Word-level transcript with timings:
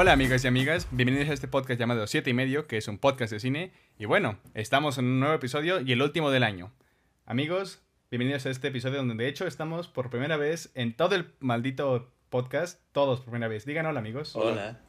Hola 0.00 0.12
amigos 0.12 0.42
y 0.44 0.48
amigas, 0.48 0.88
bienvenidos 0.92 1.28
a 1.28 1.34
este 1.34 1.46
podcast 1.46 1.78
llamado 1.78 2.06
Siete 2.06 2.30
y 2.30 2.32
Medio, 2.32 2.66
que 2.66 2.78
es 2.78 2.88
un 2.88 2.96
podcast 2.96 3.30
de 3.30 3.38
cine. 3.38 3.70
Y 3.98 4.06
bueno, 4.06 4.38
estamos 4.54 4.96
en 4.96 5.04
un 5.04 5.20
nuevo 5.20 5.34
episodio 5.34 5.82
y 5.82 5.92
el 5.92 6.00
último 6.00 6.30
del 6.30 6.42
año. 6.42 6.72
Amigos, 7.26 7.82
bienvenidos 8.10 8.46
a 8.46 8.50
este 8.50 8.68
episodio 8.68 8.96
donde 8.96 9.14
de 9.22 9.28
hecho 9.28 9.46
estamos 9.46 9.88
por 9.88 10.08
primera 10.08 10.38
vez 10.38 10.70
en 10.72 10.96
todo 10.96 11.16
el 11.16 11.30
maldito 11.40 12.10
podcast, 12.30 12.80
todos 12.92 13.18
por 13.20 13.32
primera 13.32 13.48
vez. 13.48 13.66
Digan 13.66 13.84
hola 13.84 14.00
amigos. 14.00 14.34
Hola. 14.36 14.80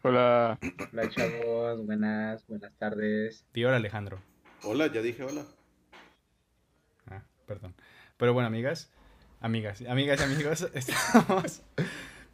Hola. 0.00 0.58
Hola 0.90 1.10
chavos, 1.10 1.84
buenas, 1.84 2.46
buenas 2.46 2.72
tardes. 2.78 3.44
Di 3.52 3.66
hola 3.66 3.76
Alejandro. 3.76 4.22
Hola, 4.62 4.86
ya 4.86 5.02
dije 5.02 5.22
hola. 5.22 5.44
Ah, 7.10 7.22
perdón. 7.44 7.74
Pero 8.16 8.32
bueno, 8.32 8.46
amigas, 8.46 8.90
amigas, 9.38 9.82
amigas 9.86 10.18
y 10.18 10.24
amigos, 10.24 10.66
estamos... 10.72 11.62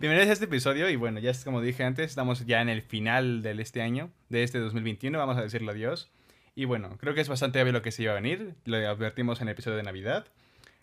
Bienvenidos 0.03 0.31
a 0.31 0.33
este 0.33 0.47
episodio 0.47 0.91
y 0.91 0.97
bueno, 0.97 1.21
ya 1.21 1.31
es 1.31 1.45
como 1.45 1.61
dije 1.61 1.85
antes, 1.85 2.07
estamos 2.07 2.45
ya 2.45 2.61
en 2.61 2.69
el 2.69 2.83
final 2.83 3.41
de 3.41 3.53
este 3.63 3.83
año, 3.83 4.11
de 4.31 4.43
este 4.43 4.59
2021, 4.59 5.17
vamos 5.17 5.37
a 5.37 5.43
decirle 5.43 5.71
adiós. 5.71 6.11
Y 6.57 6.65
bueno, 6.65 6.99
creo 6.99 7.15
que 7.15 7.21
es 7.21 7.29
bastante 7.29 7.63
obvio 7.63 7.71
lo 7.71 7.83
que 7.83 7.93
se 7.93 8.03
iba 8.03 8.11
a 8.11 8.17
venir, 8.17 8.57
lo 8.65 8.79
advertimos 8.79 9.41
en 9.41 9.47
el 9.47 9.53
episodio 9.53 9.77
de 9.77 9.85
Navidad. 9.85 10.27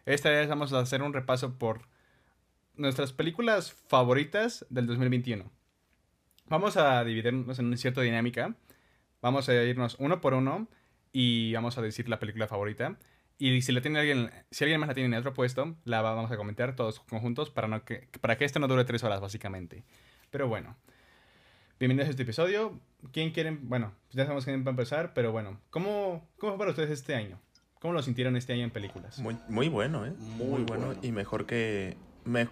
Esta 0.06 0.30
vez 0.30 0.48
vamos 0.48 0.72
a 0.72 0.80
hacer 0.80 1.02
un 1.02 1.12
repaso 1.12 1.60
por 1.60 1.82
nuestras 2.76 3.12
películas 3.12 3.74
favoritas 3.90 4.66
del 4.70 4.88
2021. 4.88 5.52
Vamos 6.46 6.78
a 6.78 7.04
dividirnos 7.04 7.60
en 7.60 7.66
una 7.66 7.76
cierta 7.76 8.00
dinámica. 8.00 8.56
Vamos 9.22 9.50
a 9.50 9.54
irnos 9.54 9.98
uno 10.00 10.22
por 10.22 10.34
uno 10.34 10.70
y 11.12 11.52
vamos 11.52 11.78
a 11.78 11.82
decir 11.82 12.08
la 12.08 12.20
película 12.20 12.48
favorita. 12.48 12.96
Y 13.42 13.62
si 13.62 13.72
la 13.72 13.80
tiene 13.82 14.00
alguien, 14.00 14.30
si 14.52 14.66
alguien 14.66 14.80
más 14.82 14.90
la 14.90 14.94
tiene 14.94 15.08
en 15.16 15.20
otro 15.20 15.34
puesto, 15.34 15.76
la 15.86 16.02
vamos 16.02 16.30
a 16.30 16.36
comentar 16.38 16.76
todos 16.76 17.00
conjuntos 17.00 17.50
para, 17.50 17.68
no 17.70 17.86
que, 17.86 18.10
para 18.20 18.38
que 18.38 18.44
esto 18.46 18.60
no 18.60 18.68
dure 18.68 18.84
tres 18.84 19.02
horas, 19.04 19.22
básicamente. 19.22 19.86
Pero 20.30 20.50
bueno, 20.50 20.76
bienvenidos 21.80 22.08
a 22.08 22.12
este 22.12 22.24
episodio. 22.24 22.80
¿Quién 23.14 23.32
quieren? 23.32 23.70
Bueno, 23.70 23.94
ya 24.12 24.24
sabemos 24.26 24.44
quién 24.44 24.64
va 24.66 24.68
a 24.68 24.72
empezar, 24.72 25.14
pero 25.14 25.32
bueno, 25.32 25.58
¿cómo, 25.70 26.28
¿cómo 26.38 26.52
fue 26.54 26.58
para 26.60 26.72
ustedes 26.72 26.90
este 26.92 27.16
año? 27.16 27.40
¿Cómo 27.80 27.94
lo 27.94 28.04
sintieron 28.04 28.36
este 28.36 28.52
año 28.52 28.66
en 28.66 28.72
películas? 28.72 29.20
Muy, 29.20 29.38
muy 29.48 29.70
bueno, 29.70 30.06
¿eh? 30.06 30.12
Muy 30.20 30.46
Muy, 30.50 30.64
bueno. 30.64 30.88
bueno. 30.88 31.00
Y 31.02 31.14
mejor 31.14 31.46
que... 31.46 31.96
me- 32.26 32.50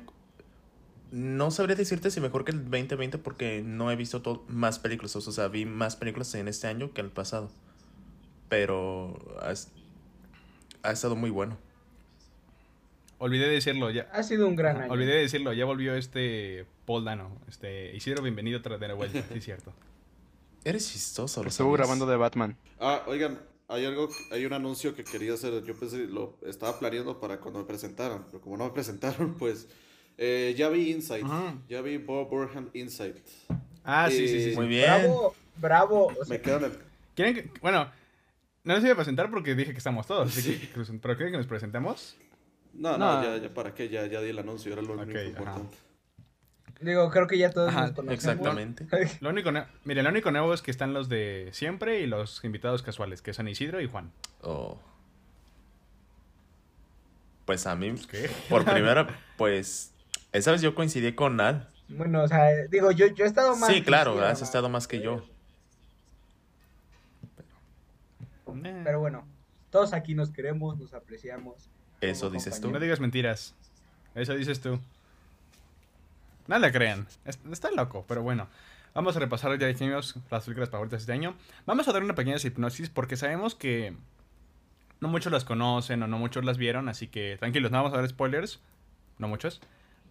No 1.12 1.52
sabría 1.52 1.76
decirte 1.76 2.12
si 2.12 2.22
mejor 2.22 2.46
que 2.46 2.52
el 2.52 2.64
2020 2.64 3.18
porque 3.18 3.62
no 3.62 3.92
he 3.92 3.98
visto 3.98 4.22
to- 4.22 4.46
más 4.48 4.80
películas. 4.80 5.14
O 5.18 5.22
sea, 5.34 5.50
vi 5.50 5.66
más 5.66 5.98
películas 5.98 6.34
en 6.36 6.48
este 6.48 6.68
año 6.68 6.94
que 6.94 7.02
en 7.02 7.08
el 7.08 7.12
pasado. 7.12 7.52
Pero 8.48 9.20
ha, 10.84 10.88
es- 10.92 10.94
estado 11.00 11.16
muy 11.16 11.30
bueno. 11.30 11.58
Olvidé 13.20 13.48
decirlo, 13.50 13.90
ya. 13.90 14.08
Ha 14.14 14.22
sido 14.22 14.48
un 14.48 14.56
gran 14.56 14.78
año. 14.82 14.92
Olvidé 14.92 15.16
decirlo, 15.16 15.52
ya 15.54 15.66
volvió 15.66 15.96
este 15.96 16.66
Paul 16.86 17.04
Dano. 17.04 17.36
Este, 17.48 17.96
Isidro, 17.96 18.22
bienvenido 18.22 18.60
de 18.60 18.94
vuelta, 18.94 19.24
sí, 19.34 19.42
cierto. 19.42 19.74
Eres 20.64 20.92
chistoso, 20.92 21.42
lo 21.44 21.50
Estuvo 21.50 21.72
grabando 21.72 22.06
de 22.06 22.16
Batman. 22.16 22.56
Ah, 22.80 23.02
oigan, 23.08 23.40
hay 23.68 23.86
algo, 23.86 24.10
hay 24.32 24.46
un 24.46 24.54
anuncio 24.54 24.96
que 24.96 25.04
quería 25.04 25.34
hacer. 25.34 25.64
Yo 25.64 25.76
pensé, 25.76 26.06
lo 26.06 26.38
estaba 26.46 26.78
planeando 26.78 27.20
para 27.20 27.40
cuando 27.40 27.60
me 27.60 27.66
presentaran, 27.66 28.24
pero 28.26 28.40
como 28.40 28.56
no 28.58 28.66
me 28.66 28.72
presentaron, 28.74 29.34
pues 29.36 29.68
eh, 30.20 30.54
ya 30.56 30.70
vi 30.70 30.92
Insight. 30.92 31.24
Ajá. 31.26 31.56
Ya 31.68 31.82
vi 31.82 31.98
Bob 31.98 32.30
Burham 32.30 32.70
Insight. 32.74 33.18
Ah, 33.84 34.10
sí, 34.12 34.28
sí, 34.28 34.28
sí. 34.44 34.50
sí. 34.52 34.56
Muy 34.56 34.68
bien. 34.68 34.86
Bravo, 34.86 35.36
bravo. 35.56 36.06
o 36.08 36.26
sea, 36.26 36.38
Me 36.38 36.42
quedan 36.42 36.66
el... 36.66 36.72
¿Quieren 37.16 37.34
que- 37.34 37.50
bueno, 37.62 37.90
no 38.68 38.74
les 38.76 38.84
voy 38.84 38.92
a 38.92 38.96
presentar 38.96 39.30
porque 39.32 39.56
dije 39.56 39.72
que 39.72 39.78
estamos 39.78 40.06
todos. 40.06 40.38
así 40.38 40.58
que- 40.60 40.84
pero 41.02 41.16
¿quieren 41.16 41.32
que 41.32 41.38
nos 41.38 41.48
presentemos? 41.48 42.18
No, 42.74 42.98
no, 42.98 43.22
No. 43.22 43.24
ya, 43.24 43.38
ya, 43.42 43.54
¿para 43.54 43.74
qué? 43.74 43.90
Ya, 43.90 44.06
ya 44.06 44.22
di 44.22 44.30
el 44.30 44.38
anuncio, 44.40 44.72
era 44.74 44.82
lo 44.84 44.94
único 44.94 45.20
importante. 45.20 45.76
digo, 46.80 47.10
creo 47.10 47.26
que 47.26 47.38
ya 47.40 47.50
todos 47.50 47.70
Ajá, 47.70 47.82
nos 47.88 47.92
conocemos. 47.94 48.14
Exactamente. 48.24 48.86
Lo 49.22 49.30
único, 49.32 49.50
miren, 49.84 50.04
lo 50.04 50.12
único 50.12 50.30
nuevo 50.30 50.54
es 50.54 50.62
que 50.62 50.70
están 50.70 50.94
los 50.94 51.10
de 51.10 51.50
siempre 51.52 52.02
y 52.02 52.06
los 52.06 52.44
invitados 52.44 52.84
casuales, 52.84 53.24
que 53.24 53.34
son 53.34 53.48
Isidro 53.48 53.82
y 53.82 53.88
Juan. 53.88 54.12
Oh. 54.44 54.80
Pues 57.46 57.66
a 57.66 57.76
mí, 57.76 57.96
¿Qué? 58.12 58.30
por 58.50 58.64
primera, 58.72 59.08
pues... 59.38 59.94
Esa 60.34 60.52
vez 60.52 60.62
yo 60.62 60.76
coincidí 60.76 61.14
con 61.14 61.40
Al. 61.40 61.68
Bueno, 61.88 62.22
o 62.24 62.28
sea, 62.28 62.46
digo, 62.70 62.92
yo, 62.92 63.08
yo 63.08 63.24
he 63.24 63.28
estado 63.28 63.56
más. 63.56 63.70
Sí, 63.74 63.82
claro, 63.82 64.22
has 64.24 64.42
estado 64.42 64.68
más 64.70 64.88
que 64.88 65.00
yo. 65.02 65.26
Eh, 68.66 68.82
Pero 68.84 69.00
bueno, 69.00 69.26
todos 69.70 69.94
aquí 69.94 70.14
nos 70.16 70.30
queremos, 70.32 70.78
nos 70.78 70.94
apreciamos. 70.94 71.70
Eso 72.02 72.30
dices 72.30 72.60
tú. 72.62 72.70
no 72.72 72.80
digas 72.80 73.00
mentiras. 73.00 73.56
Eso 74.16 74.34
dices 74.36 74.60
tú. 74.62 74.80
No 76.48 76.60
le 76.60 76.72
crean. 76.72 77.08
Es- 77.26 77.40
Está 77.52 77.72
loco, 77.72 78.06
pero 78.08 78.22
bueno. 78.24 78.48
Vamos 78.94 79.16
a 79.16 79.20
repasar, 79.20 79.58
ya 79.60 79.68
dijimos, 79.68 80.16
las 80.32 80.46
películas 80.46 80.70
favoritas 80.70 81.02
de 81.02 81.04
este 81.04 81.14
año. 81.14 81.36
Vamos 81.66 81.88
a 81.88 81.94
dar 81.94 82.04
una 82.04 82.16
pequeña 82.16 82.38
hipnosis 82.44 82.90
porque 82.90 83.16
sabemos 83.16 83.54
que 83.54 83.96
no 85.02 85.08
muchos 85.08 85.32
las 85.32 85.46
conocen 85.46 86.02
o 86.02 86.08
no 86.08 86.18
muchos 86.18 86.44
las 86.44 86.58
vieron, 86.58 86.90
así 86.90 87.08
que 87.08 87.36
tranquilos, 87.38 87.70
no 87.70 87.78
vamos 87.78 87.94
a 87.94 87.98
dar 88.02 88.10
spoilers. 88.10 88.60
No 89.20 89.28
muchos. 89.28 89.62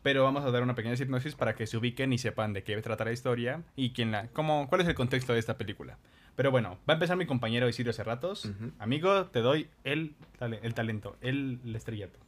Pero 0.02 0.22
vamos 0.22 0.44
a 0.44 0.50
dar 0.52 0.62
una 0.62 0.76
pequeña 0.76 0.94
hipnosis 0.94 1.34
para 1.34 1.56
que 1.56 1.66
se 1.66 1.76
ubiquen 1.76 2.12
y 2.12 2.18
sepan 2.18 2.52
de 2.52 2.62
qué 2.62 2.80
trata 2.80 3.04
la 3.04 3.12
historia 3.12 3.62
y 3.74 3.90
quién 3.90 4.12
la, 4.12 4.28
cómo, 4.28 4.68
cuál 4.68 4.82
es 4.82 4.86
el 4.88 4.94
contexto 4.94 5.32
de 5.32 5.40
esta 5.40 5.56
película. 5.58 5.98
Pero 6.36 6.50
bueno, 6.50 6.78
va 6.88 6.92
a 6.92 6.94
empezar 6.94 7.16
mi 7.16 7.26
compañero 7.26 7.68
Isidro 7.68 7.92
Cerratos. 7.92 8.44
Ujú. 8.44 8.70
Amigo, 8.78 9.26
te 9.26 9.40
doy 9.40 9.68
el, 9.84 10.14
el 10.40 10.74
talento, 10.74 11.16
el, 11.22 11.60
el 11.64 11.74
estrellato. 11.74 12.18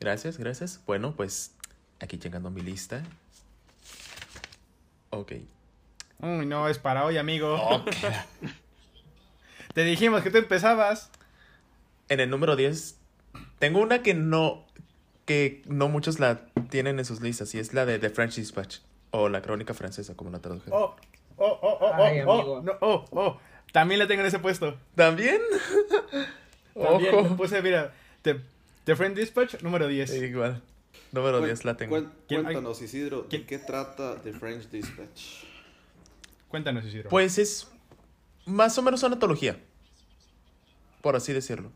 Gracias, 0.00 0.38
gracias. 0.38 0.82
Bueno, 0.86 1.14
pues 1.14 1.54
aquí 2.00 2.18
llegando 2.18 2.50
mi 2.50 2.62
lista. 2.62 3.02
Ok. 5.10 5.32
Uy, 6.20 6.46
no, 6.46 6.68
es 6.68 6.78
para 6.78 7.04
hoy, 7.04 7.18
amigo. 7.18 7.58
Te 9.74 9.84
dijimos 9.84 10.22
que 10.22 10.30
tú 10.30 10.38
empezabas. 10.38 11.10
En 12.08 12.20
el 12.20 12.30
número 12.30 12.56
10, 12.56 12.96
tengo 13.58 13.80
una 13.80 14.02
que 14.02 14.14
no, 14.14 14.64
que 15.26 15.62
no 15.66 15.88
muchos 15.88 16.18
la 16.20 16.46
tienen 16.70 16.98
en 16.98 17.04
sus 17.04 17.20
listas 17.20 17.54
y 17.54 17.58
es 17.58 17.74
la 17.74 17.84
de 17.84 17.98
The 17.98 18.08
French 18.08 18.36
Dispatch 18.36 18.78
o 19.10 19.28
la 19.28 19.42
crónica 19.42 19.74
francesa, 19.74 20.16
como 20.16 20.30
la 20.30 20.38
tradujeron. 20.38 20.80
Oh, 20.80 20.96
oh, 21.36 21.58
oh, 21.60 21.78
oh, 21.82 21.92
Ay, 21.94 22.20
oh, 22.20 22.32
amigo. 22.32 22.52
oh, 22.54 22.62
no, 22.62 22.72
oh, 22.80 23.04
oh. 23.10 23.38
También 23.72 23.98
la 23.98 24.06
tengo 24.06 24.22
en 24.22 24.26
ese 24.28 24.38
puesto. 24.38 24.78
¿También? 24.94 25.40
Ojo. 26.74 27.36
puse, 27.36 27.60
mira, 27.62 27.92
The, 28.22 28.40
The 28.84 28.96
Friend 28.96 29.16
Dispatch, 29.16 29.62
número 29.62 29.88
10. 29.88 30.14
Igual. 30.22 30.62
Número 31.12 31.40
Cuen- 31.40 31.46
10 31.46 31.64
la 31.64 31.76
tengo. 31.76 31.96
cuen- 31.96 32.10
¿Quién- 32.28 32.42
Cuéntanos, 32.44 32.82
Isidro, 32.82 33.22
¿de 33.22 33.28
¿Quién- 33.28 33.46
qué 33.46 33.58
trata 33.58 34.16
The 34.22 34.32
French 34.32 34.68
Dispatch? 34.70 35.44
Cuéntanos, 36.48 36.84
Isidro. 36.84 37.08
Pues 37.10 37.38
es 37.38 37.68
más 38.46 38.76
o 38.78 38.82
menos 38.82 39.02
una 39.02 39.14
antología. 39.14 39.58
Por 41.02 41.16
así 41.16 41.32
decirlo. 41.32 41.70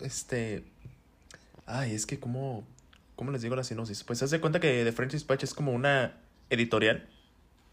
Este. 0.00 0.64
Ay, 1.66 1.94
es 1.94 2.06
que 2.06 2.18
como. 2.18 2.66
¿Cómo 3.16 3.32
les 3.32 3.42
digo 3.42 3.56
la 3.56 3.64
sinopsis? 3.64 4.04
Pues 4.04 4.22
haz 4.22 4.30
de 4.30 4.40
cuenta 4.40 4.60
que 4.60 4.84
The 4.84 4.92
French 4.92 5.12
Dispatch 5.12 5.42
es 5.44 5.54
como 5.54 5.72
una 5.72 6.16
editorial 6.50 7.08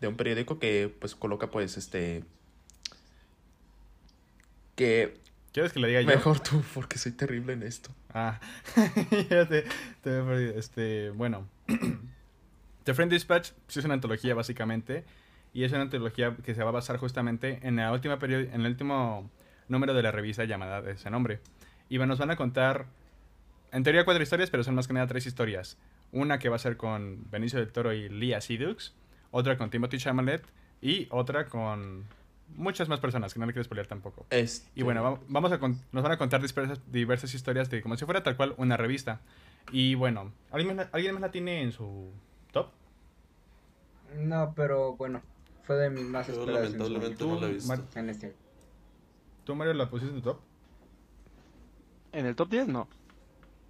de 0.02 0.08
un 0.08 0.18
periódico 0.18 0.60
que 0.60 0.94
pues 1.00 1.16
coloca 1.16 1.52
pues 1.52 1.78
este. 1.78 2.24
Que 4.76 5.20
¿Quieres 5.56 5.72
que 5.72 5.80
le 5.80 5.88
diga 5.88 6.02
yo? 6.02 6.08
mejor 6.08 6.42
tú, 6.42 6.62
porque 6.74 6.98
soy 6.98 7.14
terrible 7.14 7.54
en 7.54 7.64
esto. 7.64 7.90
Ah, 8.14 8.42
ya 9.30 9.48
te, 9.48 9.64
te. 10.04 10.60
Este, 10.60 11.12
bueno. 11.12 11.48
The 12.84 12.94
Friend 12.94 13.10
Dispatch 13.10 13.52
sí 13.70 13.80
es 13.80 13.86
una 13.86 13.94
antología, 13.94 14.36
básicamente. 14.36 15.06
Y 15.54 15.64
es 15.64 15.72
una 15.72 15.84
antología 15.84 16.36
que 16.44 16.54
se 16.56 16.62
va 16.62 16.72
a 16.72 16.74
basar 16.74 16.98
justamente 16.98 17.60
en, 17.64 17.78
la 17.78 17.94
última 17.94 18.20
en 18.22 18.62
el 18.62 18.68
último 18.68 19.32
número 19.70 19.94
de 19.94 20.04
la 20.04 20.12
revista 20.12 20.44
llamada 20.44 20.82
de 20.82 20.92
ese 20.92 21.10
nombre. 21.10 21.40
Y 21.88 22.00
nos 22.00 22.20
van 22.20 22.32
a 22.32 22.36
contar, 22.36 22.88
en 23.72 23.84
teoría, 23.84 24.04
cuatro 24.04 24.22
historias, 24.22 24.50
pero 24.50 24.66
son 24.66 24.76
más 24.76 24.90
que 24.90 24.94
nada 24.94 25.08
tres 25.08 25.26
historias. 25.26 25.78
Una 26.12 26.38
que 26.38 26.50
va 26.50 26.58
a 26.58 26.60
ser 26.60 26.76
con 26.76 27.32
Benicio 27.32 27.60
del 27.60 27.72
Toro 27.72 27.94
y 27.94 28.10
Lia 28.10 28.42
Sidux. 28.42 28.94
Otra 29.32 29.58
con 29.58 29.70
Timothy 29.70 30.00
Chalamet. 30.00 30.44
Y 30.82 31.08
otra 31.12 31.46
con 31.46 32.04
muchas 32.50 32.88
más 32.90 33.00
personas, 33.00 33.34
que 33.34 33.40
no 33.40 33.46
le 33.46 33.54
quiero 33.54 33.64
spoilear 33.64 33.88
tampoco. 33.88 34.26
Este, 34.30 34.70
Y 34.76 34.84
bueno, 34.84 35.04
va- 35.04 35.20
vamos 35.28 35.52
a 35.52 35.60
con- 35.60 35.80
nos 35.92 36.04
van 36.04 36.12
a 36.12 36.18
contar 36.18 36.42
diversas, 36.42 36.80
diversas 36.92 37.34
historias 37.34 37.70
de 37.70 37.82
como 37.82 37.98
si 37.98 38.06
fuera 38.06 38.24
tal 38.24 38.36
cual 38.38 38.54
una 38.58 38.78
revista. 38.78 39.22
Y 39.72 39.96
bueno, 39.96 40.32
¿alguien 40.52 40.76
más, 40.76 40.86
la- 40.86 40.90
¿alguien 40.94 41.14
más 41.14 41.22
la 41.22 41.32
tiene 41.32 41.62
en 41.64 41.72
su 41.72 42.12
top? 42.52 42.68
No, 44.18 44.54
pero 44.56 44.96
bueno, 44.96 45.22
fue 45.64 45.76
de 45.76 45.90
mis 45.90 46.04
más 46.06 46.30
esperadas. 46.30 46.74
en 46.74 46.78
su 46.80 46.90
no 46.90 47.40
la 47.40 47.48
he 47.48 47.54
visto. 47.54 47.68
Mar- 47.68 47.78
momento, 47.80 48.00
en 48.00 48.10
este. 48.10 48.36
¿Tú, 49.44 49.56
Mario, 49.56 49.74
la 49.74 49.90
pusiste 49.90 50.16
en 50.16 50.22
tu 50.22 50.30
top? 50.30 50.40
En 52.12 52.26
el 52.26 52.36
top 52.36 52.50
10 52.50 52.68
no. 52.68 52.88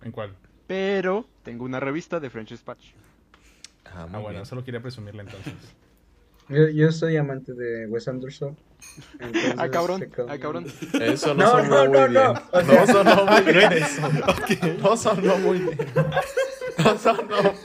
¿En 0.02 0.12
cuál? 0.12 0.36
Pero 0.68 1.26
tengo 1.44 1.64
una 1.66 1.80
revista 1.80 2.20
de 2.20 2.30
French 2.30 2.50
Dispatch. 2.50 2.92
Ah, 3.86 4.04
Ah, 4.04 4.08
muy 4.08 4.22
bueno, 4.22 4.40
bien. 4.40 4.46
solo 4.46 4.64
quería 4.64 4.82
presumirla 4.82 5.24
entonces. 5.24 5.54
Yo, 6.50 6.68
yo 6.70 6.92
soy 6.92 7.18
amante 7.18 7.54
de 7.54 7.88
Wes 7.88 8.08
Anderson. 8.08 8.56
Entonces, 9.20 9.54
Ah, 9.58 9.70
cabrón. 9.70 10.08
Ah, 10.30 10.38
cabrón. 10.38 10.66
Eso 11.00 11.34
no, 11.34 11.44
No, 11.44 11.52
sonó 11.52 11.64
no, 11.64 11.90
muy 11.90 12.00
no, 12.00 12.08
bien. 12.08 12.14
no. 12.14 12.34
No, 12.34 12.42
O 12.52 12.64
sea- 12.64 12.88
sonó 12.88 13.26
muy 13.26 13.42
bien 13.54 13.74
eso. 13.74 14.02
No 14.82 14.98
sonó 14.98 15.38
muy 15.38 15.60
bien. 15.60 15.78
No 16.86 16.98
sonó. 16.98 17.38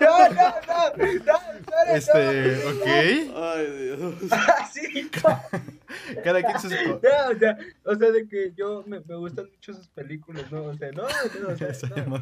No, 0.00 0.28
no, 0.30 0.54
no, 0.66 0.96
no, 0.96 1.94
Este, 1.94 2.56
ok. 2.66 2.86
Ay, 3.36 3.66
Dios. 3.76 4.14
sí, 4.72 5.10
Cada 6.24 6.42
quien 6.42 6.60
sus... 6.60 6.72
no, 6.72 6.96
o 6.96 7.00
sea, 7.38 7.58
o 7.84 7.94
sea, 7.94 8.10
de 8.10 8.28
que 8.28 8.52
yo 8.56 8.82
me, 8.86 9.00
me 9.00 9.16
gustan 9.16 9.46
mucho 9.50 9.74
sus 9.74 9.88
películas, 9.88 10.50
¿no? 10.50 10.64
O 10.64 10.74
sea, 10.74 10.90
no, 10.92 11.02
no, 11.02 11.48
o 11.48 11.56
sea, 11.56 11.72
Ya 11.96 12.04
no, 12.06 12.18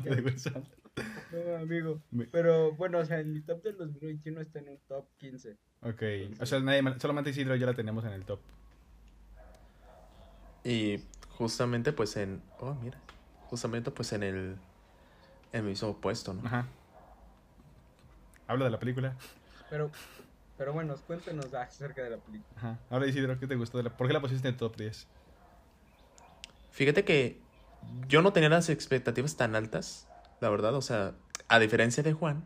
no, 1.33 1.57
amigo. 1.57 2.01
Pero 2.33 2.73
bueno, 2.73 2.99
o 2.99 3.05
sea, 3.05 3.21
en 3.21 3.33
mi 3.33 3.41
top 3.41 3.63
del 3.63 3.77
2021 3.77 4.41
está 4.41 4.59
en 4.59 4.71
un 4.71 4.79
top 4.89 5.07
15. 5.19 5.57
Ok, 5.83 6.03
o 6.41 6.47
sea, 6.47 6.59
nadie 6.61 6.83
solamente 6.99 7.31
Isidro 7.31 7.55
y 7.55 7.61
yo 7.61 7.67
la 7.67 7.75
tenemos 7.75 8.05
en 8.05 8.13
el 8.13 8.25
top. 8.25 8.41
Y 10.65 11.01
justamente 11.31 11.93
pues 11.93 12.17
en... 12.17 12.43
Oh, 12.59 12.75
mira. 12.75 12.99
Justamente 13.49 13.91
pues 13.91 14.13
en 14.13 14.23
el... 14.23 14.57
En 15.53 15.61
el 15.61 15.67
mismo 15.67 15.97
puesto, 15.97 16.35
¿no? 16.35 16.47
Ajá. 16.47 16.67
Habla 18.47 18.67
de 18.67 18.71
la 18.71 18.79
película. 18.79 19.17
Pero, 19.71 19.91
pero 20.57 20.73
bueno, 20.73 20.95
cuéntenos 21.07 21.53
acerca 21.55 22.03
de 22.03 22.11
la 22.11 22.17
película. 22.17 22.53
Ajá. 22.57 22.79
Ahora 22.91 23.07
Isidro, 23.07 23.39
¿qué 23.39 23.47
te 23.47 23.57
gustó 23.57 23.79
de 23.79 23.85
la... 23.85 23.97
¿Por 23.97 24.07
qué 24.07 24.13
la 24.13 24.21
pusiste 24.21 24.49
en 24.49 24.55
el 24.55 24.59
top 24.59 24.77
10? 24.77 25.07
Fíjate 26.71 27.05
que 27.05 27.41
yo 28.09 28.23
no 28.23 28.33
tenía 28.33 28.49
las 28.49 28.69
expectativas 28.69 29.37
tan 29.37 29.55
altas, 29.57 30.07
la 30.41 30.49
verdad. 30.49 30.75
O 30.75 30.83
sea, 30.83 31.15
a 31.49 31.59
diferencia 31.59 32.03
de 32.03 32.13
Juan, 32.13 32.45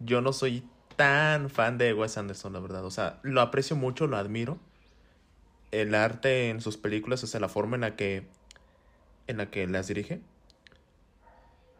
yo 0.00 0.20
no 0.20 0.32
soy 0.32 0.64
tan 0.96 1.48
fan 1.48 1.78
de 1.78 1.94
Wes 1.94 2.18
Anderson, 2.18 2.52
la 2.52 2.60
verdad. 2.60 2.84
O 2.84 2.90
sea, 2.90 3.20
lo 3.22 3.40
aprecio 3.40 3.76
mucho, 3.76 4.06
lo 4.06 4.16
admiro. 4.16 4.58
El 5.70 5.94
arte 5.94 6.50
en 6.50 6.60
sus 6.60 6.76
películas, 6.76 7.22
o 7.22 7.26
sea, 7.26 7.40
la 7.40 7.48
forma 7.48 7.76
en 7.76 7.82
la 7.82 7.94
que, 7.94 8.26
en 9.26 9.36
la 9.36 9.50
que 9.50 9.66
las 9.66 9.86
dirige. 9.86 10.20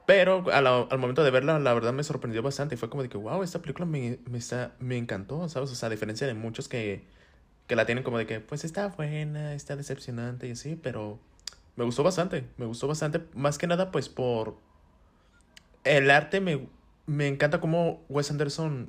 Pero 0.08 0.46
al 0.50 0.98
momento 0.98 1.22
de 1.22 1.30
verla, 1.30 1.58
la 1.58 1.74
verdad 1.74 1.92
me 1.92 2.02
sorprendió 2.02 2.42
bastante. 2.42 2.78
Fue 2.78 2.88
como 2.88 3.02
de 3.02 3.10
que, 3.10 3.18
wow, 3.18 3.42
esta 3.42 3.60
película 3.60 3.84
me, 3.84 4.18
me, 4.24 4.38
está, 4.38 4.74
me 4.78 4.96
encantó, 4.96 5.46
¿sabes? 5.50 5.70
O 5.70 5.74
sea, 5.74 5.88
a 5.88 5.90
diferencia 5.90 6.26
de 6.26 6.32
muchos 6.32 6.66
que, 6.66 7.04
que 7.66 7.76
la 7.76 7.84
tienen 7.84 8.02
como 8.02 8.16
de 8.16 8.24
que, 8.24 8.40
pues 8.40 8.64
está 8.64 8.88
buena, 8.88 9.52
está 9.52 9.76
decepcionante 9.76 10.48
y 10.48 10.52
así, 10.52 10.76
pero 10.76 11.18
me 11.76 11.84
gustó 11.84 12.02
bastante, 12.04 12.46
me 12.56 12.64
gustó 12.64 12.88
bastante, 12.88 13.20
más 13.34 13.58
que 13.58 13.66
nada 13.66 13.90
pues 13.90 14.08
por 14.08 14.56
el 15.84 16.10
arte, 16.10 16.40
me, 16.40 16.66
me 17.04 17.26
encanta 17.28 17.60
cómo 17.60 18.02
Wes 18.08 18.30
Anderson... 18.30 18.88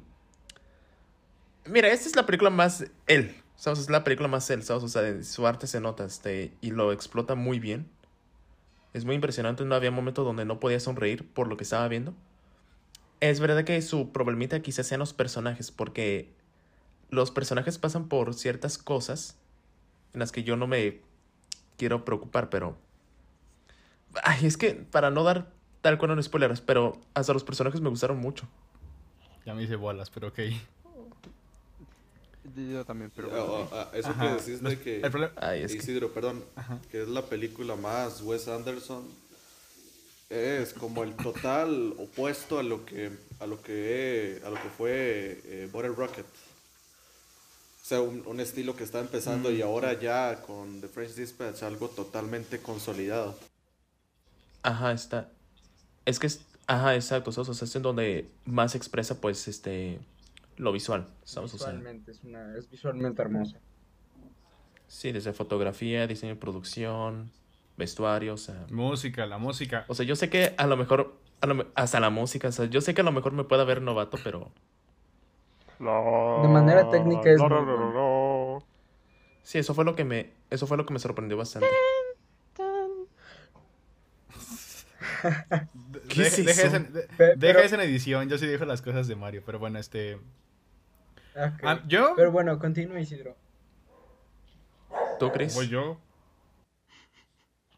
Mira, 1.65 1.89
esta 1.89 2.07
es 2.07 2.15
la 2.15 2.25
película 2.25 2.49
más 2.49 2.85
él, 3.07 3.35
¿sabes? 3.57 3.79
Es 3.79 3.89
la 3.89 4.05
película 4.05 4.29
más 4.29 4.49
él, 4.51 4.63
¿sabes? 4.63 4.83
O 4.83 4.87
sea, 4.87 5.21
su 5.21 5.45
arte 5.45 5.67
se 5.67 5.81
nota 5.81 6.05
este, 6.05 6.53
y 6.61 6.71
lo 6.71 6.93
explota 6.93 7.35
muy 7.35 7.59
bien. 7.59 7.89
Es 8.93 9.05
muy 9.05 9.15
impresionante, 9.15 9.65
no 9.65 9.75
había 9.75 9.91
momento 9.91 10.23
donde 10.23 10.45
no 10.45 10.59
podía 10.59 10.79
sonreír 10.79 11.27
por 11.27 11.47
lo 11.47 11.57
que 11.57 11.63
estaba 11.63 11.87
viendo. 11.87 12.13
Es 13.19 13.39
verdad 13.39 13.63
que 13.63 13.81
su 13.81 14.11
problemita 14.11 14.61
quizás 14.61 14.87
sean 14.87 14.99
los 14.99 15.13
personajes, 15.13 15.71
porque 15.71 16.33
los 17.09 17.31
personajes 17.31 17.77
pasan 17.77 18.07
por 18.07 18.33
ciertas 18.33 18.77
cosas 18.77 19.37
en 20.13 20.19
las 20.19 20.31
que 20.31 20.43
yo 20.43 20.55
no 20.55 20.67
me 20.67 21.01
quiero 21.77 22.05
preocupar, 22.05 22.49
pero... 22.49 22.77
Ay, 24.23 24.45
es 24.45 24.57
que 24.57 24.73
para 24.73 25.11
no 25.11 25.23
dar 25.23 25.51
tal 25.81 25.97
cual 25.97 26.11
en 26.11 26.23
spoilers, 26.23 26.61
pero 26.61 26.99
hasta 27.13 27.33
los 27.33 27.43
personajes 27.43 27.81
me 27.81 27.89
gustaron 27.89 28.17
mucho. 28.17 28.47
Ya 29.45 29.53
me 29.53 29.63
hice 29.63 29.75
bolas, 29.75 30.09
pero 30.09 30.29
ok. 30.29 30.39
Yo 32.55 32.85
también, 32.85 33.11
pero... 33.15 33.29
Ah, 33.33 33.69
ah, 33.71 33.89
ah, 33.93 33.97
eso 33.97 34.09
Ajá. 34.09 34.37
que 34.37 34.43
decís 34.43 34.61
de 34.63 34.79
que. 34.79 34.95
el 35.01 35.11
problema- 35.11 35.33
Ay, 35.37 35.63
es 35.63 35.71
que... 35.73 35.77
Isidro, 35.79 36.11
perdón, 36.13 36.43
Ajá. 36.55 36.79
que 36.91 37.01
es 37.03 37.07
la 37.07 37.23
película 37.23 37.75
más 37.75 38.21
Wes 38.21 38.47
Anderson. 38.47 39.03
Es 40.29 40.73
como 40.73 41.03
el 41.03 41.15
total 41.15 41.93
opuesto 41.97 42.59
a 42.59 42.63
lo 42.63 42.85
que 42.85 43.09
a 43.39 43.47
lo 43.47 43.61
que 43.63 44.39
a 44.45 44.49
lo 44.49 44.55
que 44.61 44.69
fue 44.77 45.41
eh, 45.45 45.69
Bottle 45.71 45.89
Rocket. 45.95 46.25
O 46.25 47.85
sea, 47.89 48.01
un, 48.01 48.21
un 48.27 48.39
estilo 48.39 48.75
que 48.75 48.83
está 48.83 48.99
empezando 48.99 49.49
Mm. 49.49 49.55
y 49.55 49.61
ahora 49.63 49.99
ya 49.99 50.43
con 50.45 50.81
The 50.81 50.87
French 50.87 51.15
Dispatch 51.15 51.63
algo 51.63 51.89
totalmente 51.89 52.59
consolidado. 52.59 53.35
Ajá, 54.61 54.91
está. 54.91 55.29
Es 56.05 56.19
que 56.19 56.27
es. 56.27 56.41
Ajá, 56.67 56.93
exacto. 56.93 57.31
O 57.31 57.33
sea, 57.33 57.65
es 57.65 57.75
en 57.75 57.81
donde 57.81 58.27
más 58.45 58.75
expresa, 58.75 59.19
pues, 59.19 59.47
este. 59.47 59.97
Lo 60.59 60.71
visual. 60.71 61.07
Sea, 61.23 61.41
Visualmente, 61.41 62.11
es, 62.11 62.23
una, 62.23 62.55
es 62.57 62.69
visualmente 62.69 63.21
hermosa. 63.21 63.57
sí, 64.87 65.11
desde 65.11 65.33
fotografía, 65.33 66.05
diseño 66.05 66.35
de 66.35 66.39
producción, 66.39 67.31
vestuario, 67.77 68.35
o 68.35 68.37
sea. 68.37 68.67
Música, 68.69 69.25
la 69.25 69.37
música. 69.39 69.85
O 69.87 69.95
sea, 69.95 70.05
yo 70.05 70.15
sé 70.15 70.29
que 70.29 70.53
a 70.57 70.67
lo 70.67 70.77
mejor. 70.77 71.15
a 71.41 71.47
lo 71.47 71.65
hasta 71.75 71.99
la 71.99 72.09
música, 72.11 72.49
o 72.49 72.51
sea, 72.51 72.65
yo 72.65 72.81
sé 72.81 72.93
que 72.93 73.01
a 73.01 73.05
lo 73.05 73.11
mejor 73.11 73.31
me 73.31 73.43
pueda 73.45 73.63
ver 73.63 73.81
novato, 73.81 74.17
pero. 74.23 74.51
De 75.79 76.47
manera 76.49 76.89
técnica 76.89 77.31
es 77.31 77.39
bueno. 77.39 78.61
Sí, 79.43 79.59
eso 79.59 79.73
fue 79.73 79.85
lo 79.85 79.95
que 79.95 80.03
me. 80.03 80.31
Eso 80.49 80.67
fue 80.67 80.75
lo 80.75 80.85
que 80.85 80.91
me 80.93 80.99
sorprendió 80.99 81.37
bastante. 81.37 81.69
¿Qué 86.09 86.21
De- 86.21 86.27
es 86.27 86.37
deja, 86.45 86.51
eso? 86.51 86.67
esa, 86.67 86.79
de- 86.79 87.01
Pe- 87.17 87.35
deja 87.35 87.37
pero- 87.39 87.59
esa 87.59 87.75
en 87.75 87.81
edición. 87.81 88.29
Yo 88.29 88.37
sí 88.37 88.45
dejo 88.45 88.65
las 88.65 88.81
cosas 88.81 89.07
de 89.07 89.15
Mario, 89.15 89.43
pero 89.45 89.59
bueno, 89.59 89.79
este. 89.79 90.19
Ah, 91.35 91.81
yo. 91.87 92.13
Pero 92.15 92.31
bueno, 92.31 92.57
continúa 92.59 92.99
Isidro. 92.99 93.35
¿Tú 95.19 95.31
crees? 95.31 95.55
Voy 95.55 95.67
yo. 95.67 95.99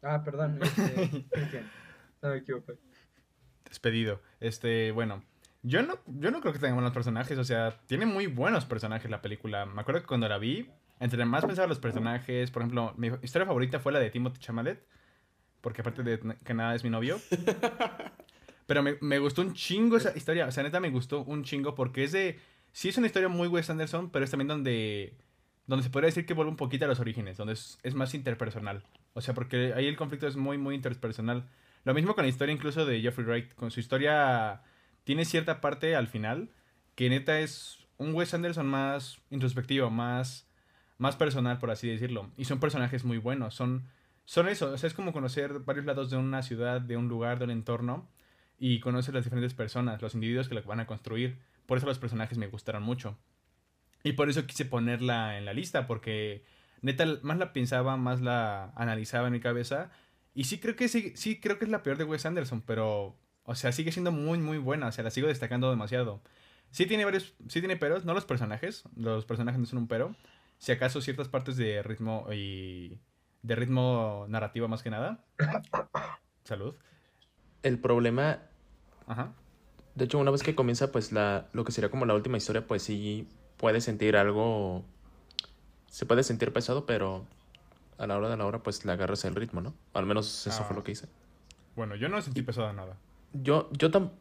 Ah, 0.01 0.24
perdón. 0.24 0.59
Este, 0.63 1.25
Cristian. 1.30 1.71
No 2.21 2.30
me 2.30 2.38
equivoqué. 2.38 2.77
Despedido. 3.65 4.21
Este, 4.39 4.92
bueno. 4.92 5.24
Yo 5.63 5.83
no, 5.83 6.00
yo 6.07 6.31
no 6.31 6.42
creo 6.42 6.53
que 6.53 6.59
tenga 6.59 6.74
buenos 6.74 6.94
personajes. 6.94 7.38
O 7.38 7.44
sea, 7.44 7.77
tiene 7.88 8.06
muy 8.06 8.27
buenos 8.27 8.65
personajes 8.65 9.09
la 9.12 9.21
película. 9.21 9.65
Me 9.65 9.81
acuerdo 9.81 10.01
que 10.01 10.07
cuando 10.07 10.27
la 10.27 10.38
vi, 10.39 10.69
entre 11.00 11.24
más 11.25 11.45
pensaba 11.45 11.65
en 11.65 11.69
los 11.69 11.80
personajes, 11.80 12.50
por 12.50 12.63
ejemplo, 12.63 12.94
mi 12.98 13.12
historia 13.21 13.45
favorita 13.45 13.80
fue 13.80 13.92
la 13.92 14.00
de 14.00 14.09
Timothy 14.09 14.39
Chalamet. 14.39 14.83
Porque 15.62 15.81
aparte 15.81 16.01
de 16.01 16.19
que 16.44 16.53
nada 16.56 16.74
es 16.74 16.83
mi 16.83 16.89
novio. 16.89 17.19
Pero 18.65 18.81
me, 18.81 18.98
me 19.01 19.19
gustó 19.19 19.42
un 19.42 19.53
chingo 19.53 19.98
esa 19.98 20.15
historia. 20.18 20.48
O 20.48 20.51
sea, 20.51 20.63
neta 20.63 20.80
me 20.80 20.89
gustó 20.89 21.24
un 21.24 21.44
chingo 21.44 21.75
porque 21.75 22.03
es 22.03 22.12
de... 22.12 22.39
Sí 22.72 22.90
es 22.90 22.98
una 22.98 23.08
historia 23.08 23.30
muy 23.30 23.48
Wes 23.48 23.70
Anderson, 23.70 24.10
pero 24.10 24.26
es 24.26 24.32
también 24.32 24.48
donde... 24.48 25.18
Donde 25.68 25.84
se 25.84 25.90
podría 25.90 26.08
decir 26.08 26.26
que 26.26 26.34
vuelve 26.34 26.52
un 26.52 26.58
poquito 26.58 26.86
a 26.86 26.88
los 26.88 27.00
orígenes. 27.00 27.38
Donde 27.38 27.54
es, 27.54 27.78
es 27.84 27.94
más 27.94 28.14
interpersonal. 28.14 28.84
O 29.14 29.22
sea, 29.22 29.34
porque 29.34 29.74
ahí 29.76 29.88
el 29.88 29.96
conflicto 29.96 30.28
es 30.28 30.36
muy, 30.36 30.58
muy 30.58 30.75
interpersonal. 30.75 31.48
Lo 31.84 31.94
mismo 31.94 32.16
con 32.16 32.24
la 32.24 32.30
historia 32.30 32.54
incluso 32.54 32.86
de 32.86 33.01
Jeffrey 33.01 33.25
Wright. 33.25 33.54
Con 33.54 33.72
su 33.72 33.80
historia 33.80 34.62
tiene 35.04 35.25
cierta 35.25 35.62
parte 35.62 35.96
al 35.96 36.08
final 36.08 36.50
que 36.96 37.10
neta 37.10 37.40
es 37.40 37.80
un 37.98 38.13
Wes 38.13 38.34
Anderson 38.34 38.68
más 38.68 39.20
introspectivo, 39.30 39.90
más, 39.90 40.48
más 40.98 41.16
personal, 41.16 41.60
por 41.60 41.72
así 41.72 41.88
decirlo. 41.90 42.32
Y 42.38 42.46
son 42.46 42.60
personajes 42.60 43.04
muy 43.04 43.18
buenos. 43.18 43.56
Son, 43.56 43.88
son 44.25 44.48
eso. 44.48 44.72
O 44.72 44.78
sea, 44.78 44.88
es 44.88 44.94
como 44.94 45.13
conocer 45.13 45.60
varios 45.60 45.86
lados 45.86 46.10
de 46.10 46.18
una 46.18 46.44
ciudad, 46.44 46.82
de 46.82 46.98
un 46.98 47.08
lugar, 47.08 47.40
de 47.40 47.46
un 47.46 47.51
entorno. 47.51 48.10
Y 48.60 48.80
conocer 48.80 49.16
las 49.16 49.24
diferentes 49.24 49.56
personas, 49.56 50.01
los 50.01 50.13
individuos 50.13 50.48
que 50.48 50.54
lo 50.54 50.62
van 50.63 50.80
a 50.80 50.86
construir. 50.86 51.40
Por 51.72 51.78
eso 51.78 51.88
los 51.88 52.00
personajes 52.00 52.38
me 52.38 52.48
gustaron 52.48 52.84
mucho. 52.84 53.18
Y 54.04 54.12
por 54.12 54.30
eso 54.30 54.46
quise 54.46 54.66
ponerla 54.66 55.38
en 55.38 55.46
la 55.46 55.54
lista, 55.54 55.88
porque 55.88 56.44
neta, 56.82 57.06
más 57.22 57.38
la 57.38 57.54
pensaba, 57.54 57.96
más 57.96 58.20
la 58.20 58.74
analizaba 58.75 59.28
en 59.28 59.32
mi 59.32 59.40
cabeza. 59.40 59.90
Y 60.34 60.44
sí 60.44 60.60
creo 60.60 60.75
que 60.75 60.90
sí, 60.90 61.13
sí 61.16 61.40
creo 61.40 61.58
que 61.58 61.63
es 61.63 61.72
la 61.72 61.82
peor 61.82 61.98
de 61.98 62.04
Wes 62.04 62.25
Anderson, 62.25 62.60
pero, 62.60 63.16
o 63.46 63.56
sea, 63.56 63.72
sigue 63.72 63.94
siendo 63.94 64.12
muy, 64.12 64.38
muy 64.40 64.58
buena. 64.58 64.88
O 64.88 64.92
sea, 64.92 65.06
la 65.06 65.12
sigo 65.12 65.30
destacando 65.30 65.70
demasiado. 65.70 66.22
Sí 66.72 66.88
tiene 66.88 67.06
varios, 67.06 67.36
sí 67.48 67.62
tiene 67.62 67.78
peros, 67.78 68.04
no 68.04 68.13
los 68.13 68.25
personajes. 68.25 68.84
Los 68.98 69.24
personajes 69.24 69.58
no 69.58 69.66
son 69.66 69.80
un 69.80 69.88
pero. 69.88 70.13
Si 70.58 70.74
acaso 70.74 71.00
ciertas 71.00 71.30
partes 71.30 71.56
de 71.56 71.82
ritmo 71.84 72.28
y 72.34 73.00
de 73.44 73.56
ritmo 73.56 74.25
narrativo 74.28 74.68
más 74.68 74.84
que 74.84 74.90
nada. 74.90 75.24
Salud. 76.44 76.75
El 77.63 77.80
problema 77.80 78.42
Ajá. 79.08 79.34
De 79.95 80.05
hecho, 80.05 80.17
una 80.19 80.31
vez 80.31 80.43
que 80.43 80.55
comienza, 80.55 80.91
pues, 80.91 81.12
la, 81.12 81.48
lo 81.53 81.63
que 81.65 81.71
sería 81.71 81.89
como 81.91 82.05
la 82.05 82.13
última 82.15 82.38
historia, 82.38 82.65
pues 82.65 82.83
sí 82.83 83.27
puede 83.57 83.81
sentir 83.81 84.15
algo. 84.15 84.83
Se 85.89 86.05
puede 86.05 86.24
sentir 86.24 86.53
pesado, 86.53 86.86
pero 86.86 87.25
a 87.98 88.07
la 88.07 88.17
hora 88.17 88.29
de 88.29 88.38
la 88.38 88.45
hora, 88.45 88.63
pues 88.63 88.86
le 88.86 88.91
agarras 88.93 89.25
el 89.25 89.36
ritmo, 89.36 89.62
¿no? 89.62 89.74
Al 89.93 90.05
menos 90.05 90.48
eso 90.48 90.62
Ah. 90.62 90.65
fue 90.65 90.75
lo 90.75 90.83
que 90.83 90.93
hice. 90.93 91.07
Bueno, 91.75 91.95
yo 91.95 92.10
no 92.10 92.21
sentí 92.21 92.41
pesado 92.41 92.71
nada. 92.74 92.98
Yo, 93.33 93.69
yo, 93.74 93.91
tam- 93.91 94.12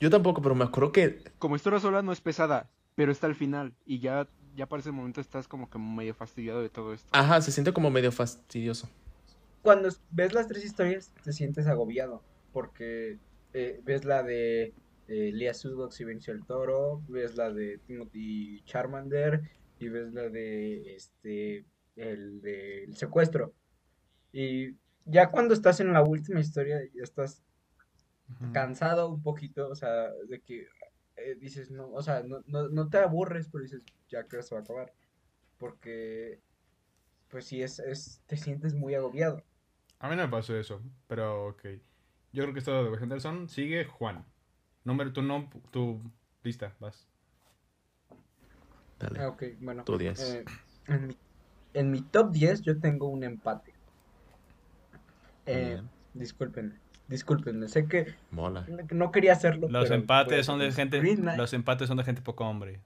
yo 0.00 0.10
tampoco, 0.10 0.40
pero 0.42 0.54
me 0.54 0.64
acuerdo 0.64 0.92
que. 0.92 1.22
Como 1.38 1.56
historia 1.56 1.78
sola 1.80 2.02
no 2.02 2.12
es 2.12 2.20
pesada, 2.20 2.68
pero 2.94 3.12
está 3.12 3.26
al 3.26 3.34
final. 3.34 3.74
Y 3.84 3.98
ya, 4.00 4.26
ya 4.56 4.66
para 4.66 4.80
ese 4.80 4.90
momento 4.92 5.20
estás 5.20 5.46
como 5.48 5.68
que 5.70 5.78
medio 5.78 6.14
fastidiado 6.14 6.62
de 6.62 6.70
todo 6.70 6.94
esto. 6.94 7.08
Ajá, 7.12 7.40
se 7.42 7.52
siente 7.52 7.72
como 7.72 7.90
medio 7.90 8.10
fastidioso. 8.12 8.88
Cuando 9.62 9.88
ves 10.10 10.32
las 10.32 10.46
tres 10.48 10.64
historias, 10.64 11.12
te 11.22 11.32
sientes 11.32 11.66
agobiado. 11.66 12.22
Porque 12.52 13.18
eh, 13.52 13.80
ves 13.84 14.04
la 14.04 14.22
de 14.22 14.72
eh, 15.08 15.30
Lea 15.32 15.52
y 15.98 16.04
Benicio 16.04 16.32
el 16.32 16.44
Toro, 16.44 17.02
ves 17.08 17.36
la 17.36 17.52
de 17.52 17.78
Timothy 17.78 18.62
Charmander 18.64 19.42
y 19.78 19.88
ves 19.88 20.12
la 20.12 20.28
de 20.28 20.94
este 20.94 21.64
el 21.96 22.40
de 22.40 22.84
el 22.84 22.96
secuestro. 22.96 23.54
Y 24.32 24.76
ya 25.04 25.30
cuando 25.30 25.54
estás 25.54 25.80
en 25.80 25.92
la 25.92 26.02
última 26.02 26.40
historia, 26.40 26.80
ya 26.94 27.02
estás 27.02 27.42
cansado 28.52 29.08
un 29.08 29.22
poquito, 29.22 29.68
o 29.68 29.74
sea, 29.76 30.10
de 30.28 30.40
que 30.40 30.66
eh, 31.16 31.36
dices, 31.36 31.70
no, 31.70 31.88
o 31.90 32.02
sea, 32.02 32.22
no, 32.22 32.42
no, 32.46 32.68
no 32.68 32.88
te 32.88 32.98
aburres, 32.98 33.48
pero 33.48 33.62
dices, 33.62 33.82
ya 34.08 34.26
que 34.26 34.42
se 34.42 34.54
va 34.54 34.60
a 34.60 34.64
acabar. 34.64 34.92
Porque, 35.58 36.40
pues 37.28 37.46
sí, 37.46 37.62
es, 37.62 37.78
es, 37.78 38.22
te 38.26 38.36
sientes 38.36 38.74
muy 38.74 38.94
agobiado. 38.94 39.42
A 39.98 40.08
mí 40.08 40.16
no 40.16 40.22
me 40.22 40.28
pasó 40.28 40.56
eso, 40.56 40.82
pero 41.06 41.46
ok. 41.48 41.64
Yo 42.32 42.42
creo 42.42 42.52
que 42.52 42.58
es 42.58 42.64
todo 42.64 42.90
de 42.90 43.02
Anderson. 43.02 43.48
Sigue 43.48 43.84
Juan. 43.84 44.26
Número, 44.86 45.12
tu, 45.12 45.20
no, 45.20 45.50
tu 45.72 46.00
lista, 46.44 46.72
vas. 46.78 47.08
Dale. 49.00 49.20
Ah, 49.20 49.28
ok, 49.28 49.42
bueno. 49.60 49.82
Tu 49.84 49.98
10. 49.98 50.20
eh, 50.20 50.44
en, 50.86 51.06
mi, 51.08 51.16
en 51.74 51.90
mi 51.90 52.00
top 52.02 52.30
10 52.30 52.62
yo 52.62 52.78
tengo 52.78 53.08
un 53.08 53.24
empate. 53.24 53.74
Eh, 55.46 55.80
discúlpenme, 56.14 56.78
discúlpenme, 57.08 57.68
sé 57.68 57.86
que 57.88 58.14
Mola. 58.30 58.64
no 58.92 59.10
quería 59.10 59.32
hacerlo. 59.32 59.68
Los 59.68 59.88
pero 59.88 59.94
empates 59.96 60.46
son 60.46 60.60
de 60.60 60.70
gente. 60.70 61.00
Green 61.00 61.22
Knight- 61.22 61.36
Los 61.36 61.52
empates 61.52 61.88
son 61.88 61.96
de 61.96 62.04
gente 62.04 62.22
poco 62.22 62.44
hombre. 62.44 62.80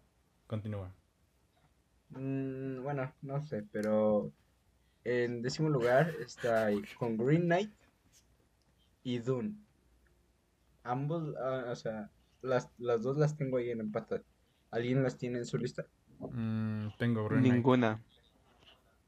Continúa. 0.46 0.90
Mm, 2.10 2.82
bueno, 2.82 3.12
no 3.20 3.40
sé, 3.46 3.62
pero 3.70 4.32
en 5.04 5.42
décimo 5.42 5.68
lugar 5.68 6.14
está 6.20 6.66
ahí 6.66 6.82
con 6.98 7.18
Green 7.18 7.42
Knight 7.42 7.70
y 9.04 9.18
Dune. 9.18 9.54
Ambos, 10.82 11.34
ah, 11.42 11.66
o 11.70 11.76
sea, 11.76 12.10
las, 12.42 12.70
las 12.78 13.02
dos 13.02 13.16
las 13.18 13.36
tengo 13.36 13.58
ahí 13.58 13.70
en 13.70 13.80
empate. 13.80 14.22
¿Alguien 14.70 15.02
las 15.02 15.16
tiene 15.18 15.38
en 15.38 15.46
su 15.46 15.58
lista? 15.58 15.84
Mm, 16.20 16.88
tengo 16.98 17.24
Green 17.28 17.40
Knight. 17.42 17.54
Ninguna. 17.54 18.02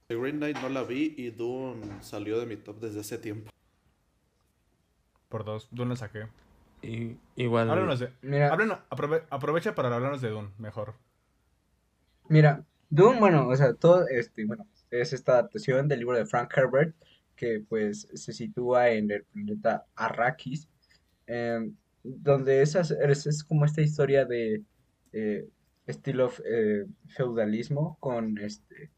The 0.09 0.17
Green 0.17 0.37
Knight 0.39 0.59
no 0.61 0.69
la 0.69 0.83
vi 0.83 1.15
y 1.17 1.31
Dune 1.31 2.03
salió 2.03 2.39
de 2.39 2.47
mi 2.47 2.57
top 2.57 2.81
desde 2.81 3.01
hace 3.01 3.19
tiempo. 3.19 3.51
Por 5.29 5.45
dos. 5.45 5.69
Dune 5.71 5.91
la 5.91 5.97
saqué. 5.97 6.29
Y, 6.83 7.17
igual. 7.37 7.71
Háblanos 7.71 8.01
de. 8.01 8.13
Mira, 8.23 8.51
háblanos- 8.53 8.81
aprove- 8.91 9.25
aprovecha 9.31 9.75
para 9.75 9.95
hablarnos 9.95 10.21
de 10.21 10.31
Dune, 10.31 10.51
mejor. 10.59 10.95
mira, 12.29 12.65
Dune, 12.91 13.19
bueno, 13.21 13.49
o 13.49 13.57
sea, 13.57 13.73
todo 13.75 14.07
este, 14.09 14.45
bueno, 14.45 14.67
es 14.91 15.13
esta 15.13 15.33
adaptación 15.33 15.89
del 15.89 16.01
libro 16.01 16.17
de 16.17 16.27
Frank 16.27 16.53
Herbert 16.57 16.95
que 17.37 17.65
pues 17.67 18.09
se 18.15 18.33
sitúa 18.33 18.91
en 18.91 19.11
el 19.11 19.25
planeta 19.25 19.87
Arrakis, 19.97 20.69
em, 21.33 21.75
donde 22.03 22.63
esas, 22.63 22.91
es, 22.91 23.27
es 23.27 23.45
como 23.45 23.65
esta 23.65 23.81
historia 23.81 24.25
de 24.25 24.63
eh, 25.13 25.49
estilo 25.87 26.31
eh, 26.45 26.87
feudalismo 27.09 27.97
con 28.01 28.39
este 28.39 28.91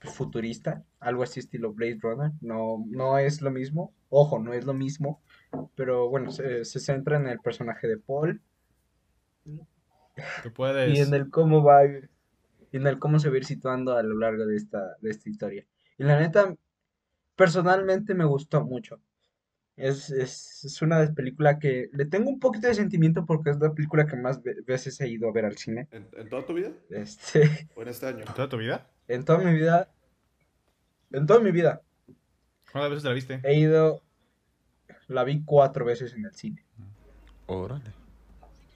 futurista, 0.00 0.84
algo 1.00 1.22
así 1.22 1.40
estilo 1.40 1.72
Blade 1.72 1.98
Runner, 2.00 2.30
no, 2.40 2.84
no 2.88 3.18
es 3.18 3.40
lo 3.40 3.50
mismo, 3.50 3.92
ojo, 4.10 4.38
no 4.38 4.52
es 4.52 4.64
lo 4.64 4.74
mismo, 4.74 5.22
pero 5.74 6.08
bueno, 6.10 6.30
se, 6.30 6.64
se 6.64 6.78
centra 6.80 7.16
en 7.16 7.26
el 7.26 7.40
personaje 7.40 7.88
de 7.88 7.98
Paul 7.98 8.40
Tú 10.42 10.52
puedes. 10.52 10.96
y 10.96 11.00
en 11.02 11.12
el 11.14 11.30
cómo 11.30 11.62
va 11.62 11.84
y 11.84 12.76
en 12.76 12.86
el 12.86 12.98
cómo 12.98 13.18
se 13.18 13.28
va 13.28 13.34
a 13.34 13.38
ir 13.38 13.44
situando 13.44 13.96
a 13.96 14.02
lo 14.02 14.16
largo 14.18 14.46
de 14.46 14.56
esta, 14.56 14.96
de 15.00 15.10
esta 15.10 15.30
historia. 15.30 15.64
Y 15.96 16.04
la 16.04 16.18
neta, 16.18 16.54
personalmente 17.36 18.14
me 18.14 18.24
gustó 18.24 18.64
mucho. 18.64 19.00
Es, 19.76 20.08
es, 20.10 20.64
es 20.64 20.82
una 20.82 21.12
película 21.14 21.58
que 21.58 21.88
le 21.92 22.04
tengo 22.04 22.30
un 22.30 22.38
poquito 22.38 22.68
de 22.68 22.74
sentimiento 22.74 23.26
porque 23.26 23.50
es 23.50 23.58
la 23.58 23.72
película 23.74 24.06
que 24.06 24.14
más 24.16 24.40
ve- 24.42 24.62
veces 24.66 25.00
he 25.00 25.08
ido 25.08 25.28
a 25.28 25.32
ver 25.32 25.44
al 25.46 25.56
cine. 25.56 25.88
¿En, 25.90 26.06
en 26.16 26.28
toda 26.28 26.46
tu 26.46 26.54
vida? 26.54 26.70
Este, 26.90 27.68
¿O 27.76 27.82
en 27.82 27.88
este 27.88 28.06
año? 28.06 28.24
¿Toda 28.36 28.48
tu 28.48 28.56
vida? 28.58 28.88
en 29.08 29.24
toda 29.24 29.38
mi 29.38 29.52
vida, 29.52 29.90
en 31.12 31.26
toda 31.26 31.40
mi 31.40 31.50
vida, 31.50 31.82
¿Cuántas 32.72 32.90
veces 32.90 33.04
la 33.04 33.12
viste? 33.12 33.40
he 33.42 33.54
ido, 33.58 34.02
la 35.08 35.24
vi 35.24 35.42
cuatro 35.44 35.84
veces 35.84 36.14
en 36.14 36.24
el 36.24 36.34
cine. 36.34 36.64
Órale. 37.46 37.92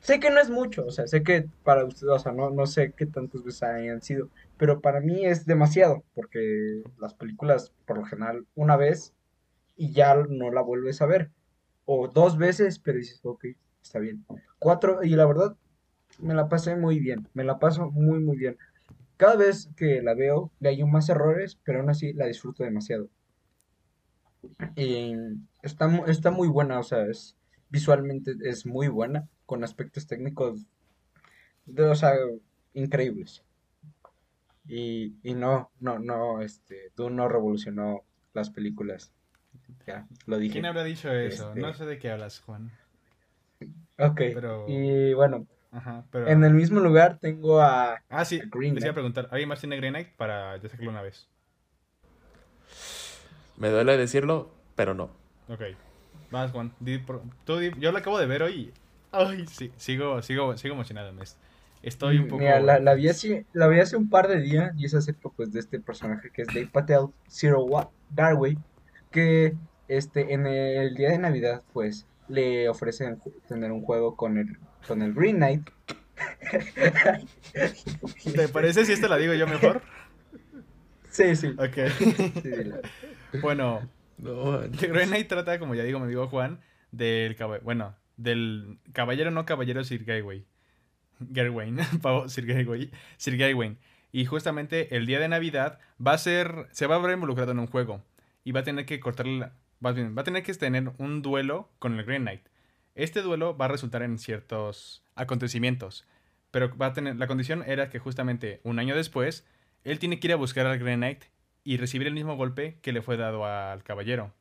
Sé 0.03 0.21
que 0.21 0.31
no 0.31 0.41
es 0.41 0.49
mucho, 0.51 0.87
o 0.87 0.91
sea, 0.91 1.07
sé 1.07 1.23
que 1.23 1.49
para 1.65 1.85
ustedes, 1.85 2.11
o 2.13 2.19
sea, 2.19 2.33
no, 2.33 2.51
no 2.51 2.67
sé 2.67 2.93
qué 2.97 3.07
tantas 3.07 3.43
veces 3.43 3.63
hayan 3.63 4.01
sido, 4.03 4.31
pero 4.57 4.81
para 4.81 5.01
mí 5.01 5.25
es 5.25 5.45
demasiado, 5.47 6.05
porque 6.15 6.83
las 6.99 7.15
películas, 7.15 7.73
por 7.87 7.99
lo 7.99 8.05
general, 8.05 8.47
una 8.55 8.77
vez 8.77 9.13
y 9.79 9.93
ya 9.93 10.15
no 10.29 10.51
la 10.51 10.61
vuelves 10.61 11.01
a 11.01 11.07
ver, 11.07 11.31
o 11.87 12.09
dos 12.09 12.37
veces, 12.37 12.81
pero 12.81 12.99
dices, 12.99 13.21
ok, 13.23 13.47
está 13.81 14.01
bien. 14.01 14.27
Cuatro, 14.59 15.05
y 15.05 15.11
la 15.11 15.25
verdad, 15.25 15.57
me 16.19 16.35
la 16.35 16.49
pasé 16.49 16.77
muy 16.77 16.99
bien, 16.99 17.29
me 17.33 17.45
la 17.45 17.59
paso 17.59 17.91
muy, 17.91 18.19
muy 18.21 18.37
bien. 18.37 18.59
Cada 19.17 19.37
vez 19.37 19.71
que 19.77 20.03
la 20.03 20.15
veo, 20.15 20.53
le 20.61 20.71
hay 20.71 20.85
más 20.85 21.09
errores, 21.09 21.59
pero 21.65 21.79
aún 21.79 21.91
así 21.91 22.13
la 22.13 22.27
disfruto 22.27 22.65
demasiado. 22.65 23.09
Y 24.75 25.15
está, 25.63 25.89
está 26.09 26.31
muy 26.33 26.49
buena, 26.49 26.81
o 26.81 26.83
sea, 26.83 27.07
es, 27.07 27.37
visualmente 27.71 28.35
es 28.43 28.67
muy 28.67 28.89
buena, 28.89 29.29
con 29.47 29.63
aspectos 29.63 30.09
técnicos, 30.09 30.67
o 31.79 31.95
sea, 31.95 32.15
increíbles. 32.75 33.45
Y, 34.67 35.15
y 35.23 35.35
no, 35.35 35.71
no, 35.81 35.99
no, 36.01 36.43
este, 36.43 36.93
Dune 36.97 37.17
no 37.17 37.29
revolucionó 37.29 38.03
las 38.35 38.51
películas. 38.51 39.13
Ya, 39.87 40.07
lo 40.27 40.39
dije. 40.39 40.53
¿Quién 40.55 40.67
habrá 40.67 40.85
dicho 40.85 41.11
eso? 41.13 41.49
Este- 41.49 41.61
No 41.61 41.73
sé 41.73 41.87
de 41.87 41.99
qué 41.99 42.11
hablas, 42.11 42.41
Juan. 42.41 42.71
Ok, 43.99 44.17
Pero- 44.17 44.67
y 44.69 45.13
bueno, 45.15 45.47
Ajá, 45.73 46.05
pero. 46.13 46.29
en 46.29 46.45
el 46.45 46.55
mismo 46.55 46.79
lugar 46.81 47.19
tengo 47.19 47.61
a... 47.61 48.03
Ah, 48.09 48.25
sí, 48.25 48.39
a 48.41 48.45
Green 48.51 48.75
les 48.75 48.85
iba 48.85 48.91
a 48.91 48.93
Knight. 48.93 48.95
preguntar. 48.95 49.29
¿Alguien 49.31 49.49
más 49.49 49.61
tiene 49.61 49.77
Green 49.77 49.93
Knight 49.95 50.09
para 50.17 50.57
ya 50.59 50.69
sacarlo 50.69 50.91
una 50.91 51.03
vez? 51.03 51.27
Me 53.57 53.71
duele 53.71 53.97
decirlo, 53.97 54.51
pero 54.77 54.95
no. 54.95 55.11
Ok. 55.49 55.63
Vas, 56.31 56.53
Juan. 56.53 56.73
Di 56.81 56.99
por- 56.99 57.23
tú 57.45 57.57
di- 57.59 57.73
Yo 57.79 57.91
la 57.93 58.01
acabo 58.01 58.19
de 58.19 58.27
ver 58.27 58.43
hoy. 58.43 58.73
Ay, 59.11 59.47
sí. 59.47 59.73
Sigo, 59.77 60.23
sigo, 60.23 60.57
sigo 60.57 60.75
emocionado. 60.75 61.13
me 61.13 61.25
Estoy 61.83 62.19
un 62.19 62.29
poco. 62.29 62.41
Mira, 62.41 62.61
la, 62.61 62.79
la 62.81 62.95
vi 62.95 63.09
hace, 63.09 63.47
la 63.53 63.69
vi 63.69 63.81
hace 63.81 63.97
un 63.97 64.11
par 64.11 64.29
de 64.29 64.41
días 64.41 64.73
y 64.77 64.85
es 64.85 64.95
acerca 64.95 65.29
pues 65.31 65.53
de 65.53 65.61
este 65.61 65.81
personaje 65.81 66.31
que 66.31 66.43
es 66.43 66.49
Dave 66.49 66.67
Patel, 66.73 67.07
Zero 67.29 67.63
Wa- 67.65 67.91
Darway, 68.11 68.59
que 69.11 69.57
este, 69.89 70.33
en 70.35 70.47
el 70.47 70.95
día 70.95 71.11
de 71.11 71.19
Navidad 71.19 71.63
pues 71.73 72.07
le 72.29 72.69
ofrecen 72.69 73.21
tener 73.49 73.73
un 73.73 73.83
juego 73.83 74.17
con 74.17 74.39
el, 74.39 74.59
con 74.87 75.03
el 75.03 75.15
Green 75.15 75.37
Knight. 75.37 75.71
¿Te 78.35 78.49
parece 78.49 78.85
si 78.85 78.93
esto 78.93 79.09
la 79.09 79.17
digo 79.17 79.35
yo 79.35 79.47
mejor? 79.47 79.83
Sí, 81.11 81.37
sí. 81.37 81.49
Ok. 81.59 81.77
sí, 82.43 83.41
bueno, 83.43 83.89
No, 84.19 84.61
The 84.71 84.89
Green 84.89 85.09
Knight 85.09 85.29
trata, 85.29 85.59
como 85.59 85.75
ya 85.75 85.85
digo, 85.85 86.01
me 86.01 86.09
digo 86.09 86.29
Juan, 86.29 86.61
del 86.91 87.37
caballero. 87.37 87.65
Bueno, 87.65 87.97
del 88.17 88.79
caballero 88.93 89.31
no 89.31 89.47
caballero 89.47 89.85
Sir 89.85 90.05
Gawain. 90.05 90.47
Gawain, 91.21 91.79
pavo, 92.03 92.29
Sir 92.29 92.47
Gawain. 92.47 92.91
Sir 93.17 93.37
Gawain. 93.37 93.79
Y 94.13 94.25
justamente 94.27 94.97
el 94.97 95.07
día 95.07 95.21
de 95.21 95.29
Navidad 95.29 95.79
va 96.05 96.13
a 96.15 96.19
ser. 96.19 96.67
Se 96.73 96.87
va 96.87 96.97
a 96.97 96.99
ver 96.99 97.13
involucrado 97.15 97.53
en 97.53 97.59
un 97.61 97.67
juego. 97.69 98.03
Y 98.49 98.53
va 98.53 98.61
a 98.61 98.63
tener 98.63 98.87
que 98.87 98.99
cortarle. 98.99 99.51
va 99.85 99.91
a 99.91 100.25
tener 100.25 100.43
que 100.43 100.55
tener 100.55 100.91
un 100.97 101.21
duelo 101.21 101.69
con 101.79 101.99
el 101.99 102.07
Green 102.07 102.23
Knight. 102.23 102.41
Este 102.95 103.21
duelo 103.21 103.55
va 103.55 103.67
a 103.67 103.69
resultar 103.69 104.01
en 104.03 104.17
ciertos 104.17 105.05
acontecimientos. 105.17 106.07
Pero 106.51 106.75
va 106.75 106.87
a 106.87 106.93
tener. 106.95 107.17
La 107.17 107.27
condición 107.27 107.63
era 107.67 107.91
que 107.91 107.99
justamente 107.99 108.63
un 108.65 108.79
año 108.79 108.97
después. 108.97 109.47
Él 109.85 109.99
tiene 109.99 110.19
que 110.19 110.29
ir 110.29 110.33
a 110.33 110.37
buscar 110.37 110.65
al 110.65 110.79
Green 110.79 111.01
Knight 111.01 111.25
y 111.63 111.77
recibir 111.77 112.07
el 112.07 112.15
mismo 112.15 112.39
golpe 112.39 112.79
que 112.81 112.93
le 112.93 113.03
fue 113.03 113.19
dado 113.19 113.45
al 113.45 113.85
caballero. 113.85 114.33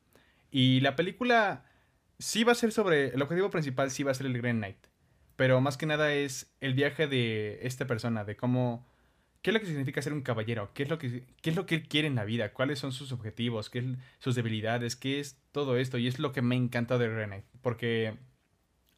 Y 0.51 0.79
la 0.79 0.95
película 0.95 1.65
sí 2.17 2.45
va 2.45 2.53
a 2.53 2.55
ser 2.55 2.71
sobre. 2.71 3.07
El 3.07 3.21
objetivo 3.21 3.49
principal 3.49 3.91
sí 3.91 4.03
va 4.03 4.11
a 4.11 4.13
ser 4.13 4.27
el 4.27 4.37
Green 4.37 4.59
Knight. 4.59 4.87
Pero 5.35 5.59
más 5.59 5.75
que 5.75 5.85
nada 5.85 6.13
es 6.13 6.49
el 6.61 6.75
viaje 6.75 7.07
de 7.07 7.59
esta 7.63 7.87
persona, 7.87 8.23
de 8.23 8.37
cómo. 8.37 8.87
¿Qué 9.41 9.51
es 9.51 9.53
lo 9.53 9.59
que 9.59 9.67
significa 9.67 10.01
ser 10.01 10.13
un 10.13 10.21
caballero? 10.21 10.71
¿Qué 10.73 10.83
es 10.83 10.89
lo 10.89 10.97
que, 10.97 11.25
qué 11.41 11.49
es 11.49 11.55
lo 11.55 11.65
que 11.65 11.75
él 11.75 11.87
quiere 11.87 12.07
en 12.07 12.15
la 12.15 12.25
vida? 12.25 12.53
¿Cuáles 12.53 12.79
son 12.79 12.91
sus 12.91 13.11
objetivos? 13.11 13.69
¿Qué 13.69 13.79
es 13.79 13.85
sus 14.19 14.35
debilidades? 14.35 14.95
¿Qué 14.95 15.19
es 15.19 15.39
todo 15.51 15.77
esto? 15.77 15.97
Y 15.97 16.07
es 16.07 16.19
lo 16.19 16.31
que 16.31 16.41
me 16.41 16.55
encantó 16.55 16.97
de 16.97 17.07
Green 17.07 17.29
Knight. 17.29 17.45
Porque 17.61 18.17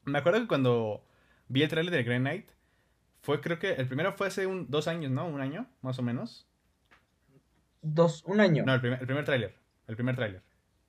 me 0.05 0.17
acuerdo 0.17 0.39
que 0.41 0.47
cuando 0.47 1.03
vi 1.47 1.63
el 1.63 1.69
trailer 1.69 1.93
de 1.93 2.03
Green 2.03 2.21
Knight, 2.21 2.49
fue 3.21 3.41
creo 3.41 3.59
que 3.59 3.73
el 3.73 3.87
primero 3.87 4.13
fue 4.13 4.27
hace 4.27 4.47
un, 4.47 4.69
dos 4.69 4.87
años, 4.87 5.11
¿no? 5.11 5.27
Un 5.27 5.41
año, 5.41 5.67
más 5.81 5.99
o 5.99 6.01
menos. 6.01 6.47
Dos, 7.81 8.23
un 8.25 8.39
año. 8.39 8.63
No, 8.65 8.73
el 8.73 8.81
primer, 8.81 8.99
el 8.99 9.05
primer 9.05 9.25
tráiler. 9.25 9.55
El 9.87 9.95
primer 9.95 10.15
tráiler. 10.15 10.41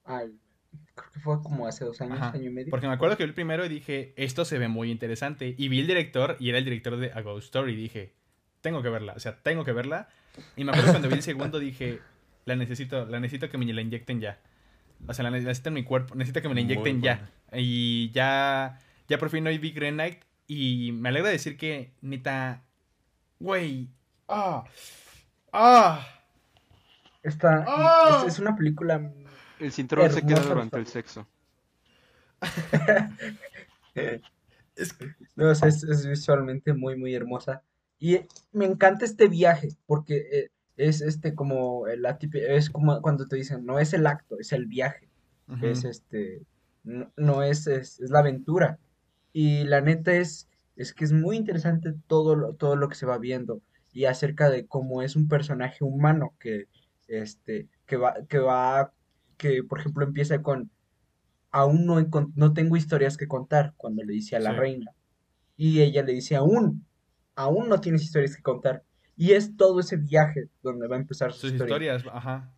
Creo 0.04 1.12
que 1.12 1.20
fue 1.20 1.42
como 1.42 1.66
hace 1.66 1.84
dos 1.84 2.00
años, 2.00 2.18
Ajá, 2.18 2.32
año 2.32 2.50
y 2.50 2.52
medio. 2.52 2.70
Porque 2.70 2.86
me 2.86 2.92
acuerdo 2.92 3.16
que 3.16 3.24
vi 3.24 3.28
el 3.28 3.34
primero 3.34 3.64
y 3.64 3.68
dije, 3.68 4.12
esto 4.16 4.44
se 4.44 4.58
ve 4.58 4.68
muy 4.68 4.90
interesante. 4.90 5.54
Y 5.56 5.68
vi 5.68 5.80
el 5.80 5.86
director 5.86 6.36
y 6.38 6.48
era 6.50 6.58
el 6.58 6.64
director 6.64 6.96
de 6.96 7.12
A 7.12 7.20
Ghost 7.22 7.46
Story. 7.46 7.72
Y 7.72 7.76
dije, 7.76 8.14
tengo 8.60 8.82
que 8.82 8.88
verla. 8.88 9.14
O 9.14 9.20
sea, 9.20 9.36
tengo 9.42 9.64
que 9.64 9.72
verla. 9.72 10.08
Y 10.56 10.64
me 10.64 10.70
acuerdo 10.72 10.90
cuando 10.92 11.08
vi 11.08 11.14
el 11.14 11.22
segundo 11.22 11.58
dije, 11.58 12.00
la 12.44 12.56
necesito, 12.56 13.06
la 13.06 13.20
necesito 13.20 13.48
que 13.50 13.58
me 13.58 13.64
la 13.72 13.80
inyecten 13.80 14.20
ya. 14.20 14.38
O 15.06 15.14
sea, 15.14 15.22
la 15.22 15.30
ne- 15.30 15.40
necesito 15.40 15.68
en 15.70 15.74
mi 15.74 15.84
cuerpo, 15.84 16.14
necesito 16.14 16.42
que 16.42 16.48
me 16.48 16.54
la 16.54 16.62
Muy 16.62 16.72
inyecten 16.72 17.02
ya. 17.02 17.30
Y 17.52 18.10
ya, 18.10 18.78
ya 19.08 19.18
por 19.18 19.30
fin 19.30 19.46
hoy 19.46 19.58
vi 19.58 19.72
Green 19.72 19.94
Knight. 19.94 20.22
Y 20.46 20.92
me 20.92 21.08
alegra 21.10 21.28
decir 21.30 21.56
que, 21.56 21.92
neta, 22.00 22.62
güey, 23.38 23.88
ah, 24.28 24.64
ah, 25.52 26.06
Esta, 27.22 27.64
¡Ah! 27.68 28.24
es, 28.26 28.34
es 28.34 28.38
una 28.40 28.56
película 28.56 29.12
El 29.60 29.72
cinturón 29.72 30.10
se 30.10 30.22
queda 30.26 30.40
durante 30.40 30.76
el 30.78 30.86
sexo. 30.86 31.26
Es- 33.94 34.96
No, 35.36 35.50
o 35.50 35.54
sea, 35.54 35.68
es, 35.68 35.82
es 35.84 36.06
visualmente 36.06 36.72
muy, 36.72 36.96
muy 36.96 37.14
hermosa. 37.14 37.62
Y 38.00 38.16
eh, 38.16 38.28
me 38.52 38.64
encanta 38.64 39.04
este 39.04 39.28
viaje, 39.28 39.68
porque 39.86 40.16
eh, 40.32 40.50
es 40.76 41.02
este 41.02 41.34
como 41.36 41.86
la 41.86 42.18
es 42.32 42.70
como 42.70 43.00
cuando 43.02 43.28
te 43.28 43.36
dicen, 43.36 43.64
no 43.64 43.78
es 43.78 43.92
el 43.92 44.06
acto, 44.08 44.36
es 44.40 44.52
el 44.52 44.66
viaje. 44.66 45.08
Es 45.62 45.84
este, 45.84 46.42
no, 46.84 47.12
no 47.16 47.42
es, 47.42 47.66
es, 47.66 48.00
es 48.00 48.10
la 48.10 48.20
aventura. 48.20 48.78
Y 49.32 49.64
la 49.64 49.80
neta 49.80 50.14
es, 50.14 50.48
es 50.76 50.94
que 50.94 51.04
es 51.04 51.12
muy 51.12 51.36
interesante 51.36 51.92
todo 52.06 52.36
lo, 52.36 52.54
todo 52.54 52.76
lo 52.76 52.88
que 52.88 52.94
se 52.96 53.06
va 53.06 53.18
viendo. 53.18 53.60
Y 53.92 54.06
acerca 54.06 54.48
de 54.50 54.66
cómo 54.66 55.02
es 55.02 55.16
un 55.16 55.28
personaje 55.28 55.84
humano 55.84 56.34
que, 56.40 56.68
este, 57.08 57.68
que 57.86 57.96
va, 57.96 58.14
que 58.28 58.38
va, 58.38 58.92
que 59.36 59.64
por 59.64 59.80
ejemplo 59.80 60.04
empieza 60.04 60.40
con, 60.42 60.70
aún 61.50 61.86
no, 61.86 61.96
no 62.36 62.52
tengo 62.54 62.76
historias 62.76 63.16
que 63.16 63.28
contar, 63.28 63.74
cuando 63.76 64.02
le 64.04 64.12
dice 64.12 64.36
a 64.36 64.40
la 64.40 64.52
Sí. 64.52 64.56
reina. 64.56 64.92
Y 65.56 65.82
ella 65.82 66.02
le 66.04 66.12
dice, 66.12 66.36
aún, 66.36 66.86
aún 67.36 67.68
no 67.68 67.80
tienes 67.80 68.02
historias 68.02 68.36
que 68.36 68.42
contar. 68.42 68.84
Y 69.16 69.32
es 69.32 69.56
todo 69.56 69.80
ese 69.80 69.96
viaje 69.96 70.48
donde 70.62 70.86
va 70.88 70.96
a 70.96 70.98
empezar 70.98 71.32
su 71.32 71.40
Sus 71.40 71.52
historia. 71.52 71.94
historias, 71.94 72.04
ajá. 72.14 72.52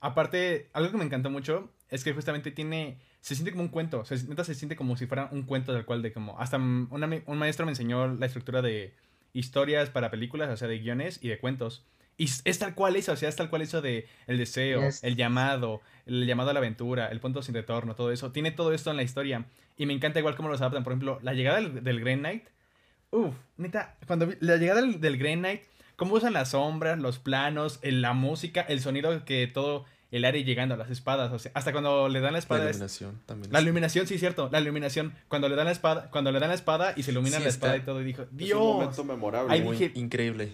Aparte, 0.00 0.70
algo 0.72 0.90
que 0.90 0.96
me 0.96 1.04
encantó 1.04 1.30
mucho 1.30 1.72
es 1.88 2.04
que 2.04 2.12
justamente 2.12 2.50
tiene, 2.50 2.98
se 3.20 3.34
siente 3.34 3.50
como 3.52 3.64
un 3.64 3.68
cuento, 3.68 4.04
se, 4.04 4.26
neta 4.28 4.44
se 4.44 4.54
siente 4.54 4.76
como 4.76 4.96
si 4.96 5.06
fuera 5.06 5.28
un 5.32 5.42
cuento 5.42 5.72
del 5.72 5.84
cual 5.84 6.02
de 6.02 6.12
como, 6.12 6.38
hasta 6.40 6.56
una 6.56 7.08
un 7.26 7.38
maestro 7.38 7.66
me 7.66 7.72
enseñó 7.72 8.08
la 8.08 8.26
estructura 8.26 8.62
de 8.62 8.94
historias 9.32 9.90
para 9.90 10.10
películas, 10.10 10.48
o 10.50 10.56
sea, 10.56 10.68
de 10.68 10.78
guiones 10.78 11.18
y 11.22 11.28
de 11.28 11.38
cuentos. 11.38 11.84
Y 12.16 12.24
es, 12.24 12.58
tal 12.58 12.74
cual 12.74 12.96
eso, 12.96 13.12
o 13.12 13.16
sea, 13.16 13.28
es 13.28 13.36
tal 13.36 13.48
cual 13.48 13.62
eso 13.62 13.80
de 13.80 14.06
el 14.26 14.36
deseo, 14.38 14.82
Es- 14.82 15.02
el 15.04 15.16
llamado, 15.16 15.80
el 16.06 16.26
llamado 16.26 16.50
a 16.50 16.52
la 16.52 16.58
aventura, 16.58 17.06
el 17.08 17.20
punto 17.20 17.42
sin 17.42 17.54
retorno, 17.54 17.94
todo 17.94 18.12
eso. 18.12 18.30
Tiene 18.30 18.50
todo 18.50 18.74
esto 18.74 18.90
en 18.90 18.96
la 18.96 19.02
historia. 19.02 19.46
Y 19.76 19.86
me 19.86 19.94
encanta 19.94 20.18
igual 20.18 20.36
cómo 20.36 20.50
los 20.50 20.60
adaptan. 20.60 20.84
Por 20.84 20.92
ejemplo, 20.92 21.18
la 21.22 21.32
llegada 21.32 21.60
del, 21.60 21.82
del 21.82 22.00
Grey 22.00 22.16
Knight. 22.18 22.44
Uf, 23.10 23.34
neta, 23.56 23.96
cuando 24.06 24.26
vi- 24.28 24.36
la 24.40 24.56
llegada 24.56 24.80
del, 24.82 25.00
del 25.00 25.18
Grey 25.18 25.36
Knight, 25.36 25.62
cómo 25.96 26.14
usan 26.14 26.32
las 26.32 26.50
sombras, 26.50 26.98
los 26.98 27.18
planos, 27.18 27.78
el- 27.82 28.02
la 28.02 28.12
música, 28.12 28.60
el 28.62 28.80
sonido 28.80 29.24
que 29.24 29.46
todo 29.46 29.84
el 30.12 30.24
área 30.24 30.42
llegando 30.42 30.74
a 30.74 30.78
las 30.78 30.90
espadas. 30.90 31.30
O 31.32 31.38
sea, 31.38 31.52
hasta 31.54 31.72
cuando 31.72 32.08
le 32.08 32.18
dan 32.20 32.32
la 32.32 32.32
La 32.32 32.38
espada. 32.38 32.64
es- 32.64 32.76
iluminación 32.76 33.20
también. 33.26 33.52
la 33.52 33.58
es- 33.58 33.64
iluminación, 33.64 34.06
sí, 34.06 34.18
cierto. 34.18 34.48
La 34.50 34.60
iluminación. 34.60 35.14
Cuando 35.28 35.48
le 35.48 35.56
dan 35.56 35.66
la 35.66 35.72
espada, 35.72 36.10
cuando 36.10 36.32
le 36.32 36.40
dan 36.40 36.48
la 36.48 36.54
espada 36.54 36.94
y 36.96 37.02
se 37.04 37.10
ilumina 37.12 37.36
Sí, 37.38 37.42
la 37.44 37.48
espada 37.48 37.76
y 37.76 37.80
todo, 37.80 38.00
y 38.00 38.04
dijo, 38.04 38.22
Es 38.22 38.28
un 38.30 38.36
Dios. 38.36 38.60
momento 38.60 39.04
memorable. 39.04 39.52
Ahí 39.54 39.62
muy 39.62 39.76
dije- 39.76 39.92
increíble. 39.98 40.52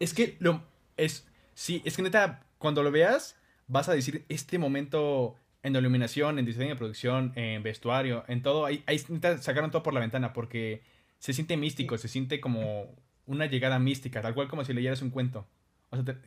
Es 0.00 0.14
que 0.14 0.36
lo 0.40 0.62
es 0.96 1.26
sí, 1.54 1.82
es 1.84 1.96
que 1.96 2.02
neta 2.02 2.44
cuando 2.58 2.82
lo 2.82 2.90
veas 2.90 3.36
vas 3.68 3.88
a 3.88 3.92
decir 3.92 4.24
este 4.28 4.58
momento 4.58 5.36
en 5.62 5.72
la 5.72 5.78
iluminación, 5.80 6.38
en 6.38 6.44
diseño 6.44 6.70
de 6.70 6.76
producción, 6.76 7.32
en 7.36 7.62
vestuario, 7.62 8.24
en 8.28 8.42
todo, 8.42 8.64
ahí, 8.64 8.82
ahí 8.86 9.00
neta 9.08 9.38
sacaron 9.38 9.70
todo 9.70 9.82
por 9.82 9.94
la 9.94 10.00
ventana 10.00 10.32
porque 10.32 10.82
se 11.18 11.32
siente 11.32 11.56
místico, 11.56 11.98
se 11.98 12.08
siente 12.08 12.40
como 12.40 12.94
una 13.26 13.46
llegada 13.46 13.78
mística, 13.78 14.22
tal 14.22 14.34
cual 14.34 14.48
como 14.48 14.64
si 14.64 14.72
leyeras 14.72 15.02
un 15.02 15.10
cuento. 15.10 15.46
O 15.90 15.96
sea, 15.96 16.04
te- 16.04 16.18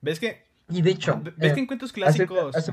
ves 0.00 0.20
que 0.20 0.44
Y 0.68 0.82
de 0.82 0.90
hecho, 0.90 1.20
ves 1.36 1.52
eh, 1.52 1.54
que 1.54 1.60
en 1.60 1.66
cuentos 1.66 1.92
clásicos, 1.92 2.56
hace 2.56 2.72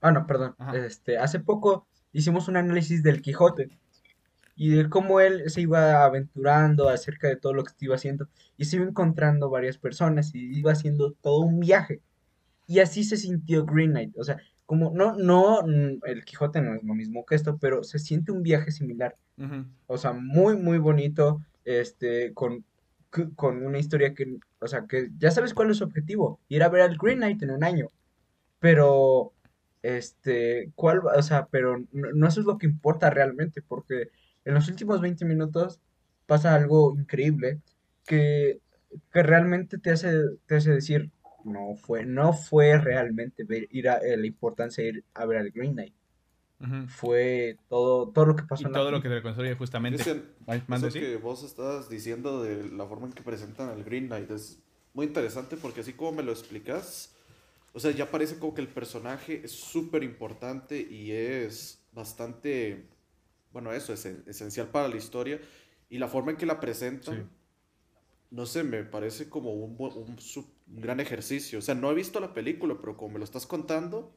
Ah, 0.00 0.12
no, 0.12 0.26
perdón. 0.26 0.54
Ajá. 0.58 0.76
Este, 0.76 1.18
hace 1.18 1.40
poco 1.40 1.86
hicimos 2.12 2.48
un 2.48 2.56
análisis 2.56 3.02
del 3.02 3.20
Quijote 3.20 3.70
y 4.56 4.70
de 4.70 4.88
cómo 4.88 5.20
él 5.20 5.48
se 5.50 5.60
iba 5.62 6.04
aventurando 6.04 6.88
acerca 6.88 7.28
de 7.28 7.36
todo 7.36 7.52
lo 7.54 7.64
que 7.64 7.72
iba 7.80 7.94
haciendo 7.94 8.28
y 8.56 8.64
se 8.64 8.76
iba 8.76 8.86
encontrando 8.86 9.50
varias 9.50 9.78
personas 9.78 10.34
y 10.34 10.58
iba 10.58 10.72
haciendo 10.72 11.12
todo 11.12 11.40
un 11.40 11.60
viaje. 11.60 12.00
Y 12.66 12.80
así 12.80 13.04
se 13.04 13.16
sintió 13.16 13.64
Green 13.64 13.90
Knight. 13.92 14.16
O 14.18 14.24
sea, 14.24 14.38
como 14.68 14.92
no, 14.92 15.16
no, 15.16 15.62
mm, 15.64 16.00
el 16.06 16.24
Quijote 16.26 16.62
no 16.62 16.76
es 16.76 16.84
lo 16.84 16.94
mismo 16.94 17.26
que 17.26 17.36
esto, 17.36 17.58
pero 17.58 17.84
se 17.84 17.98
siente 18.00 18.32
un 18.32 18.44
viaje 18.44 18.72
similar. 18.72 19.16
O 19.88 19.98
sea, 19.98 20.12
muy, 20.14 20.56
muy 20.56 20.78
bonito, 20.78 21.42
este, 21.64 22.34
con, 22.34 22.64
con 23.36 23.64
una 23.66 23.78
historia 23.80 24.14
que, 24.14 24.38
o 24.60 24.68
sea, 24.68 24.86
que 24.88 25.10
ya 25.18 25.30
sabes 25.32 25.54
cuál 25.54 25.70
es 25.72 25.78
su 25.78 25.84
objetivo, 25.84 26.40
ir 26.48 26.62
a 26.64 26.70
ver 26.70 26.82
al 26.82 26.98
Green 26.98 27.18
Knight 27.18 27.42
en 27.42 27.52
un 27.52 27.64
año. 27.64 27.88
Pero, 28.60 29.34
este, 29.82 30.72
¿cuál, 30.74 31.06
va- 31.06 31.14
o 31.16 31.22
sea, 31.22 31.46
pero 31.48 31.78
no, 31.92 32.12
no 32.14 32.28
eso 32.28 32.40
es 32.40 32.46
lo 32.46 32.58
que 32.58 32.66
importa 32.66 33.10
realmente, 33.10 33.62
porque 33.62 34.10
en 34.44 34.54
los 34.54 34.68
últimos 34.68 35.00
20 35.00 35.24
minutos 35.24 35.80
pasa 36.26 36.54
algo 36.54 36.94
increíble 36.98 37.60
que, 38.06 38.60
que 39.12 39.22
realmente 39.22 39.78
te 39.78 39.90
hace, 39.90 40.12
te 40.46 40.56
hace 40.56 40.72
decir, 40.72 41.10
no 41.48 41.76
fue, 41.76 42.04
no 42.06 42.32
fue 42.32 42.78
realmente 42.78 43.44
ver- 43.44 43.68
ir 43.70 43.88
a, 43.88 43.98
eh, 43.98 44.16
la 44.16 44.26
importancia 44.26 44.84
de 44.84 44.90
ir 44.90 45.04
a 45.14 45.26
ver 45.26 45.38
al 45.38 45.50
Green 45.50 45.72
Knight, 45.74 45.94
fue 46.88 47.56
todo, 47.68 48.08
todo 48.10 48.26
lo 48.26 48.36
que 48.36 48.42
y 48.42 48.46
pasó 48.48 48.66
en 48.66 48.72
la 48.72 48.78
todo 48.78 48.90
lo 48.90 49.02
que 49.02 49.08
reconstruye 49.08 49.54
justamente. 49.54 50.04
Mande, 50.66 50.88
eso 50.88 50.90
¿sí? 50.90 51.00
que 51.00 51.16
vos 51.16 51.44
estás 51.44 51.88
diciendo 51.88 52.42
de 52.42 52.68
la 52.70 52.86
forma 52.86 53.06
en 53.06 53.12
que 53.12 53.22
presentan 53.22 53.68
al 53.68 53.84
Green 53.84 54.06
Knight 54.06 54.30
es 54.30 54.58
muy 54.94 55.06
interesante 55.06 55.56
porque 55.56 55.80
así 55.82 55.92
como 55.92 56.12
me 56.12 56.22
lo 56.22 56.32
explicas, 56.32 57.14
o 57.74 57.80
sea, 57.80 57.90
ya 57.92 58.10
parece 58.10 58.38
como 58.38 58.54
que 58.54 58.60
el 58.62 58.68
personaje 58.68 59.42
es 59.44 59.52
súper 59.52 60.02
importante 60.02 60.80
y 60.80 61.12
es 61.12 61.80
bastante, 61.92 62.86
bueno, 63.52 63.72
eso 63.72 63.92
es 63.92 64.04
esencial 64.06 64.68
para 64.68 64.88
la 64.88 64.96
historia 64.96 65.40
y 65.90 65.98
la 65.98 66.08
forma 66.08 66.32
en 66.32 66.36
que 66.36 66.46
la 66.46 66.60
presentan, 66.60 67.16
Sí. 67.16 67.22
no 68.30 68.46
sé, 68.46 68.62
me 68.64 68.84
parece 68.84 69.28
como 69.28 69.52
un, 69.52 69.76
un 69.78 70.18
su- 70.18 70.50
un 70.70 70.80
gran 70.80 71.00
ejercicio. 71.00 71.58
O 71.58 71.62
sea, 71.62 71.74
no 71.74 71.90
he 71.90 71.94
visto 71.94 72.20
la 72.20 72.34
película, 72.34 72.76
pero 72.80 72.96
como 72.96 73.14
me 73.14 73.18
lo 73.18 73.24
estás 73.24 73.46
contando, 73.46 74.12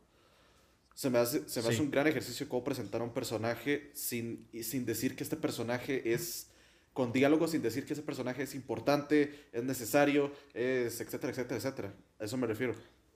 se 0.93 1.09
me 1.09 1.19
hace, 1.19 1.47
se 1.47 1.61
me 1.61 1.69
hace 1.69 1.81
un 1.81 1.91
gran 1.91 2.07
ejercicio 2.07 2.47
cómo 2.49 2.63
presentar 2.63 3.01
a 3.01 3.03
un 3.03 3.13
personaje 3.13 3.91
sin, 3.93 4.47
sin 4.61 4.85
decir 4.85 5.15
que 5.15 5.23
este 5.23 5.37
personaje 5.37 6.13
es, 6.13 6.51
con 6.93 7.13
diálogo, 7.13 7.47
sin 7.47 7.61
decir 7.61 7.85
que 7.85 7.93
ese 7.93 8.01
personaje 8.01 8.43
es 8.43 8.55
importante, 8.55 9.47
es 9.53 9.63
necesario, 9.63 10.31
es 10.53 10.99
etcétera, 10.99 11.31
etcétera, 11.31 11.57
etcétera. 11.57 11.93
A 12.19 12.25
eso 12.25 12.37
me 12.37 12.47
refiero. 12.47 12.75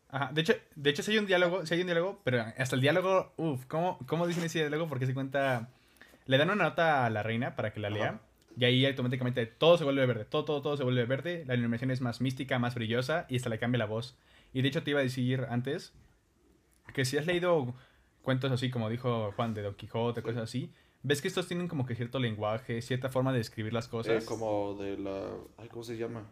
Ajá, 0.09 0.31
de 0.33 0.41
hecho, 0.41 0.53
de 0.75 0.89
hecho 0.89 1.03
sí 1.03 1.11
hay 1.11 1.17
un 1.17 1.25
diálogo, 1.25 1.65
sí 1.65 1.73
hay 1.73 1.81
un 1.81 1.87
diálogo, 1.87 2.21
pero 2.23 2.41
hasta 2.57 2.75
el 2.75 2.81
diálogo, 2.81 3.33
uff, 3.37 3.65
¿cómo, 3.65 3.99
¿cómo 4.07 4.27
dicen 4.27 4.43
ese 4.43 4.59
diálogo? 4.59 4.87
Porque 4.87 5.05
se 5.05 5.13
cuenta, 5.13 5.69
le 6.25 6.37
dan 6.37 6.49
una 6.49 6.63
nota 6.63 7.05
a 7.05 7.09
la 7.09 7.21
reina 7.21 7.55
para 7.55 7.73
que 7.73 7.81
la 7.81 7.89
lea, 7.89 8.09
Ajá. 8.09 8.21
Y 8.57 8.65
ahí 8.65 8.85
automáticamente 8.85 9.45
todo 9.45 9.77
se 9.77 9.83
vuelve 9.83 10.05
verde, 10.05 10.25
todo, 10.25 10.45
todo, 10.45 10.61
todo 10.61 10.77
se 10.77 10.83
vuelve 10.83 11.05
verde, 11.05 11.43
la 11.47 11.55
iluminación 11.55 11.91
es 11.91 12.01
más 12.01 12.21
mística, 12.21 12.57
más 12.59 12.75
brillosa, 12.75 13.25
y 13.29 13.35
hasta 13.37 13.49
le 13.49 13.59
cambia 13.59 13.79
la 13.79 13.85
voz. 13.85 14.15
Y 14.53 14.61
de 14.61 14.69
hecho 14.69 14.83
te 14.83 14.91
iba 14.91 14.99
a 14.99 15.03
decir 15.03 15.45
antes, 15.49 15.93
que 16.93 17.03
si 17.05 17.17
has 17.17 17.25
leído 17.25 17.73
cuentos 18.21 18.51
así, 18.51 18.69
como 18.69 18.89
dijo 18.89 19.31
Juan, 19.35 19.53
de 19.53 19.61
Don 19.61 19.75
Quijote, 19.75 20.21
cosas 20.21 20.43
así, 20.43 20.71
ves 21.03 21.21
que 21.21 21.27
estos 21.27 21.47
tienen 21.47 21.67
como 21.67 21.85
que 21.85 21.95
cierto 21.95 22.19
lenguaje, 22.19 22.81
cierta 22.81 23.09
forma 23.09 23.31
de 23.31 23.39
describir 23.39 23.73
las 23.73 23.87
cosas. 23.87 24.23
Eh, 24.23 24.25
como 24.25 24.75
de 24.75 24.97
la... 24.97 25.29
Ay, 25.57 25.67
¿Cómo 25.67 25.83
se 25.83 25.97
llama? 25.97 26.25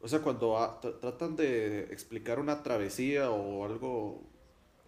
O 0.00 0.06
sea, 0.08 0.20
cuando 0.20 0.54
tra- 0.80 1.00
tratan 1.00 1.36
de 1.36 1.80
explicar 1.90 2.38
una 2.38 2.62
travesía 2.62 3.30
o 3.30 3.64
algo... 3.64 4.22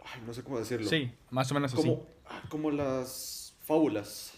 Ay, 0.04 0.22
no 0.24 0.32
sé 0.32 0.42
cómo 0.42 0.58
decirlo. 0.58 0.88
Sí, 0.88 1.12
más 1.30 1.50
o 1.50 1.54
menos 1.54 1.74
así. 1.74 1.82
Como, 1.82 2.06
ah, 2.26 2.42
como 2.48 2.70
las 2.70 3.54
fábulas. 3.64 4.32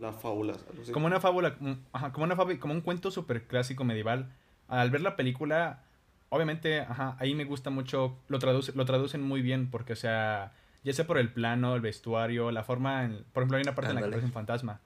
Las 0.00 0.20
fábulas. 0.20 0.64
así. 0.82 0.92
Como 0.92 1.06
una 1.06 1.20
fábula, 1.20 1.56
ajá, 1.92 2.12
como 2.12 2.24
una 2.24 2.36
fábula, 2.36 2.58
como 2.58 2.72
un 2.74 2.80
cuento 2.80 3.10
súper 3.10 3.46
clásico 3.46 3.84
medieval. 3.84 4.32
Al 4.68 4.90
ver 4.90 5.00
la 5.02 5.16
película, 5.16 5.82
obviamente, 6.30 6.80
ajá, 6.80 7.16
ahí 7.18 7.34
me 7.34 7.44
gusta 7.44 7.70
mucho, 7.70 8.16
lo, 8.28 8.38
traduce, 8.38 8.72
lo 8.74 8.84
traducen 8.84 9.20
muy 9.22 9.42
bien, 9.42 9.70
porque, 9.70 9.92
o 9.92 9.96
sea, 9.96 10.52
ya 10.84 10.92
sea 10.92 11.06
por 11.06 11.18
el 11.18 11.30
plano, 11.32 11.74
el 11.74 11.80
vestuario, 11.82 12.50
la 12.50 12.62
forma, 12.64 13.04
en- 13.04 13.24
por 13.32 13.42
ejemplo, 13.42 13.58
hay 13.58 13.62
una 13.62 13.74
parte 13.74 13.90
en 13.90 13.96
la 13.96 14.00
que 14.02 14.06
aparece 14.08 14.26
un 14.26 14.32
fantasma. 14.32 14.80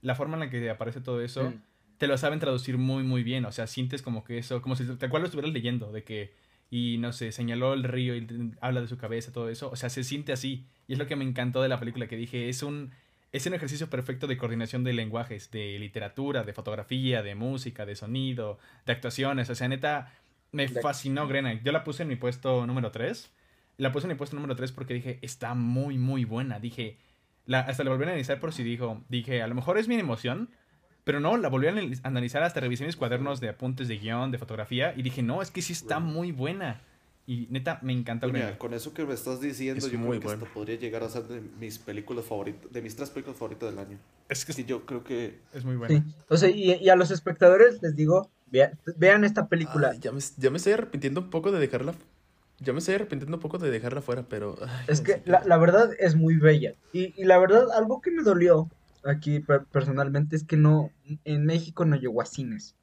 La 0.00 0.14
forma 0.14 0.34
en 0.34 0.40
la 0.40 0.50
que 0.50 0.70
aparece 0.70 1.00
todo 1.00 1.20
eso, 1.22 1.50
Mm. 1.50 1.62
te 1.98 2.06
lo 2.06 2.16
saben 2.18 2.38
traducir 2.40 2.78
muy, 2.78 3.02
muy 3.04 3.22
bien. 3.22 3.44
O 3.46 3.52
sea, 3.52 3.66
sientes 3.66 4.02
como 4.02 4.22
que 4.24 4.38
eso, 4.38 4.60
como 4.62 4.76
si 4.76 4.84
tal 4.96 5.10
cual 5.10 5.22
lo 5.22 5.26
estuvieras 5.26 5.52
leyendo, 5.52 5.90
de 5.92 6.04
que, 6.04 6.34
y 6.70 6.98
no 6.98 7.12
sé, 7.12 7.32
señaló 7.32 7.74
el 7.74 7.84
río 7.84 8.16
y 8.16 8.52
habla 8.60 8.80
de 8.80 8.88
su 8.88 8.96
cabeza, 8.96 9.32
todo 9.32 9.48
eso. 9.48 9.70
O 9.70 9.76
sea, 9.76 9.90
se 9.90 10.04
siente 10.04 10.32
así. 10.32 10.66
Y 10.88 10.94
es 10.94 10.98
lo 10.98 11.06
que 11.06 11.16
me 11.16 11.24
encantó 11.24 11.62
de 11.62 11.68
la 11.68 11.78
película, 11.78 12.06
que 12.06 12.16
dije, 12.16 12.48
es 12.48 12.62
un, 12.62 12.92
es 13.32 13.46
un 13.46 13.54
ejercicio 13.54 13.88
perfecto 13.88 14.26
de 14.26 14.36
coordinación 14.36 14.84
de 14.84 14.92
lenguajes, 14.92 15.50
de 15.50 15.78
literatura, 15.78 16.44
de 16.44 16.52
fotografía, 16.52 17.22
de 17.22 17.34
música, 17.34 17.86
de 17.86 17.96
sonido, 17.96 18.58
de 18.86 18.92
actuaciones. 18.92 19.48
O 19.50 19.54
sea, 19.54 19.68
neta, 19.68 20.12
me 20.52 20.68
fascinó 20.68 21.26
Grena. 21.26 21.54
Yo 21.62 21.72
la 21.72 21.82
puse 21.82 22.02
en 22.02 22.10
mi 22.10 22.16
puesto 22.16 22.66
número 22.66 22.90
3. 22.92 23.30
La 23.78 23.90
puse 23.90 24.06
en 24.06 24.10
mi 24.12 24.14
puesto 24.16 24.36
número 24.36 24.54
3 24.54 24.70
porque 24.72 24.94
dije, 24.94 25.18
está 25.22 25.54
muy, 25.54 25.96
muy 25.96 26.24
buena. 26.26 26.60
Dije, 26.60 26.98
la, 27.46 27.60
hasta 27.60 27.84
la 27.84 27.90
volví 27.90 28.04
a 28.04 28.08
analizar 28.08 28.38
por 28.38 28.52
si 28.52 28.62
dijo, 28.62 29.02
dije, 29.08 29.42
a 29.42 29.46
lo 29.46 29.54
mejor 29.54 29.78
es 29.78 29.88
mi 29.88 29.94
emoción, 29.96 30.50
pero 31.04 31.18
no, 31.18 31.36
la 31.38 31.48
volví 31.48 31.68
a 31.68 31.72
analiz- 31.72 32.00
analizar 32.04 32.42
hasta 32.42 32.60
revisé 32.60 32.84
mis 32.84 32.96
cuadernos 32.96 33.40
de 33.40 33.48
apuntes 33.48 33.88
de 33.88 33.96
guion, 33.98 34.30
de 34.30 34.38
fotografía, 34.38 34.92
y 34.94 35.02
dije, 35.02 35.22
no, 35.22 35.40
es 35.40 35.50
que 35.50 35.62
sí 35.62 35.72
está 35.72 36.00
muy 36.00 36.32
buena. 36.32 36.82
Y 37.24 37.46
neta, 37.50 37.78
me 37.82 37.92
encanta 37.92 38.26
Coña, 38.26 38.40
Grena. 38.40 38.58
con 38.58 38.74
eso 38.74 38.92
que 38.92 39.04
me 39.06 39.14
estás 39.14 39.40
diciendo, 39.40 39.84
Es 39.86 39.92
yo 39.92 39.98
muy 39.98 40.18
creo 40.18 40.20
que 40.20 40.26
bueno. 40.26 40.42
esto 40.44 40.54
podría 40.54 40.76
llegar 40.76 41.04
a 41.04 41.08
ser 41.08 41.22
de 41.24 41.40
mis 41.60 41.78
películas 41.78 42.24
favoritas, 42.24 42.72
de 42.72 42.82
mis 42.82 42.96
tres 42.96 43.10
películas 43.10 43.38
favoritas 43.38 43.70
del 43.70 43.78
año. 43.78 43.98
Es 44.28 44.44
que 44.44 44.52
Sí, 44.52 44.64
yo 44.64 44.84
creo 44.86 45.04
que 45.04 45.38
es 45.54 45.64
muy 45.64 45.76
buena. 45.76 46.02
Sí. 46.04 46.14
O 46.28 46.36
sea, 46.36 46.50
y, 46.50 46.72
y 46.74 46.88
a 46.88 46.96
los 46.96 47.10
espectadores 47.12 47.80
les 47.80 47.94
digo, 47.94 48.28
vea- 48.50 48.72
vean 48.96 49.24
esta 49.24 49.46
película. 49.46 49.90
Ay, 49.92 50.00
ya, 50.00 50.10
me, 50.10 50.20
ya 50.36 50.50
me 50.50 50.56
estoy 50.56 50.72
arrepintiendo 50.72 51.20
un 51.20 51.30
poco 51.30 51.52
de 51.52 51.60
dejarla. 51.60 51.94
Ya 52.58 52.72
me 52.72 52.80
estoy 52.80 52.94
arrepintiendo 52.96 53.36
un 53.36 53.40
poco 53.42 53.58
de 53.58 53.70
dejarla 53.70 54.02
fuera, 54.02 54.24
pero. 54.28 54.56
ay, 54.60 54.84
Es 54.88 55.00
no 55.00 55.06
que 55.06 55.22
la, 55.24 55.42
la 55.44 55.58
verdad 55.58 55.90
es 56.00 56.16
muy 56.16 56.36
bella. 56.36 56.74
Y, 56.92 57.14
y 57.20 57.24
la 57.24 57.38
verdad, 57.38 57.70
algo 57.72 58.00
que 58.00 58.10
me 58.10 58.22
dolió 58.24 58.68
aquí 59.04 59.38
per- 59.40 59.64
personalmente 59.66 60.34
es 60.34 60.42
que 60.44 60.56
no, 60.56 60.90
en 61.24 61.44
México 61.46 61.84
no 61.84 61.94
llegó 61.96 62.20
a 62.20 62.26
cines. 62.26 62.74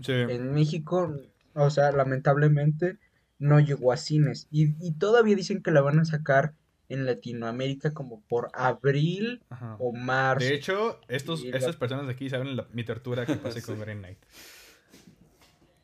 Sí. 0.00 0.12
En 0.12 0.52
México, 0.54 1.14
o 1.54 1.70
sea, 1.70 1.92
lamentablemente 1.92 2.98
no 3.38 3.60
llegó 3.60 3.92
a 3.92 3.96
cines. 3.96 4.48
Y, 4.50 4.74
y 4.84 4.92
todavía 4.92 5.36
dicen 5.36 5.62
que 5.62 5.70
la 5.70 5.80
van 5.82 5.98
a 5.98 6.04
sacar 6.04 6.54
en 6.88 7.04
Latinoamérica 7.04 7.92
como 7.92 8.20
por 8.28 8.48
abril 8.54 9.42
Ajá. 9.50 9.76
o 9.80 9.92
marzo. 9.92 10.46
De 10.46 10.54
hecho, 10.54 11.00
estos, 11.08 11.42
Y 11.44 11.50
la- 11.50 11.58
estas 11.58 11.76
personas 11.76 12.06
de 12.06 12.12
aquí 12.12 12.30
saben 12.30 12.56
la- 12.56 12.66
mi 12.72 12.84
tortura 12.84 13.26
que 13.26 13.34
pasé 13.36 13.60
con. 13.62 13.78
Green 13.80 13.98
Knight. 13.98 14.18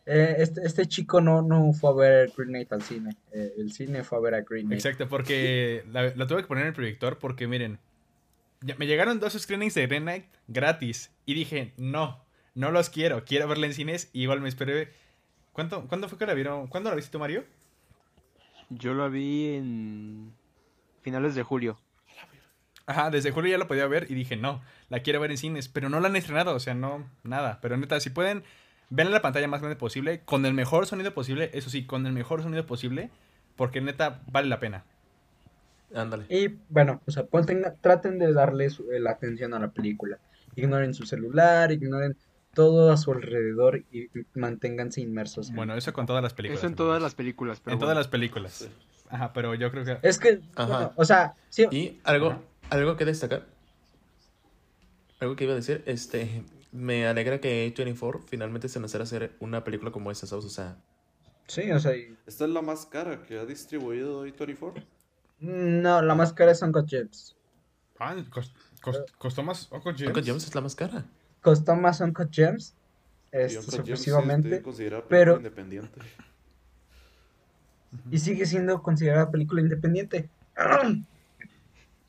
Eh, 0.05 0.35
este, 0.39 0.63
este 0.65 0.87
chico 0.87 1.21
no, 1.21 1.43
no 1.43 1.73
fue 1.73 1.91
a 1.91 1.95
ver 1.95 2.33
Green 2.37 2.51
Knight 2.51 2.73
al 2.73 2.83
cine. 2.83 3.17
Eh, 3.33 3.53
el 3.59 3.73
cine 3.73 4.03
fue 4.03 4.19
a 4.19 4.21
ver 4.21 4.35
a 4.35 4.41
Green 4.43 4.67
Knight. 4.67 4.81
Exacto, 4.85 5.09
porque 5.09 5.85
la, 5.93 6.13
la 6.17 6.27
tuve 6.27 6.43
que 6.43 6.49
poner 6.49 6.63
en 6.63 6.69
el 6.69 6.75
proyector 6.75 7.19
porque 7.19 7.47
miren, 7.47 7.79
ya- 8.63 8.75
me 8.77 8.87
llegaron 8.87 9.21
dos 9.21 9.35
screenings 9.35 9.75
de 9.75 9.87
Green 9.87 10.03
Knight 10.03 10.25
gratis 10.49 11.11
y 11.25 11.35
dije, 11.35 11.73
no, 11.77 12.25
no 12.55 12.73
los 12.73 12.91
quiero, 12.91 13.25
quiero 13.25 13.47
verla 13.47 13.67
en 13.67 13.75
cines 13.75 14.11
y 14.13 14.23
igual 14.23 14.41
me 14.41 14.49
esperé. 14.49 14.93
¿Cuánto, 15.53 15.87
¿Cuándo 15.89 16.09
fue 16.09 16.19
que 16.19 16.27
la 16.27 16.35
vieron? 16.35 16.67
¿Cuándo 16.67 16.91
la 16.91 16.97
viste 16.97 17.11
tú, 17.11 17.19
Mario? 17.19 17.45
Yo 18.71 18.95
la 18.95 19.09
vi 19.09 19.55
en 19.55 20.33
finales 21.03 21.35
de 21.35 21.43
julio. 21.43 21.79
Ajá, 22.87 23.11
desde 23.11 23.31
julio 23.31 23.51
ya 23.53 23.59
lo 23.59 23.69
podía 23.69 23.87
ver 23.87 24.11
y 24.11 24.15
dije, 24.15 24.37
no, 24.37 24.63
la 24.89 25.01
quiero 25.01 25.21
ver 25.21 25.31
en 25.31 25.39
cines, 25.39 25.69
pero 25.69 25.89
no 25.89 26.01
la 26.01 26.09
han 26.09 26.17
estrenado, 26.17 26.55
o 26.55 26.61
sea, 26.61 26.75
no, 26.75 27.07
nada. 27.23 27.59
Pero 27.61 27.77
neta, 27.77 28.01
si 28.01 28.11
pueden, 28.11 28.43
ven 28.91 29.07
en 29.07 29.13
la 29.13 29.23
pantalla 29.23 29.47
más 29.47 29.61
grande 29.61 29.77
posible, 29.77 30.23
con 30.25 30.45
el 30.47 30.55
mejor 30.55 30.87
sonido 30.87 31.15
posible, 31.15 31.51
eso 31.53 31.71
sí, 31.71 31.87
con 31.87 32.07
el 32.07 32.13
mejor 32.13 32.43
sonido 32.43 32.67
posible, 32.67 33.11
porque 33.57 33.81
neta 33.81 34.23
vale 34.27 34.49
la 34.49 34.59
pena. 34.59 34.85
Ándale. 35.95 36.27
Y 36.29 36.49
bueno, 36.71 37.01
o 37.07 37.11
sea, 37.11 37.25
ponten- 37.25 37.77
traten 37.81 38.19
de 38.19 38.33
darle 38.33 38.71
su- 38.71 38.87
la 38.91 39.11
atención 39.13 39.55
a 39.55 39.59
la 39.61 39.71
película. 39.71 40.19
Ignoren 40.57 40.95
su 40.95 41.05
celular, 41.07 41.71
ignoren 41.71 42.17
todo 42.55 42.93
a 42.93 42.97
su 42.97 43.13
alrededor 43.13 43.85
y, 43.93 44.09
manténganse 44.35 45.01
inmersos. 45.01 45.51
en- 45.51 45.57
Bueno, 45.57 45.75
eso 45.75 45.93
con 45.93 46.07
todas 46.07 46.23
las 46.23 46.35
películas. 46.35 46.59
Eso 46.61 46.67
en 46.67 46.75
todas 46.75 47.01
las 47.03 47.15
películas, 47.15 47.61
pero 47.61 47.75
En 47.75 47.79
todas 47.81 47.91
bueno. 47.95 48.01
las 48.01 48.09
películas. 48.09 48.53
Sí. 48.53 48.69
Ajá, 49.11 49.33
pero 49.33 49.55
yo 49.55 49.71
creo 49.71 49.85
que... 49.85 49.99
Es 50.03 50.19
que, 50.19 50.41
Ajá. 50.57 50.67
bueno, 50.67 50.93
o 50.97 51.05
sea, 51.05 51.35
sí, 51.51 51.67
Y 51.71 52.01
algo, 52.05 52.29
Ajá. 52.31 52.41
algo 52.71 52.97
que 52.97 53.05
destacar. 53.05 53.47
Algo 55.21 55.37
que 55.37 55.45
iba 55.45 55.53
a 55.53 55.57
decir, 55.57 55.83
este, 55.87 56.43
me 56.73 57.07
alegra 57.07 57.41
que 57.41 57.73
A24 57.75 58.23
finalmente 58.27 58.69
se 58.69 58.81
lanzara 58.81 59.03
a 59.03 59.05
hacer 59.05 59.33
una 59.41 59.63
película 59.65 59.91
como 59.93 60.11
esta, 60.11 60.27
¿sabes? 60.27 60.45
O 60.45 60.49
sea, 60.51 60.77
sí, 61.47 61.71
o 61.71 61.79
sea, 61.79 61.95
y- 61.97 62.17
Esta 62.27 62.45
es 62.45 62.51
la 62.51 62.63
más 62.63 62.87
cara 62.87 63.23
que 63.23 63.39
ha 63.39 63.45
distribuido 63.45 64.27
A24. 64.27 64.83
no, 65.41 66.03
la 66.03 66.15
más 66.15 66.33
cara 66.33 66.53
es 66.53 66.63
Uncut 66.63 66.89
Gems. 66.89 67.37
Ah, 67.99 68.17
cos- 68.31 68.53
cos- 68.83 69.05
costó 69.19 69.43
más 69.45 69.69
Uncle 69.71 69.93
James. 69.93 70.09
Uncle 70.09 70.23
James 70.25 70.45
es 70.45 70.55
la 70.55 70.61
más 70.61 70.75
cara. 70.75 71.05
Costó 71.43 71.77
más 71.77 72.01
Uncut 72.01 72.33
Gems, 72.33 72.75
este, 73.31 73.61
sorpresivamente, 73.61 74.63
pero- 74.63 75.09
película 75.09 75.37
independiente. 75.37 76.01
y 78.11 78.19
sigue 78.19 78.47
siendo 78.47 78.83
considerada 78.83 79.31
película 79.31 79.61
independiente. 79.61 80.31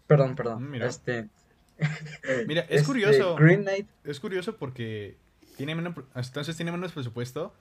Perdón, 0.07 0.35
perdón. 0.35 0.63
Mm, 0.63 0.71
mira. 0.71 0.87
Este, 0.87 1.27
Mira, 2.47 2.61
es 2.63 2.81
este, 2.81 2.85
curioso. 2.85 3.35
Green 3.35 3.63
Knight, 3.63 3.87
Es 4.03 4.19
curioso 4.19 4.55
porque 4.57 5.15
tiene 5.57 5.73
menos, 5.75 5.95
entonces 6.13 6.55
tiene 6.55 6.71
menos 6.71 6.91
presupuesto 6.91 7.53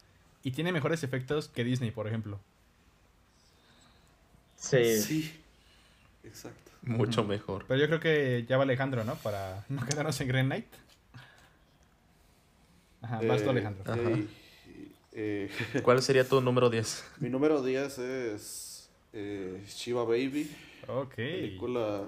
y 0.42 0.50
tiene 0.50 0.70
mejores 0.72 1.02
efectos 1.02 1.48
que 1.48 1.64
Disney, 1.64 1.90
por 1.92 2.06
ejemplo. 2.08 2.38
sí. 4.56 5.00
Sí, 5.00 5.40
exacto. 6.24 6.72
Mucho 6.82 7.22
mejor. 7.24 7.64
Pero 7.68 7.80
yo 7.80 7.86
creo 7.86 8.00
que 8.00 8.44
ya 8.48 8.56
va 8.56 8.64
Alejandro, 8.64 9.04
¿no? 9.04 9.14
Para 9.16 9.64
no 9.68 9.86
quedarnos 9.86 10.20
en 10.20 10.28
Green 10.28 10.46
Knight. 10.46 10.66
Ajá, 13.02 13.22
vas 13.22 13.42
tú, 13.42 13.50
Eh, 13.50 13.50
Alejandro. 13.50 13.84
Ajá. 13.92 14.10
y- 14.10 14.20
y- 14.70 14.96
eh, 15.12 15.50
¿Cuál 15.84 16.02
sería 16.02 16.28
tu 16.28 16.40
número 16.40 16.70
10? 16.70 17.04
mi 17.20 17.28
número 17.30 17.62
10 17.62 17.98
es 17.98 18.90
eh, 19.12 19.62
Shiva 19.66 20.04
Baby, 20.04 20.48
Ok. 20.88 21.18
película... 21.30 22.02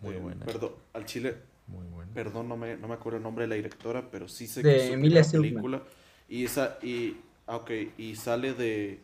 Muy 0.00 0.14
eh, 0.14 0.20
buena. 0.22 0.44
Perdón, 0.46 0.72
al 0.92 1.04
chile, 1.06 1.36
Muy 1.66 1.86
bueno. 1.86 2.12
perdón, 2.14 2.48
no 2.48 2.56
me, 2.56 2.76
no 2.76 2.88
me 2.88 2.94
acuerdo 2.94 3.18
el 3.18 3.22
nombre 3.22 3.44
de 3.44 3.48
la 3.48 3.54
directora, 3.56 4.10
pero 4.10 4.28
sí 4.28 4.46
sé 4.46 4.62
De 4.62 4.70
que 4.70 4.76
es 4.76 4.90
Emilia 4.90 5.24
Silvman. 5.24 5.42
película. 5.42 5.82
Y, 6.28 6.44
esa, 6.44 6.78
y, 6.82 7.16
ah, 7.46 7.56
ok, 7.56 7.70
y 7.98 8.16
sale 8.16 8.54
de 8.54 9.00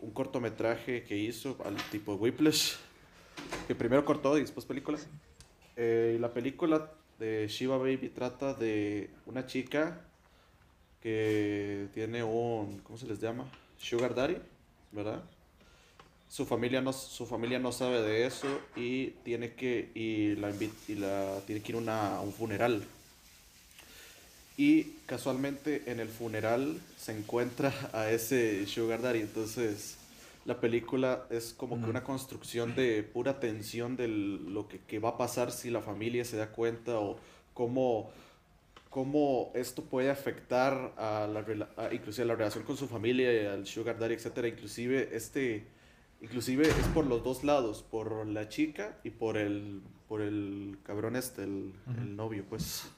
un 0.00 0.12
cortometraje 0.12 1.04
que 1.04 1.16
hizo 1.16 1.58
al 1.64 1.76
tipo 1.90 2.14
Whiplash, 2.16 2.74
que 3.66 3.74
primero 3.74 4.04
cortó 4.04 4.36
y 4.38 4.42
después 4.42 4.66
película. 4.66 4.98
Eh, 5.76 6.14
y 6.16 6.18
la 6.20 6.32
película 6.32 6.90
de 7.18 7.46
Shiva 7.48 7.78
Baby 7.78 8.10
trata 8.10 8.54
de 8.54 9.10
una 9.26 9.46
chica 9.46 10.00
que 11.04 11.86
tiene 11.92 12.24
un, 12.24 12.78
¿cómo 12.82 12.98
se 12.98 13.06
les 13.06 13.20
llama? 13.20 13.44
Sugar 13.78 14.14
Daddy, 14.14 14.38
¿verdad? 14.90 15.22
Su 16.30 16.46
familia 16.46 16.80
no, 16.80 16.94
su 16.94 17.26
familia 17.26 17.58
no 17.58 17.72
sabe 17.72 18.00
de 18.00 18.26
eso 18.26 18.48
y 18.74 19.08
tiene 19.22 19.52
que, 19.52 19.90
y 19.94 20.34
la, 20.36 20.50
y 20.88 20.94
la, 20.94 21.40
tiene 21.46 21.60
que 21.62 21.72
ir 21.72 21.76
una- 21.76 22.16
a 22.16 22.20
un 22.22 22.32
funeral. 22.32 22.82
Y 24.56 24.84
casualmente 25.06 25.82
en 25.86 26.00
el 26.00 26.08
funeral 26.08 26.80
se 26.96 27.12
encuentra 27.16 27.72
a 27.92 28.10
ese 28.10 28.66
Sugar 28.66 29.02
Daddy. 29.02 29.20
Entonces 29.20 29.96
la 30.46 30.58
película 30.60 31.26
es 31.30 31.52
como 31.52 31.78
que 31.78 31.90
una 31.90 32.02
construcción 32.02 32.74
de 32.74 33.02
pura 33.02 33.40
tensión 33.40 33.96
de 33.96 34.08
lo 34.08 34.68
que, 34.68 34.78
que 34.78 34.98
va 35.00 35.10
a 35.10 35.18
pasar 35.18 35.52
si 35.52 35.68
la 35.70 35.82
familia 35.82 36.24
se 36.24 36.38
da 36.38 36.48
cuenta 36.48 36.98
o 36.98 37.18
cómo, 37.52 38.10
cómo 38.94 39.50
esto 39.56 39.82
puede 39.82 40.08
afectar 40.08 40.94
a 40.96 41.26
la, 41.26 41.40
a- 41.76 41.92
inclusive 41.92 42.22
a 42.22 42.28
la 42.28 42.36
relación 42.36 42.62
con 42.62 42.76
su 42.76 42.86
familia, 42.86 43.52
al 43.52 43.66
Sugar 43.66 43.98
Daddy, 43.98 44.14
etcétera. 44.14 44.46
Inclusive 44.46 45.08
este... 45.12 45.66
Inclusive 46.20 46.62
es 46.62 46.86
por 46.94 47.04
los 47.06 47.24
dos 47.24 47.42
lados, 47.42 47.82
por 47.82 48.24
la 48.26 48.48
chica 48.48 48.96
y 49.02 49.10
por 49.10 49.36
el, 49.36 49.82
por 50.08 50.22
el 50.22 50.78
cabrón 50.84 51.16
este, 51.16 51.42
el, 51.42 51.72
Ujú. 51.86 52.00
el 52.00 52.16
novio, 52.16 52.44
pues. 52.48 52.88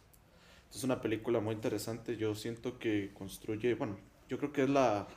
Es 0.73 0.85
una 0.85 1.01
película 1.01 1.41
muy 1.41 1.55
interesante. 1.55 2.19
Yo 2.19 2.35
siento 2.35 2.79
que 2.79 3.11
construye, 3.15 3.75
bueno, 3.75 3.97
yo 4.29 4.37
creo 4.39 4.53
que 4.53 4.65
es 4.65 4.69
la 4.69 5.09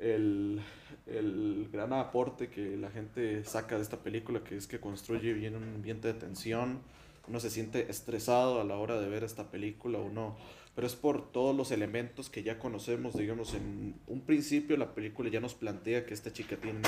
el, 0.00 0.60
el 1.06 1.68
gran 1.72 1.92
aporte 1.92 2.48
que 2.48 2.76
la 2.76 2.90
gente 2.90 3.44
saca 3.44 3.76
de 3.76 3.82
esta 3.82 3.98
película, 4.02 4.42
que 4.42 4.56
es 4.56 4.66
que 4.66 4.80
construye 4.80 5.32
bien 5.32 5.54
un 5.54 5.62
ambiente 5.62 6.08
de 6.08 6.14
tensión. 6.14 6.80
Uno 7.28 7.40
se 7.40 7.50
siente 7.50 7.90
estresado 7.90 8.60
a 8.60 8.64
la 8.64 8.76
hora 8.76 9.00
de 9.00 9.08
ver 9.08 9.24
esta 9.24 9.50
película 9.50 9.98
o 9.98 10.10
no. 10.10 10.36
Pero 10.74 10.86
es 10.86 10.96
por 10.96 11.30
todos 11.32 11.54
los 11.54 11.70
elementos 11.70 12.30
que 12.30 12.42
ya 12.42 12.58
conocemos, 12.58 13.16
digamos, 13.16 13.54
en 13.54 13.94
un 14.06 14.22
principio 14.22 14.76
la 14.78 14.94
película 14.94 15.28
ya 15.28 15.40
nos 15.40 15.54
plantea 15.54 16.06
que 16.06 16.14
esta 16.14 16.32
chica 16.32 16.56
tiene 16.56 16.80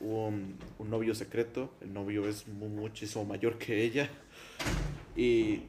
un, 0.00 0.56
un 0.78 0.90
novio 0.90 1.14
secreto, 1.14 1.72
el 1.80 1.92
novio 1.92 2.28
es 2.28 2.46
mu- 2.46 2.68
muchísimo 2.68 3.24
mayor 3.24 3.58
que 3.58 3.82
ella 3.82 4.08
y 5.16 5.62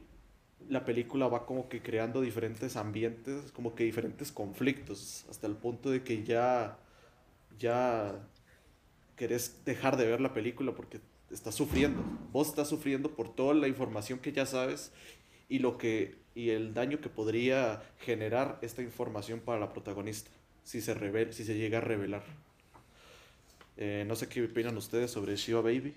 la 0.69 0.85
película 0.85 1.27
va 1.27 1.45
como 1.45 1.69
que 1.69 1.81
creando 1.81 2.21
diferentes 2.21 2.75
ambientes, 2.75 3.51
como 3.51 3.73
que 3.75 3.85
diferentes 3.85 4.31
conflictos, 4.31 5.25
hasta 5.29 5.47
el 5.47 5.55
punto 5.55 5.89
de 5.89 6.03
que 6.03 6.23
ya, 6.23 6.77
ya 7.59 8.27
querés 9.15 9.63
dejar 9.65 9.97
de 9.97 10.05
ver 10.05 10.21
la 10.21 10.33
película 10.33 10.73
porque 10.75 10.99
estás 11.31 11.55
sufriendo. 11.55 12.01
Vos 12.31 12.47
estás 12.49 12.67
sufriendo 12.69 13.11
por 13.11 13.33
toda 13.33 13.53
la 13.53 13.67
información 13.67 14.19
que 14.19 14.31
ya 14.31 14.45
sabes 14.45 14.91
y 15.49 15.59
lo 15.59 15.77
que 15.77 16.15
y 16.35 16.51
el 16.51 16.73
daño 16.73 16.99
que 17.01 17.09
podría 17.09 17.81
generar 17.99 18.59
esta 18.61 18.81
información 18.83 19.39
para 19.39 19.59
la 19.59 19.73
protagonista 19.73 20.29
si 20.63 20.81
se 20.81 20.93
revel, 20.93 21.33
si 21.33 21.43
se 21.45 21.55
llega 21.55 21.79
a 21.79 21.81
revelar. 21.81 22.23
Eh, 23.77 24.03
no 24.07 24.15
sé 24.15 24.27
qué 24.27 24.43
opinan 24.43 24.75
ustedes 24.77 25.09
sobre 25.11 25.35
Shiva 25.35 25.61
Baby, 25.61 25.93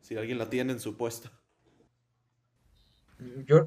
si 0.00 0.16
alguien 0.16 0.38
la 0.38 0.50
tiene 0.50 0.72
en 0.72 0.80
su 0.80 0.96
puesto. 0.96 1.30
Yo, 3.46 3.66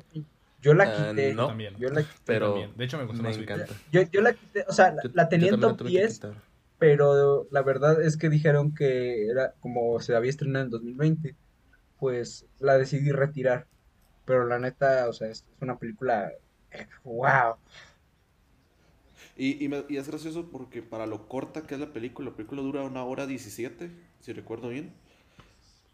yo 0.62 0.74
la 0.74 0.84
Ah, 0.86 1.10
quité. 1.10 1.34
no. 1.34 1.48
También. 1.48 1.76
Yo 1.78 1.90
la, 1.90 2.02
Yo 2.02 2.08
Pero 2.26 2.48
también. 2.52 2.78
De 2.78 2.86
hecho, 2.86 2.98
me 2.98 3.06
gustó 3.06 3.24
me 3.24 3.30
más 3.30 3.38
encanta. 3.38 3.74
yo, 3.92 4.02
yo 4.04 4.22
la 4.22 4.34
quité, 4.34 4.64
o 4.68 4.74
sea, 4.74 4.92
la, 4.92 5.04
Yo- 5.04 5.10
la 5.14 5.30
tenía 5.30 5.50
en 5.50 5.52
también 5.60 5.62
la 5.62 5.68
top 5.70 5.78
tuve 5.78 5.92
que 5.92 5.98
10, 6.00 6.14
quitar. 6.14 6.34
Pero 6.82 7.48
la 7.52 7.64
verdad 7.64 8.04
es 8.04 8.18
que 8.18 8.30
dijeron 8.30 8.74
que 8.76 9.28
era 9.30 9.54
como 9.62 10.02
se 10.02 10.16
había 10.16 10.32
estrenado 10.32 10.66
en 10.66 10.72
2020, 10.72 11.38
pues 12.00 12.48
la 12.60 12.78
decidí 12.80 13.12
retirar. 13.14 13.68
Pero 14.26 14.46
la 14.48 14.60
neta, 14.60 15.10
o 15.10 15.14
sea, 15.14 15.30
es, 15.30 15.46
una 15.62 15.80
película, 15.80 16.32
wow. 17.06 17.58
Y, 19.36 19.64
y, 19.64 19.68
me- 19.70 19.86
y 19.90 19.98
es 19.98 20.08
gracioso 20.08 20.50
porque 20.52 20.82
para 20.82 21.06
lo 21.06 21.28
corta 21.28 21.64
que 21.68 21.76
es 21.76 21.82
la 21.82 21.94
película, 21.94 22.30
la 22.32 22.36
película 22.38 22.62
dura 22.62 22.84
una 22.84 23.04
hora 23.04 23.28
17, 23.28 23.92
si 24.22 24.34
recuerdo 24.34 24.70
bien. 24.70 24.94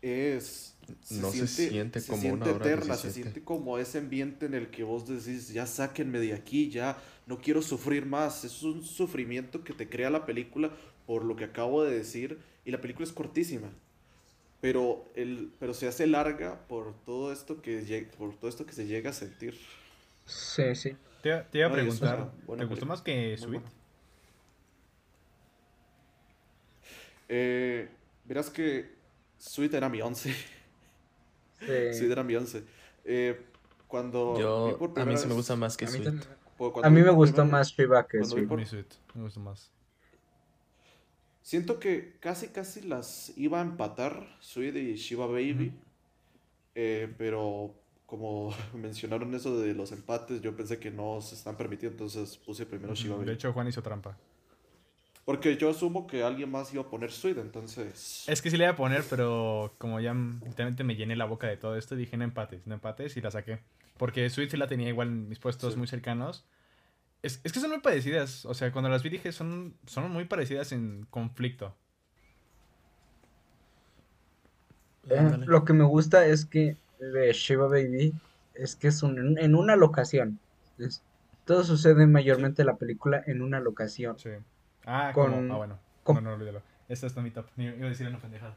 Es. 0.01 0.75
No 1.09 1.33
se 1.33 1.47
siente 1.47 2.05
como 2.05 2.29
una 2.31 2.51
hora 2.51 2.69
eterna, 2.69 2.97
se 2.97 3.09
17. 3.09 3.11
siente 3.11 3.43
como 3.43 3.77
ese 3.77 3.97
ambiente 3.97 4.45
en 4.45 4.53
el 4.53 4.69
que 4.69 4.83
vos 4.83 5.07
decís, 5.07 5.49
ya 5.49 5.65
sáquenme 5.67 6.19
de 6.19 6.33
aquí, 6.33 6.69
ya 6.69 6.97
no 7.25 7.39
quiero 7.41 7.61
sufrir 7.61 8.05
más. 8.05 8.43
Es 8.45 8.63
un 8.63 8.83
sufrimiento 8.83 9.63
que 9.63 9.73
te 9.73 9.89
crea 9.89 10.09
la 10.09 10.25
película 10.25 10.71
por 11.05 11.25
lo 11.25 11.35
que 11.35 11.45
acabo 11.45 11.83
de 11.83 11.97
decir. 11.97 12.39
Y 12.65 12.71
la 12.71 12.81
película 12.81 13.05
es 13.05 13.13
cortísima. 13.13 13.73
pero, 14.61 15.11
el, 15.15 15.53
pero 15.59 15.73
se 15.73 15.87
hace 15.87 16.07
larga 16.07 16.67
por 16.67 16.95
todo 17.05 17.31
esto 17.33 17.61
que, 17.61 18.09
por 18.17 18.35
todo 18.37 18.49
esto 18.49 18.65
que 18.65 18.73
se 18.73 18.87
llega 18.87 19.11
a 19.11 19.13
sentir. 19.13 19.55
Sí, 20.25 20.75
sí. 20.75 20.97
Te, 21.21 21.43
te 21.51 21.57
iba 21.59 21.67
a 21.67 21.71
preguntar, 21.71 22.31
una 22.47 22.57
¿te 22.57 22.65
gustó 22.65 22.85
película. 22.85 22.87
más 22.87 23.01
que 23.01 23.37
Sweet? 23.37 23.63
Eh, 27.29 27.89
verás 28.25 28.49
que 28.49 28.96
Sweet 29.37 29.73
era 29.73 29.89
mi 29.89 30.01
once. 30.01 30.31
Sí. 30.31 31.65
Sweet 31.93 32.11
era 32.11 32.23
mi 32.23 32.35
once. 32.35 32.63
Eh, 33.05 33.39
cuando 33.87 34.37
Yo, 34.39 34.77
por 34.77 34.99
a 34.99 35.05
mí 35.05 35.15
sí 35.17 35.23
me 35.23 35.29
vez- 35.29 35.35
gusta 35.37 35.55
más 35.55 35.77
que 35.77 35.85
A 35.85 35.87
mí, 35.89 35.93
Sweet. 35.97 36.05
también- 36.05 36.29
cuando 36.57 36.85
a 36.85 36.89
mí 36.89 37.01
me 37.01 37.11
gustó 37.11 37.35
primera- 37.43 37.57
más 37.59 37.69
Shiva 37.71 38.07
que 38.07 38.23
Sweet. 38.23 38.47
por- 38.47 38.57
Mi 38.59 38.65
Sweet, 38.65 38.87
me 39.13 39.23
gustó 39.23 39.39
más. 39.39 39.71
Siento 41.41 41.79
que 41.79 42.17
casi 42.19 42.49
casi 42.49 42.81
las 42.81 43.31
iba 43.37 43.59
a 43.59 43.61
empatar 43.61 44.27
Sweet 44.41 44.75
y 44.75 44.95
Shiva 44.95 45.27
Baby. 45.27 45.71
Eh, 46.75 47.13
pero 47.17 47.73
como 48.05 48.49
mencionaron 48.73 49.33
eso 49.33 49.57
de 49.59 49.73
los 49.73 49.91
empates, 49.91 50.41
yo 50.41 50.55
pensé 50.55 50.77
que 50.79 50.91
no 50.91 51.21
se 51.21 51.35
están 51.35 51.55
permitiendo, 51.55 51.93
entonces 51.93 52.37
puse 52.37 52.65
primero 52.65 52.93
Shiva 52.95 53.11
Ujú, 53.15 53.19
Baby. 53.21 53.27
De 53.29 53.33
hecho, 53.35 53.53
Juan 53.53 53.67
hizo 53.67 53.81
trampa. 53.81 54.17
Porque 55.27 55.57
yo 55.57 55.69
asumo 55.69 56.07
que 56.07 56.23
alguien 56.23 56.49
más 56.49 56.73
iba 56.73 56.83
a 56.83 56.87
poner 56.89 57.11
Sweet, 57.11 57.37
entonces... 57.39 58.23
Es 58.29 58.41
que 58.41 58.49
sí 58.49 58.55
le 58.55 58.63
iba 58.63 58.71
a 58.71 58.75
poner, 58.77 59.03
pero 59.09 59.75
como 59.77 59.99
ya 59.99 60.13
literalmente 60.13 60.85
me 60.85 60.95
llené 60.95 61.17
la 61.17 61.25
boca 61.25 61.47
de 61.47 61.57
todo 61.57 61.75
esto, 61.75 61.97
dije 61.97 62.15
no 62.15 62.23
empates, 62.23 62.65
no 62.65 62.75
empates 62.75 63.17
y 63.17 63.19
la 63.21 63.29
saqué. 63.29 63.59
Porque 63.97 64.29
Sweet 64.29 64.51
sí 64.51 64.55
la 64.55 64.67
tenía 64.67 64.87
igual 64.87 65.09
en 65.09 65.27
mis 65.27 65.39
puestos 65.39 65.73
Sí. 65.73 65.79
muy 65.79 65.87
cercanos. 65.87 66.45
Es, 67.23 67.41
es 67.43 67.51
que 67.51 67.59
son 67.59 67.71
muy 67.71 67.81
parecidas. 67.81 68.45
O 68.45 68.53
sea, 68.53 68.71
cuando 68.71 68.89
las 68.89 69.03
vi 69.03 69.09
dije 69.09 69.33
son, 69.33 69.73
son 69.85 70.09
muy 70.09 70.23
parecidas 70.23 70.71
en 70.71 71.05
conflicto. 71.09 71.75
Eh, 75.09 75.29
lo 75.45 75.65
que 75.65 75.73
me 75.73 75.83
gusta 75.83 76.25
es 76.25 76.45
que 76.45 76.77
de 77.01 77.33
Shiva 77.33 77.67
Baby 77.67 78.13
es 78.53 78.77
que 78.77 78.87
es 78.87 79.03
un- 79.03 79.37
en 79.37 79.55
una 79.55 79.75
locación. 79.75 80.39
Es- 80.77 81.01
todo 81.43 81.65
sucede 81.65 82.07
mayormente 82.07 82.61
en 82.61 82.67
la 82.67 82.77
película 82.77 83.21
en 83.27 83.41
una 83.41 83.59
locación. 83.59 84.17
Sí. 84.17 84.29
Ah, 84.87 85.11
Con- 85.13 85.31
como. 85.31 85.53
Ah, 85.53 85.57
bueno. 85.57 85.79
con- 86.03 86.15
No, 86.15 86.21
no, 86.21 86.33
olvídalo. 86.33 86.61
Esta 86.87 87.05
está 87.07 87.21
mi 87.21 87.29
top. 87.31 87.45
Ni- 87.57 87.65
Iba 87.65 87.85
a 87.85 87.89
decir 87.89 88.07
una 88.07 88.19
pendejada. 88.19 88.55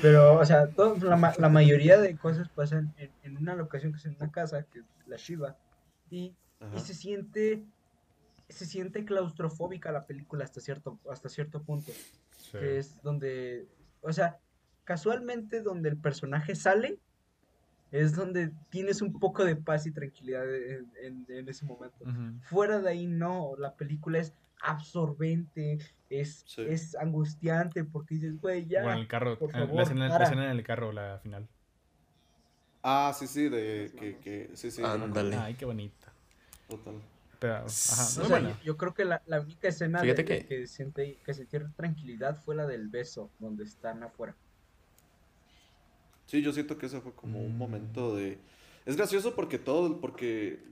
Pero, 0.00 0.34
o 0.38 0.44
sea, 0.44 0.68
todo- 0.68 0.96
la, 0.98 1.34
la 1.38 1.48
mayoría 1.48 1.98
de 1.98 2.16
cosas 2.16 2.48
pasan 2.48 2.94
en, 2.98 3.10
en 3.24 3.36
una 3.36 3.54
locación 3.56 3.92
que 3.92 3.98
es 3.98 4.04
en 4.06 4.14
una 4.20 4.30
casa, 4.30 4.62
que 4.64 4.80
es 4.80 4.84
la 5.06 5.16
Shiva. 5.16 5.56
Y, 6.10 6.34
y 6.76 6.80
se 6.80 6.94
siente 6.94 7.64
se 8.48 8.64
siente 8.64 9.04
claustrofóbica 9.04 9.92
la 9.92 10.06
película 10.06 10.42
hasta 10.44 10.60
cierto 10.62 10.98
hasta 11.10 11.28
cierto 11.28 11.62
punto. 11.62 11.92
Sí. 12.36 12.52
que 12.58 12.78
es 12.78 13.02
donde, 13.02 13.66
o 14.00 14.12
sea, 14.12 14.38
casualmente 14.84 15.60
donde 15.60 15.88
el 15.90 15.96
personaje 15.98 16.54
sale, 16.54 16.98
es 17.90 18.14
donde 18.14 18.50
tienes 18.70 19.00
un 19.02 19.12
poco 19.18 19.44
de 19.44 19.56
paz 19.56 19.86
y 19.86 19.90
tranquilidad 19.92 20.44
en, 20.54 20.90
en- 21.02 21.26
en 21.28 21.48
ese 21.48 21.64
momento. 21.64 22.04
Fuera 22.42 22.80
de 22.80 22.90
ahí 22.90 23.06
no, 23.06 23.52
la 23.58 23.74
película 23.74 24.18
es 24.18 24.32
absorbente, 24.60 25.78
es, 26.10 26.42
Sí. 26.46 26.62
es 26.68 26.94
angustiante, 26.96 27.84
porque 27.84 28.16
dices, 28.16 28.40
güey, 28.40 28.66
ya, 28.66 28.82
Bueno, 28.82 28.98
el 29.00 29.06
carro. 29.08 29.38
por 29.38 29.50
eh, 29.54 29.68
la, 29.72 29.82
escena, 29.82 30.08
la 30.08 30.24
escena 30.24 30.44
en 30.44 30.50
el 30.58 30.64
carro, 30.64 30.92
la 30.92 31.18
final. 31.22 31.46
Ah, 32.82 33.12
sí, 33.16 33.26
sí, 33.26 33.48
de 33.48 33.90
que... 33.98 34.16
que 34.18 34.50
sí, 34.54 34.70
sí, 34.70 34.82
acuerdo. 34.82 35.04
Ándale. 35.06 35.36
Ay, 35.36 35.54
qué 35.54 35.64
bonita. 35.64 36.12
Total. 36.68 36.94
Pero, 37.38 37.54
ajá, 37.54 37.68
Sí. 37.68 38.18
O 38.18 38.22
muy 38.22 38.28
sea, 38.28 38.38
buena. 38.40 38.58
yo, 38.58 38.64
yo 38.64 38.76
creo 38.76 38.94
que 38.94 39.04
la, 39.04 39.22
la 39.26 39.40
única 39.40 39.68
escena 39.68 40.00
Fíjate 40.00 40.22
de- 40.24 40.28
de 40.34 40.38
que- 40.40 40.46
que, 40.46 40.66
siente, 40.66 41.18
que 41.24 41.34
sentí 41.34 41.58
tranquilidad 41.76 42.36
fue 42.36 42.54
la 42.56 42.66
del 42.66 42.88
beso, 42.88 43.30
donde 43.38 43.64
están 43.64 44.02
afuera. 44.02 44.34
Sí, 46.28 46.42
yo 46.42 46.52
siento 46.52 46.78
que 46.78 46.86
ese 46.86 47.00
fue 47.00 47.14
como 47.14 47.40
un 47.42 47.56
Mm. 47.56 47.58
momento 47.58 48.14
de... 48.14 48.38
Es 48.86 48.96
gracioso 48.96 49.34
porque 49.34 49.58
todo, 49.58 50.00
porque 50.00 50.62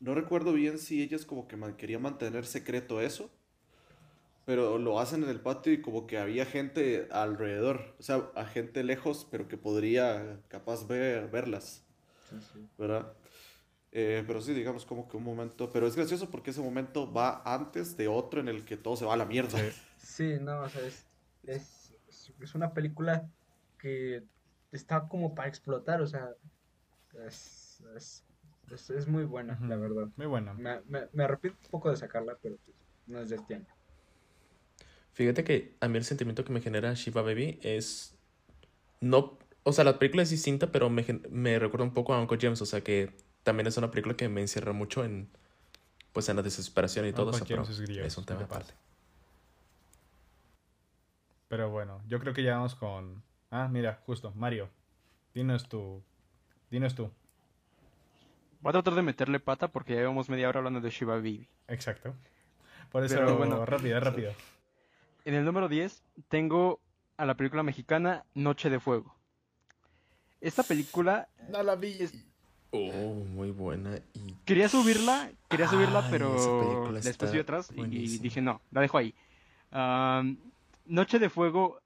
no 0.00 0.14
recuerdo 0.14 0.52
bien 0.54 0.78
si 0.78 1.02
ellas 1.02 1.26
como 1.26 1.48
que 1.48 1.56
man- 1.56 1.76
querían 1.76 2.02
mantener 2.02 2.46
secreto 2.46 3.00
eso, 3.02 3.30
pero 4.46 4.78
lo 4.78 4.98
hacen 4.98 5.22
en 5.22 5.28
el 5.28 5.40
patio 5.40 5.72
y 5.72 5.80
como 5.82 6.06
que 6.06 6.18
había 6.18 6.44
gente 6.46 7.08
alrededor, 7.12 7.94
o 7.98 8.02
sea, 8.02 8.30
a 8.34 8.44
gente 8.46 8.82
lejos, 8.82 9.28
pero 9.30 9.46
que 9.48 9.56
podría 9.56 10.40
capaz 10.48 10.88
ver, 10.88 11.28
verlas, 11.30 11.84
¿verdad? 12.78 13.12
Eh, 13.92 14.24
pero 14.26 14.40
sí, 14.40 14.54
digamos 14.54 14.86
como 14.86 15.08
que 15.08 15.16
un 15.16 15.24
momento, 15.24 15.70
pero 15.70 15.86
es 15.86 15.96
gracioso 15.96 16.30
porque 16.30 16.50
ese 16.50 16.62
momento 16.62 17.12
va 17.12 17.42
antes 17.44 17.96
de 17.96 18.08
otro 18.08 18.40
en 18.40 18.48
el 18.48 18.64
que 18.64 18.76
todo 18.76 18.96
se 18.96 19.04
va 19.04 19.14
a 19.14 19.16
la 19.18 19.26
mierda. 19.26 19.58
Sí. 19.58 19.64
Sí, 19.98 20.38
no, 20.40 20.62
o 20.62 20.68
sea, 20.68 20.82
es, 20.86 21.06
es, 21.46 21.92
es 22.40 22.54
una 22.54 22.72
película 22.74 23.28
que 23.78 24.24
está 24.72 25.08
como 25.08 25.34
para 25.34 25.48
explotar, 25.48 26.00
o 26.00 26.06
sea, 26.06 26.30
es, 27.26 27.82
es, 27.96 28.24
es, 28.72 28.90
es 28.90 29.08
muy 29.08 29.24
buena, 29.24 29.58
la 29.62 29.76
verdad. 29.76 30.08
Muy 30.16 30.26
buena. 30.26 30.54
Me, 30.54 30.80
me, 30.88 31.08
me 31.12 31.24
arrepiento 31.24 31.58
un 31.64 31.70
poco 31.70 31.90
de 31.90 31.96
sacarla, 31.96 32.36
pero 32.40 32.56
pues, 32.64 32.76
no 33.06 33.20
es 33.20 33.30
de 33.30 33.36
este 33.36 33.54
año. 33.56 33.66
Fíjate 35.12 35.44
que 35.44 35.76
a 35.80 35.88
mí 35.88 35.98
el 35.98 36.04
sentimiento 36.04 36.44
que 36.44 36.52
me 36.52 36.60
genera 36.60 36.94
Shiva 36.94 37.22
Baby 37.22 37.58
es. 37.62 38.16
No. 39.00 39.38
O 39.64 39.72
sea, 39.72 39.84
la 39.84 39.98
película 39.98 40.22
es 40.22 40.30
distinta, 40.30 40.72
pero 40.72 40.88
me, 40.88 41.02
gen- 41.02 41.26
me 41.30 41.58
recuerda 41.58 41.84
un 41.84 41.92
poco 41.92 42.14
a 42.14 42.20
Uncle 42.20 42.38
James. 42.40 42.62
O 42.62 42.66
sea, 42.66 42.80
que 42.82 43.16
también 43.42 43.66
es 43.66 43.76
una 43.76 43.90
película 43.90 44.16
que 44.16 44.28
me 44.28 44.40
encierra 44.40 44.72
mucho 44.72 45.04
en. 45.04 45.28
Pues 46.12 46.28
en 46.28 46.36
la 46.36 46.42
desesperación 46.42 47.06
y 47.06 47.12
todo. 47.12 47.26
Uncle 47.26 47.36
O 47.36 47.46
sea, 47.46 47.46
pero 47.48 47.64
James 47.64 47.78
es 47.80 47.88
es 48.06 48.18
un 48.18 48.24
¿qué 48.24 48.28
tema 48.28 48.44
aparte. 48.44 48.72
Pero 51.48 51.70
bueno, 51.70 52.00
yo 52.06 52.20
creo 52.20 52.32
que 52.32 52.42
ya 52.42 52.54
vamos 52.56 52.74
con. 52.76 53.22
Ah, 53.50 53.68
mira, 53.68 54.00
justo, 54.06 54.32
Mario. 54.36 54.68
Dinos 55.34 55.68
tú. 55.68 56.02
Dinos 56.70 56.94
tú. 56.94 57.10
Voy 58.60 58.70
a 58.70 58.72
tratar 58.72 58.94
de 58.94 59.02
meterle 59.02 59.40
pata 59.40 59.68
porque 59.68 59.94
ya 59.94 60.00
llevamos 60.00 60.28
media 60.28 60.48
hora 60.48 60.58
hablando 60.58 60.80
de 60.80 60.90
Shiva 60.90 61.14
Baby. 61.16 61.48
Exacto. 61.68 62.14
Por 62.90 63.04
eso, 63.04 63.14
Pero 63.16 63.36
bueno. 63.36 63.64
rápido, 63.64 63.98
rápido. 64.00 64.32
En 65.24 65.34
el 65.34 65.44
número 65.44 65.68
10 65.68 66.02
tengo 66.28 66.80
a 67.16 67.24
la 67.26 67.34
película 67.34 67.62
mexicana 67.62 68.24
Noche 68.34 68.70
de 68.70 68.80
Fuego. 68.80 69.14
Esta 70.40 70.62
película 70.62 71.28
No 71.48 71.62
la 71.62 71.76
vi. 71.76 71.96
Es- 72.00 72.24
Oh, 72.72 73.12
muy 73.12 73.50
buena. 73.50 73.96
Y 74.14 74.32
quería 74.44 74.68
subirla, 74.68 75.28
quería 75.48 75.66
subirla, 75.66 76.06
pero 76.08 76.92
después 76.92 77.32
vi 77.32 77.40
atrás 77.40 77.68
y 77.74 78.18
dije 78.18 78.40
no, 78.40 78.60
la 78.70 78.80
dejo 78.82 78.96
ahí. 78.96 79.12
Am, 79.72 80.38
Noche 80.86 81.18
de 81.18 81.28
Fuego 81.30 81.80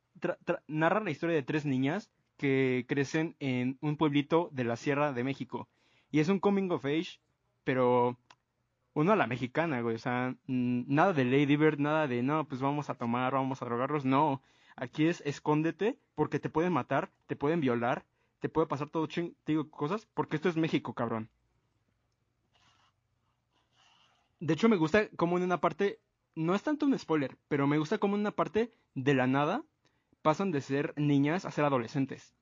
narra 0.67 1.01
la 1.01 1.11
historia 1.11 1.37
de 1.37 1.43
tres 1.43 1.65
niñas 1.65 2.11
que 2.37 2.85
crecen 2.89 3.37
en 3.39 3.79
un 3.81 3.97
pueblito 3.97 4.49
de 4.53 4.65
la 4.65 4.77
Sierra 4.77 5.13
de 5.13 5.25
México. 5.25 5.69
Y 6.11 6.21
es 6.21 6.29
un 6.29 6.41
coming 6.41 6.71
of 6.71 6.85
age, 6.85 7.21
pero 7.65 8.19
uno 8.95 9.13
a 9.13 9.17
la 9.17 9.27
mexicana, 9.27 9.81
güey. 9.81 9.97
O 9.97 9.99
sea, 9.99 10.35
nada 10.47 11.13
de 11.13 11.25
Lady 11.25 11.57
Bird, 11.57 11.79
nada 11.79 12.07
de 12.07 12.23
no, 12.23 12.47
pues 12.47 12.61
vamos 12.61 12.91
a 12.91 12.95
tomar, 12.95 13.33
vamos 13.33 13.61
a 13.61 13.65
drogarlos. 13.65 14.05
No, 14.05 14.43
aquí 14.77 15.07
es 15.07 15.21
escóndete 15.27 15.99
porque 16.15 16.39
te 16.39 16.51
pueden 16.51 16.73
matar, 16.73 17.11
te 17.27 17.37
pueden 17.37 17.61
violar, 17.61 18.05
te 18.41 18.49
puede 18.49 18.67
pasar 18.67 18.89
todo 18.91 19.07
ching, 19.07 19.35
te 19.45 19.53
digo 19.53 19.71
cosas, 19.71 20.07
porque 20.15 20.37
esto 20.37 20.49
es 20.49 20.57
México, 20.57 20.95
cabrón. 20.95 21.29
De 24.41 24.55
hecho, 24.55 24.69
me 24.69 24.77
gusta 24.77 25.09
como 25.17 25.39
en 25.39 25.45
una 25.45 25.61
parte, 25.61 25.99
no 26.35 26.55
es 26.55 26.63
tanto 26.63 26.87
un 26.87 26.99
spoiler, 26.99 27.37
pero 27.49 27.67
me 27.67 27.79
gusta 27.79 27.99
como 27.99 28.15
en 28.17 28.21
una 28.21 28.33
parte 28.33 28.71
de 28.95 29.15
la 29.15 29.27
nada 29.27 29.65
pasan 30.25 30.51
de 30.53 30.63
ser 30.63 30.95
niñas 30.97 31.45
a 31.45 31.51
ser 31.51 31.67
adolescentes. 31.67 32.35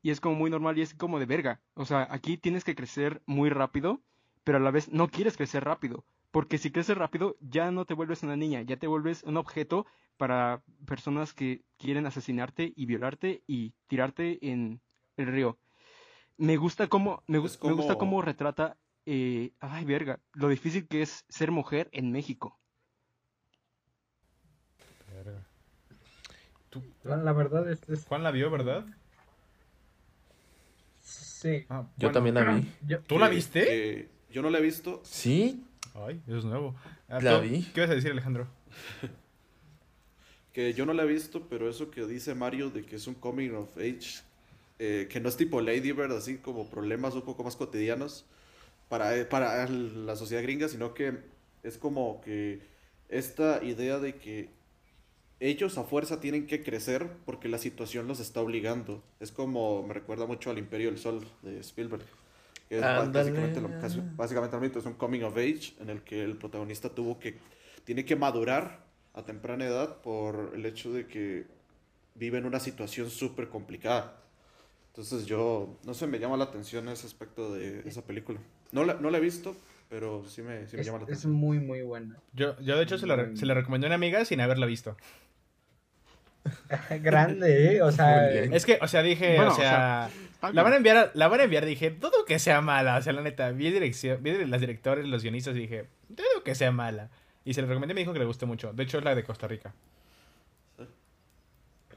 Y 0.00 0.10
es 0.10 0.18
como 0.18 0.34
muy 0.34 0.48
normal 0.50 0.78
y 0.78 0.80
es 0.80 0.94
como 0.94 1.18
de 1.18 1.26
verga. 1.26 1.60
O 1.74 1.84
sea, 1.84 2.08
aquí 2.10 2.38
tienes 2.38 2.64
que 2.64 2.74
crecer 2.74 3.20
muy 3.26 3.50
rápido, 3.50 4.00
pero 4.44 4.56
a 4.56 4.60
la 4.62 4.70
vez 4.70 4.88
no 4.88 5.08
quieres 5.08 5.36
crecer 5.36 5.62
rápido. 5.62 6.06
Porque 6.30 6.56
si 6.56 6.70
creces 6.72 6.96
rápido, 6.96 7.36
ya 7.40 7.70
no 7.70 7.84
te 7.84 7.92
vuelves 7.92 8.22
una 8.22 8.34
niña, 8.34 8.62
ya 8.62 8.78
te 8.78 8.86
vuelves 8.86 9.22
un 9.24 9.36
objeto 9.36 9.84
para 10.16 10.62
personas 10.86 11.34
que 11.34 11.60
quieren 11.76 12.06
asesinarte 12.06 12.72
y 12.74 12.86
violarte 12.86 13.42
y 13.46 13.74
tirarte 13.86 14.38
en 14.40 14.80
el 15.18 15.26
río. 15.26 15.58
Me 16.38 16.56
gusta 16.56 16.86
cómo, 16.88 17.22
me, 17.26 17.36
Es 17.44 17.62
me 17.62 17.72
gusta 17.72 17.94
como- 17.94 17.98
cómo 17.98 18.22
retrata, 18.22 18.78
eh, 19.04 19.52
ay 19.60 19.84
verga, 19.84 20.18
lo 20.32 20.48
difícil 20.48 20.88
que 20.88 21.02
es 21.02 21.26
ser 21.28 21.50
mujer 21.50 21.90
en 21.92 22.10
México. 22.10 22.58
Verga. 25.12 25.42
Tú- 26.70 26.82
La, 27.04 27.32
verdad 27.32 27.70
es, 27.70 27.80
es- 27.88 28.04
Juan 28.06 28.22
la 28.22 28.30
vio, 28.30 28.50
¿verdad? 28.50 28.86
sí. 31.02 31.64
Ah, 31.68 31.82
yo 31.96 32.08
bueno. 32.08 32.12
también 32.12 32.34
la 32.34 32.44
vi. 32.54 32.72
Yo- 32.86 33.00
¿Tú 33.00 33.18
la 33.18 33.28
viste? 33.28 34.08
yo 34.30 34.42
no 34.42 34.50
la 34.50 34.58
he 34.58 34.62
visto, 34.62 35.00
Sí, 35.04 35.64
Ay, 35.94 36.22
eso 36.26 36.38
es 36.38 36.44
nuevo. 36.44 36.74
Ah, 37.08 37.18
La 37.20 37.36
¿tú 37.40 37.48
vi. 37.48 37.62
¿Qué 37.74 37.80
vas 37.80 37.90
a 37.90 37.94
decir, 37.94 38.12
Alejandro? 38.12 38.46
que 40.52 40.72
yo 40.74 40.86
no 40.86 40.92
la 40.92 41.02
he 41.04 41.06
visto, 41.06 41.46
pero 41.48 41.68
eso 41.68 41.90
que 41.90 42.06
dice 42.06 42.34
Mario 42.34 42.70
de 42.70 42.84
que 42.84 42.96
es 42.96 43.06
un 43.06 43.14
coming 43.14 43.50
of 43.50 43.76
age, 43.76 44.22
eh, 44.78 45.08
que 45.10 45.20
no 45.20 45.28
es 45.28 45.36
tipo 45.36 45.60
Lady 45.60 45.92
Bird, 45.92 46.12
así 46.12 46.38
como 46.38 46.66
problemas 46.68 47.14
un 47.14 47.22
poco 47.22 47.42
más 47.44 47.56
cotidianos 47.56 48.24
para, 48.88 49.16
eh, 49.16 49.24
para 49.24 49.68
la 49.68 50.16
sociedad 50.16 50.42
gringa, 50.42 50.68
sino 50.68 50.94
que 50.94 51.18
es 51.62 51.78
como 51.78 52.20
que 52.20 52.60
esta 53.08 53.62
idea 53.62 53.98
de 53.98 54.16
que 54.16 54.50
ellos 55.40 55.78
a 55.78 55.84
fuerza 55.84 56.20
tienen 56.20 56.46
que 56.46 56.62
crecer 56.62 57.08
porque 57.24 57.48
la 57.48 57.58
situación 57.58 58.06
los 58.06 58.20
está 58.20 58.40
obligando. 58.40 59.02
Es 59.20 59.32
como, 59.32 59.82
me 59.86 59.94
recuerda 59.94 60.26
mucho 60.26 60.50
al 60.50 60.58
Imperio 60.58 60.90
del 60.90 60.98
Sol 60.98 61.26
de 61.42 61.58
Spielberg. 61.60 62.02
Que 62.68 62.78
es 62.78 62.82
básicamente, 62.82 63.60
lo, 63.60 63.68
casi- 63.80 64.00
básicamente 64.16 64.56
lo 64.56 64.60
mismo, 64.62 64.78
es 64.78 64.86
un 64.86 64.94
coming 64.94 65.22
of 65.22 65.36
age 65.36 65.74
en 65.80 65.90
el 65.90 66.02
que 66.02 66.22
el 66.22 66.36
protagonista 66.36 66.90
tuvo 66.90 67.18
que, 67.18 67.38
tiene 67.84 68.04
que 68.04 68.14
madurar 68.16 68.84
a 69.14 69.24
temprana 69.24 69.64
edad 69.66 70.00
por 70.02 70.52
el 70.54 70.64
hecho 70.66 70.92
de 70.92 71.06
que 71.08 71.46
vive 72.14 72.38
en 72.38 72.46
una 72.46 72.60
situación 72.60 73.10
súper 73.10 73.48
complicada. 73.48 74.22
Entonces 74.88 75.26
yo, 75.26 75.78
no 75.84 75.94
sé, 75.94 76.06
me 76.06 76.18
llama 76.18 76.36
la 76.36 76.44
atención 76.44 76.88
ese 76.88 77.06
aspecto 77.06 77.54
de 77.54 77.80
esa 77.88 78.02
película. 78.06 78.40
No 78.72 78.84
la, 78.84 78.94
no 78.94 79.10
la 79.10 79.18
he 79.18 79.20
visto, 79.20 79.56
pero 79.88 80.24
sí 80.28 80.42
me, 80.42 80.66
sí 80.68 80.76
me 80.76 80.82
Es, 80.82 80.86
llama 80.86 80.98
la 80.98 81.04
es 81.04 81.24
atención. 81.24 81.32
muy, 81.32 81.58
muy 81.58 81.82
buena. 81.82 82.16
Yo, 82.34 82.58
yo 82.60 82.76
de 82.76 82.82
hecho, 82.84 82.98
se 82.98 83.06
la, 83.06 83.16
re- 83.16 83.36
se 83.36 83.46
la 83.46 83.54
recomendé 83.54 83.86
a 83.86 83.88
una 83.88 83.94
amiga 83.96 84.24
sin 84.24 84.40
haberla 84.40 84.66
visto. 84.66 84.96
Grande, 87.02 87.76
¿eh? 87.76 87.82
O 87.82 87.92
sea. 87.92 88.30
Es 88.32 88.64
que, 88.64 88.78
o 88.80 88.88
sea, 88.88 89.02
dije, 89.02 89.36
Bueno, 89.36 89.50
o 89.50 89.54
o 89.54 89.56
sea, 89.56 90.10
la 90.52 90.62
van 90.62 90.72
a 90.72 90.76
enviar, 90.76 90.96
a- 90.96 91.10
la 91.14 91.28
van 91.28 91.40
a 91.40 91.44
enviar, 91.44 91.64
dije, 91.66 91.90
dudo 91.90 92.24
que 92.26 92.38
sea 92.38 92.60
mala, 92.60 92.96
o 92.96 93.02
sea, 93.02 93.12
la 93.12 93.20
neta, 93.22 93.50
vi 93.50 93.70
dirección, 93.70 94.22
vi 94.22 94.44
las 94.46 94.60
directores, 94.60 95.06
los 95.06 95.22
guionistas 95.22 95.54
y 95.56 95.60
dije, 95.60 95.86
dudo 96.08 96.42
que 96.44 96.54
sea 96.54 96.70
mala. 96.72 97.10
Y 97.44 97.54
se 97.54 97.62
la 97.62 97.68
recomendé 97.68 97.92
y 97.92 97.94
me 97.96 98.00
dijo 98.00 98.12
que 98.12 98.18
le 98.18 98.24
gustó 98.24 98.46
mucho. 98.46 98.72
De 98.72 98.82
hecho, 98.82 98.98
es 98.98 99.04
la 99.04 99.14
de 99.14 99.24
Costa 99.24 99.46
Rica. 99.48 99.72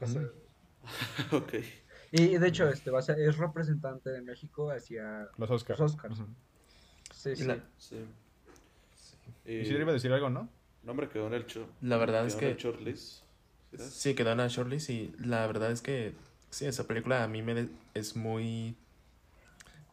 o 0.00 0.06
sea, 0.06 0.22
Ok. 1.32 1.54
y 2.12 2.36
de 2.38 2.48
hecho, 2.48 2.68
este 2.68 2.90
va 2.90 2.98
a 2.98 3.02
ser, 3.02 3.18
es 3.20 3.36
representante 3.38 4.10
de 4.10 4.20
México 4.20 4.70
hacia 4.70 5.28
Los 5.38 5.50
Oscars. 5.50 5.78
los 5.80 5.92
Oscars. 5.94 6.18
Ujú. 6.20 6.28
Sí, 7.12 7.30
Y 7.30 7.36
sí. 7.36 7.44
la- 7.44 7.58
Sí. 7.78 7.96
Y 9.46 9.64
si 9.64 9.72
le 9.72 9.80
iba 9.80 9.90
a 9.90 9.94
decir 9.94 10.12
algo, 10.12 10.30
¿no? 10.30 10.48
No, 10.82 10.90
hombre, 10.92 11.08
quedó 11.08 11.26
en 11.26 11.34
el 11.34 11.46
show. 11.46 11.66
La 11.82 11.96
verdad 11.98 12.26
es 12.26 12.34
quedó 12.34 12.46
en 12.48 12.52
el 12.52 12.56
que-. 12.56 12.62
¿Sí 13.78 14.14
quedó 14.14 14.32
en 14.32 14.38
la 14.38 14.48
shortlist 14.48 14.90
y 14.90 15.12
la 15.18 15.46
verdad 15.46 15.70
es 15.70 15.80
que 15.82 16.14
sí, 16.50 16.66
esa 16.66 16.86
película 16.86 17.24
a 17.24 17.28
mí 17.28 17.42
me 17.42 17.68
es 17.94 18.16
muy... 18.16 18.76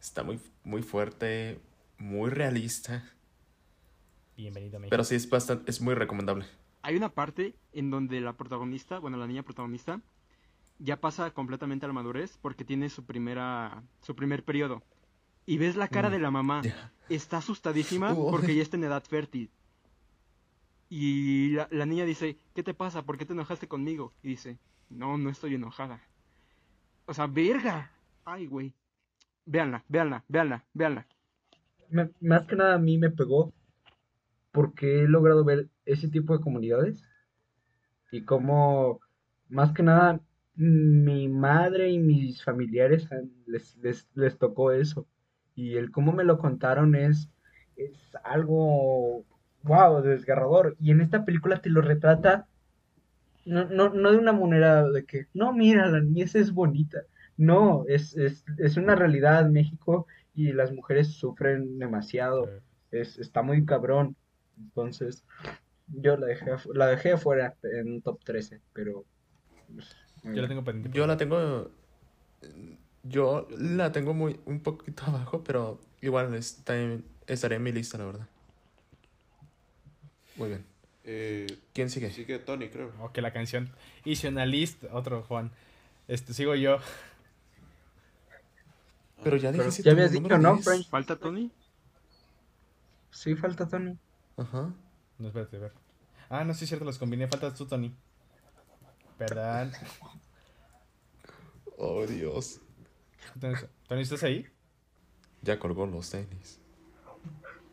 Está 0.00 0.22
muy, 0.24 0.40
muy 0.64 0.82
fuerte, 0.82 1.60
muy 1.98 2.30
realista, 2.30 3.04
Bienvenido 4.36 4.76
a 4.78 4.80
México. 4.80 4.90
pero 4.90 5.04
sí 5.04 5.14
es 5.14 5.28
bastante, 5.28 5.70
es 5.70 5.80
muy 5.80 5.94
recomendable. 5.94 6.44
Hay 6.82 6.96
una 6.96 7.10
parte 7.10 7.54
en 7.72 7.90
donde 7.90 8.20
la 8.20 8.32
protagonista, 8.32 8.98
bueno, 8.98 9.16
la 9.16 9.26
niña 9.28 9.42
protagonista, 9.44 10.00
ya 10.78 11.00
pasa 11.00 11.30
completamente 11.30 11.86
a 11.86 11.88
la 11.88 11.92
madurez 11.92 12.36
porque 12.42 12.64
tiene 12.64 12.90
su 12.90 13.04
primera, 13.04 13.84
su 14.02 14.16
primer 14.16 14.42
periodo. 14.44 14.82
Y 15.46 15.58
ves 15.58 15.76
la 15.76 15.86
cara 15.88 16.08
Mm, 16.08 16.12
de 16.12 16.18
la 16.18 16.30
mamá. 16.32 16.62
Está 17.08 17.36
asustadísima 17.38 18.12
Uy. 18.14 18.30
porque 18.30 18.54
ya 18.56 18.62
está 18.62 18.76
en 18.76 18.84
edad 18.84 19.04
fértil. 19.04 19.50
Y 20.94 21.52
la, 21.52 21.68
la 21.70 21.86
niña 21.86 22.04
dice, 22.04 22.36
¿qué 22.54 22.62
te 22.62 22.74
pasa? 22.74 23.00
¿Por 23.00 23.16
qué 23.16 23.24
te 23.24 23.32
enojaste 23.32 23.66
conmigo? 23.66 24.12
Y 24.22 24.28
dice, 24.28 24.58
no, 24.90 25.16
no 25.16 25.30
estoy 25.30 25.54
enojada. 25.54 26.02
O 27.06 27.14
sea, 27.14 27.26
verga. 27.26 27.90
Ay, 28.26 28.44
güey. 28.44 28.74
Véanla, 29.46 29.82
véanla, 29.88 30.22
véanla, 30.28 30.66
véanla. 30.74 31.06
Más 32.20 32.46
que 32.46 32.56
nada 32.56 32.74
a 32.74 32.78
mí 32.78 32.98
me 32.98 33.08
pegó 33.08 33.54
porque 34.50 35.04
he 35.04 35.08
logrado 35.08 35.44
ver 35.44 35.70
ese 35.86 36.08
tipo 36.08 36.36
de 36.36 36.44
comunidades 36.44 37.02
y 38.10 38.26
cómo, 38.26 39.00
más 39.48 39.72
que 39.72 39.82
nada, 39.82 40.20
mi 40.56 41.26
madre 41.26 41.90
y 41.90 42.00
mis 42.00 42.44
familiares 42.44 43.08
les, 43.46 43.78
les, 43.78 44.06
les 44.12 44.36
tocó 44.36 44.72
eso. 44.72 45.06
Y 45.54 45.76
el 45.76 45.90
cómo 45.90 46.12
me 46.12 46.24
lo 46.24 46.36
contaron 46.36 46.94
es, 46.94 47.30
es 47.76 48.14
algo, 48.24 49.24
wow, 49.62 50.02
desgarrador. 50.02 50.76
Y 50.80 50.90
en 50.92 51.00
esta 51.00 51.24
película 51.24 51.60
te 51.60 51.70
lo 51.70 51.80
retrata, 51.82 52.48
no, 53.44 53.64
no, 53.66 53.90
no 53.90 54.12
de 54.12 54.18
una 54.18 54.32
manera 54.32 54.84
de 54.88 55.04
que, 55.04 55.26
no, 55.34 55.52
mira, 55.52 55.86
la 55.88 56.00
niñez 56.00 56.34
es 56.34 56.52
bonita. 56.52 57.00
No, 57.36 57.84
es, 57.88 58.16
es, 58.16 58.44
es 58.58 58.76
una 58.76 58.94
realidad 58.94 59.48
México 59.50 60.06
y 60.34 60.52
las 60.52 60.72
mujeres 60.72 61.08
sufren 61.14 61.78
demasiado. 61.78 62.46
Eh, 62.48 62.60
Es, 62.90 63.18
está 63.18 63.42
muy 63.42 63.64
cabrón. 63.64 64.16
Entonces, 64.58 65.24
yo 65.88 66.16
la 66.16 66.26
dejé, 66.26 66.52
la 66.74 66.86
dejé 66.88 67.16
fuera 67.18 67.56
en 67.64 67.92
un 67.92 68.02
top 68.02 68.20
13, 68.24 68.60
pero... 68.72 69.06
pues, 69.74 69.96
yo 70.34 70.42
la 70.42 70.48
tengo 70.48 70.64
pendiente. 70.64 70.96
Yo 70.96 71.06
la 71.06 71.16
tengo... 71.16 71.70
Yo 73.02 73.48
la 73.58 73.90
tengo 73.92 74.14
muy 74.14 74.40
un 74.46 74.60
poquito 74.60 75.04
abajo, 75.06 75.42
pero 75.44 75.80
igual 76.00 76.34
está 76.34 76.80
en- 76.80 77.04
estaré 77.26 77.56
en 77.56 77.62
mi 77.62 77.72
lista, 77.72 77.98
la 77.98 78.06
verdad. 78.06 78.28
Muy 80.42 80.48
bien. 80.48 80.66
Eh, 81.04 81.46
¿Quién 81.72 81.88
sigue? 81.88 82.10
sigue 82.10 82.40
Tony, 82.40 82.68
creo. 82.68 82.92
Ok, 83.00 83.16
la 83.18 83.32
canción. 83.32 83.70
Lista, 84.04 84.88
otro 84.90 85.22
Juan. 85.22 85.52
Este, 86.08 86.34
sigo 86.34 86.56
yo. 86.56 86.78
Pero 89.22 89.36
ya 89.36 89.52
Pero 89.52 89.62
dijiste 89.62 89.84
ya 89.84 89.92
habías 89.92 90.10
dicho, 90.10 90.36
¿no, 90.38 90.54
10. 90.54 90.64
French? 90.64 90.88
¿Falta 90.88 91.14
Tony? 91.14 91.52
Sí, 93.12 93.36
falta 93.36 93.68
Tony. 93.68 93.96
Ajá. 94.36 94.74
No, 95.18 95.28
espérate, 95.28 95.58
a 95.58 95.60
ver. 95.60 95.72
Ah, 96.28 96.42
no, 96.42 96.54
sí 96.54 96.64
es 96.64 96.70
cierto, 96.70 96.84
los 96.84 96.98
combiné. 96.98 97.28
Faltas 97.28 97.54
tú, 97.54 97.66
Tony. 97.66 97.94
Perdón. 99.18 99.70
Oh, 101.78 102.04
Dios. 102.06 102.60
Tony, 103.40 103.54
Tony, 103.88 104.02
¿estás 104.02 104.22
ahí? 104.24 104.46
Ya 105.40 105.58
colgó 105.58 105.86
los 105.86 106.10
tenis. 106.10 106.60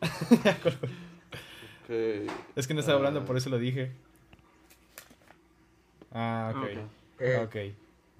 Ok. 1.90 2.30
Es 2.56 2.66
que 2.68 2.74
no 2.74 2.80
estaba 2.80 2.96
Ah. 2.96 2.98
hablando, 2.98 3.24
por 3.24 3.36
eso 3.36 3.50
lo 3.50 3.58
dije. 3.58 3.90
Ah, 6.12 6.52
ok. 6.56 6.68
Eh, 7.20 7.36
Ok. 7.44 7.56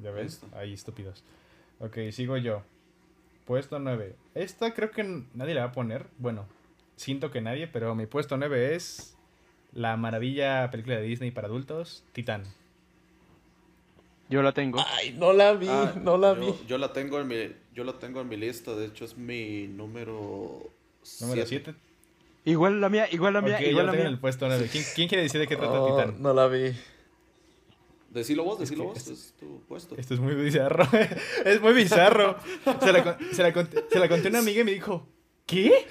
¿Ya 0.02 0.10
ves? 0.10 0.40
Listo. 0.42 0.48
Ahí, 0.56 0.72
estúpidos. 0.72 1.22
Ok, 1.78 1.96
sigo 2.12 2.36
yo. 2.36 2.62
Puesto 3.46 3.78
9. 3.78 4.14
Esta 4.34 4.72
creo 4.74 4.90
que 4.90 5.24
nadie 5.34 5.54
la 5.54 5.62
va 5.62 5.66
a 5.68 5.72
poner. 5.72 6.06
Bueno, 6.18 6.46
siento 6.96 7.30
que 7.30 7.40
nadie, 7.40 7.66
pero 7.66 7.94
mi 7.94 8.06
puesto 8.06 8.36
9 8.36 8.74
es 8.74 9.16
la 9.72 9.96
maravilla 9.96 10.70
película 10.70 10.96
de 10.96 11.02
Disney 11.02 11.30
para 11.30 11.48
adultos, 11.48 12.02
Titán. 12.12 12.44
Yo 14.30 14.42
la 14.42 14.52
tengo. 14.52 14.78
Ay, 14.86 15.14
no 15.18 15.32
la 15.32 15.52
vi, 15.54 15.66
Ah, 15.68 15.92
no 16.00 16.16
la 16.16 16.34
yo, 16.34 16.40
vi. 16.40 16.66
Yo 16.68 16.78
la 16.78 16.92
tengo 16.92 17.20
en 17.20 17.26
mi, 17.28 17.52
yo 17.74 17.84
la 17.84 17.94
tengo 17.98 18.20
en 18.20 18.28
mi 18.28 18.36
lista, 18.36 18.74
de 18.74 18.86
hecho 18.86 19.04
es 19.04 19.16
mi 19.18 19.66
número 19.66 20.70
Número 21.20 21.46
siete. 21.46 21.72
7. 21.72 21.74
Igual 22.44 22.80
la 22.80 22.88
mía, 22.88 23.06
igual 23.12 23.34
la 23.34 23.42
mía, 23.42 23.56
Ok, 23.56 23.60
yo 23.62 23.68
igual 23.70 23.86
la 23.86 23.92
tengo 23.92 24.02
en 24.04 24.08
mía. 24.08 24.14
el 24.14 24.20
puesto 24.20 24.46
9. 24.48 24.68
¿Quién, 24.72 24.84
quién 24.94 25.08
quiere 25.08 25.22
decir 25.24 25.40
de 25.40 25.46
qué 25.46 25.56
trata 25.56 25.80
Oh, 25.80 25.96
Titán? 25.96 26.22
no 26.22 26.32
la 26.32 26.46
vi. 26.46 26.72
Decilo 28.10 28.42
vos, 28.44 28.58
decilo 28.58 28.84
que 28.84 28.88
vos, 28.88 28.98
es- 28.98 29.08
es 29.08 29.34
tu 29.38 29.60
puesto. 29.68 29.94
Esto 29.96 30.14
es 30.14 30.20
muy 30.20 30.34
bizarro. 30.34 30.88
es 31.44 31.60
muy 31.60 31.72
bizarro. 31.74 32.36
Se 32.80 32.92
la, 32.92 33.18
se 33.32 33.42
la 33.42 33.52
conté, 33.52 33.84
se 33.90 33.98
la 33.98 34.08
conté 34.08 34.26
a 34.28 34.30
una 34.30 34.38
amiga 34.40 34.62
y 34.62 34.64
me 34.64 34.72
dijo, 34.72 35.06
¿qué? 35.46 35.86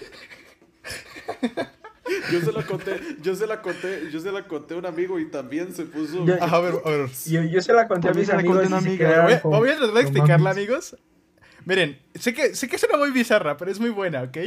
Yo 2.32 2.42
se 2.42 2.52
la 2.52 2.64
conté, 2.66 3.00
yo 3.22 3.36
se 3.36 3.46
la 3.46 3.62
conté, 3.62 4.10
yo 4.12 4.20
se 4.20 4.32
la 4.32 4.48
conté 4.48 4.74
a 4.74 4.78
un 4.78 4.86
amigo 4.88 5.20
y 5.20 5.30
también 5.30 5.74
se 5.74 5.86
puso. 5.86 6.26
Yo- 6.26 6.36
Ah, 6.42 6.50
a 6.56 6.60
ver, 6.60 6.74
a 6.84 6.90
ver. 6.90 7.10
yo, 7.28 7.44
yo 7.44 7.62
se 7.62 7.72
la 7.74 7.88
conté 7.88 8.10
a 8.10 8.14
mis 8.14 8.30
amigos 8.30 8.66
una 8.66 8.82
se 8.82 8.88
amiga. 8.88 9.08
quedaron 9.10 9.40
Voy 9.44 9.60
voy 9.60 9.70
a 9.70 9.78
tratar 9.78 9.88
de 9.90 9.94
"No 9.94 10.00
explicarla, 10.00 10.38
mames". 10.40 10.58
amigos. 10.58 10.98
Miren, 11.66 12.00
sé 12.16 12.34
que, 12.34 12.56
sé 12.56 12.68
que 12.68 12.78
suena 12.80 12.98
muy 12.98 13.12
bizarra, 13.12 13.56
pero 13.58 13.70
es 13.70 13.80
muy 13.80 13.92
buena, 13.92 14.24
¿ok? 14.24 14.38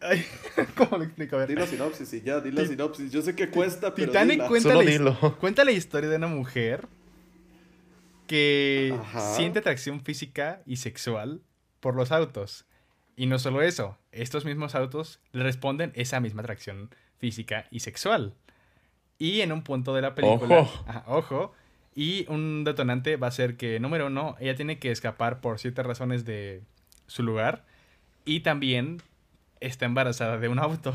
Ay, 0.00 0.24
¿Cómo 0.76 0.98
lo 0.98 1.04
explico? 1.04 1.36
A 1.36 1.40
ver. 1.40 1.48
Di 1.48 1.54
la 1.54 1.66
sinopsis 1.66 2.12
y 2.14 2.22
ya, 2.22 2.40
di 2.40 2.50
la 2.50 2.64
sinopsis. 2.66 3.10
Yo 3.12 3.20
sé 3.22 3.34
que 3.34 3.50
cuesta, 3.50 3.94
pero 3.94 4.08
Titanic 4.08 4.32
dila. 4.36 4.48
cuenta 4.48 4.68
Solo 4.70 4.82
la, 4.82 4.90
dilo. 4.90 5.36
cuenta 5.40 5.64
la 5.64 5.72
historia 5.72 6.08
de 6.08 6.16
una 6.16 6.26
mujer 6.26 6.86
que 8.26 8.94
Ajá. 8.98 9.34
siente 9.34 9.58
atracción 9.58 10.00
física 10.02 10.62
y 10.66 10.76
sexual 10.76 11.42
por 11.80 11.94
los 11.96 12.12
autos. 12.12 12.66
Y 13.16 13.26
no 13.26 13.38
solo 13.38 13.60
eso, 13.62 13.98
estos 14.12 14.44
mismos 14.44 14.74
autos 14.74 15.20
le 15.32 15.42
responden 15.42 15.92
esa 15.94 16.20
misma 16.20 16.42
atracción 16.42 16.94
física 17.18 17.66
y 17.70 17.80
sexual. 17.80 18.34
Y 19.18 19.42
en 19.42 19.52
un 19.52 19.62
punto 19.62 19.94
de 19.94 20.02
la 20.02 20.14
película, 20.14 20.60
Ojo. 20.60 20.84
Ajá, 20.86 21.04
ojo, 21.06 21.52
y 21.94 22.24
un 22.28 22.64
detonante 22.64 23.16
va 23.16 23.26
a 23.26 23.32
ser 23.32 23.56
que, 23.56 23.78
número 23.80 24.06
uno, 24.06 24.36
ella 24.40 24.54
tiene 24.54 24.78
que 24.78 24.90
escapar 24.90 25.40
por 25.40 25.58
ciertas 25.58 25.84
razones 25.84 26.24
de 26.24 26.62
su 27.06 27.22
lugar. 27.22 27.66
Y 28.24 28.40
también 28.40 29.02
está 29.60 29.84
embarazada 29.86 30.38
de 30.38 30.48
un 30.48 30.58
auto. 30.58 30.94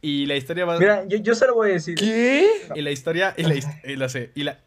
Y 0.00 0.26
la 0.26 0.36
historia 0.36 0.64
va... 0.64 0.78
Mira, 0.78 1.06
yo, 1.08 1.18
yo 1.18 1.34
se 1.34 1.46
lo 1.46 1.54
voy 1.54 1.70
a 1.70 1.72
decir. 1.74 1.96
¿Qué? 1.96 2.48
Y 2.74 2.82
la 2.82 2.90
historia, 2.90 3.34
y 3.36 3.42
la, 3.42 3.54
y 3.84 3.96
la, 3.96 4.08
sé- 4.08 4.30
y 4.34 4.44
la- 4.44 4.60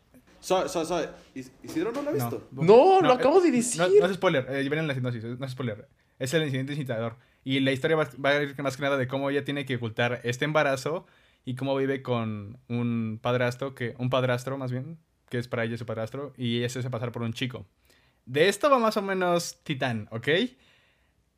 Isidro 1.64 1.92
no 1.92 2.02
la 2.02 2.10
ha 2.12 2.14
no, 2.14 2.20
visto. 2.20 2.48
No, 2.52 3.02
lo 3.02 3.12
eh, 3.12 3.16
acabo 3.16 3.42
de 3.42 3.52
decir. 3.52 3.80
No, 3.80 3.88
no 3.88 4.06
es 4.06 4.14
spoiler, 4.16 4.46
eh, 4.50 4.68
ven 4.70 4.80
en 4.80 4.88
la 4.88 4.94
sinopsis, 4.94 5.24
no 5.24 5.46
es 5.46 5.52
spoiler. 5.52 5.88
Es 6.18 6.34
el 6.34 6.44
incidente 6.44 6.74
incitador. 6.74 7.18
Y 7.44 7.60
la 7.62 7.72
historia 7.72 7.96
va, 7.96 8.10
va 8.24 8.32
a 8.32 8.44
ir 8.44 8.62
más 8.62 8.76
que 8.76 8.84
nada 8.84 8.98
de 8.98 9.08
cómo 9.08 9.30
ella 9.30 9.44
tiene 9.44 9.66
que 9.66 9.76
ocultar 9.78 10.20
este 10.24 10.46
embarazo 10.46 11.06
y 11.46 11.56
cómo 11.56 11.76
vive 11.76 12.02
con 12.02 12.58
un 12.68 13.20
padrastro, 13.22 13.76
que, 13.76 13.96
un 13.98 14.10
padrastro 14.10 14.58
más 14.58 14.72
bien, 14.72 14.98
que 15.30 15.38
es 15.38 15.48
para 15.48 15.64
ella 15.64 15.78
su 15.78 15.86
padrastro, 15.86 16.34
y 16.38 16.60
ella 16.60 16.70
se 16.70 16.80
hace 16.80 16.90
pasar 16.90 17.12
por 17.12 17.22
un 17.22 17.34
chico. 17.34 17.66
De 18.26 18.50
esto 18.50 18.70
va 18.70 18.78
más 18.80 18.98
o 18.98 19.02
menos 19.02 19.60
Titán, 19.64 20.08
¿ok? 20.12 20.28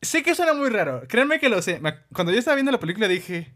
Sé 0.02 0.22
que 0.22 0.34
suena 0.34 0.52
muy 0.52 0.68
raro, 0.68 1.02
créanme 1.08 1.38
que 1.38 1.48
lo 1.48 1.62
sé. 1.62 1.80
Cuando 2.12 2.32
yo 2.32 2.38
estaba 2.38 2.56
viendo 2.56 2.72
la 2.72 2.80
película 2.80 3.06
dije, 3.08 3.52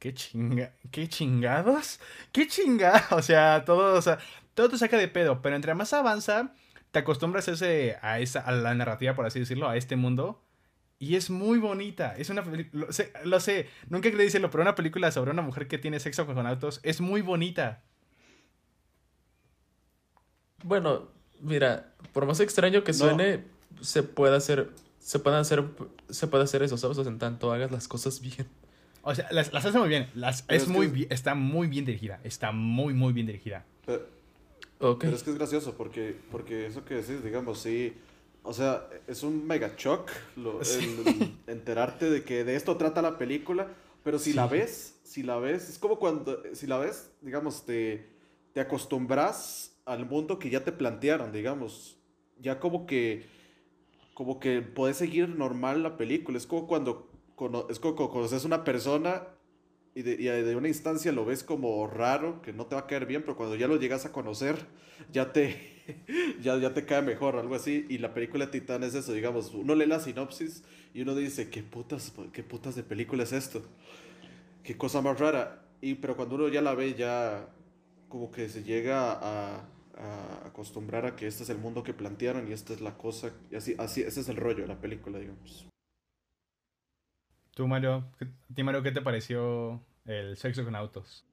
¿qué 0.00 0.12
chinga, 0.12 0.72
qué 0.90 1.08
chingados? 1.08 2.00
¿Qué 2.32 2.46
chingados? 2.48 3.04
O 3.12 3.22
sea, 3.22 3.64
todo, 3.64 3.96
o 3.96 4.02
sea, 4.02 4.18
todo 4.54 4.68
te 4.68 4.78
saca 4.78 4.98
de 4.98 5.08
pedo, 5.08 5.40
pero 5.40 5.54
entre 5.56 5.74
más 5.74 5.92
avanza, 5.92 6.52
te 6.90 6.98
acostumbras 6.98 7.46
a, 7.48 7.52
ese, 7.52 7.96
a, 8.02 8.18
esa, 8.20 8.40
a 8.40 8.52
la 8.52 8.74
narrativa, 8.74 9.14
por 9.14 9.24
así 9.26 9.38
decirlo, 9.40 9.68
a 9.68 9.76
este 9.76 9.94
mundo. 9.96 10.42
Y 10.98 11.16
es 11.16 11.28
muy 11.30 11.58
bonita. 11.58 12.14
Es 12.16 12.30
una 12.30 12.42
lo 12.72 12.92
sé, 12.92 13.12
lo 13.24 13.38
sé, 13.40 13.68
nunca 13.88 14.10
quería 14.10 14.24
decirlo, 14.24 14.50
pero 14.50 14.62
una 14.62 14.74
película 14.74 15.10
sobre 15.12 15.30
una 15.30 15.42
mujer 15.42 15.68
que 15.68 15.78
tiene 15.78 16.00
sexo 16.00 16.26
con 16.26 16.46
autos 16.46 16.80
es 16.82 17.00
muy 17.00 17.20
bonita. 17.20 17.82
Bueno, 20.62 21.08
mira, 21.40 21.92
por 22.12 22.26
más 22.26 22.40
extraño 22.40 22.84
que 22.84 22.92
No. 22.92 22.98
suene, 22.98 23.44
se 23.80 24.02
puede 24.02 24.36
hacer, 24.36 24.70
se 25.04 25.18
puede 25.18 25.36
hacer, 25.36 25.62
se 26.08 26.26
puede 26.28 26.44
hacer 26.44 26.62
eso, 26.62 26.78
¿sabes? 26.78 26.96
O 26.96 27.04
sea, 27.04 27.12
en 27.12 27.18
tanto 27.18 27.52
hagas 27.52 27.70
las 27.70 27.88
cosas 27.88 28.20
bien. 28.22 28.46
O 29.02 29.14
sea, 29.14 29.28
las, 29.32 29.52
las 29.52 29.66
hace 29.66 29.78
muy 29.78 29.90
bien. 29.90 30.08
Las, 30.14 30.40
Pero 30.42 30.62
es 30.62 30.68
muy 30.68 30.86
es- 30.86 31.06
está 31.10 31.34
muy 31.34 31.66
bien 31.68 31.84
dirigida. 31.84 32.20
Está 32.24 32.52
muy, 32.52 32.94
muy 32.94 33.12
bien 33.12 33.26
dirigida. 33.26 33.66
Pero, 33.84 34.06
Ok. 34.80 35.00
pero 35.02 35.14
es 35.14 35.22
que 35.22 35.30
es 35.30 35.36
gracioso 35.36 35.74
porque, 35.76 36.16
porque 36.30 36.66
eso 36.66 36.86
que 36.86 36.94
decís, 36.94 37.22
digamos, 37.22 37.58
sí. 37.60 37.92
O 38.42 38.54
sea, 38.54 38.88
es 39.06 39.22
un 39.22 39.46
mega 39.46 39.74
shock 39.76 40.10
lo- 40.36 40.60
el- 40.62 41.34
enterarte 41.48 42.08
de 42.08 42.24
que 42.24 42.44
de 42.44 42.56
esto 42.56 42.76
trata 42.78 43.02
la 43.02 43.18
película. 43.18 43.68
Pero 44.04 44.18
si 44.18 44.32
la 44.32 44.46
ves, 44.46 45.00
si 45.02 45.22
la 45.22 45.36
ves, 45.36 45.68
es 45.68 45.78
como 45.78 45.98
cuando, 45.98 46.42
si 46.54 46.66
la 46.66 46.78
ves, 46.78 47.10
digamos, 47.20 47.66
te, 47.66 48.08
te 48.54 48.60
acostumbras 48.60 49.76
al 49.84 50.06
mundo 50.06 50.38
que 50.38 50.48
ya 50.48 50.64
te 50.64 50.72
plantearon, 50.72 51.30
digamos. 51.30 51.98
Ya 52.40 52.58
como 52.58 52.86
que, 52.86 53.26
como 54.14 54.40
que 54.40 54.62
puedes 54.62 54.96
seguir 54.96 55.28
normal 55.30 55.82
la 55.82 55.96
película. 55.96 56.38
Es 56.38 56.46
como 56.46 56.66
cuando, 56.66 57.10
cono- 57.36 57.66
es 57.70 57.80
como 57.80 57.96
cuando 57.96 58.12
conoces 58.14 58.44
una 58.44 58.64
persona 58.64 59.24
y 59.94 60.02
de, 60.02 60.12
y 60.14 60.24
de 60.26 60.56
una 60.56 60.68
instancia 60.68 61.12
lo 61.12 61.24
ves 61.24 61.44
como 61.44 61.86
raro, 61.86 62.42
que 62.42 62.52
no 62.52 62.66
te 62.66 62.74
va 62.74 62.82
a 62.82 62.86
caer 62.86 63.06
bien, 63.06 63.22
pero 63.22 63.36
cuando 63.36 63.56
ya 63.56 63.68
lo 63.68 63.76
llegas 63.76 64.06
a 64.06 64.12
conocer, 64.12 64.56
ya 65.12 65.32
te, 65.32 65.56
ya, 66.42 66.56
ya 66.58 66.74
te 66.74 66.84
cae 66.84 67.02
mejor, 67.02 67.36
algo 67.36 67.54
así. 67.54 67.86
Y 67.88 67.98
la 67.98 68.14
película 68.14 68.50
Titán 68.50 68.82
es 68.84 68.94
eso, 68.94 69.12
digamos, 69.12 69.54
uno 69.54 69.74
lee 69.74 69.86
la 69.86 70.00
sinopsis 70.00 70.64
y 70.94 71.02
uno 71.02 71.14
dice, 71.14 71.50
¿qué 71.50 71.62
putas, 71.62 72.12
qué 72.32 72.42
putas 72.42 72.74
de 72.76 72.82
película 72.82 73.22
es 73.24 73.32
esto? 73.32 73.62
Qué 74.62 74.76
cosa 74.76 75.00
más 75.02 75.18
rara. 75.20 75.62
Y, 75.80 75.94
pero 75.96 76.16
cuando 76.16 76.36
uno 76.36 76.48
ya 76.48 76.62
la 76.62 76.74
ve, 76.74 76.94
ya 76.94 77.48
como 78.08 78.30
que 78.30 78.48
se 78.48 78.62
llega 78.62 79.12
a, 79.12 79.68
a 79.96 80.46
acostumbrar 80.46 81.06
a 81.06 81.16
que 81.16 81.26
este 81.26 81.42
es 81.44 81.50
el 81.50 81.58
mundo 81.58 81.82
que 81.82 81.94
plantearon 81.94 82.48
y 82.48 82.52
esta 82.52 82.72
es 82.72 82.80
la 82.80 82.96
cosa, 82.96 83.32
y 83.50 83.56
así, 83.56 83.74
así, 83.78 84.02
ese 84.02 84.20
es 84.20 84.28
el 84.28 84.36
rollo 84.36 84.62
de 84.62 84.68
la 84.68 84.80
película, 84.80 85.18
digamos. 85.18 85.66
Tú, 87.54 87.68
Mario, 87.68 88.04
¿qué- 88.18 88.24
a 88.24 88.54
ti, 88.54 88.62
Mario, 88.62 88.82
¿qué 88.82 88.90
te 88.90 89.00
pareció 89.00 89.80
el 90.04 90.36
sexo 90.36 90.64
con 90.64 90.74
autos? 90.74 91.24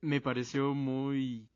Me 0.00 0.20
pareció 0.20 0.74
muy... 0.74 1.48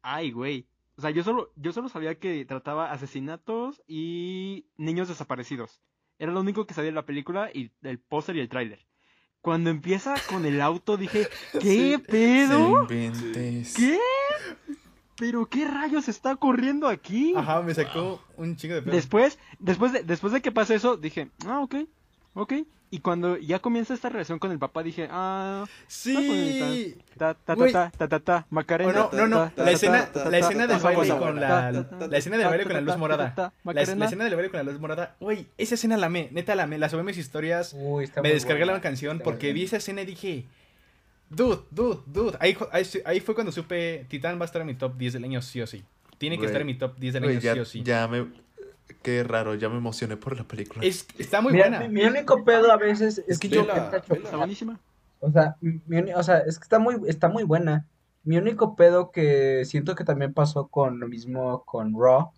Ay, 0.00 0.30
güey. 0.30 0.66
O 0.96 1.00
sea, 1.02 1.10
yo 1.10 1.22
solo, 1.24 1.52
yo 1.56 1.72
solo 1.72 1.88
sabía 1.88 2.18
que 2.18 2.44
trataba 2.44 2.92
asesinatos 2.92 3.82
y 3.86 4.66
niños 4.76 5.08
desaparecidos. 5.08 5.80
Era 6.18 6.32
lo 6.32 6.40
único 6.40 6.66
que 6.66 6.74
sabía 6.74 6.90
de 6.90 6.94
la 6.94 7.06
película 7.06 7.50
y 7.52 7.72
el 7.82 7.98
póster 7.98 8.36
y 8.36 8.40
el 8.40 8.48
tráiler. 8.48 8.86
Cuando 9.42 9.70
empieza 9.70 10.14
con 10.28 10.46
el 10.46 10.60
auto 10.60 10.96
dije, 10.96 11.28
¿qué 11.60 11.60
Sí, 11.60 12.02
pedo? 12.06 12.86
¿Qué? 12.88 13.98
¿Pero 15.16 15.46
qué 15.46 15.66
rayos 15.66 16.08
está 16.08 16.32
ocurriendo 16.32 16.88
aquí? 16.88 17.34
Ajá, 17.36 17.60
me 17.60 17.74
sacó 17.74 18.20
un 18.36 18.56
chingo 18.56 18.76
de 18.76 18.82
pedo. 18.82 18.94
Después, 18.94 19.38
después 19.58 19.92
de, 19.92 20.02
después 20.04 20.32
de 20.32 20.40
que 20.40 20.52
pasa 20.52 20.74
eso, 20.74 20.96
dije, 20.96 21.30
ah, 21.46 21.60
ok, 21.60 21.74
ok. 22.34 22.52
Y 22.94 23.00
cuando 23.00 23.38
ya 23.38 23.58
comienza 23.58 23.94
esta 23.94 24.10
relación 24.10 24.38
con 24.38 24.52
el 24.52 24.58
papá, 24.58 24.82
dije, 24.82 25.08
ah, 25.10 25.64
Sí. 25.86 26.94
ta 27.18 27.32
ta 27.32 27.40
ta 27.46 27.54
Güey. 27.54 27.72
ta 27.72 27.90
ta 27.96 28.06
ta 28.06 28.20
ta 28.20 28.46
Macarena. 28.50 28.92
No, 28.92 29.10
no, 29.14 29.26
no, 29.26 29.38
ta, 29.44 29.50
ta, 29.54 29.62
la 29.62 29.64
ta, 29.64 29.70
escena, 29.72 30.06
ta, 30.06 30.12
ta, 30.12 30.24
la 30.26 30.30
ta, 30.30 30.38
escena 30.38 30.66
ta, 30.66 30.72
del 30.74 30.76
ta, 30.82 30.84
baile 30.84 31.08
ta, 31.08 31.18
con 31.18 31.34
ta, 31.34 31.40
la, 31.40 31.72
ta, 31.88 31.98
ta, 31.98 32.06
la 32.08 32.18
escena 32.18 32.36
del 32.36 32.44
ta, 32.44 32.48
baile 32.50 32.64
ta, 32.64 32.68
con 32.68 32.74
la 32.74 32.78
ta, 32.78 32.84
luz 32.84 32.92
ta, 32.92 32.98
morada. 32.98 33.34
ta, 33.34 33.52
La, 33.72 33.80
escena 33.80 34.24
del 34.24 34.34
baile 34.34 34.50
con 34.50 34.58
la 34.58 34.70
luz 34.70 34.78
morada. 34.78 35.16
Güey, 35.20 35.46
esa 35.56 35.74
escena 35.74 35.96
la 35.96 36.06
amé, 36.06 36.28
neta 36.32 36.54
la 36.54 36.64
amé. 36.64 36.76
La 36.76 36.90
subí 36.90 37.00
a 37.00 37.04
mis 37.04 37.16
historias, 37.16 37.74
Uy, 37.74 38.04
está 38.04 38.20
me 38.20 38.28
descargué 38.28 38.66
la 38.66 38.78
canción 38.82 39.20
porque 39.24 39.54
vi 39.54 39.64
esa 39.64 39.78
escena 39.78 40.02
y 40.02 40.04
dije, 40.04 40.44
dude, 41.30 41.62
dude, 41.70 42.00
dude. 42.04 42.36
Ahí, 42.40 42.54
ahí, 42.72 42.84
ahí 43.06 43.20
fue 43.20 43.34
cuando 43.34 43.52
supe, 43.52 44.04
Titán 44.10 44.38
va 44.38 44.42
a 44.42 44.44
estar 44.44 44.60
en 44.60 44.66
mi 44.66 44.74
top 44.74 44.98
10 44.98 45.14
del 45.14 45.24
año 45.24 45.40
sí 45.40 45.62
o 45.62 45.66
sí. 45.66 45.82
Tiene 46.18 46.38
que 46.38 46.44
estar 46.44 46.60
en 46.60 46.66
mi 46.66 46.74
top 46.74 46.98
10 46.98 47.14
del 47.14 47.24
año 47.24 47.40
sí 47.40 47.48
o 47.58 47.64
sí. 47.64 47.82
ya 47.82 48.06
me... 48.06 48.26
Qué 49.02 49.22
raro, 49.24 49.54
ya 49.54 49.68
me 49.68 49.76
emocioné 49.78 50.16
por 50.16 50.36
la 50.36 50.44
película. 50.44 50.84
Es, 50.84 51.06
está 51.18 51.40
muy 51.40 51.52
Mira, 51.52 51.68
buena. 51.68 51.80
mi, 51.88 51.94
mi 51.94 52.04
único 52.04 52.44
pedo 52.44 52.70
a 52.72 52.76
veces 52.76 53.18
es, 53.18 53.24
Es 53.28 53.38
que 53.38 53.48
yo-. 53.48 53.62
Está 53.62 54.36
buenísima. 54.36 54.78
O 55.20 55.30
sea, 55.30 55.56
mi 55.60 56.12
o 56.12 56.22
sea, 56.22 56.38
es 56.38 56.58
que 56.58 56.64
está 56.64 56.78
muy, 56.78 56.96
está 57.08 57.28
muy 57.28 57.44
buena. 57.44 57.86
Mi 58.24 58.36
único 58.38 58.76
pedo 58.76 59.10
que 59.10 59.64
siento 59.64 59.94
que 59.94 60.04
también 60.04 60.32
pasó 60.34 60.68
con 60.68 61.00
lo 61.00 61.08
mismo 61.08 61.64
con 61.64 61.94
Raw 61.96 62.30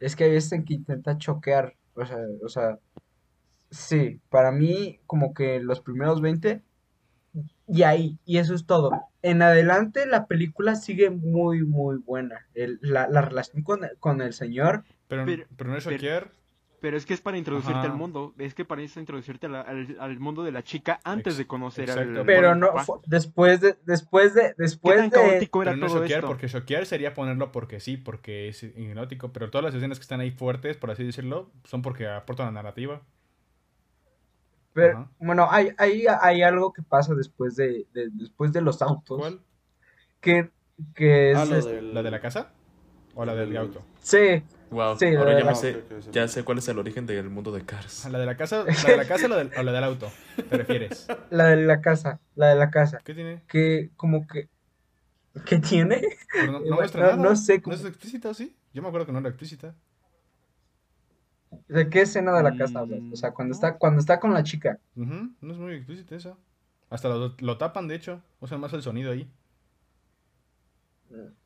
es 0.00 0.14
que 0.16 0.24
hay 0.24 0.30
veces 0.32 0.52
en 0.52 0.64
que 0.64 0.74
intenta 0.74 1.18
choquear. 1.18 1.74
O 1.94 2.04
sea, 2.06 2.18
o 2.44 2.48
sea, 2.48 2.78
sí, 3.70 4.20
para 4.30 4.52
mí 4.52 5.00
como 5.06 5.34
que 5.34 5.60
los 5.60 5.80
primeros 5.80 6.20
20 6.20 6.62
y 7.66 7.82
ahí, 7.82 8.18
y 8.24 8.38
eso 8.38 8.54
es 8.54 8.66
todo. 8.66 8.90
En 9.22 9.42
adelante 9.42 10.06
la 10.06 10.26
película 10.26 10.74
sigue 10.76 11.10
muy, 11.10 11.64
muy 11.64 11.98
buena. 11.98 12.46
El- 12.54 12.78
la, 12.82 13.08
la 13.08 13.20
relación 13.20 13.62
con, 13.62 13.80
con 14.00 14.22
el 14.22 14.32
señor, 14.32 14.84
Pero, 15.08 15.24
Pero- 15.24 15.44
pero 15.56 15.70
no 15.70 15.76
es 15.76 15.84
pero- 15.84 15.96
Shakir. 15.96 16.30
Pero 16.80 16.96
es 16.96 17.04
que 17.06 17.12
es 17.14 17.20
para 17.20 17.36
introducirte 17.36 17.76
Ajá. 17.80 17.90
al 17.90 17.96
mundo. 17.96 18.34
Es 18.38 18.54
que 18.54 18.64
para 18.64 18.82
eso 18.82 19.00
introducirte 19.00 19.46
a 19.46 19.48
la- 19.48 19.60
al, 19.62 19.96
al 19.98 20.20
mundo 20.20 20.44
de 20.44 20.52
la 20.52 20.62
chica 20.62 21.00
antes 21.02 21.32
Ex- 21.32 21.38
de 21.38 21.46
conocer 21.48 21.88
exacto. 21.90 22.20
al 22.20 22.24
pero 22.26 22.54
no, 22.54 22.68
fue- 22.84 23.00
después 23.06 23.60
de, 23.60 23.74
después 23.84 24.32
de, 24.32 24.54
¿Qué 24.56 24.62
después 24.62 24.96
tan 24.96 25.10
de, 25.10 25.16
caótico 25.16 25.62
era 25.62 25.72
Pero 25.72 25.80
no 25.80 25.86
es 25.86 25.92
todo 25.92 26.04
esto? 26.04 26.26
porque 26.28 26.46
Shakir 26.46 26.86
sería 26.86 27.14
ponerlo 27.14 27.50
porque 27.50 27.80
sí, 27.80 27.96
porque 27.96 28.46
es 28.46 28.62
hipnótico. 28.62 29.32
Pero 29.32 29.50
todas 29.50 29.64
las 29.64 29.74
escenas 29.74 29.98
que 29.98 30.02
están 30.02 30.20
ahí 30.20 30.30
fuertes, 30.30 30.76
por 30.76 30.92
así 30.92 31.02
decirlo, 31.02 31.50
son 31.64 31.82
porque 31.82 32.06
aportan 32.06 32.46
la 32.46 32.52
narrativa. 32.52 33.02
Pero, 34.72 34.98
Ajá. 34.98 35.10
bueno, 35.18 35.48
hay, 35.50 35.70
hay, 35.78 36.04
hay 36.20 36.42
algo 36.42 36.72
que 36.72 36.82
pasa 36.82 37.14
después 37.14 37.56
de, 37.56 37.86
de- 37.92 38.08
después 38.12 38.52
de 38.52 38.60
los 38.60 38.80
autos. 38.82 39.18
¿Cuál? 39.18 39.40
Que, 40.20 40.50
que 40.94 41.32
es, 41.32 41.36
Ah, 41.38 41.44
lo 41.44 41.56
este- 41.56 41.72
del- 41.74 41.94
¿La 41.94 42.02
de 42.04 42.10
la 42.12 42.20
casa? 42.20 42.52
¿O 43.16 43.24
la 43.24 43.34
del- 43.34 43.56
auto? 43.56 43.82
sí, 44.00 44.44
Wow, 44.70 44.98
Sí, 44.98 45.06
ahora 45.14 45.32
la- 45.32 45.38
ya 45.38 45.44
me 45.46 45.50
Ah, 45.52 45.54
sé, 45.54 45.82
ya 46.12 46.28
sé 46.28 46.44
cuál 46.44 46.58
es 46.58 46.68
el 46.68 46.78
origen 46.78 47.06
del 47.06 47.30
mundo 47.30 47.52
de 47.52 47.64
Cars. 47.64 48.04
¿La 48.10 48.18
de 48.18 48.26
la 48.26 48.36
casa, 48.36 48.64
la 48.64 48.90
de 48.90 48.96
la 48.98 49.06
casa 49.06 49.24
o, 49.26 49.28
la 49.28 49.36
del, 49.36 49.50
o 49.56 49.62
la 49.62 49.72
del 49.72 49.84
auto? 49.84 50.10
¿Te 50.36 50.56
refieres? 50.58 51.06
la 51.30 51.44
de 51.46 51.56
la 51.64 51.80
casa, 51.80 52.20
la 52.34 52.48
de 52.48 52.56
la 52.56 52.70
casa. 52.70 52.98
¿Qué 53.02 53.14
tiene? 53.14 53.42
Que 53.48 53.90
como 53.96 54.26
que, 54.26 54.48
¿qué 55.46 55.58
tiene? 55.58 56.02
Pero 56.32 56.46
no, 56.52 56.60
no 56.60 56.66
No- 56.66 56.76
muestra 56.76 57.00
no- 57.00 57.10
nada. 57.16 57.22
no 57.30 57.36
sé 57.36 57.62
¿No 57.64 57.72
es 57.72 57.84
explícita 57.84 58.28
o 58.28 58.34
sí? 58.34 58.54
Yo 58.74 58.82
me 58.82 58.88
acuerdo 58.88 59.06
que 59.06 59.12
no 59.12 59.18
era 59.20 59.28
explícita. 59.30 59.74
¿De 61.66 61.88
qué 61.88 62.02
escena 62.02 62.34
de 62.36 62.42
la 62.42 62.56
casa 62.56 62.80
hablas? 62.80 63.00
O 63.12 63.16
sea, 63.16 63.32
cuando 63.32 63.54
está, 63.54 63.78
cuando 63.78 64.00
está 64.00 64.20
con 64.20 64.34
la 64.34 64.42
chica. 64.42 64.78
Ujú, 64.96 65.30
No 65.40 65.52
es 65.52 65.58
muy 65.58 65.74
explícita 65.74 66.14
esa. 66.14 66.36
Hasta 66.90 67.08
lo, 67.08 67.34
lo 67.38 67.56
tapan, 67.58 67.88
de 67.88 67.94
hecho. 67.94 68.22
Usan 68.40 68.60
más 68.60 68.72
el 68.74 68.82
sonido 68.82 69.12
ahí. 69.12 69.30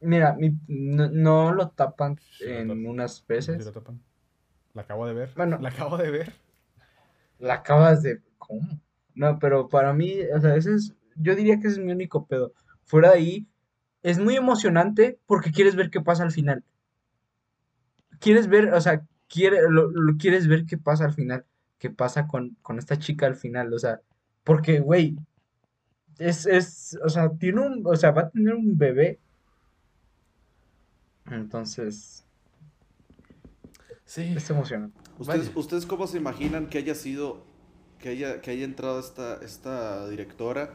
Mira, 0.01 0.35
mi- 0.35 0.57
no, 0.69 1.09
no 1.11 1.53
lo 1.53 1.71
tapan 1.71 2.19
Sí, 2.39 2.45
lo 2.47 2.51
en 2.51 2.69
tapan. 2.69 2.87
unas 2.87 3.15
Sí, 3.17 3.25
veces. 3.29 3.65
lo 3.65 3.73
tapan. 3.73 4.01
La 4.75 4.83
acabo 4.83 5.07
de 5.07 5.15
ver. 5.15 5.31
Bueno. 5.37 5.59
La 5.61 5.69
acabo 5.69 5.97
de 5.99 6.11
ver. 6.11 6.33
La 7.39 7.55
acabas 7.55 8.03
de... 8.03 8.21
¿Cómo? 8.39 8.63
No, 9.15 9.39
pero 9.39 9.69
para 9.69 9.93
mí, 9.93 10.15
o 10.35 10.41
sea, 10.41 10.57
ese 10.57 10.75
es, 10.75 10.95
yo 11.17 11.35
diría 11.37 11.61
que 11.61 11.69
ese 11.69 11.79
es 11.81 11.85
mi 11.85 11.93
único 11.93 12.27
pedo. 12.27 12.53
Fuera 12.85 13.11
de 13.11 13.17
ahí, 13.19 13.47
es 14.03 14.19
muy 14.19 14.37
emocionante 14.37 15.19
porque 15.27 15.53
quieres 15.53 15.77
ver 15.77 15.91
qué 15.91 16.01
pasa 16.01 16.23
al 16.25 16.33
final. 16.33 16.65
Quieres 18.21 18.49
ver, 18.49 18.73
o 18.73 18.81
sea, 18.81 19.05
quiere, 19.29 19.63
lo, 19.69 19.91
lo- 19.91 20.17
quieres 20.17 20.47
ver 20.49 20.65
qué 20.67 20.79
pasa 20.79 21.05
al 21.05 21.13
final, 21.15 21.45
qué 21.79 21.91
pasa 21.91 22.27
con, 22.27 22.57
con 22.63 22.79
esta 22.79 22.99
chica 22.99 23.27
al 23.27 23.35
final, 23.37 23.73
o 23.75 23.79
sea, 23.79 24.01
porque, 24.45 24.81
güey, 24.81 25.17
es, 26.19 26.47
es, 26.47 26.99
o 27.05 27.09
sea, 27.09 27.31
tiene 27.31 27.61
un, 27.61 27.83
o 27.87 27.97
sea, 27.97 28.13
va 28.13 28.23
a 28.23 28.31
tener 28.31 28.55
un 28.55 28.77
bebé. 28.79 29.19
Entonces, 31.31 32.25
Sí. 34.05 34.33
es 34.37 34.51
emocionante. 34.51 34.99
¿Ustedes, 35.18 35.49
Vaya. 35.49 35.59
¿Ustedes 35.59 35.87
cómo 35.87 36.07
se 36.07 36.18
imaginan 36.18 36.66
que 36.68 36.79
haya 36.79 36.95
sido, 36.95 37.45
que 37.99 38.11
haya, 38.11 38.41
que 38.41 38.51
haya 38.51 38.64
entrado 38.64 38.99
esta, 39.01 39.37
esta 39.43 40.09
directora 40.09 40.75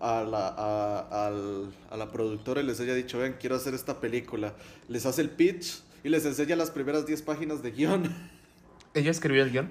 a 0.00 0.22
la, 0.22 0.48
a, 0.48 1.26
al- 1.26 1.72
a 1.90 1.96
la 1.96 2.10
productora 2.10 2.60
y 2.60 2.64
les 2.64 2.80
haya 2.80 2.94
dicho, 2.94 3.18
ven, 3.18 3.36
quiero 3.40 3.56
hacer 3.56 3.72
esta 3.74 4.00
película? 4.00 4.54
Les 4.88 5.06
hace 5.06 5.22
el 5.22 5.30
pitch 5.30 5.82
y 6.04 6.08
les 6.10 6.26
enseña 6.26 6.56
las 6.56 6.70
primeras 6.70 7.06
10 7.06 7.22
páginas 7.22 7.62
de 7.62 7.70
guion. 7.70 8.14
¿Ella 8.94 9.10
escribió 9.10 9.42
el 9.42 9.50
guion? 9.52 9.70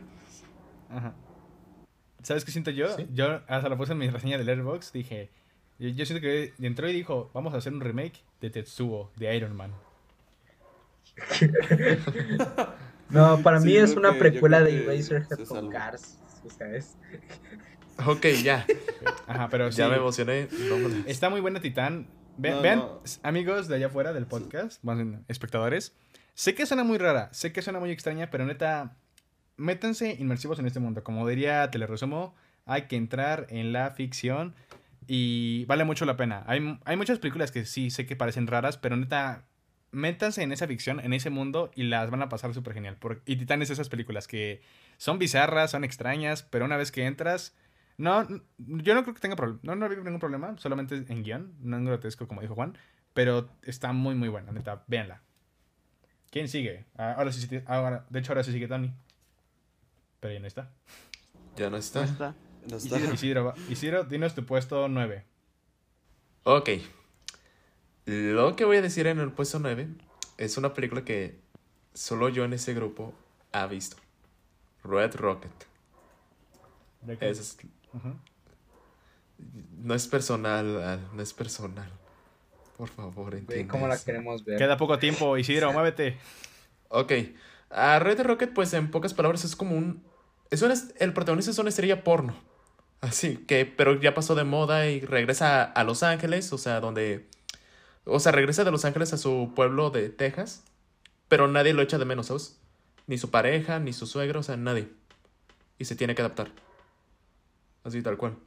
Ajá. 0.90 1.14
¿Sabes 2.24 2.44
qué 2.44 2.52
siento 2.52 2.72
yo? 2.72 2.96
¿Sí? 2.96 3.08
Yo 3.14 3.42
hasta 3.48 3.70
lo 3.70 3.78
puse 3.78 3.92
en 3.92 4.00
mi 4.00 4.10
reseña 4.10 4.38
del 4.38 4.50
Airbox. 4.50 4.92
Dije. 4.94 5.30
Yo, 5.78 5.90
yo 5.90 6.06
siento 6.06 6.22
que 6.22 6.54
entró 6.60 6.90
y 6.90 6.94
dijo: 6.94 7.30
Vamos 7.34 7.54
a 7.54 7.58
hacer 7.58 7.74
un 7.74 7.82
remake 7.82 8.24
de 8.42 8.50
Tetsuo, 8.50 9.12
de 9.18 9.36
Iron 9.36 9.56
Man. 9.56 9.72
No, 13.10 13.40
para 13.44 13.60
Sí, 13.62 13.68
mí 13.68 13.76
es 13.78 13.96
una 13.96 14.14
que- 14.14 14.20
precuela 14.20 14.62
de 14.62 14.84
Eraserhead 14.84 15.38
se 15.38 15.46
con. 15.46 15.70
Cars, 15.70 16.20
o 16.44 16.50
sea, 16.50 16.68
es... 16.76 16.98
Ok, 18.06 18.26
ya. 18.44 18.66
Ajá, 19.28 19.48
pero 19.50 19.72
sí. 19.72 19.78
Ya 19.78 19.88
me 19.88 19.96
emocioné. 19.96 20.50
Vámonos. 20.70 21.06
Está 21.08 21.30
muy 21.30 21.40
buena 21.40 21.62
Titán. 21.62 22.08
Ve- 22.38 22.52
No, 22.52 22.62
vean, 22.62 22.80
no. 22.80 23.02
amigos 23.24 23.70
de 23.70 23.76
allá 23.76 23.86
afuera 23.88 24.12
del 24.12 24.26
podcast, 24.26 24.84
más 24.84 24.98
bien, 24.98 25.24
espectadores. 25.30 25.96
Sé 26.34 26.56
que 26.56 26.66
suena 26.66 26.84
muy 26.84 26.98
rara, 26.98 27.30
sé 27.32 27.54
que 27.54 27.62
suena 27.62 27.80
muy 27.80 27.92
extraña, 27.92 28.30
pero 28.30 28.46
neta, 28.46 28.98
métanse 29.56 30.18
inmersivos 30.20 30.60
en 30.60 30.66
este 30.66 30.82
mundo. 30.82 31.02
Como 31.06 31.26
diría, 31.26 31.72
te 31.72 31.78
lo 31.78 31.88
resumo, 31.88 32.36
hay 32.66 32.88
que 32.88 32.98
entrar 32.98 33.48
en 33.50 33.72
la 33.72 33.92
ficción 33.92 34.54
y 35.08 35.64
vale 35.66 35.86
mucho 35.86 36.04
la 36.04 36.18
pena. 36.18 36.44
Hay, 36.48 36.78
hay 36.84 36.98
muchas 36.98 37.20
películas 37.20 37.52
que 37.52 37.64
sí 37.66 37.90
sé 37.92 38.06
que 38.06 38.18
parecen 38.18 38.48
raras, 38.48 38.76
pero 38.78 38.98
neta, 38.98 39.46
métanse 39.96 40.44
en 40.44 40.52
esa 40.52 40.68
ficción, 40.68 41.00
en 41.00 41.14
ese 41.14 41.30
mundo 41.30 41.72
y 41.76 41.84
las 41.84 42.10
van 42.12 42.22
a 42.22 42.30
pasar 42.30 42.54
súper 42.54 42.74
genial. 42.74 42.98
Por- 42.98 43.22
y 43.26 43.38
Titán 43.38 43.62
es 43.62 43.70
esas 43.70 43.90
películas 43.90 44.28
que 44.28 44.62
son 44.98 45.18
bizarras, 45.20 45.72
son 45.72 45.84
extrañas, 45.84 46.44
pero 46.44 46.66
una 46.66 46.78
vez 46.78 46.92
que 46.92 47.06
entras, 47.06 47.56
no, 47.98 48.28
yo 48.58 48.94
no 48.94 49.04
creo 49.04 49.14
que 49.16 49.22
tenga 49.22 49.36
problema. 49.36 49.60
No, 49.64 49.76
no 49.76 49.88
veo 49.90 50.04
ningún 50.04 50.20
problema. 50.20 50.56
Solamente 50.58 50.96
en 51.08 51.24
guion. 51.24 51.54
No 51.62 51.78
en 51.78 51.86
grotesco, 51.86 52.28
como 52.28 52.42
dijo 52.42 52.54
Juan. 52.56 52.78
Pero 53.14 53.50
está 53.64 53.94
muy, 53.94 54.16
muy 54.16 54.28
buena, 54.28 54.52
neta. 54.52 54.84
Véanla. 54.88 55.22
¿Quién 56.30 56.50
sigue? 56.50 56.84
Ah, 56.98 57.14
ahora 57.18 57.32
sí, 57.32 57.48
ahora, 57.66 58.06
de 58.10 58.20
hecho, 58.20 58.34
ahora 58.34 58.44
sí 58.44 58.52
sigue 58.52 58.68
Tony. 58.68 58.94
Pero 60.20 60.34
ya 60.34 60.40
no 60.42 60.48
está. 60.48 60.72
Ya 61.56 61.66
no 61.66 61.72
No 61.72 61.78
está. 61.78 62.04
está. 62.04 62.36
No 62.70 62.76
está. 62.76 63.00
Isidro, 63.14 63.46
va- 63.46 63.54
Isidro, 63.70 64.04
dinos 64.04 64.36
tu 64.36 64.46
puesto 64.46 64.90
9. 64.90 65.24
Ok. 66.44 66.70
Lo 68.06 68.56
que 68.56 68.66
voy 68.66 68.78
a 68.78 68.82
decir 68.82 69.08
en 69.08 69.20
el 69.20 69.32
puesto 69.32 69.60
9 69.60 69.88
es 70.38 70.58
una 70.58 70.74
película 70.74 71.04
que 71.04 71.40
solo 71.94 72.30
yo 72.30 72.44
en 72.46 72.54
ese 72.54 72.74
grupo 72.74 73.14
ha 73.52 73.66
visto. 73.68 73.98
Red 74.84 75.16
Rocket. 75.16 75.52
Es- 77.22 77.58
no 79.82 79.94
es 79.94 80.08
personal, 80.08 80.82
Al, 80.84 81.16
no 81.16 81.22
es 81.22 81.34
personal. 81.34 81.90
Por 82.78 82.90
favor, 82.90 83.34
entiende. 83.36 83.68
¿Cómo 83.68 83.88
la 83.88 83.98
queremos 83.98 84.44
ver? 84.44 84.58
Queda 84.58 84.78
poco 84.78 84.98
tiempo, 85.00 85.38
Isidro, 85.38 85.72
muévete. 85.74 86.18
Ok. 86.90 87.12
A 87.70 88.00
Red 88.00 88.22
Rocket, 88.22 88.54
pues 88.54 88.74
en 88.74 88.92
pocas 88.92 89.14
palabras, 89.14 89.44
es 89.44 89.56
como 89.56 89.76
un. 89.76 90.04
Es 90.52 90.62
est- 90.62 91.00
el 91.02 91.14
protagonista 91.14 91.52
es 91.52 91.58
una 91.58 91.70
estrella 91.70 92.04
porno. 92.04 92.36
Así 93.02 93.38
que, 93.38 93.66
pero 93.66 94.00
ya 94.00 94.14
pasó 94.14 94.36
de 94.36 94.44
moda 94.44 94.88
y 94.88 95.00
regresa 95.02 95.64
a, 95.64 95.66
a 95.66 95.84
Los 95.84 96.04
Ángeles, 96.04 96.52
o 96.54 96.58
sea, 96.58 96.80
donde. 96.80 97.28
O 98.06 98.20
sea, 98.20 98.32
regresa 98.32 98.64
de 98.64 98.72
Los 98.72 98.86
Ángeles 98.86 99.14
a 99.14 99.18
su 99.18 99.52
pueblo 99.56 99.90
de 99.90 100.10
Texas, 100.10 100.64
pero 101.28 101.48
nadie 101.48 101.74
lo 101.74 101.82
echa 101.82 101.98
de 101.98 102.06
menos, 102.06 102.28
¿sabes? 102.28 102.60
Ni 103.08 103.18
su 103.18 103.32
pareja, 103.32 103.80
ni 103.80 103.94
su 103.94 104.08
suegro, 104.08 104.40
o 104.40 104.44
sea, 104.44 104.58
nadie. 104.58 104.90
Y 105.78 105.86
se 105.86 105.96
tiene 105.96 106.16
que 106.16 106.22
adaptar. 106.22 106.52
Así, 107.84 108.02
tal 108.02 108.18
cual. 108.18 108.38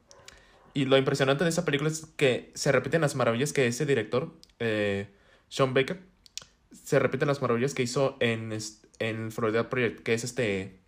Y 0.74 0.84
lo 0.84 0.96
impresionante 0.96 1.44
de 1.44 1.50
esa 1.50 1.64
película 1.64 1.90
es 1.90 2.06
que 2.16 2.52
se 2.54 2.72
repiten 2.72 3.00
las 3.00 3.14
maravillas 3.14 3.52
que 3.52 3.66
ese 3.66 3.84
director, 3.84 4.32
eh, 4.58 5.08
Sean 5.48 5.74
Baker, 5.74 6.00
se 6.72 6.98
repiten 6.98 7.28
las 7.28 7.42
maravillas 7.42 7.74
que 7.74 7.82
hizo 7.82 8.16
en, 8.20 8.56
en 8.98 9.32
Florida 9.32 9.68
Project, 9.68 10.02
que 10.02 10.14
es 10.14 10.24
este 10.24 10.78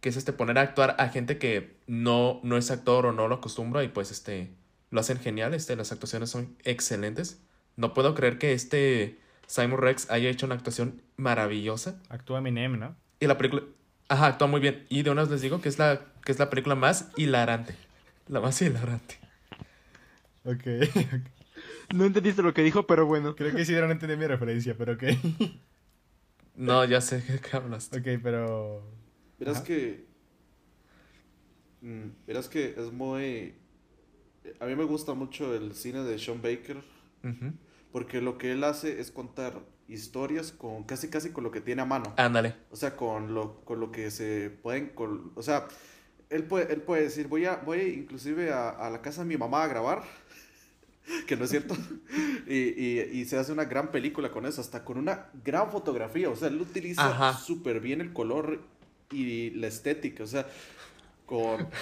que 0.00 0.08
es 0.08 0.16
este 0.16 0.32
poner 0.32 0.58
a 0.58 0.62
actuar 0.62 0.96
a 0.98 1.08
gente 1.08 1.38
que 1.38 1.76
no, 1.86 2.40
no 2.42 2.56
es 2.56 2.70
actor 2.70 3.04
o 3.04 3.12
no 3.12 3.28
lo 3.28 3.34
acostumbra 3.36 3.84
y 3.84 3.88
pues 3.88 4.10
este 4.10 4.50
lo 4.90 5.00
hacen 5.00 5.18
genial, 5.18 5.54
este, 5.54 5.76
las 5.76 5.92
actuaciones 5.92 6.30
son 6.30 6.56
excelentes. 6.64 7.40
No 7.80 7.94
puedo 7.94 8.14
creer 8.14 8.38
que 8.38 8.52
este 8.52 9.18
Simon 9.46 9.80
Rex 9.80 10.10
haya 10.10 10.28
hecho 10.28 10.44
una 10.44 10.54
actuación 10.54 11.00
maravillosa 11.16 11.98
Actúa 12.10 12.38
Eminem, 12.38 12.78
¿no? 12.78 12.94
y 13.18 13.26
la 13.26 13.38
película 13.38 13.62
ajá, 14.08 14.26
actúa 14.26 14.48
muy 14.48 14.60
bien 14.60 14.84
y 14.88 15.02
de 15.02 15.10
una 15.10 15.22
vez 15.22 15.30
les 15.30 15.40
digo 15.40 15.60
que 15.60 15.68
es 15.70 15.78
la 15.78 16.00
que 16.24 16.32
es 16.32 16.38
la 16.38 16.50
película 16.50 16.74
más 16.74 17.10
hilarante. 17.16 17.74
La 18.28 18.40
más 18.40 18.60
hilarante. 18.62 19.18
Ok. 20.44 20.64
No 21.92 22.04
entendiste 22.04 22.40
lo 22.42 22.54
que 22.54 22.62
dijo, 22.62 22.86
pero 22.86 23.04
bueno. 23.04 23.34
Creo 23.34 23.52
que 23.52 23.62
Isidro 23.62 23.86
no 23.86 23.92
entendió 23.92 24.16
mi 24.16 24.24
referencia, 24.24 24.76
pero 24.78 24.92
ok. 24.92 25.02
No, 26.54 26.84
ya 26.84 27.00
sé 27.00 27.20
de 27.20 27.40
qué 27.40 27.56
hablas. 27.56 27.90
Ok, 27.92 28.20
pero... 28.22 28.84
Verás 29.40 29.56
Ajá. 29.56 29.64
que. 29.64 30.04
mm, 31.80 32.26
verás 32.28 32.48
que 32.48 32.74
es 32.78 32.92
muy. 32.92 33.54
A 34.60 34.66
mí 34.66 34.76
me 34.76 34.84
gusta 34.84 35.14
mucho 35.14 35.52
el 35.52 35.74
cine 35.74 36.04
de 36.04 36.16
Sean 36.18 36.40
Baker. 36.40 36.76
Porque 37.92 38.20
lo 38.20 38.38
que 38.38 38.52
él 38.52 38.62
hace 38.64 39.00
es 39.00 39.10
contar 39.10 39.60
historias 39.88 40.52
con 40.52 40.84
casi 40.84 41.08
casi 41.08 41.30
con 41.30 41.42
lo 41.44 41.50
que 41.50 41.60
tiene 41.60 41.82
a 41.82 41.84
mano. 41.84 42.12
Ándale. 42.16 42.54
O 42.70 42.76
sea, 42.76 42.96
con 42.96 43.34
lo, 43.34 43.60
con 43.64 43.80
lo 43.80 43.90
que 43.90 44.10
se 44.10 44.50
pueden. 44.50 44.90
con- 44.90 45.32
o 45.34 45.42
sea, 45.42 45.66
él 46.28 46.44
puede, 46.44 46.72
él 46.72 46.82
puede 46.82 47.02
decir, 47.02 47.26
voy 47.26 47.44
a, 47.46 47.56
voy 47.56 47.80
inclusive 47.80 48.52
a, 48.52 48.68
a 48.70 48.88
la 48.90 49.02
casa 49.02 49.22
de 49.22 49.28
mi 49.28 49.36
mamá 49.36 49.64
a 49.64 49.68
grabar. 49.68 50.02
Que 51.26 51.34
no 51.36 51.44
es 51.44 51.50
cierto. 51.50 51.74
Y, 52.46 52.54
y- 52.54 53.00
y 53.12 53.24
se 53.26 53.36
hace 53.38 53.50
una 53.52 53.64
gran 53.64 53.90
película 53.90 54.30
con 54.30 54.46
eso, 54.46 54.60
hasta 54.60 54.84
con 54.84 54.96
una 54.98 55.26
gran 55.44 55.70
fotografía. 55.72 56.28
O 56.30 56.36
sea, 56.36 56.48
él 56.48 56.60
utiliza 56.60 57.08
súper 57.34 57.80
bien 57.80 58.00
el 58.00 58.12
color 58.12 58.60
y 59.10 59.50
la 59.50 59.66
estética. 59.66 60.22
O 60.24 60.26
sea, 60.28 60.46
con. 61.26 61.68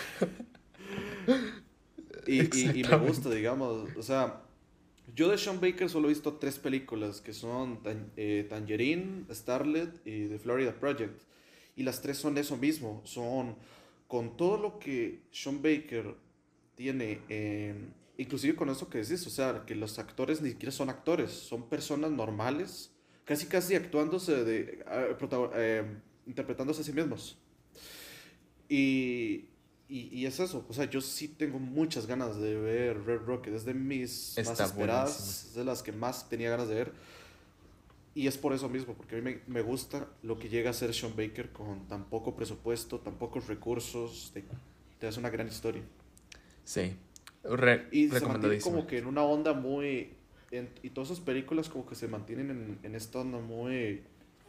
Y, 2.27 2.81
y- 2.81 2.85
me 2.85 2.97
gusta, 2.97 3.31
digamos. 3.31 3.89
O 3.97 4.03
sea, 4.03 4.43
yo 5.19 5.29
de 5.29 5.37
Sean 5.37 5.61
Baker 5.61 5.91
solo 5.91 6.07
he 6.07 6.11
visto 6.11 6.35
tres 6.35 6.61
películas 6.61 7.21
que 7.21 7.33
son 7.33 7.81
eh, 8.17 8.47
Tangerine, 8.49 9.25
Starlet 9.29 10.07
y 10.07 10.29
The 10.29 10.39
Florida 10.39 10.73
Project. 10.79 11.21
Y 11.75 11.83
las 11.83 12.01
tres 12.01 12.19
son 12.19 12.39
eso 12.39 12.57
mismo. 12.57 13.03
Son 13.05 13.57
con 14.07 14.37
todo 14.37 14.57
lo 14.59 14.79
que 14.79 15.23
Sean 15.33 15.61
Baker 15.61 16.15
tiene, 16.77 17.23
eh, 17.29 17.75
inclusive 18.17 18.55
con 18.55 18.71
eso 18.71 18.89
que 18.89 18.99
decís, 18.99 19.27
o 19.27 19.31
sea, 19.31 19.65
que 19.67 19.75
los 19.75 19.99
actores 19.99 20.41
ni 20.41 20.51
siquiera 20.51 20.71
son 20.71 20.89
actores, 20.89 21.33
son 21.33 21.69
personas 21.69 22.13
normales, 22.13 22.93
casi 23.25 23.47
casi 23.47 23.75
actuándose 23.75 24.45
de, 24.45 24.85
ah, 24.87 25.07
eh, 25.57 25.85
interpretándose 26.29 26.83
a 26.83 26.85
sí 26.85 26.93
mismos. 26.93 27.37
Y, 28.69 29.47
y, 29.89 30.09
y 30.17 30.27
es 30.27 30.39
eso, 30.41 30.65
o 30.69 30.73
sea, 30.73 30.85
yo 30.85 31.01
sí 31.01 31.29
tengo 31.29 31.59
muchas 31.59 32.07
ganas 32.07 32.39
de 32.39 32.55
ver 32.57 33.05
Red 33.05 33.21
Rocket, 33.23 33.55
es 33.55 33.65
de 33.65 33.75
mis 33.75 34.35
más 34.39 34.57
esperadas, 34.61 35.45
es 35.49 35.55
de 35.55 35.65
las 35.65 35.83
que 35.83 35.93
más 35.93 36.29
tenía 36.29 36.51
ganas 36.51 36.69
de 36.69 36.75
ver. 36.75 36.93
Y 38.15 38.27
es 38.27 38.37
por 38.37 38.53
eso 38.53 38.69
mismo, 38.69 38.95
porque 38.95 39.15
a 39.17 39.19
mí 39.21 39.25
me, 39.25 39.41
me 39.47 39.63
gusta 39.63 40.09
lo 40.23 40.39
que 40.39 40.49
llega 40.49 40.71
a 40.71 40.73
hacer 40.73 40.93
Sean 40.93 41.15
Baker 41.17 41.51
con 41.53 41.87
tan 41.87 42.05
poco 42.07 42.35
presupuesto, 42.35 42.99
tan 42.99 43.15
pocos 43.15 43.47
recursos, 43.47 44.31
te, 44.35 44.45
te 44.99 45.07
hace 45.07 45.21
una 45.21 45.31
gran 45.31 45.47
historia. 45.47 45.83
Sí. 46.65 46.97
Re- 47.45 47.87
Y 47.93 48.09
se 48.09 48.21
mantiene 48.27 48.59
como 48.61 48.87
que 48.89 48.99
en 48.99 49.07
una 49.07 49.23
onda 49.23 49.53
muy... 49.53 50.11
en- 50.51 50.69
y 50.83 50.91
todas 50.91 51.11
esas 51.13 51.23
películas 51.25 51.69
como 51.69 51.87
que 51.87 51.95
se 51.95 52.09
mantienen 52.09 52.51
en, 52.51 52.79
en 52.83 52.95
esta 52.97 53.21
onda 53.21 53.39
muy... 53.39 54.03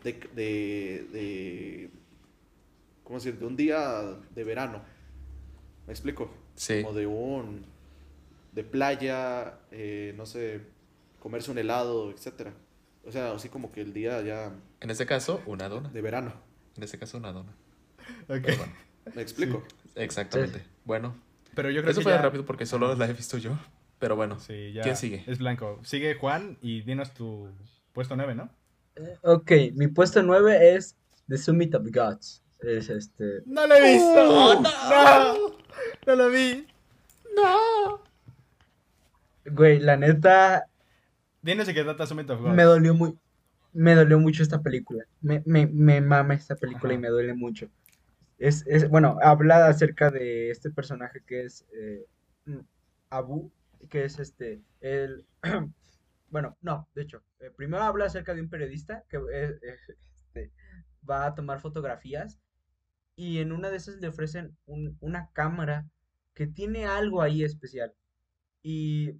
De, 0.04 0.14
de, 0.36 1.08
de... 1.14 1.90
¿Cómo 3.04 3.20
decir? 3.20 3.38
De 3.38 3.46
un 3.46 3.56
día 3.56 4.18
de 4.34 4.44
verano. 4.44 4.82
¿Me 5.90 5.94
explico? 5.94 6.30
Sí. 6.54 6.84
Como 6.84 6.94
de 6.96 7.08
un... 7.08 7.66
De 8.52 8.64
playa, 8.64 9.58
eh, 9.72 10.14
no 10.16 10.28
sé, 10.28 10.62
comerse 11.20 11.50
un 11.50 11.58
helado, 11.58 12.12
etcétera. 12.12 12.54
O 13.04 13.12
sea, 13.12 13.32
así 13.32 13.50
como 13.50 13.72
que 13.72 13.82
el 13.82 13.92
día 13.92 14.22
ya 14.22 14.54
En 14.82 14.92
este 14.92 15.08
caso, 15.08 15.42
una 15.48 15.68
dona. 15.68 15.90
de 15.90 16.00
verano. 16.04 16.32
En 16.78 16.84
este 16.84 17.00
caso, 17.00 17.18
una 17.18 17.32
dona. 17.32 17.52
Ok. 18.28 18.42
Pero 18.44 18.58
bueno, 18.58 18.74
¿Me 19.16 19.22
explico? 19.24 19.64
exactamente. 19.96 20.64
Bueno, 20.86 21.16
Pero 21.56 21.72
yo 21.72 21.82
creo 21.82 21.90
eso 21.92 22.02
que 22.02 22.04
fue 22.04 22.12
ya- 22.12 22.22
rápido 22.22 22.46
porque 22.46 22.68
solo 22.68 22.94
la 22.94 23.08
he 23.08 23.14
visto 23.14 23.40
yo. 23.40 23.58
Pero 23.98 24.16
bueno, 24.16 24.40
Sí, 24.40 24.74
ya. 24.74 24.84
¿Quién 24.84 24.96
sigue? 24.96 25.24
Es 25.26 25.40
blanco. 25.40 25.80
Sigue 25.84 26.14
Juan 26.14 26.60
y 26.62 26.82
dinos 26.82 27.16
tu 27.16 27.50
puesto 27.94 28.16
9, 28.16 28.36
¿no? 28.36 28.50
Eh, 28.96 29.18
Ok, 29.24 29.52
mi 29.74 29.88
puesto 29.88 30.22
9 30.22 30.76
es 30.76 30.96
The 31.28 31.38
Summit 31.40 31.74
of 31.74 31.88
Gods. 31.92 32.44
Es 32.60 32.90
este. 32.90 33.42
¡No 33.48 33.66
lo 33.66 33.74
he 33.76 33.94
visto! 33.94 34.16
¡No! 34.62 34.62
¡No 34.62 35.59
lo 36.06 36.30
vi! 36.30 36.68
Güey, 39.46 39.80
la 39.80 39.98
neta, 39.98 40.66
Dinos 41.42 41.68
de 41.68 41.74
qué 41.74 41.84
trata 41.84 42.06
Summit 42.06 42.30
of 42.30 42.42
Gods. 42.42 42.56
me 42.56 42.64
dolió 42.64 42.94
muy. 42.94 43.18
Me 43.72 43.96
dolió 43.96 44.20
mucho 44.20 44.44
esta 44.44 44.62
película. 44.62 45.06
Me, 45.22 45.42
me, 45.46 45.68
me 45.68 46.02
mama 46.02 46.34
esta 46.34 46.56
película 46.56 46.94
y 46.94 46.98
me 46.98 47.10
duele 47.10 47.34
mucho. 47.34 47.70
Es, 48.40 48.66
es, 48.68 48.90
bueno, 48.90 49.18
habla 49.22 49.68
acerca 49.68 50.10
de 50.10 50.50
este 50.50 50.72
personaje 50.72 51.22
que 51.26 51.46
es 51.46 51.66
eh, 51.74 52.06
mm, 52.46 52.60
Abu, 53.10 53.52
que 53.90 54.06
es 54.06 54.20
este, 54.20 54.62
el... 54.82 55.26
Bueno, 56.32 56.56
no, 56.62 56.88
de 56.94 57.02
hecho, 57.02 57.24
eh, 57.40 57.50
primero 57.50 57.82
habla 57.82 58.06
acerca 58.06 58.36
de 58.36 58.42
un 58.42 58.50
periodista 58.50 59.04
que 59.10 59.18
eh, 59.34 59.60
este, 59.88 60.52
va 61.10 61.26
a 61.26 61.34
tomar 61.34 61.60
fotografías 61.60 62.40
y 63.20 63.40
en 63.40 63.52
una 63.52 63.70
de 63.70 63.78
esas 63.78 63.98
le 64.02 64.08
ofrecen 64.10 64.58
un- 64.66 64.98
una 65.02 65.32
cámara 65.34 65.90
que 66.36 66.48
tiene 66.48 66.86
algo 66.86 67.22
ahí 67.22 67.44
especial. 67.44 67.94
Y, 68.64 69.12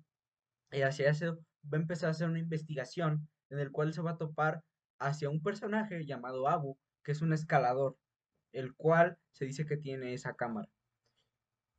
y 0.72 0.82
hacia 0.84 1.10
eso 1.12 1.40
va 1.74 1.78
a 1.78 1.82
empezar 1.82 2.10
a 2.10 2.12
hacer 2.12 2.30
una 2.30 2.40
investigación 2.40 3.28
en 3.50 3.60
el 3.60 3.72
cual 3.72 3.94
se 3.94 4.02
va 4.02 4.12
a 4.12 4.18
topar 4.18 4.64
hacia 5.00 5.30
un 5.30 5.42
personaje 5.44 6.06
llamado 6.06 6.48
Abu, 6.50 6.78
que 7.04 7.12
es 7.14 7.22
un 7.22 7.34
escalador, 7.34 7.98
el 8.54 8.76
cual 8.76 9.18
se 9.32 9.46
dice 9.46 9.66
que 9.66 9.78
tiene 9.78 10.14
esa 10.14 10.36
cámara. 10.36 10.70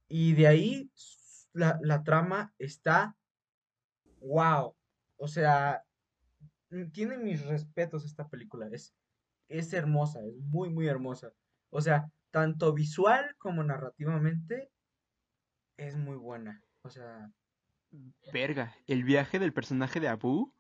Y 0.09 0.35
de 0.35 0.47
ahí 0.47 0.91
la, 1.55 1.79
la 1.83 2.03
trama 2.05 2.53
está 2.59 3.17
wow. 4.21 4.75
O 5.17 5.29
sea, 5.29 5.85
mm, 6.71 6.91
tiene 6.93 7.19
mis 7.19 7.45
respetos 7.47 8.05
esta 8.05 8.29
película. 8.29 8.69
Es, 8.73 8.95
es 9.49 9.73
hermosa, 9.73 10.25
es 10.27 10.37
muy, 10.39 10.71
muy 10.71 10.89
hermosa. 10.89 11.33
O 11.71 11.81
sea, 11.81 12.11
tanto 12.31 12.73
visual 12.73 13.35
como 13.39 13.63
narrativamente 13.63 14.71
es 15.77 15.97
muy 15.97 16.17
buena. 16.17 16.63
O 16.83 16.91
sea, 16.91 17.31
Verga, 18.33 18.77
el 18.87 19.05
viaje 19.05 19.39
del 19.39 19.53
personaje 19.53 19.99
de 19.99 20.09
Abu, 20.09 20.53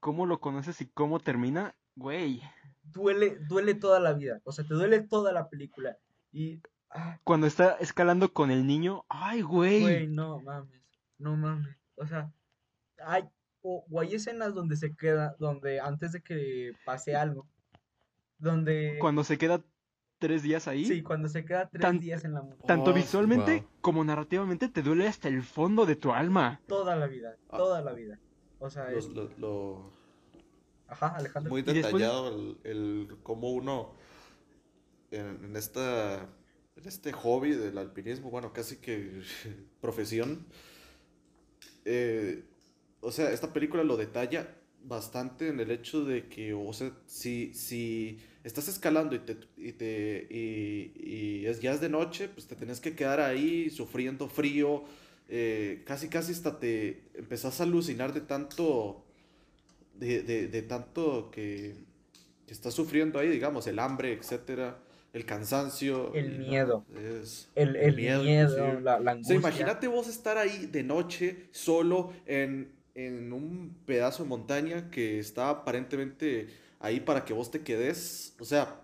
cómo 0.00 0.26
lo 0.26 0.40
conoces 0.40 0.80
y 0.80 0.86
cómo 0.86 1.20
termina, 1.20 1.74
güey. 1.94 2.42
duele, 2.82 3.36
duele 3.48 3.74
toda 3.74 4.00
la 4.00 4.14
vida. 4.14 4.40
O 4.44 4.52
sea, 4.52 4.64
te 4.64 4.74
duele 4.74 5.02
toda 5.02 5.32
la 5.32 5.48
película. 5.48 5.98
Y, 6.32 6.62
ah, 6.90 7.18
Cuando 7.24 7.46
está 7.46 7.72
escalando 7.74 8.32
con 8.32 8.50
el 8.50 8.66
niño, 8.66 9.04
ay, 9.08 9.42
güey, 9.42 9.82
güey. 9.82 10.06
no 10.06 10.40
mames, 10.40 10.82
no 11.18 11.36
mames. 11.36 11.76
O 11.96 12.06
sea, 12.06 12.32
hay, 13.04 13.28
o, 13.60 13.84
o 13.90 14.00
hay 14.00 14.14
escenas 14.14 14.54
donde 14.54 14.76
se 14.76 14.96
queda, 14.96 15.36
donde 15.38 15.80
antes 15.80 16.12
de 16.12 16.22
que 16.22 16.72
pase 16.86 17.14
algo, 17.14 17.46
donde, 18.38 18.96
Cuando 19.00 19.22
se 19.22 19.38
queda 19.38 19.62
tres 20.26 20.42
días 20.42 20.66
ahí, 20.68 20.84
sí, 20.86 21.02
cuando 21.02 21.28
se 21.28 21.44
queda 21.44 21.68
tres 21.68 21.82
Tan- 21.82 22.00
días 22.00 22.24
en 22.24 22.32
la 22.34 22.40
montaña, 22.42 22.66
tanto 22.66 22.90
Oh, 22.92 22.94
visualmente 22.94 23.56
wow. 23.60 23.68
como 23.82 24.04
narrativamente 24.04 24.68
te 24.68 24.82
duele 24.82 25.06
hasta 25.06 25.28
el 25.28 25.42
fondo 25.42 25.84
de 25.84 25.96
tu 25.96 26.12
alma. 26.12 26.60
toda 26.66 26.96
la 26.96 27.06
vida, 27.06 27.36
Ah. 27.50 27.56
toda 27.58 27.82
la 27.82 27.92
vida. 27.92 28.18
O 28.58 28.70
sea, 28.70 28.90
Los- 28.90 29.06
es- 29.06 29.10
lo, 29.12 29.28
lo- 29.38 29.90
ajá, 30.88 31.08
Alejandro. 31.16 31.50
muy 31.50 31.60
después- 31.62 31.84
detallado 31.92 32.28
el, 32.28 32.58
el 32.64 33.16
cómo 33.22 33.50
uno 33.52 33.92
en, 35.10 35.44
en 35.44 35.56
esta 35.56 36.26
en 36.76 36.88
este 36.88 37.12
hobby 37.12 37.52
del 37.52 37.76
alpinismo, 37.78 38.30
bueno, 38.30 38.52
casi 38.52 38.76
que 38.78 39.20
profesión, 39.80 40.46
eh, 41.84 42.44
o 43.00 43.12
sea, 43.12 43.30
esta 43.30 43.52
película 43.52 43.84
lo 43.84 43.96
detalla 43.96 44.56
bastante 44.82 45.48
en 45.48 45.60
el 45.60 45.70
hecho 45.70 46.04
de 46.04 46.28
que, 46.28 46.52
o 46.54 46.72
sea, 46.72 46.90
si, 47.06 47.54
si 47.54 48.18
estás 48.44 48.68
escalando 48.68 49.16
y 49.16 49.20
te, 49.20 49.36
y 49.58 49.72
te 49.72 50.26
y, 50.30 50.92
y 51.42 51.46
es, 51.46 51.60
ya 51.60 51.72
es 51.72 51.80
de 51.80 51.88
noche, 51.90 52.28
pues 52.28 52.46
te 52.46 52.56
tenés 52.56 52.80
que 52.80 52.94
quedar 52.94 53.20
ahí 53.20 53.70
sufriendo 53.70 54.28
frío, 54.28 54.84
eh, 55.28 55.82
casi 55.86 56.08
casi 56.08 56.32
hasta 56.32 56.60
te 56.60 57.02
empezás 57.14 57.60
a 57.60 57.64
alucinar 57.64 58.12
de 58.14 58.20
tanto, 58.22 59.04
de, 59.94 60.22
de, 60.22 60.48
de 60.48 60.62
tanto 60.62 61.30
que, 61.30 61.74
que 62.46 62.52
estás 62.54 62.74
sufriendo 62.74 63.18
ahí, 63.18 63.28
digamos, 63.28 63.66
el 63.66 63.78
hambre, 63.78 64.12
etcétera, 64.14 64.78
el 65.12 65.24
cansancio. 65.26 66.14
El 66.14 66.38
no, 66.46 66.48
miedo. 66.48 66.84
es- 66.94 67.48
El, 67.54 67.76
el 67.76 67.94
miedo, 67.96 68.80
la, 68.80 68.98
la 69.00 69.12
O 69.12 69.12
angustia. 69.12 69.24
sea, 69.24 69.36
imagínate 69.36 69.86
vos 69.88 70.08
estar 70.08 70.36
ahí 70.38 70.66
de 70.66 70.82
noche, 70.82 71.48
solo, 71.52 72.12
en, 72.26 72.72
en 72.94 73.32
un 73.32 73.74
pedazo 73.86 74.22
de 74.22 74.28
montaña 74.28 74.90
que 74.90 75.18
está 75.18 75.50
aparentemente 75.50 76.48
ahí 76.84 77.00
para 77.00 77.24
que 77.24 77.32
vos 77.34 77.50
te 77.50 77.62
quedes. 77.62 78.34
O 78.40 78.44
sea, 78.44 78.80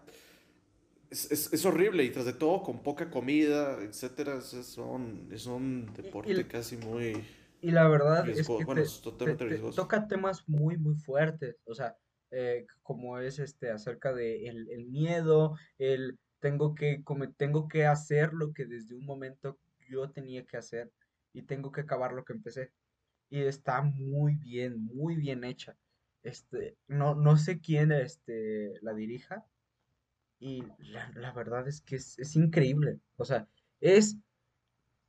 es, 1.11 1.31
es- 1.31 1.53
es 1.53 1.65
horrible 1.67 2.05
y 2.05 2.11
tras 2.11 2.25
de 2.27 2.33
todo 2.33 2.63
con 2.63 2.83
poca 2.83 3.11
comida, 3.11 3.79
etcétera. 3.83 4.39
Es, 4.39 4.79
un, 4.79 5.29
es 5.33 5.47
un 5.47 5.93
deporte 5.95 6.47
casi 6.47 6.77
muy 6.77 7.25
Y 7.61 7.71
la 7.73 7.89
verdad 7.89 8.27
riesgoso. 8.27 8.39
es 8.39 8.51
que 8.53 8.67
Bueno, 8.67 8.83
te- 8.83 8.83
es 8.83 9.01
totalmente 9.03 9.45
te- 9.47 9.57
te 9.57 9.59
riesgoso. 9.59 9.73
toca 9.75 10.07
temas 10.09 10.49
muy, 10.49 10.77
muy 10.79 10.95
fuertes, 10.97 11.57
o 11.65 11.75
sea, 11.75 11.97
eh, 12.31 12.67
como 12.83 13.19
es 13.19 13.39
este 13.39 13.71
acerca 13.71 14.13
de 14.15 14.47
el, 14.49 14.69
el 14.71 14.87
miedo, 14.87 15.57
el 15.79 16.19
tengo 16.39 16.75
que 16.75 17.03
come- 17.05 17.29
tengo 17.37 17.69
que 17.69 17.85
hacer 17.87 18.33
lo 18.33 18.53
que 18.53 18.65
desde 18.67 18.95
un 18.95 19.05
momento 19.05 19.59
yo 19.91 20.11
tenía 20.11 20.45
que 20.47 20.57
hacer 20.57 20.91
y 21.35 21.43
tengo 21.43 21.71
que 21.73 21.83
acabar 21.83 22.13
lo 22.13 22.25
que 22.25 22.33
empecé. 22.33 22.73
Y 23.31 23.41
está 23.43 23.83
muy 23.83 24.37
bien, 24.37 24.85
muy 24.87 25.17
bien 25.17 25.45
hecha. 25.45 25.77
Este, 26.23 26.77
no, 26.89 27.15
no 27.15 27.37
sé 27.37 27.61
quién 27.61 27.93
este, 27.93 28.75
la 28.83 28.93
dirija 28.93 29.45
y 30.39 30.63
la, 30.79 31.11
la 31.15 31.33
verdad 31.33 31.67
es 31.69 31.81
que 31.81 31.97
es, 31.97 32.19
es 32.19 32.37
increíble. 32.37 32.99
O 33.17 33.25
sea, 33.25 33.47
es, 33.81 34.17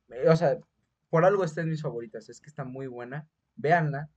eh, 0.10 0.28
o 0.30 0.36
sea, 0.36 0.58
por 1.10 1.26
algo 1.26 1.44
está 1.44 1.62
en 1.62 1.70
mis 1.70 1.82
favoritas, 1.82 2.30
es 2.30 2.40
que 2.40 2.50
está 2.50 2.64
muy 2.64 2.88
buena. 2.88 3.28
Véanla. 3.56 4.10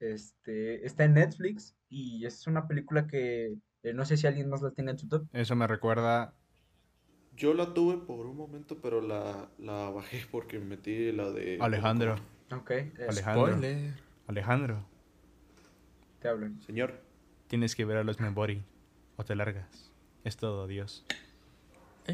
Este, 0.00 0.84
está 0.84 1.04
en 1.04 1.14
Netflix 1.14 1.76
y 1.88 2.26
es 2.26 2.46
una 2.48 2.66
película 2.66 3.06
que 3.06 3.54
eh, 3.84 3.92
no 3.94 4.04
sé 4.04 4.16
si 4.16 4.26
alguien 4.26 4.48
más 4.48 4.60
la 4.62 4.72
tenga 4.72 4.90
en 4.90 4.98
su 4.98 5.08
top. 5.08 5.26
Eso 5.32 5.54
me 5.54 5.66
recuerda. 5.68 6.34
Yo 7.36 7.54
la 7.54 7.72
tuve 7.72 7.98
por 8.04 8.26
un 8.26 8.36
momento, 8.36 8.80
pero 8.80 9.00
la, 9.00 9.48
la 9.58 9.90
bajé 9.90 10.22
porque 10.30 10.58
metí 10.58 11.12
la 11.12 11.30
de... 11.30 11.58
Alejandro. 11.60 12.16
Ok, 12.50 12.70
es- 12.72 13.08
Alejandro. 13.08 13.46
Spoiler. 13.52 13.94
Alejandro, 14.26 14.88
te 16.22 16.28
hablan. 16.28 16.60
Señor, 16.62 16.94
tienes 17.48 17.74
que 17.74 17.84
ver 17.84 17.98
a 17.98 18.04
los 18.04 18.20
Membori 18.20 18.62
o 19.16 19.24
te 19.24 19.34
largas. 19.34 19.90
Es 20.24 20.36
todo, 20.36 20.66
Dios. 20.66 21.04
Sí, 21.08 21.14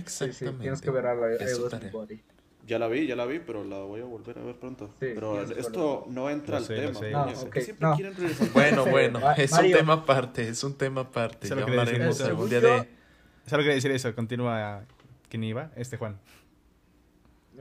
sí, 0.07 0.25
Exactamente. 0.25 0.63
tienes 0.63 0.81
que 0.81 0.91
ver 0.91 1.07
a 1.07 1.15
la 1.15 1.39
tarea. 1.39 1.91
Body. 1.93 2.23
ya 2.67 2.79
la 2.79 2.89
vi, 2.89 3.07
ya 3.07 3.17
la 3.17 3.27
vi, 3.27 3.39
pero 3.39 3.65
la 3.65 3.79
voy 3.81 4.01
a 4.01 4.05
volver 4.05 4.39
a 4.39 4.43
ver 4.43 4.57
pronto. 4.57 4.89
Sí, 4.99 5.11
pero 5.15 5.41
esto 5.43 6.07
no 6.09 6.29
entra 6.31 6.59
al 6.59 6.65
sé, 6.65 6.77
tema. 6.77 7.27
Bueno, 8.53 8.87
bueno, 8.87 9.21
es 9.37 9.53
Mario. 9.53 9.71
un 9.71 9.77
tema 9.79 9.93
aparte, 9.95 10.49
es 10.49 10.65
un 10.65 10.77
tema 10.77 11.03
aparte. 11.03 11.49
Ya 11.49 11.63
hablaremos 11.63 12.21
algún 12.23 12.49
día 12.49 12.61
de... 12.61 12.89
Solo 13.47 13.63
quería 13.63 13.77
decir 13.77 13.91
eso. 13.91 14.15
Continúa. 14.15 14.85
¿Quién 15.31 15.45
iba? 15.45 15.71
Este 15.77 15.97
Juan. 15.97 16.19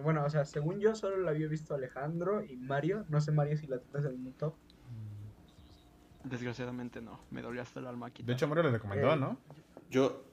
Bueno, 0.04 0.24
o 0.26 0.30
sea, 0.30 0.46
según 0.46 0.80
yo 0.80 0.96
solo 0.96 1.18
la 1.18 1.32
había 1.32 1.48
visto 1.48 1.74
Alejandro 1.74 2.44
y 2.44 2.56
Mario. 2.58 3.06
No 3.10 3.22
sé, 3.22 3.32
Mario, 3.32 3.58
si 3.58 3.68
la 3.68 3.80
tienes 3.80 4.12
en 4.12 4.28
un 4.28 4.34
top. 4.34 4.54
Desgraciadamente 6.30 7.02
no, 7.02 7.20
me 7.32 7.42
dolió 7.42 7.62
hasta 7.62 7.80
el 7.80 7.88
alma. 7.88 8.10
De 8.10 8.34
hecho, 8.34 8.48
Mario 8.48 8.64
le 8.66 8.72
recomendó, 8.72 9.14
Eh, 9.14 9.18
¿no? 9.18 9.38
Yo, 9.90 10.24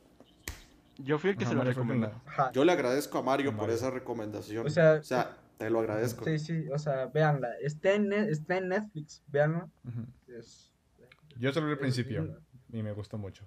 yo 0.99 1.19
fui 1.19 1.31
el 1.31 1.37
que 1.37 1.45
Ajá, 1.45 1.53
se 1.53 1.57
lo 1.57 1.65
recomendó. 1.65 2.23
yo 2.53 2.65
le 2.65 2.73
agradezco 2.73 3.19
a 3.19 3.23
Mario 3.23 3.57
por 3.57 3.71
esa 3.71 3.91
recomendación. 3.91 4.67
O 4.67 4.71
sea, 4.71 5.01
te 5.59 5.71
lo 5.71 5.81
agradezco. 5.81 6.25
Sí, 6.25 6.39
sí, 6.39 6.69
o 6.71 6.79
sea, 6.79 7.07
véanla. 7.07 7.49
Está 7.61 7.93
en, 7.95 8.13
está 8.13 8.57
en 8.59 8.69
Netflix, 8.69 9.23
véanla. 9.29 9.69
Ujú. 9.85 10.07
Es- 10.29 10.73
Yo 11.39 11.53
solo 11.53 11.67
vi 11.67 11.73
el 11.73 11.79
es- 11.79 11.81
principio 11.83 12.41
y 12.73 12.83
me 12.83 12.93
gustó 12.93 13.19
mucho. 13.19 13.45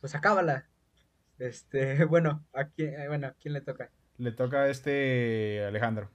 Pues 0.00 0.14
acábala. 0.14 0.66
Este, 1.38 2.04
bueno, 2.04 2.44
¿a 2.52 2.64
quién, 2.68 2.94
eh, 3.00 3.08
bueno, 3.08 3.28
¿a 3.28 3.32
quién 3.32 3.54
le 3.54 3.60
toca? 3.60 3.90
Le 4.18 4.32
toca 4.32 4.62
a 4.62 4.68
este 4.68 5.64
Alejandro. 5.64 6.10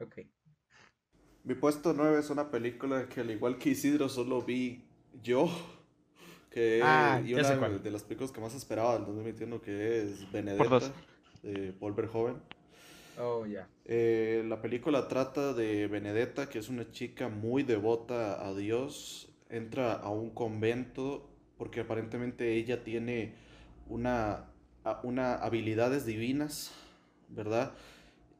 Ok. 0.00 0.18
Mi 1.50 1.56
puesto 1.56 1.92
9 1.92 2.20
es 2.20 2.30
una 2.30 2.48
película 2.48 3.08
que 3.08 3.22
al 3.22 3.30
igual 3.32 3.58
que 3.58 3.70
Isidro 3.70 4.08
solo 4.08 4.40
vi 4.40 4.84
yo. 5.20 5.50
Que 6.48 6.80
Ah, 6.80 7.20
y 7.26 7.34
una 7.34 7.42
de, 7.42 7.90
las 7.90 8.04
películas 8.04 8.30
que 8.30 8.40
más 8.40 8.54
esperaba 8.54 8.94
del 8.94 9.04
2021 9.06 9.60
que 9.60 10.00
es. 10.00 10.30
Benedetta 10.30 10.92
de 11.42 11.72
Paul 11.72 11.94
Verhoeven. 11.94 12.36
Oh, 13.18 13.46
ya. 13.46 13.66
Eh, 13.84 14.44
la 14.46 14.62
película 14.62 15.08
trata 15.08 15.52
de 15.52 15.88
Benedetta, 15.88 16.48
que 16.48 16.60
es 16.60 16.68
una 16.68 16.88
chica 16.92 17.28
muy 17.28 17.64
devota 17.64 18.46
a 18.46 18.54
Dios. 18.54 19.28
Entra 19.48 19.94
a 19.94 20.08
un 20.08 20.30
convento 20.30 21.28
porque 21.58 21.80
aparentemente 21.80 22.54
ella 22.54 22.84
tiene 22.84 23.34
una, 23.88 24.44
una 25.02 25.34
habilidades 25.34 26.06
divinas, 26.06 26.70
¿verdad? 27.28 27.72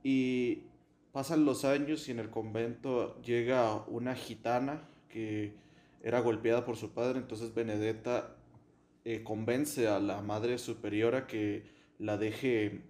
Y 0.05 0.70
pasan 1.13 1.45
los 1.45 1.65
años 1.65 2.09
y 2.09 2.13
en 2.13 2.19
el 2.19 2.31
convento 2.31 3.21
llega 3.23 3.85
una 3.87 4.15
gitana 4.15 4.89
que 5.09 5.55
era 6.03 6.21
golpeada 6.21 6.65
por 6.65 6.77
su 6.77 6.93
padre, 6.93 7.19
entonces 7.19 7.55
Benedetta 7.55 8.37
eh, 9.05 9.23
convence 9.23 9.89
a 9.89 9.99
la 9.99 10.23
madre 10.23 10.59
superiora 10.59 11.27
que 11.27 11.65
la 11.99 12.17
deje, 12.17 12.83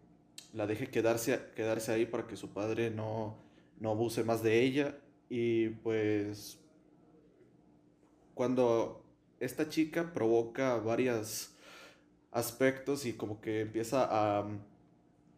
la 0.53 0.67
deje 0.67 0.89
quedarse, 0.89 1.41
quedarse 1.57 1.93
ahí 1.93 2.07
para 2.07 2.27
que 2.27 2.37
su 2.37 2.51
padre 2.51 2.91
no, 2.91 3.37
no 3.81 3.91
abuse 3.91 4.23
más 4.25 4.43
de 4.43 4.61
ella. 4.63 4.97
Y 5.29 5.69
pues 5.69 6.59
cuando 8.35 9.03
esta 9.41 9.69
chica 9.69 10.13
provoca 10.13 10.77
varios 10.77 11.55
aspectos 12.33 13.07
y 13.07 13.15
como 13.15 13.41
que 13.41 13.63
empieza 13.63 14.07
a, 14.11 14.49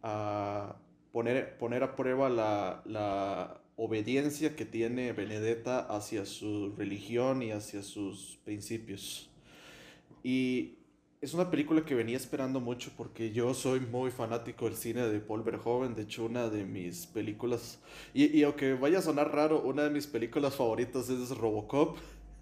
a 0.03 0.75
poner, 1.13 1.57
poner 1.57 1.83
a 1.83 1.95
prueba 1.95 2.29
la, 2.29 2.81
la 2.85 3.61
obediencia 3.77 4.57
que 4.57 4.65
tiene 4.65 5.13
Benedetta 5.13 5.79
hacia 5.79 6.25
su 6.25 6.73
religión 6.75 7.41
y 7.41 7.51
hacia 7.51 7.83
sus 7.83 8.39
principios. 8.43 9.29
Y 10.23 10.79
es 11.21 11.33
una 11.33 11.49
película 11.49 11.85
que 11.85 11.95
venía 11.95 12.17
esperando 12.17 12.59
mucho 12.59 12.91
porque 12.97 13.31
yo 13.31 13.53
soy 13.53 13.79
muy 13.79 14.11
fanático 14.11 14.65
del 14.65 14.75
cine 14.75 15.07
de 15.07 15.19
Paul 15.19 15.43
Verhoeven. 15.43 15.95
De 15.95 16.01
hecho, 16.01 16.25
una 16.25 16.49
de 16.49 16.65
mis 16.65 17.05
películas, 17.05 17.79
y, 18.13 18.37
y 18.37 18.43
aunque 18.43 18.73
vaya 18.73 18.99
a 18.99 19.01
sonar 19.01 19.31
raro, 19.33 19.61
una 19.61 19.83
de 19.83 19.91
mis 19.91 20.07
películas 20.07 20.55
favoritas 20.55 21.09
es 21.09 21.29
Robocop. 21.29 21.97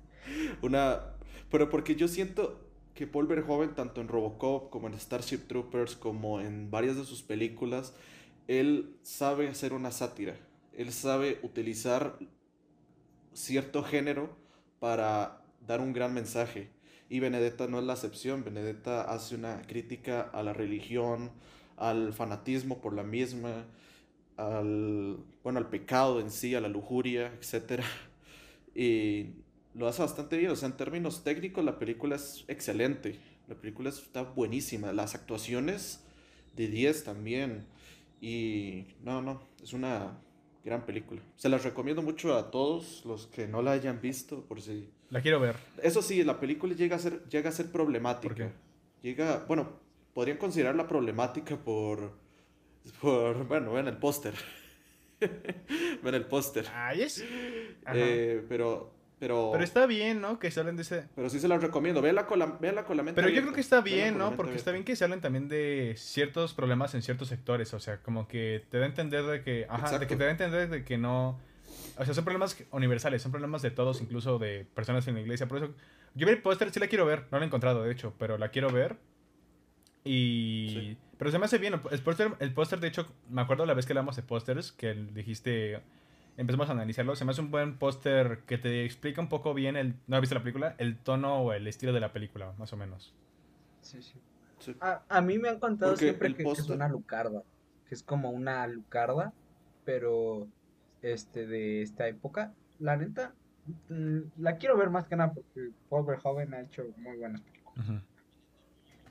Una, 0.61 1.01
pero 1.49 1.69
porque 1.69 1.95
yo 1.95 2.07
siento 2.07 2.59
que 2.93 3.05
Paul 3.05 3.28
Verhoeven, 3.28 3.76
tanto 3.76 3.99
en 4.01 4.07
Robocop 4.07 4.69
como 4.69 4.88
en 4.88 4.99
Starship 4.99 5.47
Troopers, 5.47 5.95
como 5.95 6.39
en 6.39 6.72
varias 6.72 6.95
de 6.95 7.03
sus 7.03 7.22
películas, 7.22 7.93
él 8.48 8.96
sabe 9.04 9.48
hacer 9.48 9.74
una 9.74 9.92
sátira. 9.92 10.36
Él 10.74 10.92
sabe 10.92 11.39
utilizar 11.44 12.18
cierto 13.34 13.84
género 13.84 14.36
para 14.80 15.44
dar 15.66 15.82
un 15.82 15.94
gran 15.94 16.14
mensaje. 16.14 16.70
Y 17.10 17.20
Benedetta 17.20 17.68
no 17.68 17.80
es 17.80 17.86
la 17.86 17.94
excepción. 17.94 18.44
Benedetta 18.44 19.02
hace 19.02 19.36
una 19.36 19.62
crítica 19.64 20.22
a 20.22 20.44
la 20.44 20.54
religión, 20.54 21.32
al 21.78 22.14
fanatismo 22.14 22.80
por 22.80 22.94
la 22.94 23.04
misma, 23.04 23.66
al, 24.38 25.18
bueno, 25.44 25.60
al 25.60 25.70
pecado 25.70 26.20
en 26.20 26.32
sí, 26.32 26.56
a 26.56 26.62
la 26.62 26.70
lujuria, 26.70 27.34
etc. 27.42 27.84
Y 28.74 29.32
lo 29.74 29.88
hace 29.88 30.02
bastante 30.02 30.38
bien. 30.38 30.52
O 30.52 30.56
sea, 30.56 30.70
en 30.70 30.78
términos 30.78 31.24
técnicos, 31.24 31.64
la 31.66 31.80
película 31.80 32.16
es 32.16 32.46
excelente. 32.48 33.20
La 33.48 33.56
película 33.56 33.89
está 33.89 34.24
buenísima. 34.24 34.94
Las 34.94 35.14
actuaciones 35.14 36.00
de 36.56 36.68
10 36.68 37.04
también. 37.04 37.66
Y 38.22 38.86
no, 39.03 39.22
no, 39.22 39.41
es 39.61 39.74
una 39.74 40.17
gran 40.63 40.86
película. 40.86 41.22
Se 41.36 41.49
las 41.49 41.63
recomiendo 41.63 42.01
mucho 42.03 42.36
a 42.36 42.51
todos 42.51 43.03
los 43.03 43.28
que 43.28 43.47
no 43.47 43.61
la 43.61 43.72
hayan 43.72 43.99
visto, 43.99 44.45
por 44.45 44.61
si... 44.61 44.89
La 45.09 45.22
quiero 45.22 45.39
ver. 45.39 45.55
Eso 45.82 46.01
sí, 46.01 46.24
la 46.24 46.39
película 46.39 46.74
llega 46.76 46.95
a 46.95 46.99
ser, 46.99 47.28
llega 47.28 47.49
a 47.49 47.51
ser 47.53 47.72
problemática. 47.72 48.34
¿Por 48.34 48.36
qué? 48.36 48.51
Llega, 49.01 49.43
bueno, 49.47 49.80
podrían 50.13 50.38
considerarla 50.38 50.88
problemática 50.88 51.57
por, 51.57 52.13
por 53.01 53.47
bueno, 53.47 53.74
ven 53.74 53.88
el 53.88 53.97
póster. 53.97 54.36
ven 56.03 56.15
el 56.15 56.26
póster. 56.26 56.67
Ay, 56.74 57.01
es. 57.01 57.26
Ajá. 57.84 57.97
Eh, 57.97 58.45
pero, 58.47 58.93
pero, 59.22 59.49
Pero 59.51 59.63
está 59.63 59.86
bien, 59.86 60.19
¿no? 60.19 60.39
Que 60.39 60.49
se 60.49 60.59
hablen 60.59 60.76
de 60.78 60.82
ese. 60.82 61.05
pero 61.13 61.30
sí 61.30 61.39
se 61.39 61.47
las 61.47 61.61
recomiendo. 61.61 62.01
Véala 62.01 62.26
con 62.26 62.39
la, 62.39 62.47
véala 62.47 62.86
con 62.86 62.97
la 62.97 63.03
mente 63.03 63.22
Pero 63.22 63.32
yo 63.32 63.43
creo 63.43 63.53
que 63.53 63.61
está 63.61 63.80
bien, 63.80 64.17
¿no? 64.17 64.36
Porque 64.36 64.55
está 64.55 64.72
bien 64.72 64.84
que 64.84 64.95
se 64.95 65.03
hablen 65.03 65.22
también 65.22 65.47
de 65.47 65.93
ciertos 65.95 66.55
problemas 66.55 66.95
en 66.95 67.03
ciertos 67.03 67.28
sectores. 67.28 67.72
O 67.76 67.80
sea, 67.80 68.01
como 68.01 68.28
que 68.28 68.65
te 68.72 68.80
da 68.80 68.86
a 68.86 68.88
entender 68.88 69.24
de 69.26 69.43
que. 69.43 69.67
Ajá, 69.69 69.99
de 69.99 70.07
que 70.07 70.15
te 70.15 70.24
da 70.24 70.30
a 70.30 70.32
entender 70.32 70.69
de 70.72 70.84
que 70.84 70.97
no. 70.97 71.39
O 71.99 72.03
sea, 72.03 72.15
son 72.15 72.26
problemas 72.26 72.57
universales, 72.72 73.22
son 73.22 73.32
problemas 73.32 73.61
de 73.61 73.69
todos, 73.69 74.01
incluso 74.01 74.39
de 74.39 74.65
personas 74.74 75.07
en 75.07 75.13
la 75.13 75.22
iglesia. 75.22 75.47
Por 75.47 75.59
eso. 75.59 75.72
Yo 76.15 76.26
vi 76.26 76.34
el 76.34 76.41
póster, 76.41 76.72
sí 76.72 76.80
la 76.80 76.88
quiero 76.88 77.05
ver. 77.05 77.28
No 77.30 77.38
la 77.38 77.45
he 77.45 77.47
encontrado, 77.47 77.84
de 77.84 77.91
hecho, 77.91 78.15
pero 78.17 78.39
la 78.39 78.49
quiero 78.49 78.72
ver. 78.72 78.97
Y. 80.03 80.69
Sí. 80.74 80.97
Pero 81.19 81.30
se 81.30 81.38
me 81.38 81.45
hace 81.45 81.59
bien. 81.59 81.80
El 81.91 82.01
póster, 82.01 82.32
el 82.39 82.53
póster, 82.55 82.80
de 82.80 82.88
hecho, 82.88 83.05
me 83.30 83.43
acuerdo 83.43 83.67
la 83.67 83.76
vez 83.76 83.86
que 83.86 83.93
hablamos 83.93 84.15
de 84.15 84.24
pósters, 84.24 84.72
que 84.72 84.95
dijiste. 84.95 85.80
Empezamos 86.42 86.70
a 86.70 86.72
analizarlo. 86.72 87.16
Se 87.16 87.24
me 87.24 87.30
hace 87.32 87.42
un 87.42 87.52
buen 87.52 87.78
póster 87.78 88.39
que 88.48 88.58
te 88.58 88.84
explica 88.84 89.22
un 89.22 89.30
poco 89.30 89.54
bien 89.54 89.76
el. 89.78 89.94
¿No 90.08 90.16
has 90.16 90.22
visto 90.22 90.34
la 90.34 90.42
película? 90.42 90.74
El 90.80 90.98
tono 90.98 91.36
o 91.44 91.54
el 91.54 91.68
estilo 91.68 91.94
de 91.94 92.00
la 92.00 92.12
película, 92.14 92.56
más 92.58 92.74
o 92.74 92.78
menos. 92.78 93.14
Sí, 93.82 94.02
sí. 94.02 94.20
Sí. 94.58 94.76
A, 94.82 95.04
a 95.08 95.22
mí 95.22 95.38
me 95.38 95.50
han 95.50 95.60
contado 95.60 95.92
Porque 95.92 96.06
siempre 96.06 96.34
que, 96.34 96.44
que 96.44 96.52
es 96.52 96.68
una 96.68 96.88
lucarda, 96.88 97.44
que 97.88 97.94
es 97.94 98.02
como 98.02 98.32
una 98.32 98.66
lucarda, 98.66 99.34
pero 99.86 100.48
este 101.04 101.46
de 101.46 101.84
esta 101.84 102.08
época. 102.08 102.56
La 102.80 102.98
neta, 102.98 103.36
mm, 103.89 104.20
la 104.39 104.58
quiero 104.58 104.76
ver 104.78 104.89
más 104.89 105.06
que 105.06 105.16
nada 105.16 105.32
porque 105.34 105.70
Paul 105.89 106.08
Verhoeven 106.08 106.56
ha 106.56 106.62
hecho 106.62 106.86
muy 106.98 107.18
buenas 107.18 107.42
películas. 107.42 108.02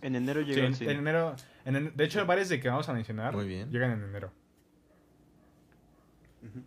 En 0.03 0.17
enero 0.17 0.41
Sí, 0.41 0.47
llega 0.47 0.67
en, 0.67 0.75
en 0.75 0.91
enero, 0.99 1.37
en 1.65 1.77
en- 1.77 1.97
de 1.97 2.05
hecho, 2.05 2.27
varios 2.27 2.49
de 2.49 2.59
que 2.59 2.69
vamos 2.69 2.89
a 2.89 2.93
mencionar 2.93 3.37
Muy 3.37 3.47
bien. 3.47 3.71
llegan 3.71 3.93
en 3.93 4.03
enero. 4.03 4.33
Ujú. 6.43 6.61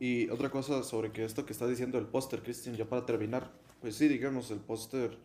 Y 0.00 0.30
otra 0.30 0.50
cosa 0.50 0.82
sobre 0.84 1.12
que 1.12 1.24
esto 1.24 1.46
que 1.46 1.52
está 1.54 1.68
diciendo 1.68 1.98
el 1.98 2.06
póster, 2.06 2.42
Christian, 2.42 2.76
ya 2.76 2.86
para 2.88 3.06
terminar, 3.06 3.52
pues 3.82 3.96
sí, 3.96 4.08
digamos, 4.08 4.50
el 4.50 4.60
póster, 4.60 5.18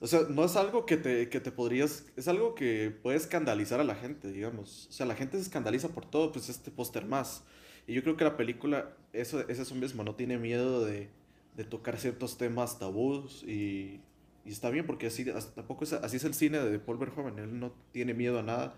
o 0.00 0.06
sea, 0.08 0.22
no 0.30 0.44
es 0.44 0.56
algo 0.56 0.86
que 0.86 0.96
te, 0.96 1.28
que 1.28 1.40
te 1.40 1.52
podrías, 1.52 2.06
es 2.16 2.28
algo 2.28 2.54
que 2.54 2.90
puede 3.02 3.16
escandalizar 3.18 3.80
a 3.80 3.84
la 3.84 3.94
gente, 3.94 4.32
digamos. 4.32 4.88
O 4.90 4.92
sea, 4.92 5.06
la 5.06 5.14
gente 5.14 5.36
se 5.38 5.44
escandaliza 5.44 5.90
por 5.90 6.06
todo, 6.06 6.32
pues 6.32 6.48
este 6.48 6.70
póster 6.72 7.06
más. 7.06 7.44
Y 7.86 7.94
yo 7.94 8.02
creo 8.02 8.16
que 8.16 8.24
la 8.24 8.36
película, 8.36 8.96
eso, 9.12 9.46
es 9.48 9.58
eso 9.60 9.74
mismo, 9.76 10.04
no 10.04 10.14
tiene 10.16 10.38
miedo 10.38 10.84
de, 10.84 11.10
de 11.56 11.64
tocar 11.64 11.98
ciertos 12.00 12.38
temas 12.38 12.78
tabús 12.80 13.44
y, 13.44 14.00
y 14.44 14.50
está 14.50 14.70
bien 14.70 14.86
porque 14.86 15.06
así, 15.08 15.28
as- 15.30 15.54
tampoco 15.54 15.84
es, 15.84 15.92
así 15.92 16.16
es 16.16 16.24
el 16.24 16.34
cine 16.34 16.58
de 16.60 16.78
Paul 16.80 16.98
Verhoeven, 16.98 17.38
él 17.38 17.60
no 17.60 17.72
tiene 17.92 18.14
miedo 18.14 18.38
a 18.38 18.42
nada. 18.42 18.74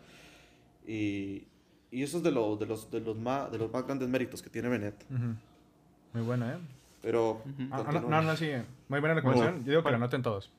Y, 0.86 1.46
y 1.94 2.02
eso 2.02 2.18
es 2.18 2.22
de, 2.22 2.30
lo- 2.32 2.56
de, 2.56 2.66
los, 2.66 2.90
de, 2.90 3.00
los 3.00 3.16
más, 3.16 3.50
de 3.52 3.58
los 3.58 3.72
más 3.72 3.84
grandes 3.86 4.08
méritos 4.08 4.42
que 4.42 4.50
tiene 4.50 4.68
Benet. 4.68 4.94
Muy 6.12 6.22
buena, 6.22 6.54
¿eh? 6.54 6.58
Pero. 7.02 7.42
Ujú. 7.44 7.68
Ah, 7.70 7.84
ah, 7.86 7.92
no, 7.92 8.00
no, 8.08 8.22
no, 8.22 8.36
sigue. 8.36 8.64
Muy 8.88 9.00
buena 9.00 9.14
recomendación. 9.14 9.54
Bueno, 9.54 9.64
Yo 9.66 9.70
digo 9.72 9.80
que 9.80 9.84
bueno. 9.84 9.98
lo 9.98 10.04
anoten 10.04 10.22
todos. 10.22 10.50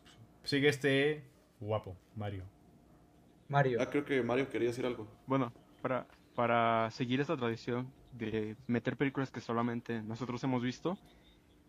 Sigue 0.44 0.68
este 0.70 1.24
guapo, 1.60 1.96
Mario. 2.16 2.44
Mario. 3.50 3.80
Ah, 3.82 3.88
creo 3.90 4.06
que 4.06 4.22
Mario 4.24 4.50
quería 4.50 4.70
decir 4.70 4.86
algo. 4.86 5.08
Bueno, 5.28 5.52
para, 5.82 6.06
para 6.36 6.90
seguir 6.92 7.20
esta 7.22 7.36
tradición 7.38 7.88
de 8.14 8.56
meter 8.68 8.96
películas 8.96 9.32
que 9.32 9.42
solamente 9.42 10.02
nosotros 10.04 10.44
hemos 10.44 10.62
visto, 10.64 10.98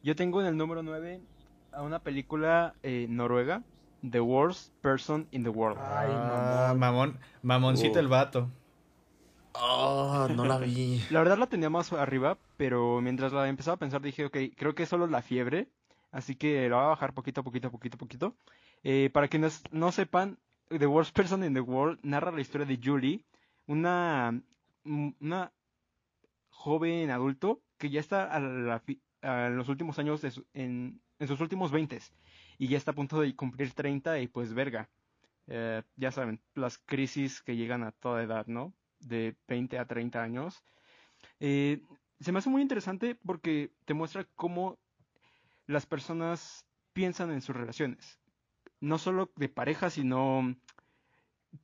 yo 0.03 0.15
tengo 0.17 0.41
en 0.41 0.47
el 0.49 0.57
número 0.57 0.83
9 0.83 1.21
a 1.73 1.83
una 1.83 1.99
película 2.01 2.75
eh, 2.83 3.07
noruega, 3.09 3.63
The 4.09 4.21
Worst 4.21 4.73
Person 4.81 5.27
in 5.33 5.43
the 5.43 5.49
World. 5.51 5.79
Ay, 5.81 6.09
Ah, 6.11 6.75
mamón. 6.77 6.79
mamón. 6.79 7.19
Mamoncito 7.43 7.95
Uh. 7.97 8.03
el 8.03 8.09
vato. 8.09 8.51
Oh, 9.61 10.27
no 10.31 10.45
la 10.45 10.59
vi. 10.59 11.01
La 11.11 11.21
verdad 11.21 11.39
la 11.39 11.47
tenía 11.47 11.71
más 11.71 11.93
arriba, 11.93 12.39
pero 12.57 13.01
mientras 13.01 13.33
la 13.33 13.49
empezaba 13.49 13.75
a 13.75 13.79
pensar 13.79 14.01
dije, 14.03 14.25
ok, 14.27 14.37
creo 14.57 14.75
que 14.75 14.83
es 14.85 14.89
solo 14.89 15.07
la 15.07 15.23
fiebre, 15.23 15.69
así 16.13 16.35
que 16.37 16.69
la 16.69 16.77
voy 16.77 16.85
a 16.85 16.89
bajar 16.89 17.15
poquito, 17.15 17.43
poquito, 17.45 17.71
poquito, 17.71 17.97
poquito. 17.99 18.35
Eh, 18.83 19.11
para 19.13 19.29
quienes 19.29 19.63
no 19.71 19.93
sepan, 19.93 20.39
The 20.69 20.87
Worst 20.87 21.15
Person 21.15 21.45
in 21.45 21.55
the 21.55 21.61
World 21.61 21.99
narra 22.03 22.33
la 22.33 22.41
historia 22.41 22.67
de 22.67 22.79
Julie, 22.83 23.25
una, 23.67 24.41
mm, 24.85 25.11
una 25.21 25.53
joven 26.51 27.11
adulto 27.11 27.61
que 27.79 27.91
ya 27.91 28.01
está 28.01 28.25
a 28.35 28.83
a 29.23 29.49
los 29.49 29.69
últimos 29.69 29.99
años 29.99 30.21
de 30.23 30.31
su- 30.31 30.47
en, 30.55 31.01
en 31.19 31.27
sus 31.29 31.41
últimos 31.41 31.73
20 31.73 31.99
y 32.59 32.69
ya 32.69 32.77
está 32.77 32.93
a 32.93 32.95
punto 32.95 33.21
de 33.21 33.35
cumplir 33.35 33.73
30 33.73 34.21
y 34.21 34.29
pues 34.29 34.55
verga. 34.55 34.89
Eh, 35.49 35.83
ya 35.97 36.13
saben, 36.13 36.41
las 36.55 36.79
crisis 36.79 37.43
que 37.43 37.57
llegan 37.57 37.83
a 37.83 37.91
toda 37.93 38.23
edad, 38.23 38.47
¿no? 38.47 38.73
De 39.07 39.37
20 39.49 39.79
a 39.79 39.87
30 39.87 40.23
años. 40.23 40.63
Eh, 41.41 41.83
se 42.21 42.33
me 42.33 42.39
hace 42.39 42.51
muy 42.51 42.63
interesante 42.63 43.15
porque 43.15 43.71
te 43.85 43.95
muestra 43.95 44.27
cómo 44.35 44.79
las 45.67 45.87
personas 45.87 46.67
piensan 46.93 47.31
en 47.31 47.43
sus 47.43 47.55
relaciones. 47.55 48.19
No 48.81 48.99
solo 48.99 49.31
de 49.37 49.49
pareja, 49.49 49.91
sino 49.91 50.57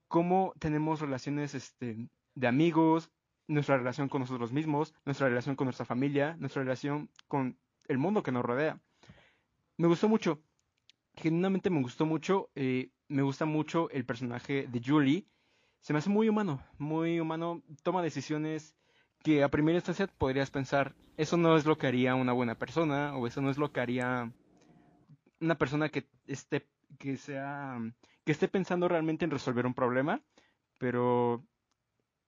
cómo 0.09 0.55
tenemos 0.59 1.01
relaciones 1.01 1.55
este, 1.55 2.09
de 2.35 2.47
amigos, 2.47 3.11
nuestra 3.49 3.77
relación 3.77 4.09
con 4.09 4.21
nosotros 4.21 4.53
mismos, 4.53 4.95
nuestra 5.05 5.29
relación 5.29 5.57
con 5.57 5.67
nuestra 5.67 5.87
familia, 5.87 6.37
nuestra 6.39 6.63
relación 6.63 7.11
con 7.29 7.59
el 7.89 7.99
mundo 7.99 8.23
que 8.23 8.33
nos 8.33 8.45
rodea. 8.45 8.81
Me 9.77 9.89
gustó 9.89 10.09
mucho, 10.09 10.43
genuinamente 11.15 11.71
me 11.71 11.83
gustó 11.83 12.07
mucho, 12.07 12.51
eh, 12.55 12.91
me 13.09 13.23
gusta 13.23 13.45
mucho 13.45 13.91
el 13.91 14.05
personaje 14.05 14.67
de 14.69 14.83
Julie, 14.85 15.27
se 15.83 15.93
me 15.93 15.99
hace 15.99 16.11
muy 16.11 16.29
humano, 16.29 16.63
muy 16.79 17.21
humano, 17.21 17.63
toma 17.83 18.03
decisiones 18.03 18.75
que 19.23 19.43
a 19.43 19.51
primera 19.51 19.77
instancia 19.77 20.07
podrías 20.07 20.51
pensar, 20.51 20.95
eso 21.17 21.37
no 21.37 21.57
es 21.57 21.67
lo 21.67 21.77
que 21.77 21.89
haría 21.89 22.15
una 22.15 22.33
buena 22.33 22.55
persona, 22.57 23.17
o 23.17 23.27
eso 23.27 23.43
no 23.43 23.51
es 23.51 23.59
lo 23.59 23.73
que 23.73 23.81
haría 23.81 24.33
una 25.41 25.59
persona 25.59 25.89
que 25.89 26.09
esté, 26.27 26.69
que 26.99 27.17
sea, 27.17 27.79
que 28.25 28.33
esté 28.33 28.49
pensando 28.49 28.89
realmente 28.89 29.25
en 29.25 29.31
resolver 29.31 29.67
un 29.67 29.75
problema, 29.75 30.23
pero 30.79 31.45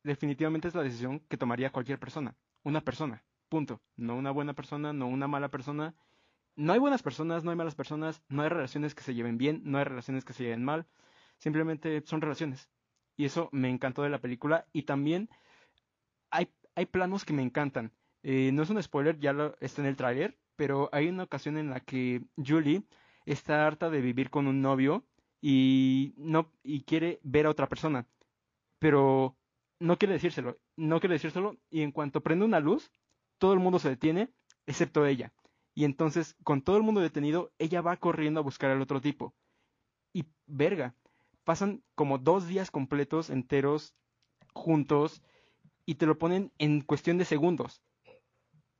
definitivamente 0.02 0.68
es 0.68 0.74
la 0.74 0.82
decisión 0.82 1.20
que 1.20 1.36
tomaría 1.36 1.72
cualquier 1.72 1.98
persona, 1.98 2.36
una 2.64 2.80
persona, 2.80 3.24
punto, 3.48 3.80
no 3.96 4.16
una 4.16 4.32
buena 4.32 4.54
persona, 4.54 4.92
no 4.92 5.06
una 5.06 5.28
mala 5.28 5.48
persona. 5.48 5.94
No 6.56 6.72
hay 6.72 6.78
buenas 6.78 7.02
personas, 7.02 7.42
no 7.42 7.50
hay 7.50 7.56
malas 7.56 7.74
personas, 7.74 8.22
no 8.28 8.42
hay 8.42 8.48
relaciones 8.48 8.94
que 8.94 9.02
se 9.02 9.14
lleven 9.14 9.38
bien, 9.38 9.62
no 9.64 9.78
hay 9.78 9.84
relaciones 9.84 10.24
que 10.24 10.32
se 10.32 10.44
lleven 10.44 10.64
mal, 10.64 10.86
simplemente 11.38 12.00
son 12.06 12.20
relaciones. 12.20 12.70
Y 13.16 13.24
eso 13.24 13.48
me 13.52 13.70
encantó 13.70 14.02
de 14.02 14.10
la 14.10 14.20
película. 14.20 14.66
Y 14.72 14.82
también 14.82 15.28
hay, 16.30 16.48
hay 16.74 16.86
planos 16.86 17.24
que 17.24 17.32
me 17.32 17.42
encantan. 17.42 17.92
Eh, 18.22 18.50
no 18.52 18.62
es 18.62 18.70
un 18.70 18.82
spoiler, 18.82 19.18
ya 19.20 19.32
lo, 19.32 19.56
está 19.60 19.82
en 19.82 19.88
el 19.88 19.96
tráiler, 19.96 20.38
pero 20.56 20.88
hay 20.92 21.08
una 21.08 21.24
ocasión 21.24 21.58
en 21.58 21.70
la 21.70 21.80
que 21.80 22.22
Julie 22.36 22.84
está 23.26 23.66
harta 23.66 23.90
de 23.90 24.00
vivir 24.00 24.30
con 24.30 24.46
un 24.46 24.62
novio 24.62 25.04
y 25.40 26.14
no 26.16 26.50
y 26.62 26.84
quiere 26.84 27.20
ver 27.22 27.46
a 27.46 27.50
otra 27.50 27.68
persona, 27.68 28.06
pero 28.78 29.36
no 29.78 29.98
quiere 29.98 30.14
decírselo, 30.14 30.58
no 30.76 31.00
quiere 31.00 31.16
decírselo 31.16 31.58
y 31.70 31.82
en 31.82 31.92
cuanto 31.92 32.22
prende 32.22 32.46
una 32.46 32.60
luz, 32.60 32.90
todo 33.38 33.52
el 33.52 33.60
mundo 33.60 33.78
se 33.78 33.90
detiene, 33.90 34.30
excepto 34.66 35.04
ella. 35.04 35.32
Y 35.74 35.84
entonces, 35.84 36.36
con 36.44 36.62
todo 36.62 36.76
el 36.76 36.82
mundo 36.82 37.00
detenido, 37.00 37.52
ella 37.58 37.82
va 37.82 37.96
corriendo 37.96 38.40
a 38.40 38.44
buscar 38.44 38.70
al 38.70 38.80
otro 38.80 39.00
tipo. 39.00 39.34
Y 40.14 40.24
verga, 40.46 40.94
pasan 41.44 41.82
como 41.94 42.18
dos 42.18 42.48
días 42.48 42.70
completos 42.70 43.30
enteros 43.30 43.94
juntos 44.52 45.22
y 45.86 45.96
te 45.96 46.06
lo 46.06 46.18
ponen 46.18 46.52
en 46.58 46.80
cuestión 46.80 47.18
de 47.18 47.24
segundos. 47.24 47.82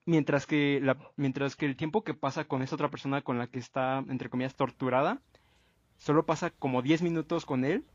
Mientras 0.06 0.46
que, 0.46 0.82
mientras 1.16 1.56
que 1.56 1.66
el 1.66 1.76
tiempo 1.76 2.04
que 2.04 2.14
pasa 2.14 2.44
con 2.44 2.62
esa 2.62 2.74
otra 2.74 2.90
persona 2.90 3.22
con 3.22 3.38
la 3.38 3.46
que 3.46 3.58
está, 3.58 3.98
entre 4.08 4.28
comillas, 4.28 4.54
torturada, 4.54 5.22
solo 5.96 6.26
pasa 6.26 6.50
como 6.50 6.82
10 6.82 7.02
minutos 7.02 7.46
con 7.46 7.64
él, 7.64 7.86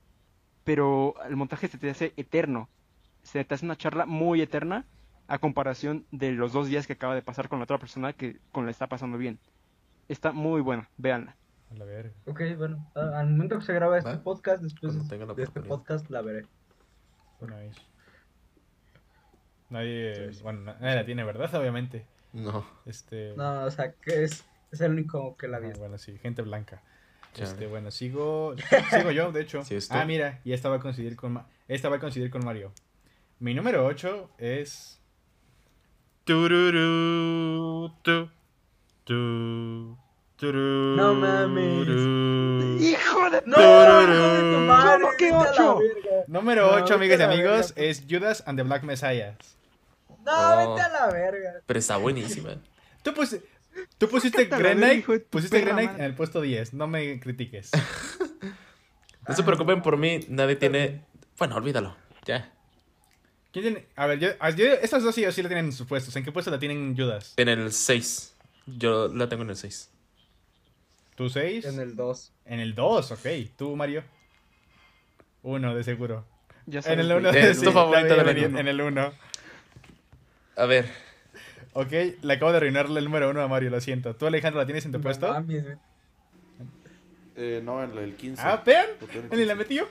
pero 0.63 1.15
el 1.27 1.35
montaje 1.35 1.67
se 1.67 1.77
te 1.77 1.89
hace 1.89 2.13
eterno. 2.17 2.69
Se 3.21 3.43
te 3.43 3.53
hace 3.53 3.65
una 3.65 3.77
charla 3.77 4.05
muy 4.05 4.41
eterna 4.41 4.85
a 5.27 5.37
comparación 5.37 6.07
de 6.11 6.31
los 6.31 6.53
dos 6.53 6.67
días 6.67 6.87
que 6.87 6.93
acaba 6.93 7.15
de 7.15 7.21
pasar 7.21 7.49
con 7.49 7.59
la 7.59 7.63
otra 7.63 7.77
persona 7.77 8.13
que 8.13 8.39
con 8.51 8.65
la 8.65 8.71
está 8.71 8.87
pasando 8.87 9.17
bien. 9.17 9.39
Está 10.07 10.31
muy 10.31 10.61
buena, 10.61 10.89
véanla. 10.97 11.38
A 11.71 11.75
la 11.75 11.85
verga. 11.85 12.11
Ok, 12.25 12.41
bueno, 12.57 12.89
a- 12.95 13.19
al 13.19 13.29
momento 13.29 13.59
que 13.59 13.65
se 13.65 13.73
graba 13.73 13.97
este 13.97 14.11
Va. 14.11 14.23
podcast, 14.23 14.63
después 14.63 14.95
de 15.07 15.43
este 15.43 15.61
podcast 15.61 16.09
la 16.09 16.21
veré. 16.21 16.45
Nice. 17.41 17.79
Nadie, 19.69 20.31
bueno, 20.41 20.61
na- 20.61 20.77
nadie 20.79 20.95
la 20.95 21.05
tiene, 21.05 21.23
¿verdad? 21.23 21.53
Obviamente. 21.55 22.05
No. 22.33 22.65
Este. 22.85 23.33
No, 23.35 23.63
o 23.65 23.71
sea, 23.71 23.93
que 23.93 24.23
es, 24.23 24.43
es 24.71 24.81
el 24.81 24.91
único 24.91 25.37
que 25.37 25.47
la 25.47 25.57
ah, 25.57 25.59
vio. 25.59 25.73
bueno, 25.73 25.97
sí, 25.97 26.17
gente 26.17 26.41
blanca. 26.41 26.81
Chale. 27.33 27.49
Este, 27.49 27.67
bueno, 27.67 27.91
sigo, 27.91 28.55
sigo 28.89 29.11
yo, 29.11 29.31
de 29.31 29.41
hecho. 29.41 29.63
Sí, 29.63 29.77
ah, 29.91 30.05
mira, 30.05 30.41
y 30.43 30.53
esta 30.53 30.69
va 30.69 30.77
a 30.77 30.79
coincidir 30.79 31.15
con 31.15 31.43
esta 31.67 31.89
va 31.89 31.97
a 31.97 31.99
coincidir 31.99 32.31
con 32.31 32.43
Mario. 32.43 32.71
Mi 33.39 33.53
número 33.53 33.85
8 33.85 34.31
es 34.39 34.99
Tururú, 36.23 37.91
tu, 38.01 38.29
tu, 39.03 39.97
No 40.41 41.13
mames. 41.15 41.87
¡Hijo 42.81 43.29
de 43.29 43.43
¡No! 43.45 43.57
De 43.57 44.53
tu 44.53 44.59
madre, 44.61 45.01
¿Cómo 45.03 45.17
que 45.17 45.25
vete 45.25 45.35
a 45.35 45.43
la 45.43 45.51
ocho? 45.51 45.79
verga! 45.79 46.23
Número 46.27 46.61
No, 46.67 46.73
8, 46.83 46.83
vete 46.83 46.93
amigas 46.93 47.19
y 47.19 47.23
amigos, 47.23 47.73
verga. 47.75 47.89
es 47.91 48.03
Judas 48.09 48.43
and 48.45 48.57
the 48.57 48.63
Black 48.63 48.83
Messiah. 48.83 49.35
No, 50.25 50.31
Oh. 50.31 50.75
vete 50.75 50.81
a 50.81 50.89
la 50.89 51.07
verga. 51.11 51.53
Pero 51.65 51.79
está 51.79 51.97
buenísima. 51.97 52.51
Tú, 53.03 53.13
pus- 53.13 53.39
tú 53.97 54.07
pusiste 54.09 54.47
Cántala, 54.47 54.69
Green 54.69 54.77
a 54.77 54.79
ver, 54.79 54.87
Knight, 54.89 54.99
hijo 55.03 55.11
de 55.13 55.19
tu 55.19 55.29
pusiste 55.29 55.65
madre. 55.65 55.83
en 55.85 56.01
el 56.01 56.13
puesto 56.15 56.39
10, 56.41 56.73
no 56.73 56.87
me 56.87 57.19
critiques. 57.19 57.71
No 59.27 59.35
se 59.35 59.43
preocupen 59.43 59.83
por 59.83 59.95
mí, 59.97 60.21
nadie 60.29 60.55
tiene. 60.55 61.03
Bueno, 61.37 61.55
olvídalo. 61.55 61.95
Ya. 62.25 62.51
¿Quién 63.51 63.63
tiene? 63.63 63.85
A 63.95 64.07
ver, 64.07 64.17
yo, 64.17 64.29
yo- 64.55 64.73
estas 64.81 65.03
dos 65.03 65.13
sí 65.13 65.23
o 65.23 65.31
sí 65.31 65.43
la 65.43 65.49
tienen 65.49 65.65
en 65.65 65.71
sus 65.71 65.85
puestos. 65.85 66.15
¿En 66.15 66.23
qué 66.23 66.31
puesto 66.31 66.49
la 66.49 66.57
tienen 66.57 66.97
Judas? 66.97 67.33
En 67.37 67.47
el 67.47 67.71
6. 67.71 68.33
Yo 68.65 69.07
la 69.09 69.29
tengo 69.29 69.43
en 69.43 69.51
el 69.51 69.55
6. 69.55 69.91
¿Tú 71.19 71.27
6? 71.29 71.65
En 71.65 71.81
el 71.81 71.97
2. 71.97 72.31
En 72.45 72.61
el 72.61 72.75
2, 72.75 73.11
ok. 73.11 73.27
¿Tú, 73.57 73.75
Mario? 73.75 74.03
Uno, 75.43 75.75
de 75.75 75.83
seguro. 75.83 76.23
Ya 76.65 76.79
En 76.85 76.97
el 77.01 77.07
güey. 77.07 77.17
1. 77.17 77.29
Es 77.31 77.61
tu 77.61 77.73
favorita 77.73 78.23
del 78.23 78.55
En 78.57 78.67
el 78.69 78.79
1. 78.79 79.11
A 80.55 80.65
ver. 80.65 80.89
Ok, 81.73 81.91
le 82.21 82.33
acabo 82.33 82.51
de 82.51 82.57
arruinarle 82.57 82.99
el 82.99 83.03
número 83.03 83.29
1 83.31 83.41
a 83.41 83.49
Mario, 83.49 83.69
lo 83.69 83.81
siento. 83.81 84.15
¿Tú, 84.15 84.27
Alejandro, 84.27 84.61
la 84.61 84.65
tienes 84.65 84.85
en 84.85 84.93
tu 84.93 84.99
No 84.99 85.03
puesto? 85.03 85.27
mames. 85.27 85.65
Eh, 87.35 87.59
no, 87.65 87.83
en 87.83 87.97
el 87.97 88.13
15. 88.15 88.41
Ah, 88.41 88.63
vean. 88.65 88.87
Lo 89.01 89.07
tengo 89.07 89.25
en 89.27 89.33
¿En 89.33 89.39
el 89.41 89.47
la 89.49 89.55
15. 89.55 89.55
metió? 89.55 89.87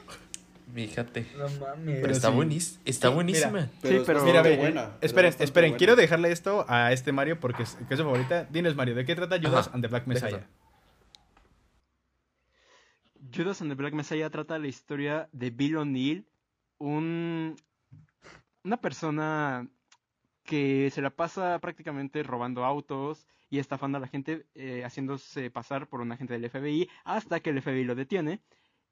Fíjate. 0.74 1.26
No 1.36 1.46
mames. 1.60 1.98
Pero 2.00 2.12
está, 2.14 2.28
sí. 2.30 2.34
buenis- 2.38 2.78
está 2.86 3.08
Sí, 3.08 3.14
buenísima. 3.14 3.50
mira. 3.50 3.68
Sí, 3.82 4.02
pero- 4.06 4.22
Mira, 4.24 4.40
ve, 4.40 4.56
buena, 4.56 4.84
pero 4.92 4.96
esperen, 5.02 5.34
esperen. 5.40 5.70
buena. 5.72 5.76
Quiero 5.76 5.94
dejarle 5.94 6.32
esto 6.32 6.64
a 6.70 6.90
este 6.94 7.12
Mario 7.12 7.38
porque 7.38 7.64
es, 7.64 7.76
que 7.86 7.92
es 7.92 7.98
su 7.98 8.04
favorita. 8.04 8.44
Dinos, 8.48 8.74
Mario, 8.76 8.94
¿de 8.94 9.04
qué 9.04 9.14
trata 9.14 9.36
Judas 9.36 9.66
Ajá, 9.68 9.74
and 9.74 9.84
the 9.84 9.88
Black 9.88 10.06
Messiah? 10.06 10.26
déjalo. 10.26 10.57
Judas 13.30 13.60
and 13.60 13.70
the 13.70 13.74
Black 13.74 13.94
Messiah 13.94 14.30
trata 14.30 14.58
la 14.58 14.68
historia 14.68 15.28
de 15.32 15.50
Bill 15.50 15.76
O'Neill, 15.76 16.26
un, 16.78 17.56
una 18.64 18.80
persona 18.80 19.68
que 20.44 20.90
se 20.90 21.02
la 21.02 21.10
pasa 21.10 21.58
prácticamente 21.58 22.22
robando 22.22 22.64
autos 22.64 23.26
y 23.50 23.58
estafando 23.58 23.98
a 23.98 24.00
la 24.00 24.08
gente, 24.08 24.46
eh, 24.54 24.82
haciéndose 24.84 25.50
pasar 25.50 25.88
por 25.88 26.00
un 26.00 26.12
agente 26.12 26.38
del 26.38 26.48
FBI, 26.48 26.88
hasta 27.04 27.40
que 27.40 27.50
el 27.50 27.60
FBI 27.60 27.84
lo 27.84 27.94
detiene. 27.94 28.40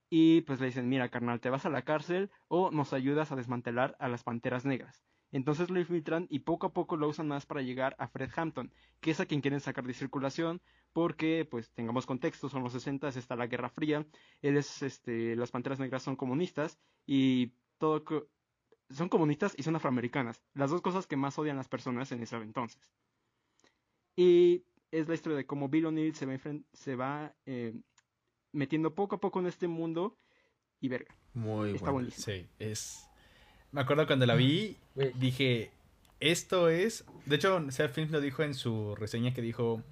Y 0.09 0.43
pues 0.43 0.61
le 0.61 0.67
dicen, 0.67 0.89
mira 0.89 1.09
carnal, 1.09 1.41
te 1.41 1.51
vas 1.51 1.67
a 1.67 1.71
la 1.71 1.83
cárcel 1.83 2.31
o 2.49 2.71
nos 2.71 2.93
ayudas 2.93 3.33
a 3.33 3.37
desmantelar 3.37 3.97
a 3.99 4.09
las 4.09 4.23
Panteras 4.23 4.65
Negras. 4.65 5.03
Entonces 5.33 5.71
lo 5.71 5.81
infiltran 5.81 6.27
y 6.31 6.41
poco 6.41 6.69
a 6.69 6.73
poco 6.73 6.97
lo 6.97 7.09
usan 7.09 7.29
más 7.29 7.47
para 7.47 7.63
llegar 7.63 7.97
a 7.99 8.07
Fred 8.07 8.31
Hampton, 8.37 8.73
que 9.01 9.11
es 9.11 9.21
a 9.21 9.27
quien 9.27 9.41
quieren 9.41 9.61
sacar 9.61 9.85
de 9.85 9.95
circulación, 9.95 10.61
porque, 10.97 11.45
pues, 11.45 11.71
tengamos 11.73 12.07
contexto, 12.07 12.49
son 12.49 12.63
los 12.63 12.73
60, 12.73 13.09
está 13.09 13.37
la 13.37 13.49
Guerra 13.49 13.69
Fría, 13.69 14.07
él 14.41 14.57
es, 14.57 14.81
este, 14.81 15.37
las 15.37 15.51
Panteras 15.51 15.79
Negras 15.79 16.03
son 16.03 16.17
comunistas 16.17 16.79
y 17.05 17.53
todo, 17.77 18.03
son 18.89 19.11
comunistas 19.11 19.55
y 19.59 19.63
son 19.63 19.77
afroamericanas, 19.77 20.43
las 20.55 20.71
dos 20.71 20.81
cosas 20.81 21.07
que 21.07 21.19
más 21.19 21.39
odian 21.39 21.59
las 21.59 21.69
personas 21.69 22.13
en 22.13 22.23
ese 22.23 22.37
entonces. 22.37 22.81
Y 24.17 24.65
es 24.91 25.07
la 25.07 25.13
historia 25.13 25.37
de 25.37 25.45
cómo 25.45 25.69
Bill 25.69 25.85
O'Neill 25.85 26.15
se 26.15 26.25
va, 26.25 26.39
se 26.73 26.97
va 26.97 27.35
eh, 27.45 27.75
metiendo 28.53 28.95
poco 28.95 29.17
a 29.17 29.21
poco 29.21 29.41
en 29.41 29.49
este 29.49 29.69
mundo 29.69 30.17
y 30.81 30.89
verga, 30.89 31.15
Muy 31.35 31.73
está 31.75 31.91
buena. 31.91 32.09
buenísimo. 32.09 32.25
Sí, 32.25 32.49
es... 32.59 33.07
Me 33.71 33.83
acuerdo 33.83 34.07
cuando 34.07 34.25
la 34.25 34.35
vi, 34.35 34.79
dije, 35.17 35.73
esto 36.21 36.71
es... 36.71 37.05
De 37.27 37.37
hecho, 37.37 37.71
Seth 37.71 37.93
Films 37.93 38.13
lo 38.13 38.23
dijo 38.23 38.43
en 38.45 38.55
su 38.55 38.95
reseña 38.95 39.35
que 39.35 39.43
dijo... 39.43 39.85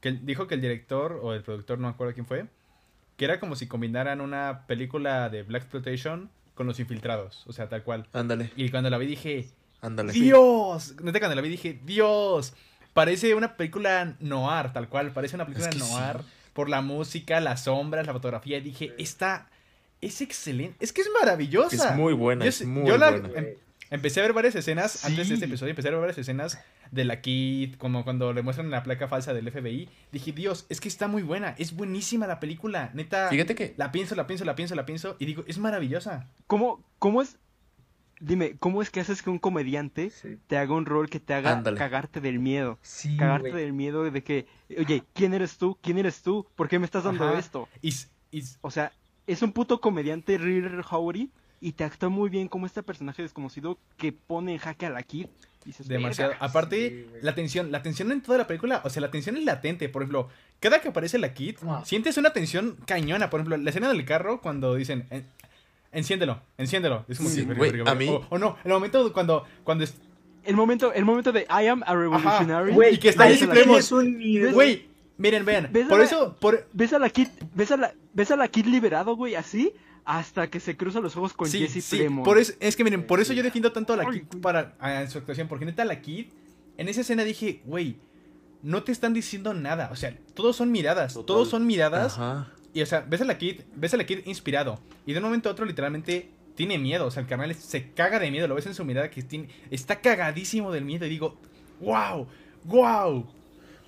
Que 0.00 0.12
dijo 0.12 0.46
que 0.46 0.54
el 0.54 0.60
director 0.60 1.18
o 1.22 1.34
el 1.34 1.42
productor, 1.42 1.78
no 1.78 1.88
me 1.88 1.92
acuerdo 1.94 2.14
quién 2.14 2.26
fue, 2.26 2.46
que 3.16 3.24
era 3.26 3.38
como 3.38 3.54
si 3.56 3.66
combinaran 3.66 4.20
una 4.20 4.64
película 4.66 5.28
de 5.28 5.42
Black 5.42 5.62
Exploitation 5.62 6.30
con 6.54 6.66
los 6.66 6.80
infiltrados, 6.80 7.44
o 7.46 7.52
sea, 7.52 7.68
tal 7.68 7.82
cual. 7.82 8.06
Ándale, 8.12 8.50
Y 8.56 8.70
cuando 8.70 8.88
la 8.90 8.98
vi 8.98 9.06
dije, 9.06 9.48
ándale. 9.82 10.12
¡Dios! 10.12 10.94
Neta, 11.02 11.18
cuando 11.18 11.34
la 11.36 11.42
vi 11.42 11.48
dije, 11.50 11.78
¡Dios! 11.84 12.54
Parece 12.94 13.34
una 13.34 13.56
película 13.56 14.16
noir, 14.20 14.72
tal 14.72 14.88
cual. 14.88 15.12
Parece 15.12 15.36
una 15.36 15.44
película 15.46 15.68
Es 15.68 15.74
que 15.76 15.80
noir. 15.80 16.16
sí. 16.20 16.26
Por 16.52 16.68
la 16.68 16.80
música, 16.80 17.40
las 17.40 17.64
sombras, 17.64 18.06
la 18.06 18.12
fotografía. 18.12 18.58
Y 18.58 18.62
dije, 18.62 18.92
esta 18.98 19.48
es 20.00 20.20
excelente. 20.20 20.76
Es 20.84 20.92
que 20.92 21.02
es 21.02 21.08
maravillosa. 21.20 21.90
Es 21.90 21.96
muy 21.96 22.12
buena, 22.14 22.44
Yo 22.44 22.48
es 22.48 22.64
muy 22.66 22.86
yo 22.88 22.98
la- 22.98 23.10
buena. 23.12 23.38
em- 23.38 23.54
empecé 23.90 24.20
a 24.20 24.24
ver 24.24 24.32
varias 24.32 24.54
escenas 24.56 24.90
Sí. 24.92 25.06
antes 25.06 25.28
de 25.28 25.34
este 25.34 25.46
episodio. 25.46 25.70
Empecé 25.70 25.88
a 25.88 25.90
ver 25.92 26.00
varias 26.00 26.18
escenas 26.18 26.58
de 26.90 27.04
la 27.04 27.20
Kid, 27.20 27.74
como 27.76 28.04
cuando 28.04 28.32
le 28.32 28.42
muestran 28.42 28.70
la 28.70 28.82
placa 28.82 29.06
falsa 29.08 29.32
del 29.32 29.50
FBI. 29.50 29.88
Dije, 30.12 30.32
Dios, 30.32 30.66
es 30.68 30.80
que 30.80 30.88
está 30.88 31.06
muy 31.08 31.22
buena. 31.22 31.54
Es 31.58 31.74
buenísima 31.74 32.26
la 32.26 32.40
película. 32.40 32.90
Neta, 32.94 33.28
Fíjate 33.28 33.54
que 33.54 33.74
la 33.76 33.92
pienso, 33.92 34.14
la 34.14 34.26
pienso, 34.26 34.44
la 34.44 34.56
pienso, 34.56 34.74
la 34.74 34.86
pienso. 34.86 35.16
Y 35.18 35.26
digo, 35.26 35.44
es 35.46 35.58
maravillosa. 35.58 36.28
¿Cómo, 36.46 36.82
cómo 36.98 37.22
es? 37.22 37.38
Dime, 38.22 38.56
¿cómo 38.58 38.82
es 38.82 38.90
que 38.90 39.00
haces 39.00 39.22
que 39.22 39.30
un 39.30 39.38
comediante 39.38 40.10
Sí. 40.10 40.36
te 40.46 40.58
haga 40.58 40.74
un 40.74 40.84
rol 40.84 41.08
que 41.08 41.20
te 41.20 41.32
haga 41.32 41.52
Ándale. 41.52 41.78
cagarte 41.78 42.20
del 42.20 42.38
miedo? 42.38 42.78
Sí, 42.82 43.16
cagarte 43.16 43.50
del 43.52 43.72
miedo 43.72 44.10
de 44.10 44.22
que, 44.22 44.46
oye, 44.78 45.04
¿quién 45.14 45.32
eres 45.32 45.56
tú? 45.56 45.78
¿Quién 45.80 45.96
eres 45.96 46.20
tú? 46.20 46.46
¿Por 46.54 46.68
qué 46.68 46.78
me 46.78 46.84
estás 46.84 47.04
dando 47.04 47.26
Ajá. 47.26 47.38
esto? 47.38 47.66
O 48.60 48.70
sea, 48.70 48.92
es 49.26 49.40
un 49.42 49.52
puto 49.52 49.80
comediante 49.80 50.36
Real 50.36 50.84
Howery 50.90 51.30
y 51.62 51.72
te 51.72 51.84
actúa 51.84 52.10
muy 52.10 52.28
bien 52.28 52.48
como 52.48 52.66
este 52.66 52.82
personaje 52.82 53.22
desconocido 53.22 53.78
que 53.96 54.12
pone 54.12 54.52
en 54.52 54.58
jaque 54.58 54.84
a 54.86 54.90
la 54.90 55.02
Kid. 55.02 55.26
Dices, 55.64 55.86
Demasiado. 55.88 56.30
"Verga". 56.30 56.44
Aparte, 56.46 56.88
Sí, 56.88 57.18
la 57.22 57.34
tensión, 57.34 57.70
la 57.70 57.82
tensión 57.82 58.10
en 58.12 58.22
toda 58.22 58.38
la 58.38 58.46
película, 58.46 58.80
o 58.84 58.90
sea, 58.90 59.02
la 59.02 59.10
tensión 59.10 59.36
es 59.36 59.44
latente. 59.44 59.88
Por 59.88 60.02
ejemplo, 60.02 60.28
cada 60.58 60.80
que 60.80 60.88
aparece 60.88 61.18
la 61.18 61.34
Kid, 61.34 61.56
Ah. 61.66 61.82
sientes 61.84 62.16
una 62.16 62.32
tensión 62.32 62.76
cañona. 62.86 63.28
Por 63.30 63.40
ejemplo, 63.40 63.56
la 63.56 63.68
escena 63.70 63.88
del 63.88 64.04
carro 64.04 64.40
cuando 64.40 64.74
dicen, 64.74 65.06
"En- 65.10 65.26
enciéndelo, 65.92 66.40
enciéndelo. 66.58 67.04
Es 67.08 67.18
como 67.18 67.28
Sí, 67.30 67.44
que, 67.46 67.82
a 67.86 67.94
mí- 67.94 68.08
O, 68.08 68.26
o 68.30 68.38
no, 68.38 68.56
el 68.64 68.72
momento 68.72 69.12
cuando, 69.12 69.44
cuando 69.64 69.84
es- 69.84 69.94
El 70.44 70.56
momento, 70.56 70.92
el 70.94 71.04
momento 71.04 71.32
de 71.32 71.42
I 71.50 71.66
am 71.66 71.82
a 71.86 71.94
revolutionary. 71.94 72.72
Güey, 72.72 72.94
Y 72.94 72.98
que 72.98 73.10
está 73.10 73.24
ahí. 73.24 73.38
Güey, 74.52 74.86
miren, 75.18 75.44
vean. 75.44 75.68
¿Ves 75.70 75.86
Por 75.88 75.98
la- 75.98 76.04
eso, 76.04 76.36
por, 76.40 76.66
¿Ves 76.72 76.92
a 76.94 76.98
la 76.98 77.10
Kid, 77.10 77.28
ves 77.54 77.70
a 77.72 77.76
la, 77.76 77.92
ves 78.14 78.30
a 78.30 78.36
la 78.36 78.48
Kid 78.48 78.64
liberado, 78.66 79.14
güey, 79.16 79.34
así? 79.34 79.72
Hasta 80.10 80.50
que 80.50 80.58
se 80.58 80.76
cruza 80.76 80.98
los 80.98 81.16
ojos 81.16 81.34
con 81.34 81.48
sí, 81.48 81.60
Jesse 81.60 81.84
sí, 81.84 81.98
Plemons. 81.98 82.24
por 82.24 82.36
eso, 82.36 82.52
es 82.58 82.74
que 82.74 82.82
miren, 82.82 83.06
por 83.06 83.20
eso 83.20 83.32
yo 83.32 83.44
defiendo 83.44 83.70
tanto 83.70 83.92
a 83.92 83.96
la 83.96 84.10
Kid 84.10 84.24
para 84.42 84.74
a 84.80 85.06
su 85.06 85.18
actuación, 85.18 85.46
porque 85.46 85.64
neta 85.64 85.84
la 85.84 86.00
Kid, 86.00 86.26
en 86.76 86.88
esa 86.88 87.02
escena 87.02 87.22
dije, 87.22 87.62
güey, 87.64 87.96
no 88.60 88.82
te 88.82 88.90
están 88.90 89.14
diciendo 89.14 89.54
nada, 89.54 89.88
o 89.92 89.94
sea, 89.94 90.18
todos 90.34 90.56
son 90.56 90.72
miradas, 90.72 91.14
Total. 91.14 91.26
todos 91.26 91.48
son 91.48 91.64
miradas, 91.64 92.14
Ajá. 92.14 92.52
y 92.74 92.82
o 92.82 92.86
sea, 92.86 93.02
ves 93.08 93.20
a 93.20 93.24
la 93.24 93.38
Kid, 93.38 93.60
ves 93.76 93.94
a 93.94 93.98
la 93.98 94.04
Kid 94.04 94.26
inspirado, 94.26 94.80
y 95.06 95.12
de 95.12 95.20
un 95.20 95.26
momento 95.26 95.48
a 95.48 95.52
otro 95.52 95.64
literalmente 95.64 96.28
tiene 96.56 96.76
miedo, 96.76 97.06
o 97.06 97.10
sea, 97.12 97.22
el 97.22 97.28
carnal 97.28 97.54
se 97.54 97.92
caga 97.92 98.18
de 98.18 98.32
miedo, 98.32 98.48
lo 98.48 98.56
ves 98.56 98.66
en 98.66 98.74
su 98.74 98.84
mirada 98.84 99.10
que 99.10 99.22
tiene, 99.22 99.48
está 99.70 100.00
cagadísimo 100.00 100.72
del 100.72 100.84
miedo, 100.84 101.06
y 101.06 101.08
digo, 101.08 101.38
wow, 101.80 102.26
wow. 102.64 103.26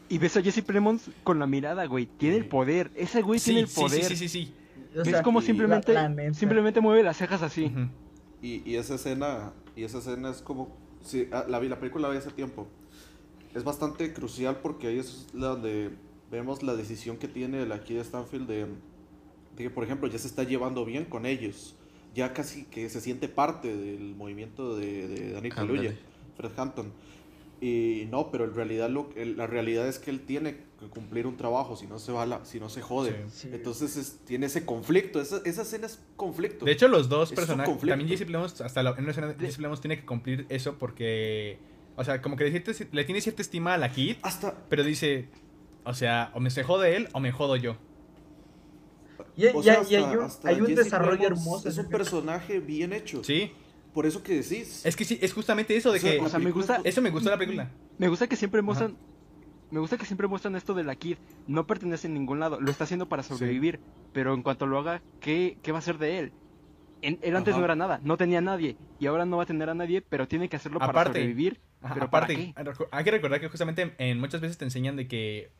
Y 0.08 0.18
ves 0.18 0.36
a 0.36 0.42
Jesse 0.42 0.62
Plemons 0.62 1.02
con 1.24 1.40
la 1.40 1.48
mirada, 1.48 1.86
güey. 1.86 2.04
Tiene 2.04 2.36
el 2.36 2.44
poder. 2.44 2.90
Ese 2.94 3.22
güey 3.22 3.40
tiene 3.40 3.60
el 3.60 3.68
sí, 3.68 3.80
poder. 3.80 4.04
sí, 4.04 4.14
sí, 4.14 4.28
sí, 4.28 4.44
sí. 4.44 4.54
O 4.94 4.98
¿Ves 4.98 5.08
sea, 5.08 5.22
cómo 5.22 5.40
simplemente, 5.40 5.94
simplemente 6.34 6.80
mueve 6.80 7.02
las 7.02 7.16
cejas 7.16 7.42
así? 7.42 7.64
Ujú. 7.66 7.88
Y, 8.42 8.62
y 8.68 8.76
esa 8.76 8.96
escena, 8.96 9.52
y 9.76 9.84
esa 9.84 9.98
escena 9.98 10.30
es 10.30 10.42
como, 10.42 10.76
sí, 11.02 11.28
ah, 11.32 11.44
la 11.48 11.58
vi, 11.58 11.68
la 11.68 11.78
película 11.78 12.08
la 12.08 12.12
vi 12.12 12.18
hace 12.18 12.30
tiempo. 12.30 12.66
Es 13.54 13.64
bastante 13.64 14.12
crucial 14.12 14.58
porque 14.62 14.88
ahí 14.88 14.98
es 14.98 15.28
donde 15.32 15.90
vemos 16.30 16.62
la 16.62 16.74
decisión 16.74 17.16
que 17.18 17.28
tiene 17.28 17.66
la 17.66 17.84
Kid 17.84 17.98
Stanfield 17.98 18.48
de, 18.48 18.64
de 18.64 19.62
que, 19.62 19.70
por 19.70 19.84
ejemplo, 19.84 20.08
ya 20.08 20.18
se 20.18 20.26
está 20.26 20.42
llevando 20.42 20.84
bien 20.84 21.04
con 21.04 21.26
ellos. 21.26 21.76
Ya 22.14 22.32
casi 22.34 22.64
que 22.64 22.88
se 22.90 23.00
siente 23.00 23.28
parte 23.28 23.74
del 23.74 24.14
movimiento 24.14 24.76
de, 24.76 25.08
de 25.08 25.32
Danny. 25.32 25.50
Kaluuya, 25.50 25.94
Fred 26.36 26.50
Hampton. 26.56 26.92
Y 27.60 28.08
no, 28.10 28.30
pero 28.30 28.44
en 28.44 28.54
realidad 28.54 28.90
lo, 28.90 29.08
el- 29.16 29.36
la 29.36 29.46
realidad 29.46 29.86
es 29.86 29.98
que 29.98 30.10
él 30.10 30.20
tiene 30.20 30.56
cumplir 30.90 31.26
un 31.26 31.36
trabajo, 31.36 31.76
si 31.76 31.86
no 31.86 31.98
se 31.98 32.12
va 32.12 32.24
la- 32.26 32.44
si 32.44 32.58
no 32.60 32.68
se 32.68 32.80
jode. 32.82 33.10
Sí. 33.28 33.40
Sí. 33.42 33.50
Entonces 33.52 33.96
es- 33.96 34.18
tiene 34.24 34.46
ese 34.46 34.64
conflicto, 34.64 35.20
esa, 35.20 35.40
esa 35.44 35.62
escena 35.62 35.86
es 35.86 35.98
conflicto. 36.16 36.64
De 36.64 36.72
hecho, 36.72 36.88
los 36.88 37.08
dos 37.08 37.32
personajes. 37.32 37.78
También 37.78 38.08
Jesse 38.08 38.24
Plemons, 38.26 38.60
hasta 38.60 38.82
la, 38.82 38.90
en 38.90 39.00
una 39.00 39.10
escena, 39.10 39.34
Jesse 39.38 39.56
Plemons 39.56 39.80
tiene 39.80 39.98
que 39.98 40.06
cumplir 40.06 40.46
eso 40.48 40.78
porque. 40.78 41.58
O 41.96 42.04
sea, 42.04 42.22
como 42.22 42.36
que 42.36 42.44
le, 42.44 42.64
le 42.92 43.04
tiene 43.04 43.20
cierta 43.20 43.42
estima 43.42 43.74
a 43.74 43.78
la 43.78 43.92
Kid, 43.92 44.16
hasta 44.22 44.54
pero 44.68 44.82
dice. 44.84 45.28
O 45.84 45.94
sea, 45.94 46.30
o 46.34 46.40
me 46.40 46.50
se 46.50 46.62
jode 46.62 46.96
él 46.96 47.08
o 47.12 47.20
me 47.20 47.32
jodo 47.32 47.56
yo. 47.56 47.76
Y, 49.36 49.46
o 49.46 49.60
y- 49.60 49.62
sea, 49.64 49.82
y 49.88 49.94
hay 49.96 50.04
un, 50.16 50.28
hay 50.44 50.74
desarrollo 50.74 51.18
Plemons 51.18 51.40
hermoso. 51.40 51.68
Es 51.68 51.78
un 51.78 51.88
personaje 51.88 52.60
bien 52.60 52.92
hecho. 52.92 53.22
Sí. 53.24 53.52
Por 53.94 54.06
eso 54.06 54.22
que 54.22 54.36
decís. 54.36 54.86
Es 54.86 54.96
que 54.96 55.04
sí, 55.04 55.18
es 55.20 55.32
justamente 55.34 55.76
eso 55.76 55.92
de 55.92 55.98
O 55.98 56.00
sea, 56.00 56.10
que. 56.12 56.20
o 56.20 56.28
sea, 56.28 56.38
me 56.38 56.50
gusta- 56.50 56.76
es- 56.76 56.86
Eso 56.86 57.02
me 57.02 57.10
gustó 57.10 57.30
la 57.30 57.36
película. 57.38 57.70
Me 57.98 58.08
gusta 58.08 58.26
que 58.26 58.36
siempre 58.36 58.62
muestran. 58.62 58.96
Me 59.72 59.80
gusta 59.80 59.96
que 59.96 60.04
siempre 60.04 60.28
muestran 60.28 60.54
esto 60.54 60.74
de 60.74 60.84
la 60.84 60.94
Kid. 60.96 61.16
No 61.46 61.66
pertenece 61.66 62.06
a 62.06 62.10
ningún 62.10 62.38
lado. 62.38 62.60
Lo 62.60 62.70
está 62.70 62.84
haciendo 62.84 63.08
para 63.08 63.22
sobrevivir. 63.22 63.80
Pero 64.12 64.34
en 64.34 64.42
cuanto 64.42 64.66
lo 64.66 64.78
haga, 64.78 65.00
¿qué, 65.18 65.56
qué 65.62 65.72
va 65.72 65.78
a 65.78 65.82
ser 65.82 65.96
de 65.96 66.18
él? 66.18 66.32
En- 67.00 67.18
él 67.22 67.34
antes 67.34 67.52
Ajá. 67.52 67.58
no 67.60 67.64
era 67.64 67.74
nada. 67.74 67.98
No 68.04 68.18
tenía 68.18 68.38
a 68.38 68.42
nadie. 68.42 68.76
Y 69.00 69.06
ahora 69.06 69.24
no 69.24 69.38
va 69.38 69.44
a 69.44 69.46
tener 69.46 69.70
a 69.70 69.74
nadie. 69.74 70.02
Pero 70.02 70.28
tiene 70.28 70.50
que 70.50 70.56
hacerlo 70.56 70.78
para 70.78 71.04
sobrevivir. 71.04 71.58
Ajá, 71.80 71.94
pero 71.94 72.06
aparte, 72.06 72.52
¿para 72.54 72.74
qué? 72.74 72.84
hay 72.90 73.04
que 73.04 73.10
recordar 73.10 73.40
que 73.40 73.48
justamente 73.48 73.94
en, 73.96 74.20
muchas 74.20 74.42
veces 74.42 74.58
te 74.58 74.66
enseñan 74.66 74.94
de 74.94 75.08
que 75.08 75.50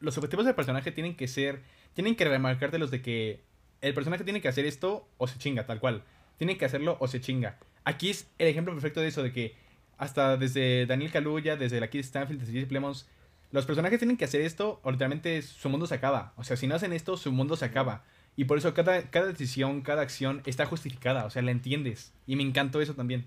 los 0.00 0.18
objetivos 0.18 0.44
del 0.44 0.54
personaje 0.54 0.92
tienen 0.92 1.16
que 1.16 1.26
ser, 1.26 1.62
tienen 1.94 2.14
que 2.14 2.26
remarcarte 2.26 2.78
los 2.78 2.90
de 2.90 3.00
que 3.00 3.42
el 3.80 3.94
personaje 3.94 4.22
tiene 4.22 4.42
que 4.42 4.48
hacer 4.48 4.66
esto 4.66 5.08
o 5.16 5.26
se 5.26 5.38
chinga, 5.38 5.64
tal 5.64 5.80
cual. 5.80 6.04
Tiene 6.36 6.58
que 6.58 6.66
hacerlo 6.66 6.98
o 7.00 7.08
se 7.08 7.22
chinga. 7.22 7.58
Aquí 7.84 8.10
es 8.10 8.30
el 8.36 8.48
ejemplo 8.48 8.74
perfecto 8.74 9.00
de 9.00 9.08
eso, 9.08 9.22
de 9.22 9.32
que 9.32 9.56
hasta 9.96 10.36
desde 10.36 10.84
Daniel 10.84 11.10
Kaluuya, 11.10 11.56
desde 11.56 11.80
la 11.80 11.88
Kid 11.88 12.00
Stanfield, 12.00 12.40
desde 12.40 12.52
Jesse 12.52 12.68
Plemons, 12.68 13.08
los 13.52 13.64
personajes 13.66 13.98
tienen 13.98 14.16
que 14.16 14.24
hacer 14.24 14.40
esto 14.40 14.80
o 14.82 14.90
literalmente 14.90 15.40
su 15.42 15.68
mundo 15.68 15.86
se 15.86 15.94
acaba. 15.94 16.32
O 16.36 16.44
sea, 16.44 16.56
si 16.56 16.66
no 16.66 16.74
hacen 16.74 16.92
esto, 16.92 17.16
su 17.16 17.30
mundo 17.32 17.54
se 17.56 17.64
acaba. 17.66 18.02
Y 18.34 18.44
por 18.46 18.56
eso 18.58 18.72
cada, 18.74 19.02
cada 19.10 19.26
decisión, 19.26 19.82
cada 19.82 20.02
acción 20.02 20.42
está 20.46 20.64
justificada, 20.66 21.26
o 21.26 21.30
sea, 21.30 21.42
la 21.42 21.50
entiendes. 21.50 22.12
Y 22.26 22.36
me 22.36 22.42
encantó 22.42 22.80
eso 22.80 22.94
también. 22.94 23.26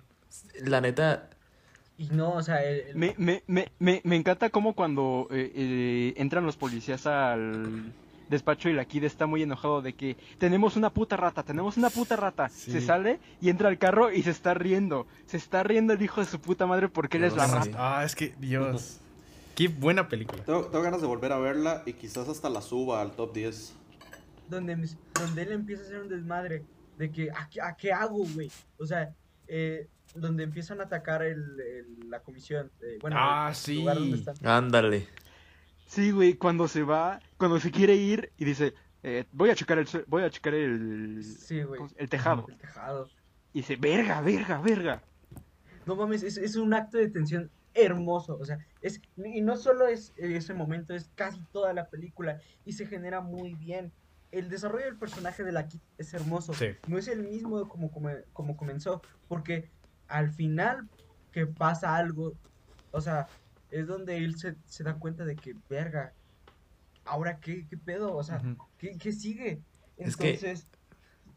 La 0.64 0.82
neta, 0.82 1.30
Y 1.98 2.08
no, 2.08 2.34
o 2.34 2.42
sea, 2.44 2.62
el- 2.64 2.80
el- 2.88 2.96
Me, 2.96 3.14
me, 3.18 3.44
me, 3.48 3.72
me, 3.80 4.02
me 4.04 4.16
encanta 4.18 4.50
como 4.50 4.74
cuando 4.74 5.28
eh, 5.32 5.52
eh, 5.56 6.14
entran 6.18 6.46
los 6.46 6.58
policías 6.58 7.06
al 7.08 7.94
despacho 8.30 8.68
y 8.70 8.74
la 8.74 8.84
Kid 8.86 9.04
está 9.04 9.28
muy 9.28 9.44
enojado 9.44 9.82
de 9.84 9.94
que 9.94 10.18
tenemos 10.40 10.76
una 10.76 10.90
puta 10.90 11.16
rata, 11.16 11.44
tenemos 11.44 11.78
una 11.78 11.90
puta 11.92 12.16
rata. 12.16 12.50
Sí. 12.50 12.72
Se 12.72 12.82
sale 12.82 13.20
y 13.40 13.50
entra 13.50 13.70
al 13.70 13.78
carro 13.78 14.12
y 14.12 14.24
se 14.24 14.32
está 14.32 14.56
riendo. 14.56 15.06
Se 15.28 15.38
está 15.38 15.62
riendo 15.64 15.94
el 15.94 16.02
hijo 16.02 16.20
de 16.20 16.26
su 16.28 16.42
puta 16.42 16.66
madre 16.66 16.90
porque 16.90 17.18
él 17.18 17.26
es 17.26 17.36
la 17.36 17.48
Sí. 17.48 17.54
rata. 17.54 18.00
Ah, 18.00 18.04
es 18.04 18.16
que, 18.16 18.34
Dios. 18.40 19.00
Qué 19.56 19.68
buena 19.70 20.08
película. 20.10 20.44
Tengo, 20.44 20.66
tengo 20.66 20.84
ganas 20.84 21.02
de 21.02 21.08
volver 21.08 21.32
a 21.32 21.38
verla 21.40 21.84
y 21.86 21.94
quizás 21.94 22.28
hasta 22.28 22.50
la 22.50 22.62
suba 22.62 23.02
al 23.02 23.16
top 23.16 23.34
10. 23.34 23.74
donde, 24.50 24.90
donde 25.20 25.42
él 25.42 25.52
empieza 25.54 25.84
a 25.84 25.86
hacer 25.86 26.02
un 26.02 26.10
desmadre 26.10 26.64
de 26.98 27.12
que, 27.12 27.32
¿a, 27.32 27.50
qué- 27.50 27.62
a 27.62 27.76
qué 27.76 27.92
hago, 27.92 28.26
güey? 28.34 28.52
O 28.78 28.86
sea, 28.86 29.14
eh, 29.48 29.88
donde 30.14 30.44
empiezan 30.44 30.82
a 30.82 30.84
atacar 30.84 31.24
el, 31.24 31.60
el- 31.60 32.10
la 32.10 32.20
comisión. 32.22 32.72
eh, 32.82 32.98
bueno, 33.02 33.16
Ah, 33.20 33.48
el 33.50 33.56
sí. 33.56 33.76
lugar 33.76 33.98
donde 33.98 34.18
están. 34.18 34.36
ándale. 34.44 35.08
Sí, 35.88 36.12
güey, 36.12 36.34
cuando 36.36 36.68
se 36.68 36.84
va, 36.84 37.20
cuando 37.38 37.60
se 37.60 37.72
quiere 37.72 37.96
ir 37.96 38.32
y 38.38 38.46
dice, 38.46 38.74
eh, 39.04 39.26
voy 39.32 39.50
a 39.52 39.56
checar 39.56 39.78
el, 39.80 39.88
voy 40.08 40.24
a 40.24 40.30
checar 40.30 40.54
el, 40.54 41.24
Sí, 41.24 41.64
güey. 41.64 41.78
¿cómo 41.78 41.90
se- 41.90 41.96
el 42.02 42.10
tejado. 42.10 42.46
El 42.50 42.58
tejado. 42.58 43.08
Y 43.54 43.60
dice, 43.60 43.78
verga, 43.78 44.20
verga, 44.22 44.60
verga. 44.62 45.02
No 45.86 45.96
mames, 45.96 46.24
es, 46.24 46.38
es 46.38 46.56
un 46.56 46.74
acto 46.74 46.98
de 46.98 47.10
tensión 47.10 47.50
hermoso. 47.76 48.38
O 48.40 48.46
sea, 48.46 48.58
es, 48.82 49.02
y 49.18 49.42
no 49.42 49.58
solo 49.58 49.88
es 49.88 50.14
ese 50.18 50.54
momento, 50.54 50.96
es 50.96 51.10
casi 51.16 51.40
toda 51.52 51.74
la 51.74 51.90
película. 51.90 52.40
Y 52.66 52.74
se 52.74 52.88
genera 52.88 53.22
muy 53.22 53.54
bien. 53.54 53.92
El 54.32 54.50
desarrollo 54.50 54.86
del 54.86 54.98
personaje 54.98 55.44
de 55.44 55.52
la 55.52 55.68
Kid 55.68 55.80
es 55.98 56.14
hermoso. 56.14 56.54
Sí. 56.54 56.68
No 56.88 56.98
es 56.98 57.08
el 57.08 57.24
mismo 57.24 57.70
como, 57.70 57.92
como, 57.92 58.10
como 58.34 58.58
comenzó. 58.58 59.02
Porque 59.28 59.70
al 60.08 60.32
final 60.32 60.90
que 61.32 61.46
pasa 61.46 61.96
algo, 61.96 62.34
o 62.92 63.02
sea, 63.02 63.28
es 63.72 63.88
donde 63.88 64.18
él 64.18 64.38
se, 64.38 64.56
se 64.66 64.84
da 64.84 64.96
cuenta 64.96 65.26
de 65.26 65.36
que, 65.36 65.54
verga, 65.70 66.14
¿ahora 67.04 67.40
qué, 67.40 67.68
qué 67.68 67.78
pedo? 67.78 68.16
O 68.16 68.24
sea. 68.24 68.42
¿qué, 68.78 68.98
qué 68.98 69.12
sigue? 69.12 69.62
Es 69.98 70.16
que- 70.18 70.32
Entonces, 70.34 70.68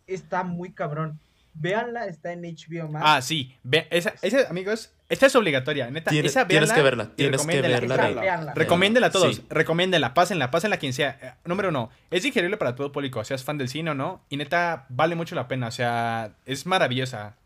está 0.07 0.43
muy 0.45 0.73
cabrón. 0.73 1.21
Véanla, 1.55 2.07
está 2.07 2.33
en 2.33 2.43
HBO 2.43 2.89
Max. 2.89 3.05
Ah, 3.09 3.23
sí. 3.23 3.57
Ve, 3.65 3.87
esa, 3.91 4.15
esa, 4.23 4.49
amigos, 4.49 4.95
esta 5.09 5.27
es 5.27 5.35
obligatoria. 5.37 5.91
Neta, 5.91 6.11
Tienes- 6.11 6.33
esa 6.33 6.47
tienes 6.47 6.69
véanla 6.69 6.75
que 6.75 6.83
verla, 6.83 7.11
tienes 7.17 7.47
que 7.47 7.61
verla. 7.63 8.53
Recomiéndela 8.55 9.07
a 9.07 9.11
todos, 9.11 9.37
Sí. 9.37 9.47
recomiéndela, 9.49 10.15
pásenla, 10.15 10.51
pásenla 10.51 10.77
a 10.77 10.79
quien 10.79 10.93
sea. 10.93 11.19
Eh, 11.23 11.33
número 11.45 11.71
uno, 11.71 11.91
es 12.11 12.23
digerible 12.23 12.57
para 12.57 12.75
todo 12.75 12.93
público, 12.93 13.23
seas 13.25 13.43
fan 13.45 13.59
del 13.59 13.69
cine 13.69 13.91
o 13.91 13.95
no, 13.95 14.23
y 14.29 14.37
neta, 14.37 14.87
vale 14.91 15.15
mucho 15.15 15.35
la 15.35 15.49
pena, 15.49 15.69
o 15.69 15.71
sea, 15.73 16.33
es 16.47 16.67
maravillosa. 16.67 17.37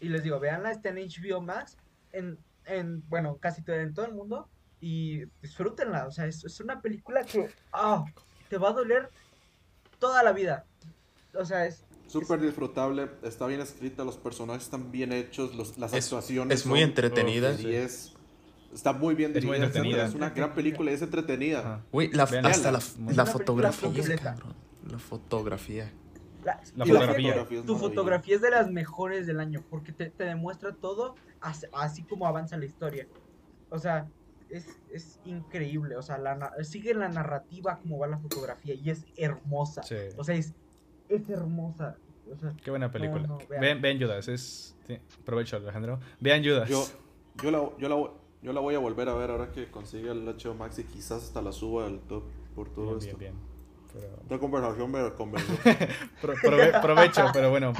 Y 0.00 0.08
les 0.08 0.22
digo, 0.22 0.40
véanla, 0.40 0.70
está 0.72 0.88
en 0.88 0.96
HBO 0.98 1.40
Max, 1.40 1.76
en, 2.12 2.38
en 2.64 3.06
bueno, 3.08 3.36
casi 3.36 3.62
todo, 3.62 3.76
en 3.76 3.92
todo 3.94 4.06
el 4.06 4.12
mundo, 4.12 4.48
y 4.80 5.24
disfrútenla, 5.42 6.06
o 6.06 6.10
sea, 6.10 6.26
es, 6.26 6.42
es 6.44 6.58
una 6.60 6.80
película 6.80 7.22
que, 7.24 7.48
ah, 7.72 8.04
te 8.48 8.56
va 8.58 8.70
a 8.70 8.72
doler 8.72 9.10
toda 9.98 10.22
la 10.22 10.32
vida. 10.32 10.64
O 11.34 11.44
sea, 11.44 11.66
es, 11.66 11.84
Súper 12.10 12.40
disfrutable, 12.40 13.08
está 13.22 13.46
bien 13.46 13.60
escrita, 13.60 14.04
los 14.04 14.16
personajes 14.16 14.64
están 14.64 14.90
bien 14.90 15.12
hechos, 15.12 15.54
los- 15.54 15.78
las 15.78 15.92
Es, 15.92 16.04
actuaciones 16.06 16.60
es 16.60 16.66
muy 16.66 16.80
son 16.80 16.88
entretenida. 16.88 17.56
Sí. 17.56 17.68
y 17.68 17.74
es 17.74 18.14
está 18.74 18.92
muy 18.92 19.14
bien 19.14 19.30
Es 19.36 19.44
muy 19.44 19.56
dirigida, 19.58 19.66
etcétera. 19.66 19.84
entretenida. 19.88 20.06
Es 20.06 20.14
una 20.14 20.30
gran 20.30 20.54
película 20.54 20.90
y 20.90 20.94
es 20.94 21.02
entretenida. 21.02 21.84
Güey, 21.92 22.10
la, 22.12 22.24
hasta 22.24 22.70
la, 22.72 22.78
Es 22.78 22.96
la 23.16 23.26
fotografía, 23.26 24.16
cabrón. 24.18 24.54
La 24.90 24.98
fotografía. 24.98 25.92
la, 26.44 26.60
fotografía. 26.86 27.46
es 27.60 27.66
Tu 27.66 27.76
fotografía 27.76 28.36
es 28.36 28.42
de 28.42 28.50
las 28.50 28.70
mejores 28.70 29.26
del 29.26 29.40
año, 29.40 29.62
porque 29.70 29.92
te, 29.92 30.10
te 30.10 30.24
demuestra 30.24 30.74
todo 30.74 31.14
as- 31.40 31.66
así, 31.72 32.02
como 32.02 32.26
avanza 32.26 32.56
la 32.56 32.64
historia. 32.64 33.06
O 33.70 33.78
sea, 33.78 34.08
es, 34.48 34.66
es 34.92 35.20
increíble, 35.24 35.96
o 35.96 36.02
sea, 36.02 36.18
la, 36.18 36.34
na- 36.34 36.52
sigue 36.64 36.94
la 36.94 37.08
narrativa 37.08 37.78
como 37.80 37.98
va 37.98 38.06
la 38.08 38.18
fotografía 38.18 38.74
y 38.74 38.90
es 38.90 39.04
hermosa. 39.16 39.82
Sí. 39.84 39.96
O 40.16 40.24
sea, 40.24 40.34
es, 40.34 40.54
es 41.10 41.28
hermosa. 41.28 41.96
O 42.32 42.36
sea, 42.38 42.52
Qué 42.62 42.70
buena 42.70 42.90
película. 42.90 43.26
no, 43.26 43.38
vean. 43.48 43.60
vean, 43.60 43.80
vean 43.82 43.98
Judas, 44.00 44.28
es... 44.28 44.76
sí, 44.86 44.98
provecho 45.24 45.56
Alejandro. 45.56 45.98
Vean 46.20 46.42
Judas. 46.44 46.68
Yo, 46.68 46.86
yo, 47.42 47.50
la, 47.50 47.58
yo, 47.78 47.88
la, 47.88 48.10
yo 48.42 48.52
la 48.52 48.60
voy 48.60 48.74
a 48.74 48.78
volver 48.78 49.08
a 49.08 49.14
ver 49.14 49.30
ahora 49.30 49.50
que 49.50 49.68
consiga 49.70 50.12
el 50.12 50.24
HBO 50.24 50.54
Max 50.54 50.78
y 50.78 50.84
quizás 50.84 51.24
hasta 51.24 51.42
la 51.42 51.50
suba 51.52 51.86
al 51.86 52.00
top 52.00 52.24
por 52.54 52.72
todo 52.72 52.96
bien, 52.96 52.98
esto. 53.00 53.16
bien, 53.18 53.32
bien. 53.34 53.50
Pero- 53.92 54.22
Esta 54.22 54.38
conversación 54.38 54.90
me 54.92 55.12
convenció. 55.14 55.56
pro- 56.22 56.34
prove- 56.34 56.80
provecho, 56.80 57.26
pero 57.32 57.50
bueno. 57.50 57.72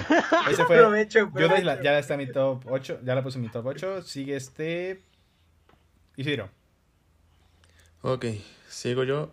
Ese 0.50 0.64
fue... 0.64 0.78
Judas 1.32 1.62
la- 1.62 1.80
ya 1.82 1.96
está 1.98 2.14
en 2.14 2.18
mi 2.20 2.32
top 2.32 2.64
8, 2.68 3.00
ya 3.04 3.14
la 3.14 3.22
puse 3.22 3.38
en 3.38 3.42
mi 3.42 3.48
top 3.48 3.66
8. 3.66 4.02
Sigue 4.02 4.34
este... 4.34 5.04
Isidro. 6.16 6.50
Ok, 8.02 8.26
sigo 8.68 9.04
yo. 9.04 9.30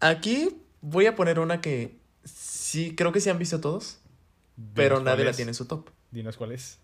Aquí 0.00 0.60
voy 0.82 1.06
a 1.06 1.14
poner 1.14 1.38
una 1.38 1.60
que 1.62 1.96
sí, 2.26 2.94
creo 2.94 3.12
que 3.12 3.20
sí 3.20 3.30
han 3.30 3.38
visto 3.38 3.60
todos, 3.60 3.98
pero 4.74 5.00
nadie 5.00 5.24
la 5.24 5.32
tiene 5.32 5.50
en 5.50 5.54
su 5.54 5.64
top. 5.66 5.88
Dinos 6.10 6.36
cuál 6.36 6.52
es. 6.52 6.78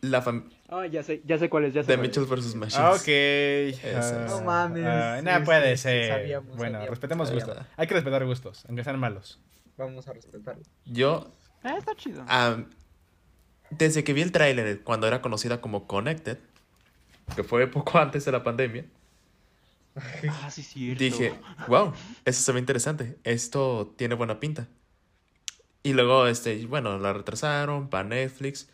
La 0.00 0.20
fam 0.20 0.50
Ah, 0.68 0.86
ya 0.86 1.02
sé, 1.02 1.22
ya 1.24 1.38
sé 1.38 1.48
cuál 1.48 1.64
es, 1.64 1.74
ya 1.74 1.82
sé 1.82 1.92
de. 1.92 1.98
Mitchell 1.98 2.24
vs. 2.24 2.54
Machines. 2.56 2.74
Ah, 2.76 2.92
ok. 2.92 3.08
Esa 3.08 3.88
Ah, 4.20 4.24
es. 4.26 4.30
No 4.32 4.42
mames, 4.42 4.84
ah, 4.86 5.20
sí, 5.38 5.44
puede 5.44 5.76
sí, 5.76 5.82
ser. 5.84 6.08
sabíamos, 6.12 6.56
bueno, 6.56 6.72
sabíamos, 6.72 6.90
respetemos 6.90 7.30
gustos. 7.32 7.58
Hay 7.76 7.86
que 7.86 7.94
respetar 7.94 8.24
gustos, 8.26 8.64
aunque 8.66 8.84
sean 8.84 8.98
malos. 8.98 9.40
Vamos 9.76 10.06
a 10.08 10.12
respetarlo. 10.12 10.62
Yo, 10.84 11.30
Ah, 11.62 11.76
está 11.78 11.94
chido. 11.94 12.22
ah, 12.28 12.64
desde 13.70 14.04
que 14.04 14.12
vi 14.12 14.20
el 14.22 14.30
tráiler 14.32 14.82
cuando 14.82 15.06
era 15.06 15.22
conocida 15.22 15.60
como 15.62 15.86
Connected, 15.86 16.38
que 17.34 17.42
fue 17.44 17.66
poco 17.66 17.98
antes 17.98 18.24
de 18.26 18.32
la 18.32 18.42
pandemia, 18.42 18.84
Ah, 19.96 20.50
sí, 20.50 20.62
cierto. 20.62 21.04
dije, 21.04 21.38
wow, 21.68 21.92
eso 22.24 22.42
se 22.42 22.52
ve 22.52 22.58
interesante, 22.58 23.18
esto 23.22 23.94
tiene 23.96 24.14
buena 24.14 24.40
pinta. 24.40 24.68
Y 25.84 25.92
luego, 25.92 26.26
este, 26.26 26.64
bueno, 26.66 26.98
la 26.98 27.12
retrasaron 27.12 27.88
para 27.90 28.04
Netflix. 28.08 28.70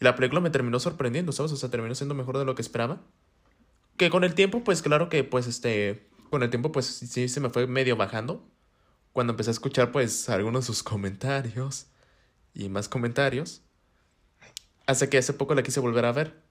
Y 0.00 0.04
la 0.04 0.14
película 0.14 0.40
me 0.40 0.50
terminó 0.50 0.78
sorprendiendo, 0.78 1.32
¿sabes? 1.32 1.50
O 1.52 1.56
sea, 1.56 1.70
terminó 1.70 1.94
siendo 1.94 2.14
mejor 2.14 2.38
de 2.38 2.44
lo 2.44 2.54
que 2.54 2.62
esperaba. 2.62 3.00
Que 3.96 4.10
con 4.10 4.22
el 4.22 4.34
tiempo, 4.34 4.62
pues 4.62 4.82
claro 4.82 5.08
que, 5.08 5.24
pues, 5.24 5.46
este, 5.46 6.08
con 6.30 6.42
el 6.42 6.50
tiempo, 6.50 6.70
pues 6.70 6.86
sí 6.86 7.28
se 7.28 7.40
me 7.40 7.48
fue 7.48 7.66
medio 7.66 7.96
bajando. 7.96 8.46
Cuando 9.12 9.32
empecé 9.32 9.50
a 9.50 9.52
escuchar, 9.52 9.92
pues, 9.92 10.28
algunos 10.28 10.64
de 10.64 10.66
sus 10.66 10.82
comentarios 10.82 11.86
y 12.52 12.68
más 12.68 12.88
comentarios. 12.88 13.62
Hasta 14.86 15.08
que 15.08 15.18
hace 15.18 15.32
poco 15.32 15.54
la 15.54 15.62
quise 15.62 15.80
volver 15.80 16.04
a 16.04 16.12
ver. 16.12 16.42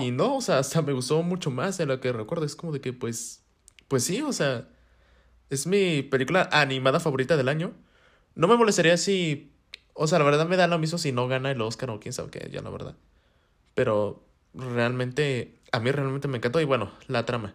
Y 0.00 0.10
no, 0.10 0.36
o 0.36 0.40
sea, 0.40 0.58
hasta 0.58 0.82
me 0.82 0.92
gustó 0.92 1.22
mucho 1.22 1.50
más 1.50 1.78
de 1.78 1.86
lo 1.86 2.00
que 2.00 2.12
recuerdo. 2.12 2.44
Es 2.44 2.56
como 2.56 2.72
de 2.72 2.80
que, 2.80 2.92
pues, 2.92 3.42
pues 3.88 4.04
sí, 4.04 4.22
o 4.22 4.32
sea, 4.32 4.68
es 5.50 5.66
mi 5.66 6.02
película 6.02 6.48
animada 6.52 7.00
favorita 7.00 7.36
del 7.36 7.48
año. 7.48 7.72
No 8.34 8.48
me 8.48 8.56
molestaría 8.56 8.96
si, 8.96 9.52
o 9.94 10.06
sea, 10.06 10.18
la 10.18 10.24
verdad 10.24 10.46
me 10.46 10.56
da 10.56 10.66
lo 10.66 10.78
mismo 10.78 10.98
si 10.98 11.12
no 11.12 11.28
gana 11.28 11.50
el 11.50 11.60
Oscar 11.60 11.90
o 11.90 12.00
quién 12.00 12.12
sabe 12.12 12.30
qué, 12.30 12.50
ya 12.52 12.62
la 12.62 12.70
verdad. 12.70 12.96
Pero 13.74 14.24
realmente, 14.54 15.60
a 15.72 15.80
mí 15.80 15.90
realmente 15.90 16.28
me 16.28 16.38
encantó. 16.38 16.60
Y 16.60 16.64
bueno, 16.64 16.92
la 17.08 17.24
trama. 17.26 17.54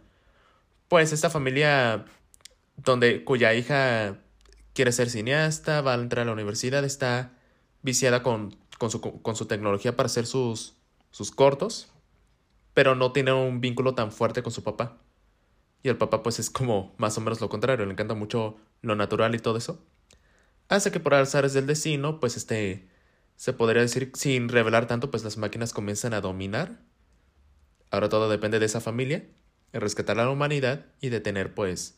Pues 0.87 1.11
esta 1.13 1.29
familia 1.29 2.05
donde 2.77 3.23
cuya 3.23 3.53
hija 3.53 4.17
quiere 4.73 4.91
ser 4.91 5.09
cineasta, 5.09 5.81
va 5.81 5.93
a 5.93 5.95
entrar 5.95 6.23
a 6.23 6.25
la 6.27 6.33
universidad, 6.33 6.83
está 6.85 7.33
viciada 7.81 8.23
con, 8.23 8.55
con, 8.77 8.89
su, 8.89 9.01
con 9.01 9.35
su 9.35 9.45
tecnología 9.45 9.95
para 9.95 10.07
hacer 10.07 10.25
sus, 10.25 10.75
sus 11.11 11.31
cortos, 11.31 11.91
pero 12.73 12.95
no 12.95 13.11
tiene 13.11 13.33
un 13.33 13.61
vínculo 13.61 13.95
tan 13.95 14.11
fuerte 14.11 14.43
con 14.43 14.51
su 14.51 14.63
papá. 14.63 14.97
Y 15.83 15.89
el 15.89 15.97
papá 15.97 16.23
pues 16.23 16.39
es 16.39 16.49
como 16.49 16.93
más 16.97 17.17
o 17.17 17.21
menos 17.21 17.41
lo 17.41 17.49
contrario, 17.49 17.85
le 17.85 17.91
encanta 17.91 18.13
mucho 18.13 18.57
lo 18.81 18.95
natural 18.95 19.35
y 19.35 19.39
todo 19.39 19.57
eso. 19.57 19.83
Hace 20.67 20.91
que 20.91 20.99
por 20.99 21.13
azares 21.13 21.53
del 21.53 21.67
destino, 21.67 22.19
pues 22.19 22.37
este, 22.37 22.87
se 23.35 23.53
podría 23.53 23.81
decir, 23.81 24.11
sin 24.13 24.49
revelar 24.49 24.87
tanto, 24.87 25.09
pues 25.09 25.23
las 25.23 25.37
máquinas 25.37 25.73
comienzan 25.73 26.13
a 26.13 26.21
dominar. 26.21 26.79
Ahora 27.89 28.09
todo 28.09 28.29
depende 28.29 28.59
de 28.59 28.65
esa 28.65 28.81
familia, 28.81 29.25
de 29.71 29.79
rescatar 29.79 30.19
a 30.19 30.25
la 30.25 30.29
humanidad 30.29 30.85
y 31.01 31.09
de 31.09 31.21
tener 31.21 31.55
pues 31.55 31.97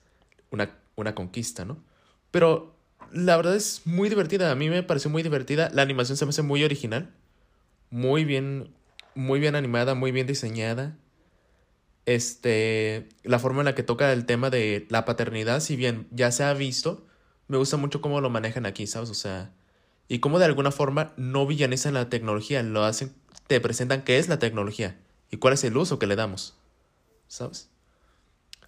una, 0.52 0.78
una 0.96 1.16
conquista, 1.16 1.66
¿no? 1.66 1.84
Pero 2.32 2.76
la 3.12 3.36
verdad 3.36 3.56
es 3.56 3.82
muy 3.86 4.08
divertida, 4.08 4.52
a 4.52 4.56
mí 4.56 4.70
me 4.70 4.84
pareció 4.84 5.10
muy 5.10 5.24
divertida, 5.24 5.70
la 5.74 5.82
animación 5.82 6.18
se 6.18 6.26
me 6.26 6.30
hace 6.30 6.44
muy 6.44 6.64
original, 6.64 7.14
muy 7.90 8.24
bien, 8.24 8.74
muy 9.16 9.40
bien 9.40 9.56
animada, 9.56 9.96
muy 9.96 10.12
bien 10.12 10.28
diseñada. 10.28 10.98
Este, 12.06 13.10
la 13.24 13.40
forma 13.40 13.62
en 13.62 13.66
la 13.66 13.76
que 13.76 13.84
toca 13.84 14.12
el 14.12 14.26
tema 14.26 14.50
de 14.50 14.88
la 14.90 15.06
paternidad, 15.06 15.60
si 15.60 15.76
bien 15.76 16.08
ya 16.12 16.32
se 16.32 16.44
ha 16.44 16.54
visto, 16.54 17.06
me 17.48 17.58
gusta 17.58 17.78
mucho 17.78 18.02
cómo 18.02 18.22
lo 18.22 18.30
manejan 18.30 18.66
aquí, 18.66 18.88
¿sabes? 18.88 19.10
O 19.10 19.14
sea, 19.14 19.52
y 20.08 20.20
cómo 20.20 20.40
de 20.40 20.46
alguna 20.46 20.72
forma 20.72 21.14
no 21.18 21.46
villanizan 21.46 21.94
la 21.94 22.10
tecnología, 22.10 22.64
lo 22.64 22.84
hacen, 22.84 23.14
te 23.48 23.62
presentan 23.62 24.04
qué 24.04 24.18
es 24.18 24.28
la 24.30 24.40
tecnología 24.40 25.00
y 25.30 25.38
cuál 25.38 25.54
es 25.54 25.64
el 25.64 25.78
uso 25.78 26.00
que 26.00 26.08
le 26.08 26.16
damos, 26.16 26.56
¿sabes? 27.28 27.70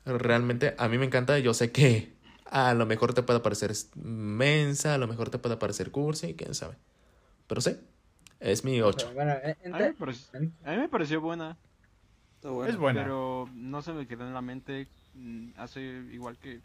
Realmente 0.05 0.75
a 0.77 0.87
mí 0.87 0.97
me 0.97 1.05
encanta, 1.05 1.39
yo 1.39 1.53
sé 1.53 1.71
que 1.71 2.13
a 2.45 2.73
lo 2.73 2.85
mejor 2.85 3.13
te 3.13 3.23
puede 3.23 3.39
parecer 3.39 3.73
mensa, 3.95 4.93
a 4.93 4.97
lo 4.97 5.07
mejor 5.07 5.29
te 5.29 5.39
puede 5.39 5.57
parecer 5.57 5.91
cursi, 5.91 6.35
quién 6.35 6.53
sabe. 6.53 6.75
Pero 7.47 7.61
sí, 7.61 7.77
es 8.43 8.63
mi 8.63 8.81
8. 8.81 9.11
Bueno, 9.13 9.33
en- 9.43 9.57
en- 9.63 9.73
A 9.75 9.77
mí, 9.79 9.83
me 9.85 9.93
pareció, 9.93 10.39
en- 10.39 10.53
a 10.65 10.71
mí 10.71 10.77
me 10.77 10.89
pareció 10.89 11.21
buena, 11.21 11.57
bueno. 12.43 12.65
Es 12.65 12.77
buena. 12.77 13.01
pero 13.03 13.49
no 13.53 13.81
se 13.81 13.93
me 13.93 14.05
quedó 14.07 14.25
en 14.27 14.33
la 14.33 14.41
mente. 14.41 14.87
mm, 15.15 15.51
Hace 15.57 15.81
igual 16.11 16.37
que 16.37 16.59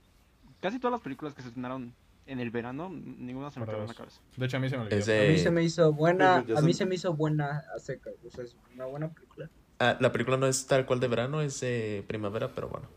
casi 0.60 0.78
todas 0.78 0.92
las 0.92 1.00
películas 1.02 1.34
que 1.34 1.42
se 1.42 1.48
estrenaron 1.48 1.94
en 2.26 2.40
el 2.40 2.50
verano, 2.50 2.88
ninguna 2.90 3.50
se 3.50 3.60
me 3.60 3.66
quedó 3.66 3.82
en 3.82 3.86
la 3.88 3.94
cabeza. 3.94 4.20
De 4.36 4.46
hecho, 4.46 4.56
a 4.56 4.60
mí 4.60 4.68
se 4.68 4.76
me 4.76 4.82
olvidó. 4.84 4.96
A 4.96 5.28
mí 5.30 5.38
se 5.38 5.50
me 5.50 5.62
hizo 5.62 5.92
buena, 5.92 6.36
a 6.56 6.60
mí 6.62 6.72
se 6.74 6.84
me 6.86 6.94
hizo 6.94 7.14
buena 7.14 7.64
a 7.74 7.78
seca, 7.78 8.10
o 8.26 8.30
sea, 8.30 8.44
es 8.44 8.56
una 8.74 8.84
buena 8.86 9.08
película. 9.08 9.48
Ah, 9.78 9.96
la 10.00 10.10
película 10.12 10.36
no 10.36 10.46
es 10.46 10.66
tal 10.66 10.84
cual 10.86 10.98
de 11.00 11.08
verano, 11.08 11.40
es 11.40 11.64
primavera, 12.06 12.52
pero 12.54 12.68
bueno. 12.68 12.88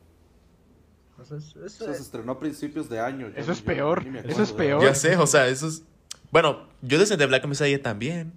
O 1.19 1.23
sea, 1.23 1.38
es- 1.38 1.49
eso 1.49 1.65
Eso 1.65 1.86
se 1.86 1.91
es- 1.91 1.99
estrenó 2.01 2.32
a 2.32 2.39
principios 2.39 2.89
de 2.89 2.99
año. 2.99 3.29
yo- 3.29 3.36
Eso 3.38 3.51
es 3.51 3.59
yo 3.59 3.65
peor, 3.65 4.03
eso 4.25 4.41
es 4.41 4.51
peor. 4.53 4.82
Ya 4.82 4.95
sé, 4.95 5.15
o 5.17 5.27
sea, 5.27 5.47
eso 5.47 5.67
es... 5.67 5.84
Bueno, 6.32 6.67
yo 6.82 6.97
desde 6.97 7.15
The 7.17 7.25
Black 7.27 7.45
Messiah 7.45 7.79
también. 7.82 8.34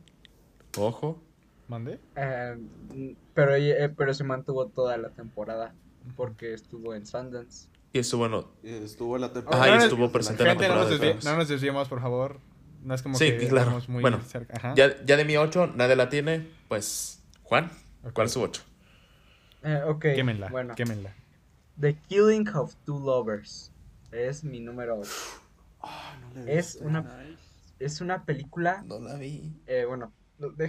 Ojo. 0.79 1.23
¿Mandé? 1.67 1.99
eh, 2.17 2.57
mm, 2.95 3.11
pero, 3.33 3.55
ella- 3.55 3.85
eh, 3.85 3.89
pero 3.89 4.13
se 4.13 4.23
mantuvo 4.23 4.67
toda 4.69 4.99
la 4.99 5.09
temporada 5.11 5.75
porque 6.17 6.53
estuvo 6.53 6.95
en 6.95 7.07
Sundance. 7.07 7.69
Y 7.93 8.01
eso, 8.01 8.19
bueno, 8.19 8.51
Y 8.63 8.69
Estuvo 8.75 9.15
en 9.17 9.23
la 9.23 9.29
Ajá, 9.29 9.35
temporada. 9.35 9.67
y 9.69 9.71
no, 9.71 9.77
no, 9.79 9.83
estuvo 9.85 10.13
presente 10.13 10.43
en 10.43 10.49
la 10.49 10.53
Gente, 10.55 10.69
no 10.69 10.75
nos, 10.75 10.89
temporada 10.91 11.21
no 11.25 11.37
nos 11.39 11.49
desviemos, 11.49 11.89
por 11.89 12.01
favor. 12.01 12.39
No 12.83 12.95
es 12.95 13.03
como 13.03 13.17
Sí, 13.17 13.31
que 13.31 13.39
claro. 13.49 13.61
estamos 13.63 13.89
muy 13.89 14.03
Bueno, 14.03 14.21
cerca. 14.21 14.55
Ajá. 14.59 14.75
ya, 14.75 15.03
ya 15.07 15.17
de 15.17 15.25
mi 15.25 15.37
8, 15.39 15.69
nadie 15.75 15.97
la 15.97 16.11
tiene. 16.11 16.47
Pues, 16.69 17.23
Juan, 17.45 17.71
Ok. 18.03 18.13
¿cuál 18.13 18.27
es 18.27 18.33
su 18.33 18.43
8? 18.43 18.63
Eh, 19.63 19.81
ok, 19.87 20.01
Quémenla, 20.15 20.49
bueno. 20.51 20.75
quémenla. 20.75 21.15
The 21.81 21.95
Killing 22.09 22.47
of 22.49 22.75
Two 22.85 22.99
Lovers 23.01 23.73
es 24.13 24.45
mi 24.45 24.61
número 24.61 24.99
8. 24.99 25.11
Ah, 25.81 26.15
no 26.35 26.43
Es 26.47 26.77
una, 26.83 27.27
es 27.79 28.01
una 28.03 28.25
película 28.25 28.83
No 28.87 28.99
la 29.01 29.15
vi. 29.17 29.53
eh, 29.67 29.85
bueno, 29.89 30.13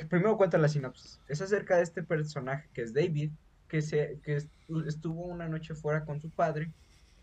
primero 0.10 0.38
cuenta 0.38 0.58
la 0.58 0.68
sinopsis. 0.68 1.20
Es 1.28 1.42
acerca 1.42 1.78
de 1.78 1.84
este 1.84 2.04
personaje 2.04 2.70
que 2.74 2.82
es 2.82 2.94
David, 2.94 3.32
que, 3.68 3.82
se, 3.82 4.20
que 4.24 4.38
estu- 4.38 4.88
estuvo 4.88 5.26
una 5.26 5.48
noche 5.50 5.74
fuera 5.76 6.06
con 6.06 6.22
su 6.22 6.30
padre 6.30 6.72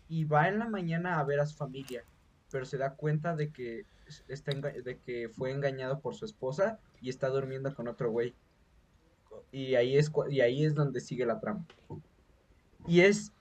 y 0.09 0.25
va 0.25 0.47
en 0.49 0.59
la 0.59 0.67
mañana 0.67 1.19
a 1.19 1.23
ver 1.23 1.39
a 1.39 1.45
su 1.45 1.55
familia, 1.55 2.03
pero 2.51 2.65
se 2.65 2.77
da 2.77 2.93
cuenta 2.95 3.35
de 3.35 3.49
que, 3.51 3.85
es- 4.07 4.23
está 4.27 4.51
de 4.53 4.97
que 4.99 5.29
fue 5.29 5.51
engañado 5.51 5.99
por 5.99 6.15
su 6.15 6.25
esposa 6.25 6.79
y 7.01 7.09
está 7.09 7.29
durmiendo 7.29 7.73
con 7.73 7.87
otro 7.87 8.11
güey. 8.11 8.33
Y 9.51 9.75
ahí 9.75 9.97
es, 9.97 10.11
y 10.29 10.41
ahí 10.41 10.65
es 10.65 10.75
donde 10.75 10.99
sigue 10.99 11.25
la 11.25 11.39
trama. 11.39 11.65
Y 12.87 13.01
es, 13.01 13.31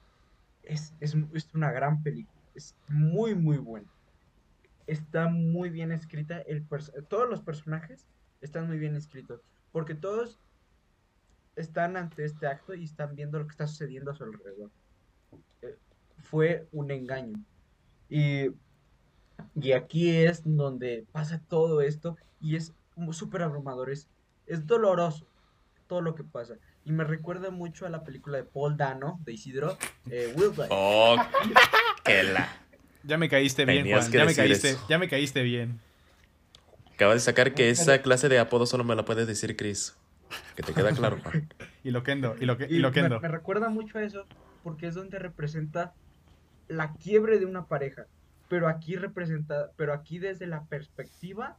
es, 0.63 0.95
es, 1.01 1.17
es 1.35 1.55
una 1.55 1.73
gran 1.73 2.03
película. 2.03 2.41
Es 2.55 2.75
muy, 2.89 3.35
muy 3.35 3.59
buena. 3.59 3.89
Está 4.87 5.29
muy 5.29 5.71
bien 5.71 5.91
escrita. 5.93 6.41
El 6.43 6.65
todos 7.09 7.29
los 7.29 7.41
personajes 7.41 8.07
están 8.43 8.67
muy 8.69 8.79
bien 8.79 8.95
escritos. 8.97 9.41
Porque 9.73 9.95
todos 9.95 10.39
están 11.57 11.97
ante 11.97 12.25
este 12.25 12.47
acto 12.47 12.75
y 12.75 12.85
están 12.85 13.15
viendo 13.17 13.39
lo 13.39 13.47
que 13.47 13.53
está 13.53 13.67
sucediendo 13.67 14.11
a 14.11 14.15
su 14.15 14.25
alrededor. 14.25 14.71
Eh, 15.63 15.79
fue 16.19 16.67
un 16.73 16.91
engaño. 16.91 17.39
Y, 18.11 18.49
y 19.55 19.73
aquí 19.73 20.11
es 20.11 20.43
donde 20.45 21.07
pasa 21.13 21.41
todo 21.49 21.81
esto 21.81 22.17
y 22.41 22.57
es 22.57 22.75
súper 23.13 23.43
abrumador. 23.43 23.91
Es, 23.91 24.09
es 24.47 24.67
doloroso 24.67 25.27
todo 25.87 26.01
lo 26.03 26.15
que 26.15 26.25
pasa. 26.25 26.55
Y 26.85 26.93
me 26.93 27.05
recuerda 27.05 27.51
mucho 27.51 27.87
a 27.87 27.91
la 27.91 28.03
película 28.03 28.39
de 28.39 28.45
Paul 28.45 28.77
Dano, 28.77 29.21
de 29.25 29.33
Isidro, 29.33 29.77
eh, 30.11 30.33
Will. 30.37 30.51
Oh, 30.71 31.17
que 32.05 32.23
la. 32.25 32.49
Ya 33.05 33.19
me 33.19 33.29
caíste 33.29 33.65
bien, 33.65 33.89
Juan. 33.89 34.11
que 34.11 34.19
Ya 34.19 34.25
me 34.25 34.29
decir 34.29 34.45
caíste, 34.45 34.71
eso. 34.71 34.87
ya 34.89 34.99
me 34.99 35.09
caíste 35.09 35.43
bien. 35.43 35.81
Acaba 37.03 37.15
de 37.15 37.21
sacar 37.21 37.53
que 37.55 37.69
esa 37.69 38.01
clase 38.01 38.29
de 38.29 38.39
apodo 38.39 38.65
solo 38.65 38.85
me 38.85 38.95
la 38.95 39.05
puede 39.05 39.27
decir 39.27 39.57
Chris. 39.57 39.97
Que 40.55 40.63
te 40.63 40.73
queda 40.73 40.93
claro. 40.95 41.19
Y 41.83 41.91
lo 41.91 42.05
kendo, 42.05 42.37
y 42.41 42.45
lo, 42.47 42.57
que- 42.57 42.67
y 42.71 42.77
Y 42.77 42.79
lo 42.79 42.89
me, 42.91 42.95
kendo. 42.95 43.21
me 43.21 43.27
recuerda 43.29 43.69
mucho 43.71 43.99
a 43.99 44.05
eso 44.05 44.25
porque 44.63 44.87
es 44.87 44.95
donde 44.95 45.19
representa 45.19 45.93
la 46.69 46.93
quiebre 46.95 47.41
de 47.41 47.47
una 47.47 47.67
pareja, 47.67 48.07
pero 48.49 48.69
aquí 48.69 48.95
representa, 48.95 49.73
pero 49.77 49.93
aquí 49.93 50.21
desde 50.21 50.47
la 50.47 50.63
perspectiva 50.67 51.59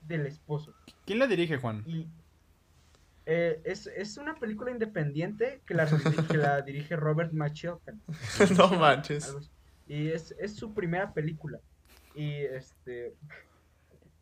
del 0.00 0.26
esposo. 0.26 0.74
¿Quién 1.06 1.20
la 1.20 1.28
dirige, 1.28 1.58
Juan? 1.58 1.84
Y 1.86 2.08
eh, 3.26 3.60
es, 3.64 3.86
es 3.86 4.16
una 4.16 4.34
película 4.34 4.72
independiente 4.72 5.60
que 5.64 5.74
la, 5.74 5.86
que 6.28 6.36
la 6.38 6.60
dirige 6.62 6.96
Robert 6.96 7.32
Machilton. 7.32 8.02
no 8.58 8.68
manches. 8.70 9.32
Y 9.86 10.08
es, 10.08 10.34
es 10.40 10.56
su 10.56 10.74
primera 10.74 11.12
película. 11.12 11.60
Y 12.16 12.32
este 12.42 13.14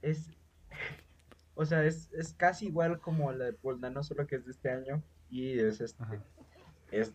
es 0.03 0.29
o 1.61 1.67
sea, 1.67 1.85
es, 1.85 2.11
es 2.13 2.35
casi 2.35 2.67
igual 2.69 3.01
como 3.01 3.33
la 3.33 3.47
de 3.47 3.53
Paul 3.55 3.81
Dano, 3.81 4.03
solo 4.03 4.27
que 4.27 4.37
es 4.37 4.45
de 4.47 4.53
este 4.53 4.71
año. 4.71 5.05
Y 5.29 5.59
es 5.61 5.81
este 5.81 6.05
es- 6.91 7.15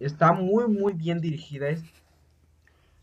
está 0.00 0.32
muy 0.32 0.68
muy 0.68 0.94
bien 0.94 1.20
dirigida. 1.20 1.68
Es, 1.70 1.86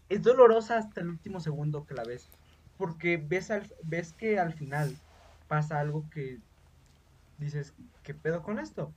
es 0.09 0.21
dolorosa 0.21 0.77
hasta 0.77 1.01
el 1.01 1.09
último 1.09 1.39
segundo 1.39 1.85
que 1.85 1.93
la 1.93 2.05
ves. 2.05 2.31
Porque 2.77 3.17
ves 3.17 3.51
al, 3.51 3.67
ves 3.83 4.13
que 4.13 4.39
al 4.39 4.53
final 4.53 4.99
pasa 5.47 5.79
algo 5.79 6.09
que 6.09 6.41
dices, 7.37 7.75
¿qué 8.03 8.13
pedo 8.15 8.43
con 8.43 8.59
esto? 8.59 8.95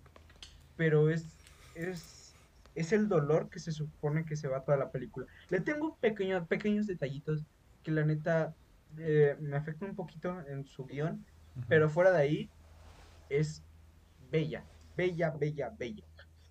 Pero 0.76 1.10
es, 1.10 1.38
es, 1.74 2.38
es 2.74 2.92
el 2.92 3.08
dolor 3.08 3.50
que 3.50 3.60
se 3.60 3.72
supone 3.72 4.26
que 4.26 4.36
se 4.36 4.48
va 4.48 4.64
toda 4.64 4.78
la 4.78 4.92
película. 4.92 5.26
Le 5.50 5.60
tengo 5.62 5.98
pequeños, 6.00 6.46
pequeños 6.48 6.86
detallitos 6.86 7.44
que 7.82 7.92
la 7.92 8.04
neta 8.06 8.56
eh, 8.98 9.36
me 9.40 9.56
afectan 9.56 9.90
un 9.90 9.96
poquito 9.96 10.40
en 10.48 10.64
su 10.66 10.86
guion, 10.86 11.26
pero 11.66 11.88
fuera 11.88 12.10
de 12.12 12.18
ahí 12.22 12.50
es 13.30 13.62
bella, 14.30 14.64
bella, 14.96 15.30
bella, 15.30 15.70
bella. 15.78 16.04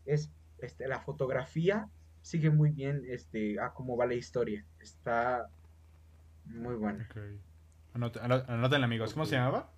Es 0.05 0.31
este, 0.59 0.87
la 0.87 0.99
fotografía 0.99 1.87
sigue 2.21 2.49
muy 2.49 2.71
bien 2.71 3.03
este, 3.07 3.59
a 3.59 3.73
cómo 3.73 3.95
va 3.95 4.05
la 4.05 4.15
historia. 4.15 4.65
Está 4.79 5.49
muy 6.45 6.75
buena. 6.75 7.07
Ok. 7.09 7.17
Anota- 7.93 8.23
ano- 8.23 8.43
Anótenla, 8.47 8.85
amigos. 8.85 9.13
¿Cómo 9.13 9.25
se 9.25 9.35
llamaba? 9.35 9.71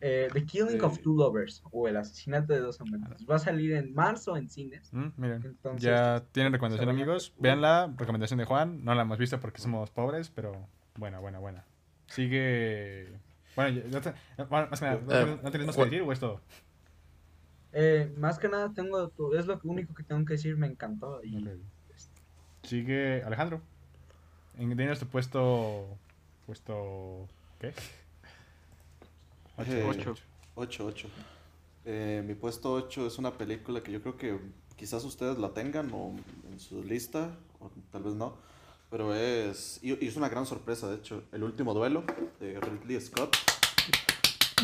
Eh, 0.00 0.28
The 0.32 0.44
Killing 0.44 0.80
of 0.82 0.98
Eh. 0.98 1.00
Two 1.02 1.14
Lovers 1.16 1.62
o 1.72 1.88
El 1.88 1.96
asesinato 1.96 2.52
de 2.52 2.60
dos 2.60 2.80
amantes. 2.82 3.26
Va 3.28 3.36
a 3.36 3.38
salir 3.38 3.72
en 3.72 3.94
marzo 3.94 4.36
en 4.36 4.48
cines. 4.50 4.92
Mm, 4.92 5.06
miren, 5.16 5.42
Entonces, 5.44 5.82
ya 5.82 6.22
tienen 6.32 6.52
recomendación, 6.52 6.88
amigos. 6.90 7.34
Véanla, 7.38 7.92
recomendación 7.96 8.38
de 8.38 8.44
Juan. 8.44 8.84
No 8.84 8.94
la 8.94 9.02
hemos 9.02 9.16
visto 9.18 9.40
porque 9.40 9.60
somos 9.60 9.90
pobres, 9.90 10.28
pero 10.30 10.52
buena, 10.96 11.18
buena, 11.18 11.38
buena. 11.38 11.64
Sigue. 12.08 13.08
Bueno, 13.56 13.80
te- 14.00 14.14
bueno, 14.44 14.68
más 14.70 14.80
que 14.80 14.86
nada, 14.86 15.00
¿no 15.00 15.12
Eh, 15.12 15.38
¿no 15.42 15.50
tienes 15.50 15.66
más 15.66 15.76
que 15.76 15.84
decir 15.84 16.02
o 16.02 16.12
es 16.12 16.20
todo? 16.20 16.40
Eh, 17.72 18.12
más 18.16 18.38
que 18.38 18.48
nada 18.48 18.72
tengo, 18.74 19.12
es 19.36 19.46
lo 19.46 19.60
único 19.64 19.94
que 19.94 20.02
tengo 20.02 20.24
que 20.24 20.34
decir, 20.34 20.56
me 20.56 20.66
encantó. 20.66 21.22
Y 21.24 21.36
Ok. 21.36 21.58
Sigue 22.62 23.22
Alejandro. 23.22 23.60
En 24.58 24.68
tienes 24.76 24.98
tu 24.98 25.06
puesto. 25.06 25.98
Puesto. 26.46 27.26
¿Qué? 27.60 27.72
Eh, 29.68 29.84
Ocho. 29.88 30.14
Ocho, 30.54 30.86
ocho. 30.86 31.08
Eh, 31.84 32.22
mi 32.26 32.34
puesto 32.34 32.72
8 32.72 33.06
es 33.06 33.18
una 33.18 33.36
película 33.36 33.82
que 33.82 33.92
yo 33.92 34.00
creo 34.02 34.16
que 34.16 34.38
quizás 34.76 35.04
ustedes 35.04 35.38
la 35.38 35.50
tengan 35.54 35.90
o 35.92 36.14
en 36.50 36.58
su 36.60 36.82
lista, 36.82 37.36
o 37.60 37.70
tal 37.92 38.02
vez 38.02 38.14
no. 38.14 38.36
Pero 38.90 39.14
es. 39.14 39.78
Y, 39.82 40.02
y 40.04 40.08
es 40.08 40.16
una 40.16 40.28
gran 40.28 40.46
sorpresa, 40.46 40.88
de 40.88 40.96
hecho. 40.96 41.24
El 41.32 41.42
último 41.42 41.74
duelo 41.74 42.04
de 42.40 42.60
Ridley 42.60 43.00
Scott. 43.00 43.36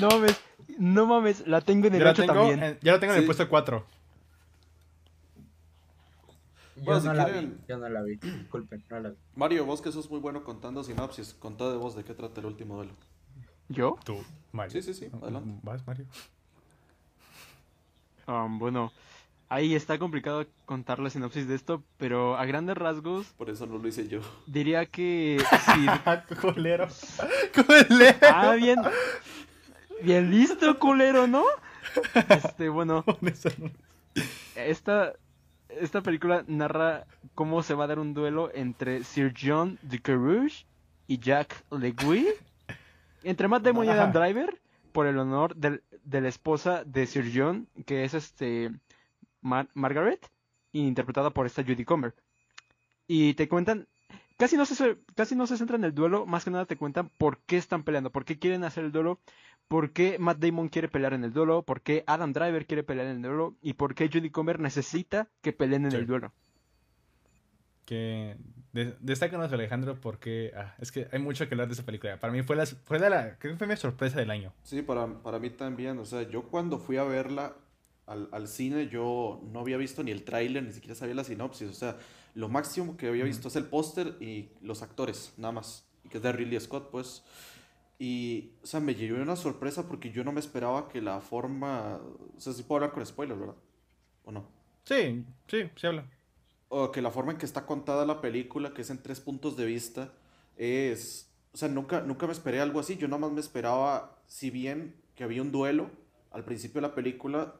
No 0.00 0.08
mames, 0.08 0.40
no 0.78 1.06
mames, 1.06 1.46
la 1.46 1.60
tengo 1.60 1.86
en 1.88 1.94
el 1.94 1.98
Yo 2.00 2.04
la 2.06 2.10
8 2.12 2.22
tengo, 2.22 2.34
también. 2.34 2.62
en- 2.62 2.78
yo 2.80 2.92
la 2.92 3.00
tengo 3.00 3.12
en 3.12 3.18
el 3.20 3.26
puesto 3.26 3.48
4. 3.48 3.84
Yo 6.76 6.82
Bueno, 6.84 7.00
si 7.00 7.06
no 7.08 7.14
la 7.14 7.24
quieren- 7.26 7.50
vi, 7.58 7.64
yo 7.68 7.76
no 7.78 7.88
la 7.88 8.02
vi. 8.02 8.16
Disculpen, 8.16 8.84
no 8.90 9.00
la 9.00 9.08
vi. 9.10 9.16
Mario, 9.36 9.66
vos 9.66 9.82
que 9.82 9.92
sos 9.92 10.10
muy 10.10 10.18
bueno 10.20 10.42
contando 10.44 10.82
sinopsis, 10.82 11.34
contá 11.34 11.70
de 11.70 11.76
vos 11.76 11.94
de 11.94 12.04
qué 12.04 12.14
trata 12.14 12.40
el 12.40 12.46
último 12.46 12.76
duelo. 12.76 12.92
¿Yo? 13.68 13.98
Tú, 14.04 14.16
Mario. 14.52 14.70
Sí, 14.72 14.82
sí, 14.82 14.94
sí, 14.94 15.10
adelante. 15.22 15.60
¿Vas, 15.62 15.86
Mario? 15.86 16.06
Um, 18.26 18.58
bueno, 18.58 18.92
ahí 19.52 19.74
está 19.74 19.98
complicado 19.98 20.46
contar 20.64 20.98
la 20.98 21.10
sinopsis 21.10 21.46
de 21.46 21.54
esto, 21.54 21.82
pero 21.98 22.36
a 22.36 22.44
grandes 22.46 22.76
rasgos 22.76 23.26
Por 23.36 23.50
eso 23.50 23.66
no 23.66 23.78
lo 23.78 23.86
hice 23.88 24.08
yo. 24.08 24.20
diría 24.46 24.86
que 24.86 25.38
sí. 25.74 25.86
Culero. 26.40 26.88
Culero. 27.54 28.18
Ah, 28.22 28.54
bien. 28.54 28.78
Bien 30.02 30.30
listo, 30.30 30.78
culero, 30.78 31.26
¿no? 31.26 31.44
Este, 32.28 32.68
bueno, 32.68 33.04
esta, 34.56 35.12
esta 35.68 36.00
película 36.00 36.44
narra 36.46 37.06
cómo 37.34 37.62
se 37.62 37.74
va 37.74 37.84
a 37.84 37.88
dar 37.88 37.98
un 37.98 38.14
duelo 38.14 38.50
entre 38.54 39.04
Sir 39.04 39.32
John 39.40 39.78
de 39.82 40.00
Carouge 40.00 40.66
y 41.06 41.18
Jack 41.18 41.64
LeGuy. 41.70 42.28
Entre 43.24 43.46
Matt 43.48 43.62
Damon 43.62 43.86
y 43.86 43.88
Adam. 43.90 44.12
Driver, 44.12 44.58
por 44.92 45.06
el 45.06 45.18
honor 45.18 45.54
del- 45.56 45.82
de 46.04 46.20
la 46.20 46.28
esposa 46.28 46.82
de 46.84 47.06
Sir 47.06 47.30
John, 47.32 47.68
que 47.86 48.04
es 48.04 48.14
este 48.14 48.70
Mar- 49.42 49.68
Margaret, 49.74 50.26
interpretada 50.72 51.30
por 51.30 51.46
esta 51.46 51.62
Judy 51.62 51.84
Comer. 51.84 52.14
Y 53.06 53.34
te 53.34 53.48
cuentan, 53.48 53.86
casi 54.38 54.56
no, 54.56 54.64
se, 54.64 54.96
casi 55.14 55.36
no 55.36 55.46
se 55.46 55.56
centra 55.58 55.76
en 55.76 55.84
el 55.84 55.94
duelo, 55.94 56.24
más 56.24 56.44
que 56.44 56.50
nada 56.50 56.64
te 56.66 56.76
cuentan 56.76 57.10
por 57.18 57.38
qué 57.40 57.58
están 57.58 57.82
peleando, 57.84 58.10
por 58.10 58.24
qué 58.24 58.38
quieren 58.38 58.64
hacer 58.64 58.84
el 58.84 58.92
duelo, 58.92 59.20
por 59.68 59.90
qué 59.92 60.18
Matt 60.18 60.38
Damon 60.38 60.68
quiere 60.68 60.88
pelear 60.88 61.12
en 61.14 61.24
el 61.24 61.32
duelo, 61.32 61.62
por 61.62 61.80
qué 61.82 62.04
Adam 62.06 62.32
Driver 62.32 62.66
quiere 62.66 62.82
pelear 62.84 63.06
en 63.08 63.16
el 63.16 63.22
duelo 63.22 63.54
y 63.62 63.74
por 63.74 63.94
qué 63.94 64.08
Judy 64.12 64.30
Comer 64.30 64.60
necesita 64.60 65.28
que 65.42 65.52
peleen 65.52 65.84
en 65.84 65.90
Sí. 65.90 65.96
el 65.98 66.06
duelo. 66.06 66.32
Que 67.84 68.36
de- 68.72 68.96
destácanos, 69.00 69.52
Alejandro, 69.52 69.96
porque 70.00 70.52
ah, 70.56 70.74
es 70.78 70.92
que 70.92 71.08
hay 71.12 71.18
mucho 71.18 71.46
que 71.48 71.54
hablar 71.54 71.66
de 71.66 71.74
esa 71.74 71.84
película. 71.84 72.18
Para 72.18 72.32
mí 72.32 72.42
fue 72.42 72.54
la, 72.56 72.64
fue 72.66 72.98
la, 72.98 73.36
creo 73.38 73.54
que 73.54 73.58
fue 73.58 73.66
mi 73.66 73.76
sorpresa 73.76 74.18
del 74.18 74.30
año. 74.30 74.52
Sí, 74.62 74.82
para, 74.82 75.06
para 75.22 75.38
mí 75.38 75.50
también. 75.50 75.98
O 75.98 76.04
sea, 76.04 76.22
yo 76.22 76.44
cuando 76.44 76.78
fui 76.78 76.96
a 76.96 77.04
verla 77.04 77.56
al, 78.06 78.28
al 78.32 78.48
cine, 78.48 78.88
yo 78.88 79.40
no 79.52 79.60
había 79.60 79.76
visto 79.76 80.02
ni 80.02 80.10
el 80.10 80.24
tráiler, 80.24 80.62
ni 80.62 80.72
siquiera 80.72 80.94
sabía 80.94 81.14
la 81.14 81.24
sinopsis. 81.24 81.68
O 81.70 81.74
sea, 81.74 81.98
lo 82.34 82.48
máximo 82.48 82.96
que 82.96 83.08
había 83.08 83.24
visto 83.24 83.48
es 83.48 83.56
el 83.56 83.66
póster 83.66 84.16
y 84.20 84.50
los 84.60 84.82
actores, 84.82 85.34
nada 85.36 85.52
más. 85.52 85.86
Y 86.04 86.08
que 86.08 86.18
es 86.18 86.22
de 86.22 86.32
Ridley 86.32 86.60
Scott, 86.60 86.90
pues. 86.90 87.24
Y, 87.98 88.52
o 88.62 88.66
sea, 88.66 88.80
me 88.80 88.94
llevó 88.94 89.22
una 89.22 89.36
sorpresa 89.36 89.86
porque 89.86 90.10
yo 90.10 90.24
no 90.24 90.32
me 90.32 90.40
esperaba 90.40 90.88
que 90.88 91.00
la 91.00 91.20
forma... 91.20 92.00
O 92.36 92.40
sea, 92.40 92.52
sí 92.52 92.64
puedo 92.64 92.78
hablar 92.78 92.92
con 92.92 93.06
spoilers, 93.06 93.38
¿verdad? 93.38 93.56
¿O 94.24 94.32
no? 94.32 94.48
Sí, 94.84 95.24
sí, 95.46 95.70
se 95.76 95.86
habla. 95.86 96.04
o 96.68 96.90
que 96.90 97.02
la 97.02 97.10
forma 97.10 97.32
en 97.32 97.38
que 97.38 97.46
está 97.46 97.66
contada 97.66 98.06
la 98.06 98.20
película, 98.20 98.72
que 98.74 98.82
es 98.82 98.90
en 98.90 99.02
tres 99.02 99.20
puntos 99.20 99.56
de 99.56 99.66
vista, 99.66 100.12
es... 100.56 101.30
O 101.52 101.56
sea, 101.56 101.68
nunca, 101.68 102.00
nunca 102.00 102.26
me 102.26 102.32
esperé 102.32 102.60
algo 102.60 102.80
así. 102.80 102.96
Yo 102.96 103.08
nada 103.08 103.20
más 103.20 103.32
me 103.32 103.40
esperaba, 103.40 104.18
si 104.26 104.50
bien 104.50 104.96
que 105.14 105.22
había 105.24 105.42
un 105.42 105.52
duelo 105.52 105.90
al 106.30 106.44
principio 106.44 106.80
de 106.80 106.88
la 106.88 106.94
película, 106.94 107.54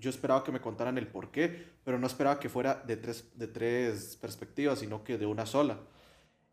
yo 0.00 0.10
esperaba 0.10 0.44
que 0.44 0.52
me 0.52 0.60
contaran 0.60 0.98
el 0.98 1.08
por 1.08 1.30
qué, 1.30 1.66
pero 1.84 1.98
no 1.98 2.06
esperaba 2.06 2.40
que 2.40 2.48
fuera 2.48 2.76
de 2.86 2.96
tres, 2.96 3.30
de 3.38 3.48
tres 3.48 4.16
perspectivas, 4.20 4.78
sino 4.80 5.04
que 5.04 5.18
de 5.18 5.26
una 5.26 5.46
sola. 5.46 5.78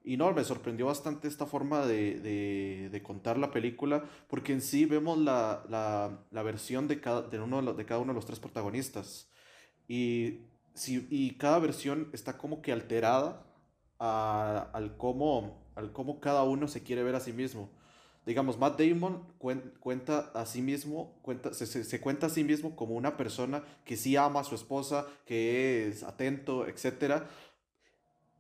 Y 0.04 0.18
no, 0.18 0.32
me 0.34 0.44
sorprendió 0.44 0.86
bastante 0.86 1.28
esta 1.28 1.48
forma 1.48 1.86
de, 1.88 2.20
de- 2.20 2.90
contar 3.04 3.38
la 3.40 3.52
película, 3.52 4.04
porque 4.28 4.54
en 4.54 4.62
sí 4.62 4.86
vemos 4.86 5.18
la, 5.18 5.64
la- 5.70 6.44
versión 6.44 6.88
de 6.88 7.02
cada, 7.02 7.24
de, 7.24 7.40
uno 7.40 7.74
de, 7.74 7.86
cada 7.86 8.00
uno 8.02 8.14
de 8.14 8.16
los 8.16 8.26
tres 8.26 8.40
protagonistas. 8.40 9.30
Y, 9.88 10.42
si, 10.76 11.08
y 11.10 11.38
cada 11.38 11.60
versión 11.60 12.10
está 12.14 12.38
como 12.38 12.62
que 12.62 12.72
alterada 12.72 13.46
al, 14.00 14.98
cómo, 14.98 15.66
al 15.76 15.92
cómo 15.92 16.20
cada 16.20 16.44
uno 16.44 16.68
se 16.68 16.84
quiere 16.84 17.04
ver 17.04 17.16
a 17.16 17.20
sí 17.20 17.34
mismo. 17.34 17.72
Digamos, 18.26 18.58
Matt 18.58 18.80
Damon 18.80 19.24
cuen- 19.40 19.74
cuenta 19.80 20.32
a 20.34 20.46
sí 20.48 20.62
mismo, 20.62 21.20
cuenta, 21.22 21.54
se, 21.54 21.68
se- 21.68 22.02
cuenta 22.02 22.28
a 22.28 22.30
sí 22.30 22.44
mismo 22.44 22.76
como 22.76 22.96
una 22.96 23.18
persona 23.18 23.64
que 23.86 23.98
sí 23.98 24.16
ama 24.16 24.40
a 24.40 24.44
su 24.44 24.56
esposa, 24.56 25.06
que 25.26 25.88
es 25.88 26.04
atento, 26.04 26.68
etcétera, 26.68 27.28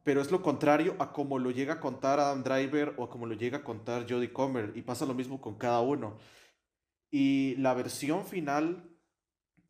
pero 0.03 0.21
es 0.21 0.31
lo 0.31 0.41
contrario 0.41 0.95
a 0.99 1.11
como 1.11 1.39
lo 1.39 1.49
llega 1.51 1.73
a 1.75 1.79
contar 1.79 2.19
Adam 2.19 2.43
Driver 2.43 2.93
o 2.97 3.05
a 3.05 3.09
como 3.09 3.25
lo 3.25 3.33
llega 3.33 3.59
a 3.59 3.63
contar 3.63 4.05
Jodie 4.09 4.31
Comer, 4.31 4.71
y 4.75 4.81
pasa 4.83 5.05
lo 5.05 5.13
mismo 5.15 5.41
con 5.41 5.55
cada 5.55 5.81
uno. 5.81 6.17
Y 7.11 7.55
la 7.57 7.73
versión 7.73 8.25
final, 8.25 8.89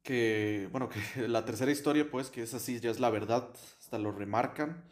que, 0.03 0.69
bueno, 0.71 0.89
que 0.89 0.99
la 1.29 1.45
tercera 1.45 1.71
historia, 1.71 2.09
pues, 2.11 2.29
que 2.29 2.43
es 2.43 2.53
así, 2.53 2.79
ya 2.79 2.91
es 2.91 2.99
la 2.99 3.09
verdad, 3.11 3.49
hasta 3.79 3.99
lo 3.99 4.11
remarcan, 4.11 4.85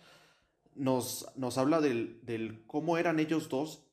nos, 0.76 1.28
nos 1.38 1.58
habla 1.58 1.82
del, 1.82 2.20
del 2.26 2.66
cómo 2.68 2.98
eran 2.98 3.20
ellos 3.20 3.50
dos 3.50 3.88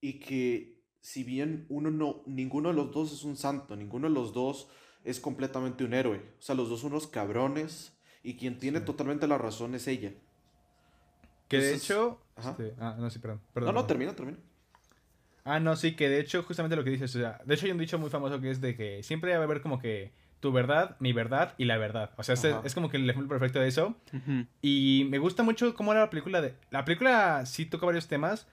y 0.00 0.20
que 0.20 0.78
si 1.00 1.24
bien 1.24 1.66
uno 1.68 1.90
no, 1.90 2.22
ninguno 2.26 2.68
de 2.70 2.74
los 2.74 2.92
dos 2.92 3.12
es 3.12 3.24
un 3.24 3.36
santo, 3.36 3.76
ninguno 3.76 4.08
de 4.08 4.14
los 4.14 4.32
dos 4.32 4.68
es 5.04 5.20
completamente 5.20 5.84
un 5.84 5.94
héroe, 5.94 6.18
o 6.38 6.42
sea, 6.42 6.54
los 6.54 6.68
dos 6.68 6.80
son 6.80 6.92
unos 6.92 7.06
cabrones 7.06 7.96
y 8.22 8.34
quien 8.36 8.58
tiene 8.58 8.80
Sí. 8.80 8.84
totalmente 8.84 9.26
la 9.26 9.38
razón 9.38 9.74
es 9.74 9.86
ella. 9.88 10.12
Que 11.48 11.58
de 11.58 11.74
hecho... 11.74 12.20
Ajá. 12.36 12.50
este, 12.50 12.74
ah, 12.78 12.96
no, 12.98 13.08
sí, 13.10 13.18
perdón. 13.20 13.40
No, 13.46 13.52
perdón, 13.54 13.74
no, 13.74 13.86
termina, 13.86 14.14
termina. 14.14 14.38
Ah, 15.44 15.60
no, 15.60 15.76
sí, 15.76 15.96
que 15.96 16.08
de 16.10 16.20
hecho, 16.20 16.42
justamente 16.42 16.76
lo 16.76 16.84
que 16.84 16.90
dices, 16.90 17.14
o 17.16 17.18
sea, 17.18 17.40
de 17.44 17.54
hecho 17.54 17.64
hay 17.66 17.72
un 17.72 17.78
dicho 17.78 17.98
muy 17.98 18.10
famoso 18.10 18.38
que 18.40 18.50
es 18.50 18.60
de 18.60 18.76
que 18.76 19.02
siempre 19.02 19.32
va 19.34 19.40
a 19.40 19.44
haber 19.44 19.62
como 19.62 19.78
que 19.78 20.12
tu 20.40 20.52
verdad, 20.52 20.96
mi 21.00 21.12
verdad 21.14 21.54
y 21.56 21.64
la 21.64 21.78
verdad. 21.78 22.10
O 22.18 22.22
sea, 22.22 22.34
este- 22.34 22.54
es 22.64 22.74
como 22.74 22.90
que 22.90 22.98
el 22.98 23.08
ejemplo 23.08 23.30
perfecto 23.30 23.58
de 23.60 23.68
eso. 23.68 23.96
Y 24.60 25.06
me 25.08 25.18
gusta 25.18 25.42
mucho 25.42 25.74
cómo 25.74 25.92
era 25.92 26.02
la 26.02 26.10
película 26.10 26.42
de... 26.42 26.54
La 26.70 26.84
película 26.84 27.46
sí 27.46 27.64
toca 27.64 27.86
varios 27.86 28.08
temas. 28.08 28.46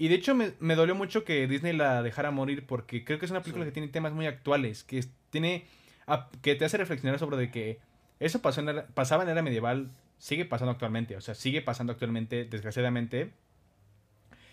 Y 0.00 0.08
de 0.08 0.14
hecho 0.14 0.34
me, 0.34 0.54
me 0.60 0.76
dolió 0.76 0.94
mucho 0.94 1.24
que 1.26 1.46
Disney 1.46 1.74
la 1.74 2.02
dejara 2.02 2.30
morir 2.30 2.64
porque 2.66 3.04
creo 3.04 3.18
que 3.18 3.26
es 3.26 3.30
una 3.30 3.42
película 3.42 3.66
Sí. 3.66 3.68
que 3.68 3.74
tiene 3.74 3.88
temas 3.88 4.14
muy 4.14 4.26
actuales, 4.26 4.82
que 4.82 5.04
tiene... 5.28 5.66
a- 6.06 6.30
que 6.40 6.54
te 6.54 6.64
hace 6.64 6.78
reflexionar 6.78 7.18
sobre 7.18 7.36
de 7.36 7.50
que 7.50 7.78
eso 8.18 8.40
pasó 8.40 8.62
en 8.62 8.70
era- 8.70 8.86
pasaba 8.86 9.24
en 9.24 9.28
era 9.28 9.42
medieval, 9.42 9.90
sigue 10.16 10.46
pasando 10.46 10.72
actualmente, 10.72 11.16
o 11.16 11.20
sea, 11.20 11.34
sigue 11.34 11.60
pasando 11.60 11.92
actualmente, 11.92 12.46
desgraciadamente. 12.46 13.30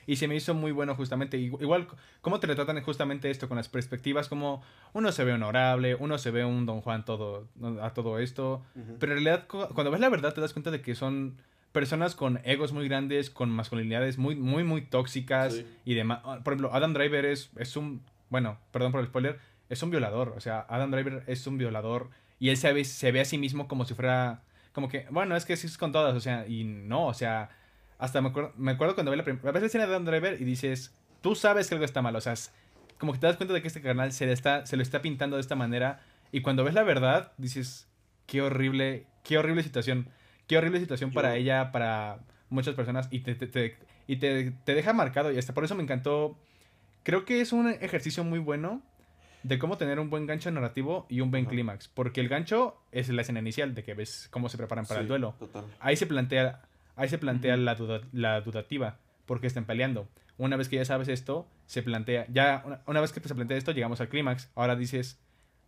Y 0.06 0.18
se 0.18 0.28
me 0.28 0.36
hizo 0.36 0.54
muy 0.54 0.74
bueno 0.74 0.96
justamente, 0.96 1.38
igu- 1.38 1.62
igual, 1.62 1.88
cómo 2.20 2.42
te 2.42 2.48
retratan 2.48 2.82
justamente 2.82 3.30
esto 3.30 3.48
con 3.48 3.56
las 3.56 3.70
perspectivas, 3.70 4.28
como 4.28 4.62
uno 4.92 5.14
se 5.14 5.24
ve 5.24 5.32
honorable, 5.32 5.96
uno 5.96 6.18
se 6.18 6.30
ve 6.32 6.44
un 6.44 6.66
Don 6.66 6.82
Juan 6.82 7.06
todo, 7.06 7.48
a 7.82 7.94
todo 7.94 8.20
esto, 8.20 8.64
pero 9.00 9.14
en 9.14 9.24
realidad, 9.24 9.48
cu- 9.48 9.68
cuando 9.74 9.92
ves 9.92 10.02
la 10.02 10.10
verdad, 10.10 10.34
te 10.34 10.42
das 10.42 10.52
cuenta 10.52 10.72
de 10.72 10.82
que 10.82 10.94
son 10.94 11.38
personas 11.78 12.16
con 12.16 12.40
egos 12.44 12.74
muy 12.74 12.88
grandes, 12.88 13.30
con 13.30 13.52
masculinidades 13.52 14.18
muy, 14.18 14.36
muy, 14.36 14.64
muy 14.64 14.82
tóxicas 14.82 15.54
Sí. 15.54 15.66
y 15.86 15.94
demás. 15.94 16.22
Ah, 16.26 16.40
Por 16.44 16.54
ejemplo, 16.54 16.74
Adam 16.74 16.92
Driver 16.96 17.24
es, 17.26 17.52
es 17.56 17.78
un. 17.78 18.02
Bueno, 18.32 18.58
perdón 18.72 18.92
por 18.92 19.02
el 19.02 19.06
spoiler. 19.06 19.38
Es 19.70 19.84
un 19.84 19.92
violador. 19.92 20.34
O 20.36 20.40
sea, 20.42 20.66
Adam 20.70 20.90
Driver 20.90 21.24
es 21.28 21.46
un 21.46 21.60
violador. 21.60 22.10
Y 22.40 22.50
él 22.50 22.58
se 22.58 22.74
ve, 22.74 22.84
se 22.84 23.12
ve 23.12 23.22
a 23.22 23.26
sí 23.26 23.38
mismo 23.38 23.68
como 23.68 23.86
si 23.86 23.94
fuera. 23.94 24.42
Como 24.74 24.90
que, 24.90 25.06
bueno, 25.12 25.36
es 25.36 25.46
que 25.46 25.56
sí 25.56 25.68
es 25.68 25.78
con 25.78 25.92
todas. 25.92 26.16
O 26.16 26.20
sea, 26.20 26.48
y 26.48 26.64
no, 26.64 27.06
o 27.06 27.14
sea. 27.14 27.50
Hasta 28.00 28.22
me 28.22 28.30
acuerdo, 28.30 28.54
me 28.58 28.72
acuerdo 28.72 28.96
cuando 28.96 29.12
ve 29.12 29.18
la 29.18 29.24
primera 29.24 29.52
vez 29.52 29.62
la 29.62 29.68
escena 29.68 29.86
de 29.86 29.92
Adam 29.92 30.06
Driver 30.06 30.42
y 30.42 30.46
dices. 30.46 30.96
Tú 31.22 31.36
sabes 31.36 31.68
que 31.70 31.76
algo 31.76 31.86
está 31.86 32.02
mal. 32.02 32.16
O 32.16 32.22
sea, 32.22 32.34
es 32.34 32.52
como 32.98 33.14
que 33.14 33.20
te 33.20 33.28
das 33.28 33.38
cuenta 33.38 33.54
de 33.54 33.62
que 33.62 33.68
este 33.68 33.82
canal 33.84 34.12
se, 34.14 34.26
le 34.26 34.34
está, 34.34 34.66
se 34.66 34.78
lo 34.78 34.82
está 34.82 35.04
pintando 35.04 35.36
de 35.38 35.42
esta 35.42 35.56
manera. 35.56 36.02
Y 36.32 36.42
cuando 36.42 36.64
ves 36.64 36.74
la 36.74 36.82
verdad, 36.82 37.34
dices. 37.38 37.88
Qué 38.26 38.42
horrible. 38.42 39.06
Qué 39.24 39.38
horrible 39.38 39.62
situación. 39.62 40.10
Qué 40.48 40.58
horrible 40.58 40.80
situación 40.80 41.12
para 41.12 41.30
Yo- 41.32 41.36
ella, 41.42 41.72
para 41.72 42.20
muchas 42.50 42.76
personas. 42.76 43.08
Y 43.12 43.20
te, 43.20 43.36
te- 43.36 43.48
te- 43.48 43.78
y 44.08 44.16
te, 44.18 44.52
te 44.64 44.74
deja 44.76 44.94
marcado. 44.94 45.32
Y 45.32 45.38
hasta 45.38 45.54
por 45.54 45.64
eso 45.66 45.76
me 45.76 45.84
encantó. 45.84 46.38
Creo 47.04 47.26
que 47.26 47.42
es 47.42 47.54
un 47.54 47.70
ejercicio 47.70 48.24
muy 48.24 48.40
bueno 48.40 48.82
de 49.44 49.60
cómo 49.60 49.78
tener 49.78 50.00
un 50.00 50.10
buen 50.10 50.26
gancho 50.26 50.50
narrativo 50.52 51.06
y 51.10 51.22
un 51.22 51.32
buen 51.32 51.46
clímax. 51.46 51.88
Porque 51.90 52.22
el 52.22 52.28
gancho 52.30 52.82
es 52.92 53.10
la 53.10 53.22
escena 53.22 53.40
inicial 53.40 53.76
de 53.76 53.84
que 53.84 53.94
ves 53.94 54.28
cómo 54.32 54.50
se 54.50 54.58
preparan 54.58 54.86
para 54.86 55.00
el 55.02 55.06
Sí, 55.06 55.10
duelo. 55.10 55.36
Total. 55.40 55.66
Ahí 55.80 55.96
se 55.96 56.06
plantea, 56.08 56.62
ahí 56.96 57.08
se 57.10 57.18
plantea 57.18 57.56
Ujú. 57.56 57.64
la, 57.64 57.76
duda- 57.76 58.02
la 58.12 58.42
dudativa, 58.42 58.98
porque 59.26 59.48
están 59.48 59.66
peleando. 59.66 60.08
Una 60.38 60.56
vez 60.58 60.70
que 60.70 60.76
ya 60.76 60.86
sabes 60.86 61.08
esto, 61.08 61.48
se 61.66 61.82
plantea, 61.82 62.26
ya 62.30 62.62
una, 62.66 62.82
una 62.88 63.02
vez 63.02 63.12
que 63.12 63.20
se 63.22 63.34
plantea 63.36 63.58
esto, 63.58 63.72
llegamos 63.72 64.02
al 64.02 64.10
clímax. 64.10 64.50
Ahora 64.56 64.76
dices, 64.76 65.20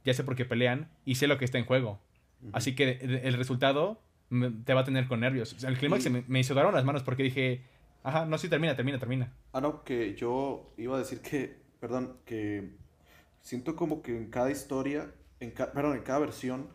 ya 0.05 0.13
sé 0.13 0.23
por 0.23 0.35
qué 0.35 0.45
pelean 0.45 0.89
y 1.05 1.15
sé 1.15 1.27
lo 1.27 1.37
que 1.37 1.45
está 1.45 1.57
en 1.57 1.65
juego. 1.65 2.01
Ujú. 2.41 2.51
Así 2.53 2.75
que 2.75 2.99
el 3.23 3.33
resultado 3.35 4.01
me- 4.29 4.51
te 4.51 4.73
va 4.73 4.81
a 4.81 4.83
tener 4.83 5.07
con 5.07 5.19
nervios. 5.19 5.53
O 5.53 5.59
sea, 5.59 5.69
el 5.69 5.77
clímax 5.77 6.05
Y- 6.05 6.09
me, 6.09 6.23
me 6.27 6.43
sudaron 6.43 6.73
las 6.73 6.85
manos 6.85 7.03
porque 7.03 7.23
dije, 7.23 7.63
ajá, 8.03 8.25
no, 8.25 8.37
sí, 8.37 8.49
termina, 8.49 8.75
termina, 8.75 8.99
termina. 8.99 9.33
Ah, 9.53 9.61
no, 9.61 9.83
que 9.83 10.15
yo 10.15 10.71
iba 10.77 10.95
a 10.95 10.99
decir 10.99 11.21
que, 11.21 11.57
perdón, 11.79 12.17
que 12.25 12.71
siento 13.41 13.75
como 13.75 14.01
que 14.01 14.15
en 14.17 14.29
cada 14.29 14.51
historia 14.51 15.11
en, 15.39 15.51
ca- 15.51 15.71
perdón, 15.71 15.95
en 15.97 16.03
cada 16.03 16.19
versión, 16.19 16.67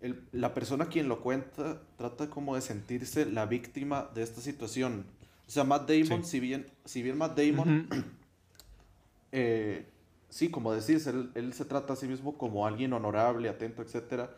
el- 0.00 0.22
la 0.32 0.52
persona 0.54 0.86
quien 0.86 1.08
lo 1.08 1.20
cuenta 1.20 1.82
trata 1.96 2.28
como 2.30 2.54
de 2.54 2.60
sentirse 2.60 3.24
la 3.26 3.46
víctima 3.46 4.10
de 4.14 4.22
esta 4.22 4.40
situación. 4.40 5.06
O 5.46 5.50
sea, 5.50 5.64
Matt 5.64 5.88
Damon, 5.88 6.24
Sí. 6.24 6.30
si 6.30 6.40
bien, 6.40 6.66
si 6.84 7.02
bien 7.02 7.16
Matt 7.18 7.38
Damon, 7.38 7.88
eh, 9.32 9.86
sí, 10.28 10.50
como 10.50 10.72
decís, 10.72 11.06
él, 11.06 11.30
él 11.34 11.52
se 11.52 11.64
trata 11.64 11.92
a 11.94 11.96
sí 11.96 12.06
mismo 12.06 12.36
como 12.36 12.66
alguien 12.66 12.92
honorable, 12.92 13.48
atento, 13.48 13.82
etcétera. 13.82 14.30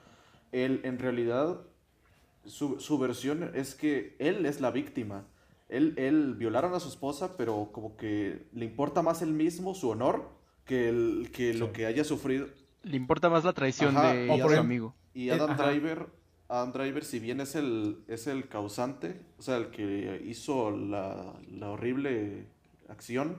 Él, 0.53 0.81
en 0.85 0.99
realidad, 0.99 1.61
su, 2.47 2.81
su 2.81 2.99
versión 2.99 3.51
es 3.55 3.75
que 3.75 4.17
él 4.19 4.47
es 4.47 4.61
la 4.61 4.71
víctima. 4.71 5.27
Él, 5.69 5.95
él 5.97 6.35
violaron 6.35 6.75
a 6.75 6.81
su 6.81 6.89
esposa, 6.89 7.37
pero 7.37 7.71
como 7.73 7.97
que 7.97 8.47
le 8.53 8.65
importa 8.65 9.03
más 9.03 9.23
él 9.23 9.33
mismo, 9.33 9.75
su 9.75 9.89
honor, 9.89 10.29
que, 10.65 10.89
el, 10.89 11.31
que 11.33 11.55
lo 11.55 11.73
que 11.73 11.87
haya 11.87 12.05
sufrido. 12.05 12.47
Le 12.83 12.97
importa 12.97 13.29
más 13.31 13.45
la 13.45 13.53
traición 13.55 13.97
Ajá, 13.97 14.13
de 14.13 14.27
su 14.39 14.49
amigo. 14.61 14.95
Y 15.15 15.29
Eh, 15.29 15.33
Adam 15.33 15.51
ajá. 15.53 15.71
Driver, 15.71 16.07
Adam 16.49 16.73
Driver, 16.73 17.05
si 17.05 17.19
bien 17.19 17.41
es 17.41 17.55
el, 17.55 18.05
es 18.09 18.27
el 18.27 18.49
causante, 18.49 19.21
o 19.39 19.43
sea, 19.43 19.57
el 19.57 19.71
que 19.71 20.23
hizo 20.27 20.71
la, 20.71 21.35
la 21.51 21.71
horrible 21.71 22.47
acción, 22.89 23.39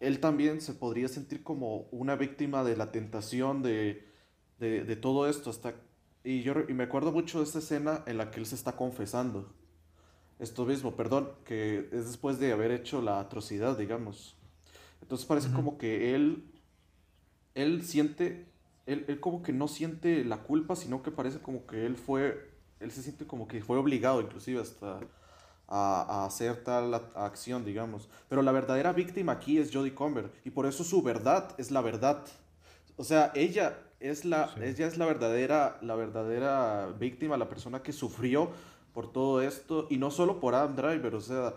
él 0.00 0.18
también 0.18 0.60
se 0.60 0.72
podría 0.74 1.08
sentir 1.08 1.42
como 1.42 1.82
una 1.92 2.16
víctima 2.16 2.64
de 2.64 2.76
la 2.76 2.90
tentación 2.90 3.62
de, 3.62 4.08
de, 4.58 4.82
de 4.84 4.96
todo 4.96 5.28
esto. 5.28 5.50
Hasta, 5.50 5.74
y 6.24 6.42
yo 6.42 6.54
y 6.68 6.72
me 6.74 6.84
acuerdo 6.84 7.12
mucho 7.12 7.38
de 7.38 7.44
esta 7.44 7.58
escena 7.58 8.02
en 8.06 8.18
la 8.18 8.30
que 8.30 8.40
él 8.40 8.46
se 8.46 8.54
está 8.54 8.76
confesando. 8.76 9.52
Esto 10.38 10.64
mismo, 10.64 10.96
perdón, 10.96 11.30
que 11.44 11.88
es 11.92 12.06
después 12.06 12.38
de 12.38 12.52
haber 12.52 12.70
hecho 12.72 13.00
la 13.00 13.20
atrocidad, 13.20 13.78
digamos. 13.78 14.36
Entonces 15.00 15.26
parece 15.26 15.52
como 15.52 15.78
que 15.78 16.14
él, 16.14 16.44
él 17.54 17.84
siente, 17.84 18.46
él, 18.86 19.04
él 19.08 19.20
como 19.20 19.42
que 19.42 19.52
no 19.52 19.68
siente 19.68 20.24
la 20.24 20.38
culpa, 20.38 20.74
sino 20.76 21.02
que 21.02 21.10
parece 21.10 21.38
como 21.38 21.66
que 21.66 21.86
él 21.86 21.96
fue, 21.96 22.50
él 22.80 22.90
se 22.90 23.02
siente 23.02 23.26
como 23.26 23.46
que 23.46 23.62
fue 23.62 23.76
obligado 23.76 24.20
inclusive 24.20 24.60
hasta 24.60 25.00
a, 25.68 26.02
a 26.22 26.26
hacer 26.26 26.62
tal 26.64 26.94
acción, 27.14 27.64
digamos. 27.64 28.08
Pero 28.28 28.42
la 28.42 28.52
verdadera 28.52 28.92
víctima 28.92 29.32
aquí 29.32 29.58
es 29.58 29.72
Jodie 29.72 29.94
Comer 29.94 30.30
y 30.44 30.50
por 30.50 30.66
eso 30.66 30.84
su 30.84 31.02
verdad 31.02 31.54
es 31.58 31.70
la 31.70 31.80
verdad. 31.80 32.24
O 32.96 33.04
sea, 33.04 33.32
ella 33.34 33.78
es 34.00 34.24
la, 34.24 34.48
Sí. 34.48 34.60
ella 34.62 34.86
es 34.86 34.98
la 34.98 35.06
verdadera, 35.06 35.78
la 35.82 35.94
verdadera 35.94 36.88
víctima, 36.98 37.36
la 37.36 37.48
persona 37.48 37.82
que 37.82 37.92
sufrió 37.92 38.50
por 38.92 39.12
todo 39.12 39.40
esto 39.42 39.86
y 39.90 39.96
no 39.96 40.10
solo 40.10 40.40
por 40.40 40.54
Adam 40.54 40.74
Driver, 40.76 41.14
o 41.14 41.20
sea, 41.20 41.54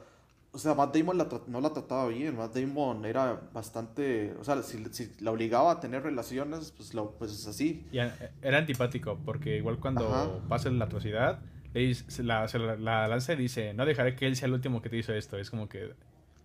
o 0.51 0.57
sea, 0.57 0.73
Matt 0.73 0.95
Damon 0.95 1.17
la 1.17 1.27
no 1.47 1.59
la 1.59 1.71
trataba 1.73 2.07
bien, 2.07 2.37
Matt 2.37 2.55
Damon 2.55 3.03
era 3.05 3.41
bastante, 3.51 4.33
o 4.39 4.43
sea, 4.45 4.61
si, 4.63 4.81
si 4.91 5.11
la 5.19 5.31
obligaba 5.31 5.71
a 5.71 5.79
tener 5.81 6.03
relaciones, 6.03 6.71
pues, 6.71 6.93
lo, 6.93 7.11
pues 7.11 7.31
es 7.33 7.45
así. 7.47 7.85
Y 7.91 7.97
era 7.97 8.57
antipático, 8.59 9.19
porque 9.25 9.57
igual 9.57 9.79
cuando 9.79 10.07
Ajá. 10.07 10.29
pasa 10.47 10.69
la 10.69 10.85
atrocidad, 10.85 11.39
le 11.73 11.81
dice- 11.81 12.05
se 12.09 12.23
la, 12.23 12.47
se 12.47 12.57
la- 12.59 12.77
la 12.77 13.05
lanza 13.09 13.33
y 13.33 13.35
dice, 13.35 13.73
no 13.73 13.85
dejaré 13.85 14.15
que 14.15 14.27
él 14.27 14.37
sea 14.37 14.47
el 14.47 14.53
último 14.53 14.81
que 14.81 14.87
te 14.89 14.95
hizo 14.97 15.13
esto. 15.13 15.37
Es 15.37 15.49
como 15.49 15.67
que... 15.67 15.89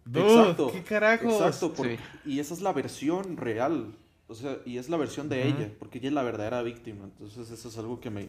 "Dude, 0.07 0.27
Exacto, 0.41 0.73
¿Qué 0.73 0.83
carajos? 0.83 1.33
Exacto, 1.35 1.73
por- 1.73 1.87
Sí. 1.87 1.97
y 2.25 2.41
esa 2.41 2.55
es 2.55 2.63
la 2.63 2.73
versión 2.73 3.37
real, 3.37 3.95
o 4.31 4.35
sea, 4.35 4.59
y 4.65 4.79
es 4.79 4.89
la 4.89 4.97
versión 4.97 5.29
de 5.29 5.49
ella, 5.49 5.73
porque 5.79 5.99
ella 5.99 6.09
es 6.09 6.15
la 6.15 6.23
verdadera 6.23 6.63
víctima, 6.63 7.05
entonces 7.05 7.51
eso 7.51 7.69
es 7.69 7.77
algo 7.79 8.01
que 8.01 8.11
me, 8.11 8.29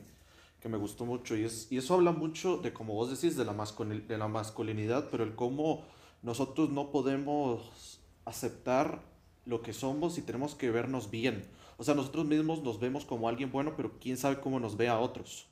que 0.60 0.68
me 0.68 0.78
gustó 0.78 1.06
mucho, 1.06 1.38
y, 1.38 1.44
es, 1.44 1.72
y 1.72 1.78
eso 1.78 1.94
habla 1.94 2.12
mucho 2.12 2.58
de, 2.58 2.74
como 2.74 2.96
vos 2.96 3.12
decís, 3.12 3.38
de 3.38 3.46
la, 3.46 3.54
de 3.54 4.18
la 4.18 4.28
masculinidad, 4.28 5.10
pero 5.12 5.24
el 5.24 5.36
cómo 5.36 5.86
nosotros 6.24 6.72
no 6.72 6.90
podemos 6.90 8.02
aceptar 8.26 9.04
lo 9.46 9.62
que 9.62 9.74
somos 9.74 10.18
y 10.18 10.24
tenemos 10.24 10.56
que 10.56 10.72
vernos 10.72 11.12
bien, 11.12 11.44
o 11.78 11.84
sea, 11.84 11.94
nosotros 11.94 12.26
mismos 12.26 12.64
nos 12.64 12.80
vemos 12.80 13.06
como 13.06 13.30
alguien 13.30 13.52
bueno, 13.52 13.76
pero 13.78 13.92
quién 14.00 14.18
sabe 14.18 14.40
cómo 14.40 14.60
nos 14.60 14.78
ve 14.78 14.90
a 14.90 15.00
otros. 15.00 15.48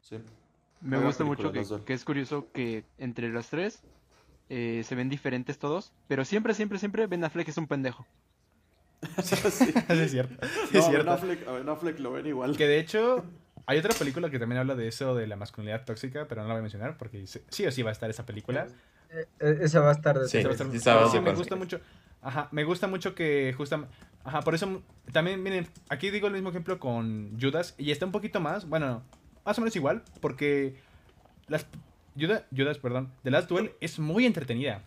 Sí. 0.00 0.16
Me 0.80 0.98
gusta 0.98 1.24
mucho 1.24 1.52
que, 1.52 1.62
que 1.84 1.92
es 1.92 2.04
curioso 2.04 2.50
que 2.52 2.84
entre 2.96 3.30
las 3.30 3.50
tres 3.50 3.82
eh, 4.48 4.82
se 4.84 4.94
ven 4.94 5.10
diferentes 5.10 5.58
todos, 5.58 5.92
pero 6.06 6.24
siempre, 6.24 6.54
siempre, 6.54 6.78
siempre 6.78 7.06
Ben 7.06 7.24
Affleck 7.24 7.48
es 7.48 7.58
un 7.58 7.66
pendejo. 7.66 8.06
Sí. 9.22 9.36
Sí, 9.60 9.72
es 9.88 10.10
cierto. 10.10 10.46
sí 10.70 10.74
No, 10.74 10.78
es 10.80 10.84
a 10.84 10.88
Ben 10.88 10.90
cierto. 10.90 11.10
Affleck, 11.12 11.48
a 11.48 11.52
Ben 11.52 11.68
Affleck 11.68 11.98
lo 12.00 12.12
ven 12.12 12.26
igual. 12.26 12.56
Que 12.56 12.66
de 12.66 12.78
hecho, 12.80 13.24
hay 13.66 13.78
otra 13.78 13.94
película 13.94 14.30
que 14.30 14.38
también 14.38 14.58
habla 14.60 14.74
de 14.74 14.88
eso, 14.88 15.14
de 15.14 15.26
la 15.26 15.36
masculinidad 15.36 15.84
tóxica, 15.84 16.26
pero 16.28 16.42
no 16.42 16.48
la 16.48 16.54
voy 16.54 16.60
a 16.60 16.62
mencionar 16.62 16.96
porque 16.98 17.26
sí 17.26 17.66
o 17.66 17.70
sí 17.70 17.82
va 17.82 17.90
a 17.90 17.92
estar 17.92 18.10
esa 18.10 18.26
película. 18.26 18.66
Eh, 19.10 19.24
eh, 19.40 19.58
esa 19.62 19.80
va 19.80 19.90
a 19.90 19.92
estar 19.92 20.16
Sí. 20.26 20.38
Esa 20.38 20.48
va 20.48 20.54
a 20.54 20.56
después. 20.56 20.74
estar- 20.74 21.08
sí 21.10 21.16
de 21.18 21.20
me 21.22 21.32
gusta 21.34 21.56
mucho. 21.56 21.80
Ajá, 22.20 22.48
me 22.50 22.64
gusta 22.64 22.88
mucho 22.88 23.14
que 23.14 23.54
justamente... 23.56 23.94
Ajá, 24.24 24.40
por 24.42 24.54
eso 24.54 24.82
también, 25.12 25.42
miren, 25.42 25.68
aquí 25.88 26.10
digo 26.10 26.26
el 26.26 26.32
mismo 26.34 26.50
ejemplo 26.50 26.78
con 26.80 27.38
Judas 27.40 27.74
y 27.78 27.92
está 27.92 28.04
un 28.04 28.12
poquito 28.12 28.40
más, 28.40 28.68
bueno, 28.68 29.02
más 29.46 29.56
o 29.56 29.60
menos 29.60 29.74
igual, 29.76 30.02
porque 30.20 30.74
las... 31.46 31.64
Judas, 32.18 32.42
Judas, 32.54 32.78
perdón, 32.78 33.12
The 33.22 33.30
Last 33.30 33.48
Duel 33.48 33.72
es 33.80 34.00
muy 34.00 34.26
entretenida. 34.26 34.82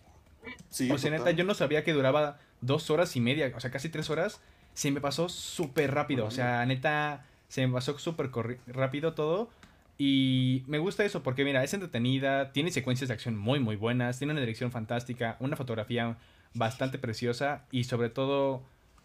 Sí, 0.68 0.90
O 0.90 0.98
sea, 0.98 1.10
neta, 1.10 1.22
total. 1.22 1.36
yo 1.36 1.44
no 1.44 1.54
sabía 1.54 1.82
que 1.82 1.92
duraba 1.94 2.38
dos 2.62 2.88
horas 2.88 3.14
y 3.16 3.20
media, 3.20 3.52
o 3.54 3.60
sea, 3.60 3.70
casi 3.70 3.90
tres 3.90 4.08
horas. 4.08 4.40
Se 4.72 4.90
me 4.90 5.02
pasó 5.02 5.28
súper 5.28 5.92
rápido. 5.92 6.24
O 6.24 6.30
sea, 6.30 6.64
neta, 6.64 7.26
se 7.48 7.66
me 7.66 7.72
pasó 7.74 7.98
súper 7.98 8.30
rápido 8.66 9.12
todo. 9.12 9.50
Y 9.98 10.64
me 10.66 10.78
gusta 10.78 11.04
eso 11.04 11.22
porque, 11.22 11.44
mira, 11.44 11.62
es 11.62 11.74
entretenida, 11.74 12.52
tiene 12.52 12.70
secuencias 12.70 13.08
de 13.08 13.14
acción 13.14 13.36
muy, 13.36 13.60
muy 13.60 13.76
buenas, 13.76 14.18
tiene 14.18 14.32
una 14.32 14.40
dirección 14.40 14.72
fantástica, 14.72 15.36
una 15.38 15.56
fotografía 15.56 16.16
bastante 16.54 16.98
preciosa 16.98 17.64
y 17.70 17.84
sobre 17.84 18.08
todo 18.08 18.62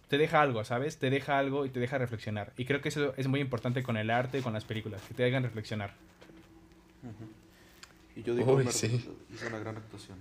te 0.08 0.18
deja 0.18 0.42
algo, 0.42 0.64
¿sabes? 0.64 0.98
Te 0.98 1.10
deja 1.10 1.38
algo 1.38 1.66
y 1.66 1.70
te 1.70 1.80
deja 1.80 1.98
reflexionar. 1.98 2.54
Y 2.58 2.66
creo 2.66 2.82
que 2.82 2.90
eso 2.90 3.14
es 3.18 3.28
muy 3.28 3.42
importante 3.42 3.84
con 3.84 3.98
el 3.98 4.10
arte 4.10 4.40
y 4.40 4.42
con 4.42 4.54
las 4.54 4.64
películas, 4.64 5.02
que 5.08 5.14
te 5.14 5.26
hagan 5.26 5.44
reflexionar. 5.44 5.94
Y 8.16 8.24
yo 8.24 8.34
digo, 8.34 8.54
Uy, 8.54 8.62
Homer 8.62 8.74
sí. 8.74 8.88
hizo 9.34 9.48
una 9.48 9.60
gran 9.60 9.78
actuación. 9.78 10.18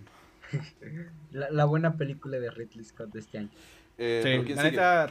La, 1.32 1.50
la 1.50 1.64
buena 1.64 1.96
película 1.96 2.38
de 2.38 2.50
Ridley 2.50 2.84
Scott 2.84 3.12
de 3.12 3.20
este 3.20 3.38
año. 3.38 3.48
Eh, 3.98 4.20
Sí, 4.22 4.28
pero 4.30 4.44
¿quién 4.44 4.56
la 4.56 4.62
sigue? 4.62 4.70
neta, 4.72 5.08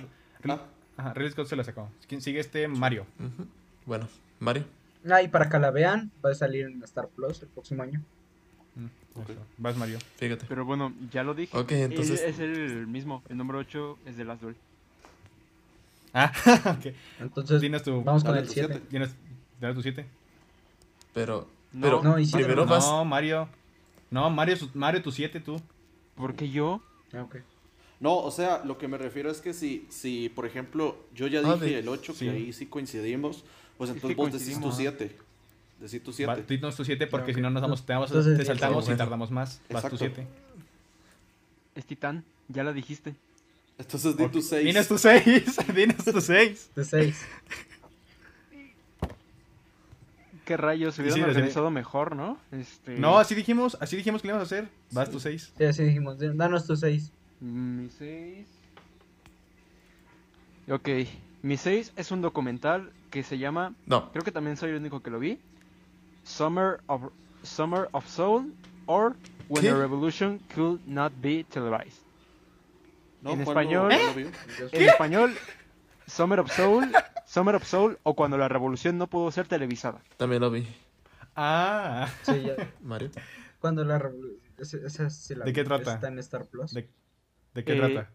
Ah, 0.48 0.62
ajá, 0.98 1.14
Ridley 1.14 1.32
Scott 1.32 1.48
se 1.48 1.56
la 1.56 1.64
sacó. 1.64 1.90
¿Quién 2.08 2.22
sigue 2.22 2.40
este? 2.40 2.68
Mario. 2.68 3.06
Ujú. 3.20 3.48
Bueno, 3.86 4.08
Mario. 4.40 4.64
Ah, 5.10 5.22
y 5.22 5.28
para 5.28 5.50
que 5.50 5.60
la 5.60 5.72
vean, 5.72 6.12
va 6.24 6.32
a 6.32 6.36
salir 6.36 6.66
en 6.66 6.82
Star 6.84 7.08
Plus 7.10 7.42
el 7.44 7.48
próximo 7.50 7.84
año. 7.84 8.02
Mm, 8.76 9.20
Ok. 9.20 9.30
eso. 9.30 9.40
Vas, 9.58 9.78
Mario. 9.78 10.00
Fíjate. 10.18 10.46
Pero 10.48 10.66
bueno, 10.66 10.94
ya 11.12 11.24
lo 11.24 11.34
dije. 11.34 11.56
Ok, 11.58 11.72
entonces- 11.74 12.22
Es, 12.22 12.40
el 12.40 12.88
mismo. 12.88 13.24
El 13.30 13.38
número 13.38 13.60
8 13.60 13.98
es 14.06 14.18
de 14.18 14.26
Last 14.26 14.42
Duel. 14.42 14.56
Ah, 16.14 16.32
ok. 16.80 16.94
Entonces, 17.20 17.84
tu. 17.84 18.04
vamos 18.04 18.24
con 18.24 18.36
el 18.38 18.48
tu 18.48 18.54
7. 18.54 18.74
siete. 18.74 18.88
Dinos, 18.90 19.10
dinos 19.60 19.76
tu 19.76 19.82
7. 19.82 20.06
Pero, 21.14 21.48
No, 21.74 21.82
pero 21.82 22.04
no, 22.04 22.16
primero 22.16 22.66
no. 22.66 22.72
vas. 22.72 22.86
No, 22.88 23.04
Mario. 23.06 23.50
No, 24.12 24.30
Mario, 24.30 24.56
Mario 24.74 25.02
tu 25.02 25.12
7, 25.12 25.40
tú. 25.40 25.62
Porque 26.16 26.50
yo. 26.50 26.82
Ah, 27.14 27.24
ok. 27.24 27.38
No, 28.00 28.18
o 28.18 28.32
sea, 28.32 28.64
lo 28.66 28.78
que 28.78 28.88
me 28.88 28.98
refiero 28.98 29.30
es 29.32 29.40
que 29.42 29.54
si, 29.54 29.86
si 29.90 30.30
por 30.30 30.46
ejemplo, 30.46 30.98
yo 31.16 31.28
ya 31.28 31.40
Ah, 31.40 31.54
dije 31.56 31.66
de- 31.66 31.80
el 31.80 31.88
8, 31.88 32.14
sí. 32.14 32.26
que 32.26 32.32
ahí 32.32 32.54
sí 32.54 32.66
coincidimos, 32.68 33.44
pues 33.78 33.90
entonces 33.90 34.10
sí 34.10 34.16
vos 34.16 34.32
decís 34.32 34.56
tu 34.56 34.62
coincidimos. 34.62 34.78
7. 34.78 35.16
Decís 35.80 36.04
tu 36.04 36.12
Va, 36.12 36.36
7. 36.36 36.46
Dinos 36.56 36.76
tu 36.76 36.86
7 36.86 37.08
porque 37.08 37.32
ok. 37.32 37.36
si 37.36 37.42
no 37.42 37.50
nos 37.50 37.62
damos, 37.62 37.86
te, 37.86 37.94
vamos- 37.94 38.10
Entonces, 38.12 38.38
te 38.38 38.46
saltamos 38.46 38.86
bueno. 38.86 38.96
y 38.96 38.98
tardamos 38.98 39.32
más. 39.32 39.60
Vas 39.70 39.84
tu 39.84 39.96
Exacto. 39.96 39.98
7. 39.98 40.28
Es 41.76 41.86
Titán. 41.86 42.24
Ya 42.48 42.64
la 42.64 42.72
dijiste. 42.74 43.16
Entonces 43.78 44.16
di 44.16 44.28
tu 44.28 44.42
6. 44.42 44.66
Dinos 44.66 44.88
tu 44.88 44.98
6. 44.98 45.58
Dinos 45.76 46.06
tu 46.06 46.22
6. 46.22 46.70
De 46.76 46.86
6. 46.86 47.26
¿Qué 50.46 50.56
rayos? 50.58 50.96
Se 50.96 51.02
Sí, 51.02 51.10
hubieran 51.10 51.32
sí, 51.34 51.38
organizado 51.38 51.72
mejor, 51.72 52.16
¿no? 52.16 52.38
Este. 52.52 52.98
No, 52.98 53.18
así 53.18 53.34
dijimos, 53.36 53.78
así 53.82 53.98
dijimos 53.98 54.22
que 54.22 54.28
le 54.28 54.32
íbamos 54.34 54.52
a 54.52 54.56
hacer. 54.56 54.70
Vas 54.92 55.10
tu 55.10 55.20
6. 55.20 55.54
Sí, 55.58 55.64
así 55.66 55.84
dijimos. 55.84 56.18
Danos 56.20 56.66
tu 56.68 56.76
6. 56.76 57.12
Mi 57.42 57.90
6. 57.90 58.48
Ok. 60.70 60.90
Mi 61.42 61.58
6 61.58 61.94
es 61.96 62.12
un 62.12 62.22
documental 62.22 62.92
que 63.12 63.24
se 63.24 63.38
llama. 63.38 63.74
No, 63.86 64.12
Creo 64.12 64.24
que 64.24 64.32
también 64.32 64.58
soy 64.58 64.72
el 64.72 64.78
único 64.78 65.02
que 65.02 65.10
lo 65.10 65.20
vi. 65.20 65.40
Summer 66.24 66.80
of, 66.88 67.04
Summer 67.44 67.88
of 67.92 68.08
Soul 68.08 68.54
or 68.88 69.16
When 69.48 69.62
¿Qué? 69.62 69.70
a 69.70 69.76
Revolution 69.76 70.40
Could 70.56 70.82
Not 70.88 71.14
Be 71.22 71.44
Televised. 71.50 72.02
No, 73.22 73.32
en 73.32 73.44
¿cuál 73.44 73.56
no- 73.70 73.90
español- 73.90 73.90
lo 74.08 74.14
vio? 74.16 74.28
En 74.72 74.90
español, 74.90 75.36
Summer 76.08 76.40
of 76.40 76.52
Soul, 76.52 76.92
Summer 77.26 77.56
of 77.56 77.64
Soul 77.66 77.98
o 78.04 78.16
Cuando 78.16 78.38
la 78.38 78.48
Revolución 78.48 78.98
no 78.98 79.08
pudo 79.08 79.32
ser 79.32 79.48
televisada. 79.48 80.02
también 80.18 80.42
lo 80.42 80.52
vi. 80.52 80.68
Ah. 81.36 82.08
Sí, 82.24 82.42
ya. 82.44 82.56
Mario. 82.82 83.10
Cuando 83.60 83.84
la 83.84 84.00
revolu- 84.00 84.38
esa- 84.58 84.78
esa 84.86 85.10
sí 85.10 85.36
la 85.36 85.46
¿De 85.46 85.54
qué 85.54 85.64
trata? 85.64 85.96
Está 85.96 86.08
en 86.08 86.20
Star 86.20 86.46
Plus. 86.46 86.74
¿De, 86.74 86.90
de 87.54 87.64
qué 87.64 87.74
Eh, 87.74 87.78
trata? 87.78 88.10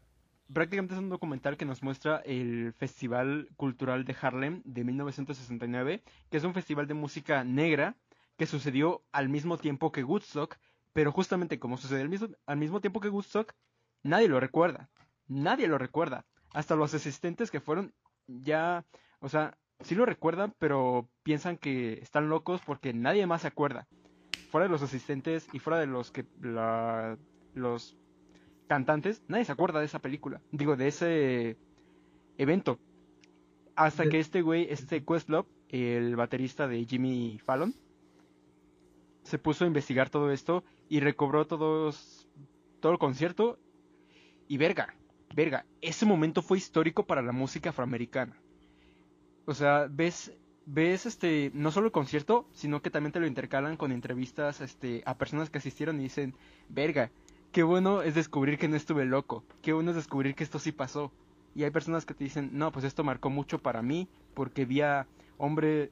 Prácticamente 0.53 0.95
es 0.95 1.01
un 1.01 1.11
documental 1.11 1.57
que 1.57 1.65
nos 1.65 1.83
muestra 1.83 2.19
el 2.25 2.73
Festival 2.79 3.49
Cultural 3.57 4.05
de 4.05 4.17
Harlem 4.21 4.63
de 4.65 4.85
1969, 4.85 6.03
que 6.31 6.37
es 6.37 6.45
un 6.45 6.55
festival 6.55 6.87
de 6.89 6.95
música 6.95 7.45
negra 7.45 7.95
que 8.37 8.47
sucedió 8.47 9.03
al 9.13 9.29
mismo 9.29 9.59
tiempo 9.59 9.93
que 9.93 10.03
Woodstock, 10.03 10.57
pero 10.93 11.13
justamente 11.13 11.59
como 11.61 11.77
sucedió 11.77 12.03
al 12.03 12.09
mismo, 12.09 12.29
al 12.47 12.57
mismo 12.57 12.81
tiempo 12.81 13.01
que 13.01 13.09
Woodstock, 13.11 13.53
nadie 14.03 14.29
lo 14.29 14.41
recuerda. 14.41 14.89
Nadie 15.29 15.69
lo 15.69 15.79
recuerda. 15.79 16.25
Hasta 16.53 16.77
los 16.77 16.95
asistentes 16.95 17.51
que 17.51 17.61
fueron 17.61 17.93
ya, 18.27 18.85
o 19.21 19.29
sea, 19.29 19.57
sí 19.81 19.95
lo 19.95 20.07
recuerdan, 20.07 20.55
pero 20.59 21.09
piensan 21.23 21.57
que 21.57 21.95
están 21.95 22.29
locos 22.29 22.61
porque 22.65 22.93
nadie 22.93 23.27
más 23.27 23.43
se 23.43 23.49
acuerda. 23.49 23.87
Fuera 24.51 24.67
de 24.67 24.73
los 24.73 24.83
asistentes 24.83 25.49
y 25.53 25.59
fuera 25.59 25.79
de 25.79 25.87
los 25.87 26.11
que 26.11 26.27
la, 26.41 27.17
los 27.55 27.97
cantantes, 28.69 29.23
nadie 29.29 29.45
se 29.45 29.53
acuerda 29.53 29.81
de 29.81 29.87
esa 29.87 30.01
película. 30.01 30.41
Digo, 30.53 30.77
de 30.77 30.89
ese 30.89 31.57
evento. 32.39 32.79
Hasta 33.77 34.09
que 34.09 34.19
este 34.19 34.43
güey, 34.43 34.67
este 34.71 35.05
Questlove, 35.05 35.49
el 35.69 36.17
baterista 36.17 36.69
de 36.69 36.85
Jimmy 36.85 37.39
Fallon, 37.45 37.75
se 39.23 39.39
puso 39.39 39.65
a 39.65 39.69
investigar 39.69 40.11
todo 40.11 40.31
esto 40.31 40.65
y 40.89 41.01
recobró 41.01 41.47
todos, 41.47 42.29
todo 42.81 42.93
el 42.93 42.99
concierto. 42.99 43.59
Y 44.49 44.57
verga, 44.59 44.95
verga, 45.35 45.65
ese 45.81 46.07
momento 46.07 46.43
fue 46.43 46.59
histórico 46.59 47.07
para 47.07 47.23
la 47.23 47.33
música 47.33 47.71
afroamericana. 47.71 48.37
O 49.47 49.55
sea, 49.55 49.87
ves, 49.91 50.33
ves 50.67 51.07
este, 51.07 51.51
no 51.55 51.71
solo 51.71 51.87
el 51.87 51.93
concierto, 51.93 52.47
sino 52.53 52.83
que 52.83 52.91
también 52.91 53.13
te 53.13 53.21
lo 53.21 53.27
intercalan 53.27 53.77
con 53.77 53.93
entrevistas 53.93 54.61
este, 54.61 55.03
a 55.07 55.17
personas 55.17 55.51
que 55.51 55.59
asistieron 55.59 56.01
y 56.01 56.05
dicen, 56.05 56.35
verga, 56.69 57.11
qué 57.53 57.63
bueno 57.63 58.03
es 58.03 58.15
descubrir 58.15 58.59
que 58.59 58.69
no 58.69 58.77
estuve 58.77 59.05
loco, 59.05 59.45
qué 59.63 59.73
bueno 59.73 59.91
es 59.91 59.97
descubrir 59.97 60.35
que 60.35 60.45
esto 60.45 60.59
sí 60.59 60.73
pasó. 60.73 61.13
Y 61.55 61.65
hay 61.65 61.71
personas 61.71 62.05
que 62.05 62.15
te 62.15 62.25
dicen, 62.25 62.51
no, 62.53 62.71
pues 62.71 62.85
esto 62.85 63.03
marcó 63.03 63.29
mucho 63.29 63.59
para 63.59 63.83
mí, 63.83 64.09
porque 64.35 64.65
vi 64.65 64.83
a 64.83 65.07
hombre, 65.37 65.91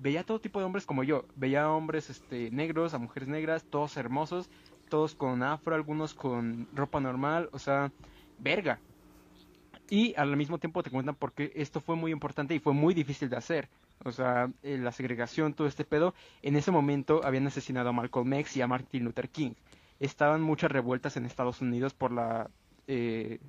veía 0.00 0.24
todo 0.24 0.40
tipo 0.40 0.58
de 0.58 0.64
hombres 0.64 0.86
como 0.86 1.04
yo, 1.04 1.24
veía 1.36 1.64
a 1.64 1.72
hombres 1.72 2.10
este, 2.10 2.50
negros, 2.50 2.94
a 2.94 2.98
mujeres 2.98 3.28
negras, 3.28 3.64
todos 3.64 3.96
hermosos, 3.96 4.50
todos 4.88 5.14
con 5.14 5.42
afro, 5.42 5.74
algunos 5.74 6.14
con 6.14 6.66
ropa 6.74 6.98
normal, 6.98 7.48
o 7.52 7.58
sea, 7.58 7.92
verga. 8.38 8.80
Y 9.90 10.14
al 10.16 10.36
mismo 10.36 10.58
tiempo 10.58 10.82
te 10.82 10.90
cuentan 10.90 11.14
por 11.14 11.32
qué 11.32 11.50
esto 11.54 11.80
fue 11.80 11.96
muy 11.96 12.12
importante 12.12 12.54
y 12.54 12.58
fue 12.58 12.74
muy 12.74 12.92
difícil 12.94 13.30
de 13.30 13.36
hacer. 13.36 13.68
O 14.04 14.12
sea, 14.12 14.50
eh, 14.62 14.78
la 14.78 14.92
segregación, 14.92 15.54
todo 15.54 15.66
este 15.66 15.84
pedo. 15.84 16.14
En 16.42 16.56
ese 16.56 16.70
momento 16.70 17.22
habían 17.24 17.46
asesinado 17.46 17.88
a 17.88 17.92
Malcolm 17.92 18.32
X 18.34 18.56
y 18.56 18.62
a 18.62 18.66
Martin 18.66 19.04
Luther 19.04 19.30
King. 19.30 19.52
Estaban 19.98 20.42
muchas 20.42 20.70
revueltas 20.70 21.16
en 21.16 21.24
Estados 21.24 21.60
Unidos 21.60 21.94
por 21.94 22.12
la, 22.12 22.50
eh, 22.86 23.40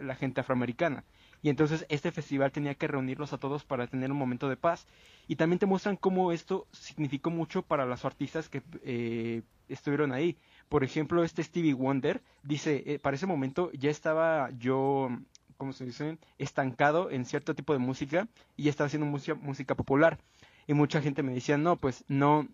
la 0.00 0.14
gente 0.14 0.40
afroamericana. 0.40 1.04
Y 1.42 1.48
entonces 1.48 1.84
este 1.88 2.12
festival 2.12 2.52
tenía 2.52 2.76
que 2.76 2.86
reunirlos 2.86 3.32
a 3.32 3.38
todos 3.38 3.64
para 3.64 3.88
tener 3.88 4.12
un 4.12 4.16
momento 4.16 4.48
de 4.48 4.56
paz. 4.56 4.86
Y 5.26 5.36
también 5.36 5.58
te 5.58 5.66
muestran 5.66 5.96
cómo 5.96 6.30
esto 6.30 6.68
significó 6.70 7.30
mucho 7.30 7.62
para 7.62 7.84
los 7.84 8.04
artistas 8.04 8.48
que 8.48 8.62
eh, 8.84 9.42
estuvieron 9.68 10.12
ahí. 10.12 10.36
Por 10.72 10.84
ejemplo, 10.84 11.22
este 11.22 11.42
Stevie 11.42 11.74
Wonder 11.74 12.22
dice, 12.42 12.82
eh, 12.86 12.98
para 12.98 13.16
ese 13.16 13.26
momento 13.26 13.70
ya 13.72 13.90
estaba 13.90 14.48
yo, 14.56 15.10
¿cómo 15.58 15.74
se 15.74 15.84
dice? 15.84 16.16
Estancado 16.38 17.10
en 17.10 17.26
cierto 17.26 17.54
tipo 17.54 17.74
de 17.74 17.78
música 17.78 18.26
y 18.56 18.70
estaba 18.70 18.86
haciendo 18.86 19.04
música, 19.04 19.34
música 19.34 19.74
popular. 19.74 20.18
Y 20.66 20.72
mucha 20.72 21.02
gente 21.02 21.22
me 21.22 21.34
decía, 21.34 21.58
no, 21.58 21.76
pues 21.76 22.06
no, 22.08 22.48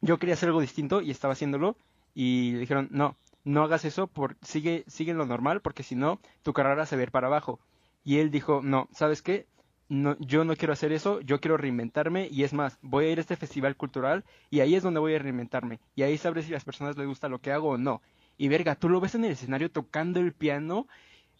yo 0.00 0.18
quería 0.18 0.34
hacer 0.34 0.48
algo 0.48 0.60
distinto 0.60 1.00
y 1.00 1.12
estaba 1.12 1.34
haciéndolo. 1.34 1.76
Y 2.12 2.54
le 2.54 2.58
dijeron, 2.58 2.88
no, 2.90 3.14
no 3.44 3.62
hagas 3.62 3.84
eso, 3.84 4.08
por, 4.08 4.36
sigue, 4.42 4.82
sigue 4.88 5.12
en 5.12 5.18
lo 5.18 5.24
normal, 5.24 5.60
porque 5.60 5.84
si 5.84 5.94
no, 5.94 6.18
tu 6.42 6.52
carrera 6.54 6.86
se 6.86 6.96
va 6.96 7.02
a 7.02 7.04
ir 7.04 7.12
para 7.12 7.28
abajo. 7.28 7.60
Y 8.02 8.18
él 8.18 8.32
dijo, 8.32 8.62
no, 8.64 8.88
¿sabes 8.90 9.22
qué? 9.22 9.46
No, 9.88 10.16
yo 10.18 10.44
no 10.44 10.56
quiero 10.56 10.72
hacer 10.72 10.92
eso, 10.92 11.20
yo 11.20 11.40
quiero 11.40 11.56
reinventarme 11.58 12.28
y 12.30 12.44
es 12.44 12.54
más, 12.54 12.78
voy 12.80 13.04
a 13.04 13.10
ir 13.10 13.18
a 13.18 13.20
este 13.20 13.36
festival 13.36 13.76
cultural 13.76 14.24
y 14.50 14.60
ahí 14.60 14.74
es 14.74 14.82
donde 14.82 15.00
voy 15.00 15.14
a 15.14 15.18
reinventarme. 15.18 15.78
Y 15.94 16.02
ahí 16.02 16.16
sabré 16.16 16.42
si 16.42 16.50
a 16.50 16.54
las 16.54 16.64
personas 16.64 16.96
les 16.96 17.06
gusta 17.06 17.28
lo 17.28 17.40
que 17.40 17.52
hago 17.52 17.70
o 17.70 17.78
no. 17.78 18.00
Y 18.38 18.48
verga, 18.48 18.74
tú 18.76 18.88
lo 18.88 19.00
ves 19.00 19.14
en 19.14 19.24
el 19.24 19.32
escenario 19.32 19.70
tocando 19.70 20.20
el 20.20 20.32
piano, 20.32 20.88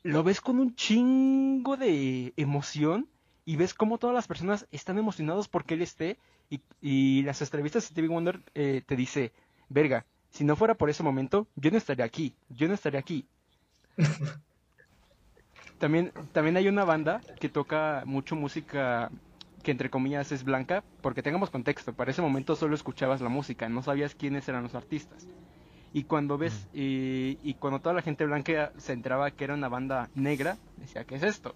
lo 0.03 0.23
ves 0.23 0.41
con 0.41 0.59
un 0.61 0.75
chingo 0.77 1.77
de 1.77 2.35
emoción 2.37 3.09
y 3.47 3.57
ves 3.57 3.75
cómo 3.75 3.99
todas 3.99 4.15
las 4.15 4.29
personas 4.29 4.67
están 4.71 4.99
emocionados 4.99 5.49
porque 5.49 5.75
él 5.75 5.83
esté 5.83 6.19
y, 6.51 6.61
y 6.81 7.23
las 7.23 7.41
entrevistas 7.41 7.85
de 7.85 7.89
Stevie 7.89 8.11
Wonder 8.11 8.41
eh, 8.55 8.83
te 8.87 8.97
dice, 8.97 9.33
verga, 9.69 10.05
si 10.31 10.45
no 10.45 10.57
fuera 10.57 10.75
por 10.75 10.91
ese 10.91 11.03
momento, 11.03 11.47
yo 11.57 11.71
no 11.71 11.79
estaría 11.79 12.05
aquí, 12.05 12.35
yo 12.51 12.69
no 12.69 12.75
estaría 12.75 13.01
aquí. 13.01 13.27
También, 15.85 16.13
también 16.33 16.57
hay 16.57 16.67
una 16.67 16.87
banda 16.87 17.21
que 17.39 17.51
toca 17.51 18.05
mucho 18.07 18.37
música 18.37 19.11
que 19.63 19.71
entre 19.71 19.91
comillas 19.91 20.33
es 20.33 20.43
blanca, 20.43 20.83
porque 21.03 21.23
tengamos 21.23 21.51
contexto, 21.51 21.93
para 21.93 22.11
ese 22.11 22.23
momento 22.23 22.57
solo 22.57 22.75
escuchabas 22.75 23.21
la 23.21 23.29
música, 23.29 23.69
no 23.69 23.83
sabías 23.83 24.15
quiénes 24.15 24.49
eran 24.49 24.63
los 24.63 24.75
artistas. 24.75 25.29
Y 25.93 26.05
cuando 26.05 26.39
ves, 26.39 26.69
y, 26.73 27.39
y 27.43 27.53
cuando 27.57 27.81
toda 27.81 27.95
la 27.95 28.01
gente 28.01 28.25
blanca 28.25 28.73
se 28.79 28.95
enteraba 28.95 29.31
que 29.31 29.45
era 29.45 29.53
una 29.53 29.69
banda 29.69 30.09
negra, 30.15 30.57
decía, 30.77 31.05
¿qué 31.05 31.17
es 31.17 31.23
esto? 31.23 31.55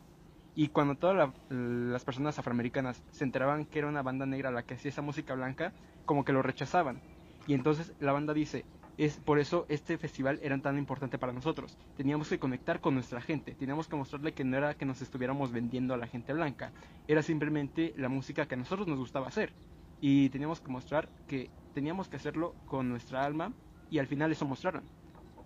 Y 0.54 0.68
cuando 0.68 0.94
todas 0.96 1.16
la- 1.16 1.32
las 1.48 2.04
personas 2.04 2.38
afroamericanas 2.38 3.02
se 3.10 3.24
enteraban 3.24 3.64
que 3.64 3.78
era 3.78 3.88
una 3.88 4.02
banda 4.02 4.26
negra 4.26 4.50
la 4.50 4.62
que 4.62 4.74
hacía 4.74 4.90
esa 4.90 5.00
música 5.00 5.32
blanca, 5.32 5.72
como 6.04 6.22
que 6.26 6.34
lo 6.34 6.42
rechazaban. 6.42 7.00
Y 7.46 7.54
entonces 7.54 7.94
la 7.98 8.12
banda 8.12 8.34
dice, 8.34 8.66
es 8.98 9.16
por 9.16 9.38
eso 9.38 9.64
este 9.68 9.96
festival 9.96 10.40
era 10.42 10.58
tan 10.58 10.76
importante 10.76 11.18
para 11.18 11.32
nosotros. 11.32 11.78
Teníamos 11.96 12.28
que 12.28 12.38
conectar 12.38 12.80
con 12.80 12.94
nuestra 12.94 13.20
gente, 13.20 13.54
teníamos 13.54 13.86
que 13.88 13.96
mostrarle 13.96 14.32
que 14.34 14.44
no 14.44 14.56
era 14.56 14.74
que 14.74 14.84
nos 14.84 15.00
estuviéramos 15.00 15.52
vendiendo 15.52 15.94
a 15.94 15.96
la 15.96 16.08
gente 16.08 16.32
blanca, 16.32 16.72
era 17.06 17.22
simplemente 17.22 17.94
la 17.96 18.08
música 18.08 18.46
que 18.46 18.54
a 18.56 18.58
nosotros 18.58 18.88
nos 18.88 18.98
gustaba 18.98 19.28
hacer. 19.28 19.52
Y 20.00 20.28
teníamos 20.30 20.60
que 20.60 20.68
mostrar 20.70 21.08
que 21.28 21.48
teníamos 21.74 22.08
que 22.08 22.16
hacerlo 22.16 22.54
con 22.66 22.88
nuestra 22.88 23.24
alma 23.24 23.52
y 23.90 23.98
al 24.00 24.06
final 24.08 24.32
eso 24.32 24.44
mostraron. 24.46 24.82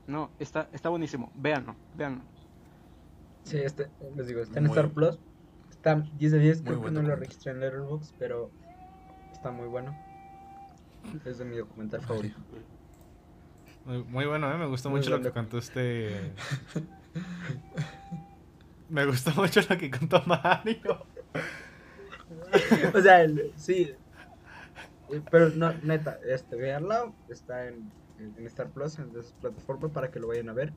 No, 0.06 0.30
está, 0.38 0.68
está 0.72 0.88
buenísimo, 0.88 1.30
véanlo, 1.34 1.76
véanlo. 1.96 2.22
Sí, 3.44 3.58
este, 3.58 3.88
les 4.16 4.26
digo, 4.28 4.40
está 4.40 4.58
en 4.60 4.66
Muy- 4.66 4.76
Star 4.76 4.90
Plus. 4.90 5.18
Está 5.70 5.96
10 5.96 6.32
de 6.32 6.38
10, 6.38 6.62
muy 6.62 6.70
creo 6.70 6.82
que 6.84 6.90
no 6.90 7.02
lo 7.02 7.16
registré 7.16 7.52
en 7.52 7.60
Letterboxd, 7.60 8.14
pero 8.18 8.50
está 9.32 9.50
muy 9.50 9.66
bueno. 9.68 9.96
Es 11.24 11.38
de 11.38 11.44
mi 11.44 11.56
documental 11.56 12.00
favorito. 12.02 12.36
Muy, 13.84 14.02
muy 14.04 14.26
bueno, 14.26 14.52
¿eh? 14.52 14.56
Me 14.56 14.66
gustó 14.66 14.90
Muy 14.90 14.98
mucho 15.00 15.10
lo 15.10 15.20
que 15.22 15.30
contó 15.30 15.58
este... 15.58 16.32
Me 18.88 19.06
gustó 19.06 19.30
mucho 19.32 19.60
lo 19.68 19.78
que 19.78 19.90
contó 19.90 20.22
Mario. 20.26 21.06
o 22.94 23.00
sea, 23.00 23.22
el- 23.22 23.52
sí. 23.56 23.90
Eh, 25.10 25.22
Pero 25.30 25.50
no, 25.50 25.72
neta, 25.82 26.18
este, 26.24 26.56
véanla, 26.56 27.12
está 27.28 27.68
en, 27.68 27.92
en- 28.18 28.46
Star 28.46 28.70
Plus, 28.72 28.98
en 28.98 29.14
esa 29.16 29.34
plataforma 29.40 29.92
para 29.92 30.10
que 30.10 30.20
lo 30.20 30.28
vayan 30.28 30.48
a 30.48 30.54
ver. 30.54 30.72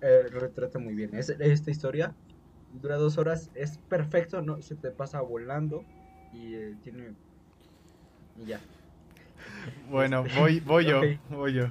Eh, 0.00 0.22
retrata 0.30 0.78
muy 0.78 0.94
bien. 0.94 1.14
Es- 1.14 1.30
esta 1.30 1.70
historia 1.70 2.14
dura 2.70 2.96
dos 2.96 3.18
horas, 3.18 3.50
es 3.54 3.78
perfecto, 3.88 4.42
no 4.42 4.60
se 4.62 4.76
te 4.76 4.90
pasa 4.90 5.20
volando 5.20 5.84
y 6.32 6.54
eh, 6.54 6.76
tiene. 6.82 7.14
Y 8.36 8.46
ya. 8.46 8.60
Bueno, 9.90 10.24
voy, 10.36 10.60
voy 10.60 10.86
yo, 10.86 11.00
voy 11.30 11.54
yo. 11.54 11.66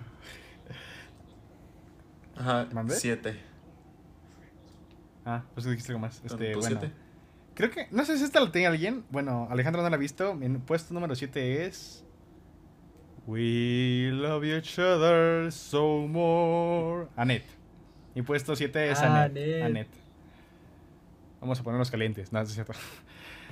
Ajá, 2.36 2.68
¿Mandé? 2.74 2.96
siete. 2.96 3.40
Ah, 5.26 5.44
pues 5.54 5.66
dijiste 5.66 5.92
algo 5.92 6.00
más. 6.00 6.22
Este, 6.26 6.52
¿Tú 6.54 6.60
bueno. 6.60 6.80
siete? 6.80 6.94
Creo 7.56 7.70
que, 7.70 7.88
no 7.92 8.04
sé 8.04 8.18
si 8.18 8.24
esta 8.24 8.40
la 8.40 8.52
tiene 8.52 8.68
alguien. 8.68 9.06
Bueno, 9.12 9.48
Alejandro 9.52 9.82
no 9.84 9.90
la 9.90 9.96
ha 9.96 10.00
visto. 10.00 10.34
Mi 10.34 10.50
puesto 10.58 10.94
número 10.94 11.16
7 11.16 11.66
es. 11.66 12.04
We 13.28 14.10
love 14.12 14.44
each 14.44 14.78
other 14.80 15.52
so 15.52 16.00
more. 16.08 17.08
Annette. 17.16 17.46
Mi 18.16 18.22
puesto 18.24 18.56
7 18.56 18.92
es 18.92 19.00
Ah, 19.00 19.24
Annette. 19.26 19.40
Annette. 19.40 19.64
Annette. 19.66 19.98
Vamos 21.40 21.60
a 21.60 21.64
ponernos 21.64 21.92
calientes. 21.92 22.32
No, 22.34 22.40
no 22.40 22.46
es 22.46 22.54
cierto. 22.54 22.74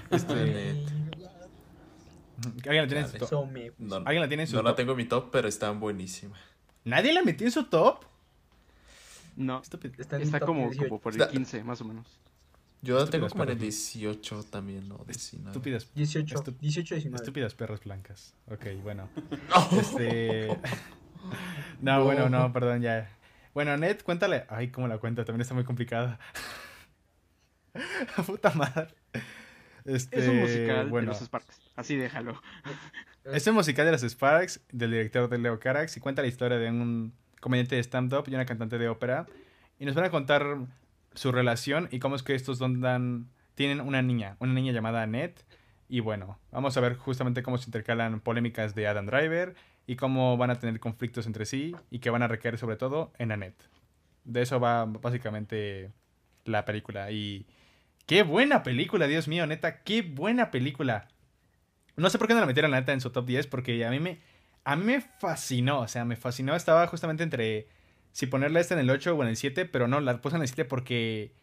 Este, 0.09 0.33
Annette. 0.33 0.91
¿Alguien 2.65 2.81
la 2.83 2.87
tiene 2.87 2.99
en 3.01 3.07
su 3.07 3.17
top? 3.19 3.47
No, 3.77 3.95
¿Alguien 3.97 4.21
la 4.21 4.27
tiene 4.27 4.43
en 4.43 4.47
su 4.47 4.55
no 4.57 4.63
la 4.63 4.71
top? 4.71 4.77
tengo 4.77 4.91
en 4.91 4.97
mi 4.97 5.05
top, 5.05 5.29
pero 5.31 5.47
está 5.47 5.69
buenísima. 5.71 6.35
¿Nadie 6.83 7.13
la 7.13 7.21
metió 7.21 7.45
en 7.45 7.51
su 7.51 7.65
top? 7.65 8.03
No, 9.35 9.61
Estúpido. 9.61 9.93
Está, 9.97 10.15
en 10.17 10.21
mi 10.21 10.25
está 10.25 10.39
top 10.39 10.47
como, 10.47 10.61
18. 10.69 10.89
como 10.89 11.01
por 11.01 11.13
el 11.13 11.21
Está- 11.21 11.31
15, 11.31 11.63
más 11.63 11.81
o 11.81 11.85
menos. 11.85 12.07
Yo 12.83 12.95
la 12.95 13.01
Estúpidas 13.03 13.11
tengo 13.11 13.29
como 13.29 13.43
en 13.43 13.49
el 13.51 13.57
perras. 13.57 13.93
18 13.93 14.43
también, 14.43 14.89
¿no? 14.89 14.97
19. 15.05 15.49
Estúpidas. 15.51 15.87
18, 15.93 16.35
Estu- 16.35 16.57
18, 16.57 16.95
19. 16.95 17.15
Estúpidas 17.23 17.53
perras 17.55 17.83
blancas. 17.83 18.33
Ok, 18.47 18.65
bueno. 18.83 19.07
Este. 19.79 20.47
No, 21.79 21.99
No. 21.99 22.03
bueno, 22.05 22.29
no, 22.29 22.51
perdón, 22.51 22.81
ya. 22.81 23.07
Bueno, 23.53 23.77
Ned, 23.77 24.01
cuéntale. 24.01 24.45
Ay, 24.49 24.69
cómo 24.69 24.87
la 24.87 24.97
cuenta, 24.97 25.23
también 25.25 25.41
está 25.41 25.53
muy 25.53 25.63
complicada. 25.63 26.19
Puta 28.25 28.51
madre. 28.53 28.93
Este, 29.85 30.19
Es 30.19 30.27
un 30.27 30.39
musical 30.39 30.89
bueno, 30.89 31.11
de 31.13 31.19
los 31.19 31.25
Sparks. 31.25 31.59
Así 31.75 31.95
déjalo. 31.95 32.39
Es 33.23 33.45
un 33.47 33.55
musical 33.55 33.85
de 33.85 33.91
los 33.93 34.01
Sparks, 34.03 34.61
del 34.71 34.91
director 34.91 35.29
de 35.29 35.37
Leo 35.37 35.59
Carax, 35.59 35.97
y 35.97 35.99
cuenta 35.99 36.21
la 36.21 36.27
historia 36.27 36.57
de 36.57 36.69
un 36.69 37.13
comediante 37.41 37.75
de 37.75 37.83
stand-up 37.83 38.23
y 38.27 38.35
una 38.35 38.45
cantante 38.45 38.77
de 38.77 38.87
ópera. 38.87 39.25
Y 39.77 39.85
nos 39.85 39.95
van 39.95 40.05
a 40.05 40.09
contar 40.09 40.59
su 41.13 41.33
relación 41.33 41.89
y 41.91 41.99
cómo 41.99 42.15
es 42.15 42.23
que 42.23 42.33
estos 42.33 42.57
dos 42.57 42.79
dan, 42.79 43.27
tienen 43.55 43.81
una 43.81 44.01
niña, 44.01 44.37
una 44.39 44.53
niña 44.53 44.71
llamada 44.71 45.01
Annette. 45.01 45.45
Y 45.89 45.99
bueno, 45.99 46.39
vamos 46.51 46.77
a 46.77 46.79
ver 46.79 46.95
justamente 46.95 47.43
cómo 47.43 47.57
se 47.57 47.65
intercalan 47.65 48.21
polémicas 48.21 48.73
de 48.75 48.87
Adam 48.87 49.07
Driver 49.07 49.55
y 49.85 49.97
cómo 49.97 50.37
van 50.37 50.51
a 50.51 50.59
tener 50.59 50.79
conflictos 50.79 51.25
entre 51.25 51.45
sí 51.45 51.75
y 51.89 51.99
que 51.99 52.09
van 52.09 52.23
a 52.23 52.29
recaer 52.29 52.57
sobre 52.57 52.77
todo 52.77 53.11
en 53.17 53.33
Annette. 53.33 53.67
De 54.23 54.41
eso 54.41 54.61
va 54.61 54.85
básicamente 54.85 55.91
la 56.45 56.63
película. 56.63 57.11
Y 57.11 57.45
Qué 58.11 58.23
buena 58.23 58.61
película, 58.61 59.07
Dios 59.07 59.29
mío, 59.29 59.47
neta, 59.47 59.83
qué 59.83 60.01
buena 60.01 60.51
película. 60.51 61.07
No 61.95 62.09
sé 62.09 62.17
por 62.17 62.27
qué 62.27 62.33
no 62.33 62.41
la 62.41 62.45
metieron 62.45 62.71
la 62.71 62.81
neta 62.81 62.93
en 62.93 62.99
su 62.99 63.09
top 63.09 63.25
10, 63.25 63.47
porque 63.47 63.85
a 63.85 63.89
mí 63.89 64.01
me, 64.01 64.19
a 64.63 64.75
mí 64.75 64.83
me 64.85 65.01
fascinó, 65.01 65.81
o 65.81 65.87
sea, 65.87 66.05
me 66.05 66.15
fascinó. 66.15 66.55
Estaba 66.55 66.87
justamente 66.87 67.23
entre 67.23 67.67
si 68.11 68.27
ponerla 68.27 68.59
esta 68.59 68.73
en 68.75 68.81
el 68.81 68.89
8 68.89 69.15
o 69.15 69.23
en 69.23 69.29
el 69.29 69.37
7, 69.37 69.65
pero 69.65 69.87
no, 69.87 69.99
la 70.01 70.21
puse 70.21 70.35
en 70.35 70.41
el 70.41 70.47
7 70.47 70.65
porque 70.65 71.33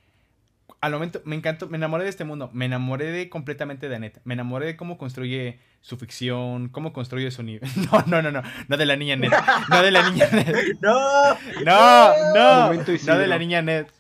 al 0.81 0.93
momento 0.93 1.21
me 1.25 1.35
encantó, 1.35 1.69
me 1.69 1.77
enamoré 1.77 2.05
de 2.05 2.11
este 2.11 2.25
mundo, 2.25 2.51
me 2.53 2.67
enamoré 2.67 3.07
de 3.11 3.29
completamente 3.31 3.89
de 3.89 3.97
Annette, 3.97 4.21
me 4.25 4.35
enamoré 4.35 4.67
de 4.67 4.77
cómo 4.77 4.99
construye 4.99 5.59
su 5.81 5.97
ficción, 5.97 6.69
cómo 6.69 6.93
construye 6.93 7.31
su 7.31 7.43
nivel. 7.43 7.69
No, 7.91 8.03
no, 8.07 8.23
no, 8.23 8.31
no, 8.31 8.43
no 8.69 8.77
de 8.77 8.87
la 8.87 8.97
niña 8.97 9.15
Annette, 9.15 9.33
no 9.71 9.83
de 9.83 9.91
la 9.91 10.11
niña 10.11 10.27
Annette. 10.31 10.79
¡No! 10.81 11.35
No, 11.65 12.35
no, 12.35 12.73
no 12.75 13.19
de 13.19 13.27
la 13.27 13.39
niña 13.39 13.59
Annette. 13.61 13.93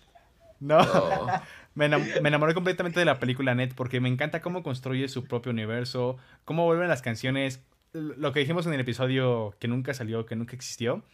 No. 0.60 0.78
Me, 1.74 1.86
enam- 1.88 2.20
me 2.22 2.28
enamoré 2.28 2.54
completamente 2.54 2.98
de 2.98 3.06
la 3.06 3.20
película 3.20 3.54
Net 3.54 3.72
porque 3.76 4.00
me 4.00 4.08
encanta 4.08 4.40
cómo 4.42 4.64
construye 4.64 5.06
su 5.06 5.24
propio 5.28 5.52
universo, 5.52 6.16
cómo 6.44 6.64
vuelven 6.64 6.88
las 6.88 7.02
canciones, 7.02 7.62
lo 7.92 8.32
que 8.32 8.40
dijimos 8.40 8.66
en 8.66 8.74
el 8.74 8.80
episodio 8.80 9.54
que 9.58 9.68
nunca 9.68 9.94
salió, 9.94 10.26
que 10.26 10.36
nunca 10.36 10.54
existió, 10.54 11.04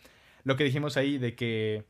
lo 0.44 0.56
que 0.56 0.64
dijimos 0.64 0.96
ahí 0.96 1.18
de 1.18 1.34
que 1.34 1.84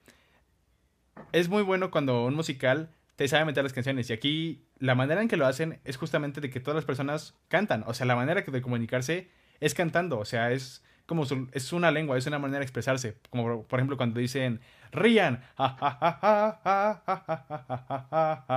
es 1.32 1.48
muy 1.48 1.62
bueno 1.62 1.90
cuando 1.90 2.24
un 2.24 2.34
musical 2.34 2.90
te 3.16 3.28
sabe 3.28 3.44
meter 3.44 3.62
las 3.62 3.72
canciones 3.72 4.10
y 4.10 4.12
aquí 4.12 4.66
la 4.78 4.94
manera 4.94 5.22
en 5.22 5.28
que 5.28 5.36
lo 5.36 5.46
hacen 5.46 5.80
es 5.84 5.96
justamente 5.96 6.40
de 6.40 6.50
que 6.50 6.60
todas 6.60 6.76
las 6.76 6.84
personas 6.84 7.34
cantan, 7.48 7.84
o 7.86 7.94
sea, 7.94 8.06
la 8.06 8.16
manera 8.16 8.42
de 8.42 8.62
comunicarse 8.62 9.28
es 9.60 9.74
cantando, 9.74 10.18
o 10.18 10.24
sea, 10.24 10.52
es 10.52 10.82
como 11.06 11.26
su, 11.26 11.48
es 11.52 11.72
una 11.72 11.90
lengua, 11.90 12.16
es 12.16 12.26
una 12.26 12.38
manera 12.38 12.60
de 12.60 12.64
expresarse. 12.64 13.16
Como 13.30 13.64
por 13.64 13.78
ejemplo 13.78 13.96
cuando 13.96 14.20
dicen, 14.20 14.60
rían. 14.92 15.42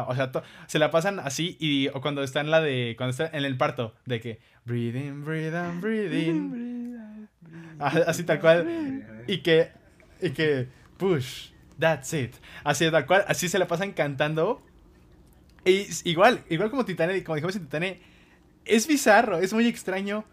O 0.08 0.16
sea, 0.16 0.32
se 0.68 0.80
la 0.80 0.92
pasan 0.92 1.20
así 1.20 1.58
y 1.60 1.90
o 1.90 2.02
cuando 2.02 2.24
está 2.24 2.40
en 2.42 2.52
la 2.52 2.62
de, 2.62 2.96
cuando 2.98 3.12
está 3.12 3.28
en 3.38 3.44
el 3.44 3.58
parto, 3.58 3.94
de 4.06 4.22
que, 4.22 4.40
breathing, 4.66 5.26
breathing, 5.26 5.82
breathing. 5.82 7.28
Así 7.80 8.24
tal 8.24 8.40
cual. 8.40 9.26
Y 9.28 9.40
que, 9.40 9.72
y 10.22 10.30
que, 10.32 10.68
push, 10.98 11.50
that's 11.80 12.14
it. 12.14 12.36
Así 12.64 12.90
tal 12.90 13.06
cual, 13.06 13.26
así 13.28 13.50
se 13.50 13.60
la 13.60 13.68
pasan 13.68 13.92
cantando. 13.92 14.64
Igual, 15.66 16.46
igual 16.50 16.70
como 16.70 16.86
Titane, 16.86 17.22
como 17.26 17.36
dijimos 17.36 17.58
en 17.58 17.64
Titane, 17.64 18.00
es 18.64 18.88
bizarro, 18.88 19.40
es 19.40 19.52
muy 19.54 19.68
extraño 19.68 20.24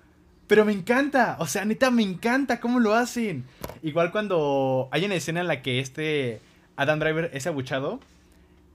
pero 0.46 0.64
me 0.64 0.72
encanta, 0.72 1.36
o 1.38 1.46
sea, 1.46 1.64
neta 1.64 1.90
me 1.90 2.02
encanta 2.02 2.60
cómo 2.60 2.80
lo 2.80 2.94
hacen. 2.94 3.44
Igual 3.82 4.12
cuando 4.12 4.88
hay 4.92 5.04
una 5.04 5.14
escena 5.14 5.40
en 5.40 5.46
la 5.48 5.62
que 5.62 5.80
este 5.80 6.40
Adam 6.76 6.98
Driver 6.98 7.30
es 7.32 7.46
abuchado 7.46 8.00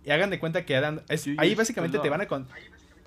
y 0.05 0.11
hagan 0.11 0.29
de 0.29 0.39
cuenta 0.39 0.65
que 0.65 0.75
Adam 0.75 1.01
es, 1.09 1.21
Sí, 1.21 1.35
ahí 1.37 1.55
básicamente 1.55 1.99
te 1.99 2.09
van 2.09 2.21
a 2.21 2.27
con- 2.27 2.47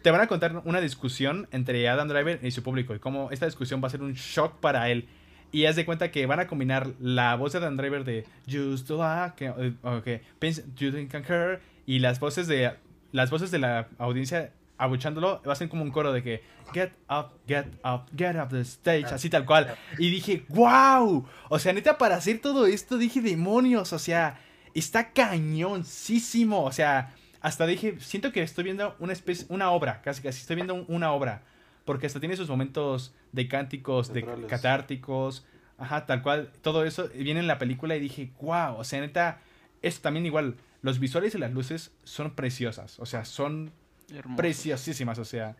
te 0.02 0.10
van 0.10 0.20
a 0.20 0.26
contar 0.26 0.62
una 0.64 0.80
discusión 0.80 1.46
entre 1.52 1.88
Adam 1.88 2.08
Driver 2.08 2.40
y 2.42 2.50
su 2.50 2.62
público 2.62 2.94
y 2.94 2.98
cómo 2.98 3.30
esta 3.30 3.46
discusión 3.46 3.80
va 3.82 3.86
a 3.86 3.90
ser 3.90 4.02
un 4.02 4.14
shock 4.14 4.58
para 4.60 4.88
él. 4.90 5.06
Y 5.52 5.66
haz 5.66 5.76
de 5.76 5.84
cuenta 5.84 6.10
que 6.10 6.24
van 6.26 6.40
a 6.40 6.46
combinar 6.46 6.88
la 6.98 7.34
voz 7.36 7.52
de 7.52 7.58
Adam 7.58 7.76
Driver 7.76 8.04
de 8.04 8.24
Just 8.50 8.88
like, 8.90 9.34
que, 9.36 9.46
eh, 9.46 9.72
okay, 9.82 10.20
Pins- 10.40 10.64
you 10.76 10.90
think 10.90 11.10
can 11.10 11.22
care", 11.22 11.60
y 11.86 11.98
las 11.98 12.18
voces 12.20 12.46
de 12.48 12.72
las 13.12 13.30
voces 13.30 13.50
de 13.50 13.58
la 13.58 13.86
audiencia 13.98 14.50
abuchándolo 14.82 15.40
ser 15.54 15.68
como 15.68 15.82
un 15.82 15.90
coro 15.90 16.12
de 16.12 16.22
que 16.22 16.42
get 16.72 16.90
up, 17.10 17.30
get 17.46 17.66
up, 17.84 18.06
get 18.16 18.36
up 18.36 18.48
the 18.50 18.60
stage, 18.62 19.04
así 19.06 19.28
tal 19.30 19.44
cual. 19.46 19.74
Y 19.98 20.10
dije, 20.10 20.44
wow, 20.48 21.26
o 21.48 21.58
sea, 21.58 21.72
neta 21.72 21.98
para 21.98 22.16
hacer 22.16 22.40
todo 22.40 22.66
esto 22.66 22.98
dije 22.98 23.20
demonios, 23.20 23.92
o 23.92 23.98
sea, 23.98 24.40
está 24.74 25.12
cañoncísimo, 25.12 26.64
o 26.64 26.72
sea, 26.72 27.14
hasta 27.40 27.66
dije, 27.66 27.96
siento 28.00 28.32
que 28.32 28.42
estoy 28.42 28.64
viendo 28.64 28.94
una 28.98 29.12
especie, 29.12 29.46
una 29.48 29.70
obra, 29.70 30.00
casi 30.02 30.22
casi 30.22 30.40
estoy 30.40 30.56
viendo 30.56 30.74
un- 30.74 30.84
una 30.88 31.12
obra, 31.12 31.42
porque 31.84 32.06
hasta 32.06 32.20
tiene 32.20 32.36
sus 32.36 32.48
momentos 32.48 33.14
de 33.32 33.48
cánticos, 33.48 34.12
de 34.12 34.22
catárticos, 34.48 35.44
ajá, 35.78 36.06
tal 36.06 36.22
cual, 36.22 36.50
todo 36.62 36.84
eso 36.84 37.08
viene 37.14 37.40
en 37.40 37.46
la 37.46 37.58
película 37.58 37.96
y 37.96 38.00
dije, 38.00 38.30
wow, 38.40 38.76
o 38.76 38.84
sea, 38.84 39.00
neta, 39.00 39.40
esto 39.82 40.02
también 40.02 40.26
igual, 40.26 40.56
los 40.82 40.98
visuales 40.98 41.34
y 41.34 41.38
las 41.38 41.52
luces 41.52 41.92
son 42.04 42.32
preciosas, 42.34 42.98
o 43.00 43.06
sea, 43.06 43.24
son 43.24 43.72
Hermoso. 44.10 44.36
preciosísimas, 44.36 45.18
o 45.18 45.24
sea. 45.24 45.56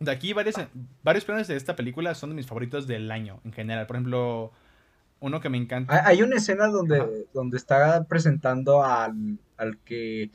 De 0.00 0.10
aquí 0.10 0.32
varios, 0.32 0.56
varios 1.04 1.24
planos 1.24 1.46
de 1.46 1.56
esta 1.56 1.76
película 1.76 2.14
son 2.14 2.30
de 2.30 2.36
mis 2.36 2.46
favoritos 2.46 2.86
del 2.88 3.10
año 3.10 3.40
en 3.44 3.52
general. 3.52 3.86
Por 3.86 3.96
ejemplo, 3.96 4.50
uno 5.20 5.40
que 5.40 5.48
me 5.48 5.58
encanta. 5.58 6.06
Hay 6.06 6.22
una 6.22 6.36
escena 6.36 6.66
donde, 6.66 6.98
Ajá. 7.00 7.08
donde 7.32 7.56
está 7.56 8.02
presentando 8.04 8.82
al, 8.82 9.38
al 9.56 9.78
que 9.78 10.30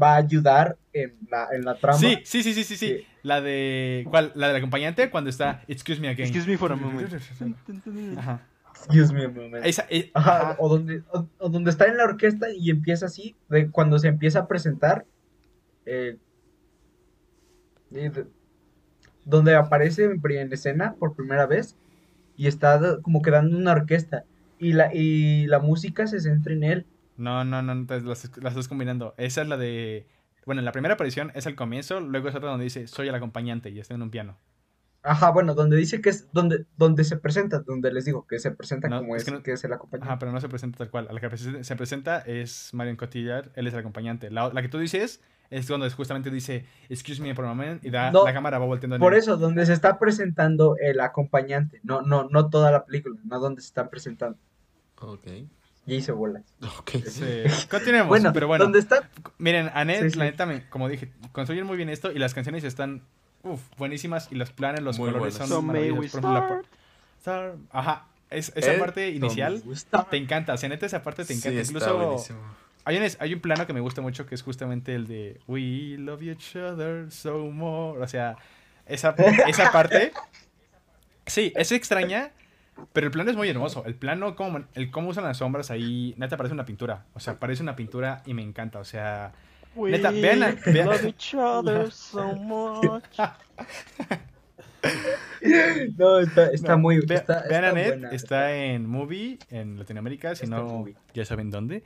va 0.00 0.14
a 0.14 0.16
ayudar 0.16 0.76
en 0.92 1.14
la, 1.30 1.46
en 1.52 1.64
la 1.64 1.76
trama. 1.76 1.98
Sí, 1.98 2.18
sí, 2.24 2.42
sí, 2.42 2.52
sí, 2.54 2.64
sí, 2.64 2.76
sí. 2.76 3.06
La 3.22 3.40
de. 3.40 4.04
¿Cuál? 4.10 4.32
La 4.34 4.48
del 4.48 4.56
acompañante 4.56 5.08
cuando 5.10 5.30
está. 5.30 5.62
Excuse 5.68 6.00
me 6.00 6.08
again. 6.08 6.26
Excuse 6.26 6.48
me 6.50 6.58
for 6.58 6.72
a 6.72 6.76
moment. 6.76 7.08
Ajá. 8.18 8.40
Excuse 8.74 9.12
me 9.14 9.26
a 9.26 9.28
moment. 9.28 9.64
Esa, 9.64 9.86
eh, 9.88 10.10
Ajá, 10.14 10.36
ajá. 10.40 10.56
O, 10.58 10.68
donde, 10.68 11.04
o, 11.12 11.28
o 11.38 11.48
donde 11.48 11.70
está 11.70 11.86
en 11.86 11.96
la 11.96 12.04
orquesta 12.04 12.48
y 12.52 12.70
empieza 12.70 13.06
así, 13.06 13.36
de 13.48 13.70
cuando 13.70 14.00
se 14.00 14.08
empieza 14.08 14.40
a 14.40 14.48
presentar, 14.48 15.04
eh, 15.86 16.16
donde 19.24 19.54
aparece 19.54 20.04
en, 20.04 20.52
escena 20.52 20.94
por 20.94 21.14
primera 21.14 21.46
vez 21.46 21.76
y 22.36 22.46
está 22.46 22.98
como 23.02 23.22
quedando 23.22 23.56
una 23.56 23.72
orquesta 23.72 24.24
y 24.58 24.72
la, 24.72 24.94
y 24.94 25.46
la 25.46 25.58
música 25.58 26.06
se 26.06 26.20
centra 26.20 26.52
en 26.52 26.64
él. 26.64 26.86
No, 27.16 27.44
no, 27.44 27.62
no, 27.62 27.74
las, 27.74 28.04
las 28.04 28.24
estás 28.24 28.68
combinando. 28.68 29.14
Esa 29.16 29.42
es 29.42 29.48
la 29.48 29.56
de. 29.56 30.06
Bueno, 30.46 30.62
la 30.62 30.72
primera 30.72 30.94
aparición 30.94 31.30
es 31.34 31.46
al 31.46 31.54
comienzo, 31.54 32.00
luego 32.00 32.28
es 32.28 32.34
otra 32.34 32.50
donde 32.50 32.64
dice 32.64 32.86
soy 32.86 33.08
el 33.08 33.14
acompañante 33.14 33.70
y 33.70 33.78
está 33.78 33.94
en 33.94 34.02
un 34.02 34.10
piano. 34.10 34.38
Ajá, 35.04 35.30
bueno, 35.30 35.54
donde 35.54 35.76
dice 35.76 36.00
que 36.00 36.10
es 36.10 36.32
donde, 36.32 36.64
donde 36.76 37.02
se 37.02 37.16
presenta, 37.16 37.58
donde 37.60 37.92
les 37.92 38.04
digo 38.04 38.24
que 38.26 38.38
se 38.38 38.52
presenta 38.52 38.88
No, 38.88 39.00
como 39.00 39.16
es 39.16 39.24
que 39.24 39.32
no- 39.32 39.42
que 39.42 39.52
es 39.52 39.64
el 39.64 39.72
acompañante. 39.72 40.08
Ajá, 40.08 40.18
pero 40.20 40.30
no 40.30 40.40
se 40.40 40.48
presenta 40.48 40.78
tal 40.78 40.90
cual. 40.90 41.08
La 41.10 41.20
que 41.20 41.36
se 41.36 41.76
presenta 41.76 42.18
es 42.20 42.70
Marion 42.72 42.96
Cotillard, 42.96 43.50
él 43.56 43.66
es 43.66 43.74
el 43.74 43.80
acompañante. 43.80 44.30
La, 44.30 44.52
la 44.52 44.62
que 44.62 44.68
tú 44.68 44.78
dices 44.78 45.20
es 45.52 45.66
cuando 45.66 45.88
justamente 45.90 46.30
dice, 46.30 46.64
excuse 46.88 47.20
me 47.22 47.34
for 47.34 47.44
a 47.44 47.48
moment, 47.48 47.84
y 47.84 47.90
da, 47.90 48.10
No, 48.10 48.24
la 48.24 48.32
cámara 48.32 48.58
va 48.58 48.66
volteando. 48.66 48.96
en 48.96 49.00
Por 49.00 49.14
eso, 49.14 49.36
donde 49.36 49.64
se 49.66 49.72
está 49.74 49.98
presentando 49.98 50.76
el 50.80 50.98
acompañante, 51.00 51.80
no, 51.82 52.02
no, 52.02 52.28
no 52.30 52.48
toda 52.50 52.70
la 52.72 52.84
película, 52.84 53.16
no 53.24 53.38
donde 53.38 53.60
se 53.60 53.68
están 53.68 53.88
presentando. 53.90 54.38
Ok. 55.00 55.26
Y 55.86 55.94
hice 55.96 56.12
bolas. 56.12 56.42
Ok. 56.78 56.90
Sí. 57.06 57.24
Continuemos, 57.70 58.08
Bueno, 58.08 58.32
pero 58.32 58.46
bueno. 58.46 58.64
donde 58.64 58.78
está, 58.78 59.08
Miren, 59.38 59.70
Annette, 59.74 60.02
Sí, 60.04 60.10
sí. 60.10 60.18
la 60.18 60.24
neta, 60.26 60.68
como 60.70 60.88
dije, 60.88 61.12
construyen 61.32 61.66
muy 61.66 61.76
bien 61.76 61.88
esto 61.88 62.10
y 62.12 62.18
las 62.18 62.34
canciones 62.34 62.62
están 62.64 63.02
uf, 63.42 63.60
buenísimas 63.76 64.28
y 64.30 64.36
los 64.36 64.52
planes, 64.52 64.82
los 64.82 64.98
Muy 64.98 65.10
colores 65.10 65.34
buenas. 65.34 65.48
son 65.48 65.56
So 65.58 65.62
may 65.62 65.90
we 65.90 66.08
maravillosos. 66.08 66.20
Por 66.20 66.30
ejemplo, 66.30 66.56
la. 66.56 66.62
Star- 67.18 67.54
Ajá, 67.72 68.06
es- 68.30 68.52
esa 68.54 68.74
Eh, 68.74 68.78
parte 68.78 69.10
inicial 69.10 69.60
gusta. 69.64 70.06
te 70.08 70.16
encanta, 70.16 70.54
o 70.54 70.56
sea, 70.56 70.68
neta, 70.68 70.86
esa 70.86 71.02
parte 71.02 71.24
te 71.24 71.32
encanta. 71.34 71.50
Sí, 71.50 71.58
está 71.58 71.72
Incluso 71.72 71.96
buenísimo. 71.98 72.38
Hay 72.84 72.96
un, 72.96 73.04
hay 73.18 73.34
un 73.34 73.40
plano 73.40 73.66
que 73.66 73.72
me 73.72 73.80
gusta 73.80 74.00
mucho 74.00 74.26
que 74.26 74.34
es 74.34 74.42
justamente 74.42 74.94
el 74.94 75.06
de 75.06 75.40
We 75.46 75.96
love 75.98 76.22
each 76.22 76.56
other 76.56 77.10
so 77.10 77.38
more. 77.50 78.00
O 78.02 78.06
sea, 78.08 78.36
esa, 78.86 79.14
esa 79.46 79.70
parte. 79.72 80.12
Sí, 81.26 81.52
es 81.56 81.70
extraña, 81.72 82.30
pero 82.92 83.06
el 83.06 83.12
plano 83.12 83.30
es 83.30 83.36
muy 83.36 83.48
hermoso. 83.48 83.84
El 83.86 83.94
plano, 83.94 84.34
como, 84.34 84.64
el 84.74 84.90
cómo 84.90 85.10
usan 85.10 85.24
las 85.24 85.36
sombras 85.38 85.70
ahí, 85.70 86.14
neta 86.18 86.36
parece 86.36 86.52
una 86.54 86.64
pintura. 86.64 87.04
O 87.14 87.20
sea, 87.20 87.38
parece 87.38 87.62
una 87.62 87.76
pintura 87.76 88.22
y 88.26 88.34
me 88.34 88.42
encanta. 88.42 88.78
O 88.80 88.84
sea, 88.84 89.32
We 89.74 89.90
Neta, 89.92 90.10
vean 90.10 90.40
la- 90.40 90.52
vean- 90.66 90.86
love 90.88 91.04
each 91.04 91.34
other 91.34 91.90
so 91.92 92.34
much. 92.34 92.94
No, 95.96 96.18
está, 96.18 96.50
está 96.50 96.72
no, 96.72 96.78
muy, 96.78 96.98
ve- 97.06 97.14
está, 97.16 97.44
vean 97.48 97.64
está 97.64 97.68
a 97.68 97.72
buena. 97.88 98.10
está 98.10 98.54
en 98.56 98.86
Movie 98.86 99.38
en 99.50 99.78
Latinoamérica, 99.78 100.34
si 100.34 100.46
no, 100.46 100.64
Movie. 100.64 100.96
ya 101.14 101.24
saben 101.24 101.50
dónde. 101.50 101.82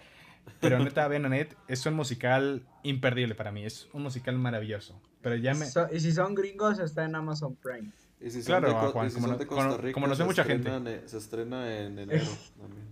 Pero 0.60 0.78
neta, 0.78 1.06
vean 1.09 1.27
a 1.27 1.28
Ned, 1.28 1.48
es 1.68 1.85
un 1.86 1.94
musical 1.94 2.62
imperdible 2.82 3.35
para 3.35 3.52
mí, 3.52 3.64
es 3.64 3.89
un 3.93 4.02
musical 4.02 4.39
maravilloso. 4.39 5.01
Pero 5.20 5.36
ya 5.36 5.55
me... 5.55 5.66
So- 5.66 5.89
y 5.93 6.01
si 6.01 6.12
son 6.12 6.35
gringos, 6.35 6.78
está 6.78 7.05
en 7.05 7.14
Amazon 7.14 7.56
Prime. 7.56 7.90
Y 8.20 8.31
si 8.31 8.43
son 8.43 8.60
Claro, 8.60 8.68
de, 8.68 8.74
Juan, 8.93 9.06
y 9.06 9.10
si 9.10 9.14
como 9.16 9.27
no- 9.28 9.36
de 9.39 9.47
como- 9.47 9.62
Costa 9.62 9.77
Rica, 9.82 9.94
como 9.94 10.06
nos 10.06 10.18
ve 10.18 10.24
se 10.24 10.28
mucha 10.28 10.44
gente. 10.44 10.70
eh, 10.86 11.02
Se 11.06 11.18
estrena 11.18 11.77
en 11.78 11.98
enero 11.98 12.24
también. 12.59 12.86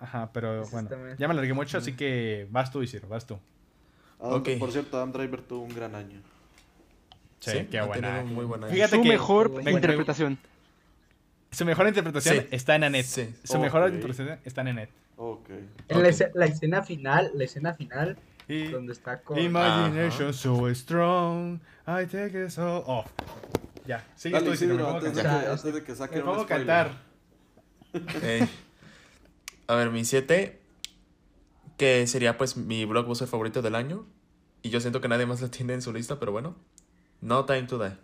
Ajá, 0.00 0.30
pero 0.32 0.66
bueno, 0.66 0.88
ya 1.16 1.28
me 1.28 1.32
alargué 1.32 1.54
mucho, 1.54 1.78
así 1.78 1.92
que 1.94 2.46
vas 2.50 2.70
tú, 2.72 2.82
Isidro, 2.82 3.08
vas 3.08 3.26
tú. 3.26 3.38
Adam- 4.20 4.34
Ok. 4.40 4.48
Por 4.58 4.72
cierto, 4.72 4.96
Adam 4.96 5.12
Driver 5.12 5.40
tuvo 5.42 5.62
un 5.64 5.74
gran 5.74 5.94
año. 5.94 6.20
Sí, 7.40 7.66
qué 7.70 7.80
buena. 7.82 8.22
muy 8.22 8.44
buena. 8.44 8.66
Fíjate 8.68 8.96
Su 8.96 9.02
que 9.02 9.08
mejor 9.08 9.50
me- 9.62 9.70
interpretación. 9.72 10.38
su 11.50 11.64
mejor 11.64 11.86
interpretación 11.88 12.36
Sí. 12.40 12.46
está 12.50 12.76
en 12.76 12.84
Annette. 12.84 13.06
Sí. 13.06 13.34
Su 13.44 13.58
mejor 13.58 13.88
interpretación 13.92 14.38
está 14.44 14.60
en 14.62 14.68
Annette. 14.68 14.90
Ok. 15.16 15.50
En 15.88 16.02
la, 16.02 16.08
escena 16.46 16.82
final, 16.82 17.30
la 17.34 17.44
escena 17.44 17.74
final, 17.74 18.16
Y 18.48 18.68
donde 18.68 18.92
está 18.92 19.20
con... 19.20 19.38
Imagination 19.38 20.28
Ajá. 20.28 20.32
so 20.32 20.68
strong, 20.74 21.60
I 21.86 22.06
take 22.06 22.44
it 22.44 22.50
so 22.50 22.84
off. 22.86 23.06
Ya, 23.86 24.04
sigue 24.14 24.34
Dale, 24.40 24.56
tú, 24.56 24.68
pongo 24.68 24.86
a 24.86 24.94
antes, 24.94 25.14
de 25.14 25.22
que, 25.22 25.28
Ya, 25.28 25.52
antes 25.52 25.74
de 25.74 25.82
que 25.82 25.94
saquen 25.94 26.22
pongo 26.22 26.42
a 26.42 26.46
cantar. 26.46 26.92
Ey. 28.22 28.48
A 29.66 29.74
ver, 29.74 29.90
mi 29.90 30.04
7, 30.04 30.60
que 31.76 32.06
sería 32.06 32.36
pues 32.38 32.56
mi 32.56 32.84
blockbuster 32.84 33.28
favorito 33.28 33.62
del 33.62 33.74
año, 33.74 34.06
Y 34.62 34.70
yo 34.70 34.80
siento 34.80 35.00
que 35.00 35.08
nadie 35.08 35.26
más 35.26 35.40
la 35.40 35.50
tiene 35.50 35.74
en 35.74 35.82
su 35.82 35.92
lista, 35.92 36.18
pero 36.18 36.32
bueno. 36.32 36.56
No 37.20 37.44
Time 37.44 37.62
to 37.62 37.78
Die. 37.78 37.96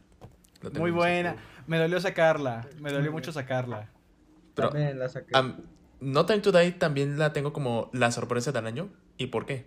Muy 0.79 0.91
buena. 0.91 1.37
Me 1.67 1.79
dolió 1.79 2.01
sacarla. 2.01 2.67
Me 2.81 2.91
dolió 2.91 3.13
mucho 3.13 3.33
sacarla. 3.33 3.89
Pero, 4.55 4.71
También 4.71 4.99
la 4.99 5.09
saqué. 5.09 5.33
No 6.01 6.27
Time 6.27 6.41
to 6.41 6.53
Die 6.53 6.73
también 6.73 7.19
la 7.19 7.33
tengo 7.33 7.53
como 7.53 7.91
la 7.93 8.11
sorpresa 8.13 8.53
del 8.53 8.67
año. 8.67 8.89
¿Y 9.17 9.27
por 9.29 9.47
qué? 9.47 9.67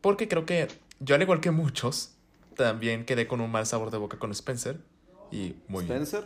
Porque 0.00 0.28
creo 0.28 0.46
que 0.46 0.68
yo, 1.00 1.14
al 1.14 1.22
igual 1.22 1.40
que 1.40 1.50
muchos, 1.50 2.12
también 2.56 3.04
quedé 3.04 3.26
con 3.26 3.40
un 3.40 3.50
mal 3.50 3.66
sabor 3.66 3.90
de 3.90 3.98
boca 3.98 4.18
con 4.18 4.30
Spencer. 4.32 4.78
Y 5.30 5.54
muy 5.68 5.84
bien. 5.84 6.02
¿Spencer? 6.02 6.24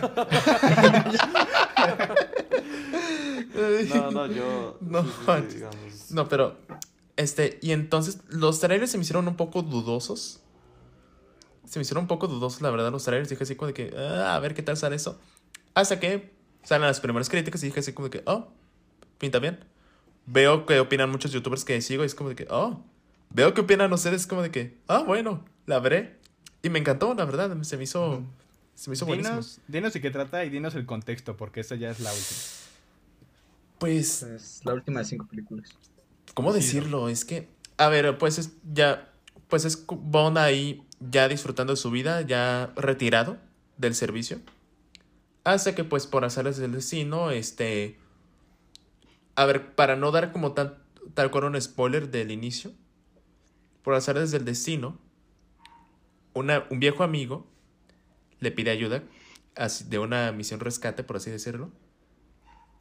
No, 3.89 4.11
no, 4.11 4.27
yo. 4.27 4.77
No, 4.81 5.03
sí, 5.03 5.09
sí. 5.49 6.13
No, 6.13 6.27
pero. 6.29 6.57
Este, 7.15 7.59
y 7.61 7.71
entonces 7.71 8.19
los 8.29 8.59
trailers 8.61 8.91
se 8.91 8.97
me 8.97 9.03
hicieron 9.03 9.27
un 9.27 9.35
poco 9.35 9.61
dudosos. 9.61 10.41
Se 11.69 11.77
me 11.77 11.81
hicieron 11.83 12.05
un 12.05 12.07
poco 12.07 12.27
dudosos, 12.27 12.61
la 12.61 12.71
verdad, 12.71 12.91
los 12.91 13.03
trailers. 13.03 13.29
Dije 13.29 13.43
así 13.43 13.55
como 13.55 13.67
de 13.67 13.73
que, 13.73 13.93
"Ah, 13.95 14.35
a 14.35 14.39
ver 14.39 14.55
qué 14.55 14.63
tal 14.63 14.75
sale 14.75 14.95
eso. 14.95 15.19
Hasta 15.75 15.99
que 15.99 16.33
salen 16.63 16.87
las 16.87 16.99
primeras 16.99 17.29
críticas 17.29 17.61
y 17.63 17.67
dije 17.67 17.79
así 17.79 17.93
como 17.93 18.09
de 18.09 18.17
que, 18.19 18.23
oh, 18.25 18.47
pinta 19.19 19.37
bien. 19.37 19.59
Veo 20.25 20.65
que 20.65 20.79
opinan 20.79 21.11
muchos 21.11 21.31
youtubers 21.31 21.63
que 21.63 21.79
sigo 21.81 22.03
y 22.03 22.07
es 22.07 22.15
como 22.15 22.29
de 22.29 22.35
que, 22.35 22.47
oh, 22.49 22.83
veo 23.29 23.53
que 23.53 23.61
opinan 23.61 23.93
ustedes 23.93 24.25
como 24.25 24.41
de 24.41 24.49
que, 24.49 24.77
ah, 24.87 25.03
bueno, 25.05 25.45
la 25.67 25.79
veré. 25.79 26.17
Y 26.63 26.69
me 26.69 26.79
encantó, 26.79 27.13
la 27.13 27.25
verdad, 27.25 27.55
se 27.61 27.77
me 27.77 27.83
hizo, 27.83 28.23
se 28.73 28.89
me 28.89 28.95
hizo 28.95 29.05
buenísimo. 29.05 29.39
Dinos, 29.67 29.93
de 29.93 30.01
qué 30.01 30.09
trata 30.09 30.43
y 30.45 30.49
dinos 30.49 30.73
el 30.73 30.87
contexto, 30.87 31.37
porque 31.37 31.59
esta 31.59 31.75
ya 31.75 31.91
es 31.91 31.99
la 31.99 32.11
última. 32.11 32.39
Pues, 33.77 34.23
Es 34.23 34.61
la 34.65 34.73
última 34.73 34.99
de 35.01 35.05
cinco 35.05 35.27
películas. 35.27 35.69
¿Cómo 36.33 36.51
Sí, 36.51 36.57
decirlo? 36.57 37.09
Es 37.09 37.25
que, 37.25 37.47
a 37.77 37.89
ver, 37.89 38.17
pues 38.17 38.39
es 38.39 38.51
ya, 38.73 39.13
pues 39.47 39.65
es 39.65 39.85
Bond 39.87 40.37
ahí 40.37 40.83
ya 40.99 41.27
disfrutando 41.27 41.75
su 41.75 41.91
vida, 41.91 42.21
ya 42.21 42.71
retirado 42.75 43.37
del 43.77 43.95
servicio. 43.95 44.39
Hasta 45.43 45.75
que, 45.75 45.83
pues, 45.83 46.07
por 46.07 46.25
hacerles 46.25 46.57
del 46.57 46.73
destino, 46.73 47.31
este, 47.31 47.97
a 49.35 49.45
ver, 49.45 49.73
para 49.75 49.95
no 49.95 50.11
dar 50.11 50.31
como 50.31 50.53
tal 50.53 51.31
cual 51.31 51.45
un 51.45 51.61
spoiler 51.61 52.09
del 52.09 52.31
inicio, 52.31 52.71
por 53.83 53.93
hacerles 53.93 54.31
del 54.31 54.45
destino, 54.45 54.99
una, 56.33 56.65
un 56.69 56.79
viejo 56.79 57.03
amigo 57.03 57.47
le 58.39 58.51
pide 58.51 58.71
ayuda 58.71 59.03
de 59.85 59.99
una 59.99 60.31
misión 60.31 60.59
rescate, 60.59 61.03
por 61.03 61.17
así 61.17 61.29
decirlo. 61.29 61.71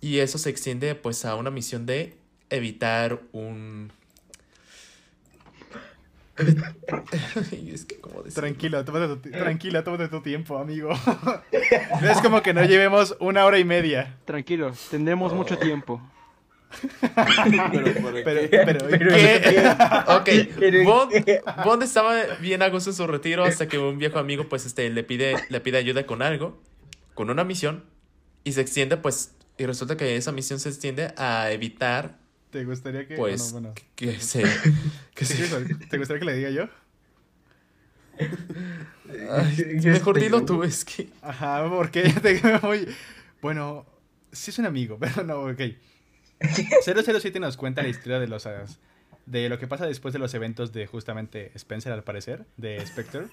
Y 0.01 0.19
eso 0.19 0.39
se 0.39 0.51
extiende 0.51 0.95
pues 0.95 1.25
a 1.25 1.35
una 1.35 1.51
misión 1.51 1.87
de 1.87 2.17
evitar 2.51 3.21
un... 3.33 3.93
Es 7.73 7.85
que, 7.85 8.01
¿cómo 8.01 8.23
decirlo? 8.23 8.41
Tranquilo, 8.49 8.85
tómate 8.85 9.17
tu, 9.17 9.31
tranquila, 9.31 9.85
tómate 9.85 10.09
tu 10.09 10.21
tiempo, 10.23 10.59
amigo. 10.59 10.91
no 12.01 12.11
es 12.11 12.19
como 12.21 12.43
que 12.43 12.55
no 12.55 12.65
llevemos 12.65 13.17
una 13.21 13.45
hora 13.45 13.59
y 13.59 13.65
media. 13.65 14.17
Tranquilo, 14.25 14.73
tendremos 14.91 15.33
mucho 15.33 15.59
tiempo. 15.59 16.01
Pero, 17.73 17.95
¿por 18.03 18.23
Pero, 18.25 18.51
qué? 18.51 18.59
pero, 18.65 18.87
Pero- 18.89 19.15
¿Qué? 19.15 19.73
Ok, 20.07 20.85
Bond, 20.85 21.65
Bond 21.65 21.83
estaba 21.85 22.15
bien 22.41 22.63
a 22.63 22.69
gusto 22.69 22.91
en 22.91 22.97
su 22.97 23.07
retiro 23.07 23.45
hasta 23.45 23.69
que 23.69 23.79
un 23.79 23.99
viejo 23.99 24.19
amigo 24.19 24.49
pues 24.51 24.67
este 24.67 24.91
le 24.91 25.03
pide, 25.03 25.35
le 25.49 25.61
pide 25.61 25.79
ayuda 25.79 26.05
con 26.05 26.21
algo, 26.21 26.61
con 27.15 27.31
una 27.31 27.43
misión, 27.45 27.85
y 28.45 28.53
se 28.53 28.61
extiende 28.61 28.99
pues, 28.99 29.35
y 29.57 29.65
resulta 29.65 29.97
que 29.97 30.17
esa 30.17 30.31
misión 30.31 30.61
se 30.61 30.69
extiende 30.69 31.15
a 31.17 31.51
evitar 31.53 32.18
¿te 32.51 32.65
gustaría 32.65 33.07
que.? 33.07 33.17
pues 33.17 33.53
bueno, 33.53 33.69
bueno. 33.69 33.89
que 33.95 34.19
se... 34.21 34.43
Que 35.15 35.25
¿Te 35.25 35.25
se 35.25 35.35
quieres- 35.37 35.89
¿Te 35.89 35.99
gustaría 35.99 36.21
que 36.21 36.25
le 36.27 36.37
diga 36.37 36.51
yo? 36.51 36.69
Ay, 39.31 39.81
mejor 39.85 40.21
dilo 40.21 40.45
tú, 40.45 40.63
es 40.63 40.85
que... 40.85 41.09
Ajá, 41.23 41.69
porque 41.69 42.03
ya 42.15 42.21
te 42.21 42.41
muy. 42.63 42.87
Bueno, 43.41 43.87
sí 44.33 44.51
es 44.51 44.59
un 44.59 44.67
amigo, 44.67 44.99
pero 45.01 45.25
no, 45.25 45.43
ok. 45.43 45.61
007 46.85 47.41
nos 47.41 47.57
cuenta 47.57 47.83
la 47.83 47.89
historia 47.89 48.21
de 48.21 48.29
los 48.29 48.47
de 49.27 49.49
lo 49.49 49.59
que 49.59 49.67
pasa 49.67 49.87
después 49.87 50.13
de 50.13 50.19
los 50.19 50.33
eventos 50.35 50.73
de 50.73 50.87
justamente 50.87 51.51
Spencer, 51.55 51.93
al 51.93 52.03
parecer, 52.05 52.47
de 52.57 52.85
Spectre. 52.87 53.27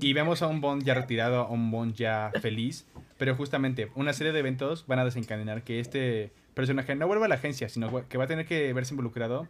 Y 0.00 0.12
vemos 0.12 0.42
a 0.42 0.46
un 0.46 0.60
Bond 0.60 0.84
ya 0.84 0.94
retirado, 0.94 1.40
a 1.42 1.48
un 1.50 1.70
Bond 1.70 1.94
ya 1.94 2.30
feliz. 2.40 2.86
Pero 3.18 3.34
justamente 3.36 3.90
una 3.94 4.12
serie 4.12 4.32
de 4.32 4.38
eventos 4.38 4.86
van 4.86 4.98
a 4.98 5.04
desencadenar 5.04 5.62
que 5.64 5.80
este 5.80 6.32
personaje 6.54 6.94
no 6.94 7.06
vuelva 7.06 7.26
a 7.26 7.28
la 7.28 7.36
agencia, 7.36 7.68
sino 7.68 8.08
que 8.08 8.18
va 8.18 8.24
a 8.24 8.26
tener 8.26 8.46
que 8.46 8.72
verse 8.72 8.92
involucrado 8.94 9.48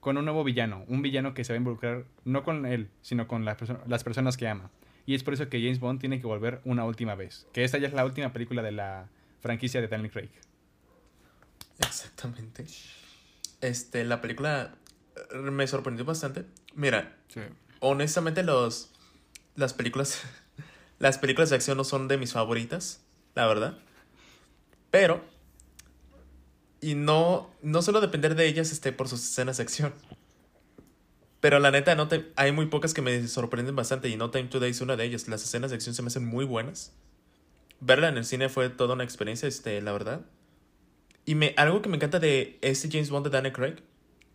con 0.00 0.16
un 0.16 0.24
nuevo 0.24 0.44
villano. 0.44 0.84
Un 0.88 1.02
villano 1.02 1.34
que 1.34 1.44
se 1.44 1.52
va 1.52 1.56
a 1.56 1.58
involucrar 1.58 2.04
no 2.24 2.42
con 2.44 2.66
él, 2.66 2.88
sino 3.02 3.26
con 3.26 3.44
las 3.44 3.56
perso- 3.58 3.80
las 3.86 4.04
personas 4.04 4.36
que 4.36 4.46
ama. 4.48 4.70
Y 5.06 5.14
es 5.14 5.22
por 5.22 5.34
eso 5.34 5.48
que 5.48 5.60
James 5.60 5.78
Bond 5.80 6.00
tiene 6.00 6.20
que 6.20 6.26
volver 6.26 6.60
una 6.64 6.84
última 6.84 7.14
vez. 7.14 7.46
Que 7.52 7.64
esta 7.64 7.78
ya 7.78 7.88
es 7.88 7.94
la 7.94 8.04
última 8.04 8.32
película 8.32 8.62
de 8.62 8.72
la 8.72 9.08
franquicia 9.40 9.80
de 9.80 9.88
Daniel 9.88 10.10
Craig. 10.10 10.30
Exactamente. 11.78 12.64
Este, 13.60 14.04
la 14.04 14.20
película 14.20 14.74
eh, 15.32 15.36
me 15.36 15.66
sorprendió 15.66 16.04
bastante. 16.04 16.44
Mira, 16.74 17.16
honestamente 17.80 18.42
los 18.42 18.90
las 19.54 19.72
películas 19.74 20.22
las 20.98 21.18
películas 21.18 21.50
de 21.50 21.56
acción 21.56 21.76
no 21.76 21.84
son 21.84 22.08
de 22.08 22.18
mis 22.18 22.32
favoritas, 22.32 23.04
la 23.34 23.46
verdad. 23.46 23.78
Pero 24.90 25.24
y 26.86 26.94
no 26.94 27.50
no 27.62 27.82
suelo 27.82 28.00
depender 28.00 28.36
de 28.36 28.46
ellas 28.46 28.70
este 28.70 28.92
por 28.92 29.08
sus 29.08 29.20
escenas 29.20 29.56
de 29.56 29.64
acción. 29.64 29.92
Pero 31.40 31.58
la 31.58 31.72
neta 31.72 31.96
no 31.96 32.06
te, 32.06 32.32
hay 32.36 32.52
muy 32.52 32.66
pocas 32.66 32.94
que 32.94 33.02
me 33.02 33.26
sorprenden 33.26 33.74
bastante 33.74 34.08
y 34.08 34.16
No 34.16 34.30
Time 34.30 34.44
to 34.44 34.60
Die 34.60 34.68
es 34.68 34.80
una 34.80 34.94
de 34.96 35.04
ellas. 35.04 35.26
Las 35.26 35.42
escenas 35.42 35.70
de 35.70 35.76
acción 35.76 35.96
se 35.96 36.02
me 36.02 36.08
hacen 36.08 36.24
muy 36.24 36.44
buenas. 36.44 36.92
Verla 37.80 38.08
en 38.08 38.16
el 38.16 38.24
cine 38.24 38.48
fue 38.48 38.68
toda 38.68 38.94
una 38.94 39.02
experiencia, 39.02 39.48
este, 39.48 39.82
la 39.82 39.90
verdad. 39.90 40.20
Y 41.24 41.34
me, 41.34 41.54
algo 41.56 41.82
que 41.82 41.88
me 41.88 41.96
encanta 41.96 42.20
de 42.20 42.56
este 42.62 42.88
James 42.88 43.10
Bond 43.10 43.26
de 43.26 43.30
Daniel 43.30 43.52
Craig 43.52 43.82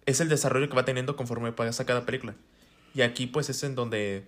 es 0.05 0.19
el 0.19 0.27
desarrollo 0.27 0.67
que 0.67 0.75
va 0.75 0.83
teniendo 0.83 1.15
conforme 1.15 1.53
pasa 1.53 1.85
cada 1.85 2.05
película. 2.05 2.35
Y 2.93 3.01
aquí 3.01 3.27
pues 3.27 3.49
es 3.49 3.63
en 3.63 3.75
donde 3.75 4.27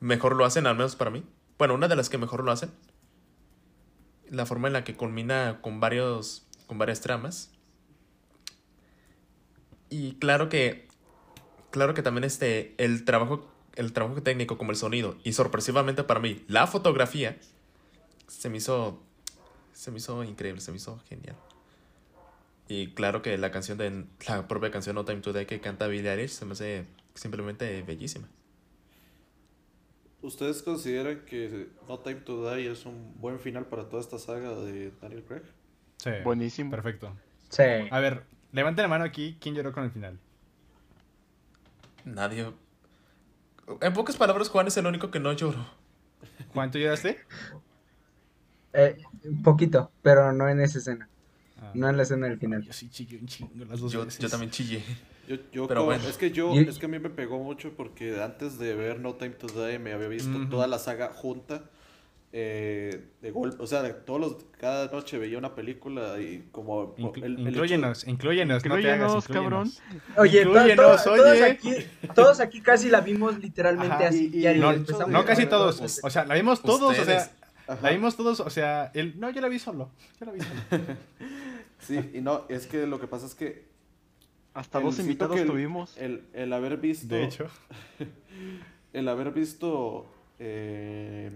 mejor 0.00 0.36
lo 0.36 0.46
hacen, 0.46 0.66
al 0.66 0.76
menos 0.76 0.96
para 0.96 1.10
mí. 1.10 1.22
Bueno, 1.58 1.74
una 1.74 1.88
de 1.88 1.96
las 1.96 2.08
que 2.08 2.16
mejor 2.16 2.44
lo 2.44 2.50
hacen. 2.50 2.70
La 4.30 4.46
forma 4.46 4.68
en 4.68 4.72
la 4.72 4.84
que 4.84 4.96
culmina 4.96 5.60
con 5.60 5.80
varios 5.80 6.46
con 6.72 6.78
varias 6.78 7.02
tramas. 7.02 7.50
Y 9.90 10.14
claro 10.14 10.48
que 10.48 10.88
claro 11.70 11.92
que 11.92 12.00
también 12.00 12.24
este 12.24 12.74
el 12.82 13.04
trabajo 13.04 13.46
el 13.76 13.92
trabajo 13.92 14.22
técnico 14.22 14.56
como 14.56 14.70
el 14.70 14.78
sonido 14.78 15.18
y 15.22 15.34
sorpresivamente 15.34 16.02
para 16.02 16.18
mí 16.18 16.42
la 16.48 16.66
fotografía 16.66 17.38
se 18.26 18.48
me 18.48 18.56
hizo 18.56 19.02
se 19.74 19.90
me 19.90 19.98
hizo 19.98 20.24
increíble, 20.24 20.62
se 20.62 20.70
me 20.70 20.78
hizo 20.78 20.98
genial. 21.10 21.36
Y 22.68 22.94
claro 22.94 23.20
que 23.20 23.36
la 23.36 23.50
canción 23.50 23.76
de 23.76 24.06
la 24.26 24.48
propia 24.48 24.70
canción 24.70 24.94
No 24.94 25.04
Time 25.04 25.20
to 25.20 25.34
Die 25.34 25.44
que 25.44 25.60
canta 25.60 25.88
Billie 25.88 26.10
Eilish 26.10 26.30
se 26.30 26.46
me 26.46 26.52
hace 26.52 26.86
simplemente 27.14 27.82
bellísima. 27.82 28.30
¿Ustedes 30.22 30.62
consideran 30.62 31.26
que 31.26 31.68
No 31.86 31.98
Time 31.98 32.20
to 32.22 32.50
Die 32.50 32.70
es 32.70 32.86
un 32.86 33.12
buen 33.20 33.38
final 33.40 33.66
para 33.66 33.90
toda 33.90 34.00
esta 34.00 34.18
saga 34.18 34.54
de 34.54 34.90
Daniel 35.02 35.22
Craig? 35.24 35.42
Sí. 36.02 36.10
Buenísimo. 36.24 36.70
Perfecto. 36.70 37.12
Sí. 37.48 37.62
A 37.90 38.00
ver, 38.00 38.24
levanten 38.52 38.82
la 38.82 38.88
mano 38.88 39.04
aquí. 39.04 39.36
¿Quién 39.40 39.54
lloró 39.54 39.72
con 39.72 39.84
el 39.84 39.90
final? 39.92 40.18
Nadie. 42.04 42.52
En 43.80 43.92
pocas 43.92 44.16
palabras, 44.16 44.48
Juan 44.48 44.66
es 44.66 44.76
el 44.76 44.86
único 44.86 45.10
que 45.10 45.20
no 45.20 45.32
lloró. 45.32 45.64
Juan, 46.52 46.70
¿tú 46.70 46.78
lloraste? 46.78 47.18
Eh, 48.72 48.96
un 49.24 49.42
poquito, 49.42 49.92
pero 50.02 50.32
no 50.32 50.48
en 50.48 50.60
esa 50.60 50.78
escena. 50.78 51.08
Ah. 51.60 51.70
No 51.74 51.88
en 51.88 51.96
la 51.96 52.02
escena 52.02 52.26
del 52.26 52.38
final. 52.38 52.62
Yo 52.62 52.72
sí 52.72 52.88
chillé 52.90 53.18
un 53.18 53.26
chingo 53.26 53.64
las 53.66 53.78
dos 53.80 53.92
Yo, 53.92 54.04
veces. 54.04 54.20
yo 54.20 54.28
también 54.28 54.50
chillé. 54.50 54.82
Yo, 55.28 55.36
yo 55.52 55.68
Pero 55.68 55.80
como- 55.82 55.84
bueno. 55.84 56.08
es 56.08 56.16
que 56.18 56.32
yo, 56.32 56.52
Y- 56.54 56.66
es 56.68 56.78
que 56.78 56.86
a 56.86 56.88
mí 56.88 56.98
me 56.98 57.10
pegó 57.10 57.38
mucho 57.38 57.72
porque 57.76 58.20
antes 58.20 58.58
de 58.58 58.74
ver 58.74 58.98
No 58.98 59.14
Time 59.14 59.30
to 59.34 59.46
Die 59.46 59.78
me 59.78 59.92
había 59.92 60.08
visto 60.08 60.48
toda 60.48 60.66
la 60.66 60.78
saga 60.80 61.12
junta 61.12 61.62
eh, 62.34 63.08
de 63.20 63.30
golpe, 63.30 63.62
o 63.62 63.66
sea, 63.66 63.82
de 63.82 63.92
todos 63.92 64.18
los, 64.20 64.36
cada 64.58 64.90
noche 64.90 65.18
veía 65.18 65.36
una 65.36 65.54
película 65.54 66.18
y 66.18 66.48
como 66.50 66.96
Inclu- 66.96 67.24
el- 67.24 67.32
el 67.34 67.40
hecho- 67.40 67.48
inclúyenos, 67.50 68.08
inclúyenos, 68.08 68.64
no 68.64 68.76
te 68.80 68.90
hagas, 68.90 69.28
cabrón. 69.28 69.70
Oye, 70.16 70.42
to- 70.44 70.52
to- 70.52 70.96
todos, 71.04 71.06
oye. 71.06 71.44
aquí, 71.44 71.74
todos 72.14 72.40
aquí 72.40 72.62
casi 72.62 72.88
la 72.88 73.02
vimos 73.02 73.38
literalmente 73.38 73.94
Ajá, 73.96 74.08
así. 74.08 74.24
y- 74.24 74.26
y- 74.26 74.30
diario, 74.30 74.72
No, 75.08 75.24
casi 75.26 75.44
todos. 75.46 76.00
O 76.02 76.08
sea, 76.10 76.24
la 76.24 76.34
vimos 76.34 76.62
todos, 76.62 76.98
o 76.98 77.04
sea, 77.04 77.30
Ajá. 77.66 77.80
la 77.82 77.90
vimos 77.90 78.16
todos, 78.16 78.40
o 78.40 78.48
sea, 78.50 78.90
el 78.94 79.20
no, 79.20 79.28
yo 79.30 79.40
la 79.42 79.48
vi 79.48 79.58
solo. 79.58 79.90
Yo 80.18 80.26
la 80.26 80.32
vi 80.32 80.40
solo. 80.40 80.50
Sí, 81.80 81.98
y 82.14 82.20
no, 82.20 82.44
es 82.48 82.66
que 82.68 82.86
lo 82.86 83.00
que 83.00 83.08
pasa 83.08 83.26
es 83.26 83.34
que 83.34 83.66
Hasta 84.54 84.78
dos 84.80 84.98
invitados 85.00 85.34
que 85.36 85.44
tuvimos. 85.44 85.96
El, 85.98 86.22
el 86.32 86.52
haber 86.52 86.76
visto 86.76 87.12
De 87.12 87.24
hecho, 87.24 87.46
el 88.92 89.08
haber 89.08 89.32
visto 89.32 90.06
eh, 90.38 91.30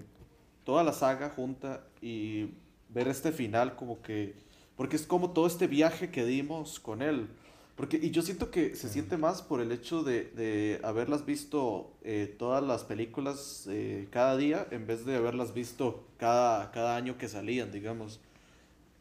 toda 0.66 0.84
la 0.84 0.92
saga 0.92 1.30
junta 1.30 1.86
y 2.02 2.50
ver 2.90 3.08
este 3.08 3.32
final 3.32 3.76
como 3.76 4.02
que, 4.02 4.36
porque 4.76 4.96
es 4.96 5.06
como 5.06 5.32
todo 5.32 5.48
este 5.48 5.68
viaje 5.68 6.10
que 6.10 6.26
dimos 6.26 6.80
con 6.80 7.02
él. 7.02 7.28
Porque, 7.76 7.98
y 7.98 8.10
yo 8.10 8.22
siento 8.22 8.50
que 8.50 8.74
se 8.76 8.90
siente 8.90 9.18
más 9.18 9.42
por 9.42 9.60
el 9.62 9.72
hecho 9.72 10.02
de, 10.04 10.24
de 10.32 10.80
haberlas 10.84 11.26
visto 11.26 11.92
eh, 12.02 12.34
todas 12.38 12.62
las 12.64 12.84
películas 12.84 13.66
eh, 13.70 14.08
cada 14.10 14.36
día 14.36 14.66
en 14.72 14.86
vez 14.86 15.06
de 15.06 15.16
haberlas 15.16 15.54
visto 15.54 16.06
cada, 16.18 16.70
cada 16.72 16.96
año 16.96 17.18
que 17.18 17.28
salían, 17.28 17.72
digamos. 17.72 18.20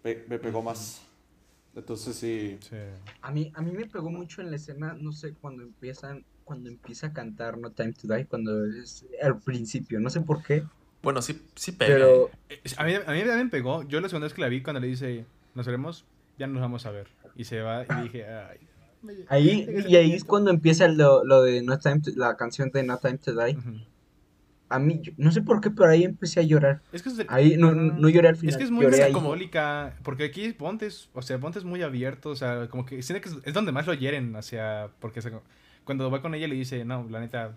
Pe- 0.03 0.25
me 0.29 0.39
pegó 0.39 0.61
más. 0.63 1.01
Entonces 1.75 2.15
sí. 2.17 2.59
Sí. 2.59 2.75
A 3.21 3.31
mí, 3.31 3.51
a 3.55 3.61
mí 3.61 3.71
me 3.71 3.85
pegó 3.87 4.09
mucho 4.11 4.41
en 4.41 4.49
la 4.49 4.57
escena, 4.57 4.93
no 4.93 5.11
sé, 5.11 5.33
cuando 5.35 5.63
empiezan, 5.63 6.25
cuando 6.43 6.69
empieza 6.69 7.07
a 7.07 7.13
cantar 7.13 7.57
No 7.57 7.71
Time 7.71 7.93
to 7.93 8.07
Die, 8.07 8.27
cuando 8.27 8.65
es 8.65 9.05
al 9.21 9.39
principio, 9.41 9.99
no 9.99 10.09
sé 10.09 10.21
por 10.21 10.43
qué, 10.43 10.63
Bueno, 11.05 11.21
sí, 11.21 11.41
sí 11.55 11.71
pega. 11.71 11.93
pero 11.93 12.29
A 12.77 12.83
mí, 12.83 12.93
a 12.95 13.11
mí 13.11 13.19
también 13.21 13.49
pegó. 13.49 13.83
Yo 13.87 14.01
la 14.01 14.09
segunda 14.09 14.25
vez 14.25 14.33
que 14.33 14.41
la 14.41 14.49
vi, 14.49 14.61
cuando 14.61 14.81
le 14.81 14.87
dice, 14.87 15.25
nos 15.53 15.65
veremos, 15.65 16.03
ya 16.37 16.47
nos 16.47 16.61
vamos 16.61 16.85
a 16.85 16.91
ver. 16.91 17.07
Y 17.37 17.45
se 17.45 17.61
va 17.61 17.83
y 17.83 18.03
dije, 18.03 18.25
ay. 18.27 18.57
ahí, 19.29 19.67
y 19.87 19.95
ahí 19.95 20.11
es 20.13 20.23
cuando 20.25 20.49
empieza 20.51 20.87
lo, 20.89 21.23
lo 21.23 21.41
de 21.43 21.61
No 21.61 21.77
Time 21.79 22.01
to- 22.01 22.11
la 22.15 22.35
canción 22.35 22.69
de 22.71 22.83
No 22.83 22.97
Time 22.97 23.17
to 23.19 23.33
Die. 23.33 23.57
A 24.67 24.79
mí, 24.79 24.99
no 25.17 25.31
sé 25.31 25.43
por 25.43 25.61
qué, 25.61 25.69
pero 25.69 25.89
ahí 25.91 26.03
empecé 26.03 26.39
a 26.39 26.43
llorar. 26.43 26.81
Es 26.91 27.03
que 27.03 27.09
es, 27.09 27.17
de- 27.17 27.27
Ahí 27.29 27.55
no, 27.55 27.71
no 27.73 28.09
lloré 28.09 28.29
al 28.29 28.35
final, 28.35 28.49
Es 28.51 28.57
que 28.57 28.63
es 28.63 28.71
muy 28.71 28.87
melancólica, 28.87 29.95
porque 30.01 30.23
aquí 30.23 30.53
Ponte 30.53 30.87
es, 30.87 31.07
o 31.13 31.21
sea, 31.21 31.37
Ponte 31.37 31.59
es 31.59 31.65
muy 31.65 31.83
abierto, 31.83 32.29
o 32.31 32.35
sea, 32.35 32.67
como 32.67 32.83
que 32.83 33.03
siente 33.03 33.21
que 33.21 33.29
es, 33.29 33.35
es 33.43 33.53
donde 33.53 33.71
más 33.71 33.85
lo 33.85 33.93
hieren, 33.93 34.35
hacia, 34.35 34.89
porque 34.99 35.21
se- 35.21 35.31
cuando 35.83 36.09
va 36.09 36.19
con 36.23 36.33
ella 36.33 36.47
le 36.47 36.55
dice, 36.55 36.83
no, 36.83 37.05
la 37.11 37.19
neta, 37.19 37.55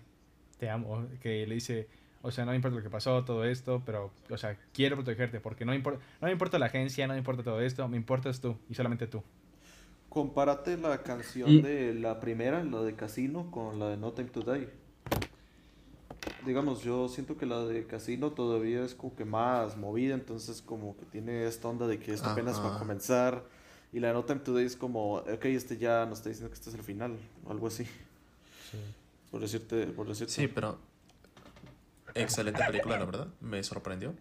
te 0.58 0.68
amo, 0.68 1.06
que 1.22 1.46
le 1.46 1.54
dice, 1.54 1.88
o 2.28 2.32
sea, 2.32 2.44
no 2.44 2.50
me 2.52 2.56
importa 2.56 2.76
lo 2.76 2.82
que 2.82 2.90
pasó, 2.90 3.24
todo 3.24 3.44
esto, 3.44 3.82
pero, 3.84 4.10
o 4.30 4.38
sea, 4.38 4.56
quiero 4.72 4.96
protegerte, 4.96 5.40
porque 5.40 5.64
no 5.64 5.72
me 5.72 5.76
importa, 5.76 6.00
no 6.20 6.26
me 6.26 6.32
importa 6.32 6.58
la 6.58 6.66
agencia, 6.66 7.06
no 7.06 7.14
me 7.14 7.18
importa 7.18 7.42
todo 7.42 7.60
esto, 7.60 7.86
me 7.88 7.96
importas 7.96 8.40
tú, 8.40 8.56
y 8.68 8.74
solamente 8.74 9.06
tú. 9.06 9.22
Compárate 10.08 10.76
la 10.78 11.02
canción 11.02 11.50
Y- 11.50 11.60
de 11.62 11.94
la 11.94 12.20
primera, 12.20 12.62
la 12.64 12.82
de 12.82 12.94
Casino, 12.94 13.50
con 13.50 13.78
la 13.78 13.88
de 13.88 13.96
No 13.96 14.12
Time 14.12 14.30
to 14.30 14.40
Die. 14.42 14.68
Digamos, 16.46 16.82
yo 16.82 17.08
siento 17.08 17.36
que 17.36 17.46
la 17.46 17.64
de 17.64 17.86
Casino 17.86 18.30
todavía 18.30 18.84
es 18.84 18.94
como 18.94 19.14
que 19.14 19.24
más 19.24 19.76
movida, 19.76 20.14
entonces 20.14 20.62
como 20.62 20.96
que 20.96 21.04
tiene 21.06 21.46
esta 21.46 21.68
onda 21.68 21.86
de 21.86 21.98
que 21.98 22.12
esto 22.12 22.28
apenas 22.30 22.60
va 22.60 22.76
a 22.76 22.78
comenzar. 22.78 23.44
Y 23.92 24.00
la 24.00 24.08
de 24.08 24.14
No 24.14 24.24
Time 24.24 24.40
to 24.40 24.54
Die 24.56 24.64
es 24.66 24.76
como, 24.76 25.14
ok, 25.16 25.44
este 25.46 25.76
ya 25.78 26.04
nos 26.06 26.18
está 26.18 26.28
diciendo 26.30 26.50
que 26.50 26.54
este 26.54 26.70
es 26.70 26.76
el 26.76 26.82
final, 26.82 27.16
o 27.46 27.50
algo 27.50 27.66
así. 27.66 27.86
Por 29.30 29.40
decirte, 29.40 29.86
por 29.88 30.06
decirte. 30.08 30.32
Sí, 30.32 30.48
pero. 30.48 30.78
Excelente 32.14 32.62
película, 32.66 32.98
la 32.98 33.04
verdad. 33.04 33.28
Me 33.40 33.62
sorprendió. 33.62 34.14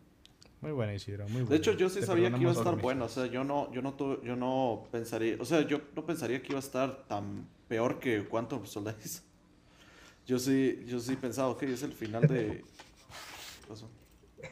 Muy 0.61 0.71
buena, 0.71 0.93
Isidro, 0.93 1.23
muy 1.25 1.33
buena. 1.41 1.49
De 1.49 1.55
hecho, 1.57 1.71
yo 1.73 1.87
sí 1.89 1.99
Te 1.99 2.05
sabía 2.07 2.31
que 2.31 2.41
iba 2.41 2.49
a 2.49 2.53
estar 2.53 2.75
buena, 2.81 3.05
o 3.05 3.09
sea, 3.09 3.27
yo 3.27 3.43
no, 3.43 3.71
yo 3.71 3.81
no, 3.81 3.93
tu- 3.93 4.21
yo 4.23 4.35
no 4.35 4.87
pensaría, 4.91 5.37
o 5.39 5.45
sea, 5.45 5.61
yo 5.61 5.81
no 5.95 6.05
pensaría 6.05 6.41
que 6.41 6.47
iba 6.49 6.57
a 6.57 6.61
estar 6.63 7.05
tan 7.07 7.47
peor 7.67 7.99
que 7.99 8.25
Quantum 8.27 8.65
Solace. 8.65 9.21
Yo 10.25 10.39
sí, 10.39 10.83
yo 10.85 10.99
sí 10.99 11.15
pensaba, 11.15 11.47
ok, 11.47 11.63
es 11.63 11.83
el 11.83 11.93
final 11.93 12.27
de, 12.27 12.65
¿qué 13.61 13.67
pasó? 13.69 13.89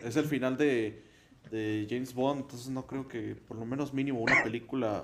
Es 0.01 0.15
el 0.15 0.23
final 0.23 0.55
de, 0.55 1.03
de 1.51 1.85
James 1.89 2.13
Bond, 2.13 2.43
entonces 2.43 2.69
no 2.69 2.87
creo 2.87 3.09
que 3.09 3.35
por 3.35 3.57
lo 3.57 3.65
menos 3.65 3.93
mínimo 3.93 4.21
una 4.21 4.41
película 4.41 5.03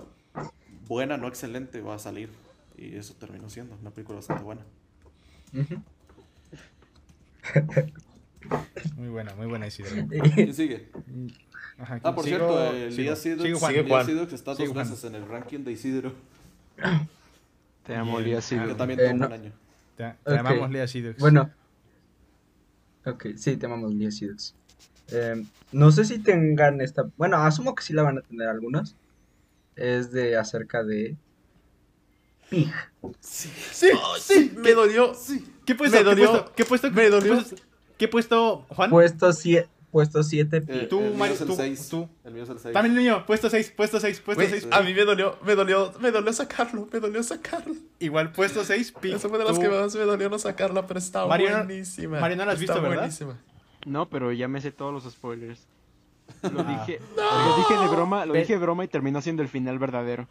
buena, 0.87 1.17
no 1.17 1.27
excelente, 1.27 1.81
va 1.81 1.95
a 1.95 1.99
salir. 1.99 2.29
Y 2.77 2.95
eso 2.95 3.13
terminó 3.15 3.49
siendo 3.49 3.75
una 3.81 3.91
película 3.91 4.15
bastante 4.19 4.43
buena. 4.43 4.65
Ujú. 5.53 5.81
Muy 8.95 9.09
buena, 9.09 9.33
muy 9.35 9.47
buena, 9.47 9.67
Isidro. 9.67 9.91
¿Quién 10.35 10.53
sigue? 10.53 10.89
Ajá, 11.77 11.99
Ah, 12.03 12.13
por 12.15 12.23
sigo- 12.25 12.37
cierto, 12.37 12.71
el 12.73 12.91
sigo. 12.91 13.01
Elías 13.01 13.19
Sidux 14.05 14.33
está 14.33 14.53
dos 14.55 14.67
Juan. 14.69 14.87
veces 14.89 15.03
en 15.03 15.15
el 15.15 15.27
ranking 15.27 15.59
de 15.63 15.71
Isidro, 15.71 16.13
Te 17.85 17.95
amo. 17.95 18.19
Lía, 18.19 18.41
sí. 18.41 18.57
Que 18.57 18.75
también 18.75 18.99
Eh, 18.99 19.13
no. 19.13 19.25
un 19.27 19.33
año. 19.33 19.51
Te, 19.97 20.03
te 20.23 20.33
Ok. 20.33 20.39
amamos, 20.39 20.69
Lea 20.71 20.87
Sidux. 20.87 21.17
Bueno. 21.19 21.49
Ok, 23.05 23.27
sí, 23.35 23.57
te 23.57 23.65
amamos, 23.65 23.91
Lía 23.93 24.11
Sidux. 24.11 24.53
Eh, 25.11 25.43
no 25.71 25.91
sé 25.91 26.05
si 26.05 26.19
tengan 26.19 26.79
esta... 26.81 27.09
Bueno, 27.17 27.37
asumo 27.37 27.73
que 27.75 27.83
sí 27.83 27.93
la 27.93 28.03
van 28.03 28.19
a 28.19 28.21
tener 28.21 28.47
algunos. 28.47 28.95
Es 29.75 30.11
de 30.11 30.37
acerca 30.37 30.83
de... 30.83 31.15
Pig. 32.49 32.71
Sí, 33.19 33.49
sí, 34.19 34.51
me 34.57 34.73
dolió. 34.73 35.13
¿Qué 35.65 35.73
puesto? 35.75 35.97
Me 35.97 36.03
¿Qué 36.03 36.09
dolió. 36.09 36.29
puesto? 36.31 36.53
¿Qué 36.55 36.65
puesto? 36.65 36.91
Me 36.91 37.09
dolió. 37.09 37.33
¿Qué 37.37 37.41
puesto, 37.41 37.55
¿Qué 38.01 38.07
puesto, 38.07 38.65
Juan? 38.69 38.89
Puesto 38.89 39.31
7, 39.31 39.69
puesto 39.91 40.23
siete, 40.23 40.57
Eh, 40.57 40.61
Pig. 40.61 40.89
Tú, 40.89 40.97
el 41.01 41.09
mío 41.09 41.17
Mario, 41.19 41.35
es 41.35 41.41
el 41.41 41.47
tú, 41.47 41.55
6. 41.55 41.89
tú. 41.89 42.09
El 42.23 42.33
mío 42.33 42.43
es 42.43 42.49
el 42.49 42.57
6. 42.57 42.73
También 42.73 42.97
el 42.97 43.03
mío, 43.03 43.23
puesto 43.27 43.47
6, 43.47 43.73
puesto 43.77 43.99
6, 43.99 44.21
puesto 44.21 44.41
Güey, 44.41 44.59
6. 44.61 44.67
a 44.71 44.81
mí 44.81 44.91
me 44.95 45.03
dolió, 45.05 45.37
me 45.45 45.53
dolió, 45.53 45.93
me 45.99 46.09
dolió 46.09 46.33
sacarlo, 46.33 46.87
me 46.91 46.99
dolió 46.99 47.21
sacarlo. 47.21 47.75
Igual, 47.99 48.31
puesto 48.31 48.63
6, 48.63 48.91
Pig. 48.99 49.13
Esa 49.13 49.29
fue 49.29 49.37
de 49.37 49.45
las 49.45 49.59
que 49.59 49.69
más 49.69 49.93
me 49.95 50.01
dolió 50.01 50.29
no 50.31 50.39
sacarla, 50.39 50.87
pero 50.87 50.97
está 50.97 51.27
Mario, 51.27 51.51
no- 51.51 51.57
buenísima. 51.65 52.19
Mario, 52.19 52.37
no 52.37 52.45
la 52.45 52.53
has 52.53 52.59
Está 52.59 52.73
visto, 52.73 52.81
¿verdad? 52.81 52.97
buenísima. 53.03 53.39
No, 53.85 54.09
pero 54.09 54.31
ya 54.31 54.47
me 54.47 54.61
sé 54.61 54.71
todos 54.71 54.91
los 54.91 55.13
spoilers. 55.13 55.67
Lo 56.41 56.63
dije, 56.63 56.99
lo 57.17 57.57
dije 57.57 57.77
de 57.77 57.87
broma, 57.87 58.25
lo 58.25 58.33
Ve- 58.33 58.39
dije 58.39 58.53
de 58.53 58.59
broma 58.59 58.83
y 58.83 58.87
terminó 58.87 59.21
siendo 59.21 59.43
el 59.43 59.47
final 59.49 59.77
verdadero. 59.77 60.27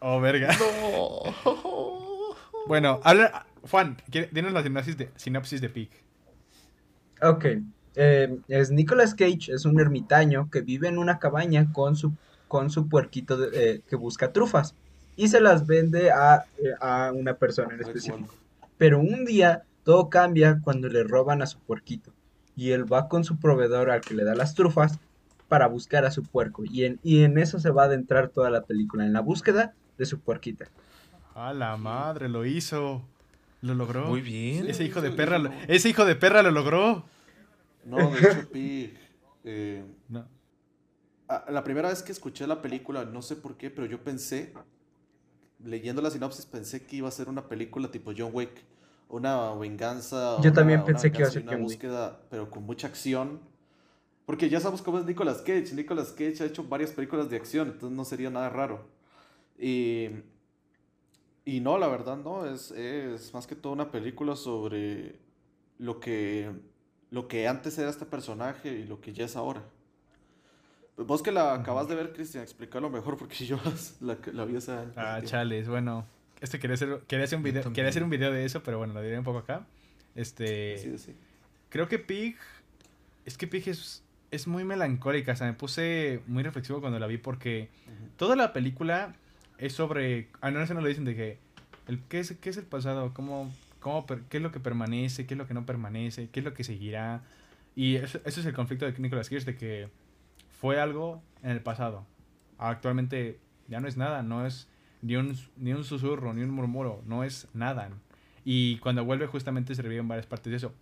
Oh, 0.00 0.20
verga. 0.20 0.56
No. 0.58 1.22
Bueno, 2.66 3.00
habla... 3.04 3.46
Juan, 3.70 3.96
¿quiere- 4.10 4.28
dinos 4.32 4.52
la 4.52 4.62
sinopsis 4.62 4.96
de, 4.96 5.10
sinopsis 5.16 5.60
de 5.60 5.68
Pig. 5.68 5.90
Ok. 7.22 7.44
eh, 8.00 8.38
es 8.46 8.70
Nicolas 8.70 9.14
Cage, 9.14 9.52
es 9.52 9.64
un 9.64 9.80
ermitaño 9.80 10.48
que 10.50 10.60
vive 10.60 10.86
en 10.88 10.98
una 10.98 11.18
cabaña 11.18 11.72
con 11.72 11.96
su, 11.96 12.12
con 12.46 12.70
su 12.70 12.88
puerquito 12.88 13.36
de- 13.36 13.48
eh, 13.52 13.80
que 13.88 13.96
busca 13.96 14.32
trufas. 14.32 14.74
Y 15.16 15.26
se 15.28 15.40
las 15.40 15.66
vende 15.66 16.12
a, 16.12 16.44
eh, 16.58 16.74
a 16.80 17.10
una 17.12 17.34
persona 17.34 17.74
en 17.74 17.80
específico. 17.80 18.32
Pero 18.76 19.00
un 19.00 19.24
día 19.24 19.64
todo 19.82 20.08
cambia 20.10 20.60
cuando 20.62 20.88
le 20.88 21.02
roban 21.02 21.42
a 21.42 21.46
su 21.46 21.58
puerquito. 21.58 22.12
Y 22.54 22.70
él 22.70 22.90
va 22.92 23.08
con 23.08 23.24
su 23.24 23.36
proveedor 23.38 23.90
al 23.90 24.00
que 24.00 24.14
le 24.14 24.22
da 24.24 24.36
las 24.36 24.54
trufas 24.54 25.00
para 25.48 25.66
buscar 25.66 26.04
a 26.04 26.12
su 26.12 26.22
puerco. 26.22 26.62
Y 26.64 26.84
en, 26.84 27.00
y 27.02 27.24
en 27.24 27.36
eso 27.38 27.58
se 27.58 27.70
va 27.70 27.82
a 27.82 27.86
adentrar 27.86 28.28
toda 28.28 28.50
la 28.50 28.62
película, 28.62 29.06
en 29.06 29.12
la 29.12 29.20
búsqueda 29.22 29.74
de 29.96 30.06
su 30.06 30.20
puerquita. 30.20 30.66
A 31.34 31.52
la 31.52 31.76
madre, 31.76 32.28
lo 32.28 32.44
hizo. 32.46 33.02
Lo 33.60 33.74
logró. 33.74 34.06
Muy 34.06 34.20
bien. 34.20 34.68
Ese 34.68 34.84
hijo 34.84 35.00
de 35.00 35.10
perra, 35.10 35.38
lo- 35.38 35.50
ese 35.66 35.88
hijo 35.88 36.04
de 36.04 36.14
perra 36.14 36.42
lo 36.42 36.50
logró. 36.50 37.04
No, 37.84 38.10
de 38.10 38.18
hecho, 38.18 38.48
Pig. 38.50 38.94
eh, 39.44 39.84
No. 40.08 40.26
la 41.48 41.64
primera 41.64 41.88
vez 41.88 42.02
que 42.02 42.12
escuché 42.12 42.46
la 42.46 42.62
película, 42.62 43.04
no 43.04 43.20
sé 43.22 43.36
por 43.36 43.56
qué, 43.56 43.70
pero 43.70 43.86
yo 43.86 44.02
pensé, 44.02 44.52
leyendo 45.64 46.00
la 46.02 46.10
sinopsis, 46.10 46.46
pensé 46.46 46.84
que 46.86 46.96
iba 46.96 47.08
a 47.08 47.12
ser 47.12 47.28
una 47.28 47.48
película 47.48 47.90
tipo 47.90 48.12
John 48.16 48.30
Wick. 48.32 48.50
Una 49.08 49.54
venganza. 49.54 50.36
Yo 50.36 50.50
una- 50.50 50.52
también 50.52 50.84
pensé 50.84 51.10
que 51.10 51.18
iba 51.18 51.28
a 51.28 51.30
ser 51.30 51.42
una 51.42 51.52
John 51.52 51.60
Wick. 51.62 51.68
búsqueda, 51.70 52.20
pero 52.30 52.50
con 52.50 52.64
mucha 52.64 52.86
acción. 52.86 53.40
Porque 54.26 54.50
ya 54.50 54.60
sabemos 54.60 54.82
cómo 54.82 54.98
es 54.98 55.06
Nicolas 55.06 55.38
Cage. 55.38 55.72
Nicolas 55.74 56.12
Cage 56.12 56.42
ha 56.42 56.46
hecho 56.46 56.62
varias 56.64 56.90
películas 56.92 57.30
de 57.30 57.36
acción, 57.36 57.68
entonces 57.68 57.96
no 57.96 58.04
sería 58.04 58.28
nada 58.28 58.50
raro. 58.50 58.86
Y, 59.58 60.10
y 61.48 61.60
no, 61.60 61.78
la 61.78 61.88
verdad 61.88 62.18
no, 62.18 62.44
es, 62.44 62.72
es 62.72 63.32
más 63.32 63.46
que 63.46 63.54
todo 63.54 63.72
una 63.72 63.90
película 63.90 64.36
sobre 64.36 65.16
lo 65.78 65.98
que, 65.98 66.50
lo 67.10 67.26
que 67.26 67.48
antes 67.48 67.78
era 67.78 67.88
este 67.88 68.04
personaje 68.04 68.70
y 68.70 68.84
lo 68.84 69.00
que 69.00 69.14
ya 69.14 69.24
es 69.24 69.34
ahora. 69.34 69.64
Vos 70.98 71.22
que 71.22 71.32
la 71.32 71.54
acabas 71.54 71.88
de 71.88 71.94
ver, 71.94 72.12
Cristian, 72.12 72.42
explícalo 72.44 72.90
mejor 72.90 73.16
porque 73.16 73.34
yo 73.46 73.58
la, 74.00 74.18
la 74.30 74.44
vi 74.44 74.56
hace 74.56 74.72
años. 74.72 74.92
Ah, 74.98 75.22
chales, 75.24 75.70
bueno. 75.70 76.04
Este 76.42 76.58
quería 76.58 76.74
hacer, 76.74 77.00
quería 77.08 77.24
hacer 77.24 77.38
un 77.38 77.44
video, 77.44 77.72
quería 77.72 77.88
hacer 77.88 78.02
un 78.02 78.10
video 78.10 78.30
de 78.30 78.44
eso, 78.44 78.62
pero 78.62 78.76
bueno, 78.76 78.92
lo 78.92 79.00
diré 79.00 79.18
un 79.18 79.24
poco 79.24 79.38
acá. 79.38 79.66
Este, 80.14 80.76
Sí, 80.76 80.98
sí. 80.98 81.16
creo 81.70 81.88
que 81.88 81.98
Pig, 81.98 82.36
es 83.24 83.38
que 83.38 83.46
Pig 83.46 83.66
es, 83.70 84.04
es 84.30 84.46
muy 84.46 84.64
melancólica, 84.64 85.32
o 85.32 85.36
sea, 85.36 85.46
me 85.46 85.54
puse 85.54 86.20
muy 86.26 86.42
reflexivo 86.42 86.82
cuando 86.82 86.98
la 86.98 87.06
vi 87.06 87.16
porque 87.16 87.70
toda 88.18 88.36
la 88.36 88.52
película 88.52 89.14
es 89.58 89.72
sobre, 89.72 90.28
ah, 90.40 90.50
no, 90.50 90.60
eso 90.60 90.74
lo 90.74 90.86
dicen 90.86 91.04
de 91.04 91.14
que, 91.14 91.38
el, 91.86 92.00
¿qué, 92.08 92.20
es, 92.20 92.32
¿qué 92.40 92.50
es 92.50 92.56
el 92.56 92.64
pasado? 92.64 93.12
¿Cómo, 93.12 93.52
cómo, 93.80 94.06
¿Qué 94.06 94.36
es 94.36 94.42
lo 94.42 94.52
que 94.52 94.60
permanece? 94.60 95.26
¿Qué 95.26 95.34
es 95.34 95.38
lo 95.38 95.46
que 95.46 95.54
no 95.54 95.66
permanece? 95.66 96.28
¿Qué 96.30 96.40
es 96.40 96.44
lo 96.44 96.54
que 96.54 96.64
seguirá? 96.64 97.22
Y 97.74 97.96
eso, 97.96 98.20
es 98.24 98.44
el 98.44 98.54
conflicto 98.54 98.86
de 98.86 98.98
Nicolas 98.98 99.28
Cage, 99.28 99.44
de 99.44 99.56
que 99.56 99.88
fue 100.60 100.80
algo 100.80 101.22
en 101.42 101.50
el 101.50 101.60
pasado. 101.60 102.06
Actualmente 102.58 103.38
ya 103.68 103.80
no 103.80 103.88
es 103.88 103.96
nada, 103.96 104.22
no 104.22 104.46
es 104.46 104.68
ni 105.02 105.16
un, 105.16 105.36
ni 105.56 105.72
un 105.72 105.84
susurro, 105.84 106.34
ni 106.34 106.42
un 106.42 106.50
murmuro, 106.50 107.02
no 107.06 107.24
es 107.24 107.48
nada. 107.54 107.88
Y 108.44 108.78
cuando 108.78 109.04
vuelve 109.04 109.26
justamente 109.26 109.74
se 109.74 109.82
reviven 109.82 110.08
varias 110.08 110.26
partes 110.26 110.50
de 110.50 110.56
eso. 110.56 110.74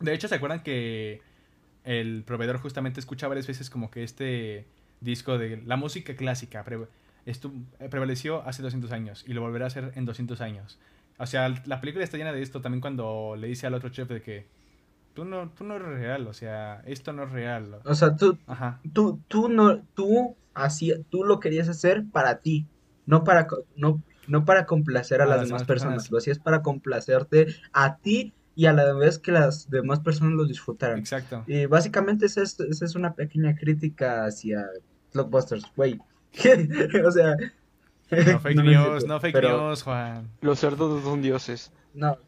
De 0.00 0.14
hecho, 0.14 0.28
¿se 0.28 0.34
acuerdan 0.34 0.62
que 0.62 1.22
el 1.84 2.24
proveedor 2.24 2.58
justamente 2.58 3.00
escucha 3.00 3.28
varias 3.28 3.46
veces 3.46 3.70
como 3.70 3.90
que 3.90 4.02
este 4.02 4.66
disco 5.00 5.38
de 5.38 5.62
la 5.64 5.76
música 5.76 6.16
clásica 6.16 6.64
estu- 7.26 7.64
eh, 7.80 7.88
prevaleció 7.88 8.42
hace 8.46 8.62
200 8.62 8.92
años 8.92 9.24
y 9.26 9.32
lo 9.34 9.40
volverá 9.42 9.64
a 9.66 9.68
hacer 9.68 9.92
en 9.94 10.04
200 10.04 10.40
años? 10.40 10.78
O 11.18 11.26
sea, 11.26 11.48
la 11.66 11.80
película 11.80 12.04
está 12.04 12.16
llena 12.18 12.32
de 12.32 12.42
esto 12.42 12.60
también 12.60 12.80
cuando 12.80 13.36
le 13.38 13.46
dice 13.48 13.66
al 13.66 13.74
otro 13.74 13.88
chef 13.88 14.08
de 14.08 14.20
que 14.22 14.46
tú 15.14 15.24
no, 15.24 15.48
tú 15.50 15.64
no 15.64 15.76
eres 15.76 15.88
real, 15.88 16.26
o 16.26 16.32
sea, 16.34 16.82
esto 16.86 17.12
no 17.12 17.24
es 17.24 17.30
real. 17.30 17.76
O 17.84 17.94
sea, 17.94 18.16
tú, 18.16 18.36
Ajá. 18.46 18.80
tú, 18.92 19.20
tú 19.28 19.48
no, 19.48 19.80
tú 19.94 20.36
hacía, 20.54 20.96
tú 21.10 21.24
lo 21.24 21.40
querías 21.40 21.68
hacer 21.68 22.04
para 22.12 22.38
ti, 22.38 22.66
no 23.06 23.24
para, 23.24 23.46
no, 23.76 24.02
no 24.28 24.44
para 24.44 24.66
complacer 24.66 25.20
a 25.22 25.24
A 25.24 25.26
las 25.26 25.36
las 25.38 25.46
demás 25.48 25.60
demás 25.62 25.66
personas, 25.68 25.94
personas. 25.94 26.10
lo 26.12 26.18
hacías 26.18 26.38
para 26.38 26.60
complacerte 26.62 27.46
a 27.72 27.96
ti 27.96 28.34
y 28.54 28.66
a 28.66 28.72
la 28.74 28.92
vez 28.94 29.18
que 29.18 29.32
las 29.32 29.70
demás 29.70 30.00
personas 30.00 30.34
lo 30.34 30.44
disfrutaran. 30.46 30.98
Exacto. 30.98 31.44
Y 31.46 31.64
básicamente 31.66 32.26
esa 32.26 32.42
es, 32.42 32.58
esa 32.60 32.84
es 32.84 32.94
una 32.94 33.14
pequeña 33.14 33.54
crítica 33.56 34.24
hacia 34.26 34.66
Blockbusters, 35.14 35.64
güey. 35.76 35.98
O 37.06 37.10
sea, 37.10 37.34
No 38.10 38.40
fake 38.40 38.56
no, 38.56 38.62
news, 38.62 39.06
no 39.06 39.20
fake 39.20 39.32
pero- 39.34 39.68
news, 39.68 39.82
Juan. 39.82 40.28
Los 40.40 40.58
cerdos 40.60 41.02
son 41.02 41.22
dioses. 41.22 41.72
No, 41.94 42.18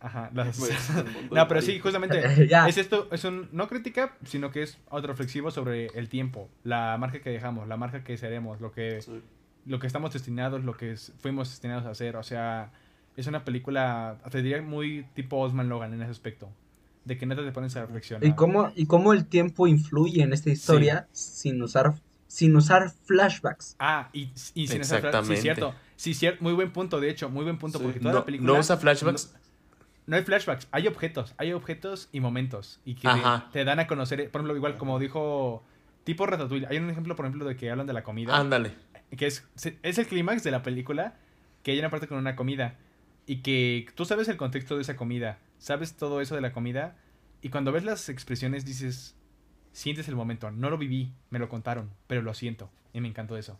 Ajá. 0.00 0.30
las- 0.34 0.58
Pues, 0.58 0.72
No, 1.30 1.48
pero 1.48 1.62
sí, 1.62 1.78
justamente. 1.78 2.46
ya. 2.48 2.68
Es 2.68 2.78
esto, 2.78 3.08
es 3.12 3.24
un, 3.24 3.48
no 3.52 3.68
crítica, 3.68 4.16
sino 4.24 4.50
que 4.50 4.62
es 4.62 4.78
otro 4.88 5.08
reflexivo 5.08 5.50
sobre 5.50 5.86
el 5.94 6.08
tiempo, 6.08 6.48
la 6.64 6.96
marca 6.98 7.20
que 7.20 7.30
dejamos, 7.30 7.68
la 7.68 7.76
marca 7.76 8.04
que 8.04 8.16
seremos, 8.16 8.60
lo 8.60 8.72
que, 8.72 9.00
Sí. 9.02 9.20
lo 9.66 9.78
que 9.78 9.86
estamos 9.86 10.12
destinados, 10.12 10.64
lo 10.64 10.76
que 10.76 10.96
fuimos 11.18 11.50
destinados 11.50 11.86
a 11.86 11.90
hacer. 11.90 12.16
O 12.16 12.22
sea, 12.22 12.70
es 13.16 13.26
una 13.26 13.44
película, 13.44 14.18
te 14.30 14.42
diría 14.42 14.60
muy 14.62 15.06
tipo 15.14 15.38
Osman 15.38 15.68
Logan 15.68 15.92
en 15.94 16.02
ese 16.02 16.10
aspecto. 16.10 16.48
De 17.04 17.16
que 17.16 17.24
neta 17.24 17.44
te 17.44 17.52
pones 17.52 17.76
a 17.76 17.82
reflexionar. 17.82 18.24
¿Y 18.26 18.32
cómo, 18.34 18.72
y 18.74 18.86
cómo 18.86 19.12
el 19.12 19.26
tiempo 19.26 19.68
influye 19.68 20.22
en 20.22 20.32
esta 20.32 20.50
historia 20.50 21.06
sin 21.12 21.62
usar, 21.62 21.94
sin 22.26 22.54
usar 22.56 22.90
flashbacks? 23.04 23.76
Ah, 23.78 24.08
y, 24.12 24.30
y 24.54 24.66
sin 24.66 24.84
fra- 24.84 24.98
Exactamente. 24.98 25.36
Sí, 25.36 25.42
cierto. 25.42 25.74
Sí, 25.96 26.10
cier- 26.12 26.38
muy 26.40 26.52
buen 26.52 26.72
punto, 26.72 27.00
de 27.00 27.10
hecho, 27.10 27.28
muy 27.30 27.44
buen 27.44 27.58
punto, 27.58 27.78
Sí. 27.78 27.84
porque 27.84 28.00
toda 28.00 28.12
No, 28.12 28.18
la 28.20 28.24
película... 28.24 28.52
no 28.52 28.58
usa 28.58 28.76
flashbacks. 28.76 29.32
No, 29.32 29.38
no 30.08 30.16
hay 30.16 30.22
flashbacks, 30.22 30.68
hay 30.70 30.86
objetos, 30.86 31.34
hay 31.38 31.52
objetos 31.52 32.08
y 32.12 32.20
momentos. 32.20 32.80
Y 32.84 32.94
que 32.94 33.02
te, 33.02 33.08
Ajá. 33.08 33.48
te 33.52 33.64
dan 33.64 33.80
a 33.80 33.86
conocer, 33.86 34.30
por 34.30 34.40
ejemplo, 34.40 34.56
igual 34.56 34.76
como 34.76 34.98
dijo 34.98 35.64
tipo 36.04 36.26
Ratatouille. 36.26 36.66
Hay 36.68 36.76
un 36.78 36.90
ejemplo, 36.90 37.16
por 37.16 37.26
ejemplo, 37.26 37.44
de 37.46 37.56
que 37.56 37.70
hablan 37.70 37.86
de 37.86 37.92
la 37.92 38.02
comida. 38.04 38.36
Ándale. 38.36 38.72
que 39.16 39.26
es, 39.26 39.44
es 39.82 39.98
el 39.98 40.06
clímax 40.06 40.42
de 40.44 40.50
la 40.50 40.62
película, 40.62 41.14
que 41.62 41.72
hay 41.72 41.78
una 41.78 41.90
parte 41.90 42.06
con 42.08 42.18
una 42.18 42.36
comida 42.36 42.76
y 43.26 43.36
que 43.38 43.86
tú 43.94 44.04
sabes 44.04 44.28
el 44.28 44.36
contexto 44.36 44.76
de 44.76 44.82
esa 44.82 44.94
comida, 44.96 45.38
sabes 45.58 45.96
todo 45.96 46.20
eso 46.20 46.34
de 46.36 46.40
la 46.40 46.52
comida 46.52 46.96
y 47.42 47.48
cuando 47.48 47.72
ves 47.72 47.82
las 47.84 48.08
expresiones 48.08 48.64
dices, 48.64 49.16
sientes 49.76 50.08
el 50.08 50.16
momento, 50.16 50.50
no 50.50 50.70
lo 50.70 50.78
viví, 50.78 51.12
me 51.28 51.38
lo 51.38 51.50
contaron, 51.50 51.90
pero 52.06 52.22
lo 52.22 52.32
siento 52.32 52.70
y 52.94 53.02
me 53.02 53.08
encantó 53.08 53.36
eso. 53.36 53.58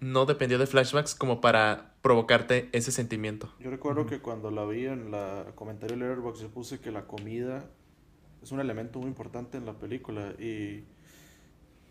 No 0.00 0.26
dependió 0.26 0.58
de 0.58 0.66
flashbacks 0.66 1.14
como 1.14 1.40
para 1.40 1.94
provocarte 2.02 2.68
ese 2.72 2.92
sentimiento. 2.92 3.50
Yo 3.60 3.70
recuerdo 3.70 4.04
que 4.04 4.20
cuando 4.20 4.50
la 4.50 4.66
vi 4.66 4.84
en 4.84 5.10
la 5.10 5.46
comentario 5.54 5.96
Letterboxd 5.96 6.42
yo 6.42 6.50
puse 6.50 6.80
que 6.80 6.90
la 6.90 7.06
comida 7.06 7.64
es 8.42 8.52
un 8.52 8.60
elemento 8.60 8.98
muy 8.98 9.08
importante 9.08 9.56
en 9.56 9.64
la 9.64 9.72
película 9.72 10.34
y, 10.38 10.84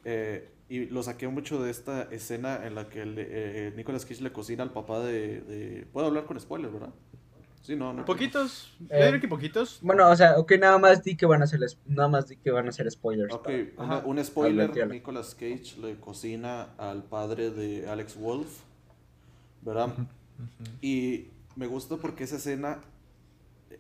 eh, 0.05 0.51
y 0.69 0.85
lo 0.85 1.01
saqué 1.01 1.27
mucho 1.27 1.63
de 1.63 1.71
esta 1.71 2.03
escena 2.03 2.63
en 2.67 2.75
la 2.75 2.89
que 2.89 3.01
el, 3.01 3.15
eh, 3.17 3.73
Nicolas 3.75 4.05
Cage 4.05 4.21
le 4.21 4.31
cocina 4.31 4.61
al 4.61 4.71
papá 4.71 4.99
de, 4.99 5.41
de- 5.41 5.87
Puedo 5.91 6.05
hablar 6.05 6.25
con 6.25 6.39
spoilers, 6.39 6.71
¿verdad? 6.73 6.93
Sí, 7.63 7.75
no, 7.77 7.93
no. 7.93 8.03
Poquitos, 8.05 8.75
yo 8.79 8.87
Eh, 8.89 9.05
diría 9.05 9.19
que 9.21 9.27
poquitos. 9.29 9.79
Bueno, 9.81 10.09
o 10.09 10.15
sea, 10.15 10.37
ok, 10.37 10.51
nada 10.59 10.77
más 10.77 11.01
di 11.01 11.15
que 11.15 11.25
van 11.25 11.41
a 11.41 11.47
ser, 11.47 11.61
nada 11.85 12.09
más 12.09 12.27
di 12.27 12.35
que 12.35 12.51
van 12.51 12.67
a 12.67 12.71
ser 12.73 12.91
spoilers. 12.91 13.33
Ok, 13.33 13.49
para- 13.75 13.87
una- 13.87 13.97
un 14.05 14.23
spoiler. 14.23 14.87
Nicolas 14.89 15.33
Cage 15.33 15.77
le 15.81 15.95
cocina 15.97 16.73
al 16.77 17.03
padre 17.03 17.51
de 17.51 17.87
Alex 17.89 18.17
Wolf, 18.19 18.59
¿verdad? 19.61 19.93
Y 20.81 21.27
me 21.55 21.67
gusta 21.67 21.95
porque 21.95 22.25
esa 22.25 22.35
escena, 22.35 22.81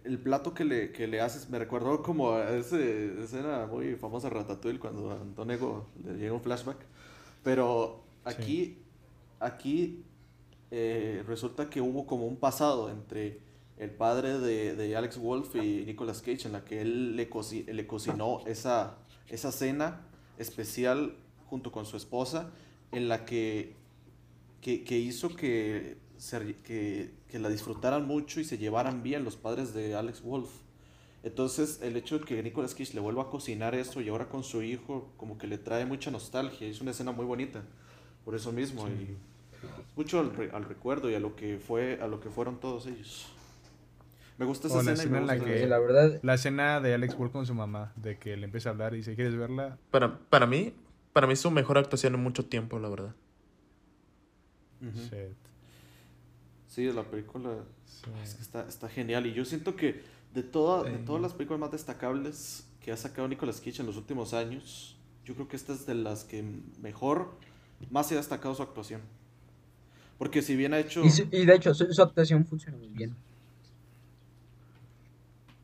el 0.05 0.17
plato 0.17 0.53
que 0.53 0.63
le, 0.63 0.91
que 0.93 1.05
le 1.07 1.19
haces, 1.19 1.49
me 1.49 1.59
recordó 1.59 2.01
como 2.03 2.31
a 2.35 2.51
esa 2.51 2.79
escena 2.79 3.65
muy 3.69 3.95
famosa 3.95 4.29
de 4.29 4.35
Ratatouille 4.35 4.79
cuando 4.79 5.11
a 5.11 5.15
Antonego 5.15 5.87
le 6.05 6.13
llega 6.13 6.33
un 6.33 6.41
flashback. 6.41 6.77
Pero 7.43 8.01
aquí, 8.23 8.77
aquí 9.41 10.03
eh, 10.71 11.21
resulta 11.27 11.69
que 11.69 11.81
hubo 11.81 12.05
como 12.07 12.25
un 12.27 12.37
pasado 12.37 12.89
entre 12.89 13.39
el 13.83 13.91
padre 13.91 14.39
de, 14.39 14.75
de 14.75 14.95
Alex 14.95 15.17
Wolf 15.17 15.55
y 15.55 15.83
Nicolas 15.85 16.21
Cage 16.21 16.45
en 16.45 16.53
la 16.53 16.63
que 16.63 16.81
él 16.81 17.15
le, 17.15 17.29
coci- 17.29 17.65
le 17.65 17.85
cocinó 17.85 18.41
esa, 18.45 18.97
esa 19.29 19.51
cena 19.51 20.01
especial 20.37 21.15
junto 21.47 21.71
con 21.71 21.85
su 21.85 21.97
esposa 21.97 22.51
en 22.91 23.07
la 23.07 23.25
que, 23.25 23.75
que, 24.61 24.83
que 24.83 24.97
hizo 24.97 25.35
que, 25.35 25.97
se- 26.17 26.55
que, 26.63 27.11
que 27.27 27.39
la 27.39 27.49
disfrutaran 27.49 28.07
mucho 28.07 28.39
y 28.39 28.43
se 28.45 28.57
llevaran 28.57 29.03
bien 29.03 29.23
los 29.23 29.35
padres 29.35 29.73
de 29.73 29.95
Alex 29.95 30.21
Wolf. 30.23 30.49
Entonces 31.23 31.79
el 31.81 31.95
hecho 31.95 32.19
de 32.19 32.25
que 32.25 32.43
Nicolas 32.43 32.73
Cage 32.75 32.93
le 32.93 32.99
vuelva 32.99 33.23
a 33.23 33.29
cocinar 33.29 33.75
eso 33.75 34.01
y 34.01 34.09
ahora 34.09 34.27
con 34.29 34.43
su 34.43 34.61
hijo 34.61 35.11
como 35.17 35.37
que 35.37 35.47
le 35.47 35.57
trae 35.57 35.85
mucha 35.85 36.11
nostalgia, 36.11 36.67
es 36.67 36.81
una 36.81 36.91
escena 36.91 37.11
muy 37.11 37.25
bonita 37.25 37.63
por 38.25 38.35
eso 38.35 38.51
mismo 38.51 38.87
y 38.87 39.17
mucho 39.95 40.19
al, 40.19 40.49
al 40.53 40.65
recuerdo 40.65 41.09
y 41.09 41.15
a 41.15 41.19
lo 41.19 41.35
que 41.35 41.57
fue 41.57 41.99
a 42.01 42.07
lo 42.07 42.19
que 42.19 42.29
fueron 42.29 42.59
todos 42.59 42.87
ellos. 42.87 43.27
Me 44.37 44.45
gusta 44.45 44.67
esa 44.67 44.79
O 44.79 44.81
la 44.83 44.93
escena 44.93 45.11
me 45.11 45.17
en 45.19 45.27
la 45.27 45.39
que- 45.39 45.67
la 45.67 45.79
verdad, 45.79 46.19
La 46.23 46.33
escena 46.33 46.79
de 46.81 46.93
Alex 46.95 47.15
Wolf 47.17 47.31
con 47.31 47.45
su 47.45 47.53
mamá, 47.53 47.93
de 47.95 48.17
que 48.17 48.35
le 48.35 48.45
empieza 48.45 48.69
a 48.69 48.71
hablar 48.71 48.93
y 48.93 48.97
dice, 48.97 49.15
¿quieres 49.15 49.35
verla? 49.35 49.77
Para, 49.91 50.17
para 50.19 50.47
mí, 50.47 50.73
para 51.13 51.27
mí 51.27 51.33
es 51.33 51.39
su 51.39 51.51
mejor 51.51 51.77
actuación 51.77 52.15
en 52.15 52.21
mucho 52.23 52.45
tiempo, 52.45 52.79
la 52.79 52.89
verdad. 52.89 53.13
Ujú. 54.81 54.99
Shit. 54.99 55.37
Sí, 56.67 56.91
la 56.91 57.03
película 57.03 57.51
Sí. 57.85 58.09
es 58.23 58.33
que 58.35 58.41
está, 58.41 58.67
está 58.67 58.89
genial. 58.89 59.25
Y 59.27 59.33
yo 59.33 59.45
siento 59.45 59.75
que 59.75 60.01
de, 60.33 60.41
toda, 60.43 60.83
de 60.89 60.97
todas 60.97 61.21
las 61.21 61.33
películas 61.33 61.59
más 61.59 61.71
destacables 61.71 62.67
que 62.81 62.91
ha 62.91 62.97
sacado 62.97 63.27
Nicolas 63.27 63.61
Cage 63.61 63.81
en 63.81 63.85
los 63.85 63.95
últimos 63.97 64.33
años, 64.33 64.97
yo 65.25 65.35
creo 65.35 65.47
que 65.47 65.55
esta 65.55 65.73
es 65.73 65.85
de 65.85 65.93
las 65.95 66.23
que 66.23 66.43
mejor, 66.81 67.29
más 67.91 68.07
se 68.07 68.15
ha 68.15 68.17
destacado 68.17 68.55
su 68.55 68.63
actuación. 68.63 69.01
Porque 70.17 70.41
si 70.41 70.55
bien 70.55 70.73
ha 70.73 70.79
hecho... 70.79 71.03
y, 71.05 71.11
su- 71.11 71.27
y 71.31 71.45
de 71.45 71.55
hecho, 71.55 71.73
su, 71.73 71.85
su 71.93 72.01
actuación 72.01 72.45
funciona 72.45 72.77
muy 72.77 72.87
bien. 72.89 73.15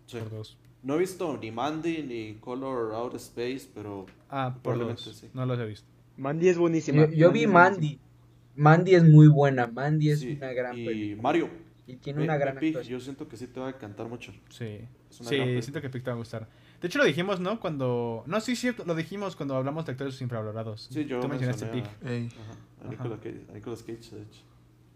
Sí. 0.09 0.17
Por 0.19 0.29
dos. 0.29 0.57
No 0.81 0.95
he 0.95 0.99
visto 0.99 1.37
ni 1.37 1.51
Mandy 1.51 2.03
ni 2.03 2.35
Color 2.39 2.93
Out 2.95 3.15
Space, 3.15 3.69
pero 3.73 4.05
Ah, 4.29 4.55
por 4.61 4.77
dos. 4.79 5.01
sí. 5.01 5.27
No 5.33 5.45
los 5.45 5.59
he 5.59 5.65
visto. 5.65 5.87
Mandy 6.17 6.49
es 6.49 6.57
buenísima. 6.57 7.05
Yo, 7.07 7.11
yo 7.11 7.31
vi 7.31 7.47
Mandy. 7.47 7.99
Mandy 8.55 8.95
es 8.95 9.03
muy 9.03 9.27
buena. 9.27 9.67
Mandy 9.67 10.09
es 10.11 10.19
sí. 10.21 10.35
una 10.37 10.51
gran 10.53 10.77
Y 10.77 10.85
película. 10.85 11.21
Mario, 11.21 11.49
Y 11.87 11.95
tiene 11.97 12.23
una 12.23 12.37
gran 12.37 12.57
Pig, 12.57 12.69
actuación. 12.69 12.99
yo 12.99 13.03
siento 13.03 13.27
que 13.27 13.35
sí 13.37 13.47
te 13.47 13.59
va 13.59 13.67
a 13.67 13.69
encantar 13.71 14.07
mucho. 14.07 14.31
Sí. 14.49 14.81
Es 15.09 15.19
una 15.21 15.29
Sí, 15.29 15.37
gran 15.37 15.61
siento 15.63 15.81
que 15.81 15.89
Pic 15.89 16.03
te 16.03 16.09
va 16.11 16.15
a 16.15 16.17
gustar. 16.19 16.47
De 16.81 16.87
hecho, 16.87 16.97
lo 16.99 17.05
dijimos, 17.05 17.39
¿no? 17.39 17.59
Cuando. 17.59 18.23
No, 18.27 18.39
sí, 18.39 18.55
cierto. 18.55 18.85
Lo 18.85 18.95
dijimos 18.95 19.35
cuando 19.35 19.55
hablamos 19.55 19.85
de 19.85 19.91
actores 19.93 20.21
infravalorados. 20.21 20.87
Sí, 20.91 21.05
yo 21.05 21.19
Tú 21.19 21.27
mencionaste 21.27 21.65
mencioné 21.65 21.89
Pic. 22.29 22.35
a-. 22.85 22.89
Nicolas 22.89 23.19
Cage, 23.19 23.45
a 23.49 23.53
Nicolas 23.53 23.81
Cage, 23.83 24.15
de 24.15 24.21
hecho. 24.23 24.41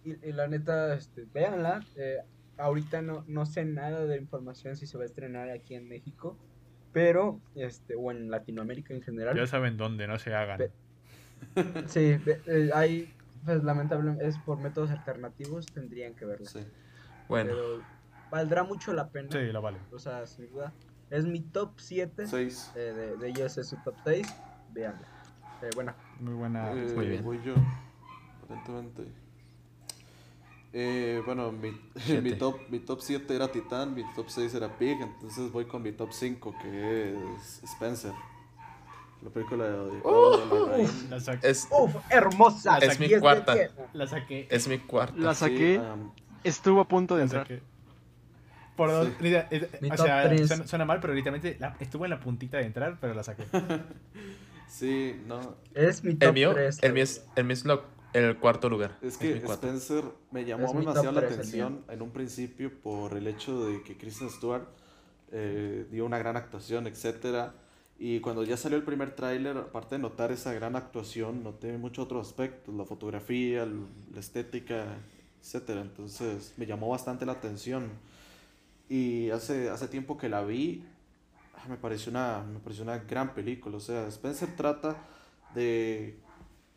Y, 0.05 0.29
y 0.29 0.31
la 0.33 0.47
neta, 0.47 0.93
este, 0.95 1.25
véanla. 1.33 1.83
eh, 1.95 2.17
ahorita 2.57 3.01
no, 3.01 3.23
no 3.27 3.45
sé 3.45 3.65
nada 3.65 4.05
de 4.05 4.17
información 4.17 4.75
si 4.75 4.87
se 4.87 4.97
va 4.97 5.03
a 5.03 5.07
estrenar 5.07 5.49
aquí 5.49 5.75
en 5.75 5.87
México. 5.87 6.37
Pero, 6.91 7.41
este, 7.55 7.95
o 7.95 8.11
en 8.11 8.29
Latinoamérica 8.29 8.93
en 8.93 9.01
general. 9.01 9.35
Ya 9.35 9.47
saben 9.47 9.77
dónde, 9.77 10.07
no 10.07 10.19
se 10.19 10.33
hagan. 10.33 10.59
Pe- 10.59 10.71
Sí, 11.87 12.15
eh, 12.47 12.69
hay, 12.73 13.13
pues 13.45 13.63
lamentablemente, 13.63 14.25
es 14.27 14.37
por 14.39 14.59
métodos 14.59 14.91
alternativos, 14.91 15.65
tendrían 15.67 16.13
que 16.15 16.25
verla. 16.25 16.49
Sí. 16.49 16.59
Bueno, 17.27 17.49
Pero 17.51 17.81
valdrá 18.29 18.63
mucho 18.63 18.93
la 18.93 19.09
pena. 19.09 19.29
Sí, 19.31 19.51
lo 19.51 19.61
vale. 19.61 19.79
O 19.91 19.99
sea, 19.99 20.25
sin 20.27 20.49
duda. 20.49 20.73
Es 21.09 21.25
mi 21.25 21.41
top 21.41 21.73
7. 21.77 22.27
Seis. 22.27 22.71
eh, 22.75 22.79
de, 22.79 23.17
de 23.17 23.27
ellos 23.29 23.57
es 23.57 23.67
su 23.69 23.77
top 23.77 23.95
6. 24.03 24.27
Véanla. 24.71 25.07
Eh, 25.61 25.69
bueno, 25.75 25.93
Muy 26.19 26.33
buena. 26.33 26.71
Eh, 26.73 26.93
muy 26.95 27.07
bien. 27.07 27.23
Voy 27.23 27.41
yo, 27.43 27.53
aparentemente. 28.43 29.03
Eh, 30.73 31.21
bueno, 31.25 31.51
mi, 31.51 31.71
Siete. 31.97 32.21
mi 32.21 32.33
top 32.33 32.57
mi 32.69 32.79
top 32.79 32.99
7 33.01 33.35
era 33.35 33.47
Titán, 33.51 33.93
mi 33.93 34.03
top 34.15 34.27
6 34.29 34.53
era 34.55 34.75
Pig, 34.77 34.97
entonces 35.01 35.51
voy 35.51 35.65
con 35.65 35.83
mi 35.83 35.91
top 35.91 36.11
5 36.11 36.55
que 36.61 37.13
es 37.37 37.61
Spencer. 37.63 38.11
La 39.21 39.29
película 39.29 39.65
de 39.65 39.71
Larraín. 40.03 41.09
La, 41.09 41.19
saqué. 41.19 41.49
es, 41.49 41.67
¡Uf! 41.71 41.95
¡Hermosa! 42.09 42.77
Es 42.79 42.99
mi 42.99 43.07
10 43.07 43.17
de 43.17 43.21
cuarta. 43.21 43.53
10. 43.55 43.71
la 43.93 44.07
saqué. 44.07 44.47
es 44.49 44.67
mi 44.67 44.79
cuarta. 44.79 45.15
La 45.17 45.33
Sí, 45.33 45.39
saqué, 45.39 45.79
um, 45.79 46.11
estuvo 46.43 46.81
a 46.81 46.87
punto 46.89 47.15
de 47.15 47.23
entrar. 47.23 47.43
saqué. 47.47 47.61
Por 48.75 48.89
dos. 48.89 49.07
Sí. 49.07 49.13
Mira, 49.21 49.47
eh, 49.51 49.69
Mi 49.79 49.91
o 49.91 49.95
top 49.95 50.05
sea, 50.07 50.37
suena, 50.47 50.67
suena 50.67 50.83
mal, 50.85 50.99
pero 50.99 51.13
literalmente 51.13 51.55
la- 51.59 51.77
estuvo 51.79 52.03
en 52.05 52.09
la 52.09 52.19
puntita 52.19 52.57
de 52.57 52.65
entrar, 52.65 52.97
pero 52.99 53.13
la 53.13 53.23
saqué. 53.23 53.45
sí, 54.67 55.21
no, 55.27 55.55
Es 55.73 56.03
mi 56.03 56.15
top 56.15 56.29
El 56.29 56.33
mío, 56.33 56.53
3. 56.53 56.79
el 56.81 56.93
mío 56.93 57.03
es, 57.03 57.25
el 57.35 57.43
mío 57.45 57.53
es 57.53 57.63
lo- 57.65 57.83
el 58.13 58.37
cuarto 58.37 58.69
lugar. 58.69 58.97
es 59.01 59.17
que 59.17 59.41
cuarto. 59.41 59.67
Spencer 59.67 60.03
me 60.31 60.45
llamó 60.45 60.65
Es 60.65 60.73
demasiado 60.73 61.11
la 61.11 61.21
atención 61.21 61.83
en 61.89 62.01
un 62.01 62.11
principio 62.11 62.71
por 62.81 63.17
el 63.17 63.27
hecho 63.27 63.65
de 63.65 63.83
que 63.83 63.97
Kristen 63.97 64.29
Stewart 64.29 64.67
eh, 65.31 65.87
dio 65.89 66.05
una 66.05 66.19
gran 66.19 66.37
actuación, 66.37 66.87
etcétera. 66.87 67.55
Y 67.97 68.19
cuando 68.19 68.43
ya 68.43 68.57
salió 68.57 68.77
el 68.77 68.83
primer 68.83 69.15
tráiler, 69.15 69.57
aparte 69.57 69.95
de 69.95 69.99
notar 70.01 70.31
esa 70.31 70.53
gran 70.53 70.75
actuación, 70.75 71.43
noté 71.43 71.77
muchos 71.77 72.05
otros 72.05 72.27
aspectos, 72.27 72.73
la 72.75 72.85
fotografía, 72.85 73.65
la 73.65 74.19
estética, 74.19 74.85
etcétera. 75.41 75.81
Entonces 75.81 76.53
me 76.57 76.65
llamó 76.65 76.89
bastante 76.89 77.25
la 77.25 77.33
atención. 77.33 77.89
Y 78.89 79.29
hace, 79.29 79.69
hace 79.69 79.87
tiempo 79.87 80.17
que 80.17 80.29
la 80.29 80.43
vi, 80.43 80.83
ah, 81.55 81.67
me 81.69 81.77
pareció, 81.77 82.11
una, 82.11 82.43
me 82.43 82.59
pareció 82.59 82.83
una 82.83 82.99
gran 82.99 83.33
película. 83.33 83.77
O 83.77 83.79
sea, 83.79 84.07
Spencer 84.07 84.55
trata 84.55 84.97
de... 85.55 86.19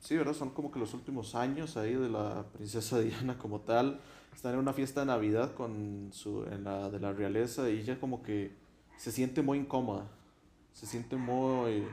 Sí, 0.07 0.17
¿verdad? 0.17 0.35
Son 0.35 0.51
como 0.51 0.71
que 0.71 0.79
los 0.79 0.95
últimos 0.95 1.35
años 1.35 1.77
ahí 1.77 1.95
de 1.95 2.09
la 2.09 2.45
princesa 2.53 3.01
Diana 3.01 3.37
como 3.39 3.61
tal. 3.63 3.99
Están 4.33 4.53
en 4.53 4.61
una 4.61 4.73
fiesta 4.73 5.01
de 5.01 5.07
Navidad 5.07 5.53
con 5.55 6.11
su, 6.13 6.45
en 6.45 6.63
la, 6.63 6.91
de 6.91 7.01
la 7.01 7.13
realeza 7.13 7.69
y 7.69 7.81
ella 7.81 7.99
como 7.99 8.23
que 8.23 8.53
se 8.97 9.11
siente 9.11 9.43
muy 9.43 9.59
incómoda. 9.59 10.07
Se 10.73 10.87
siente 10.87 11.17
muy 11.17 11.85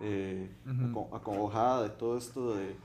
eh, 0.00 0.50
acongojada 1.14 1.84
de 1.84 1.88
todo 1.90 2.18
esto 2.18 2.54
de, 2.54 2.76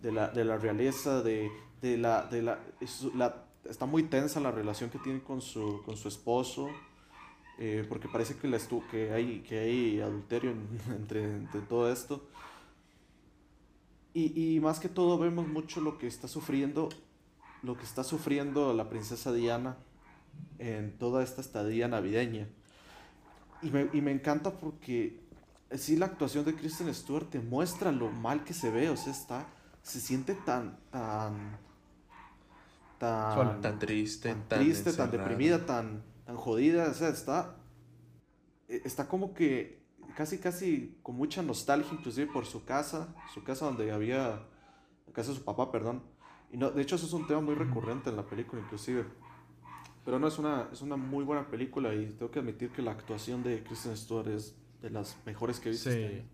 de, 0.00 0.12
la, 0.12 0.28
de 0.28 0.44
la 0.46 0.56
realeza, 0.56 1.22
de, 1.22 1.50
de 1.82 1.98
la... 1.98 2.22
De 2.22 2.40
la, 2.40 2.58
es- 2.80 3.04
la- 3.14 3.44
está 3.68 3.84
muy 3.86 4.04
tensa 4.04 4.40
la 4.40 4.50
relación 4.50 4.88
que 4.90 4.98
tiene 4.98 5.22
con 5.22 5.40
su, 5.42 5.82
con 5.84 5.96
su 5.96 6.08
esposo, 6.08 6.68
eh, 7.58 7.84
porque 7.88 8.08
parece 8.08 8.34
que, 8.36 8.48
la 8.48 8.56
estu- 8.56 8.84
que, 8.90 9.12
hay, 9.12 9.40
que 9.42 9.58
hay 9.58 10.00
adulterio 10.00 10.52
en- 10.52 10.80
entre, 10.96 11.22
entre 11.36 11.60
todo 11.60 11.92
esto. 11.92 12.24
Y, 14.14 14.56
y 14.56 14.60
más 14.60 14.78
que 14.78 14.88
todo 14.88 15.18
vemos 15.18 15.48
mucho 15.48 15.80
lo 15.80 15.98
que 15.98 16.06
está 16.06 16.28
sufriendo, 16.28 16.88
lo 17.62 17.76
que 17.76 17.84
está 17.84 18.04
sufriendo 18.04 18.74
la 18.74 18.88
princesa 18.88 19.32
Diana 19.32 19.76
en 20.58 20.96
toda 20.98 21.22
esta 21.22 21.40
estadía 21.40 21.88
navideña. 21.88 22.48
Y 23.62 23.70
me, 23.70 23.88
y 23.92 24.00
me 24.00 24.12
encanta 24.12 24.58
porque 24.58 25.20
sí 25.76 25.96
la 25.96 26.06
actuación 26.06 26.44
de 26.44 26.54
Kristen 26.54 26.92
Stewart 26.94 27.30
te 27.30 27.40
muestra 27.40 27.92
lo 27.92 28.10
mal 28.10 28.44
que 28.44 28.54
se 28.54 28.70
ve, 28.70 28.90
o 28.90 28.96
sea, 28.96 29.12
está, 29.12 29.46
se 29.82 30.00
siente 30.00 30.34
tan, 30.34 30.78
tan, 30.90 31.58
tan, 32.98 33.34
Sola. 33.34 33.60
Tan 33.60 33.78
triste, 33.78 34.28
tan 34.30 34.48
tan 34.48 34.58
triste, 34.60 34.92
tan 34.92 35.10
deprimida, 35.10 35.64
tan, 35.64 36.02
tan 36.24 36.36
jodida, 36.36 36.88
o 36.90 36.94
sea, 36.94 37.08
está, 37.08 37.56
eh, 38.68 38.82
está 38.84 39.08
como 39.08 39.34
que 39.34 39.81
casi, 40.16 40.38
casi 40.38 40.98
con 41.02 41.16
mucha 41.16 41.42
nostalgia, 41.42 41.92
inclusive 41.92 42.30
por 42.32 42.46
su 42.46 42.64
casa, 42.64 43.14
su 43.34 43.42
casa 43.44 43.66
donde 43.66 43.92
había, 43.92 44.42
la 45.06 45.12
casa 45.12 45.30
de 45.30 45.36
su 45.36 45.44
papá, 45.44 45.70
perdón. 45.70 46.02
Y 46.52 46.56
no, 46.56 46.70
de 46.70 46.82
hecho, 46.82 46.96
eso 46.96 47.06
es 47.06 47.12
un 47.12 47.26
tema 47.26 47.40
muy 47.40 47.54
recurrente 47.54 48.10
en 48.10 48.16
la 48.16 48.24
película, 48.26 48.60
inclusive. 48.62 49.04
Pero 50.04 50.18
no, 50.18 50.26
es 50.26 50.38
una, 50.38 50.68
es 50.72 50.82
una 50.82 50.96
muy 50.96 51.24
buena 51.24 51.46
película 51.48 51.94
y 51.94 52.06
tengo 52.10 52.30
que 52.30 52.40
admitir 52.40 52.70
que 52.70 52.82
la 52.82 52.90
actuación 52.90 53.42
de 53.42 53.62
Kristen 53.62 53.96
Stewart 53.96 54.28
es 54.28 54.56
de 54.80 54.90
las 54.90 55.16
mejores 55.24 55.60
que 55.60 55.68
he 55.68 55.72
visto. 55.72 55.90
este 55.90 56.08
Sí. 56.08 56.14
año. 56.16 56.28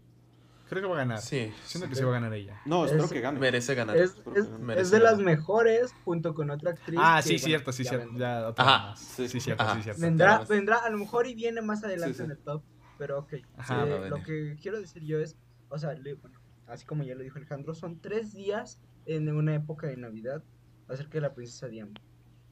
Creo 0.71 0.83
que 0.83 0.89
va 0.89 0.95
a 0.97 0.99
ganar. 0.99 1.23
Sí, 1.23 1.51
Siento 1.65 1.89
que 1.89 1.95
sí 1.95 2.03
va 2.03 2.11
a 2.11 2.13
ganar 2.15 2.35
ella. 2.35 2.61
No, 2.67 2.85
espero 2.85 3.05
Es- 3.05 3.11
que 3.13 3.21
gane. 3.23 3.39
merece 3.39 3.75
ganar. 3.75 3.97
Es, 3.97 4.17
es- 4.35 4.51
gane. 4.51 4.59
Merece 4.65 4.83
es 4.83 4.91
de 4.91 5.01
las 5.01 5.19
mejores 5.19 5.95
junto 6.05 6.35
con 6.35 6.51
otra 6.51 6.73
actriz. 6.73 6.99
Ah, 7.03 7.21
que, 7.23 7.29
sí, 7.29 7.35
bueno, 7.37 7.45
cierto, 7.47 7.73
sí, 7.73 7.85
ya 7.85 7.89
cierto. 7.91 8.07
vendrá. 8.09 8.41
Ya, 8.43 8.49
otra 8.49 8.65
Ajá. 8.65 8.89
más. 8.91 9.01
Sí. 9.01 9.29
Sí, 9.29 9.41
cierto, 9.41 9.63
Ajá. 9.63 9.77
sí, 9.77 9.83
cierto. 9.85 10.01
Vendrá, 10.03 10.45
vendrá, 10.47 10.77
a 10.79 10.91
lo 10.91 10.99
mejor 10.99 11.27
y 11.27 11.35
viene 11.35 11.63
más 11.63 11.85
adelante 11.85 12.13
Sí, 12.15 12.19
sí. 12.19 12.25
en 12.25 12.31
el 12.33 12.39
top, 12.39 12.63
pero 12.99 13.21
ok. 13.21 13.35
Ajá. 13.57 13.87
Eh, 13.87 14.11
lo 14.11 14.23
que 14.23 14.57
quiero 14.61 14.81
decir 14.81 15.03
yo 15.05 15.19
es, 15.21 15.37
o 15.69 15.79
sea, 15.79 15.95
le- 15.95 16.15
bueno, 16.15 16.39
así 16.67 16.85
como 16.85 17.05
ya 17.05 17.15
lo 17.15 17.23
dijo 17.23 17.39
Alejandro, 17.39 17.75
son 17.75 18.01
tres 18.01 18.33
días 18.35 18.81
en 19.07 19.29
una 19.29 19.55
época 19.55 19.87
de 19.87 19.97
Navidad 19.97 20.43
acerca 20.89 21.13
de 21.15 21.21
la 21.23 21.35
princesa 21.35 21.69
Diana. 21.69 21.93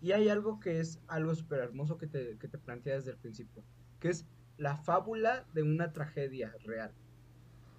Y 0.01 0.13
hay 0.13 0.29
algo 0.29 0.61
que 0.61 0.79
es 0.81 1.01
algo 1.09 1.35
súper 1.35 1.61
hermoso 1.61 1.99
que 1.99 2.07
te, 2.07 2.37
que 2.39 2.49
te 2.49 2.59
plantea 2.59 2.95
desde 2.95 3.11
el 3.13 3.19
principio, 3.19 3.63
que 3.99 4.09
es 4.09 4.27
la 4.59 4.77
fábula 4.77 5.45
de 5.53 5.63
una 5.63 5.93
tragedia 5.93 6.55
real. 6.65 6.93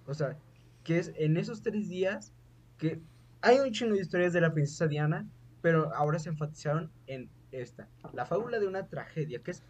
O 0.06 0.14
sea, 0.14 0.36
que 0.84 0.98
es 0.98 1.12
en 1.16 1.36
esos 1.36 1.62
tres 1.62 1.88
días 1.88 2.32
que 2.76 3.00
hay 3.40 3.58
un 3.58 3.70
chingo 3.72 3.94
de 3.94 4.00
historias 4.00 4.32
de 4.32 4.40
la 4.40 4.52
princesa 4.52 4.86
Diana, 4.88 5.26
pero 5.62 5.94
ahora 5.94 6.18
se 6.18 6.28
enfatizaron 6.28 6.90
en 7.06 7.30
esta, 7.50 7.88
la 8.12 8.26
fábula 8.26 8.58
de 8.58 8.66
una 8.66 8.86
tragedia, 8.88 9.40
que 9.42 9.52
es 9.52 9.62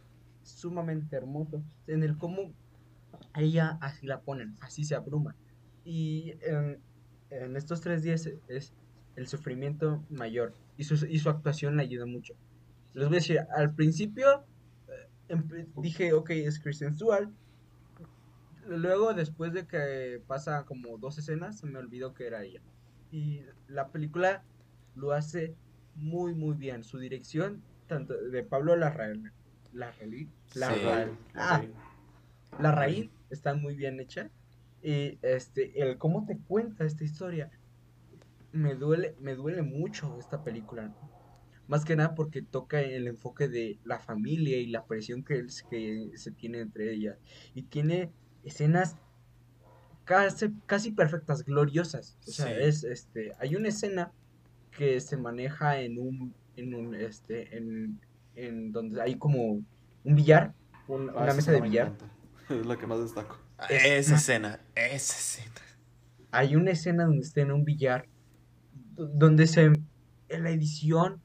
sumamente 0.43 1.16
hermoso, 1.16 1.62
en 1.87 2.03
el 2.03 2.16
cómo 2.19 2.53
ella 3.35 3.78
así 3.81 4.07
la 4.07 4.20
ponen, 4.20 4.57
así 4.61 4.85
se 4.85 4.95
abruma. 4.95 5.35
Y 5.85 6.35
en, 6.43 6.81
en 7.31 7.57
estos 7.57 7.81
tres 7.81 8.03
días 8.03 8.28
es 8.49 8.73
el 9.16 9.27
sufrimiento 9.27 10.05
mayor 10.11 10.55
y 10.77 10.85
su, 10.85 11.07
y 11.07 11.19
su 11.19 11.28
actuación 11.28 11.77
le 11.77 11.82
ayuda 11.82 12.07
mucho. 12.07 12.35
Les 12.95 13.07
voy 13.09 13.16
a 13.16 13.20
decir, 13.20 13.40
al 13.57 13.74
principio 13.74 14.45
eh, 14.89 15.09
empe- 15.28 15.66
dije, 15.77 16.12
ok, 16.12 16.31
es 16.31 16.61
Kristen 16.61 16.95
Stewart. 16.95 17.28
Luego, 18.66 19.15
después 19.15 19.53
de 19.53 19.66
que 19.66 20.23
pasa 20.27 20.65
como 20.65 20.99
dos 20.99 21.16
escenas, 21.19 21.59
se 21.59 21.66
me 21.66 21.78
olvidó 21.78 22.12
que 22.12 22.27
era 22.27 22.45
ella. 22.45 22.61
Y 23.11 23.43
la 23.66 23.89
película 23.89 24.43
lo 24.95 25.12
hace 25.12 25.55
muy, 25.95 26.35
muy 26.35 26.55
bien. 26.55 26.85
Su 26.85 26.99
dirección, 26.99 27.62
tanto 27.86 28.15
de 28.15 28.43
Pablo 28.43 28.77
Larraín, 28.77 29.32
Larraín, 29.73 30.31
Larraín, 30.55 31.16
ah, 31.35 31.62
Larraín, 32.59 33.11
está 33.31 33.55
muy 33.55 33.75
bien 33.75 34.01
hecha. 34.01 34.31
Y 34.83 35.19
este, 35.23 35.81
el 35.83 35.99
cómo 35.99 36.25
te 36.27 36.39
cuenta 36.39 36.85
esta 36.85 37.05
historia, 37.05 37.51
me 38.53 38.75
duele, 38.75 39.15
me 39.20 39.35
duele 39.35 39.62
mucho 39.62 40.19
esta 40.19 40.43
película. 40.45 40.95
Más 41.66 41.85
que 41.85 41.97
nada 41.97 42.15
porque 42.15 42.41
toca 42.43 42.81
el 42.81 43.07
enfoque 43.09 43.49
de 43.49 43.79
la 43.85 43.99
familia 43.99 44.57
y 44.59 44.66
la 44.69 44.87
presión 44.87 45.23
que, 45.23 45.41
es- 45.41 45.62
que 45.65 46.11
se 46.15 46.31
tiene 46.31 46.61
entre 46.61 46.93
ellas. 46.95 47.19
Y 47.55 47.62
tiene 47.62 48.11
escenas 48.45 48.97
casi, 50.05 50.51
casi 50.66 50.93
perfectas, 50.93 51.45
gloriosas. 51.45 52.16
O 52.27 52.31
sea, 52.31 52.47
Sí. 52.47 52.53
es 52.59 52.85
este. 52.85 53.33
Hay 53.39 53.55
una 53.57 53.69
escena 53.69 54.12
que 54.70 55.01
se 55.01 55.16
maneja 55.16 55.81
en 55.81 55.99
un. 55.99 56.35
en 56.57 56.75
un 56.75 56.95
este. 56.95 57.57
en, 57.57 58.01
en 58.35 58.73
donde 58.73 59.01
hay 59.03 59.16
como 59.16 59.43
un 59.53 59.66
billar. 60.15 60.55
un- 60.89 61.11
Ah, 61.11 61.15
una 61.16 61.27
esa 61.27 61.35
mesa 61.37 61.53
de 61.53 61.61
billar. 61.61 61.87
encanta. 61.89 62.15
Es 62.49 62.66
la 62.66 62.77
que 62.77 62.87
más 62.87 63.01
destaco. 63.01 63.39
Es- 63.69 63.85
Esa 63.85 64.16
escena, 64.16 64.61
esa 64.75 65.15
escena. 65.16 65.55
hay 66.31 66.57
una 66.57 66.70
escena 66.73 67.05
donde 67.05 67.20
está 67.23 67.41
en 67.41 67.53
un 67.53 67.65
billar 67.65 68.07
do- 68.95 69.07
donde 69.09 69.47
se 69.47 69.73
en 70.31 70.45
la 70.45 70.51
edición 70.51 71.20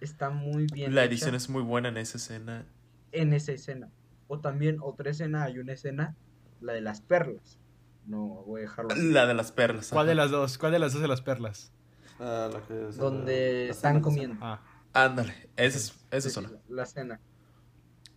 está 0.00 0.30
muy 0.30 0.66
bien 0.72 0.94
La 0.94 1.02
hecha 1.04 1.10
edición 1.12 1.34
es 1.36 1.48
muy 1.48 1.62
buena 1.62 1.88
en 1.88 1.96
esa 1.96 2.18
escena. 2.18 2.66
en 3.12 3.32
esa 3.32 3.52
escena 3.52 3.88
o 4.28 4.40
también 4.40 4.78
otra 4.80 5.10
escena 5.10 5.44
hay 5.44 5.58
una 5.58 5.72
escena 5.74 6.16
la 6.60 6.72
de 6.72 6.80
las 6.80 7.00
perlas 7.00 7.58
no 8.06 8.42
voy 8.46 8.60
a 8.60 8.64
dejarlo 8.64 8.92
así. 8.92 9.12
La 9.12 9.26
de 9.26 9.34
las 9.34 9.52
perlas. 9.52 9.88
¿Cuál 9.90 10.06
ajá. 10.06 10.08
de 10.10 10.14
las 10.16 10.30
dos? 10.32 10.58
¿Cuál 10.58 10.72
de 10.72 10.78
las 10.80 10.92
dos 10.92 11.02
de 11.02 11.06
las 11.08 11.22
perlas? 11.22 11.72
Ah, 12.18 12.50
la 12.52 12.60
que 12.62 12.88
es, 12.88 12.96
donde 12.96 13.66
la 13.66 13.70
están 13.70 13.92
cena, 13.94 14.02
comiendo 14.02 14.36
Ah, 14.40 14.60
Ándale, 14.92 15.48
esa 15.56 15.78
es, 15.78 15.94
esa 16.10 16.28
zona. 16.30 16.50
la, 16.50 16.58
la 16.68 16.82
escena 16.82 17.20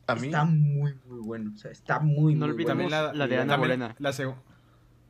A 0.08 0.16
mí, 0.16 0.28
está 0.28 0.44
muy 0.46 0.94
muy 1.06 1.20
bueno 1.20 1.52
o 1.56 1.58
sea 1.58 1.72
está 1.72 2.00
muy 2.00 2.36
No 2.36 2.46
muy 2.46 2.54
olvidemos 2.56 2.84
bueno. 2.84 2.90
también 2.90 2.92
la, 2.92 3.14
la 3.14 3.28
de 3.28 3.36
Ana 3.42 3.54
también 3.54 3.80
Bolena. 3.80 3.96
La 4.00 4.14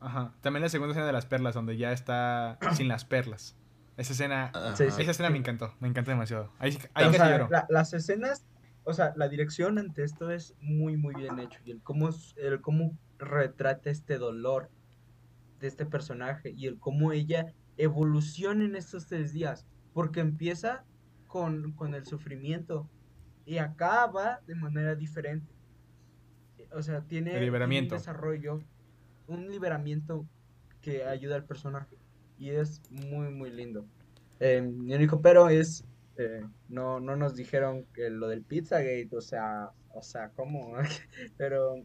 Ajá. 0.00 0.34
También 0.42 0.62
la 0.62 0.68
segunda 0.68 0.92
escena 0.92 1.06
de 1.06 1.12
las 1.12 1.26
perlas, 1.26 1.54
donde 1.54 1.76
ya 1.76 1.92
está 1.92 2.58
sin 2.74 2.88
las 2.88 3.04
perlas. 3.04 3.56
Esa 3.96 4.12
escena, 4.12 4.50
Ajá. 4.54 4.76
Sí, 4.76 4.84
sí. 4.90 5.02
esa 5.02 5.10
escena 5.10 5.30
me 5.30 5.38
encantó, 5.38 5.74
me 5.80 5.88
encanta 5.88 6.10
demasiado. 6.10 6.52
Ahí, 6.58 6.78
ahí 6.94 7.04
O 7.04 7.08
casi 7.08 7.16
sea, 7.18 7.30
lloro. 7.30 7.48
la- 7.50 7.66
las 7.70 7.92
escenas, 7.94 8.44
o 8.84 8.92
sea, 8.92 9.14
la 9.16 9.28
dirección 9.28 9.78
ante 9.78 10.04
esto 10.04 10.30
es 10.30 10.54
muy, 10.60 10.96
muy 10.96 11.14
bien 11.14 11.38
hecho. 11.38 11.58
Y 11.64 11.70
el 11.70 11.82
cómo, 11.82 12.10
el 12.36 12.60
cómo 12.60 12.96
retrata 13.18 13.88
este 13.90 14.18
dolor 14.18 14.70
de 15.60 15.66
este 15.66 15.86
personaje 15.86 16.50
y 16.50 16.66
el 16.66 16.78
cómo 16.78 17.12
ella 17.12 17.52
evoluciona 17.78 18.64
en 18.64 18.76
estos 18.76 19.06
tres 19.06 19.32
días. 19.32 19.66
Porque 19.94 20.20
empieza 20.20 20.84
con, 21.26 21.72
con 21.72 21.94
el 21.94 22.04
sufrimiento 22.06 22.88
y 23.46 23.58
acaba 23.58 24.40
de 24.46 24.56
manera 24.56 24.94
diferente. 24.94 25.50
O 26.72 26.82
sea, 26.82 27.00
tiene 27.02 27.48
un 27.48 27.88
desarrollo, 27.88 28.60
un 29.28 29.50
liberamiento 29.50 30.26
que 30.82 31.04
ayuda 31.04 31.36
al 31.36 31.44
personaje. 31.44 31.96
Y 32.38 32.50
es 32.50 32.82
muy, 32.90 33.30
muy 33.30 33.50
lindo. 33.50 33.86
Eh, 34.40 34.60
mi 34.60 34.94
único 34.94 35.22
pero 35.22 35.48
es, 35.48 35.84
eh, 36.18 36.44
no, 36.68 37.00
no 37.00 37.16
nos 37.16 37.34
dijeron 37.34 37.86
que 37.94 38.10
lo 38.10 38.28
del 38.28 38.42
Pizzagate, 38.42 39.08
o 39.12 39.20
sea, 39.20 39.70
o 39.94 40.02
sea, 40.02 40.30
¿cómo? 40.36 40.74
pero 41.38 41.76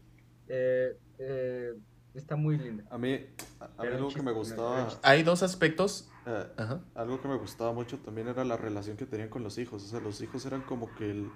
eh, 0.48 0.98
eh, 1.18 1.74
está 2.14 2.36
muy 2.36 2.58
linda. 2.58 2.84
A 2.90 2.98
mí, 2.98 3.26
a, 3.60 3.82
mí 3.82 3.88
algo 3.88 4.08
que 4.08 4.22
me 4.22 4.32
gustaba, 4.32 4.88
hay 5.02 5.22
dos 5.22 5.42
aspectos. 5.42 6.10
Eh, 6.26 6.46
Ajá. 6.56 6.80
algo 6.94 7.20
que 7.20 7.28
me 7.28 7.36
gustaba 7.36 7.72
mucho 7.72 7.98
también 7.98 8.28
era 8.28 8.44
la 8.44 8.56
relación 8.56 8.96
que 8.96 9.06
tenían 9.06 9.28
con 9.28 9.42
los 9.42 9.58
hijos. 9.58 9.82
O 9.82 9.86
sea, 9.86 10.00
los 10.00 10.20
hijos 10.20 10.44
eran 10.46 10.62
como 10.62 10.92
que 10.94 11.10
el... 11.10 11.30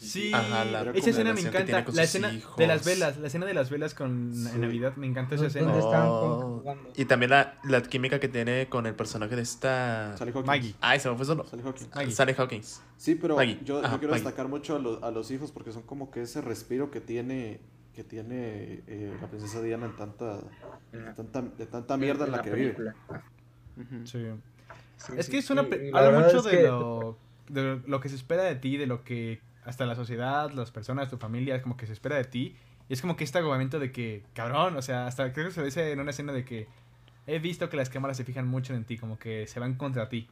Sí, 0.00 0.32
Ajá, 0.32 0.64
la 0.64 0.82
esa 0.92 1.10
escena 1.10 1.32
me 1.34 1.40
encanta. 1.40 1.84
La 1.92 2.02
escena 2.02 2.32
hijos. 2.32 2.56
de 2.56 2.66
las 2.66 2.84
velas, 2.84 3.16
la 3.18 3.26
escena 3.28 3.46
de 3.46 3.54
las 3.54 3.70
velas 3.70 3.94
con 3.94 4.32
Sí. 4.34 4.48
en 4.54 4.60
Navidad, 4.60 4.96
me 4.96 5.06
encanta 5.06 5.34
esa 5.36 5.44
¿Dónde 5.44 5.78
escena. 5.78 6.10
Oh. 6.10 6.58
jugando? 6.60 6.90
Y 6.96 7.04
también 7.04 7.30
la, 7.30 7.58
la 7.64 7.82
química 7.82 8.18
que 8.20 8.28
tiene 8.28 8.68
con 8.68 8.86
el 8.86 8.94
personaje 8.94 9.36
de 9.36 9.42
esta. 9.42 10.16
Sally 10.16 10.30
Hawkins. 10.32 10.46
Maggie. 10.46 10.74
Ay, 10.80 10.98
se 11.00 11.08
me 11.10 11.16
fue 11.16 11.24
solo. 11.26 11.44
Sally 11.46 11.62
Hawkins. 11.64 11.94
Maggie. 11.94 12.10
Sally 12.12 12.34
Hawkins. 12.36 12.82
Sí, 12.96 13.14
pero 13.14 13.36
Maggie. 13.36 13.58
yo, 13.64 13.80
yo 13.80 13.86
Ajá, 13.86 13.98
quiero 13.98 14.12
Maggie. 14.12 14.24
destacar 14.24 14.48
mucho 14.48 14.76
a, 14.76 14.78
los- 14.78 15.02
a 15.02 15.10
los 15.12 15.30
hijos 15.30 15.52
porque 15.52 15.70
son 15.72 15.82
como 15.82 16.10
que 16.10 16.22
ese 16.22 16.40
respiro 16.40 16.90
que 16.90 17.00
tiene 17.00 17.60
que 17.94 18.04
tiene 18.04 18.84
eh, 18.86 19.16
la 19.20 19.26
princesa 19.28 19.60
Diana 19.60 19.86
en 19.86 19.96
tanta, 19.96 20.38
En 20.92 21.04
la- 21.04 21.08
de 21.10 21.14
tanta, 21.14 21.42
de 21.42 21.66
tanta 21.66 21.96
mierda 21.96 22.26
en 22.26 22.32
la, 22.32 22.42
que 22.42 22.50
vive. 22.50 22.72
película. 22.74 22.94
Ah, 23.08 23.14
Ujú. 23.14 23.22
Sí. 24.04 24.26
sí, 24.96 25.12
Es 25.16 25.26
sí, 25.26 25.32
que 25.32 25.38
es 25.38 25.50
una 25.50 25.62
habla 25.62 26.18
mucho 26.20 26.42
de 26.42 26.50
que- 26.50 26.62
lo 26.62 27.16
de 27.48 27.80
lo 27.86 28.00
que 28.00 28.08
se 28.10 28.16
espera 28.16 28.42
de 28.42 28.56
ti, 28.56 28.76
de 28.76 28.86
lo 28.86 29.04
que 29.04 29.40
hasta 29.64 29.86
la 29.86 29.94
sociedad, 29.94 30.50
las 30.50 30.70
personas, 30.70 31.08
tu 31.10 31.16
familia, 31.18 31.54
es 31.56 31.62
como 31.62 31.76
que 31.76 31.86
se 31.86 31.92
espera 31.92 32.16
de 32.16 32.24
ti. 32.24 32.56
Y 32.88 32.92
es 32.94 33.00
como 33.02 33.16
que 33.16 33.24
este 33.24 33.38
agobamiento 33.38 33.78
de 33.78 33.92
que, 33.92 34.22
cabrón, 34.34 34.76
o 34.76 34.82
sea, 34.82 35.06
hasta 35.06 35.32
creo 35.32 35.46
que 35.48 35.52
se 35.54 35.62
dice 35.64 35.92
en 35.92 36.00
una 36.00 36.10
escena 36.10 36.32
de 36.32 36.44
que 36.44 36.66
he 37.26 37.38
visto 37.38 37.68
que 37.68 37.76
las 37.76 37.90
cámaras 37.90 38.16
se 38.16 38.24
fijan 38.24 38.46
mucho 38.46 38.74
en 38.74 38.84
ti, 38.84 38.96
como 38.98 39.18
que 39.18 39.46
se 39.46 39.60
van 39.60 39.74
contra 39.74 40.08
ti. 40.08 40.26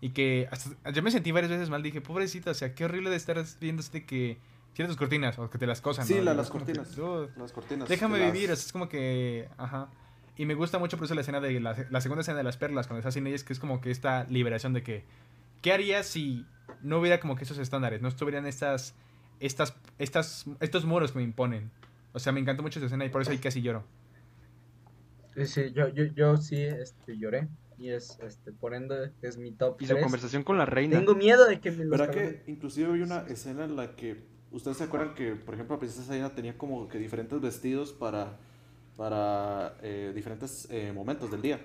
Y 0.00 0.10
que 0.10 0.48
hasta, 0.50 0.90
yo 0.90 1.02
me 1.02 1.10
sentí 1.12 1.30
varias 1.30 1.50
veces 1.52 1.70
mal, 1.70 1.82
dije, 1.82 2.00
pobrecita, 2.00 2.50
o 2.50 2.54
sea, 2.54 2.74
qué 2.74 2.84
horrible 2.84 3.10
de 3.10 3.16
estar 3.16 3.40
viendo 3.60 3.82
de 3.84 4.04
que 4.04 4.36
tienes 4.72 4.88
tus 4.90 4.96
cortinas 4.96 5.38
o 5.38 5.48
que 5.48 5.58
te 5.58 5.66
las 5.66 5.80
cosan. 5.80 6.04
Sí, 6.06 6.14
¿no? 6.16 6.22
la- 6.22 6.34
las 6.34 6.46
que, 6.50 6.58
cortinas. 6.58 6.96
"Dude, 6.96 7.28
Las 7.36 7.52
cortinas. 7.52 7.88
Déjame 7.88 8.18
que 8.18 8.24
las- 8.24 8.32
vivir, 8.32 8.50
o 8.50 8.56
sea, 8.56 8.64
es 8.66 8.72
como 8.72 8.88
que. 8.88 9.48
Ajá. 9.58 9.88
Y 10.36 10.46
me 10.46 10.54
gusta 10.54 10.78
mucho 10.78 10.96
por 10.96 11.04
eso 11.04 11.14
la 11.14 11.20
escena 11.20 11.40
de 11.40 11.60
la, 11.60 11.76
la 11.90 12.00
segunda 12.00 12.22
escena 12.22 12.38
de 12.38 12.44
las 12.44 12.56
perlas, 12.56 12.86
cuando 12.86 13.00
estás 13.00 13.14
sin 13.14 13.26
ellas, 13.26 13.44
que 13.44 13.52
es 13.52 13.58
como 13.58 13.80
que 13.80 13.90
esta 13.90 14.24
liberación 14.24 14.72
de 14.72 14.82
que. 14.82 15.04
¿Qué 15.60 15.72
harías 15.72 16.06
si 16.06 16.46
no 16.82 16.98
hubiera 16.98 17.20
como 17.20 17.36
que 17.36 17.44
esos 17.44 17.58
estándares? 17.58 18.00
No 18.02 18.08
estuvieran 18.08 18.46
estas. 18.46 18.94
Estas. 19.40 19.74
Estas. 19.98 20.46
Estos 20.60 20.84
muros 20.84 21.12
que 21.12 21.18
me 21.18 21.24
imponen. 21.24 21.70
O 22.12 22.18
sea, 22.18 22.32
me 22.32 22.40
encantó 22.40 22.62
mucho 22.62 22.78
esa 22.78 22.86
escena 22.86 23.04
y 23.04 23.10
por 23.10 23.22
eso 23.22 23.30
ahí 23.30 23.38
casi 23.38 23.62
lloro. 23.62 23.84
Sí, 25.34 25.46
sí, 25.46 25.72
yo, 25.72 25.88
yo, 25.88 26.04
yo 26.04 26.36
sí 26.36 26.62
este, 26.62 27.16
lloré. 27.16 27.48
Y 27.78 27.90
es, 27.90 28.18
este, 28.22 28.52
por 28.52 28.74
ende, 28.74 29.12
es 29.22 29.38
mi 29.38 29.52
top 29.52 29.80
Y 29.80 29.86
su 29.86 29.94
3. 29.94 30.02
conversación 30.02 30.44
con 30.44 30.56
la 30.58 30.66
reina. 30.66 30.98
Tengo 30.98 31.14
miedo 31.14 31.46
de 31.46 31.58
que 31.60 31.70
me 31.70 31.84
los 31.84 31.98
¿Verdad 31.98 32.14
que 32.14 32.44
inclusive 32.46 32.92
hay 32.92 33.00
una 33.00 33.20
escena 33.26 33.64
en 33.64 33.76
la 33.76 33.96
que 33.96 34.22
ustedes 34.50 34.76
se 34.76 34.84
acuerdan 34.84 35.14
que, 35.14 35.34
por 35.34 35.54
ejemplo, 35.54 35.76
la 35.76 35.80
princesa 35.80 36.12
Diana 36.12 36.34
tenía 36.34 36.56
como 36.56 36.86
que 36.88 36.98
diferentes 36.98 37.40
vestidos 37.40 37.92
para 37.92 38.38
para 38.96 39.76
eh, 39.82 40.12
diferentes 40.14 40.68
eh, 40.70 40.92
momentos 40.94 41.30
del 41.30 41.42
día? 41.42 41.60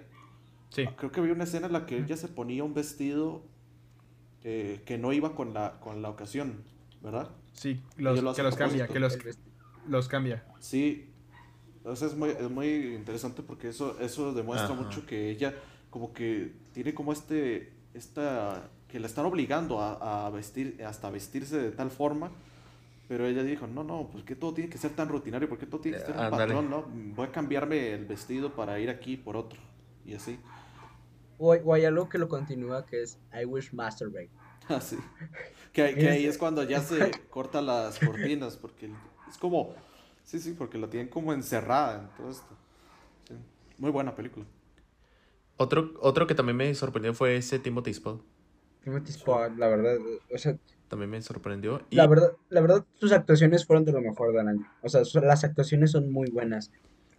Sí. 0.70 0.86
Creo 0.98 1.12
que 1.12 1.20
había 1.20 1.34
una 1.34 1.46
escena 1.46 1.68
en 1.68 1.74
la 1.74 1.86
que 1.86 1.98
ella 1.98 2.18
se 2.18 2.28
ponía 2.28 2.64
un 2.64 2.74
vestido 2.74 3.44
eh, 4.44 4.82
que 4.86 4.98
no 4.98 5.14
iba 5.14 5.36
con 5.36 5.54
la 5.54 5.80
con 5.80 6.02
la 6.02 6.10
ocasión, 6.10 6.64
¿verdad? 7.02 7.30
Sí, 7.54 7.82
los, 7.98 8.22
lo 8.22 8.34
que 8.34 8.44
los 8.44 8.56
cambia, 8.56 8.88
que 8.88 9.00
los, 9.00 9.18
los 9.88 10.08
cambia. 10.08 10.46
Sí, 10.60 11.10
entonces 11.78 12.12
es 12.12 12.18
muy, 12.18 12.30
es 12.30 12.50
muy 12.50 12.96
interesante 12.96 13.42
porque 13.42 13.70
eso, 13.70 13.98
eso 14.00 14.34
demuestra 14.34 14.74
Ajá. 14.74 14.84
mucho 14.84 15.06
que 15.06 15.30
ella 15.30 15.56
como 15.90 16.14
que 16.14 16.54
tiene 16.74 16.94
como 16.94 17.14
este, 17.14 17.74
esta, 17.94 18.70
que 18.88 19.00
la 19.00 19.08
están 19.08 19.26
obligando 19.26 19.80
a, 19.82 20.28
a 20.28 20.30
vestir, 20.30 20.84
hasta 20.86 21.10
vestirse 21.10 21.58
de 21.58 21.72
tal 21.72 21.90
forma, 21.90 22.32
pero 23.08 23.26
ella 23.28 23.44
dijo, 23.44 23.68
no, 23.68 23.84
no, 23.84 24.10
¿por 24.10 24.24
qué 24.26 24.36
todo 24.36 24.54
tiene 24.54 24.70
que 24.70 24.78
ser 24.78 24.92
tan 24.96 25.10
rutinario? 25.10 25.48
¿Por 25.50 25.58
qué 25.58 25.66
todo 25.66 25.82
tiene 25.82 25.98
que 25.98 26.06
ser 26.06 26.16
un 26.16 26.30
patrón? 26.30 26.70
No, 26.70 26.86
voy 27.16 27.28
a 27.28 27.32
cambiarme 27.32 27.94
el 27.94 28.06
vestido 28.06 28.54
para 28.54 28.80
ir 28.80 28.90
aquí 28.90 29.18
por 29.18 29.38
otro, 29.38 29.60
y 30.06 30.14
así. 30.16 30.40
O, 31.38 31.52
hay- 31.54 31.62
o 31.64 31.74
hay 31.74 31.86
algo 31.86 32.10
que 32.10 32.18
lo 32.18 32.28
continúa 32.28 32.86
que 32.86 33.04
es 33.04 33.20
I 33.34 33.46
wish 33.46 33.74
masturbate. 33.74 34.30
Así. 34.70 34.98
Que, 35.72 35.96
que 35.96 36.10
ahí 36.10 36.26
es 36.26 36.38
cuando 36.38 36.64
ya 36.64 36.82
se 36.82 37.12
corta 37.30 37.62
las 37.62 38.00
cortinas, 38.00 38.58
porque 38.58 38.90
es 39.30 39.38
como, 39.38 39.74
sí, 40.24 40.40
sí, 40.40 40.54
porque 40.58 40.78
la 40.78 40.90
tienen 40.90 41.10
como 41.10 41.32
encerrada 41.34 42.02
en 42.02 42.10
todo 42.16 42.30
esto. 42.30 42.58
Sí. 43.28 43.36
Muy 43.78 43.92
buena 43.92 44.16
película. 44.16 44.46
Otro, 45.58 45.92
otro 46.02 46.26
que 46.28 46.36
también 46.36 46.58
me 46.58 46.74
sorprendió 46.76 47.14
fue 47.14 47.38
ese 47.38 47.60
Timothy 47.60 47.94
Spall. 47.94 48.22
Timothy 48.82 49.12
Spall, 49.12 49.58
la 49.60 49.68
verdad, 49.68 49.98
o 50.34 50.38
sea, 50.38 50.58
También 50.90 51.10
me 51.10 51.22
sorprendió. 51.22 51.82
Y 51.90 51.96
la 51.98 52.08
verdad, 52.08 52.32
la 52.50 52.62
verdad, 52.62 52.86
sus 52.96 53.12
actuaciones 53.12 53.66
fueron 53.66 53.84
de 53.86 53.92
lo 53.92 54.02
mejor 54.02 54.34
del 54.34 54.48
año. 54.48 54.66
O 54.82 54.90
sea, 54.90 55.04
su- 55.06 55.20
las 55.20 55.44
actuaciones 55.44 55.92
son 55.92 56.12
muy 56.12 56.30
buenas. 56.30 56.72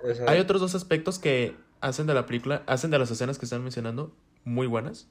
O 0.03 0.13
sea, 0.15 0.31
hay 0.31 0.41
otros 0.41 0.61
dos 0.61 0.75
aspectos 0.75 1.19
que 1.19 1.55
hacen 1.81 2.07
de 2.07 2.15
la 2.15 2.25
película, 2.27 2.63
hacen 2.67 2.91
de 2.91 2.99
las 2.99 3.11
escenas 3.11 3.39
que 3.39 3.45
están 3.45 3.63
mencionando 3.63 4.15
muy 4.45 4.67
buenas. 4.67 5.09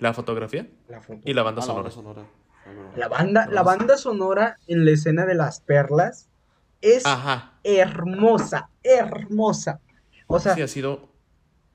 La 0.00 0.12
fotografía 0.14 0.66
la 0.88 1.00
foto. 1.02 1.20
y 1.24 1.34
la 1.34 1.42
banda 1.42 1.60
Ah, 1.62 1.66
la 1.66 1.66
sonora. 1.66 1.82
banda 1.82 1.94
sonora. 1.94 2.22
Ah. 2.66 2.92
La 2.96 3.08
banda, 3.08 3.46
la 3.50 3.62
banda 3.62 3.96
sonora 3.96 4.56
en 4.66 4.84
la 4.84 4.90
escena 4.92 5.26
de 5.26 5.34
las 5.34 5.60
perlas 5.60 6.28
es 6.80 7.04
Ajá. 7.06 7.52
hermosa, 7.62 8.70
hermosa. 8.82 9.80
O 10.26 10.40
sea, 10.40 10.54
sí, 10.54 10.62
ha 10.62 10.68
sido. 10.68 11.08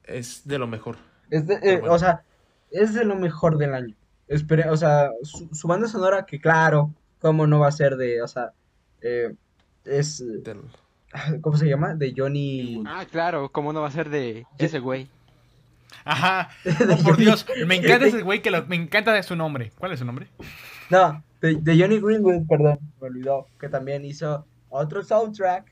Es 0.03 0.47
de 0.47 0.57
lo 0.59 0.67
mejor. 0.67 0.97
es 1.29 1.47
de, 1.47 1.55
eh, 1.61 1.77
bueno. 1.79 1.93
o 1.93 1.99
sea, 1.99 2.23
es 2.71 2.93
de 2.93 3.05
lo 3.05 3.15
mejor 3.15 3.57
del 3.57 3.73
año. 3.73 3.95
Espere, 4.27 4.69
o 4.69 4.77
sea, 4.77 5.09
su, 5.23 5.47
su 5.53 5.67
banda 5.67 5.87
sonora, 5.87 6.25
que 6.25 6.39
claro, 6.39 6.91
cómo 7.19 7.45
no 7.47 7.59
va 7.59 7.67
a 7.67 7.71
ser 7.71 7.95
de, 7.95 8.21
o 8.21 8.27
sea, 8.27 8.51
eh, 9.01 9.33
es, 9.85 10.23
Del- 10.43 10.61
¿cómo 11.41 11.57
se 11.57 11.67
llama? 11.67 11.93
De 11.93 12.13
Johnny. 12.15 12.83
Ah, 12.87 13.05
claro, 13.09 13.49
¿cómo 13.51 13.71
no 13.73 13.81
va 13.81 13.87
a 13.87 13.91
ser 13.91 14.09
de 14.09 14.45
ese 14.57 14.79
güey? 14.79 15.07
Ajá. 16.03 16.49
de 16.63 16.93
Oh, 16.93 17.03
por 17.03 17.17
Dios, 17.17 17.45
me 17.67 17.75
encanta 17.75 18.05
ese 18.07 18.21
güey 18.21 18.41
que 18.41 18.51
lo- 18.51 18.65
me 18.65 18.75
encanta 18.75 19.21
su 19.23 19.35
nombre. 19.35 19.71
¿Cuál 19.77 19.91
es 19.91 19.99
su 19.99 20.05
nombre? 20.05 20.27
No, 20.89 21.23
de, 21.41 21.55
de 21.55 21.79
Johnny 21.79 21.99
Greenwood, 21.99 22.47
perdón, 22.47 22.79
me 22.99 23.07
olvidó, 23.07 23.47
que 23.59 23.69
también 23.69 24.05
hizo 24.05 24.45
otro 24.69 25.03
soundtrack 25.03 25.71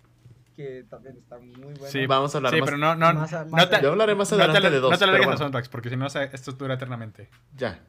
que 0.56 0.86
también 0.88 1.18
está 1.18 1.40
muy 1.40 1.56
bueno. 1.74 1.88
Sí, 1.88 2.06
Vamos 2.06 2.36
a 2.36 2.38
hablar 2.38 2.54
sí, 2.54 2.60
más- 2.60 2.66
pero 2.68 2.78
no, 2.78 2.94
no, 2.96 3.14
más 3.14 3.32
no 3.32 3.68
te, 3.70 3.82
Yo 3.82 3.92
hablaré 3.92 4.14
más 4.14 4.30
no 4.32 4.38
te 4.38 4.44
adelante 4.44 4.70
de 4.70 4.80
dos. 4.80 4.92
No 4.92 4.98
te 5.00 5.04
alargues 5.06 5.26
bueno, 5.26 5.38
soundtracks, 5.40 5.70
porque 5.70 5.90
si 5.90 5.98
no, 5.98 6.06
esto 6.06 6.52
dura 6.52 6.76
eternamente. 6.76 7.30
ya. 7.58 7.80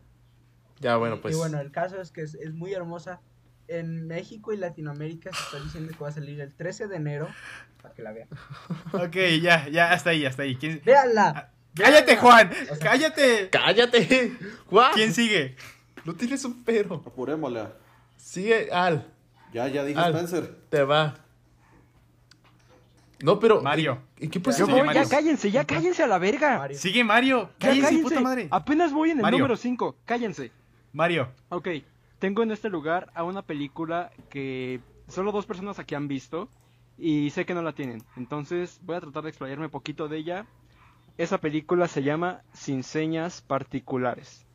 Ya, 0.81 0.97
bueno, 0.97 1.21
pues. 1.21 1.35
Y 1.35 1.39
bueno, 1.39 1.61
el 1.61 1.71
caso 1.71 2.01
es 2.01 2.11
que 2.11 2.23
es, 2.23 2.35
es 2.35 2.53
muy 2.55 2.73
hermosa. 2.73 3.21
En 3.67 4.07
México 4.07 4.53
y 4.53 4.59
Latinoamérica 4.59 5.31
se 5.33 5.43
está 5.43 5.59
diciendo 5.65 5.93
que 5.97 5.99
va 5.99 6.09
a 6.09 6.13
salir 6.13 6.39
el 6.41 6.55
13 6.55 6.87
de 6.87 6.97
enero, 6.97 7.29
para 7.81 7.95
que 7.95 8.03
la 8.03 8.13
vean. 8.13 8.29
Ok, 8.93 9.17
ya, 9.41 9.69
ya, 9.69 9.93
hasta 9.93 10.11
ahí, 10.11 10.27
hasta 10.27 10.43
ahí. 10.43 10.57
¿Quién- 10.57 10.83
¡Véanla! 10.85 11.51
¡Cállate, 11.75 12.17
Juan! 12.19 12.51
O 12.71 12.75
sea- 12.75 12.79
¡Cállate! 12.79 13.49
¡Cállate! 13.51 14.33
¡Juan! 14.67 14.93
¿Quién 14.95 15.15
sigue? 15.15 15.57
No 16.05 16.15
tienes 16.15 16.45
un 16.45 16.63
pero. 16.63 16.97
Apurémosle. 17.07 17.65
Sigue, 18.19 18.69
Al. 18.71 19.07
Ya, 19.55 19.67
ya 19.69 19.83
dije 19.85 19.99
Al. 19.99 20.13
Spencer. 20.15 20.55
Te 20.69 20.83
va. 20.85 21.15
No, 23.23 23.39
pero. 23.41 23.63
Mario. 23.63 24.03
¿En 24.19 24.31
qué 24.31 24.41
posición? 24.41 24.71
voy, 24.71 24.95
ya 24.95 25.09
cállense, 25.09 25.51
ya 25.51 25.65
cállense 25.65 26.03
a 26.03 26.07
la 26.07 26.19
verga. 26.19 26.59
Mario. 26.59 26.79
Sigue 26.79 27.03
Mario. 27.03 27.51
Cállense, 27.59 27.83
cállense. 27.83 28.03
puta 28.03 28.21
madre. 28.21 28.49
Apenas 28.51 28.93
voy 28.93 29.11
en 29.11 29.19
el 29.19 29.23
Mario. 29.23 29.39
número 29.39 29.57
5, 29.57 29.97
cállense. 30.05 30.53
Mario. 30.95 31.29
Ok, 31.49 31.69
tengo 32.21 32.45
en 32.45 32.53
este 32.53 32.71
lugar 32.71 33.11
a 33.15 33.25
una 33.25 33.43
película 33.43 34.13
que 34.31 34.81
solo 35.09 35.33
dos 35.33 35.45
personas 35.45 35.81
aquí 35.81 35.97
han 35.97 36.07
visto 36.07 36.49
y 36.97 37.31
sé 37.31 37.45
que 37.45 37.53
no 37.53 37.63
la 37.63 37.73
tienen. 37.73 38.05
Entonces 38.17 38.79
voy 38.81 38.95
a 38.95 39.01
tratar 39.01 39.25
de 39.25 39.31
explayarme 39.31 39.65
un 39.65 39.73
poquito 39.73 40.07
de 40.07 40.19
ella. 40.19 40.47
Esa 41.19 41.39
película 41.39 41.89
se 41.89 42.05
llama 42.05 42.43
Sin 42.53 42.85
señas 42.85 43.43
particulares. 43.43 44.47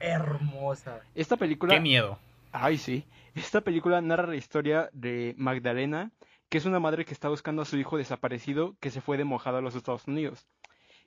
Hermosa. 0.00 1.00
Esta 1.14 1.36
película... 1.36 1.74
Qué 1.74 1.80
miedo. 1.80 2.18
Ay, 2.52 2.78
sí. 2.78 3.04
Esta 3.34 3.60
película 3.60 4.00
narra 4.00 4.28
la 4.28 4.36
historia 4.36 4.88
de 4.94 5.34
Magdalena, 5.36 6.10
que 6.48 6.56
es 6.56 6.64
una 6.64 6.80
madre 6.80 7.04
que 7.04 7.12
está 7.12 7.28
buscando 7.28 7.60
a 7.60 7.66
su 7.66 7.76
hijo 7.76 7.98
desaparecido 7.98 8.76
que 8.80 8.90
se 8.90 9.02
fue 9.02 9.18
de 9.18 9.24
mojado 9.24 9.58
a 9.58 9.62
los 9.62 9.74
Estados 9.74 10.08
Unidos. 10.08 10.46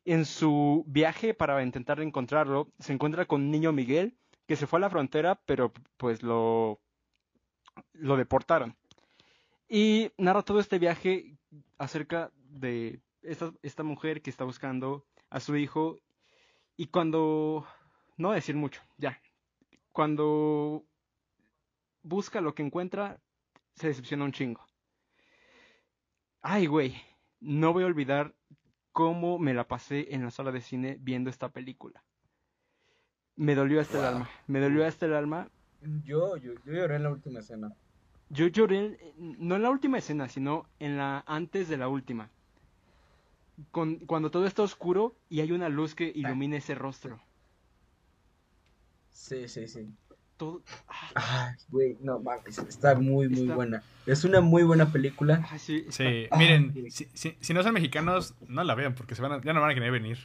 En 0.05 0.25
su 0.25 0.83
viaje 0.87 1.33
para 1.33 1.61
intentar 1.63 1.99
encontrarlo, 1.99 2.71
se 2.79 2.93
encuentra 2.93 3.25
con 3.25 3.41
un 3.41 3.51
niño 3.51 3.71
Miguel 3.71 4.15
que 4.47 4.55
se 4.55 4.67
fue 4.67 4.77
a 4.77 4.81
la 4.81 4.89
frontera, 4.89 5.41
pero 5.45 5.73
pues 5.97 6.21
lo, 6.21 6.79
lo 7.93 8.15
deportaron. 8.15 8.75
Y 9.67 10.11
narra 10.17 10.43
todo 10.43 10.59
este 10.59 10.77
viaje 10.77 11.35
acerca 11.79 12.31
de 12.35 13.01
esta, 13.23 13.51
esta 13.63 13.81
mujer 13.83 14.21
que 14.21 14.29
está 14.29 14.43
buscando 14.43 15.05
a 15.29 15.39
su 15.39 15.55
hijo. 15.57 15.99
Y 16.77 16.87
cuando... 16.87 17.65
No 18.17 18.31
decir 18.31 18.55
mucho, 18.55 18.81
ya. 18.97 19.19
Cuando 19.91 20.85
busca 22.01 22.39
lo 22.39 22.55
que 22.55 22.63
encuentra, 22.63 23.19
se 23.75 23.87
decepciona 23.87 24.23
un 24.23 24.31
chingo. 24.31 24.65
Ay, 26.41 26.67
güey, 26.67 26.95
no 27.41 27.73
voy 27.73 27.83
a 27.83 27.87
olvidar 27.87 28.33
cómo 28.95 29.37
me 29.39 29.53
la 29.53 29.67
pasé 29.67 30.15
en 30.15 30.23
la 30.23 30.31
sala 30.31 30.53
de 30.53 30.61
cine 30.61 30.97
viendo 31.01 31.29
esta 31.29 31.49
película. 31.49 32.01
Me 33.35 33.53
dolió 33.53 33.81
hasta 33.81 33.99
el 33.99 34.05
alma, 34.05 34.29
me 34.47 34.61
dolió 34.61 34.87
hasta 34.87 35.05
el 35.05 35.15
alma. 35.15 35.49
Yo, 36.05 36.37
yo, 36.37 36.53
yo 36.63 36.71
lloré 36.71 36.95
en 36.95 37.03
la 37.03 37.11
última 37.11 37.41
escena. 37.41 37.73
Yo 38.29 38.47
lloré, 38.47 38.97
no 39.17 39.57
en 39.57 39.63
la 39.63 39.69
última 39.69 39.97
escena, 39.97 40.29
sino 40.29 40.65
en 40.79 40.95
la 40.95 41.25
antes 41.27 41.67
de 41.67 41.75
la 41.75 41.89
última. 41.89 42.29
Con, 43.71 43.97
cuando 44.05 44.31
todo 44.31 44.45
está 44.45 44.63
oscuro 44.63 45.13
y 45.29 45.41
hay 45.41 45.51
una 45.51 45.67
luz 45.67 45.93
que 45.93 46.09
ilumina 46.15 46.55
ese 46.55 46.73
rostro. 46.73 47.19
Sí, 49.11 49.49
sí, 49.49 49.67
sí. 49.67 49.89
Todo, 50.37 50.61
Ay, 51.15 51.53
güey, 51.69 51.97
no 52.01 52.19
mames, 52.19 52.57
está 52.57 52.95
muy, 52.95 53.29
muy 53.29 53.43
Está- 53.43 53.55
buena. 53.55 53.83
Es 54.05 54.25
una 54.25 54.41
muy 54.41 54.63
buena 54.63 54.91
película. 54.91 55.47
ah, 55.49 55.57
sí, 55.57 55.77
está- 55.87 55.91
Sí, 56.03 56.27
Ah, 56.29 56.37
miren, 56.37 56.73
si, 56.91 57.07
si- 57.13 57.37
si 57.39 57.53
no 57.53 57.63
son 57.63 57.73
mexicanos, 57.73 58.33
no 58.47 58.63
la 58.65 58.75
vean 58.75 58.95
porque 58.95 59.15
se 59.15 59.21
van 59.21 59.31
a- 59.31 59.41
ya 59.41 59.53
no 59.53 59.61
van 59.61 59.71
a 59.71 59.73
querer 59.73 59.91
venir. 59.91 60.17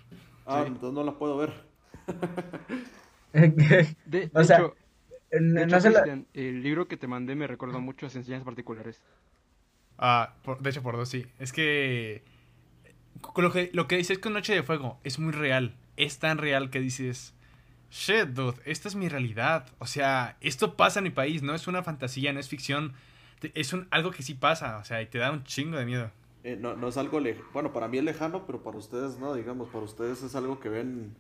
Ah, 0.47 0.63
Sí. 0.63 0.69
entonces 0.73 0.95
no 0.95 1.05
la 1.05 1.13
puedo 1.17 1.37
ver. 1.37 1.53
De, 3.33 3.87
de 4.07 4.31
O 4.35 4.43
sea, 4.43 4.57
hecho, 4.57 4.75
de 5.31 5.67
no, 5.67 5.81
se 5.81 5.91
la- 5.91 6.25
el 6.35 6.63
libro 6.63 6.89
que 6.89 6.97
te 6.97 7.07
mandé 7.07 7.37
me 7.37 7.47
recordó 7.47 7.81
mucho 7.81 8.07
a 8.07 8.09
enseñanzas 8.09 8.45
particulares. 8.45 9.01
Ah, 9.99 10.35
por- 10.43 10.61
de 10.61 10.71
hecho, 10.71 10.83
por 10.83 10.97
dos, 10.97 11.09
sí. 11.09 11.27
Es 11.39 11.53
que, 11.53 12.25
con 13.21 13.45
lo 13.45 13.53
que 13.53 13.71
lo 13.73 13.87
que 13.87 13.97
dices 13.97 14.19
con 14.19 14.33
Noche 14.33 14.55
de 14.55 14.65
Fuego 14.65 14.99
es 15.05 15.21
muy 15.21 15.33
real. 15.33 15.77
Es 15.97 16.19
tan 16.19 16.39
real 16.39 16.71
que 16.71 16.81
dices, 16.81 17.35
shit, 17.91 18.27
dude, 18.29 18.61
esta 18.65 18.89
es 18.89 18.95
mi 18.95 19.09
realidad. 19.09 19.67
O 19.79 19.87
sea, 19.87 20.37
esto 20.41 20.77
pasa 20.77 21.01
en 21.01 21.05
mi 21.05 21.11
país, 21.11 21.43
no 21.43 21.55
es 21.55 21.67
una 21.67 21.83
fantasía, 21.83 22.33
no 22.33 22.41
es 22.41 22.49
ficción. 22.49 22.95
Es 23.55 23.73
un, 23.73 23.89
algo 23.91 24.11
que 24.11 24.23
sí 24.23 24.35
pasa, 24.35 24.77
o 24.79 24.85
sea, 24.85 25.01
y 25.03 25.07
te 25.07 25.19
da 25.19 25.31
un 25.31 25.45
chingo 25.45 25.77
de 25.79 25.87
miedo. 25.87 26.11
Eh, 26.45 26.57
no, 26.59 26.77
no 26.77 26.89
es 26.89 26.97
algo 26.97 27.21
lejano. 27.21 27.47
Bueno, 27.53 27.73
para 27.73 27.89
mí 27.89 27.99
es 27.99 28.05
lejano, 28.05 28.47
pero 28.47 28.63
para 28.63 28.79
ustedes 28.79 29.19
no, 29.19 29.35
digamos. 29.35 29.69
Para 29.69 29.85
ustedes 29.85 30.23
es 30.23 30.35
algo 30.35 30.59
que 30.61 30.69
ven, 30.69 31.15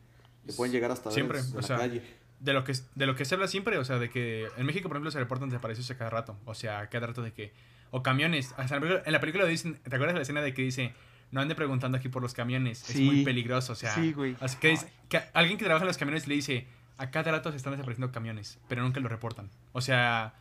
que 0.46 0.52
pueden 0.54 0.72
llegar 0.72 0.90
hasta 0.90 1.10
ver 1.10 1.14
Siempre, 1.14 1.38
en 1.40 1.52
o 1.52 1.56
la 1.56 1.62
sea, 1.62 1.76
calle. 1.78 2.02
De 2.40 2.54
lo, 2.54 2.64
que, 2.64 2.72
de 2.94 3.06
lo 3.06 3.14
que 3.16 3.26
se 3.26 3.34
habla 3.34 3.46
siempre, 3.48 3.76
o 3.76 3.84
sea, 3.84 3.98
de 3.98 4.08
que 4.08 4.48
en 4.56 4.64
México, 4.64 4.88
por 4.88 4.96
ejemplo, 4.96 5.10
se 5.10 5.18
reportan 5.18 5.50
desaparecidos 5.50 5.90
a 5.90 5.98
cada 5.98 6.08
rato. 6.10 6.38
O 6.46 6.54
sea, 6.54 6.88
cada 6.88 7.06
rato 7.08 7.20
de 7.22 7.32
que. 7.32 7.52
O 7.90 8.02
camiones. 8.02 8.52
O 8.52 8.54
sea, 8.56 8.64
en 8.64 8.70
la 8.70 8.80
película- 8.80 9.02
en 9.04 9.12
la 9.12 9.20
película 9.20 9.44
dicen. 9.44 9.74
¿Te 9.74 9.94
acuerdas 9.96 10.14
de 10.14 10.18
la 10.20 10.22
escena 10.22 10.40
de 10.40 10.54
que 10.54 10.62
dice. 10.62 10.94
No 11.30 11.40
ande 11.40 11.54
preguntando 11.54 11.96
aquí 11.98 12.08
por 12.08 12.22
los 12.22 12.34
camiones. 12.34 12.78
Sí. 12.78 13.06
Es 13.06 13.12
muy 13.14 13.24
peligroso. 13.24 13.72
O 13.72 13.76
sea. 13.76 13.94
Sí, 13.94 14.12
güey. 14.12 14.36
así 14.40 14.56
que, 14.58 14.76
que 15.08 15.20
alguien 15.32 15.58
que 15.58 15.64
trabaja 15.64 15.84
en 15.84 15.88
los 15.88 15.98
camiones 15.98 16.26
le 16.26 16.34
dice. 16.34 16.66
A 16.98 17.10
cada 17.10 17.30
rato 17.32 17.50
se 17.50 17.56
están 17.56 17.72
desapareciendo 17.72 18.12
camiones. 18.12 18.58
Pero 18.68 18.82
nunca 18.82 19.00
lo 19.00 19.08
reportan. 19.08 19.48
O 19.72 19.80
sea. 19.80 20.34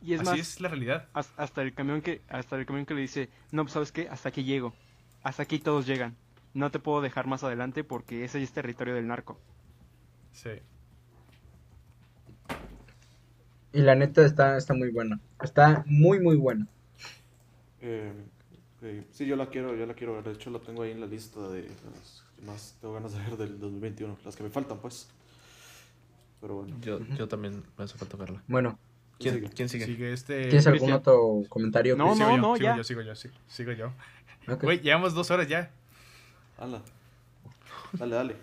Y 0.00 0.14
es 0.14 0.20
así 0.20 0.30
más, 0.30 0.38
es 0.38 0.60
la 0.60 0.68
realidad. 0.68 1.06
has- 1.12 1.32
hasta 1.36 1.62
el 1.62 1.74
camión 1.74 2.00
que 2.02 2.22
hasta 2.28 2.56
el 2.56 2.64
camión 2.66 2.86
que 2.86 2.94
le 2.94 3.00
dice, 3.00 3.28
"No, 3.50 3.62
pues, 3.64 3.72
¿sabes 3.72 3.92
qué? 3.92 4.08
Hasta 4.08 4.28
aquí 4.28 4.44
llego. 4.44 4.72
Hasta 5.22 5.42
aquí 5.42 5.58
todos 5.58 5.86
llegan. 5.86 6.16
No 6.54 6.70
te 6.70 6.78
puedo 6.78 7.00
dejar 7.02 7.26
más 7.26 7.42
adelante 7.44 7.82
porque 7.84 8.24
ese 8.24 8.42
es 8.42 8.52
territorio 8.52 8.94
del 8.94 9.06
narco." 9.06 9.38
Sí. 10.32 10.50
Y 13.72 13.80
la 13.82 13.94
neta 13.94 14.24
está, 14.24 14.56
está 14.56 14.72
muy 14.74 14.90
buena. 14.90 15.20
Está 15.42 15.82
muy, 15.86 16.20
muy 16.20 16.36
buena. 16.36 16.66
Eh, 17.80 18.12
sí, 19.12 19.26
yo 19.26 19.36
la 19.36 19.46
quiero, 19.46 19.74
yo 19.76 19.86
la 19.86 19.94
quiero 19.94 20.14
ver. 20.14 20.24
De 20.24 20.32
hecho, 20.32 20.50
la 20.50 20.58
tengo 20.58 20.82
ahí 20.82 20.90
en 20.92 21.00
la 21.00 21.06
lista 21.06 21.40
de 21.48 21.62
las 21.62 22.24
que 22.36 22.42
más 22.46 22.76
tengo 22.80 22.94
ganas 22.94 23.12
de 23.12 23.18
ver 23.20 23.36
del 23.36 23.58
2021. 23.60 24.16
Las 24.24 24.36
que 24.36 24.42
me 24.42 24.50
faltan, 24.50 24.78
pues. 24.78 25.08
Pero 26.40 26.56
bueno. 26.56 26.76
Yo, 26.80 27.00
yo 27.00 27.28
también 27.28 27.62
me 27.78 27.84
hace 27.84 27.96
falta 27.98 28.16
verla. 28.16 28.42
Bueno, 28.46 28.78
¿Quién, 29.18 29.34
Sigue. 29.36 29.48
¿quién 29.50 29.68
sigue? 29.68 29.86
Sigue 29.86 30.12
este. 30.12 30.42
¿tienes 30.48 30.66
algún 30.66 30.78
Cristian. 30.80 30.98
otro 30.98 31.42
comentario? 31.48 31.96
No? 31.96 32.14
Sigo 32.14 32.26
no, 32.36 32.36
yo, 32.36 32.42
no, 32.42 32.54
sigo 32.56 32.66
ya. 32.66 32.76
yo, 32.76 32.84
sigo 32.84 33.00
yo, 33.02 33.16
sí- 33.16 33.30
sigo 33.48 33.72
yo. 33.72 33.92
Güey, 34.60 34.80
llevamos 34.80 35.14
dos 35.14 35.30
horas 35.30 35.48
ya. 35.48 35.70
Hala. 36.58 36.82
Dale, 37.92 38.14
dale. 38.14 38.36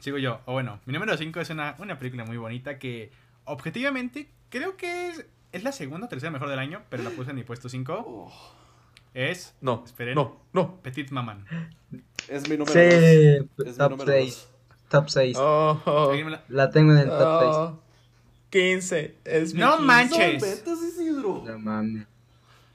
Sigo 0.00 0.18
yo. 0.18 0.40
O 0.46 0.52
bueno, 0.52 0.80
mi 0.84 0.92
número 0.92 1.16
5 1.16 1.40
es 1.40 1.50
una, 1.50 1.76
una 1.78 1.98
película 1.98 2.24
muy 2.24 2.36
bonita 2.36 2.78
que 2.78 3.10
objetivamente 3.44 4.28
creo 4.50 4.76
que 4.76 5.10
es, 5.10 5.24
es 5.52 5.62
la 5.62 5.72
segunda 5.72 6.06
o 6.06 6.08
tercera 6.08 6.30
mejor 6.32 6.48
del 6.50 6.58
año, 6.58 6.82
pero 6.90 7.02
la 7.04 7.10
puse 7.10 7.30
en 7.30 7.36
mi 7.36 7.44
puesto 7.44 7.68
5. 7.68 8.32
Es 9.14 9.54
No, 9.60 9.82
Esperen. 9.86 10.14
no, 10.16 10.40
no. 10.52 10.82
Petit 10.82 11.10
Maman. 11.10 11.46
es 12.28 12.48
mi 12.48 12.56
número 12.56 12.72
Sí, 12.72 12.80
dos. 12.80 13.66
Es 13.68 13.72
mi 13.72 13.78
top 13.78 13.90
número 13.92 14.12
6. 14.12 14.34
dos. 14.34 14.48
Top 14.88 15.08
6. 15.08 15.36
Oh, 15.40 15.80
oh, 15.86 16.08
¿Alguien 16.10 16.26
me 16.26 16.32
la- 16.32 16.44
La 16.48 16.70
tengo 16.70 16.92
en 16.92 16.98
el 16.98 17.08
top 17.08 17.40
6. 17.40 17.50
oh. 17.54 17.80
15. 18.50 19.16
Es 19.24 19.54
mi 19.54 19.60
No 19.60 19.70
15. 19.78 19.84
manches. 19.86 20.42
No, 20.42 20.48
metas, 20.48 20.82
Isidro. 20.82 21.42
No 21.46 21.58
mames. 21.58 22.06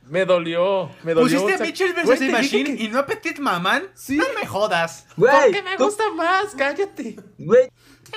Me 0.08 0.26
dolió. 0.26 0.90
Me 1.04 1.14
dolió. 1.14 1.38
Pusiste 1.40 1.52
o 1.52 1.56
a 1.56 1.58
sea, 1.58 1.66
Mitchell 1.68 1.94
vs. 1.94 2.20
dije 2.20 2.32
Machine 2.32 2.76
que- 2.78 2.84
y 2.84 2.88
no 2.88 3.00
a 3.00 3.06
Petit 3.06 3.38
Maman. 3.40 3.84
Sí. 3.94 4.18
No 4.18 4.26
me 4.40 4.46
jodas. 4.48 5.06
Güey, 5.16 5.32
Porque 5.54 5.62
me 5.62 5.78
tú- 5.78 5.84
gusta 5.86 6.12
más, 6.14 6.56
cállate. 6.56 7.16
Güey, 7.38 7.70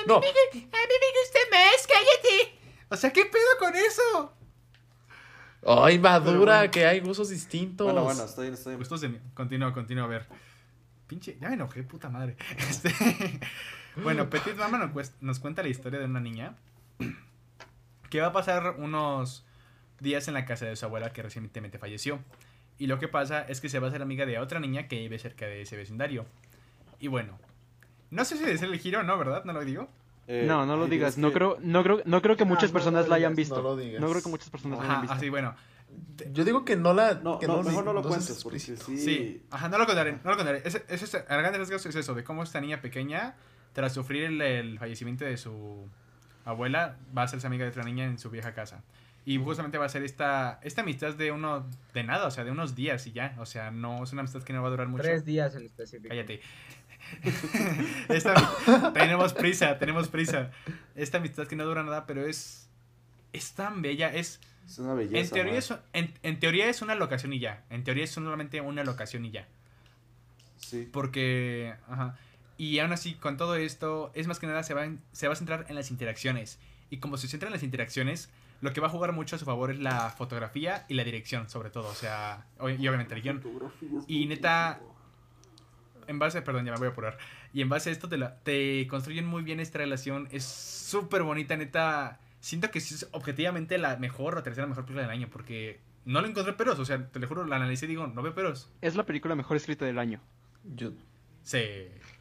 No, 0.07 0.16
A 0.16 0.20
mí 0.20 0.27
me 0.27 0.32
gusta 1.20 1.39
más, 1.51 1.86
cállate. 1.86 2.59
O 2.89 2.97
sea, 2.97 3.12
¿qué 3.12 3.27
pedo 3.27 3.44
con 3.59 3.74
eso? 3.77 4.32
Ay, 5.67 5.99
madura, 5.99 6.59
bueno. 6.59 6.71
que 6.71 6.87
hay 6.87 7.01
gustos 7.01 7.29
distintos. 7.31 7.87
Bueno, 7.87 8.05
bueno, 8.05 8.25
está 8.25 8.43
bien. 8.43 8.55
Gustos 8.79 9.01
de 9.01 9.09
mí. 9.09 9.19
Continúa, 9.35 9.73
continúa, 9.73 10.05
a 10.05 10.09
ver. 10.09 10.27
Pinche, 11.07 11.37
ya 11.41 11.49
me 11.49 11.55
enojé, 11.55 11.83
puta 11.83 12.09
madre. 12.09 12.37
Este, 12.59 12.91
bueno, 14.03 14.31
Petit 14.31 14.57
Mama 14.57 14.91
nos, 15.21 15.39
cuenta 15.41 15.63
la 15.63 15.69
historia 15.69 15.99
de 15.99 16.07
una 16.07 16.21
niña 16.21 16.57
que 18.11 18.21
va 18.21 18.29
a 18.29 18.33
pasar 18.33 18.77
unos 18.79 19.45
días 20.01 20.27
en 20.29 20.35
la 20.35 20.45
casa 20.45 20.67
de 20.67 20.77
su 20.77 20.87
abuela 20.87 21.13
que 21.13 21.23
recientemente 21.23 21.79
falleció. 21.79 22.19
Y 22.79 22.87
lo 22.87 22.99
que 22.99 23.09
pasa 23.09 23.43
es 23.43 23.61
que 23.61 23.69
se 23.69 23.79
va 23.79 23.87
a 23.87 23.91
hacer 23.91 24.03
amiga 24.03 24.27
de 24.27 24.39
otra 24.39 24.59
niña 24.59 24.89
que 24.89 24.99
vive 24.99 25.19
cerca 25.19 25.47
de 25.47 25.63
ese 25.63 25.77
vecindario. 25.77 26.27
Y 26.99 27.09
bueno, 27.09 27.39
no 28.11 28.25
sé 28.25 28.37
si 28.37 28.45
es 28.45 28.63
el 28.63 28.79
giro 28.79 29.01
o 29.01 29.03
no, 29.03 29.19
¿verdad? 29.19 29.45
¿No 29.45 29.53
lo 29.53 29.65
digo? 29.65 29.89
Eh, 30.28 30.44
No, 30.47 30.65
no 30.66 30.77
lo 30.77 30.86
digas. 30.86 31.19
No 31.19 31.28
que- 31.28 31.35
creo, 31.35 31.59
no 31.61 31.82
creo, 31.82 32.03
no 32.05 32.23
creo 32.23 32.36
que 32.36 32.44
Ah, 32.44 32.47
muchas 32.47 32.70
no 32.70 32.74
personas 32.74 33.05
lo 33.05 33.11
la 33.11 33.16
hayan 33.16 33.35
visto. 33.35 33.57
no 33.57 33.62
lo 33.62 33.77
digas. 33.77 34.01
No 34.01 34.09
creo 34.09 34.23
que 34.23 34.28
muchas 34.28 34.51
personas 34.51 34.78
la 34.78 34.85
hayan 34.85 35.01
visto. 35.03 35.15
así, 35.16 35.28
bueno. 35.28 35.55
Yo 36.32 36.44
digo 36.44 36.65
que 36.65 36.77
no 36.77 36.94
la. 36.94 37.15
No, 37.15 37.39
que 37.39 37.47
no, 37.47 37.59
di- 37.62 37.69
mejor 37.69 37.85
no 37.85 37.93
lo 37.93 38.03
cuentes, 38.03 38.43
porque 38.43 38.59
sí. 38.59 38.77
Sí, 38.77 39.43
ajá, 39.51 39.69
no 39.69 39.77
lo 39.78 39.85
contaré, 39.86 40.12
no 40.24 40.31
lo 40.31 40.36
contaré. 40.36 40.62
Es, 40.65 40.77
es, 40.89 41.03
es- 41.03 41.15
a 41.15 41.36
grandes 41.36 41.59
rasgos 41.61 41.85
es 41.86 41.97
eso, 41.97 42.15
de 42.15 42.24
cómo 42.24 42.43
esta 42.43 42.61
niña 42.61 42.81
pequeña, 42.81 43.35
tras 43.74 43.93
sufrir 43.93 44.24
el, 44.24 44.40
el 44.40 44.78
fallecimiento 44.78 45.24
de 45.27 45.36
su 45.36 45.86
abuela, 46.44 46.97
va 47.16 47.23
a 47.23 47.24
hacerse 47.27 47.47
amiga 47.47 47.65
de 47.65 47.70
otra 47.70 47.85
niña 47.85 48.05
en 48.05 48.19
su 48.19 48.31
vieja 48.31 48.55
casa. 48.55 48.82
Y 49.24 49.39
justamente 49.39 49.78
va 49.78 49.85
a 49.85 49.89
ser 49.89 50.03
esta, 50.03 50.59
esta 50.65 50.81
amistad 50.82 51.15
de 51.15 51.31
uno, 51.31 51.65
de 51.94 52.03
nada, 52.03 52.27
o 52.27 52.31
sea, 52.32 52.43
de 52.43 52.51
unos 52.51 52.74
días 52.74 53.07
y 53.07 53.12
ya. 53.12 53.36
O 53.39 53.47
sea, 53.47 53.70
no 53.70 54.03
es 54.03 54.12
una 54.12 54.23
amistad 54.23 54.43
que 54.43 54.53
no 54.53 54.62
va 54.62 54.69
a 54.69 54.70
durar 54.73 54.89
mucho. 54.89 55.05
tres 55.05 55.24
días 55.24 55.55
en 55.55 55.66
específico. 55.66 56.09
Cállate. 56.09 56.40
Esta- 58.09 58.93
tenemos 58.93 59.33
prisa, 59.33 59.79
tenemos 59.79 60.09
prisa. 60.09 60.51
Esta 60.95 61.19
amistad 61.19 61.47
que 61.47 61.57
no 61.57 61.65
dura 61.65 61.83
nada, 61.83 62.07
pero 62.07 62.27
es, 62.27 62.69
es 63.33 63.53
tan 63.53 63.83
bella, 63.83 64.13
es... 64.13 64.41
Es 64.67 64.79
una 64.79 64.95
belleza. 64.95 65.19
En 65.19 65.29
teoría, 65.31 65.59
es, 65.59 65.75
en, 65.93 66.15
en 66.23 66.39
teoría 66.41 66.69
es 66.69 66.83
una 66.83 66.95
locación 66.95 67.33
y 67.33 67.41
ya. 67.41 67.65
En 67.71 67.83
teoría 67.85 68.05
es 68.05 68.11
solamente 68.11 68.61
una 68.61 68.85
locación 68.85 69.25
y 69.25 69.31
ya. 69.33 69.47
Sí. 70.57 70.89
Porque, 70.93 71.75
ajá. 71.89 72.17
Y 72.59 72.79
aún 72.79 72.93
así, 72.93 73.15
con 73.15 73.37
todo 73.37 73.57
esto, 73.57 74.13
es 74.15 74.29
más 74.29 74.39
que 74.39 74.47
nada 74.47 74.63
se 74.63 74.73
va, 74.75 74.85
en- 74.85 75.01
se 75.13 75.27
va 75.27 75.33
a 75.33 75.37
centrar 75.37 75.67
en 75.69 75.75
las 75.75 75.91
interacciones. 75.91 76.59
Y 76.91 76.99
como 76.99 77.17
se 77.17 77.27
centra 77.27 77.49
en 77.49 77.53
las 77.53 77.63
interacciones, 77.65 78.31
lo 78.61 78.73
que 78.73 78.81
va 78.81 78.87
a 78.87 78.91
jugar 78.91 79.13
mucho 79.13 79.35
a 79.35 79.39
su 79.41 79.45
favor 79.45 79.73
es 79.73 79.81
la 79.81 80.11
fotografía 80.11 80.85
y 80.89 80.95
la 80.95 81.03
dirección, 81.03 81.51
sobre 81.51 81.71
todo. 81.71 81.89
O 81.89 81.95
sea, 81.95 82.47
y 82.61 82.87
obviamente 82.87 83.15
el 83.15 83.23
guion. 83.23 83.43
Y 84.07 84.27
neta, 84.27 84.79
en 86.07 86.19
base, 86.19 86.43
perdón, 86.43 86.65
ya 86.66 86.73
me 86.73 86.79
voy 86.79 86.89
a 86.89 86.91
apurar. 86.91 87.19
Y 87.53 87.61
en 87.62 87.69
base 87.69 87.91
a 87.91 87.93
esto 87.93 88.09
te, 88.09 88.16
la- 88.19 88.37
te 88.41 88.87
construyen 88.89 89.27
muy 89.27 89.43
bien 89.43 89.61
esta 89.61 89.79
relación. 89.79 90.29
Es 90.31 90.45
súper 90.45 91.23
bonita, 91.23 91.57
neta. 91.57 92.20
Siento 92.41 92.70
que 92.70 92.79
es 92.79 93.09
objetivamente 93.12 93.79
la 93.79 93.97
mejor 93.97 94.37
o 94.37 94.43
tercera 94.43 94.66
mejor 94.66 94.85
película 94.85 95.03
del 95.03 95.11
año. 95.11 95.29
Porque 95.31 95.81
no 96.05 96.20
le 96.20 96.29
encontré 96.29 96.53
peros. 96.55 96.79
O 96.79 96.85
sea, 96.85 97.07
te 97.09 97.19
lo 97.20 97.29
juro, 97.29 97.45
la 97.47 97.57
analicé 97.57 97.85
y 97.87 97.89
digo, 97.89 98.07
no 98.07 98.23
veo 98.23 98.35
peros. 98.35 98.70
Es 98.81 98.97
la 98.97 99.05
película 99.07 99.35
mejor 99.35 99.57
escrita 99.57 99.85
del 99.85 99.99
año. 99.99 100.20
Yo, 100.65 100.91
Sí, 101.45 101.61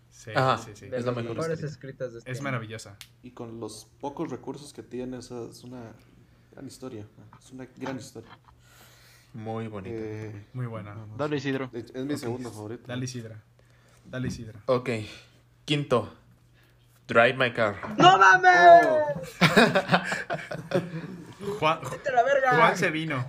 sí, 0.10 0.32
Ajá. 0.36 0.58
sí, 0.58 0.72
sí. 0.74 0.86
Es 0.92 1.06
la 1.06 1.12
mejor 1.12 1.36
mejores 1.36 1.60
escrita. 1.60 1.72
escritas 1.72 2.12
de 2.14 2.20
este 2.20 2.32
Es 2.32 2.38
año. 2.40 2.44
maravillosa. 2.46 2.98
Y 3.24 3.32
con 3.32 3.60
los 3.60 3.88
pocos 4.00 4.30
recursos 4.32 4.74
que 4.74 4.82
tiene, 4.84 5.18
o 5.18 5.22
sea, 5.22 5.44
es 5.50 5.64
una 5.64 5.94
gran 6.52 6.66
historia. 6.68 7.06
Es 7.40 7.52
una 7.52 7.68
gran 7.78 7.98
historia. 7.98 8.30
muy 9.34 9.68
bonito. 9.68 9.96
Eh, 9.98 10.46
Muy 10.54 10.66
buena. 10.66 10.94
vamos. 10.94 11.18
Dale, 11.18 11.38
Isidro. 11.38 11.70
Es 11.74 11.94
mi 12.06 12.18
segundo 12.18 12.52
favorito. 12.52 12.84
Dale 12.88 13.06
Isidra. 13.06 13.42
Dale 14.06 14.28
Isidra. 14.28 14.60
Ok. 14.66 14.90
Quinto. 15.66 16.14
Drive 17.08 17.34
My 17.36 17.52
Car. 17.54 17.76
¡No 17.98 18.18
mames! 18.18 18.88
Oh, 18.88 19.06
Juan, 21.60 21.80
¡Vete 21.92 22.10
a 22.10 22.14
la 22.14 22.24
verga! 22.24 22.56
Juan 22.56 22.78
se 22.78 22.90
vino. 22.92 23.26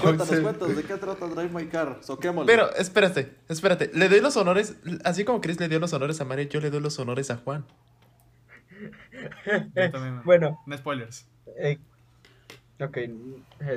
cuéntanos, 0.00 0.40
cuéntanos, 0.40 0.76
¿de 0.76 0.82
qué 0.84 0.96
trata 0.96 1.26
Drive 1.26 1.50
My 1.52 1.66
Car? 1.66 1.98
Soquémosle. 2.02 2.50
Pero, 2.52 2.74
espérate, 2.76 3.34
espérate. 3.48 3.90
Le 3.94 4.08
doy 4.08 4.20
los 4.20 4.36
honores, 4.36 4.76
así 5.04 5.24
como 5.24 5.40
Chris 5.40 5.58
le 5.60 5.68
dio 5.68 5.80
los 5.80 5.92
honores 5.92 6.20
a 6.20 6.24
Mario, 6.24 6.48
yo 6.48 6.60
le 6.60 6.70
doy 6.70 6.80
los 6.80 6.98
honores 6.98 7.30
a 7.30 7.36
Juan. 7.38 7.64
Yo 9.74 9.90
también. 9.90 10.22
Bueno, 10.24 10.60
No 10.66 10.76
spoilers. 10.76 11.26
eh, 11.58 11.78
ok. 12.80 12.96
eh, 12.96 13.10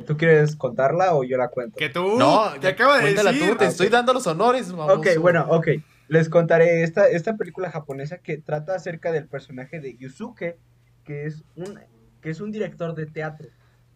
¿Tú 0.06 0.18
quieres 0.18 0.56
contarla 0.56 1.16
o 1.16 1.24
yo 1.24 1.38
la 1.38 1.50
cuento? 1.50 1.78
Que 1.78 1.90
tú. 1.90 2.18
no, 2.18 2.52
te 2.60 2.68
acabo 2.68 2.94
de 2.94 3.14
decir. 3.14 3.50
tú, 3.50 3.56
te 3.58 3.66
Ah, 3.66 3.68
estoy 3.68 3.88
ok. 3.88 3.94
dando 3.94 4.14
los 4.14 4.28
honores, 4.28 4.70
Ok, 4.72 4.78
baboso. 4.78 5.22
bueno, 5.22 5.46
ok. 5.50 5.68
Les 6.10 6.30
contaré 6.30 6.84
esta, 6.84 7.08
esta 7.10 7.36
película 7.36 7.70
japonesa 7.70 8.18
que 8.20 8.38
trata 8.38 8.76
acerca 8.76 9.12
del 9.12 9.28
personaje 9.28 9.80
de 9.82 9.98
Yusuke, 9.98 10.58
que 11.04 11.26
es 11.26 11.44
un, 11.56 11.80
que 12.22 12.30
es 12.30 12.40
un 12.40 12.52
director 12.52 12.96
de 12.96 13.06
teatro. 13.08 13.48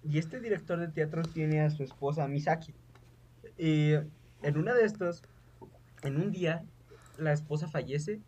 Y 0.03 0.17
este 0.17 0.39
director 0.41 0.79
de 0.79 0.87
teatro 0.89 1.21
tiene 1.21 1.61
a 1.61 1.69
su 1.69 1.83
esposa 1.83 2.27
Misaki. 2.27 2.73
Y 3.57 3.93
en 4.43 4.57
una 4.57 4.73
de 4.73 4.83
estos, 4.85 5.23
en 6.03 6.17
un 6.17 6.31
día, 6.31 6.63
la 7.17 7.31
esposa 7.31 7.67
fallece. 7.67 8.19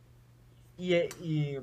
Y, 0.78 0.94
eh, 0.94 1.10
y 1.22 1.58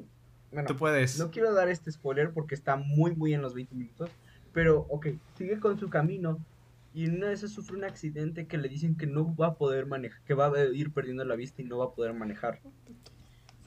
bueno, 0.53 0.67
Tú 0.69 0.77
puedes. 0.77 1.19
no 1.19 1.31
quiero 1.31 1.55
dar 1.55 1.69
este 1.69 1.91
spoiler 1.91 2.33
porque 2.33 2.55
está 2.55 2.77
muy, 2.77 3.15
muy 3.15 3.33
en 3.35 3.41
los 3.43 3.55
20 3.55 3.75
minutos. 3.75 4.11
Pero, 4.53 4.87
ok, 4.89 5.09
sigue 5.37 5.61
con 5.61 5.79
su 5.79 5.89
camino. 5.89 6.39
Y 6.93 7.05
en 7.05 7.17
una 7.17 7.29
de 7.29 7.35
esas 7.35 7.53
sufre 7.53 7.77
un 7.77 7.85
accidente 7.85 8.47
que 8.47 8.59
le 8.59 8.69
dicen 8.69 8.97
que 8.97 9.07
no 9.07 9.35
va 9.37 9.49
a 9.49 9.55
poder 9.55 9.87
manejar, 9.87 10.21
que 10.23 10.35
va 10.35 10.47
a 10.47 10.65
ir 10.65 10.93
perdiendo 10.93 11.25
la 11.25 11.37
vista 11.37 11.63
y 11.63 11.65
no 11.65 11.79
va 11.79 11.87
a 11.87 11.93
poder 11.93 12.15
manejar. 12.15 12.61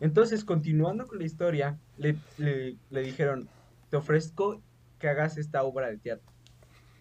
Entonces, 0.02 0.44
continuando 0.44 1.08
con 1.08 1.20
la 1.20 1.26
historia, 1.26 1.80
le, 1.98 2.18
le, 2.38 2.76
le 2.90 3.02
dijeron, 3.02 3.48
te 3.90 3.96
ofrezco 3.96 4.62
que 5.00 5.08
hagas 5.08 5.38
esta 5.38 5.64
obra 5.64 5.90
de 5.90 5.98
teatro. 5.98 6.32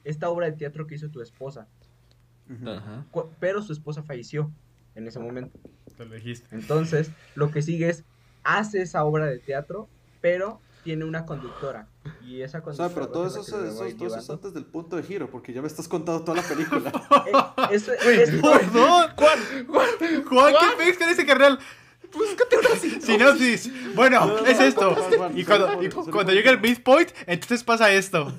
Esta 0.04 0.28
obra 0.28 0.46
de 0.46 0.56
teatro 0.56 0.86
que 0.86 0.94
hizo 0.94 1.08
tu 1.08 1.20
esposa. 1.20 1.66
Pero 3.40 3.62
su 3.62 3.72
esposa 3.72 4.02
falleció 4.02 4.52
en 4.94 5.06
ese 5.06 5.18
momento. 5.18 5.58
Te 5.96 6.04
lo 6.04 6.14
dijiste. 6.14 6.46
Entonces, 6.54 7.10
lo 7.34 7.50
que 7.50 7.62
sigue 7.62 7.88
es 7.88 8.04
hace 8.44 8.82
esa 8.82 9.04
obra 9.04 9.26
de 9.26 9.38
teatro, 9.38 9.88
pero 10.20 10.60
tiene 10.82 11.04
una 11.04 11.24
conductora. 11.24 11.86
Y 12.26 12.42
esa 12.42 12.58
O 12.58 12.62
conductora. 12.62 12.88
sea, 12.88 12.94
pero 12.94 13.08
todo 13.08 13.26
eso, 13.26 13.40
eso, 13.40 13.56
va 13.58 13.64
todo 13.96 14.06
eso 14.08 14.16
es 14.18 14.30
antes 14.30 14.52
del 14.54 14.64
punto 14.64 14.96
de 14.96 15.02
giro, 15.02 15.28
porque 15.30 15.52
ya 15.52 15.60
me 15.62 15.68
estás 15.68 15.86
contando 15.88 16.22
toda 16.24 16.42
la 16.42 16.48
película. 16.48 16.90
Eh, 17.26 17.74
eso- 17.76 17.92
Güey, 18.02 18.20
es- 18.22 18.30
Perdón. 18.30 19.10
Juan, 19.16 19.38
Juan, 19.68 19.88
Juan, 20.28 20.54
¿qué 20.60 20.84
pex 20.84 20.98
con 20.98 21.08
ese 21.08 21.24
carnal? 21.26 21.58
búscate 22.12 22.58
una 22.58 22.68
sinopsis. 22.76 23.04
Sinopsis. 23.04 23.94
Bueno, 23.94 24.26
No, 24.26 24.40
no, 24.40 24.46
es 24.46 24.60
esto. 24.60 24.94
Juan, 24.94 25.12
Juan, 25.16 25.38
Y 25.38 25.44
Juan, 25.44 25.58
cuando, 25.60 25.66
Juan, 25.76 25.84
y 25.86 25.90
Juan, 25.90 26.04
cuando 26.04 26.22
Juan. 26.24 26.34
llega 26.36 26.50
el 26.50 26.60
midpoint, 26.60 27.10
entonces 27.26 27.64
pasa 27.64 27.90
esto. 27.92 28.32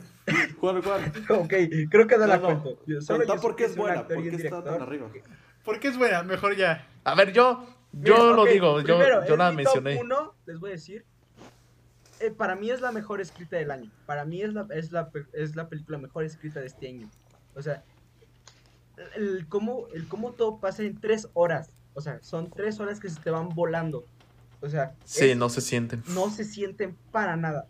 Juan, 0.60 0.82
Juan. 0.82 1.14
Ok, 1.30 1.53
creo 1.90 2.07
que 2.07 2.18
no 2.18 2.28
la 2.28 2.40
cuento. 2.40 2.78
Yo- 2.86 3.02
solo 3.02 3.26
yo 3.26 3.36
por 3.41 3.56
qué 3.56 3.65
es 3.65 3.76
buena, 3.76 4.07
por 4.07 4.22
qué 4.22 4.30
está 4.36 4.64
tan 4.64 4.82
arriba. 4.82 5.07
¿Por 5.65 5.80
qué 5.80 5.88
es 5.88 5.98
buena? 5.98 6.22
Mejor 6.24 6.56
ya. 6.56 6.88
A 7.03 7.15
ver, 7.15 7.32
yo, 7.34 7.65
yo 7.94 8.15
Mira, 8.15 8.36
lo 8.36 8.41
ok, 8.44 8.49
digo, 8.49 8.80
yo, 8.82 8.98
primero, 8.98 9.26
yo 9.26 9.38
la 9.38 9.52
mencioné. 9.52 9.98
uno, 9.99 10.36
les 10.45 10.60
voy 10.60 10.70
a 10.72 10.74
decir. 10.74 11.06
Eh, 12.25 12.31
para 12.31 12.55
mí 12.55 12.69
es 12.69 12.81
la 12.81 12.91
mejor 12.91 13.21
escrita 13.21 13.57
del 13.57 13.71
año. 13.71 13.91
Para 14.05 14.25
mí 14.25 14.41
es 14.41 14.53
la, 14.53 14.67
es 14.71 14.91
la, 14.91 15.09
es 15.33 15.55
la 15.55 15.67
película 15.69 15.97
mejor 15.97 16.23
escrita 16.23 16.59
de 16.59 16.67
este 16.67 16.87
año. 16.87 17.09
O 17.55 17.61
sea, 17.61 17.83
el, 19.15 19.23
el 19.37 19.47
cómo, 19.47 19.87
el 19.93 20.07
cómo 20.07 20.31
todo 20.31 20.59
pasa 20.59 20.83
en 20.83 20.99
tres 20.99 21.27
horas. 21.33 21.69
O 21.93 22.01
sea, 22.01 22.19
son 22.23 22.49
tres 22.49 22.79
horas 22.79 22.99
que 22.99 23.09
se 23.09 23.19
te 23.19 23.29
van 23.29 23.49
volando. 23.49 24.05
O 24.61 24.69
sea, 24.69 24.95
Sí, 25.03 25.29
es- 25.31 25.37
no 25.37 25.49
se 25.49 25.61
sienten. 25.61 26.03
no 26.07 26.29
se 26.29 26.43
sienten 26.45 26.95
para 27.11 27.35
nada. 27.35 27.67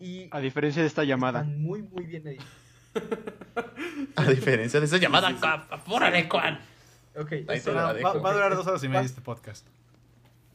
Y 0.00 0.28
A 0.30 0.40
diferencia 0.40 0.82
de 0.82 0.88
esta 0.88 1.04
llamada. 1.04 1.40
están 1.40 1.60
muy, 1.60 1.82
muy 1.82 2.06
bien 2.06 2.26
editadas. 2.26 2.52
A 4.16 4.24
diferencia 4.24 4.80
de 4.80 4.86
esa 4.86 4.96
llamada, 4.98 5.28
apúrale, 5.70 6.28
Juan. 6.28 6.58
Ok, 7.16 7.32
Ahí 7.32 7.44
eso- 7.50 7.70
te 7.70 7.76
la 7.76 7.92
Va, 7.92 8.14
va 8.18 8.30
a 8.30 8.32
durar 8.34 8.54
dos 8.54 8.66
horas 8.66 8.82
y 8.84 8.88
media 8.88 9.02
este 9.02 9.20
podcast. 9.20 9.66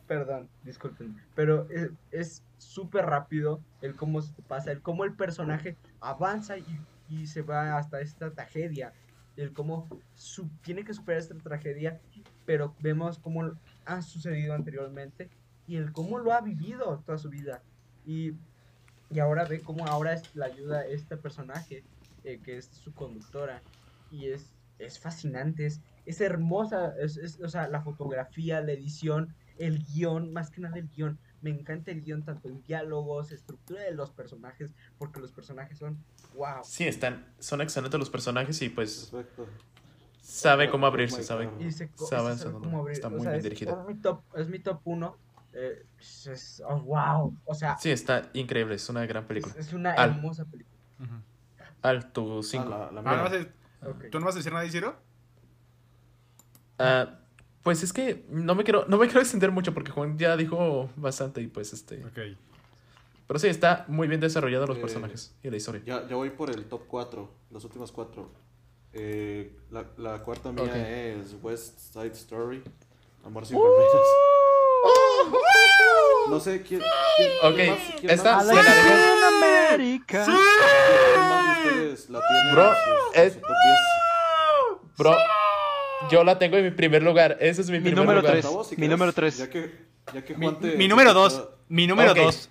Perdón, 0.06 0.52
disculpen. 0.62 1.16
Pero 1.34 1.68
es- 2.10 2.46
súper 2.58 3.06
rápido 3.06 3.66
el 3.82 3.96
cómo 3.96 4.22
se 4.22 4.42
pasa, 4.44 4.72
el 4.72 4.82
cómo 4.82 5.04
el 5.04 5.16
personaje 5.16 5.80
avanza 6.00 6.58
y, 6.58 6.88
y 7.06 7.28
se 7.28 7.42
va 7.42 7.78
hasta 7.78 8.00
esta 8.02 8.34
tragedia. 8.34 8.94
El 9.36 9.54
cómo 9.54 9.90
su- 10.14 10.52
tiene 10.62 10.84
que 10.86 10.94
superar 10.94 11.20
esta 11.20 11.38
tragedia, 11.42 12.02
pero 12.46 12.76
vemos 12.80 13.20
cómo 13.20 13.52
ha 13.86 14.02
sucedido 14.02 14.54
anteriormente 14.54 15.32
y 15.66 15.76
el 15.78 15.92
cómo 15.92 16.20
lo 16.20 16.32
ha 16.34 16.42
vivido 16.42 17.02
toda 17.06 17.18
su 17.18 17.30
vida. 17.30 17.64
Y, 18.04 18.34
y 19.10 19.20
ahora 19.20 19.46
ve 19.46 19.62
cómo 19.64 19.88
ahora 19.88 20.14
es, 20.14 20.30
la 20.34 20.48
ayuda 20.48 20.80
a 20.82 20.86
este 20.88 21.18
personaje, 21.18 21.88
eh, 22.24 22.42
que 22.42 22.58
es 22.58 22.70
su 22.78 22.94
conductora. 22.94 23.66
Y 24.10 24.30
es, 24.32 24.56
es 24.78 25.00
fascinante, 25.00 25.66
es, 25.66 25.82
es 26.06 26.22
hermosa, 26.22 26.94
es, 27.00 27.18
es- 27.18 27.40
o 27.42 27.48
sea, 27.50 27.68
la 27.70 27.82
fotografía, 27.82 28.62
la 28.62 28.72
edición, 28.74 29.36
el 29.66 29.84
guion, 29.86 30.34
más 30.34 30.50
que 30.50 30.62
nada 30.62 30.78
el 30.78 30.88
guion. 30.90 31.18
Me 31.42 31.50
encanta 31.50 31.92
el 31.92 32.02
guion 32.04 32.24
tanto 32.24 32.48
en 32.48 32.64
diálogos, 32.64 33.32
estructura 33.32 33.82
de 33.82 33.92
los 33.94 34.12
personajes, 34.12 34.74
porque 34.98 35.20
los 35.20 35.32
personajes 35.32 35.78
son 35.78 35.98
wow. 36.36 36.64
Sí, 36.64 36.86
están, 36.86 37.26
son 37.40 37.62
excelentes 37.62 38.00
los 38.00 38.10
personajes 38.10 38.62
y 38.62 38.70
pues 38.70 39.10
Perfecto. 39.12 39.48
sabe 40.22 40.70
cómo 40.70 40.86
Oh 40.86 40.90
abrirse, 40.90 41.18
my 41.18 41.24
sabe. 41.24 41.50
Se, 41.72 41.88
Sabe 41.88 41.90
se 41.98 42.06
sabe 42.08 42.32
hacia 42.34 42.52
cómo 42.52 42.80
abrir, 42.80 42.94
está 42.94 43.08
o 43.08 43.12
muy 43.12 43.22
sea, 43.22 43.32
bien 43.32 43.38
es- 43.40 43.44
dirigida. 43.44 43.72
Es 43.82 43.88
mi 43.88 43.96
top, 43.96 44.22
es 44.36 44.48
mi 44.50 44.60
top 44.60 44.82
uno. 44.86 45.18
eh, 45.56 45.86
es- 46.00 46.26
es- 46.28 46.64
oh, 46.68 46.80
wow. 46.82 47.38
O 47.46 47.54
sea, 47.54 47.78
Sí, 47.78 47.92
está 47.92 48.30
increíble, 48.34 48.74
es 48.74 48.90
una 48.90 49.06
gran 49.06 49.28
película. 49.28 49.54
es, 49.58 49.68
es 49.68 49.74
una 49.74 49.92
Al- 49.94 50.12
hermosa 50.12 50.46
película. 50.46 50.76
Ujú. 51.00 51.14
Al 51.84 52.12
tu 52.12 52.40
Ah, 52.40 52.44
5. 52.44 52.70
la- 52.70 52.92
la 52.92 53.00
Ah, 53.02 53.04
¿no 53.04 53.12
mía. 53.12 53.22
vas 53.22 53.34
a- 53.34 53.90
Ok. 53.90 54.06
¿Tú 54.10 54.20
no 54.20 54.26
vas 54.26 54.34
a 54.36 54.38
decir 54.40 54.52
nada, 54.54 54.68
Ciro? 54.70 54.96
Ah, 56.80 57.20
pues 57.64 57.82
es 57.84 57.92
que 57.94 58.26
no 58.30 58.56
me 58.56 58.64
quiero, 58.64 58.86
no 58.88 58.98
me 58.98 59.08
quiero 59.08 59.22
extender 59.22 59.52
mucho 59.52 59.74
porque 59.74 59.92
Juan 59.92 60.18
ya 60.18 60.38
dijo 60.38 60.90
bastante 60.96 61.42
y 61.42 61.48
pues 61.48 61.74
este. 61.74 62.04
Ok. 62.06 62.38
Pero 63.26 63.40
sí, 63.40 63.48
está 63.48 63.86
muy 63.88 64.08
bien 64.08 64.20
desarrollado 64.20 64.68
los 64.68 64.78
Eh, 64.78 64.82
personajes 64.82 65.34
y 65.42 65.50
la 65.50 65.56
historia. 65.58 65.82
Ya, 65.86 66.06
ya 66.08 66.16
voy 66.16 66.30
por 66.30 66.50
el 66.50 66.66
top 66.66 66.84
4, 66.88 67.30
los 67.52 67.64
últimos 67.64 67.92
4. 67.92 68.30
Eh, 68.96 69.58
la, 69.72 69.86
la 69.98 70.20
cuarta 70.22 70.52
mía 70.52 70.66
Ok. 70.66 70.72
es 70.76 71.36
West 71.42 71.80
Side 71.80 72.12
Story. 72.12 72.62
Amor 73.26 73.44
¡Uh! 73.44 73.46
sin 73.46 73.58
barreras. 73.58 74.02
No 76.30 76.40
sé 76.40 76.62
quién. 76.62 76.82
quién- 77.18 77.32
Ok, 77.44 77.56
quién 77.56 77.70
más- 77.72 77.80
quién 78.00 78.12
esta 78.12 78.36
más- 78.36 78.48
se 78.48 78.54
la 78.54 78.62
dejo- 78.62 78.74
quién 80.06 80.30
más 81.30 81.64
de 81.64 81.70
ustedes 81.70 82.10
la 82.10 82.20
tiene 82.28 82.52
Bro, 82.54 82.68
en 82.68 82.74
sus- 82.76 83.16
en 83.16 83.24
es- 83.28 83.34
su 83.34 83.40
top 83.40 83.50
10? 83.50 84.98
Bro, 84.98 85.16
yo 86.12 86.24
la 86.24 86.38
tengo 86.40 86.58
en 86.58 86.66
mi 86.66 86.72
primer 86.72 87.04
lugar. 87.04 87.38
Ese 87.40 87.62
es 87.62 87.70
mi, 87.70 87.78
Mi 87.78 87.84
primer 87.86 88.00
número 88.00 88.22
lugar. 88.22 88.40
tres. 88.42 88.48
Si 88.70 88.78
mi 88.78 88.88
número 88.88 89.14
tres. 89.14 89.38
Ya 89.38 89.50
que, 89.50 89.72
ya 90.14 90.24
que 90.24 90.36
Mi, 90.38 90.54
te- 90.56 90.76
mi 90.78 90.88
número 90.88 91.12
te 91.12 91.14
dos. 91.16 91.34
quitó- 91.34 91.58
Mi 91.70 91.88
número 91.88 92.12
Ok. 92.12 92.18
dos. 92.18 92.50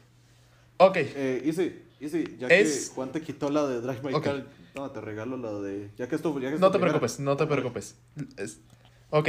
Ok, 0.79 0.97
Eh, 0.97 1.43
Easy, 1.45 1.83
Easy, 2.01 2.37
ya 2.39 2.49
Es- 2.49 2.89
que 2.91 2.95
Juan 2.97 3.13
te 3.13 3.21
quitó 3.21 3.51
la 3.51 3.67
de 3.67 3.81
Drive 3.81 4.01
My 4.03 4.15
Ok. 4.15 4.25
Car, 4.25 4.45
no, 4.75 4.91
te 4.91 5.01
regalo 5.01 5.37
la 5.37 5.53
de. 5.61 5.91
Ya 5.97 6.09
que 6.09 6.17
esto, 6.17 6.33
ya 6.41 6.51
que 6.51 6.59
no 6.59 6.71
te 6.71 6.79
primera. 6.79 6.93
preocupes, 6.99 7.21
no 7.21 7.37
te 7.37 7.47
preocupes. 7.47 7.97
Es- 8.37 8.59
ok, 9.11 9.29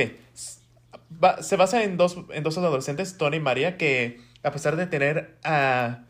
va- 1.23 1.43
se 1.43 1.55
basa 1.55 1.83
en 1.83 1.97
dos, 1.97 2.17
en 2.31 2.43
dos 2.43 2.57
adolescentes, 2.57 3.17
Tony 3.17 3.37
y 3.37 3.39
María, 3.39 3.77
que 3.77 4.19
a 4.41 4.51
pesar 4.51 4.75
de 4.77 4.87
tener 4.87 5.37
ah, 5.43 6.05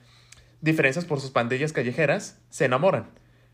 diferencias 0.62 1.04
por 1.06 1.20
sus 1.20 1.32
pandillas 1.32 1.74
callejeras, 1.74 2.40
se 2.50 2.66
enamoran. 2.66 3.10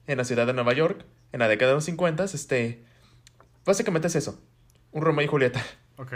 En 0.06 0.18
la 0.18 0.23
ciudad 0.26 0.45
de 0.48 0.53
Nueva 0.53 0.73
York, 0.73 1.06
en 1.31 1.40
la 1.40 1.48
década 1.48 1.72
de 1.72 1.76
los 1.76 1.86
50, 1.86 2.23
este, 2.23 2.84
básicamente 3.65 4.07
es 4.07 4.15
eso, 4.15 4.40
un 4.91 5.02
Romeo 5.02 5.26
y 5.26 5.28
Julieta, 5.28 5.61
Ok. 5.98 6.14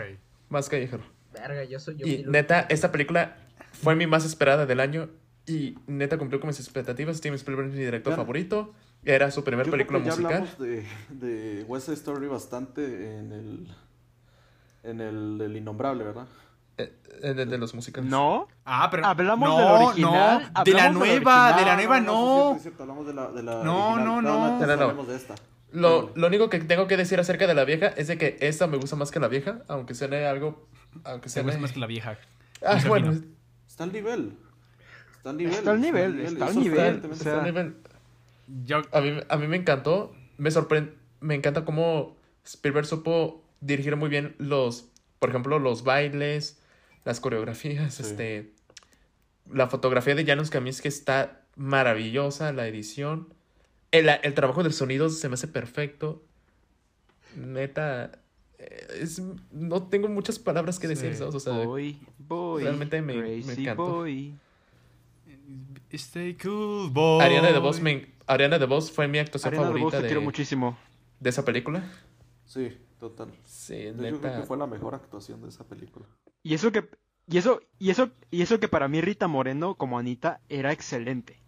más 0.49 0.69
callejero. 0.69 1.03
Verga, 1.33 1.63
yo 1.63 1.79
soy 1.79 1.95
yo. 1.97 2.05
Y 2.07 2.23
neta, 2.27 2.61
esta 2.69 2.91
película 2.91 3.37
fue 3.71 3.95
mi 3.95 4.05
más 4.07 4.23
esperada 4.25 4.65
del 4.65 4.79
año 4.79 5.09
y 5.47 5.77
neta 5.87 6.17
cumplió 6.17 6.39
con 6.39 6.47
mis 6.47 6.59
expectativas. 6.59 7.17
Steven 7.17 7.35
Spielberg 7.35 7.67
es 7.69 7.73
mi 7.73 7.79
director 7.79 8.11
Claro. 8.13 8.23
favorito. 8.23 8.73
Era 9.05 9.31
su 9.31 9.43
primera 9.43 9.65
Yo 9.65 9.71
creo 9.73 9.85
película 9.87 9.99
que 9.99 10.05
ya 10.05 10.11
musical. 10.11 10.33
hablamos 10.33 10.59
de, 10.59 10.85
de 11.09 11.63
West 11.63 11.85
Side 11.87 11.97
Story 11.97 12.27
bastante 12.27 13.17
en 13.17 13.31
el. 13.31 13.67
En 14.83 15.01
el, 15.01 15.39
el 15.41 15.57
Innombrable, 15.57 16.03
¿verdad? 16.03 16.27
Eh, 16.77 16.93
eh, 17.21 17.33
de, 17.33 17.45
de 17.45 17.57
los 17.57 17.73
musicales. 17.73 18.09
No. 18.09 18.47
Ah, 18.65 18.87
pero. 18.91 19.05
Hablamos 19.05 19.49
no, 19.49 19.57
del 19.57 19.67
original, 19.87 20.51
No, 20.55 20.63
de 20.63 20.71
la 20.73 20.89
nueva, 20.89 21.53
de 21.57 21.65
la 21.65 21.73
original. 21.73 21.77
nueva 21.77 21.99
sí, 21.99 22.05
no. 22.05 22.11
es 22.15 22.33
cierto, 22.35 22.55
es 22.55 22.61
cierto, 22.63 22.83
hablamos 22.83 23.07
de 23.07 23.13
la, 23.13 23.31
de 23.31 23.43
la 23.43 23.63
No, 23.63 23.87
original. 23.93 24.05
no, 24.05 24.21
no. 24.21 24.57
No, 24.59 24.65
no, 24.77 24.93
no. 24.93 25.03
de 25.05 25.15
esta. 25.15 25.35
Lo, 25.73 26.11
lo 26.15 26.27
único 26.27 26.49
que 26.49 26.59
tengo 26.59 26.87
que 26.87 26.95
decir 26.97 27.19
acerca 27.19 27.47
de 27.47 27.55
la 27.55 27.65
vieja 27.65 27.87
es 27.87 28.07
de 28.07 28.17
que 28.17 28.37
esta 28.41 28.67
me 28.67 28.77
gusta 28.77 28.95
más 28.95 29.11
que 29.11 29.19
la 29.19 29.27
vieja, 29.27 29.63
aunque 29.67 29.95
suene 29.95 30.25
algo. 30.25 30.67
Aunque 31.03 31.29
suene. 31.29 31.47
gusta 31.47 31.59
más 31.61 31.71
que 31.71 31.79
la 31.79 31.87
vieja. 31.87 32.17
Ah, 32.65 32.79
bueno, 32.87 33.11
Está 33.67 33.83
al 33.85 33.91
nivel. 33.91 34.37
Está 35.17 35.31
al 35.31 35.37
nivel. 35.37 35.53
Está 35.55 35.71
al 35.71 35.81
nivel, 35.81 36.19
está 36.21 36.45
al 36.45 36.55
nivel, 36.59 36.79
evidentemente 36.79 37.07
o 37.21 37.23
sea, 37.23 37.31
está 37.33 37.43
a 37.43 37.45
nivel- 37.51 37.75
Yo, 38.65 38.81
A 38.91 39.01
mí, 39.01 39.19
a 39.27 39.37
mí 39.37 39.47
me 39.47 39.57
encantó. 39.57 40.15
Me 40.37 40.51
sorprende. 40.51 40.93
Me 41.21 41.33
encanta 41.35 41.65
cómo 41.65 42.15
Spielberg 42.45 42.85
supo 42.85 43.43
dirigir 43.61 43.95
muy 43.95 44.09
bien 44.09 44.35
los. 44.37 44.89
Por 45.19 45.29
ejemplo, 45.29 45.57
los 45.57 45.83
bailes, 45.83 46.59
las 47.05 47.19
coreografías, 47.19 47.95
Sí. 47.95 48.03
este. 48.03 48.51
La 49.51 49.67
fotografía 49.67 50.13
de 50.15 50.25
Janusz 50.25 50.49
Kaminski 50.49 50.87
está 50.87 51.41
maravillosa, 51.55 52.51
la 52.53 52.67
edición. 52.67 53.33
El, 53.93 54.09
el 54.09 54.33
trabajo 54.33 54.63
del 54.63 54.73
sonido 54.73 55.07
se 55.09 55.29
me 55.29 55.35
hace 55.35 55.47
perfecto. 55.47 56.21
Neta. 57.35 58.11
eh, 58.57 58.87
Es, 59.01 59.21
no 59.51 59.83
tengo 59.87 60.07
muchas 60.09 60.39
palabras 60.39 60.79
que 60.79 60.87
decir. 60.87 61.15
¿sabes? 61.15 61.35
O 61.35 61.39
sea, 61.39 61.53
Boy, 61.53 61.99
boy. 62.17 62.63
realmente 62.63 63.01
me- 63.01 63.15
me 63.15 63.73
boy. 63.75 64.35
Stay 65.91 66.33
cool, 66.37 66.89
boy. 66.89 67.21
Ariana 67.23 67.51
DeVos, 67.51 67.79
me, 67.79 68.07
Ariana 68.25 68.57
DeVos 68.57 68.91
fue 68.91 69.07
mi 69.07 69.19
actuación 69.19 69.53
Ariana 69.53 69.67
favorita 69.67 69.97
te 70.01 70.05
quiero 70.07 70.21
de, 70.21 70.25
muchísimo. 70.25 70.77
de 71.19 71.29
esa 71.29 71.45
película. 71.45 71.83
Sí, 72.45 72.75
total. 72.99 73.31
Sí, 73.45 73.83
Yo 73.85 73.93
creo 73.97 74.11
neta. 74.13 74.41
que 74.41 74.47
fue 74.47 74.57
la 74.57 74.65
mejor 74.65 74.95
actuación 74.95 75.41
de 75.43 75.49
esa 75.49 75.63
película. 75.65 76.05
Y 76.41 76.55
eso 76.55 76.71
que 76.71 76.89
y 77.27 77.37
eso 77.37 77.61
y 77.77 77.91
eso 77.91 78.09
y 78.31 78.41
eso 78.41 78.59
que 78.59 78.67
para 78.67 78.87
mí 78.87 79.01
Rita 79.01 79.27
Moreno 79.27 79.75
como 79.75 79.99
Anita 79.99 80.41
era 80.49 80.71
excelente. 80.71 81.42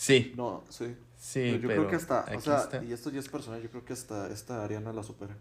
Sí, 0.00 0.32
No, 0.34 0.64
sí. 0.70 0.96
sí, 1.18 1.40
Pero 1.40 1.56
yo 1.58 1.68
pero 1.68 1.80
creo 1.82 1.88
que 1.90 1.96
hasta, 1.96 2.24
o 2.34 2.40
sea, 2.40 2.56
está. 2.62 2.82
y 2.82 2.90
esto 2.92 3.10
ya 3.10 3.20
es 3.20 3.28
personal, 3.28 3.60
yo 3.62 3.68
creo 3.68 3.84
que 3.84 3.92
hasta 3.92 4.28
esta 4.32 4.64
Ariana 4.64 4.94
la 4.94 5.02
supera. 5.02 5.36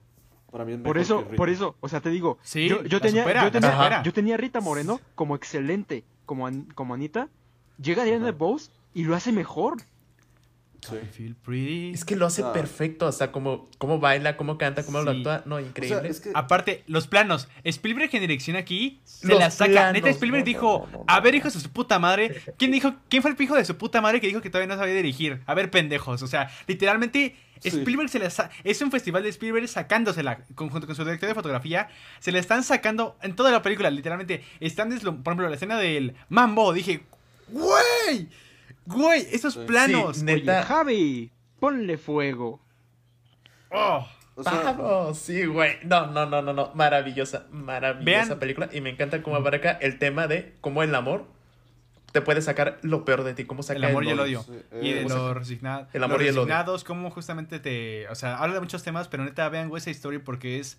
Para 0.51 0.65
mí 0.65 0.73
es 0.73 0.79
Por 0.79 0.97
mejor 0.97 0.97
eso, 0.97 1.17
que 1.19 1.23
Rita. 1.25 1.35
por 1.37 1.49
eso, 1.49 1.75
o 1.79 1.87
sea, 1.87 2.01
te 2.01 2.09
digo, 2.09 2.37
Sí, 2.41 2.67
yo, 2.67 2.83
yo 2.83 2.99
tenía, 2.99 3.23
supera, 3.23 3.43
yo, 3.45 3.51
tenía, 3.51 4.03
yo 4.03 4.11
tenía 4.13 4.33
a 4.33 4.37
Rita 4.37 4.59
Moreno 4.59 4.99
como 5.15 5.35
excelente, 5.37 6.03
como, 6.25 6.49
como 6.75 6.93
Anita, 6.93 7.29
llega 7.81 8.01
Ariana. 8.03 8.25
DeVos 8.25 8.71
y 8.93 9.03
lo 9.05 9.15
hace 9.15 9.31
mejor. 9.31 9.77
Sí. 10.81 10.95
I 10.95 11.05
feel 11.13 11.35
pretty. 11.35 11.91
Es 11.93 12.05
que 12.05 12.15
lo 12.15 12.25
hace 12.25 12.41
Ah. 12.43 12.53
perfecto, 12.53 13.07
o 13.07 13.11
sea, 13.11 13.31
como, 13.31 13.69
cómo 13.77 13.99
baila, 13.99 14.37
cómo 14.37 14.57
canta, 14.57 14.83
cómo 14.83 15.01
lo 15.01 15.11
actúa. 15.11 15.43
No, 15.45 15.55
O 15.55 15.59
increíble. 15.59 15.99
sea, 16.01 16.09
es 16.09 16.21
que 16.21 16.31
Aparte, 16.33 16.83
los 16.87 17.07
planos. 17.07 17.47
Spielberg 17.63 18.09
en 18.15 18.21
dirección 18.21 18.55
aquí 18.55 19.01
se 19.03 19.27
Los 19.27 19.39
la 19.39 19.51
saca. 19.51 19.71
planos, 19.71 19.93
Neta, 19.93 20.09
Spielberg 20.09 20.41
no, 20.43 20.45
dijo: 20.45 20.87
no, 20.87 20.91
no, 20.91 20.97
no, 20.99 21.05
A 21.07 21.19
ver, 21.19 21.35
hijos 21.35 21.53
de 21.53 21.59
su 21.59 21.69
puta 21.69 21.99
madre. 21.99 22.41
¿Quién 22.57 22.71
dijo? 22.71 22.95
¿Quién 23.09 23.21
fue 23.21 23.31
el 23.31 23.41
hijo 23.41 23.55
de 23.55 23.65
su 23.65 23.77
puta 23.77 23.99
madre 24.01 24.21
que 24.21 24.27
dijo 24.27 24.41
que 24.41 24.49
todavía 24.49 24.73
no 24.73 24.79
sabía 24.79 24.95
dirigir? 24.95 25.41
A 25.45 25.53
ver, 25.53 25.69
pendejos. 25.69 26.21
O 26.21 26.27
sea, 26.27 26.49
literalmente, 26.67 27.35
Sí. 27.61 27.67
Spielberg 27.67 28.07
se 28.07 28.19
la 28.19 28.29
sa- 28.29 28.49
es 28.63 28.81
un 28.81 28.89
festival 28.89 29.21
de 29.21 29.27
Spielberg 29.29 29.67
sacándosela 29.67 30.45
con- 30.55 30.69
junto 30.69 30.87
con 30.87 30.95
su 30.95 31.03
director 31.03 31.27
de 31.27 31.35
fotografía. 31.35 31.89
Se 32.21 32.31
la 32.31 32.39
están 32.39 32.63
sacando 32.63 33.17
en 33.21 33.35
toda 33.35 33.51
la 33.51 33.61
película, 33.61 33.89
literalmente. 33.89 34.45
Están 34.61 34.87
por 34.97 35.33
ejemplo, 35.33 35.49
la 35.49 35.55
escena 35.55 35.77
del 35.77 36.15
Mambo. 36.29 36.71
Dije, 36.71 37.03
güey, 37.49 38.29
güey, 38.89 39.27
esos 39.31 39.57
planos. 39.57 40.17
Sí, 40.17 40.23
Oye, 40.25 40.35
neta. 40.35 40.63
Javi, 40.63 41.31
ponle 41.59 41.97
fuego. 41.97 42.61
Oh, 43.71 44.07
O 44.35 44.43
sea, 44.43 44.53
Vamos, 44.73 45.17
sí, 45.17 45.45
güey. 45.45 45.77
No, 45.83 46.07
no, 46.07 46.25
no, 46.25 46.41
no, 46.41 46.53
no. 46.53 46.71
Maravillosa, 46.73 47.45
maravillosa 47.51 48.03
Vean. 48.27 48.39
película. 48.39 48.69
Y 48.71 48.81
me 48.81 48.89
encanta 48.89 49.21
cómo 49.21 49.35
abarca 49.35 49.71
el 49.71 49.99
tema 49.99 50.27
de 50.27 50.55
cómo 50.61 50.81
el 50.81 50.95
amor 50.95 51.25
te 52.11 52.21
puede 52.21 52.41
sacar 52.41 52.79
lo 52.81 53.05
peor 53.05 53.23
de 53.23 53.33
ti. 53.33 53.45
Cómo 53.45 53.63
saca 53.63 53.77
el 53.77 53.85
amor 53.85 54.05
y 54.05 54.09
el 54.09 54.19
odio. 54.19 54.43
sí, 54.43 54.53
y 54.81 54.93
de 54.93 55.01
eh, 55.01 55.09
los 55.09 55.35
resignados. 55.35 55.87
el 55.93 56.03
amor 56.03 56.21
y 56.23 56.27
el 56.27 56.37
odio. 56.37 56.77
cómo 56.85 57.11
justamente 57.11 57.59
te. 57.59 58.07
O 58.09 58.15
sea, 58.15 58.37
habla 58.37 58.55
de 58.55 58.61
muchos 58.61 58.83
temas, 58.83 59.07
pero 59.07 59.23
neta, 59.23 59.47
vean 59.49 59.69
Side 59.79 59.91
Story 59.91 60.19
porque 60.19 60.59
es. 60.59 60.77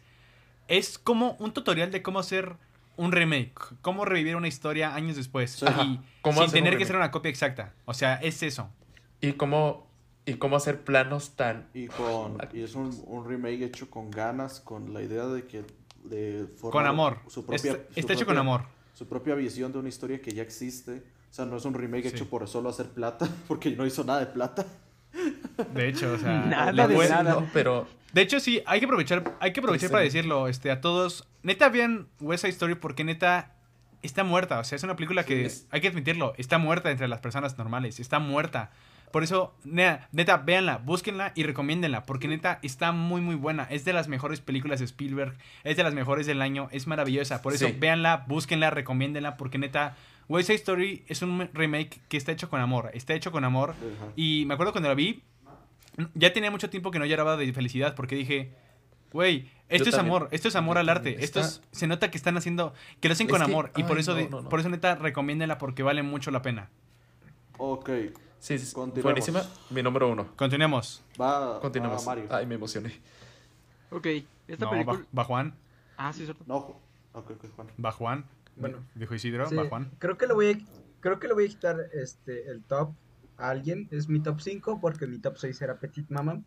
Es 0.68 0.98
como 0.98 1.32
un 1.40 1.52
tutorial 1.52 1.90
de 1.90 2.00
cómo 2.00 2.20
hacer 2.20 2.54
un 3.00 3.12
remake. 3.12 3.54
Cómo 3.80 4.04
revivir 4.04 4.36
una 4.36 4.46
historia 4.48 4.94
años 4.94 5.16
después. 5.16 5.52
Sí. 5.52 5.66
Ajá, 5.66 5.84
Y 5.84 6.00
cómo 6.20 6.42
sin 6.42 6.52
tener 6.52 6.76
que 6.76 6.84
ser 6.84 6.96
una 6.96 7.10
copia 7.10 7.30
exacta. 7.30 7.72
O 7.86 7.94
sea, 7.94 8.16
es 8.16 8.42
eso. 8.42 8.68
Y 9.22 9.32
cómo, 9.32 9.86
y 10.26 10.34
cómo 10.34 10.56
hacer 10.56 10.82
planos 10.84 11.30
tan... 11.30 11.68
Y, 11.72 11.86
con, 11.86 12.36
y 12.52 12.60
es 12.60 12.74
un, 12.74 12.90
un 13.06 13.26
remake 13.26 13.62
hecho 13.62 13.88
con 13.88 14.10
ganas, 14.10 14.60
con 14.60 14.92
la 14.92 15.02
idea 15.02 15.26
de 15.26 15.46
que... 15.46 15.64
De 16.04 16.46
formar 16.56 16.72
Con 16.72 16.86
amor. 16.86 17.18
Su 17.28 17.44
propia, 17.44 17.78
está 17.94 18.12
su 18.12 18.18
hecho 18.18 18.26
con 18.26 18.36
amor. 18.36 18.64
Su 18.94 19.06
propia 19.06 19.34
visión 19.34 19.72
de 19.72 19.78
una 19.78 19.88
historia 19.88 20.20
que 20.20 20.32
ya 20.32 20.42
existe. 20.42 21.02
O 21.30 21.32
sea, 21.32 21.46
no 21.46 21.56
es 21.56 21.64
un 21.64 21.74
remake 21.74 22.08
Sí. 22.08 22.16
hecho 22.16 22.28
por 22.28 22.46
solo 22.48 22.68
hacer 22.68 22.90
plata, 22.90 23.26
porque 23.48 23.70
no 23.70 23.86
hizo 23.86 24.04
nada 24.04 24.20
de 24.20 24.26
plata. 24.26 24.66
De 25.74 25.88
hecho, 25.88 26.12
o 26.12 26.18
sea. 26.18 26.40
Nada 26.44 26.86
de 26.86 27.08
nada. 27.08 27.34
No, 27.34 27.48
pero... 27.52 27.86
De 28.12 28.22
hecho, 28.22 28.40
sí, 28.40 28.62
hay 28.66 28.80
que 28.80 28.86
aprovechar, 28.86 29.36
hay 29.40 29.52
que 29.52 29.60
aprovechar 29.60 29.88
Sí. 29.88 29.92
para 29.92 30.04
decirlo, 30.04 30.48
este, 30.48 30.70
a 30.70 30.80
todos. 30.80 31.26
Neta, 31.42 31.68
vean 31.68 32.08
West 32.20 32.42
Side 32.42 32.52
Story 32.52 32.74
porque 32.74 33.04
neta 33.04 33.52
está 34.02 34.24
muerta. 34.24 34.58
O 34.58 34.64
sea, 34.64 34.76
es 34.76 34.82
una 34.82 34.96
película 34.96 35.24
que, 35.24 35.44
es- 35.46 35.66
hay 35.70 35.80
que 35.80 35.88
admitirlo, 35.88 36.34
está 36.38 36.58
muerta 36.58 36.90
entre 36.90 37.08
las 37.08 37.20
personas 37.20 37.56
normales. 37.58 38.00
Está 38.00 38.18
muerta. 38.18 38.70
Por 39.12 39.24
eso, 39.24 39.54
neta, 39.64 40.08
neta, 40.12 40.36
véanla, 40.36 40.78
búsquenla 40.78 41.32
y 41.34 41.42
recomiéndenla. 41.42 42.04
Porque 42.04 42.28
neta, 42.28 42.60
está 42.62 42.92
muy, 42.92 43.20
muy 43.20 43.34
buena. 43.34 43.64
Es 43.68 43.84
de 43.84 43.92
las 43.92 44.06
mejores 44.06 44.40
películas 44.40 44.78
de 44.78 44.84
Spielberg. 44.84 45.36
Es 45.64 45.76
de 45.76 45.82
las 45.82 45.94
mejores 45.94 46.26
del 46.26 46.40
año. 46.42 46.68
Es 46.70 46.86
maravillosa. 46.86 47.42
Por 47.42 47.52
eso, 47.52 47.66
Sí. 47.66 47.74
véanla, 47.78 48.24
búsquenla, 48.28 48.70
recomiéndenla. 48.70 49.36
Porque 49.36 49.58
neta, 49.58 49.96
West 50.28 50.46
Side 50.46 50.58
Story 50.58 51.04
es 51.08 51.22
un 51.22 51.48
remake 51.52 52.00
que 52.08 52.16
está 52.16 52.30
hecho 52.30 52.48
con 52.48 52.60
amor. 52.60 52.90
Está 52.94 53.14
hecho 53.14 53.32
con 53.32 53.44
amor. 53.44 53.74
Y 54.14 54.44
me 54.46 54.54
acuerdo 54.54 54.72
cuando 54.72 54.88
la 54.88 54.94
vi, 54.94 55.22
ya 56.14 56.32
tenía 56.32 56.50
mucho 56.50 56.70
tiempo 56.70 56.90
que 56.90 56.98
no 56.98 57.06
lloraba 57.06 57.36
de 57.36 57.52
felicidad 57.52 57.94
porque 57.94 58.14
dije, 58.16 58.52
güey, 59.12 59.50
esto 59.68 59.88
es 59.88 59.94
también. 59.96 60.16
amor, 60.16 60.28
esto 60.32 60.48
es 60.48 60.56
amor 60.56 60.78
al 60.78 60.88
arte, 60.88 61.22
esto 61.24 61.40
es, 61.40 61.62
se 61.72 61.86
nota 61.86 62.10
que 62.10 62.16
están 62.16 62.36
haciendo, 62.36 62.74
que 63.00 63.08
lo 63.08 63.12
hacen 63.12 63.26
Es 63.26 63.30
con 63.32 63.40
que- 63.40 63.44
amor 63.44 63.70
y 63.76 63.82
por 63.84 63.96
ay, 63.96 64.00
eso, 64.02 64.12
no, 64.12 64.16
de- 64.18 64.28
no, 64.28 64.42
no. 64.42 64.48
por 64.48 64.60
eso 64.60 64.68
neta 64.68 64.94
recomiéndenla 64.96 65.58
porque 65.58 65.82
vale 65.82 66.02
mucho 66.02 66.30
la 66.30 66.42
pena. 66.42 66.68
Ok, 67.58 67.90
Sí, 68.38 68.58
sí, 68.58 68.72
Continuemos. 68.72 69.02
buenísima. 69.04 69.42
Mi 69.68 69.82
número 69.82 70.08
uno. 70.08 70.28
Continuemos. 70.34 71.02
va, 71.20 71.60
Continuamos. 71.60 72.00
va 72.00 72.06
Mario. 72.06 72.24
Ay, 72.30 72.46
me 72.46 72.54
emocioné. 72.54 72.90
Ok, 73.90 74.06
esta 74.48 74.64
No, 74.64 74.70
película... 74.70 74.98
va, 74.98 75.04
va 75.18 75.24
Juan, 75.24 75.54
Ah, 75.98 76.10
sí, 76.14 76.20
es 76.22 76.26
cierto. 76.28 76.42
No, 76.46 76.56
ok, 77.12 77.32
ok, 77.32 77.44
Juan. 77.54 77.68
va 77.84 77.92
Juan, 77.92 78.24
Bueno. 78.56 78.78
dijo 78.94 79.14
Isidro, 79.14 79.46
Sí, 79.46 79.54
va 79.56 79.66
Juan. 79.68 79.90
creo 79.98 80.16
que 80.16 80.26
le 80.26 80.32
voy 80.32 80.52
a, 80.52 80.58
creo 81.00 81.18
que 81.20 81.28
le 81.28 81.34
voy 81.34 81.44
a 81.44 81.48
quitar 81.48 81.76
este 81.92 82.48
el 82.50 82.62
top 82.64 82.92
a 83.40 83.50
alguien. 83.50 83.88
Es 83.90 84.08
mi 84.08 84.20
top 84.20 84.40
5 84.40 84.78
porque 84.80 85.06
mi 85.06 85.18
top 85.18 85.36
6 85.38 85.60
era 85.62 85.78
Petit 85.78 86.08
Mama. 86.10 86.40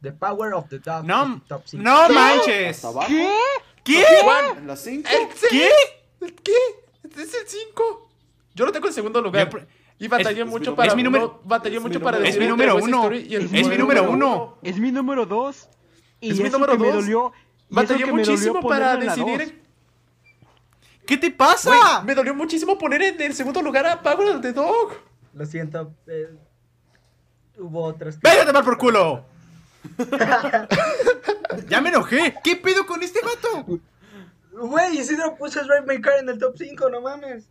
The 0.00 0.12
Power 0.12 0.54
of 0.54 0.68
the 0.68 0.78
Dog. 0.78 1.04
No, 1.04 1.26
mi 1.26 1.40
top 1.40 1.62
5. 1.66 1.82
no 1.82 2.08
manches. 2.08 2.82
¿Qué? 3.06 3.30
¿Qué? 3.84 4.04
En 4.56 4.66
las 4.66 4.80
5. 4.80 5.08
¿Qué? 5.50 5.70
¿El 6.20 6.34
qué? 6.34 6.52
Es 7.04 7.34
el 7.34 7.46
5. 7.46 8.08
Yo 8.54 8.66
lo 8.66 8.72
tengo 8.72 8.86
en 8.88 8.92
segundo 8.92 9.20
lugar. 9.20 9.48
Yo 9.50 9.58
y 9.98 10.08
batallé 10.08 10.42
es 10.42 10.48
mucho 10.48 10.74
para 10.74 10.88
es 10.88 10.96
mi 10.96 11.04
número- 11.04 11.40
no, 11.42 11.48
batallé 11.48 11.78
mucho 11.78 12.00
para 12.00 12.16
es 12.18 12.22
mi 12.22 12.26
decidir 12.30 12.48
número 12.50 12.76
uno. 12.76 13.10
Es 13.12 13.68
mi 13.68 13.76
número 13.78 14.10
uno. 14.10 14.58
Es 14.62 14.78
mi 14.78 14.90
número 14.90 15.26
2. 15.26 15.68
Y 16.20 16.30
Es 16.30 16.40
mi 16.40 16.50
número 16.50 16.72
que 16.72 16.78
me 16.78 16.86
dos. 16.86 17.02
dolió... 17.04 17.32
Batallé 17.68 18.00
dolió 18.00 18.16
muchísimo 18.16 18.60
para 18.60 18.96
decidir. 18.96 19.38
dos. 19.38 19.52
¿Qué 21.06 21.16
te 21.16 21.30
pasa? 21.30 22.02
Me 22.04 22.14
dolió 22.14 22.34
muchísimo 22.34 22.76
poner 22.78 23.02
en 23.02 23.20
el 23.22 23.34
segundo 23.34 23.62
lugar 23.62 23.86
a 23.86 24.02
Power 24.02 24.36
of 24.36 24.40
the 24.40 24.52
Dog. 24.52 24.92
Lo 25.34 25.46
siento. 25.46 25.94
eh, 26.06 26.28
hubo 27.58 27.84
otras. 27.84 28.16
que- 28.18 28.28
¡Vete 28.28 28.42
a 28.42 28.46
tomar 28.46 28.64
por 28.64 28.78
culo! 28.78 29.24
ya 31.68 31.80
me 31.80 31.88
enojé. 31.88 32.34
¿Qué 32.44 32.56
pedo 32.56 32.86
con 32.86 33.02
este 33.02 33.20
vato? 33.20 33.80
Güey, 34.52 34.98
Isidro 34.98 35.34
puso 35.36 35.60
Drive 35.64 35.86
My 35.86 36.00
Car 36.00 36.18
en 36.20 36.28
el 36.28 36.38
top 36.38 36.54
5, 36.56 36.88
no 36.90 37.00
mames. 37.00 37.48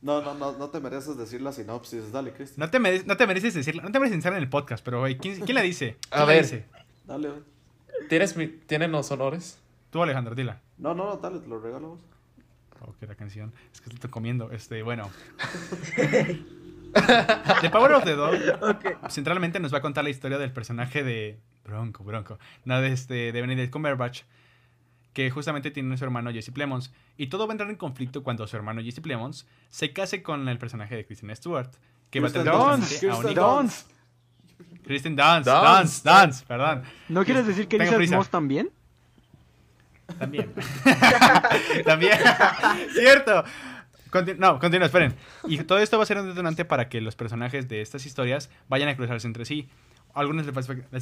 No, 0.00 0.22
no, 0.22 0.32
no, 0.34 0.52
no 0.52 0.70
te 0.70 0.78
mereces 0.80 1.16
decir 1.18 1.42
la 1.42 1.52
sinopsis. 1.52 2.12
Dale, 2.12 2.32
Cristian. 2.32 2.60
No 2.64 2.70
te, 2.70 2.78
mere- 2.78 3.02
no 3.04 3.16
te 3.16 3.26
mereces 3.26 3.54
decirlo, 3.54 3.82
no 3.82 3.90
te 3.90 3.98
mereces 3.98 4.18
estar 4.18 4.32
en 4.32 4.38
el 4.38 4.48
podcast, 4.48 4.84
pero 4.84 5.00
güey, 5.00 5.18
¿quién, 5.18 5.40
quién 5.40 5.56
la 5.56 5.62
dice? 5.62 5.96
A 6.10 6.16
¿Quién 6.18 6.20
la 6.20 6.32
ver. 6.34 6.42
dice? 6.44 6.64
Dale, 7.04 7.28
güey. 7.30 7.40
¿Tienes, 8.08 8.36
mi- 8.36 8.46
¿Tienen 8.46 8.92
los 8.92 9.10
honores? 9.10 9.58
Tú, 9.90 10.00
Alejandro, 10.02 10.34
dila. 10.36 10.60
No, 10.78 10.94
no, 10.94 11.06
no, 11.06 11.16
dale, 11.16 11.40
te 11.40 11.48
lo 11.48 11.58
regalamos. 11.60 11.98
Que 13.00 13.06
la 13.06 13.16
canción. 13.16 13.52
Es 13.72 13.80
que 13.80 13.90
estoy 13.90 14.08
comiendo. 14.08 14.50
Este, 14.52 14.82
bueno. 14.84 15.10
The 17.60 17.70
Power 17.70 17.92
of 17.92 18.04
the 18.04 18.14
Dog 18.14 18.38
centralmente 19.10 19.60
nos 19.60 19.72
va 19.72 19.78
a 19.78 19.80
contar 19.80 20.04
la 20.04 20.10
historia 20.10 20.38
del 20.38 20.52
personaje 20.52 21.02
de 21.02 21.38
Bronco, 21.64 22.02
Bronco. 22.04 22.38
No, 22.64 22.80
de 22.80 22.92
este, 22.92 23.32
de 23.32 23.40
Benedict 23.40 23.72
Cumberbatch. 23.72 24.22
Que 25.12 25.30
justamente 25.30 25.70
tiene 25.70 25.96
su 25.96 26.04
hermano 26.04 26.30
Jesse 26.32 26.50
Plemons. 26.52 26.92
Y 27.16 27.26
todo 27.26 27.46
va 27.46 27.52
a 27.52 27.54
entrar 27.54 27.70
en 27.70 27.76
conflicto 27.76 28.22
cuando 28.22 28.46
su 28.46 28.56
hermano 28.56 28.82
Jesse 28.82 29.00
Plemons 29.00 29.46
se 29.68 29.92
case 29.92 30.22
con 30.22 30.48
el 30.48 30.58
personaje 30.58 30.96
de 30.96 31.04
Kristen 31.04 31.34
Stewart. 31.34 31.70
Que 32.10 32.20
va 32.20 32.28
a 32.28 32.30
Kristen 32.30 32.44
tener 32.44 32.60
a 32.60 32.74
un 32.74 32.80
Kristen 32.80 33.10
hijo. 33.10 33.34
Dunst. 33.34 33.90
Kristen 34.84 35.16
Dunst. 35.16 35.46
Dunst, 35.48 36.06
Dunst, 36.06 36.46
perdón. 36.46 36.82
¿No 37.08 37.24
quieres 37.24 37.46
decir 37.46 37.68
que 37.68 37.78
Tengo 37.78 37.82
Elizabeth 37.82 37.98
prisa. 37.98 38.16
Moss 38.16 38.28
también? 38.30 38.70
También. 40.18 40.54
También. 41.84 42.18
Cierto. 42.94 43.44
No, 44.38 44.58
continúa, 44.58 44.86
esperen. 44.86 45.14
Y 45.46 45.58
todo 45.58 45.78
esto 45.78 45.96
va 45.96 46.04
a 46.04 46.06
ser 46.06 46.18
un 46.18 46.28
detonante 46.28 46.64
para 46.64 46.88
que 46.88 47.00
los 47.00 47.16
personajes 47.16 47.68
de 47.68 47.80
estas 47.80 48.06
historias 48.06 48.50
vayan 48.68 48.88
a 48.88 48.96
cruzarse 48.96 49.26
entre 49.26 49.44
sí. 49.44 49.68
A 50.14 50.20
algunos 50.20 50.46
les 50.46 50.54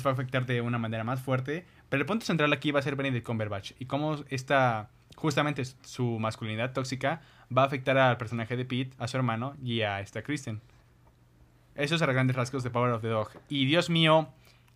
va, 0.07 0.11
a 0.11 0.13
afectar 0.13 0.47
de 0.47 0.61
una 0.61 0.79
manera 0.79 1.05
más 1.05 1.21
fuerte, 1.21 1.65
pero 1.89 2.03
el 2.03 2.07
punto 2.07 2.27
central 2.27 2.53
aquí 2.53 2.71
va 2.71 2.81
a 2.81 2.83
ser 2.83 2.97
Benedict 2.97 3.25
Cumberbatch 3.25 3.73
y 3.79 3.87
cómo 3.87 4.17
esta, 4.29 4.91
justamente 5.15 5.65
su 5.65 6.19
masculinidad 6.19 6.73
tóxica 6.73 7.23
va 7.57 7.63
a 7.63 7.67
afectar 7.67 7.97
al 7.97 8.19
personaje 8.19 8.57
de 8.57 8.65
Pete, 8.65 8.97
a 8.99 9.09
su 9.09 9.17
hermano 9.17 9.57
y 9.63 9.83
a 9.83 10.01
esta 10.01 10.23
Kristen. 10.23 10.61
Esos 11.77 12.01
los 12.01 12.11
grandes 12.11 12.35
rasgos 12.35 12.63
de 12.65 12.71
Power 12.71 12.93
of 12.93 13.03
the 13.03 13.09
Dog. 13.09 13.31
Y 13.49 13.67
Dios 13.67 13.91
mío, 13.91 14.29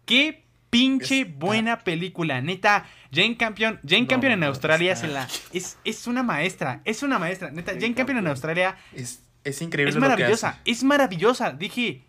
qué 0.04 0.44
pinche 0.70 1.20
Está- 1.22 1.34
buena 1.38 1.78
película. 1.80 2.40
Neta, 2.40 2.86
Jane 3.12 3.36
Campion, 3.36 3.80
Jane 3.86 4.02
No, 4.02 4.08
Campion 4.08 4.32
en 4.32 4.44
Australia 4.44 4.92
está- 4.92 5.06
se 5.06 5.12
la, 5.12 5.28
es, 5.52 5.78
es 5.84 6.06
una 6.06 6.22
maestra. 6.22 6.80
Es 6.84 7.02
una 7.02 7.18
maestra. 7.18 7.50
Neta, 7.50 7.72
Jane 7.72 7.80
Jane 7.82 7.94
Campion 7.94 8.18
en. 8.18 8.26
Australia 8.28 8.76
Es, 8.94 9.22
es 9.44 9.60
increíble 9.62 9.90
es 9.90 9.96
lo 9.96 10.00
que 10.02 10.08
maravillosa. 10.08 10.48
hace. 10.50 10.60
Es 10.70 10.84
maravillosa. 10.84 11.50
Dije, 11.52 12.04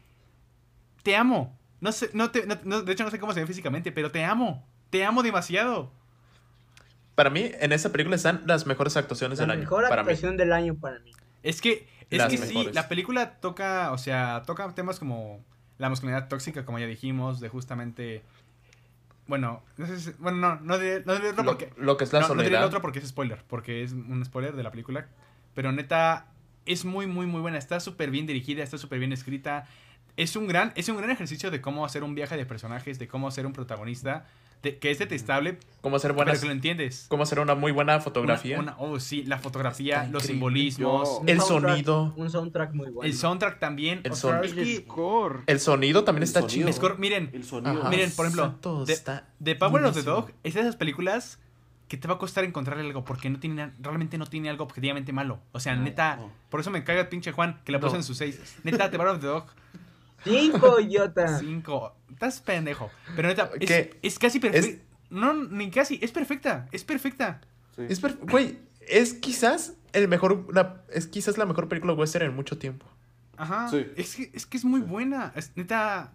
te 1.03 1.15
amo. 1.15 1.57
No 1.79 1.91
sé, 1.91 2.11
no 2.13 2.29
te, 2.31 2.45
no- 2.45 2.59
no- 2.63 2.81
de 2.83 2.93
hecho 2.93 3.03
no 3.03 3.09
sé 3.11 3.19
cómo 3.19 3.33
se 3.33 3.39
ve 3.41 3.47
físicamente, 3.47 3.91
pero 3.91 4.11
te 4.11 4.23
amo. 4.23 4.65
Te 4.91 5.03
amo 5.05 5.23
demasiado. 5.23 5.91
Para 7.15 7.29
mí, 7.29 7.51
en 7.59 7.71
esa 7.71 7.91
película 7.91 8.15
están 8.15 8.43
las 8.45 8.65
mejores 8.65 8.95
actuaciones 8.97 9.39
La 9.39 9.43
del 9.43 9.51
año. 9.51 9.59
mejor 9.61 9.83
Para 9.89 10.03
mí. 10.03 10.09
actuación 10.09 10.37
del 10.37 10.53
año 10.53 10.75
para 10.75 10.99
mí. 10.99 11.11
Es 11.43 11.59
que, 11.61 11.87
es 12.09 12.17
Las 12.19 12.29
que 12.29 12.37
sí, 12.37 12.69
la 12.73 12.87
película 12.87 13.39
toca, 13.39 13.91
o 13.91 13.97
sea, 13.97 14.43
toca 14.45 14.73
temas 14.75 14.99
como 14.99 15.43
la 15.77 15.89
masculinidad 15.89 16.27
tóxica, 16.27 16.63
como 16.65 16.77
ya 16.79 16.85
dijimos, 16.85 17.39
de 17.39 17.49
justamente... 17.49 18.21
Bueno, 19.27 19.63
no 19.77 19.85
sé 19.87 19.99
si- 19.99 20.11
bueno, 20.19 20.37
no, 20.39 20.59
no 20.61 20.77
diré, 20.77 21.03
no 21.05 21.13
diré 21.15 21.29
otro 21.29 21.43
Lo, 21.43 21.51
porque... 21.51 21.71
lo 21.77 21.95
que 21.97 22.03
es 22.03 22.13
la 22.13 22.21
no, 22.21 22.35
no 22.35 22.41
diré 22.43 22.57
el 22.57 22.63
otro 22.63 22.81
porque 22.81 22.99
es 22.99 23.07
spoiler, 23.07 23.43
porque 23.47 23.83
es 23.83 23.91
un 23.93 24.23
spoiler 24.25 24.55
de 24.55 24.63
la 24.63 24.71
película. 24.71 25.07
Pero 25.53 25.71
neta, 25.71 26.27
es 26.65 26.85
muy, 26.85 27.07
muy, 27.07 27.25
muy 27.25 27.41
buena. 27.41 27.57
Está 27.57 27.79
súper 27.79 28.11
bien 28.11 28.25
dirigida, 28.25 28.63
está 28.63 28.77
súper 28.77 28.99
bien 28.99 29.13
escrita. 29.13 29.65
Es 30.17 30.35
un, 30.35 30.47
gran, 30.47 30.73
es 30.75 30.89
un 30.89 30.97
gran 30.97 31.09
ejercicio 31.09 31.51
de 31.51 31.61
cómo 31.61 31.85
hacer 31.85 32.03
un 32.03 32.15
viaje 32.15 32.35
de 32.35 32.45
personajes, 32.45 32.99
de 32.99 33.07
cómo 33.07 33.31
ser 33.31 33.45
un 33.45 33.53
protagonista, 33.53 34.25
de- 34.63 34.77
que 34.77 34.91
es 34.91 34.99
detestable, 34.99 35.57
cómo 35.81 35.95
hacer 35.95 36.09
pero 36.09 36.15
buenas, 36.17 36.39
que 36.39 36.45
lo 36.45 36.51
entiendes. 36.51 37.05
cómo 37.09 37.23
hacer 37.23 37.39
una 37.39 37.55
muy 37.55 37.71
buena 37.71 37.99
fotografía. 37.99 38.59
Una- 38.59 38.75
una- 38.77 38.81
oh, 38.93 38.99
sí, 38.99 39.23
la 39.23 39.39
fotografía, 39.39 40.01
Está 40.01 40.11
los 40.11 40.23
increíble. 40.23 40.33
simbolismos, 40.33 41.19
Un 41.21 41.29
El 41.29 41.41
sonido. 41.41 42.13
Un 42.15 42.29
soundtrack 42.29 42.73
muy 42.73 42.89
bueno. 42.91 43.07
el 43.09 43.13
soundtrack 43.17 43.59
también. 43.59 44.01
El 44.03 44.13
son- 44.15 44.43
El 44.43 44.77
score. 44.83 45.41
El 45.47 45.59
sonido 45.59 46.03
también 46.03 46.23
El 46.23 46.27
está 46.27 46.41
sonido. 46.41 46.69
chido. 46.69 46.69
score- 46.81 46.97
miren, 46.99 47.29
El 47.33 47.43
sonido. 47.43 47.83
Miren, 47.89 48.11
por 48.11 48.25
ejemplo, 48.27 48.85
de- 48.85 48.93
está 48.93 49.27
The 49.43 49.55
Power 49.55 49.83
of 49.85 49.95
the. 49.95 50.03
Dog 50.03 50.31
es 50.43 50.53
de 50.53 50.61
esas 50.61 50.75
películas 50.75 51.39
que 51.87 51.97
te 51.97 52.07
va 52.07 52.13
a 52.13 52.17
costar 52.17 52.43
encontrarle 52.45 52.85
algo 52.85 53.03
porque 53.03 53.29
no 53.29 53.37
tiene 53.39 53.71
realmente 53.81 54.17
no 54.17 54.25
tiene 54.25 54.49
algo 54.49 54.63
objetivamente 54.63 55.11
malo. 55.11 55.39
O 55.51 55.59
sea, 55.59 55.75
neta, 55.75 56.15
no. 56.17 56.31
por 56.49 56.59
eso 56.61 56.69
me 56.71 56.83
caga 56.85 57.01
el 57.01 57.07
pinche 57.09 57.31
Juan 57.33 57.59
que 57.65 57.71
la 57.73 57.79
puso 57.81 57.93
No. 57.93 57.97
en 57.97 58.03
su 58.03 58.13
6. 58.13 58.39
Neta, 58.63 58.89
The 58.89 58.97
Power 58.97 59.15
of 59.15 59.19
the 59.21 59.27
Dog 59.27 59.45
Cinco, 60.23 60.79
idiota. 60.79 61.39
Cinco. 61.39 61.95
Estás 62.11 62.39
pendejo. 62.41 62.89
Pero 63.15 63.27
neta, 63.27 63.49
es, 63.59 63.89
es 64.01 64.19
casi 64.19 64.39
perfecta. 64.39 64.83
No, 65.09 65.33
ni 65.33 65.69
casi. 65.71 65.99
Es 66.01 66.11
perfecta. 66.11 66.67
Es 66.71 66.83
perfecta. 66.83 67.41
Sí. 67.75 67.83
Es 67.89 67.99
per- 67.99 68.17
Güey, 68.17 68.59
es 68.87 69.13
quizás 69.13 69.73
el 69.93 70.07
mejor. 70.07 70.47
la- 70.53 70.83
es 70.93 71.07
quizás 71.07 71.37
la 71.37 71.45
mejor 71.45 71.67
película 71.67 71.93
western 71.93 72.25
en 72.25 72.35
mucho 72.35 72.57
tiempo. 72.57 72.85
Ajá. 73.37 73.69
Sí. 73.69 73.85
Es, 73.95 74.15
que, 74.15 74.31
es 74.33 74.45
que 74.45 74.57
es 74.57 74.65
muy 74.65 74.81
buena. 74.81 75.31
Es, 75.35 75.51
neta. 75.55 76.11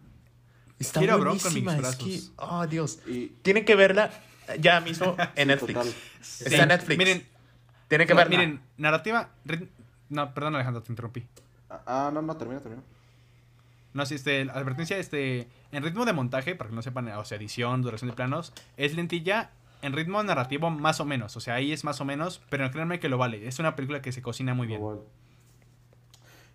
Está 0.78 1.00
Quiero 1.00 1.14
a 1.14 1.16
Bronco 1.16 1.48
en 1.48 1.54
mis 1.54 1.64
buenísima. 1.64 1.88
Es 1.88 1.96
que. 1.96 2.20
Oh, 2.36 2.66
Dios. 2.66 3.00
Y 3.06 3.28
Tienen 3.42 3.64
que 3.64 3.74
verla 3.74 4.10
ya 4.60 4.80
mismo 4.80 5.16
en 5.34 5.48
Netflix. 5.48 5.74
total. 5.74 5.94
Está 6.20 6.62
en 6.62 6.68
Netflix. 6.68 6.98
Miren, 6.98 7.26
Tienen 7.88 8.06
que 8.06 8.12
no, 8.14 8.18
verla. 8.18 8.30
miren, 8.30 8.60
narrativa. 8.76 9.30
No, 10.08 10.32
perdón, 10.34 10.54
Alejandro, 10.54 10.82
te 10.82 10.92
interrumpí. 10.92 11.26
Ah, 11.68 12.10
no, 12.14 12.22
no, 12.22 12.36
termina, 12.36 12.60
termina. 12.60 12.82
No, 13.96 14.04
sí, 14.06 14.14
este, 14.14 14.42
advertencia, 14.42 14.98
este, 14.98 15.48
en 15.72 15.82
ritmo 15.82 16.04
de 16.04 16.12
montaje, 16.12 16.54
para 16.54 16.68
que 16.70 16.76
no 16.76 16.82
sepan, 16.82 17.08
o 17.08 17.24
sea, 17.24 17.38
edición, 17.38 17.82
duración 17.82 18.10
de 18.10 18.14
planos, 18.16 18.52
es 18.76 18.94
lentilla, 18.94 19.50
en 19.82 19.92
ritmo 19.94 20.22
narrativo 20.22 20.70
más 20.70 21.00
o 21.00 21.04
menos, 21.04 21.36
o 21.36 21.40
sea, 21.40 21.54
ahí 21.54 21.72
es 21.72 21.82
más 21.84 22.00
o 22.00 22.04
menos, 22.04 22.42
pero 22.50 22.70
créanme 22.70 23.00
que 23.00 23.08
lo 23.08 23.18
vale, 23.18 23.46
es 23.48 23.58
una 23.58 23.74
película 23.74 24.02
que 24.02 24.12
se 24.12 24.20
cocina 24.22 24.54
muy 24.54 24.66
bien. 24.66 24.80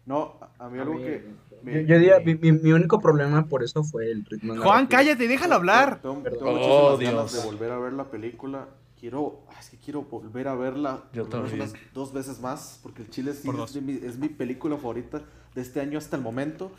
No, 0.05 0.37
a 0.57 0.69
mí 0.69 0.79
A 0.79 0.81
algo 0.81 0.95
mí- 0.95 1.03
que... 1.03 1.25
Yo, 1.51 1.57
me- 1.63 1.85
yo 1.85 1.97
diría, 1.99 2.19
mi, 2.19 2.35
mi- 2.35 2.51
mi 2.53 2.73
único 2.73 2.99
problema 2.99 3.45
por 3.45 3.63
eso 3.63 3.83
fue 3.83 4.09
el 4.11 4.25
ritmo. 4.25 4.53
Juan, 4.55 4.65
narrativo. 4.65 4.89
cállate, 4.89 5.27
déjalo 5.27 5.55
hablar. 5.55 5.99
Tengo, 6.01 6.15
Oh, 6.41 6.97
muchísimas 6.97 6.99
ganas 6.99 7.31
Dios. 7.31 7.33
de 7.33 7.51
volver 7.51 7.71
a 7.71 7.77
ver 7.79 7.93
la 7.93 8.05
película. 8.05 8.67
Quiero, 8.99 9.41
ah, 9.49 9.59
es 9.59 9.69
que 9.69 9.77
quiero 9.77 10.03
volver 10.03 10.47
a 10.47 10.55
verla 10.55 11.03
Yo 11.13 11.25
unas 11.25 11.73
dos 11.93 12.13
veces 12.13 12.39
más, 12.39 12.79
porque 12.83 13.01
el 13.03 13.09
Chile 13.09 13.33
sí 13.33 13.47
Por 13.47 13.59
es, 13.63 13.79
mi, 13.81 13.93
es 13.93 14.17
mi 14.17 14.29
película 14.29 14.75
favorita 14.77 15.21
de 15.55 15.61
este 15.61 15.81
año 15.81 15.97
hasta 15.97 16.15
el 16.15 16.21
momento. 16.23 16.71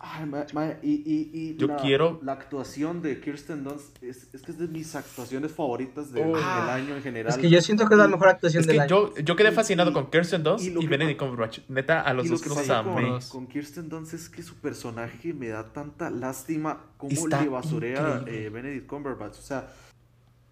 Ay, 0.00 0.26
ma- 0.26 0.46
ma- 0.52 0.74
y, 0.80 0.92
y, 0.92 1.30
y 1.32 1.56
Yo 1.56 1.66
la, 1.66 1.76
quiero- 1.76 2.20
la 2.22 2.32
actuación 2.34 3.02
de 3.02 3.20
Kirsten 3.20 3.64
Dunst 3.64 4.00
es, 4.00 4.32
es 4.32 4.42
que 4.42 4.52
es 4.52 4.58
de 4.58 4.68
mis 4.68 4.94
actuaciones 4.94 5.50
favoritas 5.50 6.12
de- 6.12 6.22
Oh. 6.22 6.36
del 6.36 6.44
año 6.44 6.94
en 6.94 7.02
general. 7.02 7.32
Es 7.32 7.38
que 7.38 7.50
yo 7.50 7.60
siento 7.60 7.84
que 7.88 7.94
es 7.94 7.98
la 7.98 8.06
mejor 8.06 8.28
actuación 8.28 8.60
Es 8.60 8.66
del 8.68 8.76
que 8.76 8.82
año. 8.82 8.88
yo, 8.88 9.14
yo 9.16 9.34
quedé 9.34 9.50
fascinado 9.50 9.90
y- 9.90 9.94
con 9.94 10.08
Kirsten 10.08 10.44
Dunst 10.44 10.64
y 10.66 10.86
Benedict 10.86 11.18
Cumberbatch. 11.18 11.60
Neta, 11.68 12.02
a 12.02 12.14
los 12.14 12.26
Y 12.26 12.28
lo 12.28 12.34
dos 12.36 12.42
que 12.42 12.48
los 12.48 12.70
amé. 12.70 13.08
con, 13.08 13.20
con 13.28 13.46
Kirsten 13.48 13.88
Dunst 13.88 14.14
es 14.14 14.28
que 14.28 14.40
su 14.44 14.54
personaje 14.54 15.34
me 15.34 15.48
da 15.48 15.64
tanta 15.72 16.10
lástima 16.10 16.78
como 16.96 17.10
Está 17.10 17.42
le 17.42 17.48
basurea 17.48 18.22
eh, 18.28 18.50
Benedict 18.52 18.86
Cumberbatch. 18.86 19.36
O 19.38 19.42
sea, 19.42 19.68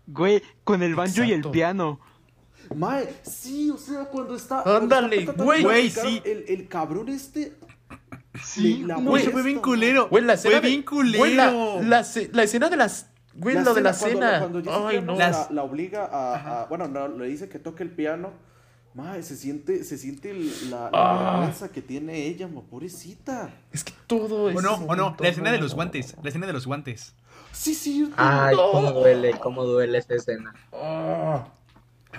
Güey, 0.09 0.43
con 0.65 0.83
el 0.83 0.95
banjo 0.97 1.19
y 1.21 1.27
el 1.27 1.31
Exacto. 1.31 1.53
piano. 1.53 2.01
Mae, 2.75 3.09
sí, 3.23 3.71
o 3.71 3.77
sea, 3.77 4.07
cuando 4.07 4.35
está. 4.35 4.63
Ándale, 4.77 5.25
güey. 5.25 5.89
sí. 5.91 6.21
El, 6.25 6.45
el 6.49 6.67
cabrón 6.67 7.09
este. 7.11 7.53
Sí, 8.43 8.83
la 8.85 8.95
güey, 8.95 9.05
molesta, 9.07 9.31
fue 9.31 9.43
bien 9.43 9.59
culero. 9.61 10.09
Güey, 10.09 10.25
la 10.25 10.35
escena 10.35 10.57
fue 10.57 10.61
de- 10.63 10.69
bien 10.69 10.83
culero. 10.83 11.19
Güey, 11.19 11.35
la, 11.35 11.51
la, 11.83 12.07
la 12.33 12.43
escena 12.43 12.69
de 12.69 12.77
las... 12.77 13.09
Güey, 13.35 13.55
lo 13.63 13.75
de 13.75 13.81
la 13.83 13.93
cuando 13.93 14.17
cena. 14.19 14.39
Cuando 14.39 14.59
Jessica 14.61 14.89
Ay, 14.89 15.03
no. 15.03 15.13
la, 15.17 15.29
Las- 15.31 15.51
la 15.51 15.63
obliga 15.63 16.05
a, 16.07 16.63
a- 16.63 16.67
Bueno, 16.67 16.89
no, 16.89 17.09
le 17.09 17.27
dice 17.29 17.49
que 17.49 17.59
toque 17.59 17.83
el 17.83 17.91
piano. 17.91 18.31
Mae, 18.95 19.23
se 19.23 19.37
siente, 19.37 19.85
se 19.85 19.99
siente 19.99 20.31
el- 20.31 20.71
la, 20.71 20.91
la 20.91 21.49
Ah. 21.51 21.53
que 21.73 21.83
tiene 21.83 22.27
ella, 22.29 22.49
ma, 22.49 22.63
pobrecita. 22.63 23.51
Es 23.71 23.85
que 23.85 23.93
todo 24.07 24.49
es... 24.49 24.57
O 24.57 24.63
no, 24.63 24.75
o 24.77 24.97
no, 24.97 25.15
la 25.21 25.29
escena 25.29 25.53
de 25.53 25.59
los 25.59 25.75
guantes, 25.75 26.15
la 26.23 26.29
escena 26.31 26.47
de 26.47 26.55
los 26.55 26.67
guantes. 26.67 27.15
Sí, 27.53 27.75
sí. 27.75 28.11
Ay, 28.17 28.57
No. 28.57 28.71
cómo 28.71 28.93
duele, 28.93 29.33
cómo 29.39 29.65
duele 29.65 29.99
esa 29.99 30.15
escena. 30.15 30.55
Ah. 30.73 31.47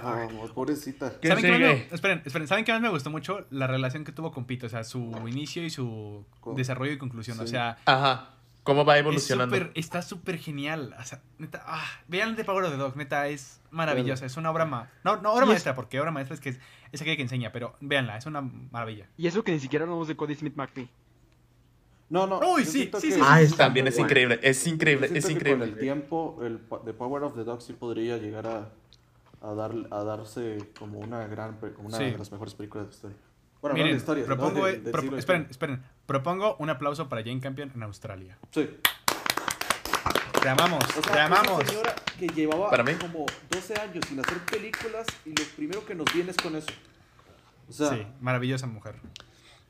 Ma, 0.03 0.27
pobrecita. 0.53 1.13
¿Quién 1.19 1.35
¿Saben 1.35 1.43
qué 1.45 1.51
más 1.51 1.59
me, 1.59 1.87
esperen, 1.95 2.21
esperen, 2.25 2.47
¿saben 2.47 2.65
qué 2.65 2.71
más 2.73 2.81
me 2.81 2.89
gustó 2.89 3.09
mucho? 3.09 3.45
La 3.49 3.67
relación 3.67 4.03
que 4.03 4.11
tuvo 4.11 4.31
con 4.31 4.45
Pito, 4.45 4.65
o 4.65 4.69
sea, 4.69 4.83
su 4.83 5.11
inicio 5.27 5.63
y 5.65 5.69
su 5.69 6.25
desarrollo 6.55 6.91
y 6.91 6.97
conclusión. 6.97 7.39
O 7.39 7.43
Sí. 7.43 7.49
sea, 7.49 7.77
Ajá. 7.85 8.29
¿Cómo 8.63 8.83
va 8.83 8.95
es 8.95 8.99
evolucionando? 9.01 9.55
súper- 9.55 9.71
está 9.75 10.01
súper 10.01 10.37
genial. 10.39 10.93
O 10.99 11.03
sea, 11.05 11.21
neta, 11.37 11.63
ah, 11.65 11.85
vean 12.09 12.35
The 12.35 12.43
Power 12.43 12.65
of 12.65 12.71
the 12.71 12.77
Dog, 12.77 12.97
neta, 12.97 13.27
es 13.29 13.61
maravillosa. 13.71 14.25
Es 14.25 14.35
una 14.35 14.51
obra 14.51 14.65
ma 14.65 14.89
No, 15.05 15.21
no 15.21 15.31
obra 15.31 15.43
Y 15.45 15.47
es- 15.47 15.49
maestra, 15.53 15.73
porque 15.75 15.99
obra 16.01 16.11
maestra 16.11 16.33
es 16.35 16.41
que 16.41 16.49
es, 16.49 16.59
es 16.91 17.01
aquella 17.01 17.15
que 17.15 17.21
enseña, 17.21 17.51
pero 17.53 17.75
véanla, 17.79 18.17
es 18.17 18.25
una 18.25 18.41
maravilla. 18.41 19.07
Y 19.17 19.27
eso 19.27 19.41
que 19.45 19.53
ni 19.53 19.59
siquiera 19.61 19.83
hablamos 19.85 20.09
de 20.09 20.17
Cody 20.17 20.35
Smith 20.35 20.55
McPhee. 20.57 20.89
No, 22.09 22.25
no. 22.25 22.39
Uy, 22.53 22.63
sí, 22.65 22.89
sí, 23.01 23.11
sí, 23.11 23.19
Ah, 23.21 23.41
está 23.41 23.65
También 23.65 23.87
es 23.87 23.99
increíble, 23.99 24.39
es 24.41 24.65
increíble, 24.67 25.09
es 25.13 25.29
increíble. 25.29 25.65
Con 25.65 25.73
el 25.75 25.79
tiempo, 25.79 26.39
el 26.41 26.59
The 26.85 26.93
Power 26.93 27.23
of 27.23 27.35
the 27.35 27.43
Dog 27.43 27.61
sí 27.61 27.73
podría 27.73 28.17
llegar 28.17 28.47
a, 28.47 28.69
a, 29.47 29.53
dar, 29.55 29.71
a 29.91 30.03
darse 30.03 30.57
como 30.77 30.99
una 30.99 31.25
gran, 31.27 31.57
como 31.75 31.87
una 31.89 31.97
Sí. 31.97 32.05
de 32.11 32.17
las 32.17 32.31
mejores 32.31 32.53
películas 32.55 32.87
de 32.87 32.93
historia. 32.93 33.17
Bueno, 33.61 33.73
no 33.73 33.77
Miren, 33.77 33.93
de 33.93 33.97
historia, 33.97 34.25
propongo, 34.25 34.65
de- 34.65 34.73
eh, 34.73 34.79
del 34.79 34.91
pro- 34.91 35.01
siglo 35.01 35.17
esperen, 35.17 35.47
esperen. 35.49 35.83
Propongo 36.05 36.55
un 36.59 36.69
aplauso 36.69 37.09
para 37.09 37.23
Jane 37.23 37.39
Campion 37.39 37.71
en 37.73 37.83
Australia. 37.83 38.37
Sí. 38.51 38.69
Te 40.41 40.49
amamos, 40.49 40.83
O 40.97 41.01
sea, 41.01 41.11
te 41.13 41.19
amamos. 41.19 41.63
señora 41.65 41.95
que 42.17 42.27
llevaba 42.27 42.69
Para 42.69 42.83
mí. 42.83 42.93
como 42.95 43.25
12 43.49 43.73
años 43.79 44.05
sin 44.07 44.19
hacer 44.19 44.37
películas 44.45 45.05
y 45.25 45.29
lo 45.29 45.43
primero 45.55 45.85
que 45.85 45.95
nos 45.95 46.05
viene 46.13 46.31
es 46.31 46.37
con 46.37 46.55
eso. 46.55 46.69
O 47.67 47.73
sea, 47.73 47.89
Sí, 47.89 48.07
maravillosa 48.21 48.67
mujer. 48.67 48.95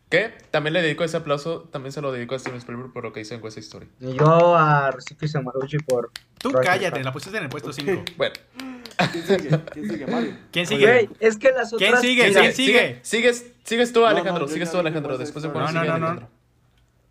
¿Qué? 0.09 0.37
También 0.51 0.73
le 0.73 0.81
dedico 0.81 1.03
ese 1.03 1.17
aplauso, 1.17 1.61
también 1.71 1.91
se 1.91 2.01
lo 2.01 2.11
dedico 2.11 2.35
a 2.35 2.39
Steven 2.39 2.59
Spielberg 2.59 2.93
por 2.93 3.03
lo 3.03 3.11
que 3.11 3.21
hizo 3.21 3.33
en 3.35 3.43
West 3.43 3.57
Story. 3.57 3.89
Y 3.99 4.13
yo 4.13 4.55
a 4.55 4.91
Recife 4.91 5.27
Samarucci 5.27 5.77
por. 5.79 6.11
Tú 6.39 6.49
Roger 6.51 6.65
cállate, 6.65 7.03
la 7.03 7.11
pusiste 7.11 7.37
en 7.37 7.43
el 7.45 7.49
puesto 7.49 7.73
5. 7.73 8.03
Bueno, 8.17 8.33
¿quién 9.11 9.25
sigue? 9.25 9.59
¿Quién 9.73 9.89
sigue? 9.89 10.07
Mario. 10.07 10.37
¿Quién 10.51 10.65
sigue? 10.67 11.09
Es 11.19 11.37
que 11.37 11.51
las 11.51 11.71
¿Quién 11.71 11.89
otras. 11.89 12.01
sigue? 12.01 12.27
Mira, 12.27 12.41
¿Quién 12.41 12.53
sigue? 12.53 12.99
Sigues, 13.03 13.51
sigues 13.63 13.93
tú, 13.93 14.01
no, 14.01 14.05
Alejandro, 14.07 14.47
yo 14.47 14.53
sigues 14.53 14.71
tú, 14.71 14.77
Alejandro. 14.77 15.17
Después 15.17 15.43
de 15.43 15.49
Juan, 15.49 15.73
No, 15.73 15.81
sigue 15.81 15.91
no, 15.93 15.97
no, 15.99 16.13
no. 16.15 16.29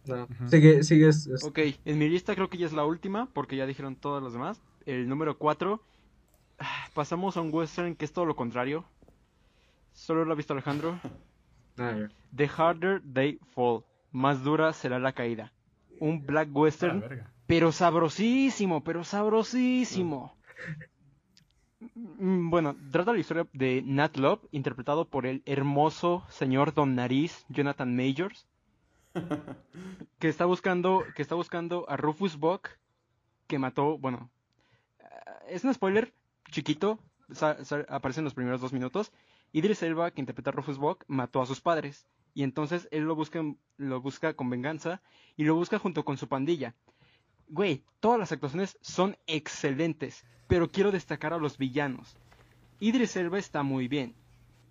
No, 0.07 0.29
sigue, 0.49 0.85
sigues. 0.85 1.27
es- 1.27 1.43
Ok, 1.45 1.59
en 1.85 1.99
mi 1.99 2.09
lista 2.09 2.35
creo 2.37 2.49
que 2.49 2.59
ya 2.59 2.67
es 2.67 2.73
la 2.73 2.85
última, 2.85 3.29
porque 3.33 3.57
ya 3.57 3.67
dijeron 3.67 3.97
todos 3.97 4.23
los 4.23 4.33
demás. 4.33 4.61
El 4.85 5.09
número 5.09 5.37
4. 5.37 5.83
Pasamos 6.95 7.37
a 7.37 7.41
un 7.41 7.53
western 7.53 7.97
que 7.97 8.05
es 8.05 8.13
todo 8.13 8.25
lo 8.25 8.37
contrario. 8.37 8.85
Solo 9.93 10.25
lo 10.25 10.33
ha 10.33 10.37
visto 10.37 10.53
Alejandro. 10.53 10.99
Ah, 11.79 11.93
ya. 11.99 12.09
The 12.35 12.49
Harder 12.57 13.03
They 13.13 13.39
Fall. 13.55 13.83
Más 14.13 14.43
dura 14.45 14.73
será 14.73 14.99
la 14.99 15.13
caída. 15.13 15.53
Un 15.99 16.25
black 16.25 16.49
Ah, 16.51 16.59
western, 16.59 17.01
verga. 17.01 17.31
Pero 17.47 17.73
sabrosísimo, 17.73 18.83
pero 18.83 19.05
sabrosísimo. 19.05 20.35
Mm, 21.95 22.51
Bueno, 22.51 22.77
trata 22.91 23.13
la 23.13 23.19
historia 23.19 23.47
de 23.53 23.83
Nat 23.85 24.17
Love, 24.17 24.41
interpretado 24.53 25.05
por 25.09 25.27
el 25.27 25.43
hermoso 25.47 26.25
señor 26.29 26.75
Don 26.75 26.95
Nariz, 26.95 27.45
Jonathan 27.49 27.95
Majors, 27.95 28.47
que 30.19 30.29
está 30.29 30.45
buscando, 30.47 31.05
que 31.15 31.23
está 31.23 31.35
buscando 31.35 31.85
a 31.89 31.97
Rufus 31.97 32.37
Buck, 32.39 32.69
que 33.47 33.59
mató, 33.59 33.99
bueno, 33.99 34.31
ah, 35.01 35.39
es 35.49 35.65
un 35.65 35.73
spoiler 35.75 36.13
chiquito, 36.51 36.99
sa- 37.33 37.63
sa- 37.65 37.87
aparece 37.89 38.21
en 38.21 38.25
los 38.25 38.35
primeros 38.35 38.61
dos 38.61 38.73
minutos. 38.73 39.13
Idris 39.53 39.83
Elba, 39.83 40.11
que 40.11 40.21
interpreta 40.21 40.51
a 40.51 40.53
Rufus 40.53 40.79
Buck, 40.79 41.05
mató 41.07 41.41
a 41.41 41.47
sus 41.47 41.61
padres. 41.61 42.07
Y 42.35 42.43
entonces 42.43 42.89
él 42.91 43.05
lo 43.05 43.15
busca, 43.15 43.41
lo 43.79 44.01
busca 44.03 44.35
con 44.35 44.51
venganza 44.51 45.01
y 45.37 45.45
lo 45.45 45.55
busca 45.55 45.79
junto 45.79 46.05
con 46.05 46.19
su 46.19 46.29
pandilla. 46.29 46.75
Güey, 47.49 47.83
todas 48.01 48.19
las 48.19 48.33
actuaciones 48.33 48.77
son 48.81 49.17
excelentes, 49.27 50.25
pero 50.47 50.71
quiero 50.71 50.91
destacar 50.93 51.33
a 51.33 51.39
los 51.39 51.59
villanos. 51.59 52.17
Idris 52.81 53.17
Elba 53.17 53.39
está 53.39 53.63
muy 53.63 53.89
bien, 53.89 54.15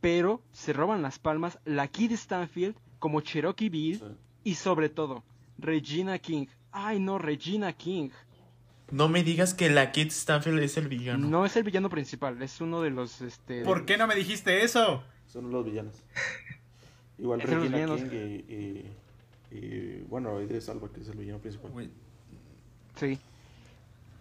pero 0.02 0.42
se 0.52 0.74
roban 0.74 1.02
las 1.02 1.20
palmas 1.20 1.60
la 1.66 1.88
Kid 1.88 2.12
Stanfield 2.14 2.76
como 3.00 3.22
Cherokee 3.22 3.70
Bill 3.70 4.00
Sí. 4.00 4.06
y 4.44 4.56
sobre 4.56 4.90
todo 4.90 5.24
Regina 5.58 6.20
King. 6.20 6.48
Ay 6.72 7.00
no, 7.00 7.18
Regina 7.18 7.74
King. 7.74 8.10
No 8.92 9.10
me 9.10 9.24
digas 9.24 9.54
que 9.54 9.70
la 9.70 9.92
Kid 9.92 10.12
Stanfield 10.12 10.60
es 10.60 10.78
el 10.78 10.88
villano. 10.88 11.28
No 11.28 11.46
es 11.46 11.56
el 11.56 11.64
villano 11.64 11.90
principal, 11.90 12.40
es 12.42 12.62
uno 12.62 12.82
de 12.82 12.92
los 12.92 13.22
este 13.22 13.64
¿Por 13.64 13.86
qué 13.86 13.98
no 13.98 14.06
me 14.06 14.16
dijiste 14.16 14.64
eso? 14.64 15.04
Son 15.26 15.50
los 15.50 15.66
villanos. 15.66 15.96
Igual 17.18 17.42
Regina. 17.42 17.96
King 17.96 18.10
y, 18.12 18.54
y, 18.54 18.92
y, 19.58 20.06
bueno, 20.10 20.40
Idris 20.42 20.68
Elba, 20.68 20.90
que 20.92 21.02
es 21.02 21.08
el 21.08 21.18
villano 21.18 21.40
principal. 21.40 21.72
Sí. 22.96 23.20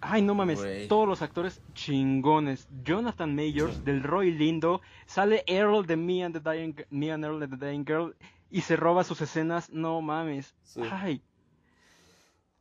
Ay, 0.00 0.20
no 0.20 0.34
mames, 0.34 0.60
todos 0.88 1.08
los 1.08 1.22
actores 1.22 1.62
chingones. 1.72 2.68
Jonathan 2.84 3.34
Majors, 3.34 3.84
del 3.84 4.02
Roy 4.02 4.32
Lindo, 4.32 4.82
sale 5.06 5.44
Earl 5.46 5.86
de 5.86 5.96
Me 5.96 6.22
and, 6.24 6.38
the 6.38 6.50
Dying, 6.50 6.74
Me 6.90 7.10
and 7.10 7.24
Earl 7.24 7.40
de 7.40 7.48
The 7.48 7.56
Dying 7.56 7.84
Girl 7.86 8.14
y 8.50 8.60
se 8.60 8.76
roba 8.76 9.02
sus 9.04 9.22
escenas. 9.22 9.70
No 9.70 10.02
mames. 10.02 10.54
Sí. 10.62 10.82
Ay. 10.90 11.22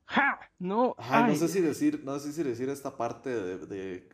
¡Ja! 0.06 0.40
No. 0.60 0.96
Ajá, 0.98 1.22
no 1.28 1.34
ay. 1.34 1.36
sé 1.36 1.48
si 1.50 1.60
decir, 1.60 2.02
no 2.06 2.18
sé 2.20 2.32
si 2.32 2.44
decir 2.44 2.70
esta 2.70 2.96
parte 2.96 3.30
de, 3.30 3.58
de- 3.66 4.10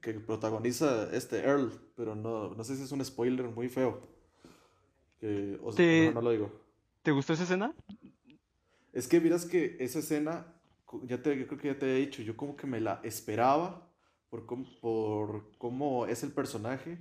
que 0.00 0.14
protagoniza 0.14 1.12
este 1.14 1.40
Earl, 1.40 1.72
pero 1.96 2.14
no, 2.14 2.54
no 2.54 2.64
sé 2.64 2.76
si 2.76 2.84
es 2.84 2.92
un 2.92 3.04
spoiler 3.04 3.48
muy 3.48 3.68
feo. 3.68 4.00
Que, 5.20 5.58
o 5.62 5.72
sea, 5.72 5.76
Te- 5.84 6.00
mejor 6.06 6.14
no 6.14 6.20
lo 6.22 6.30
digo. 6.30 6.52
¿Te 7.02 7.10
gustó 7.10 7.32
esa 7.32 7.42
escena? 7.42 7.74
Es 8.92 9.06
que 9.08 9.20
miras 9.20 9.44
que 9.44 9.76
esa 9.80 9.98
escena, 9.98 10.46
ya 11.04 11.22
te, 11.22 11.38
yo 11.38 11.46
creo 11.46 11.58
que 11.58 11.68
ya 11.68 11.78
te 11.78 11.86
he 11.96 12.00
dicho, 12.00 12.22
yo 12.22 12.36
como 12.36 12.56
que 12.56 12.66
me 12.66 12.80
la 12.80 13.00
esperaba 13.04 13.88
por 14.28 14.46
cómo, 14.46 14.64
por 14.80 15.50
cómo 15.58 16.06
es 16.06 16.22
el 16.22 16.32
personaje, 16.32 16.98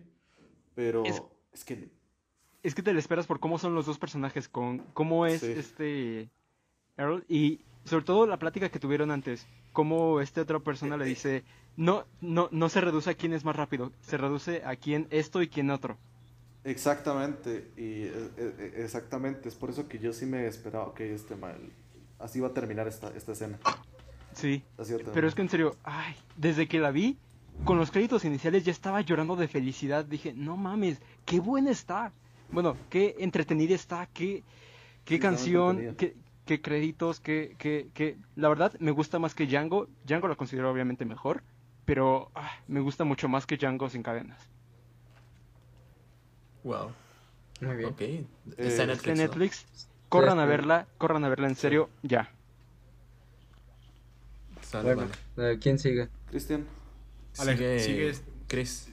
pero 0.75 1.05
Es- 1.05 1.21
es, 1.53 1.65
que 1.65 1.89
Es 2.63 2.75
que 2.75 2.81
te 2.83 2.93
la 2.93 2.99
esperas 2.99 3.27
por 3.27 3.39
cómo 3.39 3.57
son 3.57 3.73
los 3.75 3.85
dos 3.85 3.97
personajes, 3.97 4.47
con 4.49 4.79
cómo 4.93 5.25
es 5.25 5.41
Sí. 5.41 5.53
este 5.55 6.29
Earl, 6.97 7.23
y 7.29 7.61
sobre 7.85 8.03
todo 8.05 8.27
la 8.27 8.37
plática 8.37 8.69
que 8.69 8.79
tuvieron 8.79 9.11
antes, 9.11 9.47
cómo 9.71 10.19
esta 10.21 10.41
otra 10.41 10.59
persona 10.59 10.97
le 10.97 11.05
dice, 11.05 11.43
no, 11.77 12.05
no, 12.19 12.49
no 12.51 12.67
se 12.69 12.81
reduce 12.81 13.09
a 13.09 13.13
quién 13.15 13.31
es 13.33 13.45
más 13.45 13.55
rápido, 13.55 13.93
se 14.01 14.17
reduce 14.17 14.61
a 14.65 14.75
quién 14.75 15.07
esto 15.09 15.41
y 15.41 15.47
quién 15.47 15.69
otro. 15.69 15.97
Exactamente, 16.65 17.71
y 17.77 18.03
eh, 18.03 18.31
eh, 18.37 18.73
exactamente, 18.83 19.47
es 19.47 19.55
por 19.55 19.69
eso 19.69 19.87
que 19.87 19.97
yo 19.97 20.11
sí 20.11 20.25
me 20.25 20.45
esperaba 20.45 20.93
que 20.93 21.13
este 21.13 21.35
mal, 21.37 21.57
así 22.19 22.39
va 22.39 22.49
a 22.49 22.53
terminar 22.53 22.87
esta, 22.87 23.09
esta 23.15 23.31
escena. 23.33 23.57
Sí, 24.33 24.63
Así 24.77 24.91
va 24.91 24.97
a 24.99 25.03
terminar. 25.03 25.13
pero 25.13 25.27
es 25.27 25.35
que 25.35 25.41
en 25.41 25.49
serio, 25.49 25.75
ay, 25.83 26.15
desde 26.37 26.67
que 26.67 26.79
la 26.79 26.91
vi, 26.91 27.17
con 27.65 27.77
los 27.77 27.91
créditos 27.91 28.25
iniciales 28.25 28.63
ya 28.63 28.71
estaba 28.71 29.01
llorando 29.01 29.35
de 29.35 29.47
felicidad. 29.47 30.05
Dije, 30.05 30.33
no 30.33 30.55
mames, 30.57 31.01
qué 31.25 31.39
buena 31.39 31.71
está. 31.71 32.13
Bueno, 32.51 32.77
qué 32.89 33.15
entretenida 33.19 33.75
está, 33.75 34.07
qué, 34.13 34.43
qué 35.05 35.15
Sí, 35.15 35.19
canción, 35.19 35.95
qué, 35.97 36.15
qué 36.45 36.61
créditos, 36.61 37.19
qué, 37.19 37.55
qué, 37.57 37.89
qué... 37.93 38.17
La 38.35 38.49
verdad, 38.49 38.73
me 38.79 38.91
gusta 38.91 39.19
más 39.19 39.35
que 39.35 39.45
Django. 39.45 39.87
Django 40.05 40.27
lo 40.27 40.37
considero 40.37 40.71
obviamente 40.71 41.05
mejor, 41.05 41.43
pero 41.85 42.31
ah, 42.35 42.51
me 42.67 42.79
gusta 42.79 43.03
mucho 43.03 43.27
más 43.29 43.45
que 43.45 43.57
Django 43.57 43.89
sin 43.89 44.03
cadenas. 44.03 44.49
Wow. 46.63 46.91
Muy 47.61 47.75
bien. 47.75 47.89
Ok. 47.89 48.01
Está 48.57 48.83
en 48.83 48.89
Eh, 48.89 48.93
Netflix. 48.93 48.97
Está 48.97 49.11
en 49.11 49.17
¿no? 49.17 49.23
Netflix. 49.23 49.88
Corran 50.09 50.39
a 50.39 50.43
este- 50.43 50.49
verla, 50.57 50.87
corran 50.97 51.23
a 51.23 51.29
verla 51.29 51.47
en 51.47 51.55
serio, 51.55 51.89
ya. 52.03 52.29
Sale, 54.61 54.93
Bueno, 54.95 55.09
vale. 55.35 55.59
¿quién 55.59 55.79
sigue? 55.79 56.09
Cristian, 56.29 56.65
Sigue 57.33 57.79
sigues- 57.79 58.23
Chris. 58.47 58.91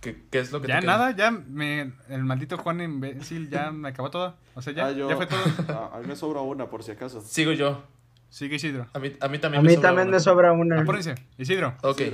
¿Qué, 0.00 0.22
qué 0.30 0.38
es 0.38 0.52
lo 0.52 0.60
que 0.60 0.68
Ya 0.68 0.80
te 0.80 0.86
nada, 0.86 1.12
ya 1.16 1.30
me, 1.30 1.92
el 2.10 2.24
maldito 2.24 2.58
Juan 2.58 2.80
imbécil 2.82 3.48
ya 3.48 3.70
me 3.70 3.88
acabó 3.88 4.10
todo. 4.10 4.36
O 4.54 4.60
sea, 4.60 4.74
ya, 4.74 4.86
Ah, 4.86 4.92
yo- 4.92 5.08
ya 5.08 5.16
fue 5.16 5.26
todo. 5.26 5.38
a, 5.92 5.96
a 5.96 6.00
mí 6.00 6.06
me 6.06 6.16
sobra 6.16 6.40
una 6.42 6.68
por 6.68 6.82
si 6.82 6.90
acaso. 6.90 7.22
Sigo 7.22 7.52
yo. 7.52 7.84
Sigue 8.28 8.56
Isidro. 8.56 8.86
A 8.92 8.98
mí, 8.98 9.16
a 9.20 9.28
mí 9.28 9.38
también 9.38 9.60
A 9.60 9.62
me 9.62 9.68
mí 9.68 9.74
sobra 9.76 9.88
también 9.88 10.08
una. 10.08 10.16
me 10.16 10.20
sobra 10.20 10.52
una. 10.52 10.80
Apúrense. 10.82 11.14
Isidro. 11.38 11.74
Ok. 11.82 11.98
Sí, 11.98 12.12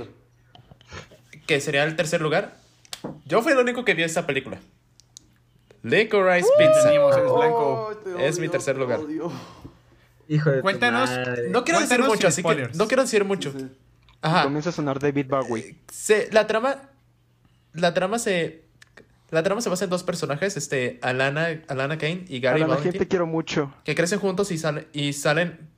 Que 1.47 1.59
sería 1.59 1.83
el 1.83 1.95
tercer 1.97 2.21
lugar. 2.21 2.57
Yo 3.25 3.41
fui 3.41 3.51
el 3.53 3.57
único 3.57 3.83
que 3.83 3.93
vio 3.95 4.05
esta 4.05 4.25
película. 4.27 4.59
Licorice 5.83 6.47
Pizza. 6.57 6.83
Teníamos, 6.83 7.15
eres 7.17 7.31
blanco. 7.31 8.01
Te 8.03 8.27
Es 8.27 8.39
mi 8.39 8.49
tercer 8.49 8.75
te 8.75 8.81
lugar. 8.81 8.99
Hijo 10.27 10.49
de 10.49 10.61
Cuéntanos. 10.61 11.09
No 11.49 11.63
quiero 11.63 11.79
decir 11.79 12.01
mucho, 12.03 12.27
así 12.27 12.43
que 12.43 12.69
no 12.73 12.87
quiero 12.87 13.03
decir 13.03 13.25
mucho. 13.25 13.51
Sí, 13.51 13.59
sí. 13.59 13.67
Ajá. 14.21 14.43
Comienza 14.43 14.69
a 14.69 14.73
sonar 14.73 14.99
David 14.99 15.27
Bowie. 15.27 15.75
Se, 15.91 16.29
la 16.31 16.47
trama. 16.47 16.89
La 17.73 17.93
trama 17.93 18.19
se. 18.19 18.65
La 19.31 19.43
trama 19.43 19.61
se 19.61 19.69
basa 19.69 19.85
en 19.85 19.89
dos 19.89 20.03
personajes, 20.03 20.57
este, 20.57 20.99
Alana, 21.01 21.61
Alana 21.69 21.97
Kane 21.97 22.25
y 22.27 22.41
Gary 22.41 22.57
Alan, 22.57 22.69
la 22.69 22.75
Valentin, 22.75 22.91
gente 22.91 23.07
quiero 23.07 23.25
mucho. 23.25 23.73
que 23.85 23.95
crecen 23.95 24.19
juntos 24.19 24.51
y 24.51 24.57
salen, 24.57 24.87
y 24.91 25.13
salen, 25.13 25.69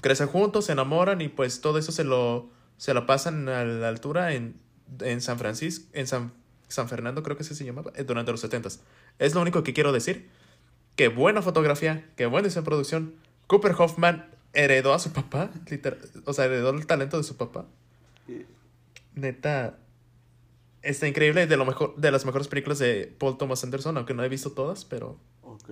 crecen 0.00 0.28
juntos, 0.28 0.66
se 0.66 0.72
enamoran 0.72 1.20
y 1.20 1.26
pues 1.26 1.60
todo 1.60 1.78
eso 1.78 1.90
se 1.90 2.04
lo, 2.04 2.50
se 2.76 2.94
lo 2.94 3.04
pasan 3.04 3.48
a 3.48 3.64
la 3.64 3.88
altura 3.88 4.34
en, 4.34 4.60
en 5.00 5.20
San 5.20 5.40
Francisco, 5.40 5.90
en 5.92 6.06
San, 6.06 6.32
San 6.68 6.88
Fernando 6.88 7.22
creo 7.22 7.36
que 7.36 7.42
así 7.42 7.54
se 7.54 7.64
llamaba, 7.64 7.92
eh, 7.94 8.04
durante 8.04 8.30
los 8.30 8.40
70 8.40 8.68
Es 9.18 9.34
lo 9.34 9.40
único 9.40 9.62
que 9.62 9.72
quiero 9.72 9.92
decir. 9.92 10.28
Qué 10.96 11.08
buena 11.08 11.42
fotografía, 11.42 12.08
qué 12.16 12.26
buena 12.26 12.46
diseño 12.48 12.62
de 12.62 12.66
producción. 12.66 13.14
Cooper 13.46 13.72
Hoffman 13.78 14.30
heredó 14.52 14.94
a 14.94 14.98
su 14.98 15.12
papá, 15.12 15.50
literal, 15.68 15.98
o 16.24 16.32
sea, 16.32 16.44
heredó 16.46 16.70
el 16.70 16.86
talento 16.86 17.16
de 17.18 17.24
su 17.24 17.36
papá. 17.36 17.66
Neta, 19.14 19.78
está 20.82 21.06
increíble, 21.08 21.46
de 21.46 21.56
lo 21.56 21.64
mejor, 21.64 21.96
de 21.96 22.10
las 22.10 22.24
mejores 22.24 22.48
películas 22.48 22.78
de 22.78 23.14
Paul 23.18 23.38
Thomas 23.38 23.62
Anderson, 23.64 23.96
aunque 23.96 24.14
no 24.14 24.24
he 24.24 24.28
visto 24.28 24.52
todas, 24.52 24.84
pero 24.84 25.18
Ok. 25.42 25.70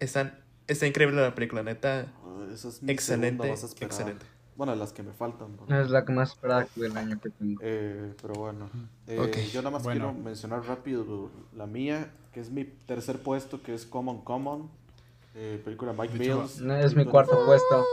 están, 0.00 0.38
está 0.66 0.86
increíble 0.86 1.20
la 1.20 1.34
película, 1.34 1.62
neta, 1.62 2.12
Ah, 2.22 2.46
Esa 2.52 2.68
es 2.68 2.82
mi 2.82 2.92
excelente, 2.92 3.48
excelente. 3.80 4.26
Bueno, 4.56 4.74
las 4.76 4.92
que 4.92 5.02
me 5.02 5.12
faltan. 5.12 5.56
¿no? 5.68 5.80
Es 5.80 5.90
la 5.90 6.04
que 6.04 6.12
más 6.12 6.30
esperada 6.30 6.66
del 6.76 6.96
año 6.96 7.18
que 7.20 7.30
tengo. 7.30 7.60
Eh, 7.62 8.14
pero 8.22 8.34
bueno, 8.34 8.70
eh, 9.06 9.18
Ok, 9.18 9.36
yo 9.52 9.60
nada 9.62 9.70
más 9.72 9.82
bueno. 9.82 10.10
quiero 10.12 10.24
mencionar 10.24 10.64
rápido 10.64 11.30
la 11.56 11.66
mía, 11.66 12.12
que 12.32 12.40
es 12.40 12.50
mi 12.50 12.64
tercer 12.64 13.20
puesto, 13.22 13.62
que 13.62 13.74
es 13.74 13.84
Common 13.84 14.22
Common, 14.22 14.70
eh, 15.34 15.60
película 15.64 15.92
Mike 15.92 16.16
Mills. 16.18 16.60
No, 16.60 16.76
es 16.76 16.94
mi 16.94 17.04
cuarto 17.04 17.44
puesto. 17.44 17.84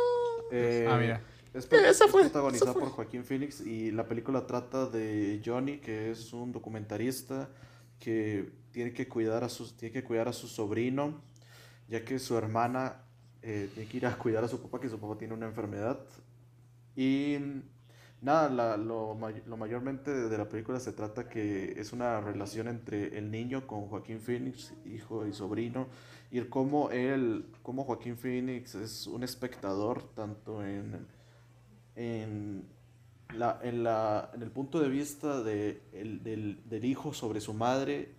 Eh, 0.51 0.87
Ah, 0.89 0.97
mira. 0.97 1.21
Es, 1.53 1.65
Esa 1.71 2.05
es 2.05 2.11
fue, 2.11 2.21
protagonizada 2.21 2.71
esa 2.71 2.79
fue. 2.79 2.81
por 2.83 2.91
Joaquín 2.91 3.25
Phoenix 3.25 3.59
y 3.61 3.91
la 3.91 4.07
película 4.07 4.45
trata 4.47 4.85
de 4.85 5.41
Johnny, 5.43 5.79
que 5.79 6.11
es 6.11 6.31
un 6.31 6.51
documentarista 6.53 7.49
que 7.99 8.53
tiene 8.71 8.93
que 8.93 9.07
cuidar 9.09 9.43
a 9.43 9.49
su, 9.49 9.69
tiene 9.73 9.91
que 9.91 10.03
cuidar 10.03 10.27
a 10.29 10.33
su 10.33 10.47
sobrino, 10.47 11.21
ya 11.89 12.05
que 12.05 12.19
su 12.19 12.37
hermana 12.37 13.01
eh, 13.41 13.69
tiene 13.73 13.89
que 13.89 13.97
ir 13.97 14.05
a 14.05 14.17
cuidar 14.17 14.43
a 14.45 14.47
su 14.47 14.61
papá, 14.61 14.79
que 14.79 14.87
su 14.87 14.97
papá 14.99 15.17
tiene 15.17 15.33
una 15.33 15.45
enfermedad. 15.47 15.99
Y 16.95 17.37
nada, 18.21 18.49
la- 18.49 18.77
lo, 18.77 19.17
lo 19.47 19.57
mayormente 19.57 20.11
de 20.11 20.37
la 20.37 20.47
película 20.49 20.79
se 20.79 20.91
trata 20.93 21.27
que 21.29 21.73
es 21.79 21.93
una 21.93 22.21
relación 22.21 22.67
entre 22.67 23.17
el 23.17 23.31
niño 23.31 23.67
con 23.67 23.87
Joaquín 23.87 24.19
Phoenix, 24.21 24.73
hijo 24.85 25.25
y 25.27 25.33
sobrino, 25.33 25.87
y 26.31 26.41
cómo 26.41 26.89
él, 26.91 27.45
cómo 27.63 27.83
Joaquín 27.83 28.17
Phoenix 28.17 28.75
es 28.75 29.07
un 29.07 29.23
espectador 29.23 30.03
tanto 30.15 30.63
en, 30.65 31.07
en, 31.95 32.65
la, 33.35 33.59
en, 33.63 33.83
la, 33.83 34.31
en 34.33 34.41
el 34.43 34.51
punto 34.51 34.79
de 34.79 34.89
vista 34.89 35.41
de 35.43 35.81
el- 35.93 36.23
del, 36.23 36.59
del 36.69 36.85
hijo 36.85 37.13
sobre 37.13 37.41
su 37.41 37.53
madre 37.53 38.15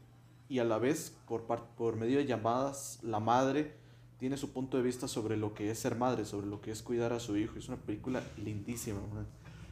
y 0.49 0.59
a 0.59 0.65
la 0.65 0.79
vez 0.79 1.17
por, 1.27 1.45
por 1.47 1.97
medio 1.97 2.19
de 2.19 2.27
llamadas 2.27 2.99
la 3.03 3.21
madre 3.21 3.75
tiene 4.23 4.37
su 4.37 4.53
punto 4.53 4.77
de 4.77 4.85
vista 4.85 5.09
sobre 5.09 5.37
lo 5.37 5.53
que 5.53 5.69
es 5.73 5.81
ser 5.81 5.97
madre, 5.97 6.25
sobre 6.25 6.47
lo 6.47 6.61
que 6.61 6.71
es 6.71 6.81
cuidar 6.81 7.13
a 7.13 7.19
su 7.19 7.37
hijo. 7.37 7.59
Es 7.59 7.67
una 7.67 7.77
película 7.77 8.23
lindísima, 8.37 9.01
man. 9.13 9.27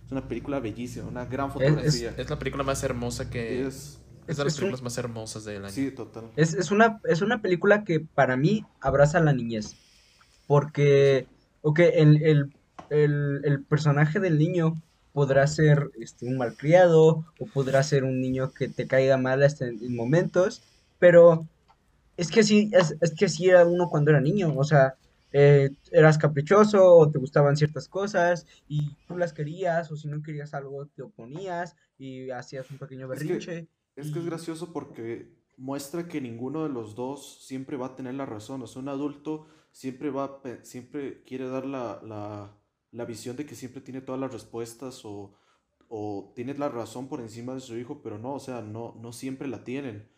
es 0.05 0.11
una 0.11 0.27
película 0.27 0.59
bellísima, 0.59 1.07
una 1.07 1.25
gran 1.25 1.53
fotografía. 1.53 2.13
Es 2.19 2.29
la 2.29 2.37
película 2.37 2.65
más 2.65 2.83
hermosa 2.83 3.31
que... 3.31 3.65
Es, 3.65 4.01
Es- 4.27 4.37
de 4.39 4.43
las 4.43 4.55
un- 4.55 4.59
películas 4.59 4.83
más 4.83 4.99
hermosas 4.99 5.45
del 5.45 5.65
año. 5.65 5.73
sí, 5.73 5.93
total. 5.93 6.25
Es, 6.35 6.55
es 6.55 6.73
una, 6.73 7.01
es 7.05 7.23
una 7.23 7.41
película 7.41 7.85
que 7.85 8.01
para 8.01 8.37
mí 8.37 8.65
abraza 8.81 9.21
la 9.21 9.33
niñez. 9.33 9.77
Porque, 10.49 11.29
ok, 11.63 11.79
el, 11.79 12.21
el, 12.25 12.53
el, 12.91 13.41
el 13.45 13.63
personaje 13.63 14.19
del 14.19 14.37
niño 14.37 14.83
podrá 15.13 15.47
ser 15.47 15.93
este, 16.01 16.27
un 16.27 16.39
malcriado 16.39 17.25
o 17.39 17.47
podrá 17.55 17.85
ser 17.85 18.03
un 18.03 18.21
niño 18.21 18.51
que 18.53 18.67
te 18.69 18.89
caiga 18.89 19.17
mal 19.17 19.45
hasta 19.45 19.69
en, 19.69 19.79
en 19.81 19.95
momentos, 19.95 20.61
pero 20.99 21.47
es 22.21 22.31
que 22.31 22.43
sí, 22.43 22.71
es, 22.73 22.97
es 23.01 23.15
que 23.15 23.29
sí 23.29 23.49
era 23.49 23.65
uno 23.67 23.89
cuando 23.89 24.11
era 24.11 24.21
niño, 24.21 24.55
o 24.57 24.65
sea, 24.65 24.95
eh, 25.33 25.71
eras 25.93 26.19
caprichoso 26.19 26.97
o 26.97 27.11
te 27.11 27.19
gustaban 27.19 27.57
ciertas 27.57 27.89
cosas 27.89 28.47
y 28.69 28.95
tú 29.07 29.17
las 29.17 29.33
querías 29.33 29.91
o 29.93 29.97
si 29.97 30.09
no 30.09 30.23
querías 30.23 30.55
algo 30.55 30.87
te 30.87 31.03
oponías 31.03 31.77
y 31.99 32.31
hacías 32.31 32.69
un 32.71 32.79
pequeño 32.79 33.13
Es 33.13 33.21
que- 33.21 33.25
berrinche. 33.27 33.69
Es 33.97 34.11
que 34.11 34.19
es 34.21 34.27
gracioso 34.27 34.73
porque 34.73 35.33
muestra 35.57 36.09
que 36.09 36.21
ninguno 36.21 36.63
de 36.63 36.71
los 36.71 36.95
dos 36.95 37.45
siempre 37.45 37.77
va 37.77 37.87
a 37.89 37.97
tener 37.97 38.15
la 38.15 38.25
razón. 38.27 38.63
O 38.63 38.67
sea, 38.67 38.81
un 38.81 38.89
adulto 38.89 39.47
siempre 39.73 40.11
va 40.11 40.41
siempre 40.63 41.23
quiere 41.25 41.47
dar 41.49 41.67
la, 41.67 42.01
la, 42.03 42.57
la 42.93 43.05
visión 43.05 43.37
de 43.37 43.45
que 43.47 43.55
siempre 43.55 43.83
tiene 43.83 44.01
todas 44.01 44.21
las 44.21 44.33
respuestas 44.33 45.05
o, 45.05 45.35
o 45.89 46.33
tiene 46.35 46.55
la 46.55 46.69
razón 46.71 47.09
por 47.09 47.21
encima 47.21 47.53
de 47.55 47.61
su 47.61 47.77
hijo, 47.77 48.01
pero 48.03 48.19
no, 48.19 48.35
o 48.35 48.41
sea, 48.41 48.63
no, 48.63 48.97
no 49.01 49.13
siempre 49.13 49.49
la 49.49 49.63
tienen. 49.65 50.09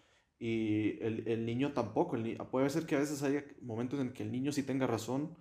Y 0.43 0.99
el, 1.03 1.29
el 1.29 1.47
niño 1.47 1.73
tampoco. 1.73 2.17
El 2.17 2.37
puede 2.51 2.69
ser 2.71 2.87
que 2.87 2.97
a 2.97 3.01
veces 3.01 3.23
haya 3.23 3.45
momentos 3.63 4.01
en 4.01 4.13
que 4.13 4.25
el 4.25 4.33
niño 4.33 4.53
sí 4.53 4.65
tenga 4.65 4.87
razón 4.89 5.37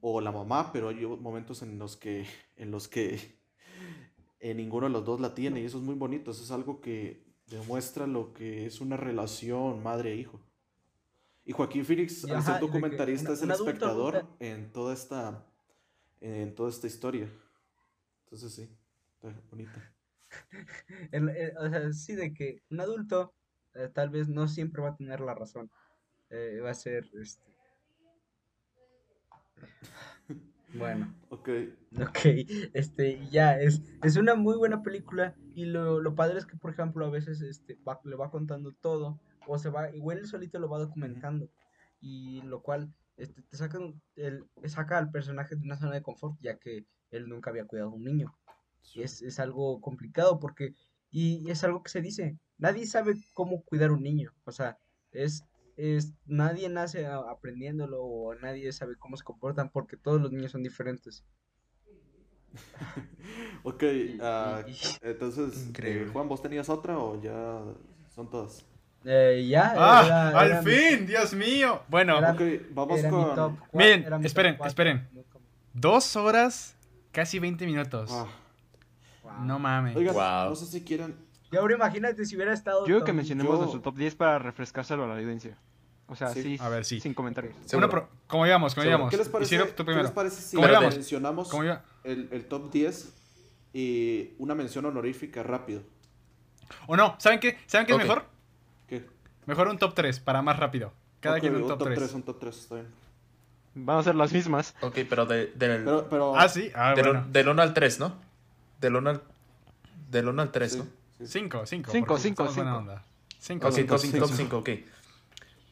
o 0.00 0.20
la 0.20 0.32
mamá, 0.32 0.72
pero 0.72 0.88
hay 0.90 1.06
momentos 1.06 1.62
en 1.62 1.78
los 1.78 1.96
que, 1.96 2.26
en 2.56 2.70
los 2.72 2.88
que 2.88 3.20
eh, 4.40 4.54
ninguno 4.54 4.86
de 4.86 4.92
los 4.92 5.04
dos 5.04 5.20
la 5.20 5.34
tiene 5.34 5.60
y 5.60 5.64
eso 5.66 5.78
es 5.78 5.84
muy 5.84 5.94
bonito. 5.96 6.30
Eso 6.32 6.44
es 6.44 6.50
algo 6.50 6.80
que 6.80 7.24
demuestra 7.48 8.06
lo 8.06 8.32
que 8.34 8.66
es 8.66 8.80
una 8.80 8.96
relación 8.96 9.82
madre-hijo. 9.82 10.40
Y 11.44 11.52
Joaquín 11.52 11.84
Phoenix, 11.84 12.24
al 12.30 12.42
ser 12.42 12.58
documentarista, 12.58 13.32
un- 13.32 13.34
es 13.34 13.42
el 13.42 13.50
adulto 13.50 13.86
espectador 13.86 14.24
en 14.40 14.72
toda 14.72 14.94
esta 14.94 15.46
en 16.20 16.54
toda 16.54 16.70
esta 16.70 16.86
historia. 16.88 17.28
Entonces 18.24 18.54
sí, 18.54 18.68
está 19.14 19.40
bonita. 19.50 19.92
O 21.58 21.68
sea, 21.70 21.92
sí, 21.92 22.14
de 22.14 22.32
que 22.34 22.62
un 22.70 22.80
adulto 22.80 23.34
eh, 23.74 23.88
tal 23.92 24.10
vez 24.10 24.28
no 24.28 24.48
siempre 24.48 24.82
va 24.82 24.90
a 24.90 24.96
tener 24.96 25.20
la 25.20 25.34
razón. 25.34 25.70
Eh, 26.30 26.60
va 26.62 26.70
a 26.70 26.74
ser, 26.74 27.08
este... 27.20 27.42
Bueno, 30.74 31.14
Ok, 31.30 31.48
ok, 32.00 32.18
este, 32.72 33.26
ya, 33.30 33.58
es, 33.60 33.82
es 34.02 34.16
una 34.16 34.34
muy 34.34 34.56
buena 34.56 34.82
película 34.82 35.34
y 35.54 35.66
lo, 35.66 36.00
lo 36.00 36.14
padre 36.14 36.38
es 36.38 36.46
que, 36.46 36.56
por 36.56 36.70
ejemplo, 36.72 37.04
a 37.06 37.10
veces 37.10 37.40
este, 37.42 37.78
va- 37.86 38.00
le 38.04 38.16
va 38.16 38.30
contando 38.30 38.72
todo 38.72 39.20
o 39.46 39.58
se 39.58 39.70
va, 39.70 39.94
igual 39.94 40.18
él 40.18 40.26
solito 40.26 40.58
lo 40.58 40.68
va 40.70 40.78
documentando 40.78 41.50
y 42.00 42.40
lo 42.42 42.62
cual 42.62 42.92
este, 43.16 43.42
te 43.42 43.56
sacan 43.56 44.00
el, 44.16 44.44
saca 44.66 44.98
al 44.98 45.10
personaje 45.10 45.56
de 45.56 45.62
una 45.62 45.76
zona 45.76 45.92
de 45.94 46.02
confort 46.02 46.36
ya 46.40 46.58
que 46.58 46.86
él 47.10 47.28
nunca 47.28 47.50
había 47.50 47.66
cuidado 47.66 47.90
a 47.90 47.94
un 47.94 48.04
niño. 48.04 48.34
Y 48.94 49.02
es, 49.02 49.22
es 49.22 49.38
algo 49.38 49.80
complicado 49.80 50.38
porque, 50.40 50.74
y 51.12 51.48
es 51.50 51.62
algo 51.62 51.82
que 51.84 51.90
se 51.90 52.00
dice, 52.00 52.36
nadie 52.58 52.86
sabe 52.86 53.14
cómo 53.34 53.62
cuidar 53.62 53.92
un 53.92 54.02
niño, 54.02 54.32
o 54.44 54.50
sea, 54.52 54.78
es, 55.12 55.44
es, 55.76 56.12
nadie 56.26 56.68
nace 56.68 57.06
aprendiéndolo 57.06 58.02
o 58.02 58.34
nadie 58.34 58.72
sabe 58.72 58.96
cómo 58.96 59.16
se 59.16 59.22
comportan 59.24 59.68
porque 59.70 59.96
todos 59.96 60.20
los 60.20 60.32
niños 60.32 60.50
son 60.52 60.62
diferentes. 60.64 61.24
Ok, 63.64 63.82
Y- 63.84 64.18
y- 64.18 64.18
entonces, 65.02 65.56
eh, 65.56 65.68
Increíble. 65.68 66.12
Juan, 66.12 66.28
¿vos 66.28 66.42
tenías 66.42 66.68
otra 66.68 66.98
o 66.98 67.20
ya 67.22 67.60
son 68.14 68.28
todas? 68.28 68.64
Eh, 69.04 69.46
ya, 69.48 69.72
¡Ah! 69.76 70.02
era- 70.04 70.28
¡Al 70.40 70.46
era 70.50 70.62
mi- 70.62 70.70
fin! 70.70 71.06
¡Dios 71.06 71.32
mío! 71.34 71.82
Bueno, 71.88 72.18
Era- 72.18 72.36
vamos 72.72 73.00
con... 73.04 73.58
Miren, 73.72 74.24
esperen, 74.24 74.58
esperen. 74.64 75.08
dos 75.72 76.16
horas, 76.16 76.76
casi 77.12 77.38
20 77.38 77.64
minutos. 77.66 78.10
Ah. 78.12 78.26
No 79.40 79.58
mames. 79.58 79.96
oigan, 79.96 80.14
Wow. 80.14 80.50
no 80.50 80.54
sé 80.56 80.66
si 80.66 80.82
quieren... 80.84 81.14
Y 81.50 81.56
ahora 81.56 81.74
imagínate 81.74 82.24
si 82.24 82.34
hubiera 82.36 82.52
estado. 82.54 82.80
Yo 82.86 82.94
creo 82.96 83.04
que 83.04 83.12
mencionemos 83.12 83.52
yo- 83.52 83.58
nuestro 83.58 83.80
top 83.82 83.96
10 83.96 84.14
para 84.14 84.38
refrescárselo 84.38 85.04
a 85.04 85.06
la 85.08 85.14
audiencia. 85.14 85.56
O 86.06 86.16
sea, 86.16 86.28
Sí. 86.30 86.42
sí, 86.42 86.56
A 86.60 86.68
ver, 86.68 86.84
sí. 86.84 87.00
sin 87.00 87.14
comentarios. 87.14 87.54
Una 87.56 87.68
Seguro. 87.68 87.90
pro- 87.90 88.08
¿Cómo 88.26 88.46
íbamos? 88.46 88.74
¿Cómo 88.74 88.82
Seguro. 88.82 88.96
íbamos? 88.98 89.10
¿Qué 89.10 89.16
les 89.18 89.28
parece, 89.28 89.54
Isidro, 89.54 89.70
tú 89.74 89.84
¿qué 89.84 89.92
les 89.94 90.10
parece 90.10 90.40
si 90.42 90.56
¿Cómo 90.56 90.68
íbamos? 90.68 90.94
mencionamos 90.94 91.50
el, 92.04 92.28
el 92.32 92.44
top 92.46 92.70
10 92.72 93.12
y 93.74 94.34
una 94.38 94.54
mención 94.54 94.84
honorífica 94.86 95.42
rápido? 95.42 95.82
¿O 96.86 96.96
no? 96.96 97.16
¿Saben 97.18 97.38
qué? 97.40 97.58
¿Saben 97.66 97.86
qué 97.86 97.94
Ok. 97.94 98.00
es 98.00 98.06
mejor? 98.08 98.24
¿Qué? 98.86 99.06
Mejor 99.46 99.68
un 99.68 99.78
top 99.78 99.94
3 99.94 100.20
para 100.20 100.42
más 100.42 100.58
rápido. 100.58 100.92
Cada 101.20 101.36
Ok, 101.36 101.40
quien 101.42 101.54
un 101.56 101.62
un 101.62 101.68
top, 101.68 101.78
top 101.78 101.88
3. 101.88 101.98
3, 101.98 102.14
un 102.14 102.22
top 102.22 102.40
3, 102.40 102.58
está 102.58 102.74
bien. 102.76 102.86
Van 103.74 103.98
a 103.98 104.02
ser 104.02 104.14
las 104.14 104.32
mismas. 104.32 104.74
Ok, 104.80 104.98
pero 105.08 105.24
de- 105.26 105.46
del, 105.54 105.84
Pero, 105.84 106.08
pero... 106.10 106.36
Ah, 106.36 106.48
sí. 106.48 106.70
Ah, 106.74 106.94
del, 106.94 107.04
bueno. 107.06 107.26
del 107.30 107.48
1 107.48 107.62
al 107.62 107.72
3, 107.74 108.00
¿no? 108.00 108.14
Del 108.82 108.96
1 108.96 109.10
al, 109.10 109.22
del 110.10 110.28
1 110.28 110.42
al 110.42 110.52
3, 110.52 110.72
sí, 110.72 110.78
¿no? 110.78 110.84
sí. 110.84 111.26
5, 111.26 111.66
5. 111.66 111.90
Cinco, 111.92 112.18
cinco, 112.18 112.44
buena 112.44 112.54
cinco. 112.54 112.76
onda. 112.76 113.04
5, 113.38 113.68
Ok, 113.68 113.74
5, 113.74 113.88
top 113.96 114.00
5. 114.00 114.26
5, 114.28 114.58
ok. 114.58 114.68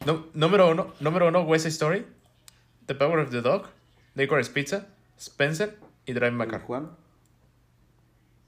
No- 0.06 0.26
número 0.32 0.70
1, 0.70 0.94
número 1.00 1.28
1, 1.28 1.42
West 1.42 1.66
Story, 1.66 2.06
The 2.86 2.94
Power 2.94 3.18
of 3.18 3.30
the 3.30 3.42
Dog, 3.42 3.66
Licorice 4.14 4.50
Pizza, 4.50 4.86
Spencer 5.18 5.76
y 6.06 6.12
Drive 6.14 6.32
My 6.32 6.44
¿Y 6.44 6.48
Car. 6.48 6.62
Juan? 6.62 6.90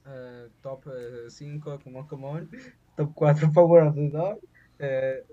Eh, 0.06 0.48
top 0.62 0.84
5, 1.28 1.80
como 1.82 2.06
común. 2.08 2.48
Top 2.96 3.12
4, 3.14 3.50
Power 3.52 3.82
of 3.88 3.94
the 3.94 4.10
Dog. 4.10 4.38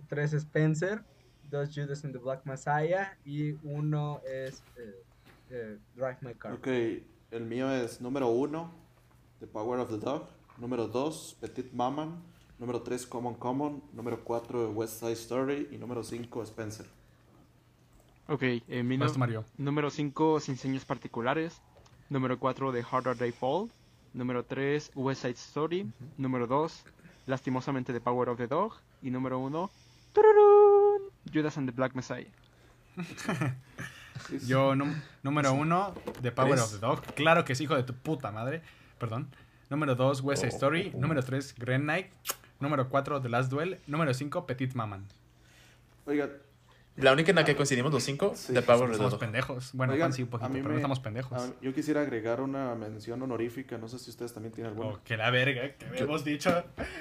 3, 0.10 0.34
Spencer. 0.34 1.04
2, 1.52 1.70
Judas 1.74 2.04
and 2.04 2.14
the 2.14 2.20
Black 2.20 2.46
Messiah. 2.46 3.18
Y 3.26 3.54
1 3.64 4.22
es 4.26 4.62
eh, 4.78 5.04
eh, 5.52 5.78
Drive 5.96 6.18
My 6.22 6.34
Car. 6.36 6.54
Ok, 6.54 6.68
el 6.68 7.46
mío 7.46 7.72
es 7.72 8.00
número 8.02 8.28
1, 8.28 8.72
The 9.40 9.48
Power 9.48 9.80
of 9.80 9.90
the 9.90 9.98
Dog. 9.98 10.24
Número 10.58 10.88
2, 10.88 11.38
Petit 11.40 11.72
Maman. 11.74 12.22
Número 12.60 12.82
3, 12.82 13.06
Common 13.08 13.36
Common. 13.36 13.82
Número 13.94 14.20
4, 14.24 14.72
West 14.72 15.00
Side 15.00 15.14
Story. 15.14 15.68
Y 15.72 15.78
número 15.78 16.04
5, 16.04 16.44
Spencer. 16.44 16.86
Ok, 18.28 18.44
eh, 18.44 18.84
mi 18.84 18.98
tú, 18.98 19.18
Mario. 19.18 19.44
número 19.58 19.90
5, 19.90 20.40
Sin 20.40 20.58
Señas 20.58 20.86
Particulares. 20.86 21.62
Número 22.10 22.38
4, 22.38 22.72
The 22.72 22.84
Harder 22.84 23.18
They 23.18 23.32
Fall. 23.32 23.70
Número 24.14 24.44
3, 24.44 24.92
West 24.96 25.22
Side 25.22 25.34
Story. 25.34 25.92
Número 26.18 26.46
2, 26.48 26.84
lastimosamente 27.28 27.94
The 27.94 28.02
Power 28.02 28.30
of 28.30 28.38
the 28.38 28.48
Dog. 28.48 28.74
Y 29.02 29.10
número 29.10 29.40
1, 29.40 29.72
Judas 31.34 31.58
and 31.58 31.70
the 31.70 31.76
Black 31.76 31.94
Messiah. 31.96 32.28
Yo, 34.46 34.76
número 35.24 35.54
1, 35.54 35.94
The 36.22 36.32
Power 36.32 36.52
¿Tres? 36.52 36.64
of 36.64 36.72
the 36.74 36.80
Dog. 36.80 37.02
Claro 37.16 37.46
que 37.46 37.54
es 37.54 37.62
hijo 37.62 37.76
de 37.76 37.84
tu 37.84 37.94
puta 37.94 38.32
madre. 38.32 38.62
Perdón. 39.00 39.30
Número 39.70 39.96
2, 39.96 40.22
West 40.22 40.42
Side 40.42 40.52
Oh. 40.54 40.56
Story. 40.56 40.92
Número 40.96 41.24
3, 41.24 41.56
Green 41.58 41.82
Knight. 41.84 42.08
Número 42.60 42.90
4, 42.90 43.22
The 43.22 43.30
Last 43.30 43.50
Duel. 43.52 43.80
Número 43.88 44.14
5, 44.14 44.46
Petit 44.46 44.74
Maman. 44.74 45.06
Oigan, 46.06 46.32
La 46.98 47.14
única 47.14 47.30
en 47.30 47.36
la 47.38 47.46
que 47.46 47.56
coincidimos 47.56 47.94
los 47.94 48.04
5, 48.04 48.34
Sí, 48.36 48.52
the 48.54 48.62
Somos 48.62 48.98
Dog. 48.98 49.20
pendejos. 49.20 49.72
Bueno, 49.74 49.94
Oigan, 49.94 50.08
Juan 50.10 50.14
sí 50.14 50.24
un 50.24 50.28
a 50.28 50.32
poquito, 50.32 50.50
mí 50.50 50.56
pero 50.56 50.68
me- 50.70 50.74
no 50.74 50.78
estamos 50.80 51.00
pendejos. 51.00 51.42
a- 51.42 51.54
yo 51.62 51.74
quisiera 51.74 52.02
agregar 52.02 52.42
una 52.42 52.76
mención 52.76 53.22
honorífica. 53.22 53.78
No 53.78 53.88
sé 53.88 54.00
si 54.00 54.10
ustedes 54.10 54.34
también 54.34 54.52
tienen 54.54 54.72
alguna. 54.74 54.90
Oh, 54.96 55.00
que 55.06 55.16
la 55.16 55.32
verga, 55.32 55.76
que 55.78 55.86
Yo- 55.98 56.06
hemos 56.06 56.26
dicho. 56.26 56.50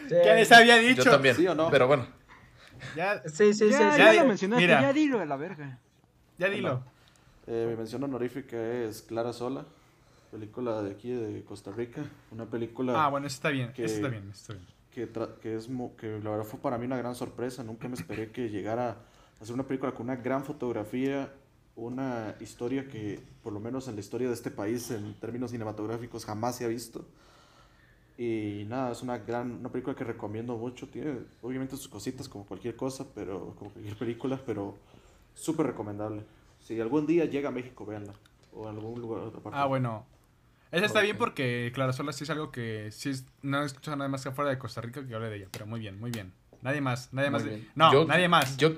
Sí. 0.09 0.15
¿Qué 0.23 0.35
les 0.35 0.52
había 0.52 0.77
dicho? 0.77 1.02
Yo 1.02 1.10
también, 1.10 1.35
¿Sí 1.35 1.47
o 1.49 1.55
no? 1.57 1.68
pero 1.70 1.89
bueno. 1.89 2.07
Ya, 2.94 3.20
Sí, 3.27 3.52
sí, 3.52 3.55
sí. 3.55 3.70
ya, 3.70 3.93
sí. 3.93 3.99
ya 3.99 4.12
ya, 4.15 4.23
lo 4.23 4.28
mencionaste, 4.28 4.62
mira. 4.65 4.81
ya 4.83 4.93
dilo 4.93 5.18
de 5.18 5.27
la 5.27 5.36
verga. 5.36 5.78
ya 6.39 6.49
dilo. 6.49 6.85
Eh, 7.49 7.67
mi 7.68 7.77
mención 7.77 8.05
honorífica 8.05 8.57
es 8.57 9.02
Clara 9.02 9.33
Sola, 9.33 9.65
película 10.31 10.82
de 10.82 10.92
aquí 10.92 11.10
de 11.10 11.42
Costa 11.44 11.70
Rica. 11.73 12.05
Una 12.31 12.47
película 12.47 13.05
Ah, 13.05 13.08
bueno, 13.08 13.26
está 13.26 13.50
bien. 13.50 13.73
que- 13.73 13.84
está 13.84 14.08
bien, 14.08 14.28
está 14.31 14.55
bien. 14.55 14.66
que, 14.90 15.08
que 15.40 15.55
es 15.57 15.68
que 15.97 16.20
la 16.23 16.31
verdad 16.31 16.44
fue 16.44 16.58
para 16.60 16.76
mí 16.78 16.86
una 16.86 16.97
gran 16.97 17.15
sorpresa. 17.15 17.62
Nunca 17.65 17.89
me 17.89 17.94
esperé 17.94 18.31
que 18.31 18.48
llegara 18.50 18.97
a 19.40 19.44
ser 19.44 19.55
una 19.55 19.66
película 19.66 19.92
con 19.92 20.07
una 20.07 20.16
gran 20.16 20.44
fotografía, 20.44 21.32
una 21.76 22.34
historia 22.40 22.89
que, 22.89 23.20
por 23.42 23.52
lo 23.52 23.60
menos 23.60 23.86
en 23.89 23.94
la 23.94 24.00
historia 24.00 24.26
de 24.28 24.34
este 24.34 24.50
país, 24.50 24.90
en 24.90 25.15
términos 25.20 25.52
cinematográficos, 25.52 26.24
jamás 26.24 26.57
se 26.57 26.65
ha 26.65 26.68
visto. 26.68 27.05
Y 28.16 28.65
nada, 28.68 28.90
es 28.90 29.02
una 29.02 29.18
gran, 29.18 29.52
una 29.52 29.68
película 29.70 29.94
que 29.94 30.02
recomiendo 30.02 30.57
mucho. 30.57 30.89
Tiene 30.89 31.20
obviamente 31.40 31.76
sus 31.76 31.86
cositas 31.89 32.28
como 32.28 32.44
cualquier 32.44 32.74
cosa, 32.74 33.07
pero 33.15 33.55
como 33.57 33.70
cualquier 33.70 33.97
película, 33.97 34.40
pero 34.44 34.74
súper 35.34 35.66
recomendable. 35.66 36.24
Si 36.60 36.81
algún 36.81 37.07
día 37.07 37.26
llega 37.26 37.50
a 37.50 37.52
México, 37.52 37.86
véanla. 37.86 38.15
O 38.52 38.66
a 38.66 38.70
algún 38.70 39.00
lugar, 39.00 39.20
otra 39.23 39.40
parte. 39.40 39.57
Ah, 39.57 39.66
bueno. 39.66 40.05
Esa 40.70 40.86
está 40.86 41.00
bien 41.00 41.16
porque, 41.16 41.70
claro, 41.74 41.92
solo 41.92 42.12
sí 42.12 42.24
es 42.24 42.30
algo 42.30 42.50
que 42.50 42.90
sí 42.92 43.10
es- 43.10 43.24
no 43.42 43.62
he 43.62 43.66
escuchado 43.66 43.97
nada 43.97 44.08
más 44.08 44.22
que 44.24 44.30
fuera 44.32 44.50
de 44.50 44.58
Costa 44.58 44.80
Rica 44.80 45.06
que 45.06 45.14
hable 45.14 45.30
de 45.30 45.36
ella, 45.36 45.47
pero 45.50 45.66
muy 45.66 45.80
bien, 45.80 45.98
muy 45.98 46.10
bien. 46.10 46.32
Nadie 46.62 46.80
más, 46.80 47.08
nadie 47.12 47.30
más. 47.30 47.42
Muy 47.42 47.50
de- 47.50 47.56
bien. 47.58 47.70
No, 47.74 47.92
Yo- 47.92 48.05
nadie 48.05 48.28
más. 48.28 48.56
Yo, 48.58 48.70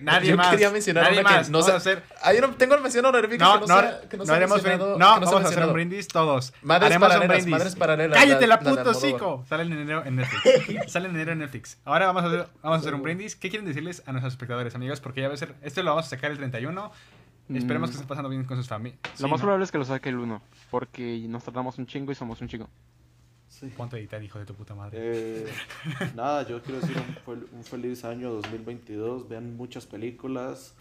nadie 0.00 0.30
yo 0.30 0.36
más. 0.36 0.50
quería 0.50 0.70
mencionar 0.70 1.04
nadie 1.04 1.20
una 1.20 1.28
que 1.30 1.36
más. 1.36 1.50
no 1.50 1.58
Vamos 1.60 1.66
sé- 1.66 1.72
a 1.72 1.76
hacer. 1.76 2.02
Ah, 2.22 2.32
yo 2.32 2.40
no 2.40 2.54
tengo 2.54 2.74
una 2.74 2.82
mención 2.82 3.04
honorífica 3.04 3.44
No, 3.44 3.52
que 3.60 3.66
no, 3.66 3.74
no, 3.74 3.80
sea- 3.80 4.00
que 4.08 4.16
no 4.16 4.24
ha 4.24 4.36
haremos 4.36 4.62
que 4.62 4.76
No, 4.76 4.96
vamos 4.98 5.32
a 5.32 5.38
hacer 5.48 5.64
un 5.66 5.72
brindis 5.72 6.08
todos. 6.08 6.52
Madres 6.62 6.86
Haremos 6.86 7.06
un 7.06 7.08
paralelas, 7.14 7.36
brindis. 7.36 7.50
madres 7.52 7.76
paralelas, 7.76 8.18
Cállate 8.18 8.46
la 8.46 8.56
la- 8.56 8.62
la 8.62 8.62
de 8.62 8.70
puta 8.70 8.80
Almodóvar. 8.82 8.96
hocico. 9.12 9.44
Sale 9.48 9.62
en 9.64 9.72
enero 9.72 10.02
en 10.04 10.16
Netflix. 10.16 10.42
Sale 10.92 11.08
en 11.08 11.14
enero 11.14 11.32
en 11.32 11.38
Netflix. 11.40 11.78
Ahora 11.84 12.06
vamos 12.06 12.22
a 12.24 12.26
hacer, 12.26 12.46
vamos 12.62 12.76
a 12.78 12.80
hacer 12.80 12.94
un 12.94 13.02
brindis. 13.02 13.36
¿Qué 13.36 13.50
quieren 13.50 13.66
decirles 13.66 14.02
a 14.06 14.12
nuestros 14.12 14.32
espectadores, 14.34 14.74
amigos? 14.74 15.00
Porque 15.00 15.20
ya 15.20 15.28
va 15.28 15.34
a 15.34 15.36
ser. 15.36 15.54
Este 15.62 15.82
lo 15.82 15.90
vamos 15.90 16.06
a 16.06 16.08
sacar 16.10 16.30
el 16.30 16.38
31. 16.38 16.90
Esperemos 17.48 17.90
Mm. 17.90 17.92
que 17.92 17.94
estén 17.96 18.08
pasando 18.08 18.28
bien 18.30 18.44
con 18.44 18.56
sus 18.56 18.68
familias. 18.68 18.98
Lo 19.20 19.28
más 19.28 19.40
probable 19.40 19.64
es 19.64 19.70
que 19.72 19.78
lo 19.78 19.84
saque 19.84 20.08
el 20.08 20.16
1, 20.18 20.40
porque 20.70 21.24
nos 21.28 21.44
tardamos 21.44 21.76
un 21.78 21.86
chingo 21.86 22.10
y 22.12 22.14
somos 22.14 22.40
un 22.40 22.48
chingo. 22.48 22.68
Sí. 23.48 23.66
Ponte 23.76 23.96
a 23.96 23.98
editar, 24.00 24.22
hijo 24.22 24.38
de 24.38 24.46
tu 24.46 24.54
puta 24.54 24.74
madre. 24.74 24.98
Eh, 25.00 25.46
nada, 26.16 26.46
yo 26.48 26.60
quiero 26.62 26.80
decir 26.80 26.96
un, 26.96 27.14
fel- 27.24 27.46
un 27.52 27.62
feliz 27.64 28.04
año 28.04 28.32
2022. 28.32 29.28
Vean 29.28 29.56
muchas 29.56 29.86
películas. 29.86 30.74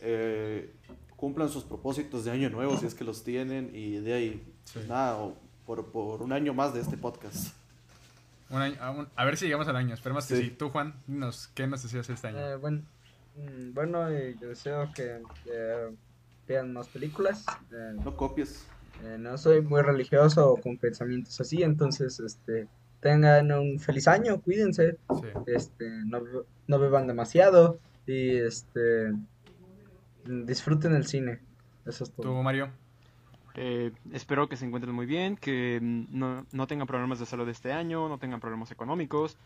eh, 0.00 0.72
cumplan 1.16 1.48
sus 1.48 1.64
propósitos 1.64 2.24
de 2.26 2.30
año 2.30 2.50
nuevo 2.50 2.76
si 2.76 2.84
es 2.86 2.94
que 2.94 3.04
los 3.04 3.24
tienen. 3.24 3.70
Y 3.74 3.96
de 3.96 4.12
ahí, 4.14 4.52
Sí. 4.64 4.80
nada, 4.88 5.16
o 5.16 5.36
por, 5.66 5.86
por 5.92 6.20
un 6.22 6.32
año 6.32 6.52
más 6.54 6.74
de 6.74 6.80
este 6.80 6.96
podcast. 6.98 7.54
Un 8.50 8.60
año- 8.60 8.76
a, 8.80 8.90
un- 8.90 9.08
a 9.16 9.24
ver 9.24 9.36
si 9.36 9.46
llegamos 9.46 9.66
al 9.68 9.76
año. 9.76 9.94
Esperemos 9.94 10.26
que 10.26 10.36
Sí. 10.36 10.42
sí. 10.44 10.50
Tú, 10.50 10.68
Juan, 10.70 10.94
dinos, 11.06 11.48
¿qué 11.54 11.66
nos 11.66 11.82
deseas 11.82 12.08
este 12.10 12.28
año? 12.28 12.38
Eh, 12.38 12.56
bueno, 12.56 12.82
bueno 13.72 14.08
eh, 14.08 14.36
yo 14.40 14.48
deseo 14.48 14.90
que 14.94 15.20
eh, 15.46 15.90
vean 16.46 16.72
más 16.72 16.88
películas. 16.88 17.44
eh, 17.72 17.92
No 18.04 18.16
copies. 18.16 18.66
eh, 19.04 19.16
no 19.18 19.36
soy 19.38 19.60
muy 19.60 19.82
religioso 19.82 20.52
o 20.52 20.60
con 20.60 20.78
pensamientos 20.78 21.40
así, 21.40 21.62
entonces 21.62 22.20
este 22.20 22.68
tengan 23.00 23.50
un 23.52 23.78
feliz 23.78 24.08
año, 24.08 24.40
cuídense, 24.40 24.96
Sí. 25.20 25.26
este 25.46 25.90
no, 26.06 26.22
no 26.66 26.78
beban 26.78 27.06
demasiado 27.06 27.78
y 28.06 28.36
este 28.36 29.12
mm, 30.26 30.44
disfruten 30.46 30.94
el 30.94 31.06
cine. 31.06 31.40
Eso 31.84 32.04
es 32.04 32.10
¿Tú, 32.12 32.22
todo. 32.22 32.42
Mario? 32.42 32.70
Eh, 33.56 33.92
espero 34.12 34.48
que 34.48 34.56
se 34.56 34.64
encuentren 34.64 34.94
muy 34.94 35.06
bien, 35.06 35.36
que 35.36 35.78
mm, 35.82 36.06
no, 36.10 36.46
no 36.52 36.66
tengan 36.66 36.86
problemas 36.86 37.18
de 37.18 37.26
salud 37.26 37.48
este 37.48 37.72
año, 37.72 38.08
no 38.08 38.18
tengan 38.18 38.40
problemas 38.40 38.70
económicos, 38.70 39.36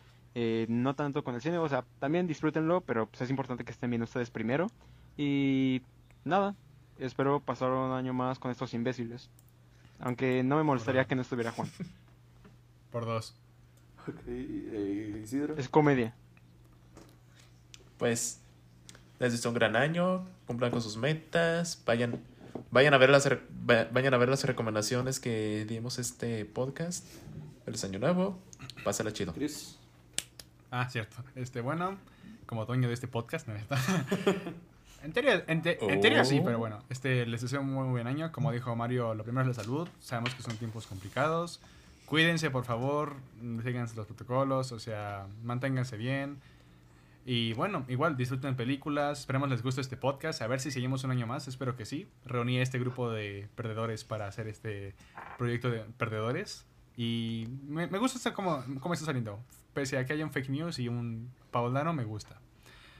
eh, 0.41 0.65
no 0.69 0.95
tanto 0.95 1.21
con 1.21 1.35
el 1.35 1.41
cine, 1.41 1.57
o 1.57 1.67
sea, 1.67 1.83
también 1.99 2.25
disfrútenlo, 2.25 2.79
pero 2.79 3.07
pues, 3.07 3.19
es 3.23 3.29
importante 3.29 3.65
que 3.65 3.73
estén 3.73 3.89
bien 3.89 4.03
ustedes 4.03 4.29
primero. 4.29 4.67
Y 5.17 5.81
nada, 6.23 6.55
espero 6.97 7.41
pasar 7.41 7.71
un 7.71 7.91
año 7.91 8.13
más 8.13 8.39
con 8.39 8.49
estos 8.49 8.73
imbéciles. 8.73 9.29
Aunque 9.99 10.41
no 10.43 10.55
me 10.55 10.63
molestaría 10.63 11.03
que 11.03 11.15
no 11.15 11.23
estuviera 11.23 11.51
Juan. 11.51 11.69
Por 12.91 13.05
dos. 13.05 13.35
Ok, 14.07 14.15
eh, 14.27 15.19
Isidro. 15.21 15.57
Es 15.57 15.67
comedia. 15.67 16.15
Pues 17.97 18.39
les 19.19 19.33
deseo 19.33 19.51
un 19.51 19.55
gran 19.55 19.75
año, 19.75 20.25
cumplan 20.47 20.71
con 20.71 20.81
sus 20.81 20.95
metas, 20.95 21.83
vayan, 21.85 22.17
vayan 22.71 22.93
a 22.93 22.97
ver 22.97 23.09
las 23.09 23.27
vayan 23.91 24.13
a 24.13 24.17
ver 24.17 24.29
las 24.29 24.45
recomendaciones 24.45 25.19
que 25.19 25.65
dimos 25.67 25.99
este 25.99 26.45
podcast. 26.45 27.05
Feliz 27.65 27.83
año 27.83 27.99
nuevo, 27.99 28.39
pásala 28.85 29.11
chido. 29.11 29.33
Chris. 29.33 29.78
Ah, 30.71 30.87
cierto. 30.89 31.17
Este, 31.35 31.61
bueno, 31.61 31.97
como 32.45 32.65
dueño 32.65 32.87
de 32.87 32.93
este 32.93 33.07
podcast, 33.07 33.47
¿no? 33.47 33.55
En 35.01 35.13
teoría, 35.13 35.45
en, 35.47 35.61
te- 35.61 35.81
en 35.93 36.01
teoría 36.01 36.25
sí, 36.25 36.39
Oh. 36.41 36.43
pero 36.43 36.57
bueno, 36.59 36.83
este, 36.89 37.25
les 37.25 37.39
deseo 37.41 37.61
un 37.61 37.71
muy 37.73 37.87
buen 37.87 38.05
año. 38.05 38.33
Como 38.33 38.51
dijo 38.51 38.75
Mario, 38.75 39.13
lo 39.15 39.23
primero 39.23 39.49
es 39.49 39.55
la 39.57 39.63
salud. 39.63 39.87
Sabemos 40.01 40.35
que 40.35 40.41
son 40.43 40.57
tiempos 40.57 40.87
complicados. 40.87 41.61
Cuídense, 42.05 42.49
por 42.49 42.65
favor. 42.65 43.15
Síganse 43.63 43.95
los 43.95 44.07
protocolos, 44.07 44.73
o 44.73 44.79
sea, 44.79 45.25
manténganse 45.43 45.95
bien. 45.95 46.41
Y 47.25 47.53
bueno, 47.53 47.85
igual 47.87 48.17
disfruten 48.17 48.57
películas, 48.57 49.19
esperemos 49.21 49.49
les 49.49 49.61
guste 49.63 49.79
este 49.79 49.95
podcast, 49.95 50.41
a 50.41 50.47
ver 50.47 50.59
si 50.59 50.69
seguimos 50.71 51.03
un 51.05 51.11
año 51.11 51.27
más, 51.27 51.47
espero 51.47 51.77
que 51.77 51.85
sí. 51.85 52.07
Reuní 52.25 52.57
a 52.57 52.63
este 52.63 52.77
grupo 52.79 53.09
de 53.09 53.47
perdedores 53.55 54.03
para 54.03 54.27
hacer 54.27 54.47
este 54.47 54.95
proyecto 55.37 55.69
de 55.69 55.79
perdedores 55.97 56.65
y 56.97 57.47
me, 57.67 57.87
me 57.87 57.99
gusta 57.99 58.17
estar 58.17 58.33
cómo, 58.33 58.63
cómo 58.81 58.93
está 58.95 59.05
saliendo. 59.05 59.39
Pese 59.73 59.97
a 59.97 60.05
que 60.05 60.13
haya 60.13 60.25
un 60.25 60.31
fake 60.31 60.49
news 60.49 60.79
y 60.79 60.87
un 60.87 61.31
paulano, 61.51 61.93
me 61.93 62.03
gusta. 62.03 62.39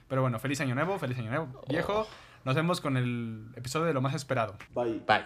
Pero 0.07 0.21
bueno, 0.21 0.39
feliz 0.39 0.59
año 0.61 0.75
nuevo, 0.75 0.97
feliz 0.97 1.17
año 1.19 1.29
nuevo, 1.29 1.61
viejo. 1.67 2.07
Nos 2.45 2.55
vemos 2.55 2.81
con 2.81 2.97
el 2.97 3.51
episodio 3.55 3.85
de 3.85 3.93
lo 3.93 4.01
más 4.01 4.13
esperado. 4.15 4.57
Bye. 4.73 5.01
Bye. 5.05 5.25